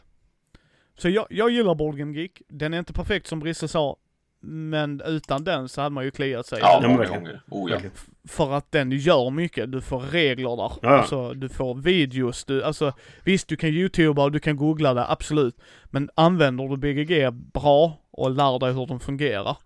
Så 0.98 1.10
jag, 1.10 1.26
jag 1.30 1.50
gillar 1.50 1.76
Board 1.76 1.98
Game 1.98 2.18
Geek. 2.18 2.42
Den 2.50 2.74
är 2.74 2.80
inte 2.80 2.94
perfekt 2.94 3.28
som 3.28 3.40
Brisse 3.40 3.68
sa, 3.68 3.98
Men 4.46 5.02
utan 5.06 5.44
den 5.44 5.70
så 5.70 5.82
hade 5.82 5.94
man 5.94 6.04
ju 6.04 6.12
kliat 6.12 6.46
sig. 6.46 6.60
Ja, 6.62 6.84
många 6.88 7.06
gånger. 7.06 7.42
Oh 7.50 7.72
ja. 7.72 7.80
För 8.28 8.52
att 8.54 8.72
den 8.72 8.92
gör 8.92 9.30
mycket. 9.30 9.72
Du 9.72 9.82
får 9.82 10.00
regler 10.00 10.56
där. 10.58 10.72
Ja. 10.82 10.90
Alltså, 10.90 11.34
du 11.34 11.50
får 11.50 11.76
videos. 11.76 12.46
Du, 12.46 12.64
alltså, 12.64 12.94
visst, 13.24 13.48
du 13.48 13.56
kan 13.56 13.70
youtuba 13.70 14.24
och 14.24 14.32
du 14.32 14.40
kan 14.40 14.56
googla 14.58 14.94
det, 14.94 15.08
absolut. 15.12 15.56
Men 15.86 16.10
använder 16.16 16.68
du 16.68 16.78
BGG 16.78 17.32
bra 17.34 17.98
och 18.12 18.32
lär 18.32 18.60
dig 18.60 18.74
hur 18.74 18.86
de 18.86 19.00
fungerar. 19.00 19.58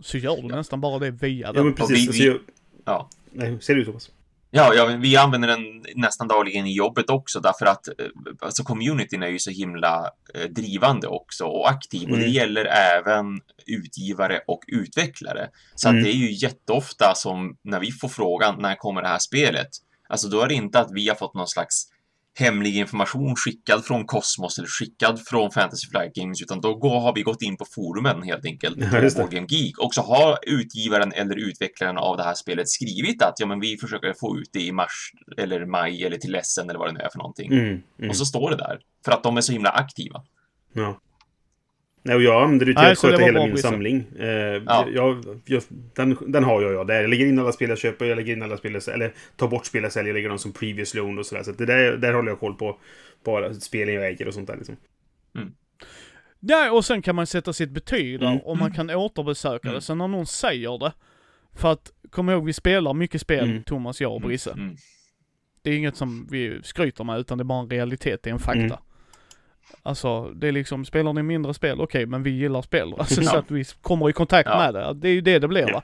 Så 0.00 0.18
gör 0.18 0.36
du 0.36 0.48
Ja. 0.48 0.56
nästan 0.56 0.80
bara 0.80 0.98
det 0.98 1.10
via 1.10 1.46
Ja, 1.46 1.52
den. 1.52 1.64
men 1.64 1.74
precis. 1.74 2.08
vi- 2.08 2.18
vi- 2.18 2.26
jag... 2.26 2.38
Ja. 2.84 3.08
Nej, 3.32 3.58
ser 3.60 3.74
du 3.74 3.84
Thomas? 3.84 4.10
Ja, 4.54 4.74
ja, 4.74 4.86
vi 4.86 5.16
använder 5.16 5.48
den 5.48 5.84
nästan 5.94 6.28
dagligen 6.28 6.66
i 6.66 6.72
jobbet 6.72 7.10
också 7.10 7.40
därför 7.40 7.66
att 7.66 7.88
eh, 7.88 7.94
alltså 8.40 8.64
communityn 8.64 9.22
är 9.22 9.28
ju 9.28 9.38
så 9.38 9.50
himla 9.50 10.10
eh, 10.34 10.44
drivande 10.50 11.06
också 11.06 11.44
och 11.44 11.70
aktiv 11.70 12.02
och 12.10 12.16
det 12.16 12.22
Mm. 12.22 12.30
gäller 12.34 12.64
även 12.64 13.40
utgivare 13.66 14.40
och 14.46 14.62
utvecklare. 14.66 15.48
Så 15.74 15.88
Mm. 15.88 15.98
att 15.98 16.04
det 16.04 16.10
är 16.10 16.16
ju 16.16 16.32
jätteofta 16.32 17.14
som 17.14 17.56
när 17.62 17.80
vi 17.80 17.92
får 17.92 18.08
frågan 18.08 18.62
när 18.62 18.74
kommer 18.74 19.02
det 19.02 19.08
här 19.08 19.18
spelet? 19.18 19.68
Alltså 20.08 20.28
då 20.28 20.40
är 20.40 20.48
det 20.48 20.54
inte 20.54 20.80
att 20.80 20.90
vi 20.92 21.08
har 21.08 21.14
fått 21.16 21.34
någon 21.34 21.48
slags 21.48 21.88
hemlig 22.34 22.76
information 22.76 23.36
skickad 23.36 23.84
från 23.84 24.06
Cosmos 24.06 24.58
eller 24.58 24.68
skickad 24.68 25.20
från 25.26 25.50
Fantasy 25.50 25.88
Flight 25.88 26.14
Games 26.14 26.42
utan 26.42 26.60
då 26.60 26.74
går, 26.74 27.00
har 27.00 27.14
vi 27.14 27.22
gått 27.22 27.42
in 27.42 27.56
på 27.56 27.64
forumen 27.74 28.22
helt 28.22 28.44
enkelt 28.44 28.76
på 29.16 29.26
Game 29.30 29.46
Geek 29.48 29.78
och 29.78 29.94
så 29.94 30.02
har 30.02 30.38
utgivaren 30.42 31.12
eller 31.12 31.36
utvecklaren 31.36 31.98
av 31.98 32.16
det 32.16 32.22
här 32.22 32.34
spelet 32.34 32.68
skrivit 32.68 33.22
att 33.22 33.34
ja 33.40 33.46
men 33.46 33.60
vi 33.60 33.76
försöker 33.76 34.14
få 34.20 34.38
ut 34.38 34.48
det 34.52 34.60
i 34.60 34.72
mars 34.72 35.12
eller 35.36 35.66
maj 35.66 36.04
eller 36.04 36.16
till 36.16 36.34
Essen 36.34 36.70
eller 36.70 36.78
vad 36.78 36.88
det 36.88 36.92
nu 36.92 37.00
är 37.00 37.10
för 37.10 37.18
någonting. 37.18 37.52
Mm, 37.52 37.82
mm. 37.98 38.10
Och 38.10 38.16
så 38.16 38.24
står 38.24 38.50
det 38.50 38.56
där. 38.56 38.80
För 39.04 39.12
att 39.12 39.22
de 39.22 39.36
är 39.36 39.40
så 39.40 39.52
himla 39.52 39.70
aktiva. 39.70 40.22
Ja. 40.72 41.00
Nej, 42.04 42.16
och 42.16 42.22
jag 42.22 42.42
använder 42.42 42.66
det 42.66 42.72
till 42.72 42.82
Nej, 42.82 42.92
att 42.92 42.98
sköta 42.98 43.22
hela 43.24 43.46
min 43.46 43.58
samling. 43.58 44.04
Eh, 44.18 44.26
Ja. 44.26 44.86
jag, 44.94 45.24
jag, 45.44 45.62
den, 45.94 46.16
den 46.26 46.44
har 46.44 46.62
jag, 46.62 46.72
ja. 46.74 46.84
Där 46.84 47.00
jag 47.00 47.10
lägger 47.10 47.26
in 47.26 47.38
alla 47.38 47.52
spel 47.52 47.68
jag 47.68 47.78
köper, 47.78 48.04
jag 48.06 48.16
lägger 48.16 48.32
in 48.32 48.42
alla 48.42 48.56
spel 48.56 48.72
jag 48.72 48.82
säljer, 48.82 49.00
eller 49.06 49.14
tar 49.36 49.48
bort 49.48 49.66
spel 49.66 49.82
jag 49.82 49.92
säljer, 49.92 50.14
lägger 50.14 50.28
dem 50.28 50.38
som 50.38 50.52
previous 50.52 50.94
loan 50.94 51.18
och 51.18 51.26
sådär. 51.26 51.42
Så 51.42 51.52
det 51.52 51.66
där, 51.66 51.96
där 51.96 52.12
håller 52.12 52.28
jag 52.30 52.40
koll 52.40 52.54
på. 52.54 52.78
Bara 53.24 53.54
spelen 53.54 53.94
jag 53.94 54.06
äger 54.06 54.28
och 54.28 54.34
sånt 54.34 54.46
där 54.48 54.56
liksom. 54.56 54.76
Ja, 56.40 56.70
och 56.72 56.84
sen 56.84 57.02
kan 57.02 57.14
man 57.16 57.26
sätta 57.26 57.52
sitt 57.52 57.70
betyg 57.70 58.20
där 58.20 58.26
Mm. 58.26 58.38
och 58.38 58.56
man 58.58 58.72
kan 58.74 58.90
återbesöka 58.90 59.68
Mm. 59.68 59.74
det. 59.74 59.80
Sen 59.80 59.98
när 59.98 60.08
någon 60.08 60.26
säger 60.26 60.78
det, 60.78 60.92
för 61.56 61.72
att 61.72 61.90
kom 62.10 62.30
ihåg 62.30 62.44
vi 62.46 62.52
spelar 62.52 62.94
mycket 62.94 63.20
spel, 63.20 63.50
Mm. 63.50 63.62
Thomas, 63.62 64.00
jag 64.00 64.12
och 64.14 64.20
Brisse. 64.20 64.50
Mm. 64.50 64.76
Det 65.62 65.70
är 65.70 65.74
inget 65.76 65.96
som 65.96 66.28
vi 66.30 66.60
skryter 66.62 67.04
med 67.04 67.18
utan 67.20 67.38
det 67.38 67.42
är 67.42 67.44
bara 67.44 67.60
en 67.60 67.70
realitet, 67.70 68.22
det 68.22 68.30
är 68.30 68.34
en 68.34 68.38
fakta. 68.38 68.80
Alltså, 69.82 70.22
det 70.30 70.48
är 70.48 70.52
liksom, 70.52 70.84
spelar 70.84 71.12
ni 71.12 71.22
mindre 71.22 71.54
spel, 71.54 71.80
okej, 71.80 72.06
men 72.06 72.22
vi 72.22 72.30
gillar 72.30 72.62
spel. 72.62 72.94
Alltså, 72.98 73.14
så 73.14 73.34
Ja. 73.34 73.38
att 73.38 73.50
vi 73.50 73.64
kommer 73.64 74.10
i 74.10 74.12
kontakt 74.12 74.48
Ja. 74.52 74.58
med 74.58 74.74
det. 74.74 74.94
Det 74.94 75.08
är 75.08 75.12
ju 75.12 75.20
det 75.20 75.38
det 75.38 75.48
blir 75.48 75.68
Ja. 75.68 75.74
va. 75.74 75.82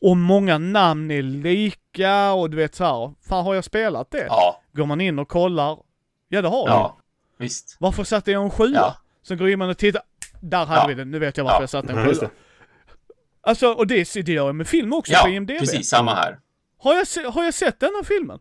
Och 0.00 0.16
många 0.16 0.58
namn 0.58 1.10
är 1.10 1.22
lika 1.22 2.32
och 2.32 2.50
du 2.50 2.56
vet 2.56 2.74
så 2.74 2.84
här, 2.84 3.14
fan 3.28 3.44
har 3.44 3.54
jag 3.54 3.64
spelat 3.64 4.10
det? 4.10 4.26
Ja, 4.28 4.60
Går 4.72 4.86
man 4.86 5.00
in 5.00 5.18
och 5.18 5.28
kollar, 5.28 5.78
ja 6.28 6.42
det 6.42 6.48
har 6.48 6.58
jag. 6.68 6.76
ja, 6.76 6.96
visst. 7.38 7.76
Varför 7.80 8.04
satte 8.04 8.32
jag 8.32 8.42
en 8.44 8.50
sjua? 8.50 8.74
Ja. 8.74 8.96
Så 9.22 9.36
går 9.36 9.56
man 9.56 9.70
och 9.70 9.78
tittar, 9.78 10.02
där 10.40 10.66
hade 10.66 10.80
Ja. 10.80 10.86
vi 10.86 10.94
den, 10.94 11.10
nu 11.10 11.18
vet 11.18 11.36
jag 11.36 11.44
varför 11.44 11.56
Ja. 11.58 11.62
jag 11.62 11.70
satte 11.70 11.92
en 11.92 11.98
Ja, 11.98 12.04
sjua. 12.14 12.30
Alltså, 13.40 13.68
och 13.72 13.86
det, 13.86 14.14
det 14.14 14.28
gör 14.32 14.46
jag 14.46 14.54
med 14.54 14.66
film 14.68 14.92
också 14.92 15.12
Ja, 15.12 15.20
på 15.24 15.28
IMDB. 15.28 15.58
precis. 15.58 15.88
Samma 15.88 16.14
här. 16.14 16.38
Har 16.78 16.94
jag, 16.94 17.30
har 17.30 17.44
jag 17.44 17.54
sett 17.54 17.80
denna 17.80 18.04
filmen? 18.04 18.38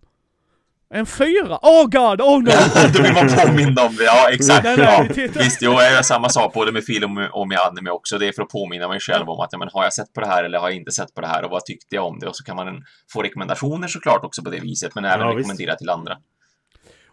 En 0.94 1.06
fyra? 1.06 1.60
Oh 1.62 1.84
god, 1.90 2.22
oh 2.22 2.38
no! 2.44 2.52
Då 2.94 3.02
blir 3.02 3.14
man 3.14 3.28
påmind 3.28 3.80
om 3.80 3.96
det. 3.96 4.04
Ja, 4.04 4.30
exakt. 4.32 4.64
Nej, 4.64 4.78
nej, 4.78 5.10
ja. 5.18 5.30
Visst, 5.42 5.62
jo, 5.62 5.72
jag 5.72 5.92
gör 5.92 6.02
samma 6.02 6.30
sak 6.30 6.54
både 6.54 6.72
med 6.72 6.84
film 6.84 7.18
och 7.32 7.48
med 7.48 7.58
anime 7.60 7.90
också. 7.90 8.18
Det 8.18 8.28
är 8.28 8.32
för 8.32 8.42
att 8.44 8.50
påminna 8.50 8.88
mig 8.88 9.00
själv 9.00 9.30
om 9.30 9.40
att 9.40 9.50
ja, 9.52 9.58
men, 9.58 9.70
har 9.74 9.84
jag 9.84 9.94
sett 9.94 10.14
på 10.14 10.22
det 10.22 10.28
här 10.28 10.44
eller 10.44 10.60
har 10.60 10.70
jag 10.70 10.78
inte 10.78 10.92
sett 10.92 11.14
på 11.16 11.22
det 11.22 11.28
här 11.28 11.44
och 11.46 11.52
vad 11.52 11.66
tyckte 11.66 11.96
jag 11.96 12.06
om 12.06 12.20
det? 12.20 12.28
Och 12.28 12.36
så 12.36 12.44
kan 12.44 12.56
man 12.56 12.84
få 13.14 13.22
rekommendationer 13.22 13.88
såklart 13.88 14.24
också 14.24 14.44
på 14.44 14.50
det 14.50 14.60
viset, 14.60 14.96
men 14.96 15.06
även 15.06 15.20
Ja, 15.20 15.34
visst. 15.34 15.38
rekommendera 15.50 15.76
till 15.76 15.90
andra. 15.90 16.18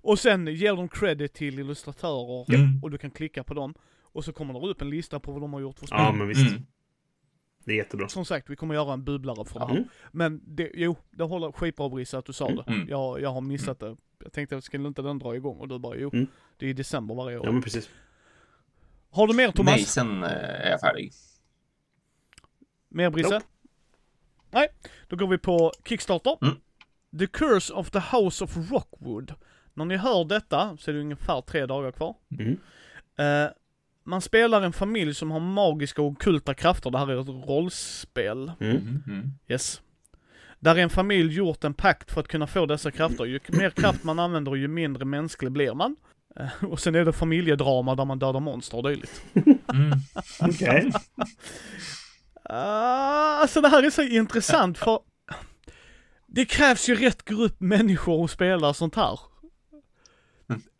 Och 0.02 0.19
sen 0.19 0.47
ger 0.47 0.77
de 0.77 0.89
credit 0.89 1.35
till 1.35 1.59
illustratörer 1.59 2.55
Mm. 2.55 2.81
och 2.82 2.90
du 2.90 2.98
kan 2.98 3.11
klicka 3.11 3.44
på 3.44 3.55
dem. 3.55 3.74
Och 4.15 4.24
så 4.24 4.32
kommer 4.32 4.55
det 4.61 4.66
upp 4.69 4.82
en 4.82 4.90
lista 4.90 5.20
på 5.20 5.32
vad 5.32 5.40
de 5.43 5.52
har 5.52 5.61
gjort 5.61 5.78
för 5.78 5.86
spel. 5.86 5.98
Ja, 6.01 6.12
men 6.12 6.28
visst. 6.28 6.51
Mm. 6.51 6.62
Det 7.65 7.73
är 7.73 7.77
jättebra. 7.77 8.09
Som 8.09 8.24
sagt, 8.24 8.51
vi 8.51 8.57
kommer 8.57 8.74
göra 8.74 8.93
en 8.93 9.05
bubblare 9.05 9.45
för 9.45 9.61
det 9.61 9.66
här. 9.66 9.73
Mm. 9.73 9.89
Men 10.12 10.41
det, 10.45 10.70
jo, 10.74 10.97
det 11.11 11.24
håller 11.24 11.53
skitbra 11.53 11.89
Brisse 11.89 12.19
att 12.19 12.24
du 12.24 12.32
sa 12.32 12.49
det. 12.49 12.65
Mm. 12.66 12.89
Jag, 12.89 13.20
jag 13.20 13.32
har 13.32 13.41
missat 13.41 13.81
det. 13.81 13.97
Jag 14.19 14.32
tänkte, 14.32 14.62
skulle 14.62 14.89
inte 14.89 15.03
den 15.03 15.19
dra 15.19 15.37
igång? 15.37 15.59
Och 15.59 15.69
du 15.69 15.78
bara, 15.78 15.97
jo. 15.97 16.11
Mm. 16.12 16.27
Det 16.57 16.66
är 16.66 16.70
i 16.70 16.73
december 16.73 17.15
varje 17.15 17.39
år. 17.39 17.47
Ja, 17.47 17.53
men 17.53 17.62
precis. 17.62 17.91
Har 19.11 19.27
du 19.27 19.35
mer 19.35 19.51
Thomas? 19.51 19.74
Nej, 19.74 19.85
sen 19.85 20.23
eh, 20.23 20.31
är 20.31 20.70
jag 20.70 20.81
färdig. 20.81 21.12
Mer 22.89 23.11
Brisse? 23.11 23.35
Nope. 23.35 23.47
Nej, 24.51 24.69
då 25.09 25.16
går 25.16 25.27
vi 25.27 25.39
på 25.39 25.73
Kickstarter. 25.85 26.39
Mm. 26.43 26.55
The 27.19 27.27
Curse 27.27 27.73
of 27.73 27.91
the 27.91 28.03
House 28.12 28.45
of 28.45 28.57
Rockwood. 28.70 29.35
När 29.74 29.85
ni 29.85 29.97
hör 29.97 30.24
detta 30.24 30.77
så 30.77 30.91
är 30.91 30.95
det 30.95 31.01
ungefär 31.01 31.41
tre 31.41 31.66
dagar 31.66 31.93
kvar. 31.93 32.16
Mm. 32.39 32.59
Eh, 33.16 33.51
man 34.05 34.21
spelar 34.21 34.63
en 34.63 34.73
familj 34.73 35.15
som 35.15 35.31
har 35.31 35.41
magiska 35.41 36.03
och 36.03 36.09
ockulta 36.09 36.55
krafter. 36.55 36.91
Det 36.91 36.99
här 36.99 37.11
är 37.11 37.21
ett 37.21 37.49
rollspel. 37.49 38.53
Mm. 38.61 38.77
Mm. 38.77 39.03
Mm. 39.07 39.31
Yes. 39.49 39.83
Där 40.59 40.77
en 40.77 40.91
familj 40.91 41.35
gjort 41.35 41.65
en 41.65 41.75
pakt 41.75 42.11
för 42.11 42.21
att 42.21 42.29
kunna 42.29 42.47
få 42.47 42.67
dessa 42.67 42.91
krafter. 42.91 43.25
Ju 43.25 43.41
mer 43.49 43.71
kraft 43.71 44.05
man 44.05 44.19
använder, 44.19 44.55
ju 44.55 44.69
mindre 44.69 45.05
mänsklig 45.05 45.53
blir 45.53 45.75
man. 45.75 45.97
Eh, 46.37 46.65
och 46.65 46.81
sen 46.81 46.95
är 46.95 47.05
det 47.05 47.13
familjedrama 47.13 47.95
där 47.95 48.05
man 48.05 48.19
dödar 48.19 48.41
monster 48.41 48.77
och 48.77 48.83
dylikt. 48.83 49.23
Mm. 49.35 49.99
Okej. 50.41 50.93
Ah, 52.43 53.41
alltså 53.41 53.61
det 53.61 53.69
här 53.69 53.83
är 53.83 53.91
så 53.91 54.03
intressant 54.03 54.79
för 54.79 54.99
det 56.27 56.45
krävs 56.45 56.89
ju 56.89 56.95
rätt 56.95 57.25
grupp 57.25 57.61
människor 57.61 58.25
att 58.25 58.31
spela 58.31 58.75
sånt 58.75 58.95
här. 58.95 59.21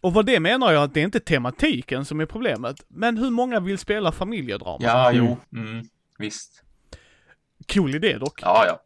Mm. 0.02 0.09
Och 0.09 0.14
vad 0.14 0.27
det 0.27 0.40
menar 0.40 0.72
jag 0.72 0.82
att 0.82 0.94
det 0.94 1.01
är 1.01 1.05
inte 1.05 1.20
tematiken 1.20 2.05
som 2.05 2.20
är 2.20 2.27
problemet, 2.27 2.77
men 2.89 3.18
hur 3.18 3.31
många 3.31 3.60
vill 3.60 3.78
spela 3.78 4.12
familjedrama? 4.12 4.78
Ja, 4.81 5.12
jo. 5.12 5.36
Mm. 5.56 5.85
Visst. 6.18 6.62
Cool 7.72 7.94
idé 7.94 8.18
dock. 8.18 8.43
Ja, 8.43 8.64
ja. 8.66 8.81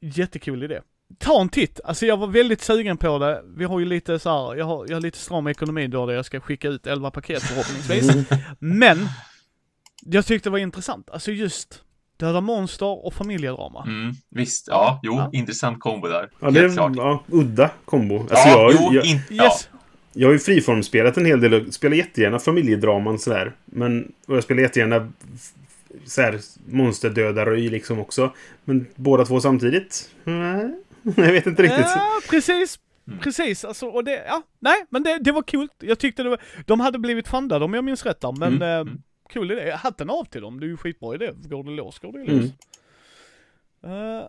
Jättecool 0.00 0.62
idé. 0.62 0.80
Ta 1.18 1.40
en 1.40 1.48
titt, 1.48 1.80
alltså 1.84 2.06
jag 2.06 2.16
var 2.16 2.26
väldigt 2.26 2.62
sugen 2.62 2.96
på 2.96 3.18
det. 3.18 3.42
Vi 3.56 3.64
har 3.64 3.78
ju 3.78 3.84
lite 3.84 4.18
så 4.18 4.30
här, 4.30 4.54
jag 4.56 4.64
har, 4.66 4.86
jag 4.88 4.96
har 4.96 5.00
lite 5.00 5.18
stram 5.18 5.46
ekonomi 5.46 5.86
då 5.86 6.06
där 6.06 6.14
jag 6.14 6.24
ska 6.24 6.40
skicka 6.40 6.68
ut 6.68 6.86
11 6.86 7.10
paket 7.10 7.42
förhoppningsvis. 7.42 8.30
Men, 8.58 9.08
jag 10.00 10.26
tyckte 10.26 10.48
det 10.48 10.52
var 10.52 10.58
intressant, 10.58 11.10
alltså 11.10 11.32
just 11.32 11.82
döda 12.16 12.40
monster 12.40 13.06
och 13.06 13.14
familjedrama. 13.14 13.82
Mm. 13.82 14.14
Visst. 14.30 14.68
Ja, 14.68 15.00
jo. 15.02 15.14
Ja. 15.14 15.30
Intressant 15.32 15.80
kombo 15.80 16.08
där. 16.08 16.30
Ja, 16.40 16.50
det 16.50 16.60
är 16.60 16.72
klart. 16.72 16.92
ja, 16.96 17.24
udda 17.28 17.70
kombo. 17.84 18.20
Alltså, 18.20 18.48
ja, 18.48 18.72
jag, 18.72 18.72
jo. 18.72 18.94
jag, 18.94 19.04
In, 19.06 19.20
ja. 19.30 19.44
Yes! 19.44 19.68
Jag 20.20 20.28
har 20.28 20.32
ju 20.32 20.38
friformspelat 20.38 21.16
en 21.16 21.24
hel 21.26 21.40
del 21.40 21.54
och 21.54 21.74
spelar 21.74 21.96
jättegärna 21.96 22.38
familjedraman 22.38 23.18
sådär. 23.18 23.52
Men, 23.64 24.12
och 24.26 24.36
jag 24.36 24.44
spelar 24.44 24.62
jättegärna 24.62 25.12
f- 25.34 25.52
så 26.04 26.22
här, 26.22 26.40
monsterdödaröj 26.68 27.68
liksom 27.68 27.98
också. 27.98 28.32
Men 28.64 28.86
båda 28.94 29.24
två 29.24 29.40
samtidigt? 29.40 30.10
Nej, 30.24 30.74
jag 31.16 31.32
vet 31.32 31.46
inte 31.46 31.62
riktigt. 31.62 31.80
Ja, 31.80 32.20
precis. 32.30 32.78
Mm. 33.08 33.18
Precis, 33.20 33.64
alltså, 33.64 33.86
och 33.86 34.04
det, 34.04 34.24
ja, 34.26 34.42
nej, 34.58 34.84
men 34.90 35.02
det, 35.02 35.18
det 35.18 35.32
var 35.32 35.42
kul. 35.42 35.68
Jag 35.78 35.98
tyckte 35.98 36.22
det 36.22 36.28
var, 36.28 36.40
de 36.66 36.80
hade 36.80 36.98
blivit 36.98 37.28
fundade 37.28 37.64
om 37.64 37.74
jag 37.74 37.84
minns 37.84 38.06
rätt 38.06 38.20
där, 38.20 38.32
men 38.38 38.48
Mm, 38.54 38.62
eh, 38.62 38.68
mm. 38.80 39.02
kul 39.32 39.50
idé. 39.50 39.70
Hatten 39.70 40.10
av 40.10 40.24
till 40.24 40.40
dem, 40.40 40.60
det 40.60 40.66
är 40.66 40.68
ju 40.68 40.76
skitbra 40.76 41.14
idé. 41.14 41.30
Går 41.34 41.64
det 41.64 41.70
lås, 41.70 41.98
går 41.98 42.12
det 42.12 42.18
Mm. 42.32 42.38
lås. 42.40 42.50
Eh, 43.84 44.28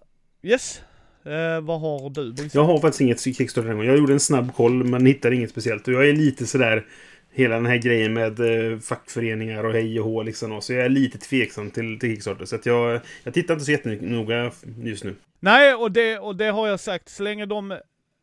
yes, 0.52 0.82
Eh, 1.26 1.62
vad 1.62 1.82
har 1.82 2.10
du 2.10 2.34
Brisse? 2.34 2.58
Jag 2.58 2.66
har 2.66 2.80
faktiskt 2.80 3.02
inget 3.02 3.20
Kickstarter 3.20 3.68
den 3.68 3.78
gången. 3.78 3.90
Jag 3.90 4.00
gjorde 4.00 4.14
en 4.14 4.20
snabb 4.20 4.54
koll 4.54 4.84
men 4.84 5.06
hittade 5.06 5.36
inget 5.36 5.50
speciellt. 5.50 5.88
Och 5.88 5.94
jag 5.94 6.10
är 6.10 6.14
lite 6.14 6.46
sådär... 6.46 6.86
Hela 7.32 7.56
den 7.56 7.66
här 7.66 7.78
grejen 7.78 8.14
med 8.14 8.40
eh, 8.40 8.80
fackföreningar 8.80 9.64
och 9.64 9.74
hej 9.74 10.00
och 10.00 10.06
hå 10.06 10.24
liksom. 10.24 10.52
och 10.52 10.64
Så 10.64 10.74
jag 10.74 10.86
är 10.86 10.90
lite 10.90 11.18
tveksam 11.18 11.72
till, 11.72 12.00
till 12.00 12.10
Kickstarter. 12.10 12.46
Så 12.46 12.56
att 12.56 12.66
jag, 12.66 13.00
jag 13.24 13.34
tittar 13.34 13.54
inte 13.54 13.66
så 13.66 13.72
jättenoga 13.72 14.52
just 14.84 15.04
nu. 15.04 15.16
Nej, 15.40 15.74
och 15.74 15.92
det, 15.92 16.20
och 16.20 16.36
det 16.36 16.46
har 16.48 16.68
jag 16.68 16.80
sagt, 16.80 17.10
så 17.10 17.24
länge 17.24 17.46
de, 17.46 17.78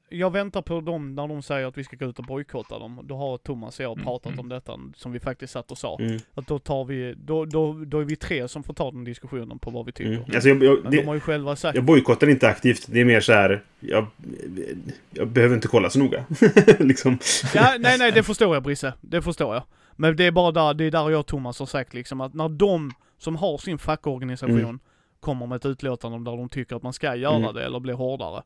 jag 0.09 0.31
väntar 0.31 0.63
på 0.63 0.81
dem 0.81 1.15
när 1.15 1.29
de 1.29 1.43
säger 1.43 1.67
att 1.67 1.79
vi 1.79 1.85
ska 1.85 1.97
gå 1.97 2.05
ut 2.07 2.19
och 2.19 2.25
bojkotta 2.25 2.79
dem. 2.79 3.01
Då 3.05 3.17
har 3.17 3.39
Thomas 3.39 3.79
och 3.79 3.85
jag 3.85 3.93
Mm, 3.93 4.05
pratat 4.05 4.27
mm. 4.33 4.41
om 4.41 4.49
detta, 4.49 4.79
som 4.97 5.13
vi 5.13 5.21
faktiskt 5.21 5.53
satt 5.53 5.71
och 5.71 5.79
sa. 5.79 5.99
Mm. 6.01 6.19
Att 6.35 6.47
då 6.47 6.59
tar 6.59 6.85
vi, 6.85 7.15
då, 7.17 7.45
då, 7.45 7.73
då 7.73 8.01
är 8.01 8.05
vi 8.05 8.17
tre 8.17 8.49
som 8.49 8.63
får 8.63 8.75
ta 8.75 8.91
den 8.91 9.05
diskussionen 9.05 9.59
på 9.59 9.71
vad 9.71 9.87
vi 9.87 9.93
tycker. 9.93 10.13
Mm. 10.13 10.25
Alltså 10.35 10.49
jag, 10.49 10.63
jag, 10.65 10.83
Men 10.83 10.91
det, 10.91 10.97
de 10.97 11.07
har 11.07 11.15
ju 11.15 11.21
själva 11.21 11.57
sagt 11.57 11.77
jag 11.77 11.85
bojkottar 11.85 12.27
inte 12.29 12.49
aktivt. 12.49 12.87
Det 12.89 13.01
är 13.01 13.05
mer 13.05 13.21
så 13.21 13.33
här... 13.33 13.65
Jag, 13.81 14.07
jag 15.11 15.29
behöver 15.29 15.55
inte 15.55 15.69
kolla 15.69 15.91
så 15.91 15.99
noga. 15.99 16.25
liksom. 16.79 17.19
Ja, 17.55 17.75
nej, 17.79 17.99
nej, 17.99 18.13
det 18.13 18.23
förstår 18.23 18.55
jag 18.57 18.63
Brisse. 18.63 18.93
Det 19.01 19.23
förstår 19.23 19.55
jag. 19.55 19.63
Men 19.97 20.17
det 20.17 20.25
är 20.25 20.31
bara 20.31 20.53
där, 20.53 20.75
det 20.75 20.85
är 20.85 20.91
där 20.91 21.11
jag 21.11 21.21
och 21.21 21.27
Thomas 21.27 21.59
har 21.59 21.67
sagt 21.67 21.95
liksom 21.95 22.21
att 22.21 22.35
när 22.35 22.49
de 22.49 22.93
som 23.19 23.37
har 23.37 23.59
sin 23.59 23.79
fackorganisation 23.79 24.59
Mm. 24.61 24.79
kommer 25.21 25.47
med 25.47 25.57
ett 25.57 25.67
utlåtande 25.67 26.31
där 26.31 26.37
de 26.37 26.49
tycker 26.49 26.77
att 26.77 26.83
man 26.83 26.93
ska 26.93 27.15
göra 27.17 27.37
Mm. 27.37 27.55
det 27.55 27.65
eller 27.65 27.81
bli 27.81 27.93
hårdare. 27.93 28.43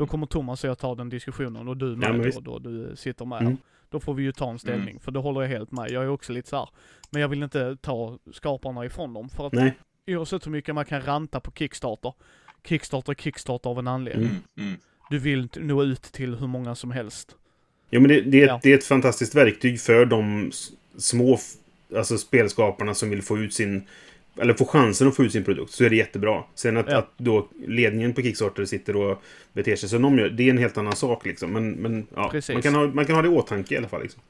Då 0.00 0.06
kommer 0.06 0.26
Thomas 0.26 0.64
och 0.64 0.70
jag 0.70 0.78
ta 0.78 0.94
den 0.94 1.08
diskussionen 1.08 1.68
och 1.68 1.76
du 1.76 1.96
med 1.96 2.14
men 2.14 2.30
då, 2.30 2.40
då 2.40 2.58
du 2.58 2.96
sitter 2.96 3.24
med 3.24 3.42
Mm. 3.42 3.56
då 3.90 4.00
får 4.00 4.14
vi 4.14 4.22
ju 4.22 4.32
ta 4.32 4.50
en 4.50 4.58
ställning. 4.58 4.88
Mm. 4.90 5.00
För 5.00 5.12
det 5.12 5.18
håller 5.18 5.40
jag 5.40 5.48
helt 5.48 5.72
med. 5.72 5.90
Jag 5.90 6.04
är 6.04 6.08
också 6.08 6.32
lite 6.32 6.48
så 6.48 6.56
här. 6.56 6.68
men 7.10 7.22
jag 7.22 7.28
vill 7.28 7.42
inte 7.42 7.76
ta 7.80 8.18
skaparna 8.32 8.84
ifrån 8.84 9.14
dem. 9.14 9.28
För 9.28 9.46
att 9.46 9.52
Nej. 9.52 9.78
oavsett 10.06 10.46
hur 10.46 10.52
mycket 10.52 10.74
man 10.74 10.84
kan 10.84 11.02
ranta 11.02 11.40
på 11.40 11.50
Kickstarter, 11.52 12.12
Kickstarter 12.64 13.12
är 13.12 13.14
Kickstarter 13.16 13.70
av 13.70 13.78
en 13.78 13.88
anledning. 13.88 14.28
Mm, 14.28 14.68
mm. 14.68 14.80
Du 15.10 15.18
vill 15.18 15.48
nå 15.56 15.82
ut 15.82 16.02
till 16.02 16.34
hur 16.34 16.46
många 16.46 16.74
som 16.74 16.90
helst. 16.90 17.36
Jo, 17.90 18.00
men 18.00 18.08
det, 18.08 18.20
det, 18.20 18.42
är, 18.42 18.46
Ja. 18.46 18.60
det 18.62 18.72
är 18.72 18.78
ett 18.78 18.84
fantastiskt 18.84 19.34
verktyg 19.34 19.80
för 19.80 20.04
de 20.06 20.50
små 20.98 21.38
alltså 21.96 22.18
spelskaparna 22.18 22.94
som 22.94 23.10
vill 23.10 23.22
få 23.22 23.38
ut 23.38 23.54
sin... 23.54 23.86
Eller 24.38 24.54
få 24.54 24.64
chansen 24.64 25.08
att 25.08 25.16
få 25.16 25.24
ut 25.24 25.32
sin 25.32 25.44
produkt. 25.44 25.72
Så 25.72 25.84
är 25.84 25.90
det 25.90 25.96
jättebra. 25.96 26.44
Sen 26.54 26.76
att, 26.76 26.86
Ja. 26.90 26.98
att 26.98 27.10
då 27.16 27.48
ledningen 27.66 28.14
på 28.14 28.22
Kickstarter 28.22 28.64
sitter 28.64 28.96
och 28.96 29.22
beter 29.52 29.76
sig 29.76 29.88
som 29.88 30.02
de 30.02 30.18
gör, 30.18 30.28
det 30.30 30.42
är 30.42 30.50
en 30.50 30.58
helt 30.58 30.78
annan 30.78 30.96
sak 30.96 31.26
liksom. 31.26 31.52
Men, 31.52 31.70
men 31.70 32.06
ja, 32.16 32.32
man 32.52 32.62
kan, 32.62 32.74
ha, 32.74 32.86
man 32.86 33.04
kan 33.04 33.14
ha 33.14 33.22
det 33.22 33.28
i 33.28 33.30
åtanke 33.30 33.74
i 33.74 33.78
alla 33.78 33.88
fall. 33.88 34.02
Liksom. 34.02 34.22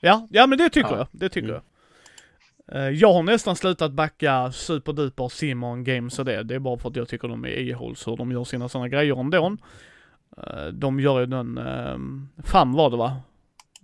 Ja, 0.00 0.26
ja 0.30 0.46
men 0.46 0.58
det 0.58 0.68
tycker 0.70 0.90
Ja. 0.90 0.96
jag. 0.98 1.06
Det 1.12 1.28
tycker 1.28 1.48
Mm. 1.48 1.60
jag. 1.60 1.62
Eh, 2.72 2.88
Jag 2.88 3.12
har 3.12 3.22
nästan 3.22 3.56
slutat 3.56 3.92
backa 3.92 4.52
superduper 4.52 5.28
Simon 5.28 5.84
Games 5.84 6.18
och 6.18 6.24
det. 6.24 6.42
Det 6.42 6.54
är 6.54 6.58
bara 6.58 6.78
för 6.78 6.88
att 6.90 6.96
jag 6.96 7.08
tycker 7.08 7.28
de 7.28 7.44
är 7.44 7.48
e-holes 7.48 8.06
hur 8.08 8.16
de 8.16 8.32
gör 8.32 8.44
sina 8.44 8.68
sådana 8.68 8.88
grejer 8.88 9.20
ändå. 9.20 9.56
Eh, 10.36 10.66
De 10.72 11.00
gör 11.00 11.20
ju 11.20 11.26
den, 11.26 11.58
um, 11.58 12.28
FAM 12.44 12.72
var 12.72 12.90
det 12.90 12.96
va? 12.96 13.16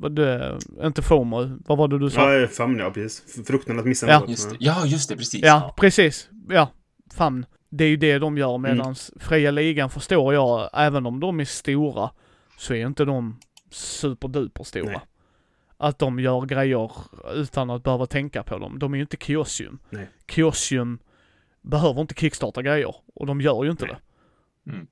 Det, 0.08 0.58
inte 0.82 1.02
FOMO, 1.02 1.58
vad 1.66 1.78
var 1.78 1.88
det 1.88 1.98
du 1.98 2.10
sa? 2.10 2.32
Ja, 2.34 2.48
famn, 2.48 2.78
ja 2.78 2.90
precis. 2.90 3.46
Fruktan 3.46 3.78
att 3.78 3.84
missa 3.86 4.08
Ja. 4.08 4.20
något. 4.20 4.28
Just 4.30 4.50
det. 4.50 4.56
Ja, 4.60 4.86
just 4.86 5.08
det, 5.08 5.16
precis. 5.16 5.42
Ja, 5.42 5.74
precis. 5.76 6.28
Ja, 6.48 6.68
famn. 7.14 7.46
Det 7.70 7.84
är 7.84 7.88
ju 7.88 7.96
det 7.96 8.18
de 8.18 8.38
gör 8.38 8.58
medans 8.58 9.12
Fria 9.20 9.50
Ligan 9.50 9.90
förstår 9.90 10.34
jag, 10.34 10.70
även 10.72 11.06
om 11.06 11.20
de 11.20 11.40
är 11.40 11.44
stora, 11.44 12.10
så 12.58 12.74
är 12.74 12.86
inte 12.86 13.04
de 13.04 13.40
superduper 13.70 14.64
stora. 14.64 14.84
Nej. 14.84 15.00
Att 15.76 15.98
de 15.98 16.18
gör 16.18 16.40
grejer 16.46 16.92
utan 17.34 17.70
att 17.70 17.82
behöva 17.82 18.06
tänka 18.06 18.42
på 18.42 18.58
dem. 18.58 18.78
De 18.78 18.92
är 18.92 18.96
ju 18.96 19.02
inte 19.02 19.16
Kiosium. 19.16 19.78
Nej. 19.90 20.08
Kiosium 20.28 20.98
behöver 21.62 22.00
inte 22.00 22.14
kickstarta 22.14 22.62
grejer, 22.62 22.94
och 23.14 23.26
de 23.26 23.40
gör 23.40 23.64
ju 23.64 23.70
inte 23.70 23.86
Nej. 23.86 23.96
det. 24.64 24.70
Mm. 24.70 24.86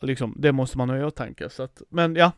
Liksom, 0.00 0.34
det 0.38 0.52
måste 0.52 0.78
man 0.78 0.90
ha 0.90 0.96
i 0.98 1.04
åtanke. 1.04 1.50
Så 1.50 1.62
att, 1.62 1.82
men 1.88 2.16
ja. 2.16 2.32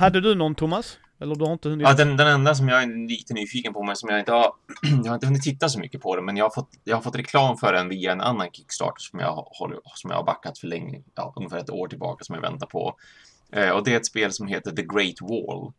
Hade 0.00 0.20
du 0.20 0.34
någon 0.34 0.54
Thomas? 0.54 0.98
Eller 1.20 1.34
du 1.34 1.44
har 1.44 1.52
inte 1.52 1.68
hunnit? 1.68 1.86
Ja, 1.88 1.94
den, 1.94 2.16
den 2.16 2.26
enda 2.26 2.54
som 2.54 2.68
jag 2.68 2.82
är 2.82 3.08
lite 3.08 3.34
nyfiken 3.34 3.72
på, 3.72 3.82
men 3.82 3.96
som 3.96 4.08
jag 4.08 4.18
inte 4.18 4.32
har... 4.32 4.52
jag 5.04 5.10
har 5.10 5.14
inte 5.14 5.26
hunnit 5.26 5.42
titta 5.42 5.68
så 5.68 5.78
mycket 5.78 6.00
på 6.00 6.16
det, 6.16 6.22
men 6.22 6.36
jag 6.36 6.44
har 6.44 6.50
fått, 6.50 6.70
jag 6.84 6.96
har 6.96 7.02
fått 7.02 7.16
reklam 7.16 7.56
för 7.56 7.72
den 7.72 7.88
via 7.88 8.12
en 8.12 8.20
annan 8.20 8.48
Kickstarter 8.52 9.00
som 9.00 9.18
jag, 9.20 9.32
håller, 9.34 9.78
som 9.94 10.10
jag 10.10 10.16
har 10.18 10.24
backat 10.24 10.58
för 10.58 10.66
länge, 10.66 11.02
ja, 11.14 11.32
ungefär 11.36 11.58
ett 11.58 11.70
år 11.70 11.88
tillbaka, 11.88 12.24
som 12.24 12.34
jag 12.34 12.42
väntar 12.42 12.66
på. 12.66 12.94
Eh, 13.52 13.70
och 13.70 13.84
det 13.84 13.92
är 13.92 13.96
ett 13.96 14.06
spel 14.06 14.32
som 14.32 14.46
heter 14.46 14.70
The 14.70 14.82
Great 14.82 15.20
Wall. 15.20 15.72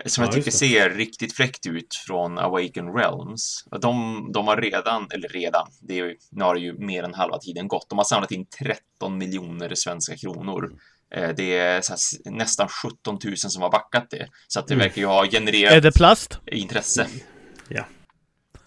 eh, 0.00 0.06
Som 0.06 0.22
Ja, 0.24 0.26
jag 0.28 0.34
tycker 0.34 0.50
ser 0.50 0.90
riktigt 0.90 1.32
fräckt 1.36 1.66
ut 1.66 1.94
från 2.06 2.38
Awaken 2.38 2.94
Realms. 2.94 3.64
De, 3.80 4.28
de 4.32 4.46
har 4.48 4.56
redan, 4.56 5.06
eller 5.10 5.28
redan, 5.28 5.66
det 5.80 5.98
är, 5.98 6.04
ju- 6.04 6.16
nu 6.30 6.44
har 6.44 6.54
det 6.54 6.60
ju 6.60 6.72
mer 6.78 7.02
än 7.02 7.14
halva 7.14 7.38
tiden 7.38 7.68
gått. 7.68 7.88
De 7.88 7.98
har 7.98 8.04
samlat 8.04 8.30
in 8.32 8.46
13 8.46 9.18
miljoner 9.18 9.72
svenska 9.74 10.16
kronor. 10.16 10.72
Eh, 11.14 11.28
Det 11.36 11.58
är 11.58 11.80
så 11.80 11.92
här, 11.92 12.30
nästan 12.32 12.68
17 12.68 13.18
000 13.24 13.36
som 13.36 13.62
har 13.62 13.70
backat 13.70 14.06
det. 14.10 14.28
Så 14.48 14.60
att 14.60 14.66
det 14.68 14.74
Mm. 14.74 14.84
verkar 14.86 15.00
ju 15.02 15.06
ha 15.06 15.26
genererat 15.26 15.72
är 15.72 15.80
det 15.80 15.92
plast? 15.92 16.38
intresse. 16.46 17.06
Ja. 17.68 17.80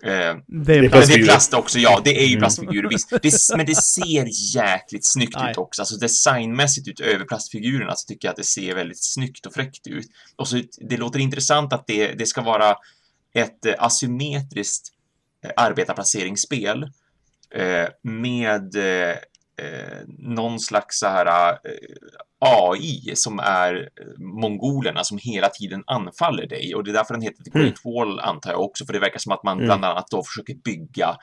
Eh, 0.04 0.10
Det 0.10 0.76
är 0.76 0.82
men 0.82 0.90
det 0.92 1.14
är 1.14 1.24
plast 1.26 1.54
också, 1.54 1.80
ja. 1.80 2.02
Det 2.04 2.18
är 2.18 2.26
ju 2.26 2.28
Mm. 2.28 2.40
plastfigurer, 2.40 2.90
visst. 2.90 3.10
Det, 3.10 3.58
men 3.58 3.66
det 3.66 3.76
ser 3.76 4.56
jäkligt 4.56 5.06
snyggt 5.06 5.36
Nej. 5.38 5.52
ut 5.52 5.58
också. 5.58 5.82
Alltså 5.82 5.96
designmässigt 5.96 6.88
utöver 6.88 7.26
plastfigurerna 7.26 7.96
så 7.96 8.08
tycker 8.08 8.28
jag 8.28 8.32
att 8.32 8.38
det 8.38 8.44
ser 8.44 8.76
väldigt 8.76 9.04
snyggt 9.04 9.46
och 9.46 9.54
fräckt 9.54 9.88
ut. 9.88 10.08
Och 10.36 10.48
så 10.48 10.62
det 10.90 10.98
låter 10.98 11.20
intressant 11.20 11.74
att 11.74 11.88
det, 11.88 12.08
det 12.14 12.26
ska 12.26 12.42
vara 12.42 12.76
ett 13.34 13.66
eh, 13.66 13.74
asymmetriskt 13.78 14.88
eh, 15.46 15.52
arbetarplaceringsspel 15.58 16.84
eh, 17.56 17.88
med 18.04 18.76
eh, 18.76 19.16
eh, 19.66 19.98
någon 20.08 20.60
slags 20.60 21.00
så 21.00 21.08
här 21.08 21.52
eh, 21.52 21.58
AI 22.42 23.12
som 23.16 23.40
är 23.40 23.74
eh, 23.76 24.20
mongolerna 24.20 25.04
som 25.04 25.18
hela 25.22 25.50
tiden 25.50 25.84
anfaller 25.88 26.48
dig 26.48 26.76
och 26.76 26.84
det 26.84 26.92
är 26.92 26.94
därför 26.94 27.14
den 27.14 27.22
heter 27.24 27.44
The 27.44 27.50
Great 27.60 27.86
Wall 27.86 28.20
antar 28.20 28.52
jag 28.52 28.62
också 28.62 28.86
för 28.86 28.94
det 28.94 29.00
verkar 29.00 29.20
som 29.20 29.32
att 29.32 29.44
man 29.44 29.58
Mm. 29.58 29.66
bland 29.66 29.86
annat 29.86 30.08
då 30.12 30.24
försöker 30.24 30.54
bygga 30.56 31.18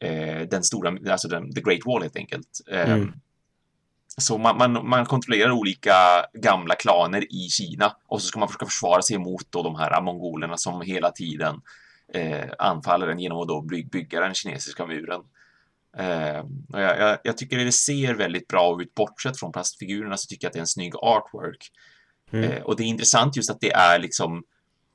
eh, 0.00 0.40
den 0.50 0.62
stora, 0.64 1.12
alltså 1.12 1.28
den, 1.28 1.54
The 1.54 1.60
Great 1.60 1.86
Wall 1.86 2.02
helt 2.02 2.16
enkelt. 2.16 2.48
Eh, 2.70 2.92
Mm. 2.92 3.12
Så 4.18 4.38
man, 4.38 4.58
man, 4.58 4.88
man 4.88 5.06
kontrollerar 5.06 5.50
olika 5.50 5.94
gamla 6.32 6.74
klaner 6.74 7.24
i 7.34 7.48
Kina 7.48 7.96
och 8.06 8.20
så 8.22 8.26
ska 8.26 8.38
man 8.38 8.48
försöka 8.48 8.66
försvara 8.66 9.02
sig 9.02 9.18
mot 9.18 9.52
då 9.52 9.62
de 9.62 9.74
här 9.76 10.00
mongolerna 10.02 10.56
som 10.56 10.80
hela 10.80 11.10
tiden 11.10 11.60
eh, 12.14 12.48
anfaller 12.58 13.06
den 13.06 13.18
genom 13.18 13.38
att 13.38 13.48
då 13.48 13.60
by- 13.62 13.84
bygga 13.84 14.20
den 14.20 14.34
kinesiska 14.34 14.86
muren. 14.86 15.20
Eh, 15.98 16.38
och 16.72 16.80
jag, 16.80 16.98
jag, 16.98 17.18
jag 17.24 17.38
tycker 17.38 17.58
det 17.58 17.72
ser 17.72 18.14
väldigt 18.14 18.48
bra 18.48 18.82
ut, 18.82 18.94
bortsett 18.94 19.38
från 19.38 19.52
plastfigurerna 19.52 20.16
så 20.16 20.26
tycker 20.26 20.44
jag 20.44 20.48
att 20.48 20.52
det 20.52 20.58
är 20.58 20.60
en 20.60 20.66
snygg 20.66 20.96
artwork. 20.96 21.70
Mm. 22.32 22.50
Eh, 22.50 22.62
och 22.62 22.76
det 22.76 22.82
är 22.82 22.86
intressant 22.86 23.36
just 23.36 23.50
att 23.50 23.60
det 23.60 23.72
är 23.72 23.98
liksom 23.98 24.44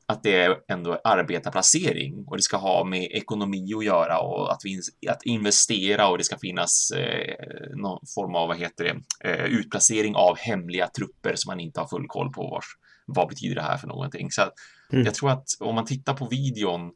att 0.06 0.24
det 0.24 0.36
är 0.36 0.58
ändå 0.68 1.02
arbetarplacering 1.04 2.24
och 2.28 2.38
det 2.38 2.44
ska 2.44 2.58
ha 2.58 2.84
med 2.84 3.04
ekonomi 3.12 3.74
att 3.74 3.86
göra 3.86 4.20
och 4.20 4.52
att, 4.52 4.62
vi, 4.64 4.80
att 5.10 5.26
investera 5.26 6.08
och 6.08 6.18
det 6.18 6.24
ska 6.24 6.38
finnas 6.38 6.92
eh, 6.92 7.36
någon 7.76 8.00
form 8.16 8.36
av, 8.36 8.48
vad 8.48 8.58
heter 8.58 8.84
det, 8.84 9.30
eh, 9.30 9.46
utplacering 9.46 10.16
av 10.16 10.38
hemliga 10.38 10.88
trupper 10.88 11.34
som 11.36 11.50
man 11.50 11.60
inte 11.60 11.80
har 11.80 11.88
full 11.88 12.08
koll 12.08 12.32
på 12.32 12.42
vars, 12.48 12.66
vad 13.06 13.28
betyder 13.30 13.56
det 13.56 13.62
här 13.62 13.78
för 13.78 13.88
någonting. 13.88 14.32
Så 14.32 14.42
att 14.42 14.54
Mm. 14.94 15.06
jag 15.06 15.14
tror 15.14 15.32
att 15.32 15.48
om 15.60 15.76
man 15.76 15.86
tittar 15.86 16.14
på 16.14 16.28
videon 16.28 16.92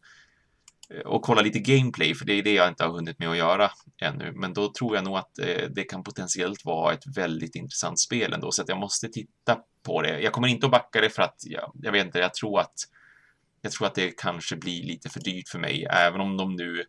och 1.06 1.22
kollar 1.22 1.44
lite 1.44 1.60
gameplay, 1.60 2.16
för 2.16 2.26
det 2.26 2.34
är 2.34 2.44
det 2.44 2.54
jag 2.54 2.68
inte 2.68 2.84
har 2.84 2.92
hunnit 2.92 3.20
med 3.20 3.30
att 3.30 3.38
göra 3.38 3.72
ännu, 4.02 4.32
men 4.36 4.54
då 4.54 4.74
tror 4.74 4.96
jag 4.96 5.04
nog 5.04 5.18
att 5.18 5.40
eh, 5.40 5.70
det 5.70 5.84
kan 5.84 6.04
potentiellt 6.04 6.66
vara 6.66 6.94
ett 6.94 7.18
väldigt 7.18 7.56
intressant 7.56 8.00
spel 8.00 8.34
ändå, 8.34 8.52
så 8.52 8.62
att 8.62 8.70
jag 8.70 8.78
måste 8.78 9.10
titta 9.10 9.58
på 9.84 10.02
det. 10.02 10.20
Jag 10.20 10.34
kommer 10.34 10.48
inte 10.48 10.66
att 10.66 10.72
backa 10.72 11.02
det 11.02 11.10
för 11.10 11.22
att 11.22 11.42
jag, 11.46 11.72
jag 11.74 11.92
vet 11.92 12.06
inte, 12.06 12.20
jag 12.20 12.34
tror 12.34 12.60
att 12.60 12.74
jag 13.62 13.72
tror 13.72 13.88
att 13.88 13.96
det 13.96 14.18
kanske 14.18 14.56
blir 14.56 14.84
lite 14.84 15.10
för 15.10 15.20
dyrt 15.20 15.50
för 15.50 15.60
mig, 15.60 15.88
även 15.90 16.22
om 16.22 16.38
de 16.38 16.56
nu 16.56 16.84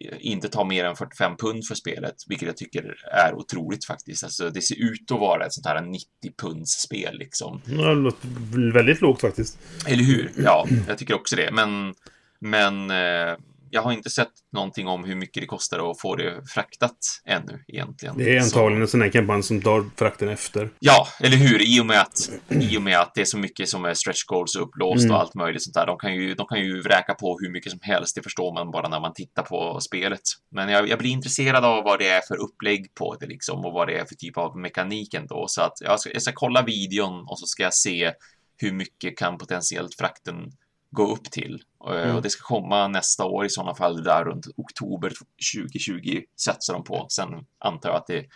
eh, 0.00 0.16
inte 0.20 0.48
tar 0.48 0.64
mer 0.64 0.84
än 0.84 0.96
45 0.96 1.36
pund 1.36 1.66
för 1.66 1.74
spelet, 1.74 2.14
vilket 2.26 2.46
jag 2.46 2.56
tycker 2.56 2.96
är 3.12 3.34
otroligt 3.34 3.84
faktiskt. 3.84 4.24
Alltså, 4.24 4.50
det 4.50 4.62
ser 4.62 4.92
ut 4.92 5.10
att 5.10 5.20
vara 5.20 5.46
ett 5.46 5.52
sånt 5.52 5.66
här 5.66 5.82
90 5.82 6.06
punds 6.36 6.70
spel 6.70 7.18
liksom. 7.18 7.62
Ja, 7.64 7.88
det 7.88 7.94
låter 7.94 8.28
väldigt 8.72 9.00
lågt 9.00 9.20
faktiskt. 9.20 9.58
Eller 9.86 10.04
hur? 10.04 10.32
Ja, 10.36 10.66
jag 10.88 10.98
tycker 10.98 11.14
också 11.14 11.36
det. 11.36 11.50
Men, 11.52 11.94
men 12.40 12.90
eh, 12.90 13.36
jag 13.70 13.82
har 13.82 13.92
inte 13.92 14.10
sett 14.10 14.32
någonting 14.52 14.86
om 14.88 15.04
hur 15.04 15.14
mycket 15.14 15.40
det 15.42 15.46
kostar 15.46 15.90
att 15.90 16.00
få 16.00 16.16
det 16.16 16.48
fraktat 16.48 16.98
ännu 17.24 17.64
egentligen. 17.68 18.18
Det 18.18 18.36
är 18.36 18.40
antagligen 18.42 18.82
en 18.82 18.88
sån 18.88 19.02
här 19.02 19.08
kampanj 19.08 19.42
som 19.42 19.62
tar 19.62 19.90
frakten 19.96 20.28
efter. 20.28 20.70
Ja, 20.78 21.08
eller 21.20 21.36
hur? 21.36 21.62
I 21.62 21.80
och 21.80 21.86
med 21.86 22.00
att, 22.00 22.30
i 22.48 22.78
och 22.78 22.82
med 22.82 23.00
att 23.00 23.14
det 23.14 23.20
är 23.20 23.24
så 23.24 23.38
mycket 23.38 23.68
som 23.68 23.84
är 23.84 23.94
stretch 23.94 24.24
goals 24.24 24.56
och 24.56 24.62
upplåst 24.62 25.04
Mm. 25.04 25.14
och 25.14 25.20
allt 25.20 25.34
möjligt 25.34 25.62
sånt 25.62 25.74
där. 25.74 25.86
De 25.86 25.98
kan, 25.98 26.14
ju, 26.14 26.34
de 26.34 26.46
kan 26.46 26.60
ju 26.60 26.80
vräka 26.82 27.14
på 27.14 27.38
hur 27.40 27.50
mycket 27.50 27.72
som 27.72 27.80
helst. 27.82 28.14
Det 28.14 28.22
förstår 28.22 28.54
man 28.54 28.70
bara 28.70 28.88
när 28.88 29.00
man 29.00 29.12
tittar 29.14 29.42
på 29.42 29.80
spelet. 29.80 30.20
Men 30.50 30.68
jag, 30.68 30.88
jag 30.88 30.98
blir 30.98 31.10
intresserad 31.10 31.64
av 31.64 31.84
vad 31.84 31.98
det 31.98 32.08
är 32.08 32.20
för 32.28 32.36
upplägg 32.36 32.94
på 32.94 33.16
det 33.20 33.26
liksom 33.26 33.64
och 33.64 33.72
vad 33.72 33.88
det 33.88 33.98
är 33.98 34.04
för 34.04 34.14
typ 34.14 34.38
av 34.38 34.58
mekanik 34.58 35.14
ändå. 35.14 35.44
Så 35.48 35.62
att 35.62 35.72
jag 35.80 36.00
ska, 36.00 36.12
jag 36.12 36.22
ska 36.22 36.32
kolla 36.34 36.62
videon 36.62 37.24
och 37.28 37.38
så 37.38 37.46
ska 37.46 37.62
jag 37.62 37.74
se 37.74 38.12
hur 38.56 38.72
mycket 38.72 39.18
kan 39.18 39.38
potentiellt 39.38 39.94
frakten 39.98 40.34
gå 40.90 41.12
upp 41.12 41.24
till. 41.24 41.62
Mm. 41.86 42.16
och 42.16 42.22
det 42.22 42.30
ska 42.30 42.42
komma 42.42 42.88
nästa 42.88 43.24
år 43.24 43.46
i 43.46 43.48
sådana 43.48 43.74
fall, 43.74 44.02
där 44.02 44.24
runt 44.24 44.46
oktober 44.56 45.12
2020 45.54 46.22
satsar 46.36 46.74
de 46.74 46.84
på. 46.84 47.06
Sen 47.08 47.28
antar 47.58 47.88
jag 47.88 47.96
att 47.96 48.06
det 48.06 48.26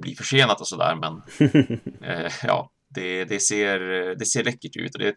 blir 0.00 0.14
försenat 0.14 0.60
och 0.60 0.68
sådär, 0.68 0.94
men 0.94 1.22
eh, 2.02 2.32
ja, 2.42 2.70
det, 2.88 3.24
det, 3.24 3.40
ser, 3.40 3.78
det 4.14 4.24
ser 4.26 4.44
läckert 4.44 4.76
ut 4.76 4.94
och 4.94 4.98
det 4.98 5.08
är 5.08 5.14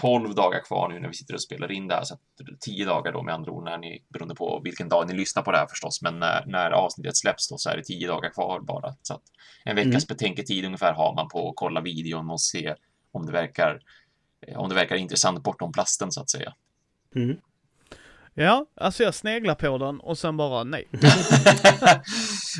12 0.00 0.34
dagar 0.34 0.64
kvar 0.64 0.88
nu 0.88 1.00
när 1.00 1.08
vi 1.08 1.14
sitter 1.14 1.34
och 1.34 1.42
spelar 1.42 1.72
in 1.72 1.88
det 1.88 1.94
här, 1.94 2.04
så 2.04 2.14
att 2.14 2.20
10 2.60 2.84
dagar 2.84 3.12
då 3.12 3.22
med 3.22 3.34
andra 3.34 3.52
ord, 3.52 3.64
när 3.64 3.78
ni, 3.78 4.04
beroende 4.08 4.34
på 4.34 4.60
vilken 4.64 4.88
dag 4.88 5.08
ni 5.08 5.14
lyssnar 5.14 5.42
på 5.42 5.52
det 5.52 5.58
här 5.58 5.66
förstås, 5.66 6.02
men 6.02 6.18
när, 6.18 6.46
när 6.46 6.70
avsnittet 6.70 7.16
släpps 7.16 7.48
då 7.48 7.58
så 7.58 7.70
är 7.70 7.76
det 7.76 7.82
10 7.84 8.08
dagar 8.08 8.30
kvar 8.30 8.60
bara. 8.60 8.94
Så 9.02 9.14
att 9.14 9.22
en 9.64 9.76
veckas 9.76 10.06
betänketid 10.06 10.64
ungefär 10.64 10.92
har 10.92 11.14
man 11.14 11.28
på 11.28 11.48
att 11.48 11.56
kolla 11.56 11.80
videon 11.80 12.30
och 12.30 12.40
se 12.40 12.74
om 13.12 13.26
det 13.26 13.32
verkar, 13.32 13.70
eh, 13.70 13.80
om 14.56 14.68
det 14.68 14.74
verkar 14.74 14.96
intressant 14.96 15.42
bortom 15.42 15.72
plasten 15.72 16.12
så 16.12 16.20
att 16.20 16.30
säga. 16.30 16.54
Mm. 17.14 17.36
Ja, 18.40 18.66
alltså 18.76 19.02
jag 19.02 19.14
sneglar 19.14 19.54
på 19.54 19.78
den 19.78 20.00
och 20.00 20.18
sen 20.18 20.36
bara 20.36 20.64
nej. 20.64 20.88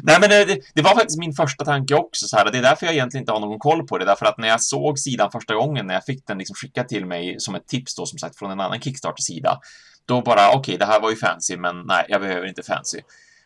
Nej, 0.02 0.16
men 0.20 0.31
det, 0.31 0.60
det 0.74 0.82
var 0.82 0.94
faktiskt 0.94 1.18
min 1.18 1.32
första 1.32 1.65
tanke 1.65 1.94
också. 1.94 2.26
Så 2.26 2.36
här. 2.36 2.50
Det 2.50 2.58
är 2.58 2.62
därför 2.62 2.86
jag 2.86 2.94
egentligen 2.94 3.23
inte 3.23 3.32
har 3.32 3.40
någon 3.40 3.58
koll 3.58 3.86
på 3.86 3.98
det. 3.98 4.05
Därför 4.05 4.26
att 4.26 4.39
när 4.39 4.48
jag 4.48 4.62
såg 4.62 4.98
sidan 4.98 5.31
första 5.31 5.55
gången, 5.55 5.86
när 5.86 5.94
jag 5.94 6.05
fick 6.05 6.26
den 6.26 6.39
liksom 6.39 6.55
skickad 6.55 6.89
till 6.89 7.07
mig 7.07 7.36
som 7.39 7.55
ett 7.55 7.66
tips 7.66 7.94
då, 7.94 8.07
som 8.07 8.18
sagt, 8.18 8.39
från 8.39 8.50
en 8.50 8.60
annan 8.60 8.81
Kickstarter-sida, 8.81 9.60
då 10.07 10.23
bara, 10.23 10.52
okej, 10.55 10.78
det 10.78 10.86
här 10.86 11.00
var 11.00 11.10
ju 11.10 11.16
fancy, 11.16 11.57
men 11.57 11.82
nej, 11.86 12.07
jag 12.08 12.20
behöver 12.20 12.47
inte 12.47 12.62
fancy. 12.62 13.00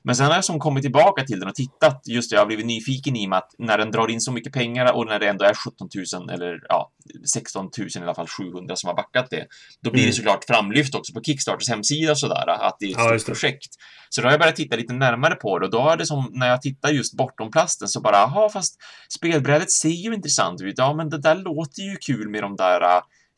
Men 0.05 0.17
sen 0.17 0.27
har 0.27 0.35
jag 0.35 0.45
som 0.45 0.59
kommit 0.59 0.83
tillbaka 0.83 1.25
till 1.25 1.41
den 1.41 1.49
och 1.49 1.55
tittat, 1.55 2.03
just 2.07 2.31
det, 2.31 2.35
jag 2.37 2.41
har 2.41 2.47
blivit 2.47 2.67
nyfiken 2.67 3.17
i 3.17 3.27
och 3.27 3.31
med 3.31 3.39
att 3.39 3.55
när 3.59 3.79
den 3.79 3.91
drar 3.91 4.09
in 4.11 4.21
så 4.21 4.33
mycket 4.33 4.53
pengar 4.53 4.93
och 4.93 5.07
när 5.07 5.19
det 5.19 5.29
ändå 5.29 5.45
är 5.45 5.55
17 5.55 5.89
000 6.15 6.31
eller 6.31 6.61
ja, 6.69 6.91
16 7.35 7.71
000 7.79 7.89
i 7.95 7.99
alla 7.99 8.15
fall 8.15 8.27
700 8.29 8.77
som 8.77 8.89
har 8.89 8.95
backat 8.95 9.27
det, 9.31 9.47
då 9.81 9.91
blir 9.91 10.03
det 10.03 10.07
Mm. 10.07 10.13
såklart 10.15 10.45
framlyft 10.45 10.95
också 10.95 11.13
på 11.13 11.23
Kickstarters 11.23 11.69
hemsida 11.69 12.11
och 12.13 12.19
sådär, 12.19 12.49
att 12.49 12.77
det 12.79 12.87
är 12.87 12.91
ett 12.91 12.97
Ja, 12.99 13.19
stort 13.19 13.27
det. 13.27 13.33
projekt. 13.41 13.75
Så 14.11 14.21
då 14.21 14.27
har 14.27 14.33
jag 14.33 14.41
börjat 14.41 14.57
titta 14.57 14.77
lite 14.77 14.93
närmare 14.93 15.35
på 15.35 15.59
det 15.59 15.65
och 15.65 15.71
då 15.73 15.89
är 15.89 15.97
det 15.97 16.07
som 16.07 16.29
när 16.33 16.49
jag 16.49 16.63
tittar 16.63 16.89
just 16.91 17.15
bortom 17.17 17.51
plasten 17.51 17.89
så 17.89 18.01
bara, 18.01 18.17
jaha, 18.17 18.49
fast 18.49 18.77
spelbrädet 19.19 19.71
ser 19.71 19.89
ju 19.89 20.15
intressant 20.15 20.61
ut. 20.63 20.75
Ja, 20.79 20.95
men 20.95 21.11
det 21.11 21.19
där 21.19 21.35
låter 21.35 21.83
ju 21.83 21.97
kul 21.97 22.29
med 22.29 22.43
de 22.43 22.57
där 22.57 22.81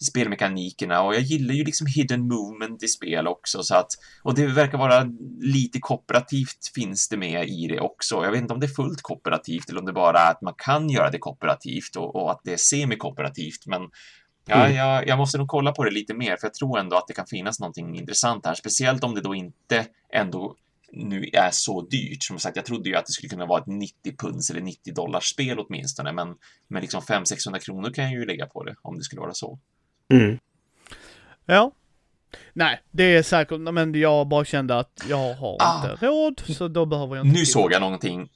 spelmekanikerna 0.02 1.02
och 1.02 1.14
jag 1.14 1.22
gillar 1.22 1.54
ju 1.54 1.64
liksom 1.64 1.86
hidden 1.86 2.28
movement 2.28 2.82
i 2.82 2.88
spel 2.88 3.26
också 3.26 3.62
så 3.62 3.74
att 3.74 3.90
och 4.22 4.34
det 4.34 4.46
verkar 4.46 4.78
vara 4.78 5.06
lite 5.40 5.78
kooperativt 5.80 6.58
finns 6.74 7.08
det 7.08 7.16
med 7.16 7.48
i 7.48 7.66
det 7.68 7.80
också. 7.80 8.24
Jag 8.24 8.30
vet 8.30 8.40
inte 8.40 8.54
om 8.54 8.60
det 8.60 8.66
är 8.66 8.74
fullt 8.74 9.02
kooperativt 9.02 9.68
eller 9.70 9.80
om 9.80 9.86
det 9.86 9.92
bara 9.92 10.18
är 10.18 10.30
att 10.30 10.42
man 10.42 10.54
kan 10.56 10.90
göra 10.90 11.10
det 11.10 11.18
kooperativt 11.18 11.96
och, 11.96 12.16
och 12.16 12.30
att 12.30 12.40
det 12.44 12.52
är 12.52 12.56
semikooperativt 12.56 13.66
men 13.66 13.82
Ja, 14.46 14.54
Mm. 14.64 14.76
jag, 14.76 15.08
jag 15.08 15.18
måste 15.18 15.38
nog 15.38 15.48
kolla 15.48 15.72
på 15.72 15.84
det 15.84 15.90
lite 15.90 16.14
mer, 16.14 16.36
för 16.36 16.46
jag 16.46 16.54
tror 16.54 16.78
ändå 16.78 16.96
att 16.96 17.06
det 17.08 17.14
kan 17.14 17.26
finnas 17.26 17.60
någonting 17.60 17.96
intressant 17.98 18.46
här, 18.46 18.54
speciellt 18.54 19.04
om 19.04 19.14
det 19.14 19.20
då 19.20 19.34
inte 19.34 19.86
ändå 20.12 20.56
nu 20.92 21.30
är 21.32 21.50
så 21.52 21.80
dyrt. 21.80 22.22
Som 22.22 22.38
sagt, 22.38 22.56
jag 22.56 22.64
trodde 22.64 22.88
ju 22.88 22.96
att 22.96 23.06
det 23.06 23.12
skulle 23.12 23.28
kunna 23.28 23.46
vara 23.46 23.60
ett 23.60 23.66
90 23.66 24.16
punds 24.18 24.50
eller 24.50 24.60
90 24.60 24.94
dollars 24.94 25.24
spel 25.24 25.58
åtminstone, 25.58 26.12
men, 26.12 26.28
men 26.68 26.82
liksom 26.82 27.00
500-600 27.02 27.58
kronor 27.58 27.90
kan 27.90 28.04
jag 28.04 28.12
ju 28.12 28.26
lägga 28.26 28.46
på 28.46 28.64
det 28.64 28.74
om 28.82 28.96
det 28.98 29.04
skulle 29.04 29.20
vara 29.20 29.34
så. 29.34 29.58
Mm. 30.12 30.38
Ja. 31.46 31.72
Nej, 32.52 32.80
det 32.90 33.16
är 33.16 33.22
säkert, 33.22 33.60
men 33.60 33.94
jag 33.94 34.28
bara 34.28 34.44
kände 34.44 34.78
att 34.78 35.04
jag 35.08 35.34
har 35.34 35.56
Ah. 35.60 35.76
inte 35.90 36.06
råd, 36.06 36.40
så 36.56 36.68
då 36.68 36.86
behöver 36.86 37.16
jag 37.16 37.26
inte 37.26 37.32
Nu 37.38 37.44
till. 37.44 37.52
såg 37.52 37.72
jag 37.72 37.80
någonting 37.80 38.28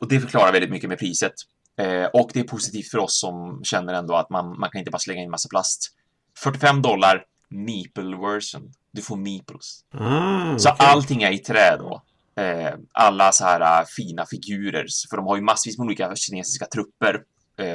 och 0.00 0.08
det 0.08 0.20
förklarar 0.20 0.52
väldigt 0.52 0.70
mycket 0.70 0.88
med 0.88 0.98
priset. 0.98 1.32
Eh, 1.78 2.04
och 2.04 2.30
det 2.34 2.40
är 2.40 2.44
positivt 2.44 2.90
för 2.90 2.98
oss 2.98 3.20
som 3.20 3.60
känner 3.64 3.92
ändå 3.94 4.14
att 4.14 4.30
man, 4.30 4.58
man 4.60 4.70
kan 4.70 4.78
inte 4.78 4.90
bara 4.90 4.98
slänga 4.98 5.22
in 5.22 5.30
massa 5.30 5.48
plast. 5.48 5.94
45 6.38 6.82
dollar, 6.82 7.24
meeple 7.48 8.16
version. 8.16 8.72
Du 8.92 9.02
får 9.02 9.16
meeples. 9.16 9.80
Ah, 9.94 10.58
Så 10.58 10.70
okej. 10.70 10.86
allting 10.86 11.22
är 11.22 11.30
i 11.30 11.38
trä 11.38 11.76
då. 11.78 12.02
Eh, 12.42 12.74
alla 12.92 13.32
så 13.32 13.44
här 13.44 13.80
äh, 13.80 13.86
fina 13.96 14.26
figurer, 14.26 14.86
för 15.10 15.16
de 15.16 15.26
har 15.26 15.36
ju 15.36 15.42
massvis 15.42 15.78
med 15.78 15.84
olika 15.84 16.16
kinesiska 16.16 16.66
trupper 16.66 17.14
eh, 17.14 17.20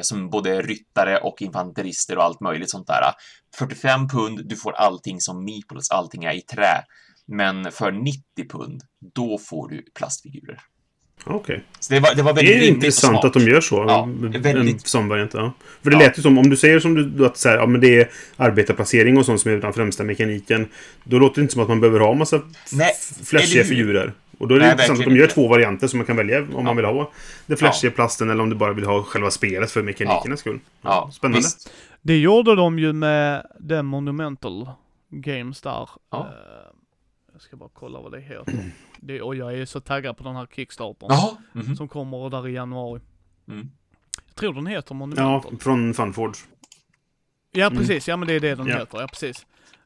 som 0.02 0.30
både 0.30 0.62
ryttare 0.62 1.18
och 1.18 1.42
infanterister 1.42 2.18
och 2.18 2.24
allt 2.24 2.40
möjligt 2.42 2.70
sånt 2.72 2.88
där. 2.88 3.04
45 3.58 4.08
pund, 4.08 4.42
du 4.50 4.56
får 4.56 4.72
allting 4.72 5.22
som 5.22 5.46
meeples, 5.46 5.92
allting 5.92 6.24
är 6.24 6.34
i 6.34 6.42
trä. 6.42 6.84
Men 7.28 7.72
för 7.72 7.92
90 7.92 8.22
pund, 8.50 8.82
då 9.16 9.38
får 9.38 9.70
du 9.70 9.86
plastfigurer. 9.98 10.60
Okej. 11.26 11.64
Så 11.80 11.94
det 11.94 12.00
var, 12.00 12.16
det 12.16 12.22
var 12.22 12.34
Det 12.34 12.36
väldigt 12.36 12.56
är 12.56 12.60
rimligt 12.60 12.72
och 12.72 12.76
intressant 12.86 13.26
att 13.26 13.34
de 13.34 13.40
gör 13.44 13.62
så. 13.62 13.76
Ja, 13.88 14.04
en 14.04 14.42
väldigt. 14.42 14.88
sån 14.88 15.08
variant. 15.08 15.34
Ja. 15.34 15.54
För 15.84 15.90
det 15.90 15.96
Ja. 15.96 16.00
lät 16.00 16.18
ju 16.18 16.22
som, 16.22 16.38
om 16.38 16.50
du 16.50 16.56
säger 16.58 16.80
som 16.80 16.96
du, 17.18 17.26
att 17.26 17.38
så 17.38 17.50
här, 17.50 17.56
ja, 17.58 17.66
men 17.66 17.82
det 17.82 18.00
är 18.02 18.10
arbetarplacering 18.36 19.18
och 19.18 19.26
sånt 19.26 19.42
som 19.42 19.52
är 19.52 19.58
den 19.58 19.74
främsta 19.74 20.04
mekaniken. 20.04 20.68
Då 21.04 21.20
låter 21.20 21.36
det 21.36 21.42
inte 21.42 21.54
som 21.54 21.62
att 21.62 21.68
man 21.70 21.80
behöver 21.80 22.00
ha 22.00 22.14
massa 22.14 22.42
Nej, 22.72 22.92
flashiga 23.24 23.64
figurer. 23.64 24.14
Och 24.38 24.48
då 24.48 24.56
är 24.56 24.60
det 24.60 24.66
Nej, 24.66 24.72
intressant 24.72 25.00
att 25.00 25.06
de 25.06 25.16
gör 25.16 25.24
inte. 25.24 25.36
två 25.36 25.48
varianter 25.48 25.88
som 25.88 25.98
man 26.00 26.06
kan 26.06 26.16
välja 26.18 26.48
om 26.54 26.66
man 26.66 26.76
vill 26.76 26.86
ha 26.86 27.12
det 27.46 27.56
flashiga 27.58 27.92
Ja. 27.92 27.96
plasten 27.96 28.30
eller 28.30 28.44
om 28.44 28.50
du 28.50 28.56
bara 28.56 28.74
vill 28.74 28.86
ha 28.86 29.04
själva 29.04 29.32
spelet 29.32 29.72
för 29.72 29.84
mekanikernas 29.84 30.40
skull. 30.40 30.60
Ja, 30.82 31.10
Spännande. 31.14 31.38
visst. 31.38 31.74
Det 32.02 32.18
gjorde 32.20 32.56
de 32.56 32.80
ju 32.80 32.94
med 32.94 33.46
The 33.70 33.82
Monumental 33.82 34.70
Games 35.10 35.62
där. 35.62 35.90
Ja. 36.10 36.20
Eh, 36.20 36.76
jag 37.34 37.42
ska 37.42 37.56
bara 37.58 37.70
kolla 37.74 38.00
vad 38.00 38.12
det 38.12 38.20
heter. 38.22 38.72
Det, 38.98 39.22
och 39.22 39.36
jag 39.36 39.54
är 39.60 39.66
så 39.66 39.80
taggad 39.80 40.18
på 40.18 40.24
den 40.24 40.36
här 40.36 40.48
Kickstartern. 40.56 41.10
Jaha. 41.12 41.38
mhm, 41.52 41.76
Som 41.76 41.88
kommer 41.88 42.30
där 42.30 42.48
i 42.48 42.52
januari. 42.54 43.02
Mm. 43.48 43.70
Jag 44.28 44.36
tror 44.36 44.54
den 44.54 44.68
heter 44.68 44.88
Ja, 44.90 44.94
Monumental. 44.96 45.58
från 45.60 45.94
Funforge. 45.94 46.36
Ja, 47.52 47.70
precis. 47.70 48.08
Ja, 48.08 48.18
men 48.18 48.28
det 48.28 48.34
är 48.34 48.40
det 48.40 48.56
den 48.56 48.68
Ja. 48.68 48.78
heter. 48.78 49.02
Ja, 49.02 49.08
precis. 49.08 49.46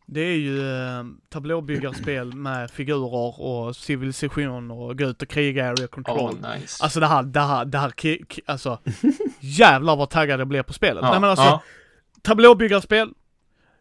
Det 0.10 0.22
är 0.22 0.36
ju 0.38 0.72
eh, 0.72 1.04
tablåbyggarspel 1.30 2.34
med 2.34 2.72
figurer 2.72 3.42
och 3.42 3.76
civilisation 3.76 4.72
och 4.72 4.98
gå 4.98 5.06
ut 5.06 5.22
och 5.22 5.28
kriga 5.28 5.70
area 5.70 5.88
control. 5.88 6.36
Åh, 6.44 6.54
nice. 6.56 6.84
Alltså 6.84 7.00
det 7.00 7.08
här, 7.08 7.24
det 7.24 7.40
här, 7.40 7.66
det 7.66 7.78
här, 7.78 7.90
ki- 7.90 8.26
ki- 8.28 8.40
alltså 8.46 8.80
jävlar 9.40 9.96
vad 9.96 10.10
taggad 10.10 10.40
jag 10.40 10.48
blev 10.48 10.64
på 10.64 10.74
spelet. 10.74 11.04
ja, 11.04 11.12
Nej 11.12 11.20
men 11.20 11.30
alltså, 11.30 11.46
ja, 11.46 11.62
tablåbyggarspel, 12.22 13.10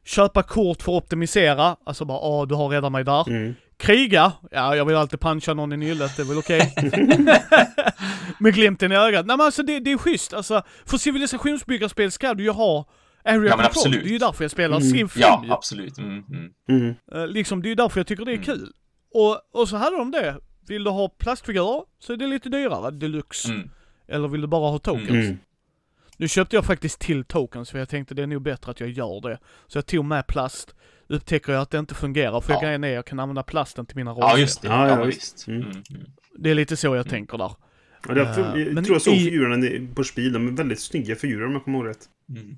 köpa 0.05 0.43
kort 0.43 0.83
för 0.83 0.97
att 0.97 1.03
optimisera, 1.03 1.77
alltså 1.85 2.05
bara 2.05 2.19
åh 2.19 2.47
du 2.47 2.55
har 2.55 2.69
redan 2.69 2.93
mig 2.93 3.05
där. 3.05 3.29
Mm. 3.29 3.55
Kriga, 3.79 4.33
ja 4.51 4.77
jag 4.77 4.85
vill 4.85 4.97
alltid 4.97 5.21
puncha 5.21 5.55
någon 5.55 5.73
i 5.73 5.77
nyllet, 5.77 6.17
det 6.17 6.23
är 6.23 6.27
väl 6.27 6.39
okej. 6.39 6.75
Med 8.39 8.55
glimten 8.55 8.93
i 8.93 8.97
ögat. 8.97 9.27
Nej 9.27 9.37
men 9.37 9.47
alltså 9.47 9.63
det, 9.63 9.81
det 9.81 9.93
är 9.93 9.99
schysst, 9.99 10.33
alltså 10.35 10.63
för 10.85 10.99
civilisationsbyggarspel 10.99 12.11
ska 12.13 12.35
du 12.35 12.43
ju 12.45 12.51
ha 12.51 12.85
area 13.27 13.35
Ja, 13.35 13.41
men 13.41 13.51
control. 13.51 13.65
absolut. 13.67 14.03
Det 14.05 14.09
är 14.09 14.13
ju 14.13 14.19
därför 14.19 14.45
jag 14.45 14.51
spelar 14.51 14.77
Mm. 14.77 14.91
Civ 14.91 15.09
5 15.09 15.21
ja, 15.23 15.43
ju. 15.47 15.53
absolut. 15.53 15.99
Mm, 15.99 16.25
mm. 16.31 16.51
Mm. 16.69 16.95
Eh, 17.13 17.27
Liksom 17.27 17.63
det 17.63 17.67
är 17.69 17.71
ju 17.71 17.75
därför 17.75 18.01
jag 18.01 18.07
tycker 18.07 18.25
det 18.25 18.31
är 18.31 18.35
Mm. 18.35 18.45
kul. 18.45 18.73
Och, 19.15 19.61
och 19.61 19.69
så 19.69 19.77
hade 19.77 19.97
de 19.97 20.11
det. 20.11 20.37
Vill 20.69 20.85
du 20.85 20.91
ha 20.91 21.09
plastfigurer 21.09 21.83
så 21.99 22.13
är 22.13 22.17
det 22.17 22.27
lite 22.27 22.49
dyrare, 22.49 22.91
deluxe. 22.91 23.53
Mm. 23.53 23.71
Eller 24.09 24.29
vill 24.29 24.41
du 24.41 24.47
bara 24.47 24.71
ha 24.71 24.79
tokens? 24.79 25.11
Mm. 25.11 25.39
Nu 26.17 26.29
köpte 26.29 26.57
jag 26.57 26.65
faktiskt 26.65 27.01
till 27.01 27.25
tokens 27.25 27.71
för 27.71 27.79
jag 27.79 27.89
tänkte 27.89 28.15
det 28.15 28.23
är 28.23 28.27
nog 28.27 28.43
bättre 28.43 28.71
att 28.71 28.81
jag 28.81 28.91
gör 28.91 29.21
det. 29.29 29.39
Så 29.67 29.79
jag 29.79 29.87
tog 29.87 30.05
med 30.05 30.27
plast. 30.27 30.75
Upptäcker 31.09 31.53
jag 31.53 31.63
att 31.63 31.71
det 31.71 31.79
inte 31.79 31.95
fungerar 31.95 32.41
för 32.41 32.53
Ja. 32.53 32.61
grejen 32.61 32.85
är 32.85 32.89
jag 32.89 33.07
kan 33.07 33.21
använda 33.21 33.43
plasten 33.43 33.87
till 33.87 33.97
mina 33.97 34.11
rollspel. 34.11 34.31
Ja, 34.31 34.39
just 34.39 34.63
det. 34.63 34.69
Ja, 34.69 34.89
Ja, 34.89 34.99
ja, 34.99 35.05
visst. 35.05 35.47
Mm. 35.49 35.61
Mm. 35.63 35.71
Mm. 35.91 36.03
Det 36.39 36.51
är 36.51 36.55
lite 36.55 36.77
så 36.77 36.97
jag 36.97 37.09
tänker 37.09 37.39
där. 37.39 37.53
Ja, 38.09 38.15
det 38.15 38.21
är, 38.21 38.57
Eh, 38.57 38.63
jag 38.75 38.85
tror 38.85 38.95
jag 38.95 39.03
såg 39.03 39.15
i- 39.15 39.19
figurerna 39.19 39.89
på 39.95 40.05
spel. 40.05 40.33
De 40.33 40.49
är 40.49 40.53
väldigt 40.53 40.81
snygga 40.81 41.17
figurer 41.17 41.47
om 41.47 41.53
jag 41.53 41.65
kommer 41.65 41.79
ihåg 41.79 41.87
rätt. 41.89 42.09
Mm. 42.29 42.57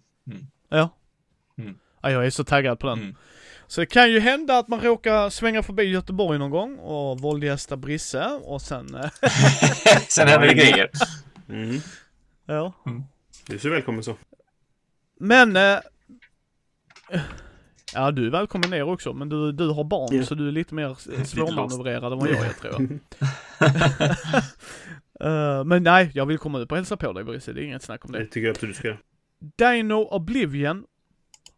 Ja. 0.68 0.90
Mm. 1.58 1.74
ja. 2.02 2.10
Jag 2.10 2.26
är 2.26 2.30
så 2.30 2.44
taggad 2.44 2.78
på 2.78 2.86
den. 2.86 2.98
Mm. 2.98 3.14
Så 3.66 3.80
det 3.80 3.86
kan 3.86 4.10
ju 4.10 4.20
hända 4.20 4.58
att 4.58 4.68
man 4.68 4.80
råkar 4.80 5.30
svänga 5.30 5.62
förbi 5.62 5.82
Göteborg 5.82 6.38
någon 6.38 6.50
gång 6.50 6.78
och 6.78 7.20
våldgästa 7.20 7.76
Brisse 7.76 8.24
och 8.42 8.62
sen... 8.62 8.94
eh, 8.94 9.10
Sen 10.08 10.28
händer 10.28 10.48
det 10.48 10.54
grejer. 10.54 10.90
Mm. 11.48 11.80
ja. 12.46 12.72
Du 13.46 13.54
är 13.54 13.58
så 13.58 13.68
välkommen 13.70 14.02
så. 14.04 14.16
Men... 15.20 15.56
Eh, 15.56 15.78
ja, 17.94 18.10
du 18.10 18.26
är 18.26 18.30
välkommen 18.30 18.70
ner 18.70 18.82
också, 18.82 19.12
men 19.12 19.28
du, 19.28 19.52
du 19.52 19.68
har 19.68 19.84
barn 19.84 20.16
Ja. 20.16 20.24
så 20.24 20.34
du 20.34 20.48
är 20.48 20.52
lite 20.52 20.74
mer 20.74 21.24
svårmanövrerad 21.24 22.12
än 22.12 22.18
vad 22.18 22.28
jag 22.28 22.46
är 22.46 22.52
tror 22.52 22.72
jag. 22.72 22.98
Eh, 25.20 25.64
men 25.64 25.82
nej, 25.82 26.10
jag 26.14 26.26
vill 26.26 26.38
komma 26.38 26.58
upp 26.58 26.70
och 26.70 26.76
hälsa 26.76 26.96
på 26.96 27.12
dig 27.12 27.24
Brisse, 27.24 27.52
det 27.52 27.60
är 27.60 27.64
inget 27.64 27.82
snack 27.82 28.04
om 28.04 28.12
Det 28.12 28.18
det. 28.18 28.24
tycker 28.26 28.40
jag 28.40 28.50
absolut 28.50 28.76
du 28.76 28.78
ska. 28.80 28.96
Dino 29.40 29.94
Oblivion. 29.94 30.84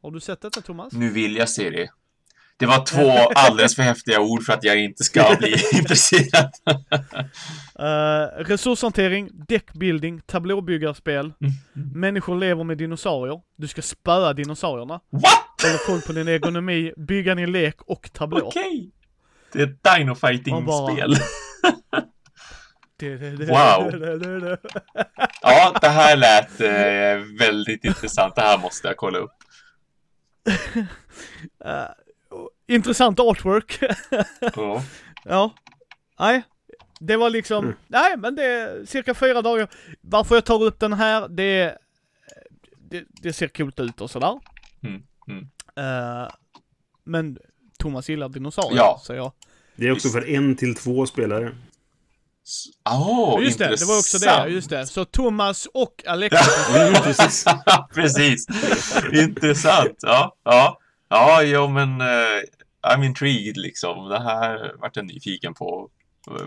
Har 0.03 0.11
du 0.11 0.21
sett 0.21 0.41
detta 0.41 0.61
Thomas? 0.61 0.93
Nu 0.93 1.11
vill 1.11 1.37
jag 1.37 1.49
se 1.49 1.71
det. 1.71 1.91
Det 2.57 2.67
var 2.67 2.87
två 2.87 3.11
alldeles 3.35 3.77
för 3.77 3.83
häftiga 3.83 4.21
ord 4.21 4.43
för 4.43 4.53
att 4.53 4.65
jag 4.65 4.85
inte 4.85 5.05
ska 5.05 5.37
bli 5.39 5.55
intresserad. 5.73 6.51
Uh, 7.81 8.45
resurshantering, 8.45 9.31
deckbuilding, 9.49 10.21
tablåbyggarspel. 10.21 11.33
Människor 11.95 12.39
lever 12.39 12.65
med 12.65 12.79
dinosaurier. 12.79 13.41
Du 13.57 13.69
ska 13.69 13.83
spöa 13.83 14.33
dinosaurierna. 14.33 15.01
What? 15.11 15.63
Hålla 15.63 15.79
koll 15.87 16.01
på 16.01 16.13
din 16.13 16.29
ekonomi, 16.29 16.93
bygga 16.97 17.35
din 17.35 17.53
lek 17.53 17.83
och 17.83 18.13
tablå. 18.13 18.41
Okej. 18.47 18.91
Det 19.53 19.59
är 19.63 19.67
ett 19.67 19.97
Dino 19.97 20.07
Man 20.07 20.17
Fighting-spel. 20.17 21.11
Det, 21.11 21.21
det, 21.63 21.75
det, 21.91 22.07
Wow. 23.03 23.93
Ja, 25.43 25.79
det 25.81 25.89
här 25.89 26.17
lät 26.17 26.61
eh, 26.61 27.25
väldigt 27.47 27.85
intressant. 27.85 28.35
Det 28.35 28.41
här 28.43 28.59
måste 28.59 28.89
jag 28.89 28.97
kolla 28.97 29.19
upp. 29.19 29.33
Eh, 31.65 31.85
intressant 32.69 33.21
artwork. 33.21 33.79
Ja. 34.57 34.83
ja. 35.25 35.55
Nej. 36.19 36.43
Det 37.01 37.17
var 37.17 37.31
liksom, 37.31 37.65
Mm. 37.65 37.77
nej 37.87 38.17
men 38.17 38.35
det 38.37 38.45
är 38.45 38.85
cirka 38.85 39.15
fyra 39.15 39.43
dagar. 39.43 39.69
Varför 40.01 40.35
jag 40.35 40.45
tar 40.45 40.63
upp 40.63 40.81
den 40.81 40.93
här, 40.93 41.29
det 41.29 41.79
det, 42.91 43.05
det 43.09 43.33
ser 43.33 43.49
coolt 43.49 43.81
ut 43.81 44.01
och 44.01 44.11
sådär. 44.11 44.41
Mm, 44.83 45.03
mm. 45.29 45.47
Eh, 45.77 46.29
men 47.05 47.39
Thomas 47.79 48.09
gillar 48.09 48.29
dinosaurier, 48.29 48.77
Ja. 48.77 49.01
så 49.03 49.15
jag. 49.15 49.33
Det 49.77 49.87
är 49.87 49.93
också 49.93 50.09
för 50.09 50.31
en 50.31 50.57
till 50.57 50.75
två 50.75 51.07
spelare. 51.07 51.53
Åh, 52.91 53.45
just 53.45 53.59
det, 53.59 53.77
det 53.77 53.85
var 53.85 53.99
också 53.99 54.19
det, 54.19 54.25
intressant. 54.27 54.51
just 54.51 54.71
det. 54.71 54.87
Så 54.87 55.05
Thomas 55.05 55.67
och 55.75 56.05
Alexa. 56.07 56.79
Mm, 56.81 56.95
precis. 56.95 57.45
Precis. 57.95 58.47
Intressant. 59.13 59.99
Ja, 60.03 60.35
ja. 60.45 60.79
Ja, 61.09 61.43
jo, 61.43 61.69
men 61.69 62.01
eh, 62.01 62.07
I'm 62.89 63.05
intrigued 63.05 63.57
liksom. 63.57 64.09
Det 64.09 64.19
här 64.23 64.73
vart 64.81 64.97
jag 64.97 65.07
nyfiken 65.07 65.55
på. 65.55 65.89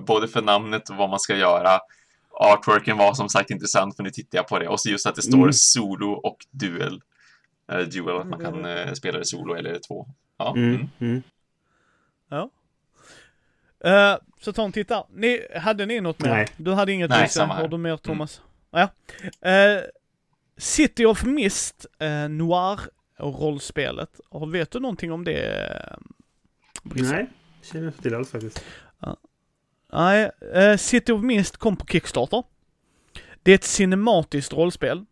Både 0.07 0.27
för 0.27 0.41
namnet 0.41 0.89
och 0.89 0.95
vad 0.95 1.09
man 1.09 1.19
ska 1.19 1.35
göra. 1.35 1.79
Artworken 2.39 2.97
var 2.97 3.13
som 3.13 3.29
sagt 3.29 3.49
intressant 3.49 3.95
för 3.95 4.03
nu 4.03 4.09
tittar 4.09 4.37
jag 4.37 4.47
på 4.47 4.59
det. 4.59 4.67
Och 4.67 4.79
så 4.79 4.89
just 4.89 5.05
att 5.07 5.15
det 5.15 5.21
står 5.21 5.37
Mm. 5.37 5.53
solo 5.53 6.11
och 6.11 6.37
duel. 6.51 7.01
Eh, 7.71 7.79
duel, 7.79 8.17
att 8.21 8.27
man 8.27 8.39
kan 8.39 8.65
eh, 8.65 8.93
spela 8.93 9.19
det 9.19 9.25
solo 9.25 9.53
eller 9.55 9.79
två. 9.87 10.07
Ja. 10.37 10.53
Mm, 10.55 10.75
Mm. 10.75 10.87
mm. 10.99 11.23
Ja. 12.29 12.49
Eh, 13.83 14.15
så 14.41 14.53
ta 14.53 14.63
en 14.65 14.71
titta. 14.71 15.05
Ni, 15.13 15.39
hade 15.55 15.85
ni 15.85 16.01
något 16.01 16.19
mer? 16.19 16.29
Nej. 16.29 16.47
Du 16.57 16.71
hade 16.71 16.91
inget 16.91 17.09
Nej, 17.09 17.29
samma 17.29 17.53
här. 17.53 17.61
Har 17.61 17.67
du 17.67 17.77
mer 17.77 17.97
Thomas? 17.97 18.41
Ja. 18.71 18.89
Eh, 19.49 19.81
City 20.57 21.05
of 21.05 21.23
Mist, 21.23 21.85
eh, 21.99 22.29
Noir 22.29 22.79
och 23.19 23.41
rollspelet. 23.41 24.19
Vet 24.51 24.71
du 24.71 24.79
någonting 24.79 25.11
om 25.11 25.23
det? 25.23 25.95
Brisse? 26.83 27.15
Nej, 27.15 27.29
känner 27.61 27.87
inte 27.87 28.01
till 28.01 28.15
alls 28.15 28.31
faktiskt. 28.31 28.63
Nej, 29.93 30.31
City 30.77 31.11
of 31.11 31.23
Mist 31.23 31.57
kom 31.57 31.75
på 31.75 31.85
Kickstarter. 31.85 32.43
Det 33.43 33.51
är 33.51 33.55
ett 33.55 33.63
cinematiskt 33.63 34.53
rollspel. 34.53 35.05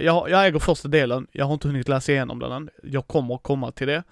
Jag, 0.00 0.30
jag 0.30 0.46
äger 0.46 0.58
första 0.58 0.88
delen, 0.88 1.26
jag 1.32 1.44
har 1.44 1.54
inte 1.54 1.68
hunnit 1.68 1.88
läsa 1.88 2.12
igenom 2.12 2.38
den 2.38 2.52
än. 2.52 2.70
Jag 2.82 3.06
kommer 3.06 3.38
komma 3.38 3.72
till 3.72 3.86
det. 3.86 4.02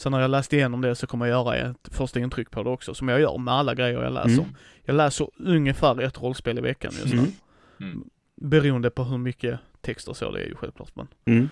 Sen 0.00 0.12
när 0.12 0.20
jag 0.20 0.30
läst 0.30 0.52
igenom 0.52 0.80
det 0.80 0.94
så 0.94 1.06
kommer 1.06 1.26
jag 1.26 1.32
göra 1.44 1.56
ett 1.70 1.88
första 1.90 2.20
intryck 2.20 2.50
på 2.50 2.62
det 2.62 2.70
också, 2.70 2.94
som 2.94 3.08
jag 3.08 3.20
gör 3.20 3.38
med 3.38 3.54
alla 3.54 3.74
grejer 3.74 4.02
jag 4.02 4.12
läser. 4.12 4.42
Mm. 4.42 4.54
Jag 4.84 4.96
läser 4.96 5.28
ungefär 5.38 6.00
ett 6.00 6.22
rollspel 6.22 6.58
i 6.58 6.60
veckan 6.60 6.92
just 7.02 7.14
nu. 7.14 7.18
Mm. 7.18 7.32
Mm. 7.80 8.04
Beroende 8.36 8.90
på 8.90 9.04
hur 9.04 9.18
mycket 9.18 9.60
text 9.80 10.08
och 10.08 10.16
så 10.16 10.30
det 10.30 10.40
är 10.40 10.46
ju 10.46 10.54
självklart. 10.54 10.96
Men, 10.96 11.08
Mm. 11.24 11.48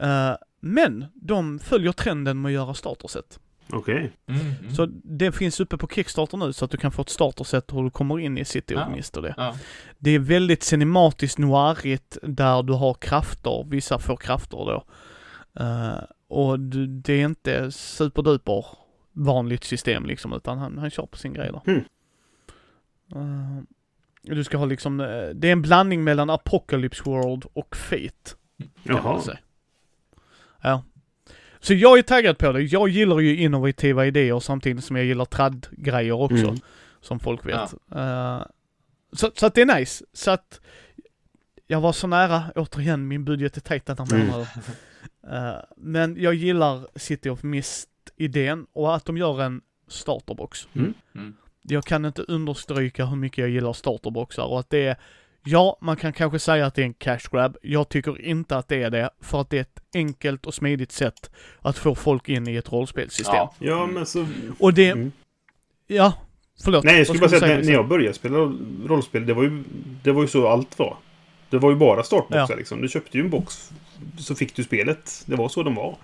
Eh, 0.00 0.36
men 0.60 1.04
de 1.14 1.58
följer 1.58 1.92
trenden 1.92 2.42
med 2.42 2.48
att 2.48 2.54
göra 2.54 2.74
starterset. 2.74 3.40
Okej. 3.72 4.12
Mm. 4.26 4.40
Mm. 4.60 4.74
Så 4.74 4.86
det 5.04 5.32
finns 5.32 5.60
uppe 5.60 5.76
på 5.76 5.86
Kickstarter 5.88 6.36
nu 6.36 6.52
så 6.52 6.64
att 6.64 6.70
du 6.70 6.76
kan 6.76 6.92
få 6.92 7.02
ett 7.02 7.08
starterset 7.08 7.72
hur 7.72 7.82
du 7.82 7.90
kommer 7.90 8.18
in 8.20 8.38
i 8.38 8.44
City. 8.44 8.76
Mist 8.94 9.16
och 9.16 9.22
det. 9.22 9.34
Ja. 9.36 9.56
Det 9.98 10.10
är 10.10 10.18
väldigt 10.18 10.62
cinematiskt 10.62 11.38
noirigt 11.38 12.18
där 12.22 12.62
du 12.62 12.72
har 12.72 12.94
krafter, 12.94 13.64
vissa 13.68 13.98
får 13.98 14.16
krafter 14.16 14.56
då. 14.56 14.84
Eh, 15.60 15.98
och 16.28 16.60
det 16.60 17.12
är 17.12 17.24
inte 17.24 17.72
superduper 17.72 18.66
vanligt 19.12 19.64
system 19.64 20.06
liksom 20.06 20.32
utan 20.32 20.58
han, 20.58 20.78
han 20.78 20.90
kör 20.90 21.06
på 21.06 21.16
sin 21.18 21.32
grej 21.32 21.50
där. 21.52 21.62
Mm. 21.72 21.84
Eh, 23.14 23.62
du 24.22 24.44
ska 24.44 24.56
ha 24.56 24.64
liksom, 24.66 25.00
eh, 25.00 25.28
det 25.34 25.48
är 25.48 25.52
en 25.52 25.62
blandning 25.62 26.04
mellan 26.04 26.30
Apocalypse 26.30 27.02
World 27.04 27.44
och 27.52 27.76
Fate. 27.76 28.36
Jaha. 28.82 29.22
Ja. 30.60 30.82
Så 31.60 31.74
jag 31.74 31.98
är 31.98 32.02
taggad 32.02 32.38
på 32.38 32.52
det. 32.52 32.62
Jag 32.62 32.88
gillar 32.88 33.18
ju 33.20 33.36
innovativa 33.36 34.06
idéer 34.06 34.40
samtidigt 34.40 34.84
som 34.84 34.96
jag 34.96 35.04
gillar 35.04 35.24
tradd-grejer 35.24 36.12
också. 36.12 36.36
Mm. 36.48 36.56
Som 37.00 37.20
folk 37.20 37.46
vet. 37.46 37.74
Eh, 37.94 38.42
så, 39.12 39.30
så 39.34 39.46
att 39.46 39.54
det 39.54 39.60
är 39.60 39.78
nice. 39.78 40.04
Så 40.12 40.30
att 40.30 40.60
jag 41.66 41.80
var 41.80 41.92
så 41.92 42.06
nära, 42.06 42.42
återigen, 42.54 43.08
min 43.08 43.24
budget 43.24 43.56
är 43.56 43.60
tajt 43.60 43.86
denna 43.86 44.04
Mm. 44.12 44.26
månaden. 44.26 44.46
Eh, 45.32 45.54
men 45.76 46.16
jag 46.18 46.34
gillar 46.34 46.86
City 46.96 47.30
of 47.30 47.42
Mist-idén 47.42 48.66
och 48.72 48.94
att 48.94 49.04
de 49.04 49.16
gör 49.16 49.42
en 49.42 49.60
starterbox. 49.88 50.68
Mm. 50.74 50.94
Mm. 51.14 51.34
Jag 51.62 51.84
kan 51.84 52.04
inte 52.04 52.22
understryka 52.22 53.06
hur 53.06 53.16
mycket 53.16 53.38
jag 53.38 53.48
gillar 53.48 53.72
starterboxar 53.72 54.44
och 54.44 54.60
att 54.60 54.70
det 54.70 54.86
är 54.86 54.96
Ja, 55.46 55.78
man 55.80 55.96
kan 55.96 56.12
kanske 56.12 56.38
säga 56.38 56.66
att 56.66 56.74
det 56.74 56.82
är 56.82 56.86
en 56.86 56.94
cash 56.94 57.18
grab. 57.32 57.56
Jag 57.62 57.88
tycker 57.88 58.20
inte 58.20 58.56
att 58.56 58.68
det 58.68 58.82
är 58.82 58.90
det, 58.90 59.10
för 59.20 59.40
att 59.40 59.50
det 59.50 59.56
är 59.56 59.60
ett 59.60 59.80
enkelt 59.94 60.46
och 60.46 60.54
smidigt 60.54 60.92
sätt 60.92 61.30
att 61.60 61.78
få 61.78 61.94
folk 61.94 62.28
in 62.28 62.48
i 62.48 62.56
ett 62.56 62.72
rollspelssystem. 62.72 63.34
Ja. 63.34 63.54
Ja, 63.58 63.86
men 63.86 64.06
så... 64.06 64.26
Och 64.58 64.74
det, 64.74 64.90
Mm. 64.90 65.12
ja, 65.86 66.12
förlåt. 66.64 66.84
Nej, 66.84 66.96
jag 66.98 67.06
skulle 67.06 67.20
bara 67.20 67.30
säga 67.30 67.42
att 67.42 67.48
när, 67.48 67.66
när 67.66 67.72
jag 67.72 67.88
började 67.88 68.14
spela 68.14 68.38
rollspel, 68.86 69.26
det 69.26 69.34
var 69.34 69.42
ju, 69.42 69.64
det 70.02 70.12
var 70.12 70.22
ju 70.22 70.28
så 70.28 70.48
allt 70.48 70.78
var. 70.78 70.96
Det 71.50 71.58
var 71.58 71.70
ju 71.70 71.76
bara 71.76 72.02
startboxar 72.02 72.46
Ja. 72.50 72.56
liksom. 72.56 72.80
Du 72.82 72.88
köpte 72.88 73.18
ju 73.18 73.24
en 73.24 73.30
box, 73.30 73.70
så 74.18 74.34
fick 74.34 74.56
du 74.56 74.64
spelet. 74.64 75.22
Det 75.26 75.36
var 75.36 75.48
så 75.48 75.62
de 75.62 75.74
var. 75.74 75.96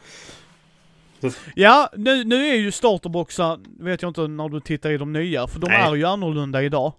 Ja, 1.54 1.90
nu, 1.96 2.24
nu 2.24 2.46
är 2.46 2.54
ju 2.54 2.72
starterboxar, 2.72 3.58
vet 3.84 4.02
jag 4.02 4.10
inte 4.10 4.26
när 4.28 4.48
du 4.48 4.60
tittar 4.60 4.90
i 4.90 4.96
de 4.98 5.12
nya, 5.12 5.46
för 5.46 5.60
de 5.60 5.66
Nej. 5.70 5.82
är 5.82 5.94
ju 5.94 6.04
annorlunda 6.04 6.62
idag. 6.62 6.92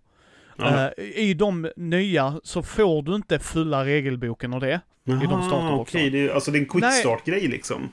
Eh, 0.59 0.87
I 1.15 1.33
de 1.33 1.71
nya 1.75 2.39
så 2.43 2.63
får 2.63 3.01
du 3.03 3.15
inte 3.15 3.39
fulla 3.39 3.85
regelboken 3.85 4.53
och 4.53 4.59
det. 4.59 4.81
de 5.03 5.11
Jaha, 5.11 5.19
startboxarna. 5.27 5.71
okej. 5.75 6.09
Det 6.09 6.19
är, 6.19 6.29
alltså 6.29 6.51
det 6.51 6.57
är 6.57 6.59
en 6.59 6.65
quick 6.69 6.93
start-grej 6.93 7.47
liksom. 7.47 7.89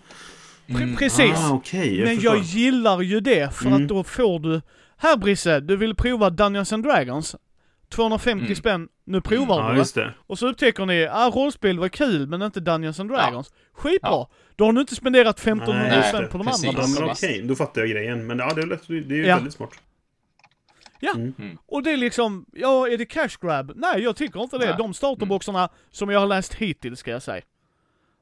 Pre- 0.66 0.76
Mm. 0.82 0.96
Precis. 0.96 1.32
Ah, 1.36 1.52
okej. 1.52 1.98
Men 2.04 2.14
förstår. 2.16 2.34
jag 2.36 2.44
gillar 2.44 3.00
ju 3.00 3.20
det, 3.20 3.54
för 3.54 3.66
Mm. 3.66 3.82
att 3.82 3.88
då 3.88 4.04
får 4.04 4.40
du... 4.40 4.60
Här 4.96 5.16
Brisse, 5.16 5.60
du 5.60 5.76
vill 5.76 5.94
prova 5.94 6.30
Dungeons 6.30 6.72
and 6.72 6.84
Dragons? 6.84 7.36
250 7.90 8.44
Mm. 8.44 8.56
spänn, 8.56 8.88
nu 9.08 9.20
provar 9.20 9.60
Ja, 9.60 9.66
du 9.68 9.72
det. 9.72 9.78
just 9.78 9.94
det. 9.94 10.14
Och 10.26 10.38
så 10.38 10.48
upptäcker 10.48 10.86
ni, 10.86 11.06
ah 11.10 11.30
rollspel 11.30 11.78
var 11.78 11.88
kul 11.88 12.26
men 12.26 12.42
inte 12.42 12.60
Dungeons 12.60 13.00
and 13.00 13.10
Dragons. 13.10 13.52
Skitbra! 13.72 14.10
Ja. 14.10 14.30
Då 14.56 14.64
har 14.64 14.72
du 14.72 14.80
inte 14.80 14.94
spenderat 14.94 15.38
1500 15.38 15.82
Nej, 15.88 16.02
spänn 16.08 16.28
på 16.28 16.38
de 16.38 16.46
det. 16.46 16.52
andra 16.52 16.72
Precis. 16.72 16.96
Ja, 16.98 17.00
men 17.00 17.10
okej, 17.10 17.42
då 17.48 17.54
fattar 17.54 17.80
jag 17.80 17.90
grejen. 17.90 18.26
Men 18.26 18.38
ja, 18.38 18.52
det 18.54 18.62
är, 18.62 18.66
lätt, 18.66 18.88
det 18.88 18.94
är 18.94 19.00
ju 19.18 19.26
Ja. 19.26 19.34
väldigt 19.34 19.54
smart. 19.54 19.70
Och 21.66 21.82
det 21.82 21.90
är 21.92 21.96
liksom, 21.96 22.46
ja 22.52 22.88
är 22.88 22.98
det 22.98 23.06
cash 23.06 23.28
grab? 23.40 23.72
Nej 23.76 24.00
jag 24.02 24.16
tycker 24.16 24.40
inte 24.42 24.58
det. 24.58 24.66
Nej. 24.66 24.74
De 24.78 24.94
starterboxarna 24.94 25.68
som 25.90 26.10
jag 26.10 26.20
har 26.20 26.26
läst 26.26 26.54
hittills 26.54 26.98
ska 27.00 27.10
jag 27.10 27.22
säga. 27.22 27.42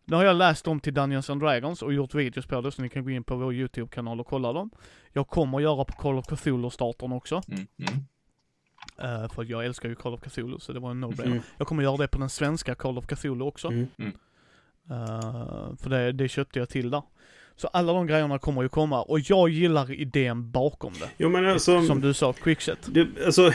Nu 0.05 0.17
har 0.17 0.25
jag 0.25 0.37
läst 0.37 0.65
dem 0.65 0.81
till 0.81 0.95
Dungeons 0.95 1.31
and 1.31 1.41
Dragons 1.41 1.83
och 1.83 1.93
gjort 1.93 2.15
videos 2.15 2.47
på 2.47 2.61
det 2.61 2.73
så 2.73 2.83
ni 2.83 2.89
kan 2.89 3.05
gå 3.05 3.11
in 3.11 3.25
på 3.25 3.37
vår 3.37 3.55
YouTube-kanal 3.55 4.21
och 4.21 4.27
kolla 4.27 4.53
dem. 4.53 4.71
Jag 5.13 5.29
kommer 5.29 5.61
göra 5.61 5.85
på 5.85 5.93
Call 5.93 6.19
of 6.19 6.27
Cthulhu-startern 6.27 7.13
också. 7.13 7.43
Mm. 7.49 7.67
Eh, 8.99 9.29
för 9.35 9.45
jag 9.45 9.65
älskar 9.65 9.89
ju 9.89 9.95
Call 9.95 10.15
of 10.15 10.21
Cthulhu 10.21 10.59
så 10.59 10.73
det 10.73 10.81
var 10.81 10.91
en 10.91 11.05
no-brainer. 11.05 11.27
Mm. 11.27 11.43
Jag 11.59 11.67
kommer 11.67 11.83
göra 11.83 11.97
det 11.97 12.09
på 12.09 12.19
den 12.19 12.31
svenska 12.31 12.75
Call 12.75 12.99
of 12.99 13.07
Cthulhu 13.07 13.45
också. 13.45 13.69
Mm. 13.69 13.89
Eh, 14.91 15.77
för 15.83 15.91
det, 15.91 16.13
det 16.13 16.29
köpte 16.29 16.59
jag 16.59 16.69
till 16.69 16.91
där. 16.91 17.03
Så 17.57 17.67
alla 17.67 17.93
de 17.93 18.07
grejerna 18.07 18.39
kommer 18.39 18.63
ju 18.63 18.69
komma 18.69 19.03
och 19.03 19.21
jag 19.21 19.49
gillar 19.49 19.93
idén 19.93 20.51
bakom 20.51 20.93
det. 21.01 21.09
Jo, 21.17 21.29
men 21.29 21.47
alltså... 21.47 21.83
Som 21.83 22.01
du 22.01 22.15
sa, 22.15 22.33
quickset. 22.33 22.79
Det, 22.87 23.07
alltså, 23.27 23.53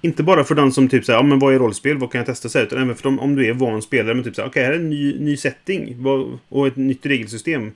inte 0.00 0.22
bara 0.22 0.44
för 0.44 0.54
den 0.54 0.72
som 0.72 0.88
typ 0.88 1.04
säger, 1.04 1.18
ja 1.18 1.22
men 1.22 1.38
vad 1.38 1.54
är 1.54 1.58
rollspel, 1.58 1.98
vad 1.98 2.12
kan 2.12 2.18
jag 2.18 2.26
testa? 2.26 2.48
Så 2.48 2.58
här, 2.58 2.66
utan 2.66 2.82
även 2.82 2.96
för 2.96 3.02
dem, 3.02 3.20
om 3.20 3.34
du 3.34 3.46
är 3.46 3.54
van 3.54 3.82
spelare, 3.82 4.14
men 4.14 4.24
typ 4.24 4.34
såhär, 4.34 4.48
okej 4.48 4.64
här 4.64 4.72
är 4.72 4.76
en 4.76 4.90
ny, 4.90 5.18
ny 5.18 5.36
setting 5.36 6.06
och 6.48 6.66
ett 6.66 6.76
nytt 6.76 7.06
regelsystem. 7.06 7.72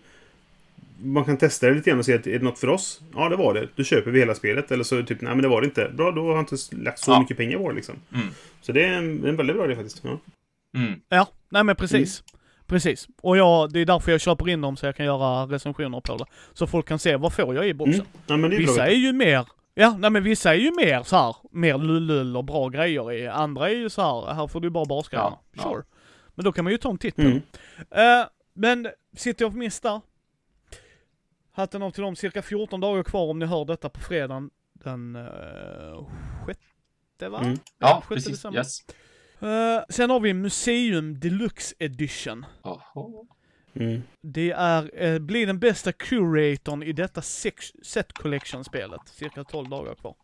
Man 1.05 1.25
kan 1.25 1.37
testa 1.37 1.67
det 1.69 1.75
lite 1.75 1.91
grann 1.91 1.99
och 1.99 2.05
se 2.05 2.15
att 2.15 2.27
är 2.27 2.39
det 2.39 2.45
något 2.45 2.59
för 2.59 2.69
oss? 2.69 3.01
Ja, 3.15 3.29
det 3.29 3.37
var 3.37 3.55
det. 3.55 3.69
Då 3.77 3.85
köper 3.85 4.11
vi 4.11 4.19
hela 4.19 4.35
spelet. 4.35 4.71
Eller 4.71 4.85
så 4.85 5.03
typ, 5.03 5.21
nej 5.21 5.35
men 5.35 5.43
det 5.43 5.49
var 5.49 5.61
det 5.61 5.65
inte. 5.65 5.91
Bra, 5.97 6.11
då 6.11 6.23
har 6.27 6.31
jag 6.31 6.41
inte 6.41 6.57
lagt 6.77 6.99
så 6.99 7.11
Ja. 7.11 7.21
mycket 7.21 7.37
pengar 7.37 7.59
på 7.59 7.69
det 7.69 7.75
liksom. 7.77 7.95
Mm. 8.15 8.27
Så 8.61 8.73
det 8.73 8.85
är 8.85 8.93
en, 8.93 9.25
en 9.25 9.37
väldigt 9.37 9.57
bra 9.57 9.65
idé 9.65 9.75
faktiskt. 9.77 10.01
Ja. 10.05 10.19
Mm. 10.81 11.01
Ja, 11.09 11.27
nej 11.49 11.65
men 11.65 11.77
precis. 11.77 12.23
Precis. 12.67 13.09
Och 13.23 13.37
jag, 13.37 13.73
det 13.73 13.81
är 13.81 13.85
därför 13.87 14.13
jag 14.13 14.21
köper 14.21 14.49
in 14.49 14.61
dem 14.61 14.77
så 14.77 14.87
jag 14.87 14.97
kan 14.97 15.07
göra 15.07 15.47
recensioner 15.47 16.01
på 16.01 16.17
det. 16.17 16.25
Så 16.53 16.67
folk 16.67 16.89
kan 16.89 16.99
se 16.99 17.17
vad 17.17 17.33
får 17.33 17.55
jag 17.55 17.69
i 17.69 17.75
boxen. 17.75 17.95
Mm. 17.95 18.07
Ja, 18.27 18.37
men 18.37 18.51
det 18.51 18.57
är 18.57 18.59
Vissa 18.59 18.75
bra. 18.75 18.87
är 18.87 18.91
ju 18.95 19.13
mer, 19.13 19.47
ja 19.75 19.97
nej 19.99 20.11
men 20.11 20.23
vissa 20.23 20.51
är 20.55 20.59
ju 20.59 20.71
mer 20.77 21.03
så 21.03 21.17
här, 21.17 21.37
mer 21.51 21.79
lullull 21.79 22.37
och 22.37 22.45
bra 22.45 22.69
grejer 22.69 23.13
i. 23.13 23.29
Andra 23.29 23.71
är 23.71 23.75
ju 23.75 23.91
så 23.91 24.03
här, 24.03 24.35
här 24.35 24.47
får 24.47 24.61
du 24.61 24.71
bara 24.71 24.85
basgrejerna. 24.85 25.39
Ja, 25.53 25.63
ja. 25.65 25.71
Sure. 25.73 25.83
Men 26.35 26.45
då 26.45 26.53
kan 26.53 26.65
man 26.65 26.73
ju 26.73 26.79
ta 26.79 26.91
en 26.91 26.99
titt 26.99 27.17
på 27.17 27.23
Mm. 27.23 27.41
det. 27.91 28.03
Eh, 28.21 28.27
men 28.55 28.89
City 29.17 29.45
of 29.45 29.55
Mist 29.55 29.83
där. 29.83 30.01
Hatten 31.57 31.83
av 31.83 31.91
till 31.91 32.03
dem, 32.03 32.17
cirka 32.17 32.43
14 32.43 32.81
dagar 32.81 33.03
kvar 33.03 33.31
om 33.31 33.39
ni 33.39 33.47
hör 33.47 33.65
detta 33.65 33.89
på 33.89 34.01
fredagen 34.01 34.51
den 34.73 35.17
uh, 35.17 36.09
sjätte 36.47 37.29
va? 37.29 37.39
Mm. 37.41 37.59
Ja, 37.79 38.03
sjätte 38.07 38.15
precis. 38.15 38.33
december. 38.33 38.59
Yes. 38.61 38.79
Eh, 39.41 39.85
sen 39.89 40.11
har 40.11 40.21
vi 40.21 40.35
Museum 40.35 41.21
Deluxe 41.21 41.75
Edition. 41.79 42.47
Oho. 42.63 43.27
Mm. 43.75 44.03
Det 44.21 44.51
är, 44.51 44.91
eh, 45.05 45.19
blir 45.19 45.47
den 45.47 45.59
bästa 45.59 45.93
curatorn 45.93 46.83
i 46.83 46.93
detta 46.93 47.23
sex, 47.23 47.73
set 47.83 48.13
collection-spelet. 48.13 49.01
Cirka 49.07 49.45
12 49.45 49.69
dagar 49.69 49.95
kvar. 49.95 50.15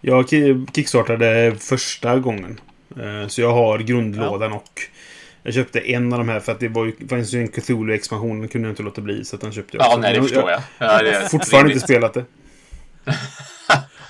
Jag 0.00 0.24
ki- 0.24 0.66
kickstartade 0.74 1.56
första 1.58 2.18
gången. 2.18 2.60
Eh, 3.00 3.28
Så 3.28 3.40
jag 3.40 3.52
har 3.52 3.78
grundlådan 3.78 4.52
och 4.52 4.80
jag 5.44 5.54
köpte 5.54 5.80
en 5.90 6.12
av 6.12 6.18
de 6.18 6.28
här 6.28 6.40
för 6.40 6.52
att 6.52 6.60
det 6.60 6.68
var 6.68 6.84
ju, 6.84 7.08
fanns 7.08 7.32
ju 7.32 7.40
en 7.40 7.48
Cthulhu-expansion. 7.48 8.40
Den 8.40 8.48
kunde 8.48 8.68
jag 8.68 8.72
inte 8.72 8.82
låta 8.82 9.00
bli 9.00 9.24
så 9.24 9.36
att 9.36 9.42
den 9.42 9.52
köpte 9.52 9.76
jag. 9.76 9.84
Ja, 9.84 9.88
också. 9.88 10.00
nej, 10.00 10.12
det 10.12 10.20
Men 10.20 10.28
förstår 10.28 10.50
jag. 10.50 10.62
Jag 10.78 11.06
är 11.06 11.20
har 11.20 11.28
fortfarande 11.28 11.72
inte 11.72 11.84
spelat 11.84 12.14
det. 12.14 12.24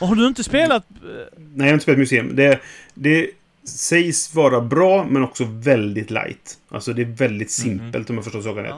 Och 0.01 0.09
har 0.09 0.15
du 0.15 0.27
inte 0.27 0.45
spelat? 0.45 0.85
eh, 0.91 0.97
Nej, 1.37 1.51
jag 1.57 1.65
har 1.65 1.73
inte 1.73 1.83
spelat 1.83 1.99
museum. 1.99 2.37
Det, 2.37 2.61
det 2.95 3.31
sägs 3.65 4.35
vara 4.35 4.61
bra, 4.61 5.07
men 5.11 5.23
också 5.25 5.45
väldigt 5.49 6.11
light. 6.11 6.59
Alltså 6.69 6.93
det 6.93 7.03
är 7.03 7.07
väldigt 7.07 7.51
simpelt 7.51 8.11
om 8.11 8.17
jag 8.17 8.25
förstår 8.25 8.43
saken 8.43 8.63
rätt. 8.65 8.75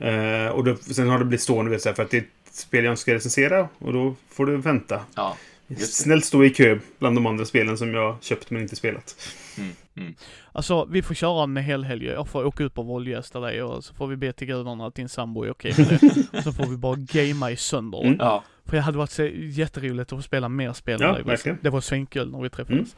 Ah. 0.00 0.06
Eh, 0.06 0.48
och 0.48 0.64
då, 0.64 0.76
sen 0.76 1.08
har 1.08 1.18
det 1.18 1.24
blivit 1.24 1.42
stående 1.42 1.70
vet, 1.70 1.82
så 1.82 1.88
här, 1.88 1.96
för 1.96 2.02
att 2.02 2.10
det 2.10 2.16
är 2.16 2.20
ett 2.20 2.54
spel 2.56 2.84
jag 2.84 2.92
inte 2.92 3.02
ska 3.02 3.14
recensera. 3.14 3.68
Och 3.78 3.92
då 3.92 4.14
får 4.32 4.46
du 4.46 4.56
vänta. 4.56 5.00
Ja. 5.14 5.36
Snällt 5.78 6.24
stå 6.24 6.44
i 6.44 6.50
kö 6.50 6.78
bland 6.98 7.16
de 7.16 7.26
andra 7.26 7.44
spelen 7.44 7.78
som 7.78 7.94
jag 7.94 8.16
köpt 8.20 8.50
men 8.50 8.62
inte 8.62 8.76
spelat. 8.76 9.16
Mm. 9.58 9.72
Mm. 9.96 10.14
Alltså, 10.52 10.84
vi 10.84 11.02
får 11.02 11.14
köra 11.14 11.42
en 11.42 11.56
hel 11.56 11.84
helg. 11.84 12.06
Jag 12.06 12.28
får 12.28 12.44
åka 12.44 12.64
ut 12.64 12.78
och 12.78 12.86
våldgästa 12.86 13.40
dig 13.40 13.62
och 13.62 13.84
så 13.84 13.94
får 13.94 14.06
vi 14.06 14.16
be 14.16 14.32
till 14.32 14.46
gudarna 14.46 14.86
att 14.86 14.94
din 14.94 15.08
sambo 15.08 15.42
är 15.44 15.50
okej 15.50 15.74
med 15.78 15.88
det. 16.32 16.42
så 16.42 16.52
får 16.52 16.66
vi 16.66 16.76
bara 16.76 16.96
gamea 16.96 17.50
i 17.50 17.56
sönder. 17.56 18.04
Mm. 18.04 18.16
Ja. 18.18 18.44
För 18.64 18.76
det 18.76 18.82
hade 18.82 18.98
varit 18.98 19.10
så 19.10 19.24
jätteroligt 19.34 20.12
att 20.12 20.18
få 20.18 20.22
spela 20.22 20.48
mer 20.48 20.72
spel 20.72 21.00
Ja, 21.00 21.18
verkligen. 21.24 21.58
Det 21.62 21.70
var 21.70 21.80
svinkul 21.80 22.30
när 22.30 22.40
vi 22.40 22.50
träffades. 22.50 22.96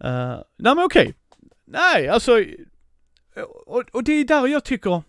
Eh, 0.00 0.36
nej 0.56 0.74
men 0.74 0.78
okej. 0.78 1.14
Nej, 1.64 2.08
alltså. 2.08 2.44
Och, 3.66 3.84
och 3.92 4.04
det 4.04 4.12
är 4.12 4.24
där 4.24 4.46
jag 4.46 4.64
tycker, 4.64 5.02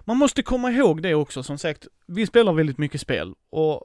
man 0.00 0.16
måste 0.16 0.42
komma 0.42 0.70
ihåg 0.70 1.02
det 1.02 1.14
också 1.14 1.42
som 1.42 1.58
sagt. 1.58 1.86
Vi 2.06 2.26
spelar 2.26 2.52
väldigt 2.52 2.78
mycket 2.78 3.00
spel 3.00 3.34
och 3.50 3.84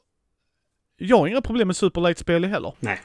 jag 0.97 1.17
har 1.17 1.27
inga 1.27 1.41
problem 1.41 1.67
med 1.67 1.75
superlight-spel 1.75 2.45
heller. 2.45 2.73
Nej. 2.79 2.99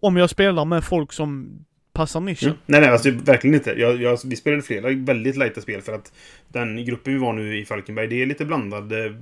Om 0.00 0.16
jag 0.16 0.30
spelar 0.30 0.64
med 0.64 0.84
folk 0.84 1.12
som 1.12 1.58
passar 1.94 2.20
nischen. 2.20 2.48
Mm. 2.48 2.60
Nej, 2.66 2.80
nej, 2.80 2.90
alltså 2.90 3.10
verkligen 3.10 3.54
inte. 3.54 3.70
Jag, 3.70 4.02
jag, 4.02 4.18
vi 4.24 4.36
spelade 4.36 4.62
flera 4.62 4.90
väldigt 4.90 5.36
lighta 5.36 5.60
spel 5.60 5.82
för 5.82 5.92
att 5.92 6.12
den 6.48 6.84
gruppen 6.84 7.12
vi 7.12 7.18
var 7.18 7.32
nu 7.32 7.58
i 7.58 7.64
Falkenberg, 7.64 8.06
det 8.06 8.22
är 8.22 8.26
lite 8.26 8.44
blandad 8.44 8.92
eh, 8.92 9.12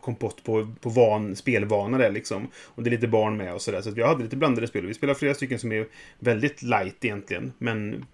kompott 0.00 0.44
på, 0.44 0.74
på 0.80 0.88
van, 0.88 1.36
spelvana 1.36 1.98
där 1.98 2.10
liksom. 2.10 2.48
Och 2.64 2.82
det 2.82 2.88
är 2.88 2.92
lite 2.92 3.08
barn 3.08 3.36
med 3.36 3.54
och 3.54 3.62
sådär. 3.62 3.80
Så 3.80 3.88
att 3.88 3.96
vi 3.96 4.02
hade 4.02 4.22
lite 4.22 4.36
blandade 4.36 4.66
spel. 4.66 4.86
Vi 4.86 4.94
spelade 4.94 5.18
flera 5.18 5.34
stycken 5.34 5.58
som 5.58 5.72
är 5.72 5.86
väldigt 6.18 6.62
light 6.62 7.04
egentligen. 7.04 7.52
Men 7.58 8.04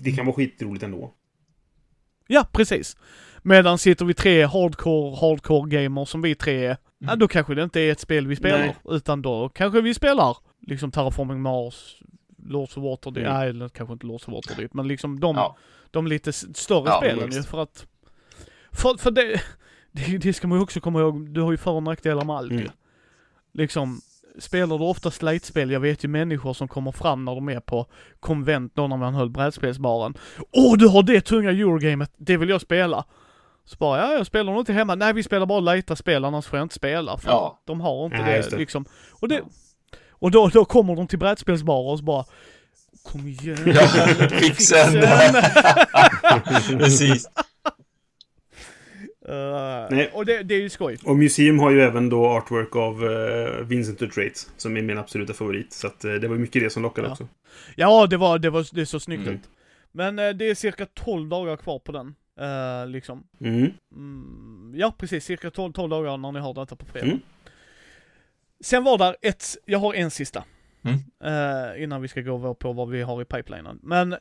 det 0.00 0.12
kan 0.12 0.26
vara 0.26 0.36
skitroligt 0.36 0.84
ändå. 0.84 1.14
Ja, 2.26 2.46
precis. 2.52 2.96
Medan 3.42 3.78
sitter 3.78 4.04
vi 4.04 4.14
tre 4.14 4.44
hardcore, 4.44 5.16
hardcore 5.16 5.70
gamers 5.70 6.08
som 6.08 6.22
vi 6.22 6.34
tre 6.34 6.66
är, 6.66 6.76
ja 6.98 7.16
då 7.16 7.28
kanske 7.28 7.54
det 7.54 7.62
inte 7.62 7.80
är 7.80 7.92
ett 7.92 8.00
spel 8.00 8.26
vi 8.26 8.36
spelar. 8.36 8.58
Nej. 8.58 8.76
Utan 8.84 9.22
då 9.22 9.48
kanske 9.48 9.80
vi 9.80 9.94
spelar 9.94 10.36
liksom 10.66 10.90
Terraforming 10.90 11.40
Mars, 11.40 12.02
Lords 12.44 12.76
of 12.76 12.82
Waterdeep, 12.84 13.26
Mm. 13.26 13.58
nej 13.58 13.68
kanske 13.74 13.92
inte 13.92 14.06
Lords 14.06 14.28
of 14.28 14.34
Waterdeep, 14.34 14.74
men 14.74 14.88
liksom 14.88 15.20
de, 15.20 15.36
Ja. 15.36 15.56
de 15.90 16.06
lite 16.06 16.32
större 16.32 16.84
Ja, 16.88 16.96
spelen 16.98 17.32
ju 17.32 17.42
för 17.42 17.62
att, 17.62 17.86
för, 18.72 18.96
för 18.96 19.10
det, 19.10 19.40
det, 19.92 20.18
det 20.18 20.32
ska 20.32 20.46
man 20.48 20.58
ju 20.58 20.62
också 20.62 20.80
komma 20.80 21.00
ihåg, 21.00 21.30
du 21.30 21.40
har 21.40 21.50
ju 21.50 21.56
för 21.56 21.70
och 21.70 21.82
nackdelar 21.82 22.24
med 22.24 22.36
allt 22.36 22.52
Mm. 22.52 22.68
Liksom, 23.52 24.00
spelar 24.38 24.78
du 24.78 24.84
ofta 24.84 25.10
slate-spel, 25.10 25.70
jag 25.70 25.80
vet 25.80 26.04
ju 26.04 26.08
människor 26.08 26.52
som 26.52 26.68
kommer 26.68 26.92
fram 26.92 27.24
när 27.24 27.34
de 27.34 27.48
är 27.48 27.60
på 27.60 27.86
konvent 28.20 28.72
då 28.74 28.86
när 28.88 28.96
man 28.96 29.14
höll 29.14 29.30
brädspelsbaren. 29.30 30.14
Åh, 30.52 30.76
du 30.78 30.88
har 30.88 31.02
det 31.02 31.20
tunga 31.20 31.50
Eurogamet, 31.50 32.12
det 32.16 32.36
vill 32.36 32.48
jag 32.48 32.60
spela. 32.60 33.04
Så 33.64 33.76
bara, 33.76 33.98
ja 33.98 34.12
jag 34.12 34.26
spelar 34.26 34.52
nog 34.52 34.60
inte 34.60 34.72
hemma. 34.72 34.94
Nej 34.94 35.12
vi 35.12 35.22
spelar 35.22 35.46
bara 35.46 35.60
lighta 35.60 35.96
spel 35.96 36.24
annars 36.24 36.46
får 36.46 36.58
jag 36.58 36.64
inte 36.64 36.74
spela. 36.74 37.18
För 37.18 37.30
Ja. 37.30 37.62
de 37.64 37.80
har 37.80 38.04
inte 38.04 38.16
Nej, 38.22 38.42
det, 38.42 38.50
det. 38.50 38.56
liksom. 38.56 38.84
Och, 39.12 39.28
det, 39.28 39.42
och 40.24 40.30
då, 40.30 40.48
då 40.48 40.64
kommer 40.64 40.96
de 40.96 41.06
till 41.06 41.18
brädspelsbarer 41.18 41.90
och 41.90 41.98
så 41.98 42.04
bara 42.04 42.24
Kom 43.02 43.26
igen. 43.28 43.58
Ja, 43.66 43.86
fixen. 44.30 44.92
Precis. 46.78 47.28
Nej. 49.90 50.10
och 50.12 50.26
det, 50.26 50.42
det 50.42 50.54
är 50.54 50.60
ju 50.60 50.68
skoj. 50.70 50.98
Och 51.04 51.16
Museum 51.16 51.58
har 51.58 51.70
ju 51.70 51.80
även 51.80 52.08
då 52.08 52.26
artwork 52.26 52.76
av 52.76 53.04
uh, 53.04 53.64
Vincent 53.64 54.02
Utrate, 54.02 54.34
som 54.56 54.76
är 54.76 54.82
min 54.82 54.98
absoluta 54.98 55.32
favorit. 55.32 55.72
Så 55.72 55.86
att, 55.86 56.04
eh, 56.04 56.12
det 56.12 56.28
var 56.28 56.36
mycket 56.36 56.62
det 56.62 56.70
som 56.70 56.82
lockade 56.82 57.06
Ja. 57.08 57.12
också. 57.12 57.28
Ja, 57.76 58.06
det 58.06 58.16
var, 58.16 58.38
det 58.38 58.50
var, 58.50 58.66
det 58.74 58.86
så 58.86 59.00
snyggt 59.00 59.22
Mm. 59.22 59.34
ut. 59.34 59.40
Men 59.92 60.16
det 60.16 60.50
är 60.50 60.54
cirka 60.54 60.86
12 60.94 61.28
dagar 61.28 61.56
kvar 61.56 61.78
på 61.78 61.92
den. 61.92 62.14
liksom. 62.92 63.22
Mm. 63.40 63.70
Mm, 63.94 64.72
ja, 64.76 64.94
precis. 64.98 65.24
Cirka 65.24 65.50
12, 65.50 65.72
12 65.72 65.90
dagar 65.90 66.16
när 66.16 66.32
ni 66.32 66.40
har 66.40 66.54
detta 66.54 66.76
på 66.76 66.84
fredag. 66.86 67.18
Sen 68.64 68.84
var 68.84 68.98
där 68.98 69.16
ett, 69.22 69.44
jag 69.64 69.78
har 69.78 69.94
en 69.94 70.10
sista. 70.10 70.44
Mm. 70.84 70.98
Eh, 71.24 71.82
innan 71.82 72.02
vi 72.02 72.08
ska 72.08 72.20
gå 72.20 72.54
på 72.54 72.72
vad 72.72 72.88
vi 72.90 73.02
har 73.02 73.22
i 73.22 73.24
pipelinen. 73.24 73.78
Men 73.82 74.16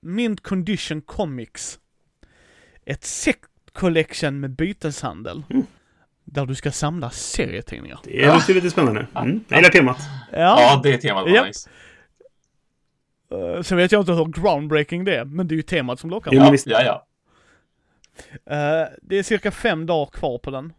Mint 0.00 0.40
Condition 0.40 1.00
Comics. 1.00 1.80
Ett 2.84 3.04
set 3.04 3.36
collection 3.72 4.40
med 4.40 4.50
byteshandel. 4.50 5.42
Mm. 5.50 5.66
Där 6.24 6.46
du 6.46 6.54
ska 6.54 6.72
samla 6.72 7.10
serietidningar. 7.10 8.00
Det 8.04 8.26
låter 8.26 8.54
lite 8.54 8.70
spännande. 8.70 9.06
Mm. 9.14 9.44
Jag 9.48 9.56
gillar 9.56 9.70
temat. 9.70 9.98
Ja, 10.32 10.80
det 10.82 10.98
temat 10.98 11.24
var 11.24 11.30
Ja. 11.30 11.44
nice. 11.44 11.70
Eh, 13.30 13.62
sen 13.62 13.76
vet 13.76 13.92
jag 13.92 14.02
inte 14.02 14.12
hur 14.12 14.24
groundbreaking 14.24 15.04
det 15.04 15.16
är, 15.16 15.24
men 15.24 15.48
det 15.48 15.54
är 15.54 15.56
ju 15.56 15.62
temat 15.62 16.00
som 16.00 16.10
lockar. 16.10 16.34
Ja, 16.34 16.56
ja, 16.66 16.82
ja. 16.82 17.06
Eh, 18.56 18.88
det 19.02 19.18
är 19.18 19.22
cirka 19.22 19.50
fem 19.50 19.86
dagar 19.86 20.10
kvar 20.10 20.38
på 20.38 20.50
den. 20.50 20.72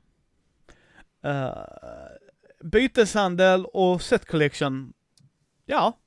Uh, 1.26 1.54
byteshandel 2.64 3.66
och 3.66 4.02
set 4.02 4.26
collection, 4.26 4.94
ja. 5.66 5.98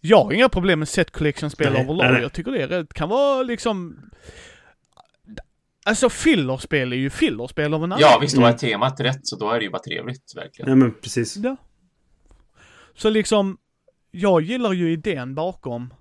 Jag 0.00 0.24
har 0.24 0.32
inga 0.32 0.48
problem 0.48 0.78
med 0.78 0.88
set 0.88 1.10
collection-spel 1.10 1.76
överlag. 1.76 2.22
Jag 2.22 2.32
tycker 2.32 2.50
det 2.52 2.62
är 2.62 2.68
rätt, 2.68 2.94
kan 2.94 3.08
vara 3.08 3.42
liksom... 3.42 4.00
Alltså 5.86 6.08
fillerspel 6.10 6.92
är 6.92 6.96
ju 6.96 7.10
fillerspel 7.10 7.74
av 7.74 7.84
en 7.84 7.90
Ja, 7.90 7.96
anledning. 7.96 8.20
visst, 8.20 8.36
då 8.36 8.44
är 8.46 8.52
temat 8.52 9.00
rätt 9.00 9.26
så 9.26 9.36
då 9.36 9.50
är 9.50 9.58
det 9.58 9.64
ju 9.64 9.70
bara 9.70 9.82
trevligt, 9.82 10.32
verkligen. 10.36 10.68
Nej, 10.68 10.76
men 10.76 10.94
precis. 11.00 11.36
Ja. 11.36 11.56
Så 12.94 13.10
liksom, 13.10 13.58
jag 14.10 14.40
gillar 14.42 14.72
ju 14.72 14.92
idén 14.92 15.34
bakom, 15.34 15.94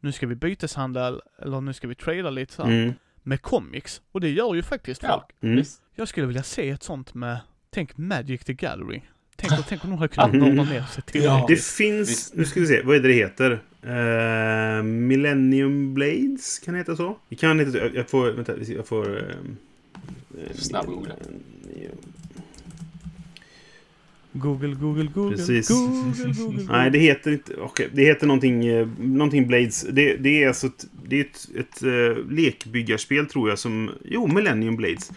nu 0.00 0.12
ska 0.12 0.26
vi 0.26 0.34
byteshandel, 0.34 1.20
eller 1.42 1.60
nu 1.60 1.72
ska 1.72 1.88
vi 1.88 1.94
trada 1.94 2.30
lite 2.30 2.52
så 2.52 2.62
här, 2.64 2.70
Mm. 2.72 2.94
med 3.22 3.42
comics. 3.42 4.02
Och 4.12 4.20
det 4.20 4.30
gör 4.30 4.54
ju 4.54 4.62
faktiskt 4.62 5.00
folk. 5.00 5.24
Ja, 5.40 5.48
Mm. 5.48 5.64
Jag 5.94 6.08
skulle 6.08 6.26
vilja 6.26 6.42
se 6.42 6.68
ett 6.70 6.82
sånt 6.82 7.14
med, 7.14 7.40
tänk 7.74 7.96
Magic 7.98 8.44
the 8.44 8.52
Gathering. 8.52 9.02
Tänk, 9.36 9.66
tänk 9.68 9.84
om 9.84 9.90
någon 9.90 9.98
hade 9.98 10.14
kunnat 10.14 10.32
nörda 10.56 10.70
ner 10.70 10.82
sig 10.82 11.02
till 11.02 11.22
Ja. 11.22 11.44
det. 11.48 11.54
Det 11.54 11.60
finns, 11.62 12.32
nu 12.34 12.44
ska 12.44 12.60
vi 12.60 12.66
se, 12.66 12.82
vad 12.82 12.96
är 12.96 13.00
det 13.00 13.08
det 13.08 13.14
heter? 13.14 13.60
Eh, 13.82 14.82
Millennium 14.82 15.94
Blades, 15.94 16.58
kan 16.58 16.74
det 16.74 16.78
heta 16.78 16.96
så? 16.96 17.18
Det 17.28 17.36
kan 17.36 17.58
heta 17.58 17.78
jag, 17.78 17.94
jag 17.94 18.08
får, 18.10 18.30
vänta, 18.30 18.52
jag 18.76 18.86
får... 18.86 19.08
Uh, 19.08 19.24
Snabbgoogla. 20.54 21.14
Google, 24.32 24.74
Google, 24.74 25.10
Google, 25.14 25.36
Precis. 25.36 25.68
Google, 25.68 26.32
Google. 26.32 26.64
Nej, 26.68 26.90
det 26.90 26.98
heter 26.98 27.32
inte... 27.32 27.54
Okej, 27.56 27.88
det 27.92 28.04
heter 28.04 28.26
någonting, 28.26 28.66
eh, 28.66 28.88
någonting 28.98 29.46
Blades. 29.46 29.82
Det, 29.82 30.16
det 30.16 30.42
är 30.42 30.48
alltså 30.48 30.66
ett, 30.66 30.86
det 31.08 31.16
är 31.16 31.20
ett, 31.20 31.48
ett 31.56 31.82
eh, 31.82 32.30
lekbyggarspel, 32.30 33.26
tror 33.26 33.48
jag, 33.48 33.58
som... 33.58 33.90
Jo, 34.04 34.26
Millennium 34.26 34.76
Blades. 34.76 35.10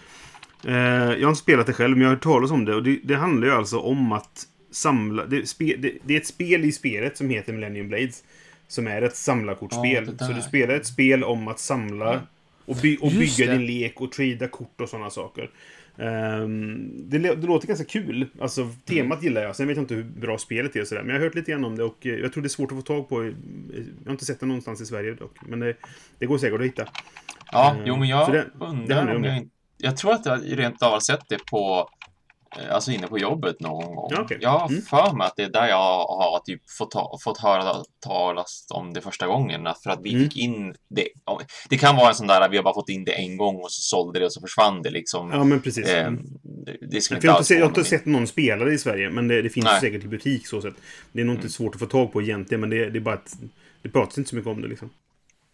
Eh, 0.67 0.73
jag 0.75 1.21
har 1.21 1.29
inte 1.29 1.35
spelat 1.41 1.67
det 1.67 1.73
själv, 1.73 1.91
men 1.97 2.01
jag 2.01 2.09
har 2.09 2.15
hört 2.15 2.23
talas 2.23 2.51
om 2.51 2.65
det. 2.65 2.75
Och 2.75 2.83
det, 2.83 2.99
det 3.03 3.15
handlar 3.15 3.47
ju 3.47 3.53
alltså 3.53 3.79
om 3.79 4.11
att 4.11 4.43
samla... 4.71 5.25
Det, 5.25 5.47
spe, 5.49 5.75
det, 5.77 5.93
det 6.03 6.13
är 6.13 6.17
ett 6.17 6.27
spel 6.27 6.65
i 6.65 6.71
spelet 6.71 7.17
som 7.17 7.29
heter 7.29 7.53
Millennium 7.53 7.87
Blades. 7.87 8.23
Som 8.67 8.87
är 8.87 9.01
ett 9.01 9.15
samlarkortspel. 9.15 10.05
Ja, 10.07 10.11
det 10.11 10.25
så 10.25 10.31
du 10.33 10.41
spelar 10.41 10.75
ett 10.75 10.85
spel 10.87 11.23
om 11.23 11.47
att 11.47 11.59
samla 11.59 12.21
och, 12.65 12.75
by, 12.75 12.97
och 13.01 13.11
bygga 13.11 13.45
det. 13.45 13.51
din 13.57 13.65
lek 13.65 14.01
och 14.01 14.11
trada 14.11 14.47
kort 14.47 14.81
och 14.81 14.89
sådana 14.89 15.09
saker. 15.09 15.49
Ehm, 15.97 16.91
det, 17.09 17.17
det 17.17 17.47
låter 17.47 17.67
ganska 17.67 17.85
kul. 17.85 18.27
Alltså, 18.39 18.69
temat 18.85 19.23
gillar 19.23 19.41
jag. 19.43 19.55
Sen 19.55 19.67
vet 19.67 19.77
jag 19.77 19.83
inte 19.83 19.95
hur 19.95 20.03
bra 20.03 20.37
spelet 20.37 20.75
är 20.75 20.81
och 20.81 20.87
sådär. 20.87 21.01
Men 21.03 21.09
jag 21.09 21.21
har 21.21 21.25
hört 21.25 21.35
lite 21.35 21.51
grann 21.51 21.65
om 21.65 21.77
det 21.77 21.83
och 21.83 22.05
eh, 22.05 22.13
jag 22.15 22.33
tror 22.33 22.43
det 22.43 22.47
är 22.47 22.49
svårt 22.49 22.71
att 22.71 22.77
få 22.77 22.81
tag 22.81 23.09
på. 23.09 23.23
Jag 23.23 23.33
har 24.05 24.11
inte 24.11 24.25
sett 24.25 24.39
det 24.39 24.45
någonstans 24.45 24.81
i 24.81 24.85
Sverige 24.85 25.13
dock. 25.13 25.37
Men 25.47 25.59
det, 25.59 25.75
det 26.19 26.25
går 26.25 26.37
säkert 26.37 26.59
att 26.59 26.65
hitta. 26.65 26.85
Ja, 27.51 27.75
Eh, 27.77 27.83
jo, 27.85 27.97
men 27.97 28.07
jag 28.09 28.31
det- 28.31 28.37
det 28.59 28.65
undrar 28.65 28.95
handlar 28.95 29.15
om 29.15 29.23
jag 29.23 29.33
det. 29.33 29.37
inte... 29.37 29.49
Jag 29.77 29.97
tror 29.97 30.13
att 30.13 30.25
jag 30.25 30.59
rent 30.59 30.81
av 30.83 30.91
har 30.91 30.99
sett 30.99 31.29
det 31.29 31.45
på... 31.51 31.89
eh, 32.59 32.75
Alltså 32.75 32.91
inne 32.91 33.07
på 33.07 33.19
jobbet 33.19 33.59
någon 33.59 33.95
gång. 33.95 34.09
Ja, 34.11 34.21
okej. 34.21 34.37
Jag 34.41 34.49
har 34.49 34.69
Mm. 34.69 34.81
för 34.81 35.13
mig 35.17 35.27
att 35.27 35.33
det 35.35 35.43
är 35.43 35.49
där 35.49 35.67
jag 35.67 35.77
har 36.05 36.39
typ 36.45 36.61
fått, 36.77 36.91
ta, 36.91 37.17
fått 37.23 37.37
höra 37.37 37.73
talas 38.05 38.67
om 38.69 38.93
det 38.93 39.01
första 39.01 39.27
gången. 39.27 39.67
För 39.83 39.89
att 39.89 39.99
vi 40.03 40.09
Mm. 40.13 40.23
fick 40.23 40.37
in 40.37 40.75
det. 40.87 41.07
Det 41.69 41.77
kan 41.77 41.95
vara 41.95 42.09
en 42.09 42.15
sån 42.15 42.27
där 42.27 42.41
att 42.41 42.51
vi 42.51 42.57
har 42.57 42.63
bara 42.63 42.73
fått 42.73 42.89
in 42.89 43.03
det 43.05 43.11
en 43.11 43.37
gång 43.37 43.55
och 43.55 43.71
så 43.71 43.81
sålde 43.81 44.19
det 44.19 44.25
och 44.25 44.33
så 44.33 44.41
försvann 44.41 44.81
det 44.81 44.89
liksom. 44.89 45.31
Ja, 45.31 45.43
men 45.43 45.61
precis. 45.61 45.87
Eh, 45.89 46.07
Mm. 46.07 46.23
det, 46.43 46.77
det 46.91 47.01
skulle 47.01 47.21
För 47.21 47.27
jag, 47.27 47.33
har 47.33 47.39
inte 47.39 47.47
sett, 47.47 47.57
jag 47.57 47.65
har 47.65 47.69
inte 47.69 47.83
sett 47.83 48.05
någon 48.05 48.27
spelare 48.27 48.73
i 48.73 48.77
Sverige, 48.77 49.09
men 49.09 49.27
det, 49.27 49.41
det 49.41 49.49
finns 49.49 49.65
Nej. 49.65 49.79
säkert 49.81 50.03
i 50.03 50.07
butik 50.07 50.47
så 50.47 50.61
sett. 50.61 50.75
Det 51.11 51.21
är 51.21 51.25
nog 51.25 51.35
inte 51.35 51.49
svårt 51.49 51.73
att 51.75 51.79
få 51.79 51.85
tag 51.87 52.13
på 52.13 52.21
egentligen, 52.21 52.61
men 52.61 52.69
det, 52.69 52.89
det 52.89 52.97
är 52.99 53.01
bara 53.01 53.15
att 53.15 53.33
det 53.81 53.89
pratas 53.89 54.17
inte 54.17 54.29
så 54.29 54.35
mycket 54.35 54.51
om 54.51 54.61
det 54.61 54.67
liksom. 54.67 54.89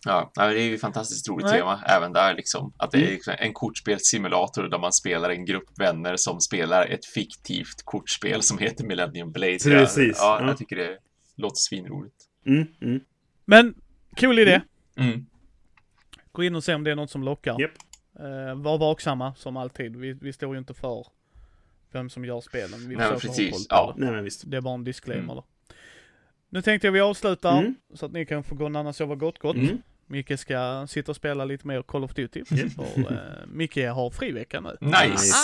Ja, 0.05 0.31
det 0.35 0.41
är 0.41 0.51
ju 0.63 0.75
ett 0.75 0.81
fantastiskt 0.81 1.29
roligt 1.29 1.45
Nej. 1.45 1.59
tema 1.59 1.83
även 1.87 2.13
där 2.13 2.35
liksom. 2.35 2.73
Att 2.77 2.91
det 2.91 2.97
är 2.97 3.01
Mm. 3.01 3.13
liksom 3.13 3.33
en 3.39 3.53
kortspelssimulator 3.53 4.63
där 4.63 4.79
man 4.79 4.93
spelar 4.93 5.29
en 5.29 5.45
grupp 5.45 5.79
vänner 5.79 6.15
som 6.17 6.39
spelar 6.41 6.85
ett 6.87 7.05
fiktivt 7.05 7.81
kortspel 7.85 8.41
som 8.41 8.57
heter 8.57 8.83
Millennium 8.85 9.31
Blade. 9.31 9.57
Precis, 9.63 10.17
Ja, 10.19 10.39
ja. 10.41 10.47
jag 10.47 10.57
tycker 10.57 10.75
det 10.75 10.97
låter 11.35 11.55
svinroligt. 11.55 12.15
Mm, 12.45 12.67
mm. 12.81 12.99
Men, 13.45 13.75
cool 14.19 14.39
idé. 14.39 14.61
Mm. 14.97 15.25
Gå 16.31 16.43
in 16.43 16.55
och 16.55 16.63
se 16.63 16.73
om 16.75 16.83
det 16.83 16.91
är 16.91 16.95
något 16.95 17.11
som 17.11 17.23
lockar. 17.23 17.61
Japp. 17.61 17.71
Eh, 18.19 18.55
var 18.55 18.77
vaksamma, 18.77 19.35
som 19.35 19.57
alltid. 19.57 19.95
Vi, 19.95 20.13
vi 20.13 20.33
står 20.33 20.53
ju 20.55 20.59
inte 20.59 20.73
för 20.73 21.07
vem 21.91 22.09
som 22.09 22.25
gör 22.25 22.41
spelen. 22.41 22.89
Vi 22.89 22.95
Nej, 22.95 23.11
precis. 23.19 23.65
Ja. 23.69 23.93
det. 23.97 24.05
Nej, 24.05 24.13
men 24.13 24.23
visst. 24.23 24.43
Det 24.45 24.57
är 24.57 24.61
bara 24.61 24.73
en 24.73 24.83
disclaimer 24.83 25.23
Mm. 25.23 25.35
då. 25.35 25.45
Nu 26.49 26.61
tänkte 26.61 26.87
jag 26.87 26.91
vi 26.91 26.99
avslutar, 26.99 27.59
Mm. 27.59 27.75
så 27.93 28.05
att 28.05 28.11
ni 28.11 28.25
kan 28.25 28.43
få 28.43 28.55
gå 28.55 28.65
och 28.65 28.71
nanna 28.71 28.93
sova 28.93 29.15
gott 29.15 29.39
gott. 29.39 29.55
Mm. 29.55 29.77
Micke 30.11 30.39
ska 30.39 30.87
sitta 30.89 31.11
och 31.11 31.15
spela 31.15 31.45
lite 31.45 31.67
mer 31.67 31.81
Call 31.81 32.03
of 32.03 32.13
Duty. 32.13 32.45
För, 32.45 33.11
eh, 33.11 33.17
Micke 33.47 33.77
har 33.77 34.09
frivecka 34.11 34.59
nu. 34.61 34.77
Nice! 34.81 35.35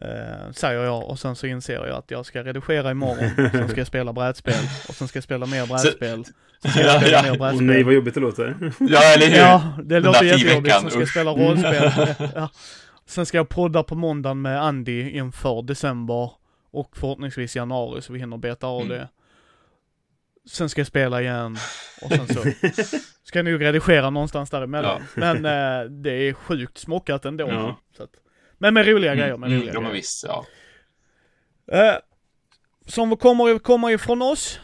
Eh, 0.00 0.50
säger 0.52 0.84
jag 0.84 1.08
och 1.10 1.18
sen 1.18 1.36
så 1.36 1.46
inser 1.46 1.74
jag 1.74 1.88
att 1.90 2.10
jag 2.10 2.26
ska 2.26 2.44
redigera 2.44 2.90
imorgon. 2.90 3.30
sen 3.52 3.68
ska 3.68 3.80
jag 3.80 3.86
spela 3.86 4.12
brädspel 4.12 4.54
och 4.88 4.94
sen 4.94 5.08
ska 5.08 5.16
jag 5.16 5.24
spela 5.24 5.46
mer 5.46 5.66
brädspel. 5.66 6.24
Sen 6.62 6.70
ska 6.72 6.80
jag 6.80 6.94
Ja, 6.94 7.00
spela 7.00 7.16
ja. 7.16 7.22
mer 7.32 7.38
brädspel. 7.38 7.66
nej, 7.66 7.82
vad 7.82 7.94
jobbigt 7.94 8.14
det 8.14 8.20
låter. 8.20 8.72
Ja, 8.80 9.02
eller 9.14 9.26
hur? 9.26 9.36
Ja, 9.36 9.62
det 9.84 10.00
låter 10.00 10.24
jättejobbigt. 10.24 10.80
Sen 10.80 10.90
ska 10.90 10.98
jag 10.98 11.08
spela 11.08 11.30
rollspel. 11.30 11.92
ja. 12.34 12.50
Sen 13.06 13.26
ska 13.26 13.36
jag 13.36 13.48
podda 13.48 13.82
på 13.82 13.94
måndagen 13.94 14.42
med 14.42 14.62
Andy 14.62 15.10
inför 15.10 15.62
december 15.62 16.30
och 16.70 16.96
förhoppningsvis 16.96 17.56
januari 17.56 18.02
så 18.02 18.12
vi 18.12 18.18
hinner 18.18 18.36
beta 18.36 18.66
av 18.66 18.82
Mm. 18.82 18.88
det. 18.98 19.08
Sen 20.50 20.68
ska 20.68 20.80
jag 20.80 20.86
spela 20.86 21.22
igen 21.22 21.56
och 22.02 22.12
sen 22.12 22.26
så 22.28 22.42
ska 23.22 23.38
jag 23.38 23.44
nog 23.44 23.64
redigera 23.64 24.10
någonstans 24.10 24.50
däremellan. 24.50 25.02
Men 25.14 25.36
eh, 25.36 25.90
det 25.90 26.12
är 26.12 26.32
sjukt 26.32 26.78
smockat 26.78 27.24
ändå. 27.24 27.48
Ja. 27.48 27.80
Så 27.96 28.02
att, 28.02 28.10
men 28.58 28.74
med 28.74 28.86
roliga 28.86 29.14
grejer, 29.14 29.36
med 29.36 29.46
Mm, 29.46 29.60
roliga 29.60 29.74
ja, 29.74 29.80
men 29.80 29.92
visst, 29.92 30.24
ja. 30.24 30.46
Eh, 31.72 31.94
som 32.86 33.16
kommer, 33.16 33.58
kommer 33.58 33.90
ifrån 33.90 34.22
oss 34.22 34.60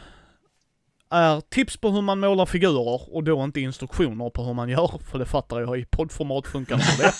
är 1.09 1.41
tips 1.41 1.77
på 1.77 1.89
hur 1.89 2.01
man 2.01 2.19
målar 2.19 2.45
figurer 2.45 3.15
och 3.15 3.23
då 3.23 3.43
inte 3.43 3.61
instruktioner 3.61 4.29
på 4.29 4.43
hur 4.43 4.53
man 4.53 4.69
gör, 4.69 4.99
för 5.11 5.19
det 5.19 5.25
fattar 5.25 5.61
jag 5.61 5.79
i 5.79 5.85
poddformat 5.85 6.47
funkar 6.47 6.75
inte 6.75 6.97
det. 6.97 7.13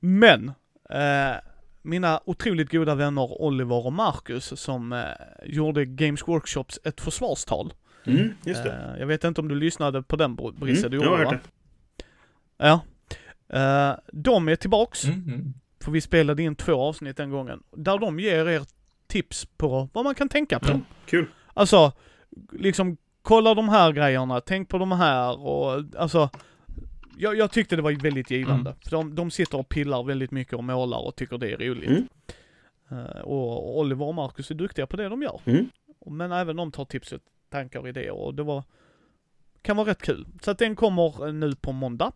Men, 0.00 0.48
eh, 0.90 1.36
mina 1.86 2.20
otroligt 2.24 2.70
goda 2.70 2.94
vänner 2.94 3.42
Oliver 3.42 3.86
och 3.86 3.92
Marcus 3.92 4.60
som 4.60 4.92
eh, 4.92 5.04
gjorde 5.44 5.84
Games 5.84 6.28
Workshops 6.28 6.78
ett 6.84 7.00
försvarstal. 7.00 7.72
Mm, 8.06 8.28
just 8.44 8.62
det. 8.62 8.72
Eh, 8.94 9.00
jag 9.00 9.06
vet 9.06 9.24
inte 9.24 9.40
om 9.40 9.48
du 9.48 9.54
lyssnade 9.54 10.02
på 10.02 10.16
den 10.16 10.36
Br- 10.36 10.58
Brisse, 10.60 10.86
Mm, 10.86 10.90
du 10.90 10.96
jag 10.96 11.04
gjorde 11.04 11.16
har 11.16 11.24
va? 11.24 11.30
hört 11.30 11.42
det. 11.42 12.04
Ja. 12.66 12.80
Eh, 13.48 13.96
de 14.12 14.48
är 14.48 14.56
tillbaks, 14.56 15.04
Mm, 15.04 15.24
mm. 15.28 15.54
för 15.84 15.92
vi 15.92 16.00
spelade 16.00 16.42
in 16.42 16.56
två 16.56 16.74
avsnitt 16.82 17.16
den 17.16 17.30
gången, 17.30 17.62
där 17.76 17.98
de 17.98 18.20
ger 18.20 18.48
er 18.48 18.62
tips 19.06 19.44
på 19.56 19.88
vad 19.92 20.04
man 20.04 20.14
kan 20.14 20.28
tänka 20.28 20.58
på. 20.58 20.68
Mm. 20.70 20.82
Kul. 21.06 21.26
Alltså, 21.54 21.92
liksom 22.52 22.96
kolla 23.22 23.54
de 23.54 23.68
här 23.68 23.92
grejerna, 23.92 24.40
tänk 24.40 24.68
på 24.68 24.78
de 24.78 24.92
här 24.92 25.38
och 25.46 25.82
alltså 25.98 26.30
jag, 27.16 27.36
jag 27.36 27.50
tyckte 27.50 27.76
det 27.76 27.82
var 27.82 27.92
väldigt 27.92 28.30
givande. 28.30 28.70
Mm. 28.70 28.80
För 28.84 28.90
de, 28.90 29.14
de 29.14 29.30
sitter 29.30 29.58
och 29.58 29.68
pillar 29.68 30.02
väldigt 30.02 30.30
mycket 30.30 30.54
och 30.54 30.64
målar 30.64 30.98
och 30.98 31.16
tycker 31.16 31.38
det 31.38 31.52
är 31.52 31.58
roligt. 31.58 31.88
Mm. 31.90 32.06
Eh, 32.90 33.20
och 33.20 33.78
Oliver 33.78 34.06
och 34.06 34.14
Marcus 34.14 34.50
är 34.50 34.54
duktiga 34.54 34.86
på 34.86 34.96
det 34.96 35.08
de 35.08 35.22
gör. 35.22 35.40
Mm. 35.44 35.70
Men 36.06 36.32
även 36.32 36.56
de 36.56 36.72
tar 36.72 36.84
tips 36.84 37.12
och 37.12 37.20
tankar 37.50 37.80
och 37.80 37.88
idéer 37.88 38.12
och 38.12 38.34
det 38.34 38.42
var, 38.42 38.64
kan 39.62 39.76
vara 39.76 39.90
rätt 39.90 40.02
kul. 40.02 40.26
Så 40.42 40.50
att 40.50 40.58
den 40.58 40.76
kommer 40.76 41.26
eh, 41.26 41.34
nu 41.34 41.54
på 41.54 41.72
måndag. 41.72 42.12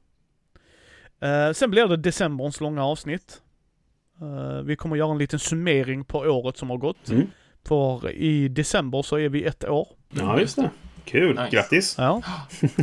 Eh, 1.20 1.52
sen 1.52 1.70
blir 1.70 1.88
det 1.88 1.96
decemberns 1.96 2.60
långa 2.60 2.84
avsnitt. 2.84 3.42
Eh, 4.20 4.62
vi 4.62 4.76
kommer 4.76 4.96
göra 4.96 5.10
en 5.10 5.18
liten 5.18 5.38
summering 5.38 6.04
på 6.04 6.18
året 6.18 6.56
som 6.56 6.70
har 6.70 6.76
gått. 6.76 7.10
Mm. 7.10 7.26
För 7.64 8.10
i 8.10 8.48
december 8.48 9.02
så 9.02 9.16
är 9.16 9.28
vi 9.28 9.44
ett 9.44 9.64
år. 9.64 9.88
Ja, 10.10 10.40
just 10.40 10.56
det. 10.56 10.70
Kul. 11.04 11.36
Nice. 11.36 11.48
Grattis. 11.50 11.94
Ja, 11.98 12.22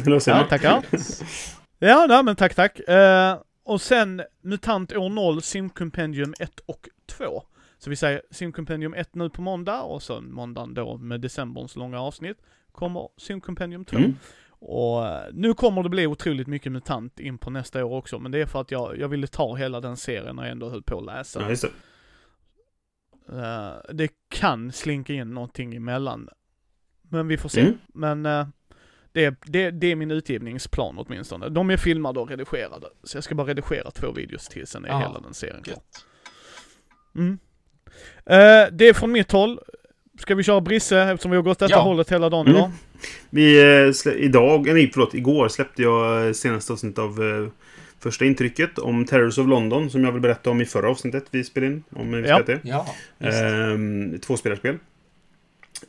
ja 0.25 0.43
tackar. 0.49 0.83
Ja, 1.79 2.05
nej, 2.09 2.23
men 2.23 2.35
tack, 2.35 2.55
tack. 2.55 2.79
Eh, 2.79 3.37
och 3.63 3.81
sen 3.81 4.21
MUTANT 4.41 4.93
år 4.93 5.09
0, 5.09 5.41
Simcompendium 5.41 6.33
1 6.39 6.59
och 6.59 6.89
2. 7.05 7.43
Så 7.77 7.89
vi 7.89 7.95
säger 7.95 8.21
Simcompendium 8.31 8.93
1 8.93 9.15
nu 9.15 9.29
på 9.29 9.41
måndag 9.41 9.81
och 9.81 10.03
sen 10.03 10.33
måndagen 10.33 10.73
då 10.73 10.97
med 10.97 11.21
decemberns 11.21 11.75
långa 11.75 12.01
avsnitt 12.01 12.37
kommer 12.71 13.09
Simcompendium 13.17 13.85
2. 13.85 13.97
Mm. 13.97 14.15
Och 14.49 15.07
eh, 15.07 15.33
nu 15.33 15.53
kommer 15.53 15.83
det 15.83 15.89
bli 15.89 16.07
otroligt 16.07 16.47
mycket 16.47 16.71
MUTANT 16.71 17.19
in 17.19 17.37
på 17.37 17.49
nästa 17.49 17.85
år 17.85 17.97
också, 17.97 18.19
men 18.19 18.31
det 18.31 18.41
är 18.41 18.45
för 18.45 18.61
att 18.61 18.71
jag, 18.71 18.99
jag 18.99 19.07
ville 19.07 19.27
ta 19.27 19.55
hela 19.55 19.81
den 19.81 19.97
serien 19.97 20.35
när 20.35 20.43
jag 20.43 20.51
ändå 20.51 20.69
höll 20.69 20.83
på 20.83 20.97
att 20.97 21.05
läsa. 21.05 21.41
Ja, 21.41 21.49
just 21.49 21.61
det. 21.63 21.69
Eh, 23.29 23.93
det 23.93 24.09
kan 24.29 24.71
slinka 24.71 25.13
in 25.13 25.33
någonting 25.33 25.75
emellan. 25.75 26.29
Men 27.01 27.27
vi 27.27 27.37
får 27.37 27.49
se. 27.49 27.61
Mm. 27.61 27.77
Men 27.87 28.25
eh, 28.25 28.47
det, 29.11 29.35
det, 29.45 29.71
det 29.71 29.91
är 29.91 29.95
min 29.95 30.11
utgivningsplan 30.11 30.95
åtminstone. 30.97 31.49
De 31.49 31.69
är 31.69 31.77
filmade 31.77 32.19
och 32.19 32.29
redigerade. 32.29 32.87
Så 33.03 33.17
jag 33.17 33.23
ska 33.23 33.35
bara 33.35 33.47
redigera 33.47 33.91
två 33.91 34.11
videos 34.11 34.47
till, 34.47 34.67
sen 34.67 34.85
är 34.85 34.89
Ja, 34.89 34.99
hela 34.99 35.19
den 35.19 35.33
serien 35.33 35.63
klar. 35.63 35.77
Mm. 37.15 37.37
Eh, 38.25 38.71
det 38.71 38.87
är 38.89 38.93
från 38.93 39.11
mitt 39.11 39.31
håll. 39.31 39.59
Ska 40.19 40.35
vi 40.35 40.43
köra 40.43 40.61
Brisse 40.61 40.99
eftersom 41.01 41.31
vi 41.31 41.37
har 41.37 41.43
gått 41.43 41.59
detta 41.59 41.71
Ja. 41.73 41.81
hållet 41.81 42.11
hela 42.11 42.29
dagen 42.29 42.47
Mm. 42.47 42.57
idag? 42.57 42.71
Vi, 43.29 43.83
eh, 43.87 43.91
slä, 43.91 44.13
idag, 44.13 44.65
nej 44.73 44.89
förlåt, 44.93 45.13
igår 45.13 45.47
släppte 45.47 45.81
jag 45.81 46.27
eh, 46.27 46.33
senaste 46.33 46.73
avsnittet 46.73 46.99
av 46.99 47.23
eh, 47.23 47.47
första 47.99 48.25
intrycket 48.25 48.79
om 48.79 49.05
Terrors 49.05 49.37
of 49.37 49.47
London 49.47 49.89
som 49.89 50.03
jag 50.03 50.11
vill 50.11 50.21
berätta 50.21 50.49
om 50.49 50.61
i 50.61 50.65
förra 50.65 50.89
avsnittet 50.89 51.23
vi 51.31 51.43
spelade 51.43 51.73
in. 51.73 51.83
Om 51.89 52.11
vi 52.11 52.27
Ja. 52.29 52.41
det. 52.45 52.59
Ja. 52.63 52.85
Ehm, 53.19 54.19
tvåspelarspel. 54.19 54.77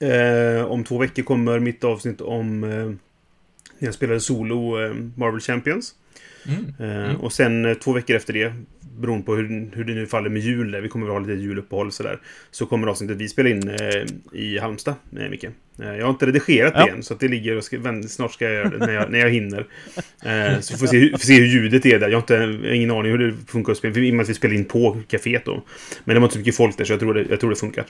Ehm, 0.01 0.67
om 0.67 0.85
två 0.85 0.99
veckor 0.99 1.23
kommer 1.23 1.59
mitt 1.59 1.85
avsnitt 1.85 2.21
om 2.21 2.65
eh, 2.65 2.91
jag 3.79 3.95
spelade 3.95 4.21
solo 4.21 4.85
eh, 4.85 4.95
Marvel 5.17 5.41
Champions. 5.41 5.95
Mm. 6.49 6.75
Ehm, 6.79 7.17
Och 7.17 7.33
sen 7.33 7.65
eh, 7.65 7.75
två 7.75 7.93
veckor 7.93 8.17
efter 8.17 8.33
det, 8.33 8.53
beroende 8.99 9.25
på 9.27 9.35
hur, 9.37 9.71
hur 9.77 9.85
det 9.85 9.95
nu 9.95 10.07
faller 10.07 10.31
med 10.31 10.43
jul, 10.43 10.71
där, 10.71 10.81
vi 10.81 10.89
kommer 10.89 11.07
att 11.07 11.13
ha 11.13 11.19
lite 11.19 11.33
juluppehåll 11.33 11.93
sådär, 11.93 12.19
så 12.51 12.67
kommer 12.67 12.87
avsnittet 12.87 13.17
vi 13.17 13.29
spelar 13.29 13.51
in 13.51 13.69
eh, 13.69 14.05
i 14.41 14.59
Halmstad, 14.59 14.95
eh, 15.19 15.29
Micke. 15.29 15.45
Eh, 15.45 15.51
jag 15.79 16.05
har 16.05 16.11
inte 16.11 16.27
redigerat 16.27 16.73
Ja. 16.77 16.85
det 16.87 16.91
än, 16.91 17.03
så 17.03 17.15
det 17.15 17.29
ligger 17.29 17.57
och 17.57 17.65
ska, 17.65 18.03
snart 18.09 18.33
ska 18.33 18.45
jag 18.45 18.55
göra 18.55 18.69
det 18.79 18.87
när 18.87 18.93
jag, 18.95 19.11
när 19.13 19.19
jag 19.19 19.31
hinner. 19.31 19.67
Eh, 20.25 20.61
så 20.61 20.75
vi 20.75 20.79
får 20.79 20.87
se, 20.87 21.11
får 21.11 21.19
se 21.19 21.35
hur 21.35 21.47
ljudet 21.47 21.87
är 21.87 21.99
där. 21.99 22.09
Jag 22.09 22.17
har, 22.17 22.23
inte, 22.23 22.35
jag 22.35 22.69
har 22.69 22.75
ingen 22.75 22.91
aning 22.91 23.13
hur 23.13 23.19
det 23.19 23.35
funkar 23.47 23.73
att 23.73 23.79
spela, 23.79 23.95
för 23.95 24.01
i 24.01 24.11
och 24.11 24.15
med 24.15 24.23
att 24.23 24.29
vi 24.31 24.35
spelar 24.35 24.55
in 24.55 24.65
på 24.65 25.01
kaféet 25.09 25.45
då. 25.45 25.63
Men 26.05 26.15
det 26.15 26.21
var 26.21 26.27
inte 26.27 26.33
så 26.33 26.39
mycket 26.39 26.57
folk 26.57 26.77
där, 26.79 26.85
så 26.85 26.93
jag 26.93 27.01
tror 27.01 27.15
det, 27.15 27.27
jag 27.31 27.41
tror 27.41 27.51
det 27.51 27.57
funkar. 27.57 27.85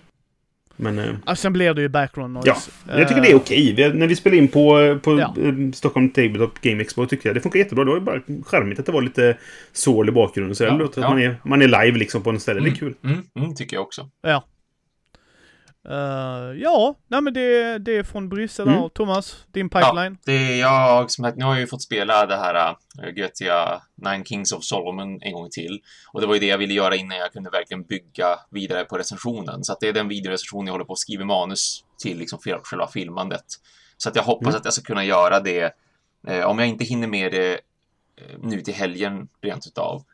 Men... 0.80 0.98
Eh, 0.98 1.34
sen 1.34 1.52
blir 1.52 1.74
det 1.74 1.82
ju 1.82 1.88
background 1.88 2.34
noise. 2.34 2.70
Ja, 2.88 2.98
jag 2.98 3.08
tycker 3.08 3.22
det 3.22 3.30
är 3.30 3.36
okej. 3.36 3.74
Vi- 3.76 3.92
När 3.92 4.06
vi 4.06 4.16
spelade 4.16 4.36
in 4.38 4.48
på, 4.48 4.98
på 5.02 5.18
Ja. 5.20 5.34
eh, 5.42 5.52
Stockholm 5.74 6.10
Tabletop 6.10 6.60
Game 6.60 6.82
Expo 6.82 7.06
tyckte 7.06 7.28
jag 7.28 7.36
det 7.36 7.40
funkar 7.40 7.58
jättebra. 7.58 7.84
Det 7.84 7.90
var 7.90 7.98
ju 7.98 8.04
bara 8.04 8.20
charmigt 8.46 8.78
att 8.78 8.86
det 8.86 8.92
var 8.92 9.02
lite 9.02 9.36
sål 9.72 10.08
i 10.08 10.12
bakgrunden. 10.12 10.54
Så 10.54 10.64
Ja, 10.64 10.70
det 10.70 10.78
låter 10.78 11.00
ja. 11.00 11.06
att 11.06 11.12
man 11.14 11.22
är, 11.22 11.36
man 11.44 11.62
är 11.62 11.66
live 11.84 11.98
liksom 11.98 12.22
på 12.22 12.30
en 12.30 12.40
ställe. 12.40 12.60
Det 12.60 12.68
är 12.68 12.74
kul. 12.74 12.94
Mm, 13.04 13.18
mm, 13.38 13.54
tycker 13.54 13.76
jag 13.76 13.82
också. 13.82 14.08
Ja. 14.22 14.44
Eh, 15.88 16.60
ja, 16.62 16.94
nej 17.08 17.20
men 17.22 17.34
det, 17.34 17.78
det 17.78 17.96
är 17.96 18.02
från 18.02 18.28
Bryssel. 18.28 18.68
Mm. 18.68 18.90
Thomas, 18.90 19.46
din 19.52 19.68
pipeline? 19.70 20.18
Det 20.24 20.32
är 20.32 20.60
jag 20.60 21.10
som 21.10 21.32
nu 21.36 21.44
har 21.44 21.52
jag 21.52 21.60
ju 21.60 21.66
fått 21.66 21.82
spela 21.82 22.26
det 22.26 22.36
här 22.36 22.54
äh, 23.02 23.16
göttiga 23.16 23.82
Nine 23.94 24.24
Kings 24.24 24.52
of 24.52 24.64
Solomon 24.64 25.22
en 25.22 25.32
gång 25.32 25.48
till. 25.50 25.80
Och 26.12 26.20
det 26.20 26.26
var 26.26 26.34
ju 26.34 26.40
det 26.40 26.46
jag 26.46 26.58
ville 26.58 26.74
göra 26.74 26.96
innan 26.96 27.18
jag 27.18 27.32
kunde 27.32 27.50
verkligen 27.50 27.82
bygga 27.82 28.38
vidare 28.50 28.84
på 28.84 28.98
recensionen. 28.98 29.64
Så 29.64 29.72
att 29.72 29.80
det 29.80 29.88
är 29.88 29.92
den 29.92 30.08
videorecensionen 30.08 30.66
jag 30.66 30.74
håller 30.74 30.84
på 30.84 30.92
att 30.92 30.98
skriva 30.98 31.24
manus 31.24 31.84
till 31.98 32.18
liksom 32.18 32.38
själva 32.62 32.88
filmandet. 32.88 33.44
Så 33.96 34.08
att 34.08 34.16
jag 34.16 34.22
hoppas 34.22 34.48
Mm. 34.48 34.56
att 34.58 34.64
jag 34.64 34.74
ska 34.74 34.82
kunna 34.82 35.04
göra 35.04 35.40
det. 35.40 35.74
Eh, 36.28 36.44
om 36.46 36.58
jag 36.58 36.68
inte 36.68 36.84
hinner 36.84 37.08
med 37.08 37.32
det 37.32 37.52
eh, 37.52 38.38
nu 38.42 38.60
till 38.60 38.74
helgen 38.74 39.28
rent 39.42 39.66
utav. 39.66 40.04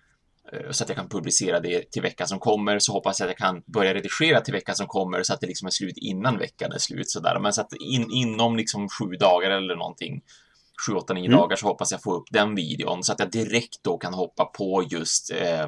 Eh, 0.52 0.70
Så 0.70 0.84
att 0.84 0.88
jag 0.88 0.98
kan 0.98 1.08
publicera 1.08 1.60
det 1.60 1.90
till 1.90 2.02
veckan 2.02 2.28
som 2.28 2.38
kommer 2.38 2.78
så 2.78 2.92
hoppas 2.92 3.20
jag 3.20 3.26
att 3.26 3.30
jag 3.30 3.48
kan 3.48 3.62
börja 3.66 3.94
redigera 3.94 4.40
till 4.40 4.54
veckan 4.54 4.74
som 4.76 4.86
kommer 4.86 5.22
så 5.22 5.34
att 5.34 5.40
det 5.40 5.46
liksom 5.46 5.66
är 5.66 5.70
slut 5.70 5.96
innan 5.96 6.38
veckan 6.38 6.72
är 6.72 6.78
slut 6.78 7.10
sådär. 7.10 7.38
Men 7.40 7.52
så 7.52 7.60
att 7.60 7.72
in, 7.72 8.10
inom 8.10 8.56
liksom 8.56 8.88
sju 8.88 9.04
dagar 9.04 9.50
eller 9.50 9.76
någonting, 9.76 10.22
sju, 10.86 10.92
åtta, 10.92 11.14
nio 11.14 11.26
Mm. 11.26 11.38
dagar 11.38 11.56
så 11.56 11.66
hoppas 11.66 11.92
jag 11.92 12.02
få 12.02 12.14
upp 12.14 12.28
den 12.30 12.54
videon 12.54 13.04
så 13.04 13.12
att 13.12 13.18
jag 13.18 13.30
direkt 13.30 13.82
då 13.82 13.98
kan 13.98 14.14
hoppa 14.14 14.44
på 14.44 14.84
just 14.90 15.30
eh, 15.30 15.64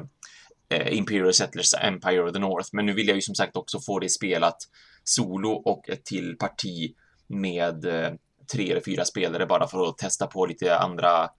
eh, 0.69 0.97
Imperial 0.97 1.33
Settlers 1.33 1.73
Empire 1.81 2.23
of 2.23 2.33
the 2.33 2.39
North. 2.39 2.69
Men 2.73 2.85
nu 2.85 2.93
vill 2.93 3.07
jag 3.07 3.15
ju 3.15 3.21
som 3.21 3.35
sagt 3.35 3.57
också 3.57 3.79
få 3.79 3.99
det 3.99 4.09
spelat 4.09 4.57
solo 5.03 5.51
och 5.51 5.89
ett 5.89 6.05
till 6.05 6.37
parti 6.37 6.95
med 7.27 7.85
eh, 7.85 8.11
tre 8.53 8.71
eller 8.71 8.81
fyra 8.81 9.05
spelare 9.05 9.45
bara 9.45 9.67
för 9.67 9.89
att 9.89 9.97
testa 9.97 10.27
på 10.27 10.45
lite 10.45 10.77
andra 10.77 11.29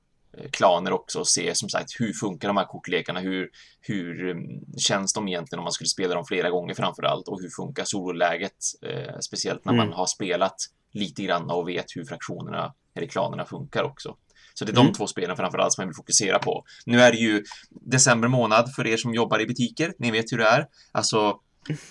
klaner 0.52 0.92
också 0.92 1.18
och 1.20 1.28
se 1.28 1.54
som 1.54 1.68
sagt 1.68 1.90
hur 2.00 2.12
funkar 2.12 2.48
de 2.48 2.56
här 2.56 2.64
kortlekarna, 2.64 3.20
hur, 3.20 3.48
hur 3.80 4.30
mm, 4.30 4.42
känns 4.78 5.12
de 5.12 5.28
egentligen 5.28 5.58
om 5.58 5.64
man 5.64 5.72
skulle 5.72 5.88
spela 5.88 6.14
dem 6.14 6.24
flera 6.24 6.50
gånger 6.50 6.74
framför 6.74 7.02
allt 7.02 7.28
och 7.28 7.40
hur 7.42 7.50
funkar 7.56 7.84
sololäget, 7.84 8.56
eh, 8.86 9.18
speciellt 9.20 9.64
när 9.64 9.72
Mm. 9.72 9.86
man 9.86 9.94
har 9.96 10.06
spelat 10.06 10.56
lite 10.92 11.22
grann 11.22 11.50
och 11.50 11.68
vet 11.68 11.86
hur 11.96 12.04
fraktionerna 12.04 12.74
eller 12.94 13.06
klanerna 13.06 13.44
funkar 13.44 13.82
också. 13.84 14.16
Så 14.54 14.64
det 14.64 14.72
är 14.72 14.74
de 14.74 14.80
Mm. 14.80 14.92
två 14.92 15.06
spelen 15.06 15.36
framförallt 15.36 15.72
som 15.72 15.82
jag 15.82 15.86
vill 15.86 15.96
fokusera 15.96 16.38
på. 16.38 16.64
Nu 16.86 17.00
är 17.00 17.12
det 17.12 17.18
ju 17.18 17.44
december 17.70 18.28
månad 18.28 18.74
för 18.74 18.86
er 18.86 18.96
som 18.96 19.14
jobbar 19.14 19.40
i 19.40 19.46
butiker. 19.46 19.92
Ni 19.98 20.10
vet 20.10 20.32
hur 20.32 20.38
det 20.38 20.44
är. 20.48 20.66
Alltså, 20.92 21.40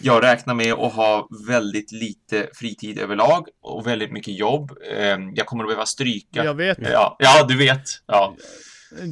jag 0.01 0.23
räknar 0.23 0.53
med 0.53 0.73
att 0.73 0.93
ha 0.93 1.27
väldigt 1.47 1.91
lite 1.91 2.47
fritid 2.53 2.99
överlag 2.99 3.47
och 3.61 3.87
väldigt 3.87 4.11
mycket 4.11 4.37
jobb. 4.39 4.71
Eh, 4.91 5.17
Jag 5.33 5.45
kommer 5.45 5.63
att 5.63 5.67
behöva 5.69 5.85
stryka. 5.85 6.43
Jag 6.43 6.53
vet. 6.53 6.77
Ja, 6.81 7.15
ja 7.19 7.45
du 7.49 7.57
vet. 7.57 7.81
Ja. 8.07 8.35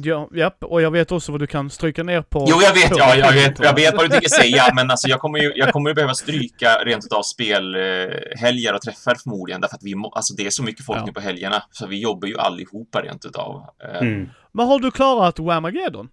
Ja, 0.04 0.28
japp, 0.34 0.64
och 0.64 0.82
jag 0.82 0.90
vet 0.90 1.12
också 1.12 1.32
vad 1.32 1.40
du 1.40 1.46
kan 1.46 1.70
stryka 1.70 2.02
ner 2.02 2.22
på. 2.22 2.46
Jo, 2.48 2.56
jag 2.62 2.72
vet, 2.74 2.98
ja, 2.98 3.14
jag 3.16 3.32
vet, 3.32 3.58
jag 3.58 3.74
vet 3.74 3.94
vad 3.94 4.04
du 4.04 4.08
tänker 4.08 4.28
säga, 4.28 4.64
men 4.74 4.90
alltså 4.90 5.08
jag 5.08 5.20
kommer 5.20 5.38
ju, 5.38 5.52
jag 5.56 5.72
kommer 5.72 5.90
ju 5.90 5.94
behöva 5.94 6.14
stryka 6.14 6.74
rent 6.84 7.04
utav 7.04 7.22
spelhelger 7.22 8.74
och 8.74 8.80
träffar 8.82 9.14
förmodligen, 9.22 9.60
därför 9.60 9.76
att 9.76 9.82
vi, 9.82 9.94
må, 9.94 10.08
alltså 10.10 10.34
det 10.34 10.46
är 10.46 10.50
så 10.50 10.62
mycket 10.62 10.84
folk 10.86 10.98
Ja. 11.00 11.04
nu 11.06 11.12
på 11.12 11.20
helgerna, 11.20 11.62
så 11.70 11.86
vi 11.86 12.00
jobbar 12.02 12.28
ju 12.28 12.38
allihopa 12.38 13.02
rent 13.02 13.24
utav. 13.24 13.62
Eh, 13.84 14.00
Mm. 14.00 14.28
Men 14.52 14.66
har 14.66 14.78
du 14.78 14.90
klarat 14.90 15.38
Whamageddon? 15.38 16.08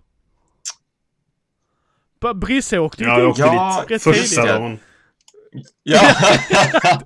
Brisse 2.33 2.79
åkte 2.79 3.03
ju 3.03 3.09
Ja, 3.09 3.19
jag 3.19 3.29
dit. 3.35 3.37
Ja, 3.39 3.83
dit. 3.87 4.03
Första 4.03 4.45
dagen. 4.45 4.79
Ja, 5.83 5.99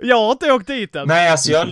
Jag 0.00 0.16
har 0.16 0.32
inte 0.32 0.52
åkt 0.52 0.66
dit 0.66 0.96
än. 0.96 1.08
nej, 1.08 1.28
alltså 1.30 1.52
jag, 1.52 1.68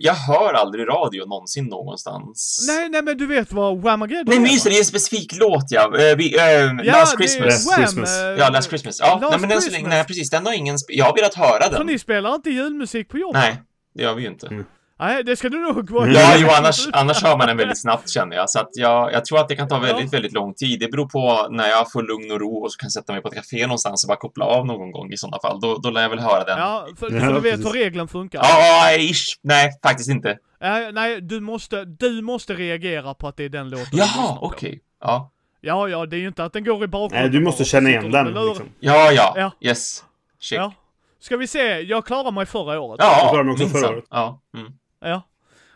jag 0.00 0.14
hör 0.14 0.52
aldrig 0.54 0.88
radio 0.88 1.26
någonsin 1.26 1.64
någonstans. 1.64 2.64
Nej, 2.68 2.88
nej, 2.88 3.02
men 3.02 3.18
du 3.18 3.26
vet 3.26 3.52
vad 3.52 3.82
Whamageddon 3.82 4.24
Nej, 4.28 4.38
men 4.40 4.50
just 4.52 4.64
det, 4.64 4.70
det 4.70 4.76
är 4.76 4.78
en 4.78 4.84
specifik 4.84 5.36
låt, 5.40 5.64
ja. 5.70 5.98
Eh, 5.98 6.16
vi, 6.16 6.36
eh, 6.38 6.42
Ja, 6.42 6.72
Last 6.84 7.16
Christmas. 7.16 7.46
Last 7.46 7.68
Wham, 7.70 7.82
Christmas. 7.82 8.18
eh, 8.22 8.26
Ja, 8.38 8.48
Last 8.50 8.68
Christmas. 8.68 9.00
Ja, 9.00 9.18
Last 9.22 9.30
nej, 9.30 9.40
men 9.40 9.50
än 9.50 9.62
så 9.62 9.70
länge, 9.70 9.74
Christmas. 9.74 9.90
nej, 9.90 10.04
precis, 10.04 10.30
den 10.30 10.46
har 10.46 10.52
ingen 10.52 10.76
Jag 10.88 11.04
har 11.04 11.14
velat 11.14 11.34
höra 11.34 11.62
För 11.70 11.78
den. 11.78 11.86
ni 11.86 11.98
spelar 11.98 12.34
inte 12.34 12.50
julmusik 12.50 13.08
på 13.08 13.18
jobbet? 13.18 13.40
Nej, 13.42 13.62
det 13.94 14.02
gör 14.02 14.14
vi 14.14 14.22
ju 14.22 14.28
inte. 14.28 14.46
Mm. 14.46 14.64
Nej, 14.98 15.24
det 15.24 15.36
ska 15.36 15.48
du 15.48 15.60
nog 15.60 15.90
vara. 15.90 16.10
Ja, 16.10 16.34
jo, 16.38 16.48
annars, 16.58 16.88
annars 16.92 17.22
hör 17.22 17.36
man 17.38 17.46
den 17.46 17.56
väldigt 17.56 17.80
snabbt 17.80 18.10
känner 18.10 18.36
jag. 18.36 18.50
Så 18.50 18.60
att 18.60 18.68
jag, 18.72 19.12
jag 19.12 19.24
tror 19.24 19.38
att 19.38 19.48
det 19.48 19.56
kan 19.56 19.68
ta 19.68 19.78
väldigt, 19.78 20.12
väldigt 20.12 20.32
lång 20.32 20.54
tid. 20.54 20.80
Det 20.80 20.88
beror 20.88 21.08
på 21.08 21.48
när 21.50 21.68
jag 21.68 21.92
får 21.92 22.02
lugn 22.02 22.32
och 22.32 22.40
ro 22.40 22.64
och 22.64 22.72
så 22.72 22.78
kan 22.78 22.90
sätta 22.90 23.12
mig 23.12 23.22
på 23.22 23.28
ett 23.28 23.34
café 23.34 23.62
någonstans 23.66 24.04
och 24.04 24.08
bara 24.08 24.16
koppla 24.16 24.44
av 24.44 24.66
någon 24.66 24.92
gång 24.92 25.12
i 25.12 25.16
sådana 25.16 25.38
fall. 25.42 25.60
Då, 25.60 25.78
då 25.78 25.90
lär 25.90 26.02
jag 26.02 26.08
väl 26.08 26.18
höra 26.18 26.44
den. 26.44 26.58
Ja, 26.58 26.86
för, 26.98 27.20
för 27.20 27.34
du 27.34 27.40
vet 27.40 27.60
hur 27.60 27.70
regeln 27.70 28.08
funkar. 28.08 28.40
Ja, 28.42 28.92
ish. 28.98 29.38
Nej, 29.42 29.70
faktiskt 29.82 30.10
inte. 30.10 30.38
Nej, 30.60 30.92
nej, 30.92 31.20
du 31.20 31.40
måste, 31.40 31.84
du 31.84 32.22
måste 32.22 32.54
reagera 32.54 33.14
på 33.14 33.28
att 33.28 33.36
det 33.36 33.44
är 33.44 33.48
den 33.48 33.70
låten 33.70 33.86
Jaha, 33.92 34.38
okej. 34.40 34.80
Ja. 35.00 35.30
Ja, 35.60 35.88
ja, 35.88 36.06
det 36.06 36.16
är 36.16 36.20
ju 36.20 36.28
inte 36.28 36.44
att 36.44 36.52
den 36.52 36.64
går 36.64 36.84
i 36.84 36.86
bakgrunden. 36.86 37.30
Nej, 37.30 37.40
du 37.40 37.44
måste 37.44 37.64
känna 37.64 37.88
igen 37.90 38.10
den. 38.10 38.26
Liksom. 38.26 38.66
Ja, 38.80 39.12
ja. 39.12 39.34
Ja. 39.36 39.50
Yes. 39.60 40.04
Check. 40.40 40.58
Ja. 40.58 40.72
Ska 41.20 41.36
vi 41.36 41.46
se, 41.46 41.80
jag 41.80 42.06
klarade 42.06 42.30
mig 42.30 42.46
förra 42.46 42.80
året. 42.80 43.00
Jag 43.00 43.08
Ja, 43.08 43.28
klarade 43.30 43.44
mig 43.44 43.52
också 43.52 43.68
förra 43.68 43.88
året. 43.88 44.04
Ja. 44.10 44.40
Mm. 44.54 44.72
Ja. 45.00 45.22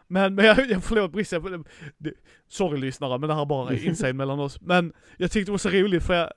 Men, 0.06 0.34
men 0.34 0.44
jag, 0.44 0.70
jag 0.70 0.84
förlåt 0.84 1.12
Brisse, 1.12 1.40
sorry 2.48 2.80
lyssnare, 2.80 3.18
men 3.18 3.28
det 3.28 3.34
här 3.34 3.42
är 3.42 3.46
bara 3.46 3.74
inside 3.76 4.14
mellan 4.14 4.40
oss. 4.40 4.60
Men 4.60 4.92
jag 5.16 5.30
tyckte 5.30 5.48
det 5.48 5.52
var 5.52 5.58
så 5.58 5.68
roligt 5.70 6.02
för 6.02 6.14
jag, 6.14 6.32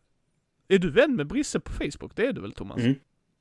är 0.67 0.79
du 0.79 0.91
vän 0.91 1.15
med 1.15 1.27
Brisse 1.27 1.59
på 1.59 1.71
Facebook? 1.71 2.15
Det 2.15 2.25
är 2.27 2.33
du 2.33 2.41
väl 2.41 2.53
Thomas? 2.53 2.77
Mm. 2.77 2.95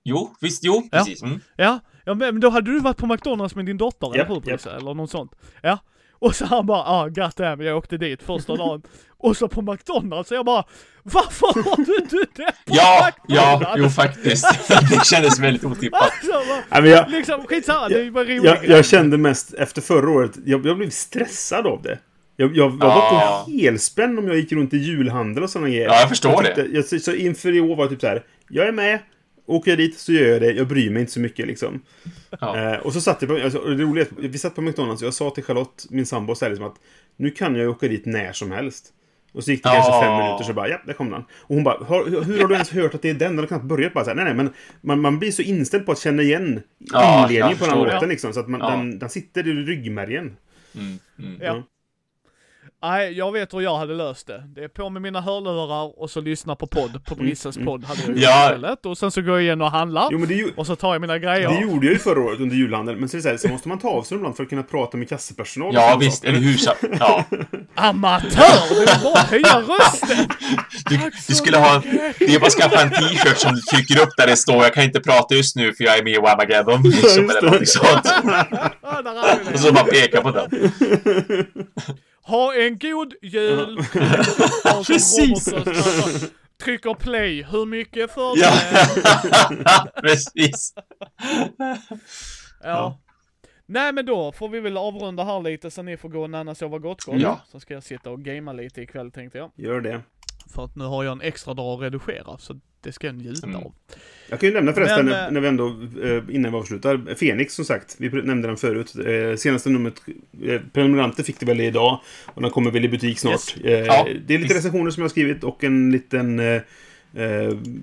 Jo, 0.05 0.35
visst, 0.41 0.65
jo, 0.65 0.89
Ja. 0.93 0.99
precis. 0.99 1.23
Mm. 1.23 1.41
Ja, 1.57 1.81
ja 2.05 2.15
men 2.15 2.41
då 2.41 2.51
hade 2.51 2.71
du 2.73 2.81
varit 2.81 2.97
på 2.97 3.07
McDonalds 3.07 3.55
med 3.55 3.67
din 3.67 3.77
dotter, 3.77 4.07
Japp, 4.07 4.27
eller 4.27 4.35
hur. 4.35 4.41
Brisse? 4.41 4.71
Eller 4.71 4.95
något 4.95 5.11
sånt. 5.11 5.35
Ja. 5.63 5.79
Och 6.23 6.37
så 6.37 6.45
han 6.45 6.67
bara, 6.67 6.83
ah 6.83 7.09
god 7.09 7.33
damn, 7.37 7.61
jag 7.61 7.77
åkte 7.77 7.97
dit 7.97 8.23
första 8.23 8.57
dagen. 8.57 8.83
Och 9.19 9.37
så 9.37 9.49
på 9.49 9.63
McDonalds, 9.63 10.29
så 10.29 10.35
jag 10.35 10.45
bara, 10.45 10.65
varför 11.03 11.47
har 11.71 11.77
du 11.85 11.97
inte 11.97 12.17
det 12.17 12.47
på 12.47 12.53
Ja, 12.67 13.07
McDonalds? 13.07 13.63
ja, 13.67 13.75
jo 13.79 13.89
faktiskt. 13.89 14.47
det 14.91 15.05
kändes 15.05 15.39
väldigt 15.39 15.65
otippat. 15.65 16.03
Alltså, 16.23 16.33
bara, 16.71 16.87
jag, 16.89 17.11
liksom 17.11 17.45
skitsamma, 17.47 17.89
det 17.89 17.95
är 18.01 18.05
ju 18.05 18.11
bara 18.11 18.25
roligt. 18.25 18.45
jag, 18.45 18.65
jag 18.69 18.85
kände 18.85 19.19
mest 19.19 19.55
efter 19.55 19.83
förra 19.83 20.11
året, 20.11 20.31
jag, 20.45 20.67
jag 20.67 20.77
blev 20.77 20.91
stressad 20.91 21.67
av 21.67 21.83
det. 21.83 21.99
Jag, 22.37 22.57
jag, 22.57 22.71
jag 22.71 22.79
var 22.79 22.89
Ja. 22.89 23.43
på 23.47 23.51
helspänn 23.53 24.19
om 24.19 24.27
jag 24.29 24.37
gick 24.37 24.53
runt 24.53 24.75
i 24.75 24.77
julhandel 24.79 25.43
och 25.45 25.51
sådana 25.51 25.69
grejer. 25.69 25.87
Ja, 25.87 26.01
jag 26.01 26.09
förstår 26.09 26.43
tyckte- 26.43 26.67
Jag, 26.73 26.85
så, 26.85 26.99
så 26.99 27.13
inför 27.13 27.57
i 27.57 27.61
år 27.61 27.77
var 27.77 27.85
det 27.85 27.91
typ 27.91 28.01
så 28.01 28.07
här. 28.07 28.23
Jag 28.49 28.69
är 28.69 28.73
med. 28.73 28.99
Åker 29.47 29.71
jag 29.71 29.79
dit 29.79 29.99
så 29.99 30.13
gör 30.13 30.29
jag 30.29 30.41
det. 30.41 30.53
Jag 30.53 30.69
bryr 30.69 30.91
mig 30.91 31.01
inte 31.01 31.13
så 31.13 31.21
mycket 31.21 31.47
liksom. 31.47 31.83
Ja. 32.41 32.73
Eh, 32.73 32.79
och 32.79 32.93
så 32.93 33.01
satt 33.01 33.23
jag 33.23 33.29
på, 33.31 33.37
alltså, 33.45 33.59
det 33.65 33.83
roliga, 33.83 34.07
vi 34.19 34.39
satt 34.39 34.55
på 34.55 34.61
McDonalds 34.61 35.03
och 35.03 35.07
jag 35.07 35.15
sa 35.15 35.31
till 35.31 35.45
Charlotte, 35.45 35.87
min 35.91 36.07
sambo, 36.07 36.35
så 36.35 36.45
här, 36.45 36.51
liksom 36.51 36.67
att 36.67 36.77
nu 37.17 37.31
kan 37.31 37.57
jag 37.57 37.71
åka 37.71 37.89
dit 37.89 38.07
när 38.07 38.33
som 38.33 38.51
helst. 38.53 38.93
Och 39.33 39.45
så 39.45 39.51
gick 39.51 39.63
det 39.63 39.69
Ja. 39.69 39.75
kanske 39.75 40.07
fem 40.07 40.17
minuter 40.25 40.45
så 40.45 40.53
bara, 40.53 40.69
ja, 40.69 40.79
där 40.87 40.93
kom 40.93 41.11
den. 41.11 41.23
Och 41.31 41.55
hon 41.55 41.65
bara, 41.65 41.85
hur 41.85 42.41
har 42.41 42.49
du 42.49 42.55
ens 42.55 42.71
hört 42.71 42.95
att 42.95 43.03
det 43.03 43.11
är 43.11 43.15
den? 43.15 43.31
Den 43.31 43.39
har 43.39 43.47
knappt 43.47 43.65
börjat 43.65 43.95
bara 43.95 44.05
så 44.05 44.11
här, 44.11 44.15
nej, 44.17 44.25
nej, 44.25 44.35
men 44.35 44.51
man, 44.81 45.01
man 45.01 45.19
blir 45.19 45.31
så 45.33 45.43
inställd 45.43 45.87
på 45.87 45.93
att 45.93 45.99
känna 45.99 46.23
igen 46.23 46.61
inledningen 46.81 47.49
jag 47.51 47.59
på 47.59 47.65
den 47.67 47.79
här 47.79 47.95
låten 47.95 48.09
liksom. 48.09 48.33
Så 48.33 48.41
att 48.41 48.49
man, 48.49 48.61
Ja. 48.61 48.71
den, 48.71 48.99
den 48.99 49.11
sitter 49.11 49.49
i 49.49 49.53
ryggmärgen. 49.53 50.37
Mm, 50.75 50.99
mm. 51.19 51.39
Ja. 51.41 51.63
Nej, 52.85 53.13
jag 53.13 53.33
vet 53.33 53.55
hur 53.55 53.61
jag 53.61 53.77
hade 53.79 53.95
löst 53.95 54.27
det. 54.27 54.43
Det 54.55 54.65
är 54.65 54.69
på 54.69 54.91
med 54.91 55.03
mina 55.03 55.21
hörlurar 55.21 56.01
och 56.03 56.11
så 56.11 56.21
lyssna 56.21 56.57
på 56.57 56.67
podd, 56.67 57.05
på 57.05 57.15
Brisses 57.15 57.59
podd 57.59 57.85
hade 57.85 58.01
jag 58.07 58.17
Ja. 58.19 58.45
istället. 58.47 58.87
Och 58.87 58.99
sen 58.99 59.11
så 59.11 59.23
går 59.23 59.35
jag 59.35 59.43
igen 59.43 59.63
och 59.63 59.71
handlar. 59.71 60.09
Jo, 60.13 60.19
men 60.19 60.29
det, 60.29 60.35
ju- 60.35 60.53
Och 60.57 60.67
så 60.67 60.77
tar 60.77 60.93
jag 60.95 61.01
mina 61.01 61.19
grejer. 61.19 61.49
det 61.49 61.61
gjorde 61.61 61.87
jag 61.87 61.93
ju 61.93 61.99
förra 61.99 62.21
året 62.21 62.41
under 62.41 62.57
julhandeln. 62.57 63.01
Men 63.01 63.09
så, 63.09 63.21
så, 63.21 63.29
här, 63.29 63.37
så 63.37 63.49
måste 63.49 63.69
man 63.69 63.79
ta 63.79 63.89
avstånd 63.89 64.19
ibland 64.19 64.37
för 64.37 64.43
att 64.43 64.49
kunna 64.49 64.63
prata 64.63 64.97
med 64.97 65.09
kassapersonal. 65.09 65.75
Ja, 65.75 65.97
visst, 66.01 66.25
eller 66.25 66.39
hur? 66.39 66.57
Ja. 67.01 67.25
Amatör! 67.75 68.81
Du 68.81 69.03
bara 69.05 69.19
höja 69.23 69.61
rösten! 69.61 70.29
Du, 70.91 70.99
du 71.29 71.35
skulle 71.35 71.57
ha... 71.59 71.83
Det 72.19 72.35
är 72.35 72.41
bara 72.41 72.47
att 72.47 72.53
skaffa 72.53 72.83
en 72.83 72.91
t-shirt 72.91 73.37
som 73.39 73.55
du 73.55 73.61
trycker 73.61 74.03
upp 74.03 74.09
där 74.17 74.27
det 74.27 74.37
står 74.37 74.57
jag 74.57 74.75
kan 74.75 74.85
inte 74.85 75.01
prata 75.01 75.35
just 75.35 75.57
nu 75.57 75.73
för 75.75 75.85
jag 75.85 75.99
är 75.99 76.03
med 76.05 76.13
i 76.13 76.19
Whamageddon. 76.19 76.83
Liksom, 76.83 77.31
eller 77.31 77.43
någonting 77.43 77.67
sånt. 77.67 78.07
Och 79.55 79.61
så 79.61 79.73
bara 79.73 79.85
peka 79.85 80.21
på 80.23 80.31
den. 80.31 80.51
Ha 82.23 82.55
en 82.55 82.79
god 82.79 83.15
jul! 83.23 83.79
Precis. 84.87 85.55
Trycker 86.65 86.95
play. 86.95 87.43
Hur 87.43 87.67
mycket 87.67 88.11
för 88.15 88.33
Ja. 88.37 88.51
det? 88.51 90.01
Precis. 90.03 90.75
Ja. 92.63 92.99
Nej 93.67 93.93
men 93.93 94.07
då 94.07 94.33
får 94.33 94.49
vi 94.49 94.61
väl 94.61 94.77
avrunda 94.77 95.25
här 95.25 95.41
lite 95.41 95.71
så 95.71 95.83
ni 95.83 95.97
får 95.97 96.09
gå 96.09 96.23
och 96.23 96.31
nanna 96.31 96.55
sova 96.55 96.79
gott 96.79 97.03
gott. 97.05 97.21
Ja. 97.21 97.41
Så 97.51 97.61
ska 97.61 97.75
jag 97.75 97.83
sitta 97.83 98.11
och 98.11 98.21
gamea 98.25 98.53
lite 98.55 98.83
ikväll 98.83 99.11
tänkte 99.13 99.39
jag. 99.39 99.51
Gör 99.57 99.81
det. 99.81 100.01
För 100.55 100.65
att 100.65 100.77
nu 100.77 100.85
har 100.85 101.05
jag 101.05 101.13
en 101.13 101.21
extra 101.21 101.55
dag 101.55 101.75
att 101.75 101.81
redigera 101.83 102.39
så 102.39 102.61
det 102.83 102.93
ska 102.93 103.07
jag 103.07 103.17
njuta 103.17 103.47
Mm. 103.47 103.57
av. 103.57 103.73
Jag 104.29 104.41
kan 104.41 104.49
ju 104.49 104.55
nämna 104.55 104.73
förresten, 104.73 105.07
Men, 105.07 105.15
när, 105.15 105.27
eh, 105.27 105.33
när 105.33 105.41
vi 105.41 105.49
ändå, 105.49 105.67
eh, 106.03 106.23
innan 106.37 106.53
vi 106.53 106.59
avslutar, 106.59 107.15
Fenix 107.15 107.55
som 107.55 107.65
sagt. 107.65 107.97
Vi 107.99 108.09
nämnde 108.23 108.49
den 108.49 108.57
förut. 108.57 108.95
Eh, 109.07 109.37
senaste 109.37 109.71
numret, 109.71 109.95
prenumeranter 110.73 111.23
fick 111.23 111.41
det 111.41 111.47
väl 111.47 111.61
idag. 111.61 112.01
Och 112.27 112.43
den 112.43 112.51
kommer 112.51 112.71
väl 112.71 112.85
i 112.85 112.89
butik 112.89 113.19
snart. 113.19 113.33
Yes. 113.65 113.87
Ja, 113.87 114.09
det 114.27 114.35
är 114.35 114.39
lite 114.39 114.55
recensioner 114.55 114.91
som 114.91 115.01
jag 115.01 115.05
har 115.05 115.11
skrivit 115.11 115.45
och 115.45 115.65
en 115.65 115.91
liten, 115.91 116.41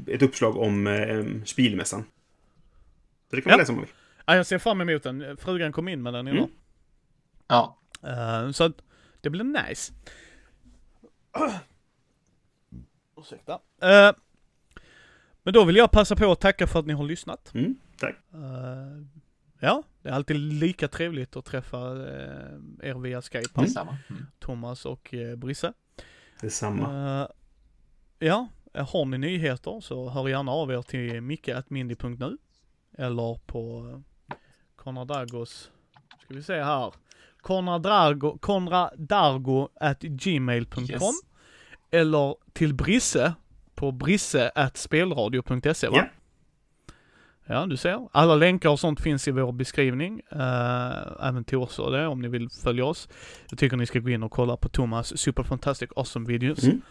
ett 0.07 0.21
uppslag 0.21 0.57
om 0.57 1.41
Spielmässan. 1.45 2.03
Så 3.29 3.35
det 3.35 3.41
kan 3.41 3.49
man 3.49 3.57
Ja. 3.57 3.61
läsa 3.61 3.71
om 3.71 3.75
man 3.75 3.85
vill. 3.85 3.93
Ja, 4.25 4.35
jag 4.35 4.45
ser 4.45 4.57
fram 4.57 4.81
emot 4.81 5.03
den. 5.03 5.37
Frugan 5.37 5.71
kom 5.71 5.87
in 5.87 6.01
med 6.01 6.13
den 6.13 6.27
idag. 6.27 6.37
Mm. 6.37 6.49
Ja. 7.47 7.77
Så 8.53 8.63
att 8.63 8.73
det 9.21 9.29
blir 9.29 9.43
nice. 9.43 9.93
Ursäkta. 13.17 13.59
Men 15.49 15.53
då 15.53 15.63
vill 15.63 15.75
jag 15.75 15.91
passa 15.91 16.15
på 16.15 16.31
att 16.31 16.39
tacka 16.39 16.67
för 16.67 16.79
att 16.79 16.85
ni 16.85 16.93
har 16.93 17.03
lyssnat. 17.03 17.51
Mm, 17.53 17.75
tack. 17.97 18.15
Eh, 18.33 18.39
ja, 19.59 19.83
det 20.01 20.09
är 20.09 20.13
alltid 20.13 20.35
lika 20.35 20.87
trevligt 20.87 21.35
att 21.35 21.45
träffa 21.45 21.77
eh, 21.77 22.89
er 22.89 22.99
via 23.01 23.21
Skype. 23.21 23.61
Detsamma. 23.61 23.97
Mm. 24.09 24.25
Thomas 24.39 24.85
och 24.85 25.13
eh, 25.13 25.35
Brisse. 25.35 25.73
Detsamma. 26.41 27.21
Eh, 27.21 27.27
ja, 28.27 28.47
har 28.73 29.05
ni 29.05 29.17
nyheter 29.17 29.79
så 29.81 30.09
hör 30.09 30.27
gärna 30.27 30.51
av 30.51 30.71
er 30.71 30.81
till 30.81 31.21
micke.mindy.nu 31.21 32.37
eller 32.97 33.39
på 33.45 34.03
Konradagos, 34.75 35.71
ska 36.23 36.33
vi 36.33 36.43
se 36.43 36.63
här, 36.63 36.93
konradargo, 37.41 38.37
konradargo 38.37 39.69
at 39.75 40.01
gmail.com 40.01 40.83
Yes. 40.83 41.01
eller 41.91 42.35
till 42.53 42.73
Brisse 42.73 43.33
på 43.79 43.91
brisse 43.91 44.51
at 44.55 44.77
spelradio.se 44.77 45.87
va? 45.87 45.97
Ja. 45.97 46.05
Ja, 47.51 47.65
du 47.65 47.77
ser. 47.77 48.07
Alla 48.11 48.35
länkar 48.35 48.69
och 48.69 48.79
sånt 48.79 49.01
finns 49.01 49.27
i 49.27 49.31
vår 49.31 49.51
beskrivning. 49.51 50.21
Uh, 50.35 51.27
även 51.27 51.43
till 51.43 51.57
oss 51.57 51.79
och 51.79 51.91
det 51.91 52.07
om 52.07 52.21
ni 52.21 52.27
vill 52.27 52.49
följa 52.49 52.85
oss. 52.85 53.09
Jag 53.49 53.59
tycker 53.59 53.77
ni 53.77 53.85
ska 53.85 53.99
gå 53.99 54.09
in 54.09 54.23
och 54.23 54.31
kolla 54.31 54.57
på 54.57 54.69
Thomas 54.69 55.17
Super 55.17 55.43
Fantastic 55.43 55.89
Awesome 55.95 56.27
Videos. 56.27 56.63
Mm. 56.63 56.81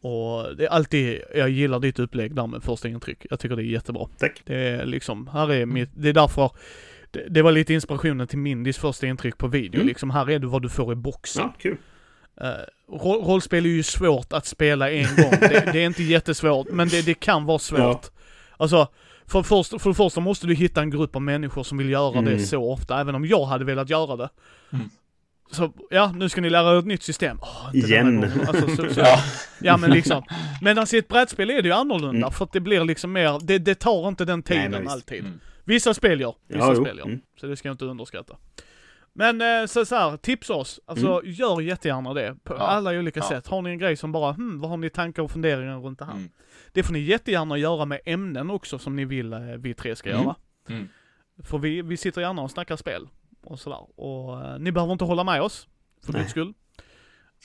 Och 0.00 0.56
det 0.56 0.64
är 0.64 0.68
alltid, 0.68 1.20
jag 1.34 1.50
gillar 1.50 1.80
ditt 1.80 1.98
upplägg 1.98 2.34
där 2.34 2.46
med 2.46 2.62
första 2.62 2.88
intryck. 2.88 3.26
Jag 3.30 3.40
tycker 3.40 3.56
det 3.56 3.62
är 3.62 3.64
jättebra. 3.64 4.08
Tack. 4.18 4.42
Det 4.44 4.56
är 4.56 4.86
liksom, 4.86 5.26
här 5.26 5.52
är 5.52 5.66
mitt, 5.66 5.90
det 5.94 6.08
är 6.08 6.12
därför 6.12 6.50
det, 7.10 7.26
det 7.28 7.42
var 7.42 7.52
lite 7.52 7.74
inspirationen 7.74 8.26
till 8.26 8.38
Mindys 8.38 8.78
första 8.78 9.06
intryck 9.06 9.38
på 9.38 9.48
video. 9.48 9.78
Mm. 9.78 9.86
Liksom, 9.86 10.10
här 10.10 10.30
är 10.30 10.38
det 10.38 10.46
vad 10.46 10.62
du 10.62 10.68
får 10.68 10.92
i 10.92 10.96
boxen. 10.96 11.42
Ja, 11.42 11.54
kul. 11.58 11.76
Uh, 12.44 12.96
roll, 12.98 13.24
rollspel 13.24 13.66
är 13.66 13.70
ju 13.70 13.82
svårt 13.82 14.32
att 14.32 14.46
spela 14.46 14.90
en 14.90 15.16
gång. 15.16 15.30
Det, 15.40 15.72
det 15.72 15.78
är 15.82 15.86
inte 15.86 16.02
jättesvårt, 16.02 16.66
men 16.70 16.88
det, 16.88 17.02
det 17.06 17.14
kan 17.14 17.44
vara 17.44 17.58
svårt. 17.58 18.06
Alltså, 18.56 18.88
för, 19.26 19.42
först, 19.42 19.80
för 19.82 19.90
det 19.90 19.94
första 19.94 20.20
måste 20.20 20.46
du 20.46 20.54
hitta 20.54 20.80
en 20.82 20.90
grupp 20.90 21.16
av 21.16 21.22
människor 21.22 21.62
som 21.62 21.78
vill 21.78 21.90
göra 21.90 22.12
det 22.22 22.30
Mm. 22.32 22.38
så 22.46 22.72
ofta, 22.72 23.00
även 23.00 23.14
om 23.14 23.24
jag 23.26 23.44
hade 23.44 23.64
velat 23.64 23.90
göra 23.90 24.16
det. 24.16 24.28
Mm. 24.72 24.90
Så, 25.52 25.72
ja, 25.90 26.12
nu 26.12 26.28
ska 26.28 26.40
ni 26.40 26.50
lära 26.50 26.74
er 26.74 26.78
ett 26.78 26.86
nytt 26.86 27.02
system. 27.02 27.38
Denna 27.72 27.86
Igen. 27.86 28.32
Alltså, 28.48 28.68
så, 28.76 28.94
så, 28.94 29.00
Ja. 29.04 29.18
Ja 29.60 29.76
men 29.76 29.90
liksom. 29.90 30.22
Medan 30.62 30.86
i 30.92 30.96
ett 30.96 31.08
brätspel 31.08 31.50
är 31.50 31.62
det 31.62 31.68
ju 31.68 31.74
annorlunda, 31.74 32.18
Mm. 32.26 32.30
för 32.30 32.44
att 32.44 32.52
det 32.52 32.60
blir 32.60 32.84
liksom 32.84 33.12
mer, 33.12 33.38
det, 33.42 33.58
det 33.58 33.74
tar 33.74 34.08
inte 34.08 34.24
den 34.24 34.38
Nej, 34.38 34.42
tiden 34.58 34.70
men 34.70 34.80
visst. 34.82 34.92
alltid. 34.92 35.20
Mm. 35.20 35.40
Vissa 35.64 35.94
spel 35.94 36.20
gör, 36.20 36.34
vissa 36.48 36.66
Ja, 36.66 36.74
spel 36.74 36.98
gör. 36.98 37.06
Mm. 37.06 37.20
Så 37.40 37.46
det 37.46 37.56
ska 37.56 37.68
jag 37.68 37.74
inte 37.74 37.84
underskatta. 37.84 38.36
Men 39.12 39.40
eh, 39.40 39.66
så, 39.66 39.84
så 39.84 39.94
här, 39.96 40.16
tipsa 40.16 40.54
oss. 40.54 40.80
Alltså 40.86 41.22
gör 41.24 41.60
jättegärna 41.60 42.14
det. 42.14 42.36
På 42.44 42.52
Mm. 42.52 42.62
Ja. 42.62 42.68
alla 42.68 42.90
olika 42.90 43.20
Ja. 43.20 43.28
sätt. 43.28 43.46
Har 43.46 43.62
ni 43.62 43.70
en 43.70 43.78
grej 43.78 43.96
som 43.96 44.12
bara, 44.12 44.32
hmm, 44.32 44.60
vad 44.60 44.70
har 44.70 44.76
ni 44.76 44.90
tankar 44.90 45.22
och 45.22 45.30
funderingar 45.30 45.78
runt 45.80 45.98
det 45.98 46.04
här? 46.04 46.12
Mm. 46.12 46.30
Det 46.72 46.82
får 46.82 46.92
ni 46.92 46.98
jättegärna 46.98 47.56
göra 47.58 47.84
med 47.84 48.00
ämnen 48.04 48.50
också 48.50 48.78
som 48.78 48.96
ni 48.96 49.04
vill 49.04 49.32
eh, 49.32 49.40
vi 49.40 49.74
tre 49.74 49.96
ska 49.96 50.10
Mm. 50.10 50.22
göra. 50.22 50.36
Mm. 50.68 50.88
För 51.44 51.58
vi, 51.58 51.82
vi 51.82 51.96
sitter 51.96 52.20
gärna 52.20 52.42
och 52.42 52.50
snackar 52.50 52.76
spel 52.76 53.08
och 53.44 53.58
sådär. 53.60 54.00
Och 54.00 54.44
eh, 54.44 54.58
ni 54.58 54.72
behöver 54.72 54.92
inte 54.92 55.04
hålla 55.04 55.24
med 55.24 55.42
oss, 55.42 55.68
för 56.06 56.12
guds 56.12 56.30
skull. 56.30 56.52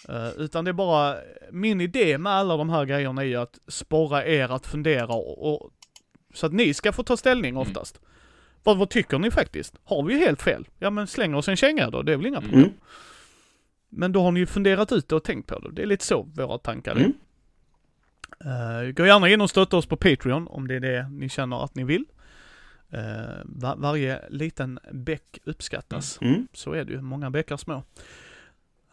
Eh, 0.10 0.30
utan 0.38 0.66
det 0.66 0.72
är 0.72 0.74
bara, 0.74 1.18
min 1.52 1.82
idé 1.82 2.18
med 2.18 2.34
alla 2.34 2.58
de 2.58 2.70
här 2.70 2.86
grejerna 2.86 3.22
är 3.22 3.26
ju 3.26 3.36
att 3.36 3.60
sporra 3.68 4.26
er 4.26 4.50
att 4.52 4.68
fundera 4.68 5.14
och, 5.14 5.54
och 5.54 5.72
så 6.34 6.46
att 6.46 6.54
ni 6.54 6.74
ska 6.74 6.92
få 6.94 7.04
ta 7.04 7.18
ställning 7.18 7.56
Mm. 7.56 7.68
Vad, 8.66 8.78
vad 8.78 8.90
tycker 8.90 9.20
ni 9.20 9.32
faktiskt? 9.32 9.76
Har 9.84 10.04
vi 10.04 10.20
helt 10.20 10.42
fel? 10.42 10.68
Ja 10.80 10.90
men 10.90 11.08
släng 11.08 11.36
oss 11.36 11.48
en 11.48 11.56
känga 11.56 11.90
då, 11.90 12.02
det 12.02 12.14
är 12.14 12.18
väl 12.18 12.26
inga 12.26 12.38
Mm. 12.38 12.50
problem. 12.50 12.66
Mm. 12.70 12.78
Men 13.90 14.12
då 14.12 14.22
har 14.22 14.32
ni 14.32 14.40
ju 14.40 14.46
funderat 14.46 14.92
ut 14.92 15.10
det 15.10 15.16
och 15.16 15.24
tänkt 15.24 15.48
på 15.48 15.60
det. 15.60 15.72
Det 15.72 15.82
är 15.82 15.86
lite 15.86 16.06
så 16.06 16.22
våra 16.24 16.58
tankar 16.58 16.96
är. 16.96 17.00
Mm. 17.00 17.14
Eh, 18.40 18.92
gå 18.92 19.06
gärna 19.06 19.30
in 19.30 19.42
och 19.42 19.50
stötta 19.50 19.78
oss 19.78 19.86
på 19.86 19.98
Patreon 19.98 20.48
om 20.48 20.68
det 20.68 20.76
är 20.76 20.80
det 20.80 21.10
ni 21.10 21.30
känner 21.30 21.64
att 21.64 21.76
ni 21.76 21.84
vill. 21.84 22.06
Eh, 22.90 23.00
va- 23.44 23.76
varje 23.78 24.22
liten 24.30 24.80
bäck 24.92 25.40
uppskattas. 25.44 26.18
Mm. 26.22 26.48
Så 26.54 26.74
är 26.74 26.84
det 26.86 26.92
ju, 26.94 27.02
många 27.02 27.30
bäckar 27.30 27.58
små. 27.58 27.84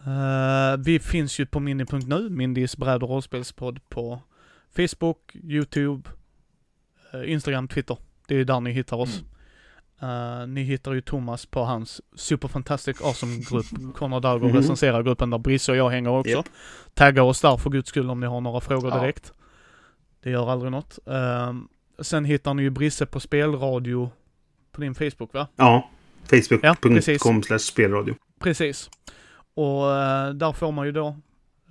Eh, 0.06 0.76
vi 0.84 0.98
finns 1.00 1.38
ju 1.38 1.46
på 1.46 1.60
Mini.nu, 1.60 2.28
Mindys 2.30 2.76
bräd 2.76 3.02
och 3.02 3.08
rollspelspodd 3.08 3.88
på 3.88 4.20
Facebook, 4.76 5.36
YouTube, 5.42 6.10
Instagram, 7.24 7.68
Twitter. 7.68 7.96
Det 8.26 8.36
är 8.36 8.44
där 8.44 8.60
ni 8.60 8.70
hittar 8.70 8.96
oss. 8.96 9.22
Eh, 10.02 10.46
ni 10.46 10.62
hittar 10.62 10.92
ju 10.92 11.00
Thomas 11.00 11.46
på 11.46 11.64
hans 11.64 12.00
Super 12.14 12.48
Fantastic 12.48 13.00
Awesome-grupp, 13.00 13.94
Konrad 13.96 14.22
Dago 14.22 14.46
Mhm. 14.48 14.56
recenserar 14.56 15.02
gruppen 15.02 15.30
där 15.30 15.38
Brisse 15.38 15.72
och 15.72 15.78
jag 15.78 15.90
hänger 15.90 16.10
också. 16.10 16.30
Japp. 16.30 16.46
Tagga 16.94 17.22
oss 17.22 17.40
där 17.40 17.56
för 17.56 17.70
guds 17.70 17.88
skull 17.88 18.10
om 18.10 18.20
ni 18.20 18.26
har 18.26 18.40
några 18.40 18.60
frågor 18.60 18.90
Ja. 18.90 19.00
direkt. 19.00 19.32
Det 20.22 20.30
gör 20.30 20.50
aldrig 20.50 20.72
något. 20.72 20.98
Eh, 21.06 21.54
sen 22.00 22.24
hittar 22.24 22.54
ni 22.54 22.62
ju 22.62 22.70
Brisse 22.70 23.06
på 23.06 23.20
spelradio 23.20 24.10
på 24.72 24.80
din 24.80 24.94
Facebook 24.94 25.34
va? 25.34 25.48
Ja. 25.56 25.88
Ja, 26.62 26.76
precis. 26.80 27.22
Facebook.com 27.22 27.42
slash 27.42 27.58
spelradio. 27.58 28.14
Precis. 28.40 28.90
Och 29.54 29.90
eh, 29.96 30.30
där 30.30 30.52
får 30.52 30.72
man 30.72 30.86
ju 30.86 30.92
då 30.92 31.16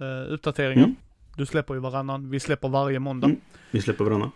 uh, 0.02 0.34
uppdateringar. 0.34 0.84
Mm. 0.84 0.96
Du 1.38 1.46
släpper 1.46 1.74
ju 1.74 1.80
varannan, 1.80 2.30
vi 2.30 2.40
släpper 2.40 2.70
varje 2.70 3.00
måndag. 3.00 3.28
Mm. 3.28 3.40
Vi 3.72 3.82
släpper 3.82 4.04
varannan. 4.04 4.32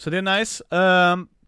Så 0.00 0.10
det 0.10 0.18
är 0.18 0.38
nice. 0.38 0.64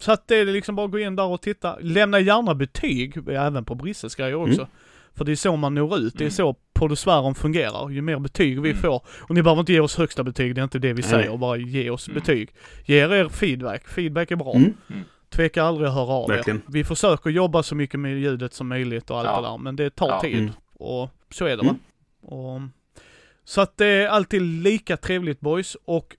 Så 0.00 0.12
att 0.12 0.28
det 0.28 0.36
är 0.36 0.44
liksom 0.44 0.76
bara 0.76 0.86
att 0.86 0.92
gå 0.92 0.98
in 0.98 1.16
där 1.16 1.24
och 1.26 1.42
titta. 1.42 1.76
Lämna 1.80 2.20
gärna 2.20 2.54
betyg, 2.54 3.28
även 3.28 3.64
på 3.64 3.74
Brisses 3.74 4.14
grejer 4.14 4.34
också. 4.34 4.60
Mm. 4.60 4.70
För 5.14 5.24
det 5.24 5.32
är 5.32 5.36
så 5.36 5.56
man 5.56 5.74
når 5.74 5.98
ut. 5.98 6.12
Det 6.14 6.20
är 6.24 6.26
Mm. 6.26 6.30
så 6.30 6.56
Podosfären 6.72 7.34
fungerar. 7.34 7.90
Ju 7.90 8.02
mer 8.02 8.18
betyg 8.18 8.60
vi 8.60 8.70
Mm. 8.70 8.82
får. 8.82 9.02
Och 9.20 9.34
ni 9.34 9.42
behöver 9.42 9.60
inte 9.60 9.72
ge 9.72 9.80
oss 9.80 9.96
högsta 9.96 10.24
betyg, 10.24 10.54
det 10.54 10.60
är 10.60 10.62
inte 10.64 10.78
det 10.78 10.88
vi 10.92 11.02
Nej. 11.02 11.10
säger. 11.10 11.36
Bara 11.36 11.56
ge 11.56 11.90
oss 11.90 12.08
Mm. 12.08 12.20
betyg. 12.20 12.50
Ge 12.84 12.98
er 13.04 13.28
feedback. 13.28 13.88
Feedback 13.88 14.30
är 14.30 14.36
bra. 14.36 14.54
Mm. 14.54 14.74
Tveka 15.30 15.62
aldrig 15.62 15.88
att 15.88 15.94
höra 15.94 16.06
av 16.12 16.28
Verkligen. 16.28 16.56
er. 16.56 16.62
Vi 16.72 16.84
försöker 16.84 17.30
jobba 17.30 17.62
så 17.62 17.74
mycket 17.74 18.00
med 18.00 18.18
ljudet 18.18 18.54
som 18.54 18.68
möjligt 18.68 19.10
och 19.10 19.18
allt 19.18 19.26
Ja. 19.28 19.40
det 19.40 19.48
där. 19.48 19.58
Men 19.58 19.76
det 19.76 19.90
tar 19.90 20.08
Ja. 20.08 20.20
tid. 20.20 20.38
Mm. 20.38 20.50
Och 20.74 21.10
så 21.30 21.44
är 21.44 21.56
det 21.56 21.62
Mm. 21.62 21.66
va. 22.20 22.28
Och, 22.36 22.60
så 23.44 23.60
att 23.60 23.76
det 23.76 23.86
är 23.86 24.08
alltid 24.08 24.42
lika 24.42 24.96
trevligt 24.96 25.40
boys. 25.40 25.76
Och 25.84 26.16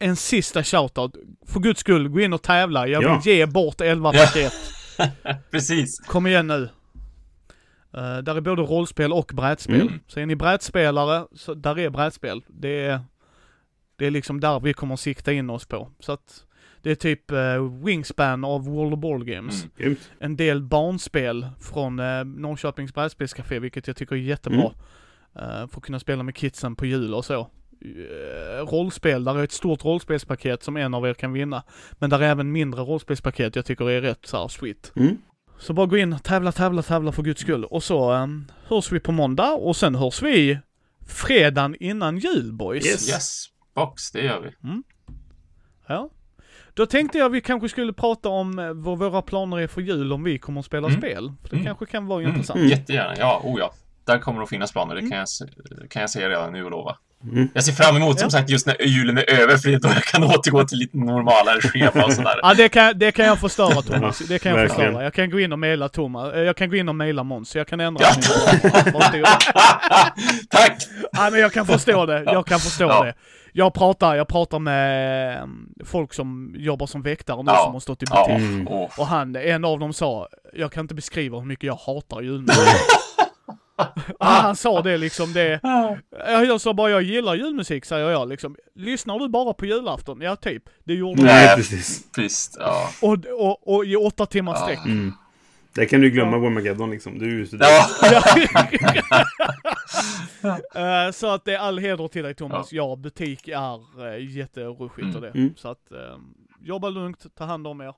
en 0.00 0.16
sista 0.16 0.64
shoutout. 0.64 1.16
För 1.46 1.60
guds 1.60 1.80
skull, 1.80 2.08
gå 2.08 2.20
in 2.20 2.32
och 2.32 2.42
tävla. 2.42 2.86
Jag 2.86 3.00
vill 3.00 3.08
Ja. 3.08 3.32
ge 3.32 3.46
bort 3.46 3.80
11 3.80 4.10
Ja. 4.14 4.20
paket. 4.26 4.52
Precis. 5.50 5.98
Kom 5.98 6.26
igen 6.26 6.46
nu. 6.46 6.68
Uh, 7.96 8.18
där 8.18 8.34
är 8.36 8.40
både 8.40 8.62
rollspel 8.62 9.12
och 9.12 9.30
brädspel. 9.34 9.80
Mm. 9.80 10.00
Så 10.06 10.20
är 10.20 10.26
ni 10.26 10.36
brädspelare, 10.36 11.26
så 11.34 11.54
där 11.54 11.78
är 11.78 11.90
brädspel. 11.90 12.42
Det 12.48 12.80
är, 12.86 13.00
det 13.96 14.06
är 14.06 14.10
liksom 14.10 14.40
där 14.40 14.60
vi 14.60 14.72
kommer 14.72 14.94
att 14.94 15.00
sikta 15.00 15.32
in 15.32 15.50
oss 15.50 15.66
på. 15.66 15.90
Så 16.00 16.12
att 16.12 16.44
det 16.82 16.90
är 16.90 16.94
typ 16.94 17.30
eh, 17.30 17.84
Wingspan 17.84 18.44
av 18.44 18.64
World 18.64 18.92
of 18.94 19.00
Board 19.00 19.26
Games. 19.26 19.66
Mm. 19.78 19.96
En 20.20 20.36
del 20.36 20.62
barnspel 20.62 21.48
från 21.60 21.98
uh, 22.00 22.24
Norrköpings 22.24 22.94
brädspelscafé, 22.94 23.58
vilket 23.58 23.86
jag 23.86 23.96
tycker 23.96 24.14
är 24.16 24.20
jättebra. 24.20 24.72
Mm. 25.34 25.50
Eh, 25.62 25.68
för 25.68 25.76
att 25.76 25.82
kunna 25.82 26.00
spela 26.00 26.22
med 26.22 26.36
kidsen 26.36 26.76
på 26.76 26.86
jul 26.86 27.14
och 27.14 27.24
så. 27.24 27.50
Eh, 27.84 28.66
rollspel, 28.66 29.24
där 29.24 29.38
är 29.38 29.44
ett 29.44 29.52
stort 29.52 29.84
rollspelspaket 29.84 30.62
som 30.62 30.76
en 30.76 30.94
av 30.94 31.06
er 31.06 31.14
kan 31.14 31.32
vinna. 31.32 31.62
Men 31.92 32.10
där 32.10 32.18
är 32.20 32.28
även 32.28 32.52
mindre 32.52 32.80
rollspelspaket 32.80 33.56
jag 33.56 33.64
tycker 33.64 33.90
är 33.90 34.00
rätt 34.00 34.26
så 34.26 34.36
här 34.40 34.48
sweet. 34.48 34.92
Mm. 34.96 35.18
Så 35.58 35.72
bara 35.72 35.86
gå 35.86 35.96
in, 35.96 36.18
tävla, 36.18 36.52
tävla, 36.52 36.82
tävla 36.82 37.12
för 37.12 37.22
guds 37.22 37.40
skull. 37.40 37.64
Och 37.64 37.82
så 37.82 38.12
um, 38.12 38.50
hörs 38.66 38.92
vi 38.92 39.00
på 39.00 39.12
måndag 39.12 39.50
och 39.52 39.76
sen 39.76 39.94
hörs 39.94 40.22
vi 40.22 40.58
fredagen 41.06 41.76
innan 41.80 42.18
jul 42.18 42.52
boys. 42.52 42.86
Yes. 42.86 43.08
Yes. 43.08 43.46
Box, 43.74 44.10
det 44.12 44.22
gör 44.22 44.40
vi. 44.40 44.50
Ja. 45.88 46.10
Då 46.74 46.86
tänkte 46.86 47.18
jag 47.18 47.30
vi 47.30 47.40
kanske 47.40 47.68
skulle 47.68 47.92
prata 47.92 48.28
om 48.28 48.58
eh, 48.58 48.72
vad 48.72 48.98
våra 48.98 49.22
planer 49.22 49.58
är 49.60 49.66
för 49.66 49.80
jul 49.80 50.12
om 50.12 50.24
vi 50.24 50.38
kommer 50.38 50.60
att 50.60 50.66
spela 50.66 50.88
Mm. 50.88 51.00
spel. 51.00 51.32
För 51.42 51.48
det 51.50 51.56
Mm. 51.56 51.66
kanske 51.66 51.86
kan 51.86 52.06
vara 52.06 52.20
Mm. 52.20 52.30
intressant. 52.32 52.60
Jättegärna. 52.60 53.14
Ja, 53.18 53.40
oh 53.44 53.58
ja. 53.58 53.72
Där 54.04 54.18
kommer 54.18 54.38
det 54.38 54.42
att 54.44 54.48
finnas 54.50 54.72
planer, 54.72 54.94
det 54.94 55.00
kan 55.00 55.18
jag, 55.18 55.26
kan 55.90 56.00
jag 56.00 56.10
säga 56.10 56.28
redan 56.28 56.52
nu 56.52 56.64
och 56.64 56.70
lova. 56.70 56.96
Mm. 57.24 57.48
Jag 57.54 57.64
ser 57.64 57.72
fram 57.72 57.96
emot, 57.96 58.18
som 58.18 58.26
Ja. 58.26 58.30
sagt, 58.30 58.50
just 58.50 58.66
när 58.66 58.82
julen 58.82 59.18
är 59.18 59.30
över, 59.40 59.56
för 59.56 59.70
då 59.78 59.88
jag 59.88 60.02
kan 60.04 60.24
återgå 60.24 60.64
till 60.64 60.78
lite 60.78 60.96
normalare 60.98 61.60
schema 61.60 62.04
och 62.04 62.12
sådär. 62.12 62.40
Ja 62.42 62.54
det 62.54 62.68
kan, 62.68 62.98
det 62.98 63.12
kan 63.12 63.26
jag 63.26 63.38
förstöra 63.38 63.82
Thomas. 63.82 64.18
Det 64.18 64.38
kan 64.38 64.50
jag 64.52 64.58
Verkligen. 64.58 64.84
förstöra. 64.90 65.04
Jag 65.04 65.14
kan 65.14 65.30
gå 65.30 65.40
in 65.40 65.52
och 65.52 65.58
mejla 65.58 65.88
Thomas. 65.88 66.34
Eh, 66.34 66.40
Jag 66.40 66.56
kan 66.56 66.70
gå 66.70 66.76
in 66.76 66.88
och 66.88 66.94
mejla 66.94 67.22
Måns. 67.24 67.56
Jag 67.56 67.66
kan 67.68 67.80
ändra 67.80 68.04
Ja. 68.04 68.14
min. 69.12 69.24
Tack! 70.50 70.72
Ja 71.12 71.28
men 71.30 71.40
jag 71.40 71.52
kan 71.52 71.66
förstå 71.66 72.06
det. 72.06 72.22
Jag 72.26 72.46
kan 72.46 72.58
förstå 72.60 72.84
Ja. 72.84 73.04
det. 73.04 73.14
Jag 73.52 73.74
pratar, 73.74 74.14
jag 74.14 74.28
pratar 74.28 74.58
med 74.58 75.36
mm, 75.36 75.68
folk 75.84 76.14
som 76.14 76.54
jobbar 76.58 76.86
som 76.86 77.02
väktare 77.02 77.42
nu 77.42 77.50
Ja. 77.52 77.62
som 77.64 77.72
har 77.72 77.80
stått 77.80 78.02
i 78.02 78.06
butik. 78.06 78.12
Ja, 78.28 78.30
Mm. 78.34 78.66
Och 78.66 79.06
han, 79.06 79.36
en 79.36 79.64
av 79.64 79.78
dem 79.78 79.92
sa, 79.92 80.28
jag 80.52 80.72
kan 80.72 80.84
inte 80.84 80.94
beskriva 80.94 81.38
hur 81.38 81.46
mycket 81.46 81.64
jag 81.66 81.74
hatar 81.74 82.20
julmusik. 82.20 82.64
Ja, 84.18 84.26
han 84.26 84.56
sa 84.56 84.82
det 84.82 84.96
liksom, 84.98 85.32
det... 85.32 85.60
Jag 86.10 86.46
jag 86.46 86.60
sa 86.60 86.74
bara, 86.74 86.90
jag 86.90 87.02
gillar 87.02 87.34
julmusik, 87.34 87.84
säger 87.84 88.10
jag 88.10 88.28
liksom. 88.28 88.56
Lyssnar 88.74 89.18
du 89.18 89.28
bara 89.28 89.54
på 89.54 89.66
julafton? 89.66 90.20
Ja, 90.20 90.36
typ. 90.36 90.62
Det 90.84 90.94
gjorde 90.94 91.20
jag. 91.20 91.26
Nej, 91.26 91.46
Nej. 91.46 91.56
precis. 91.56 92.04
Visst, 92.16 92.56
ja. 92.58 92.90
Och, 93.02 93.16
och, 93.26 93.74
och 93.74 93.84
i 93.84 93.96
åtta 93.96 94.26
timmars 94.26 94.56
Ja. 94.60 94.64
sträck. 94.64 94.86
Mm. 94.86 95.12
Där 95.74 95.84
kan 95.84 96.00
du 96.00 96.10
glömma 96.10 96.38
Wemageddon 96.38 96.90
liksom. 96.90 97.18
Du 97.18 97.24
är 97.24 97.30
ju 97.30 97.46
så 97.46 97.56
ja. 97.60 97.90
Eh, 100.74 101.12
så 101.12 101.26
att 101.30 101.44
det 101.44 101.54
är 101.54 101.58
all 101.58 101.78
heder 101.78 102.08
till 102.08 102.22
dig 102.22 102.34
Thomas. 102.34 102.72
Ja, 102.72 102.96
butik 102.96 103.48
är 103.48 104.02
uh, 104.04 104.36
jätteruschigt 104.36 105.14
och 105.16 105.20
det. 105.20 105.28
Mm. 105.30 105.54
Så 105.56 105.68
att 105.68 105.92
eh, 105.92 105.98
jobba 106.60 106.88
lugnt, 106.88 107.34
ta 107.34 107.44
hand 107.44 107.66
om 107.66 107.80
er. 107.80 107.94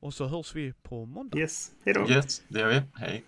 Och 0.00 0.14
så 0.14 0.26
hörs 0.26 0.54
vi 0.54 0.72
på 0.82 1.06
måndag. 1.06 1.38
Yes. 1.38 1.70
Hej 1.84 1.94
då. 1.94 2.08
Yes, 2.10 2.42
det 2.48 2.60
gör 2.60 2.68
vi. 2.68 2.82
Hej. 2.94 3.24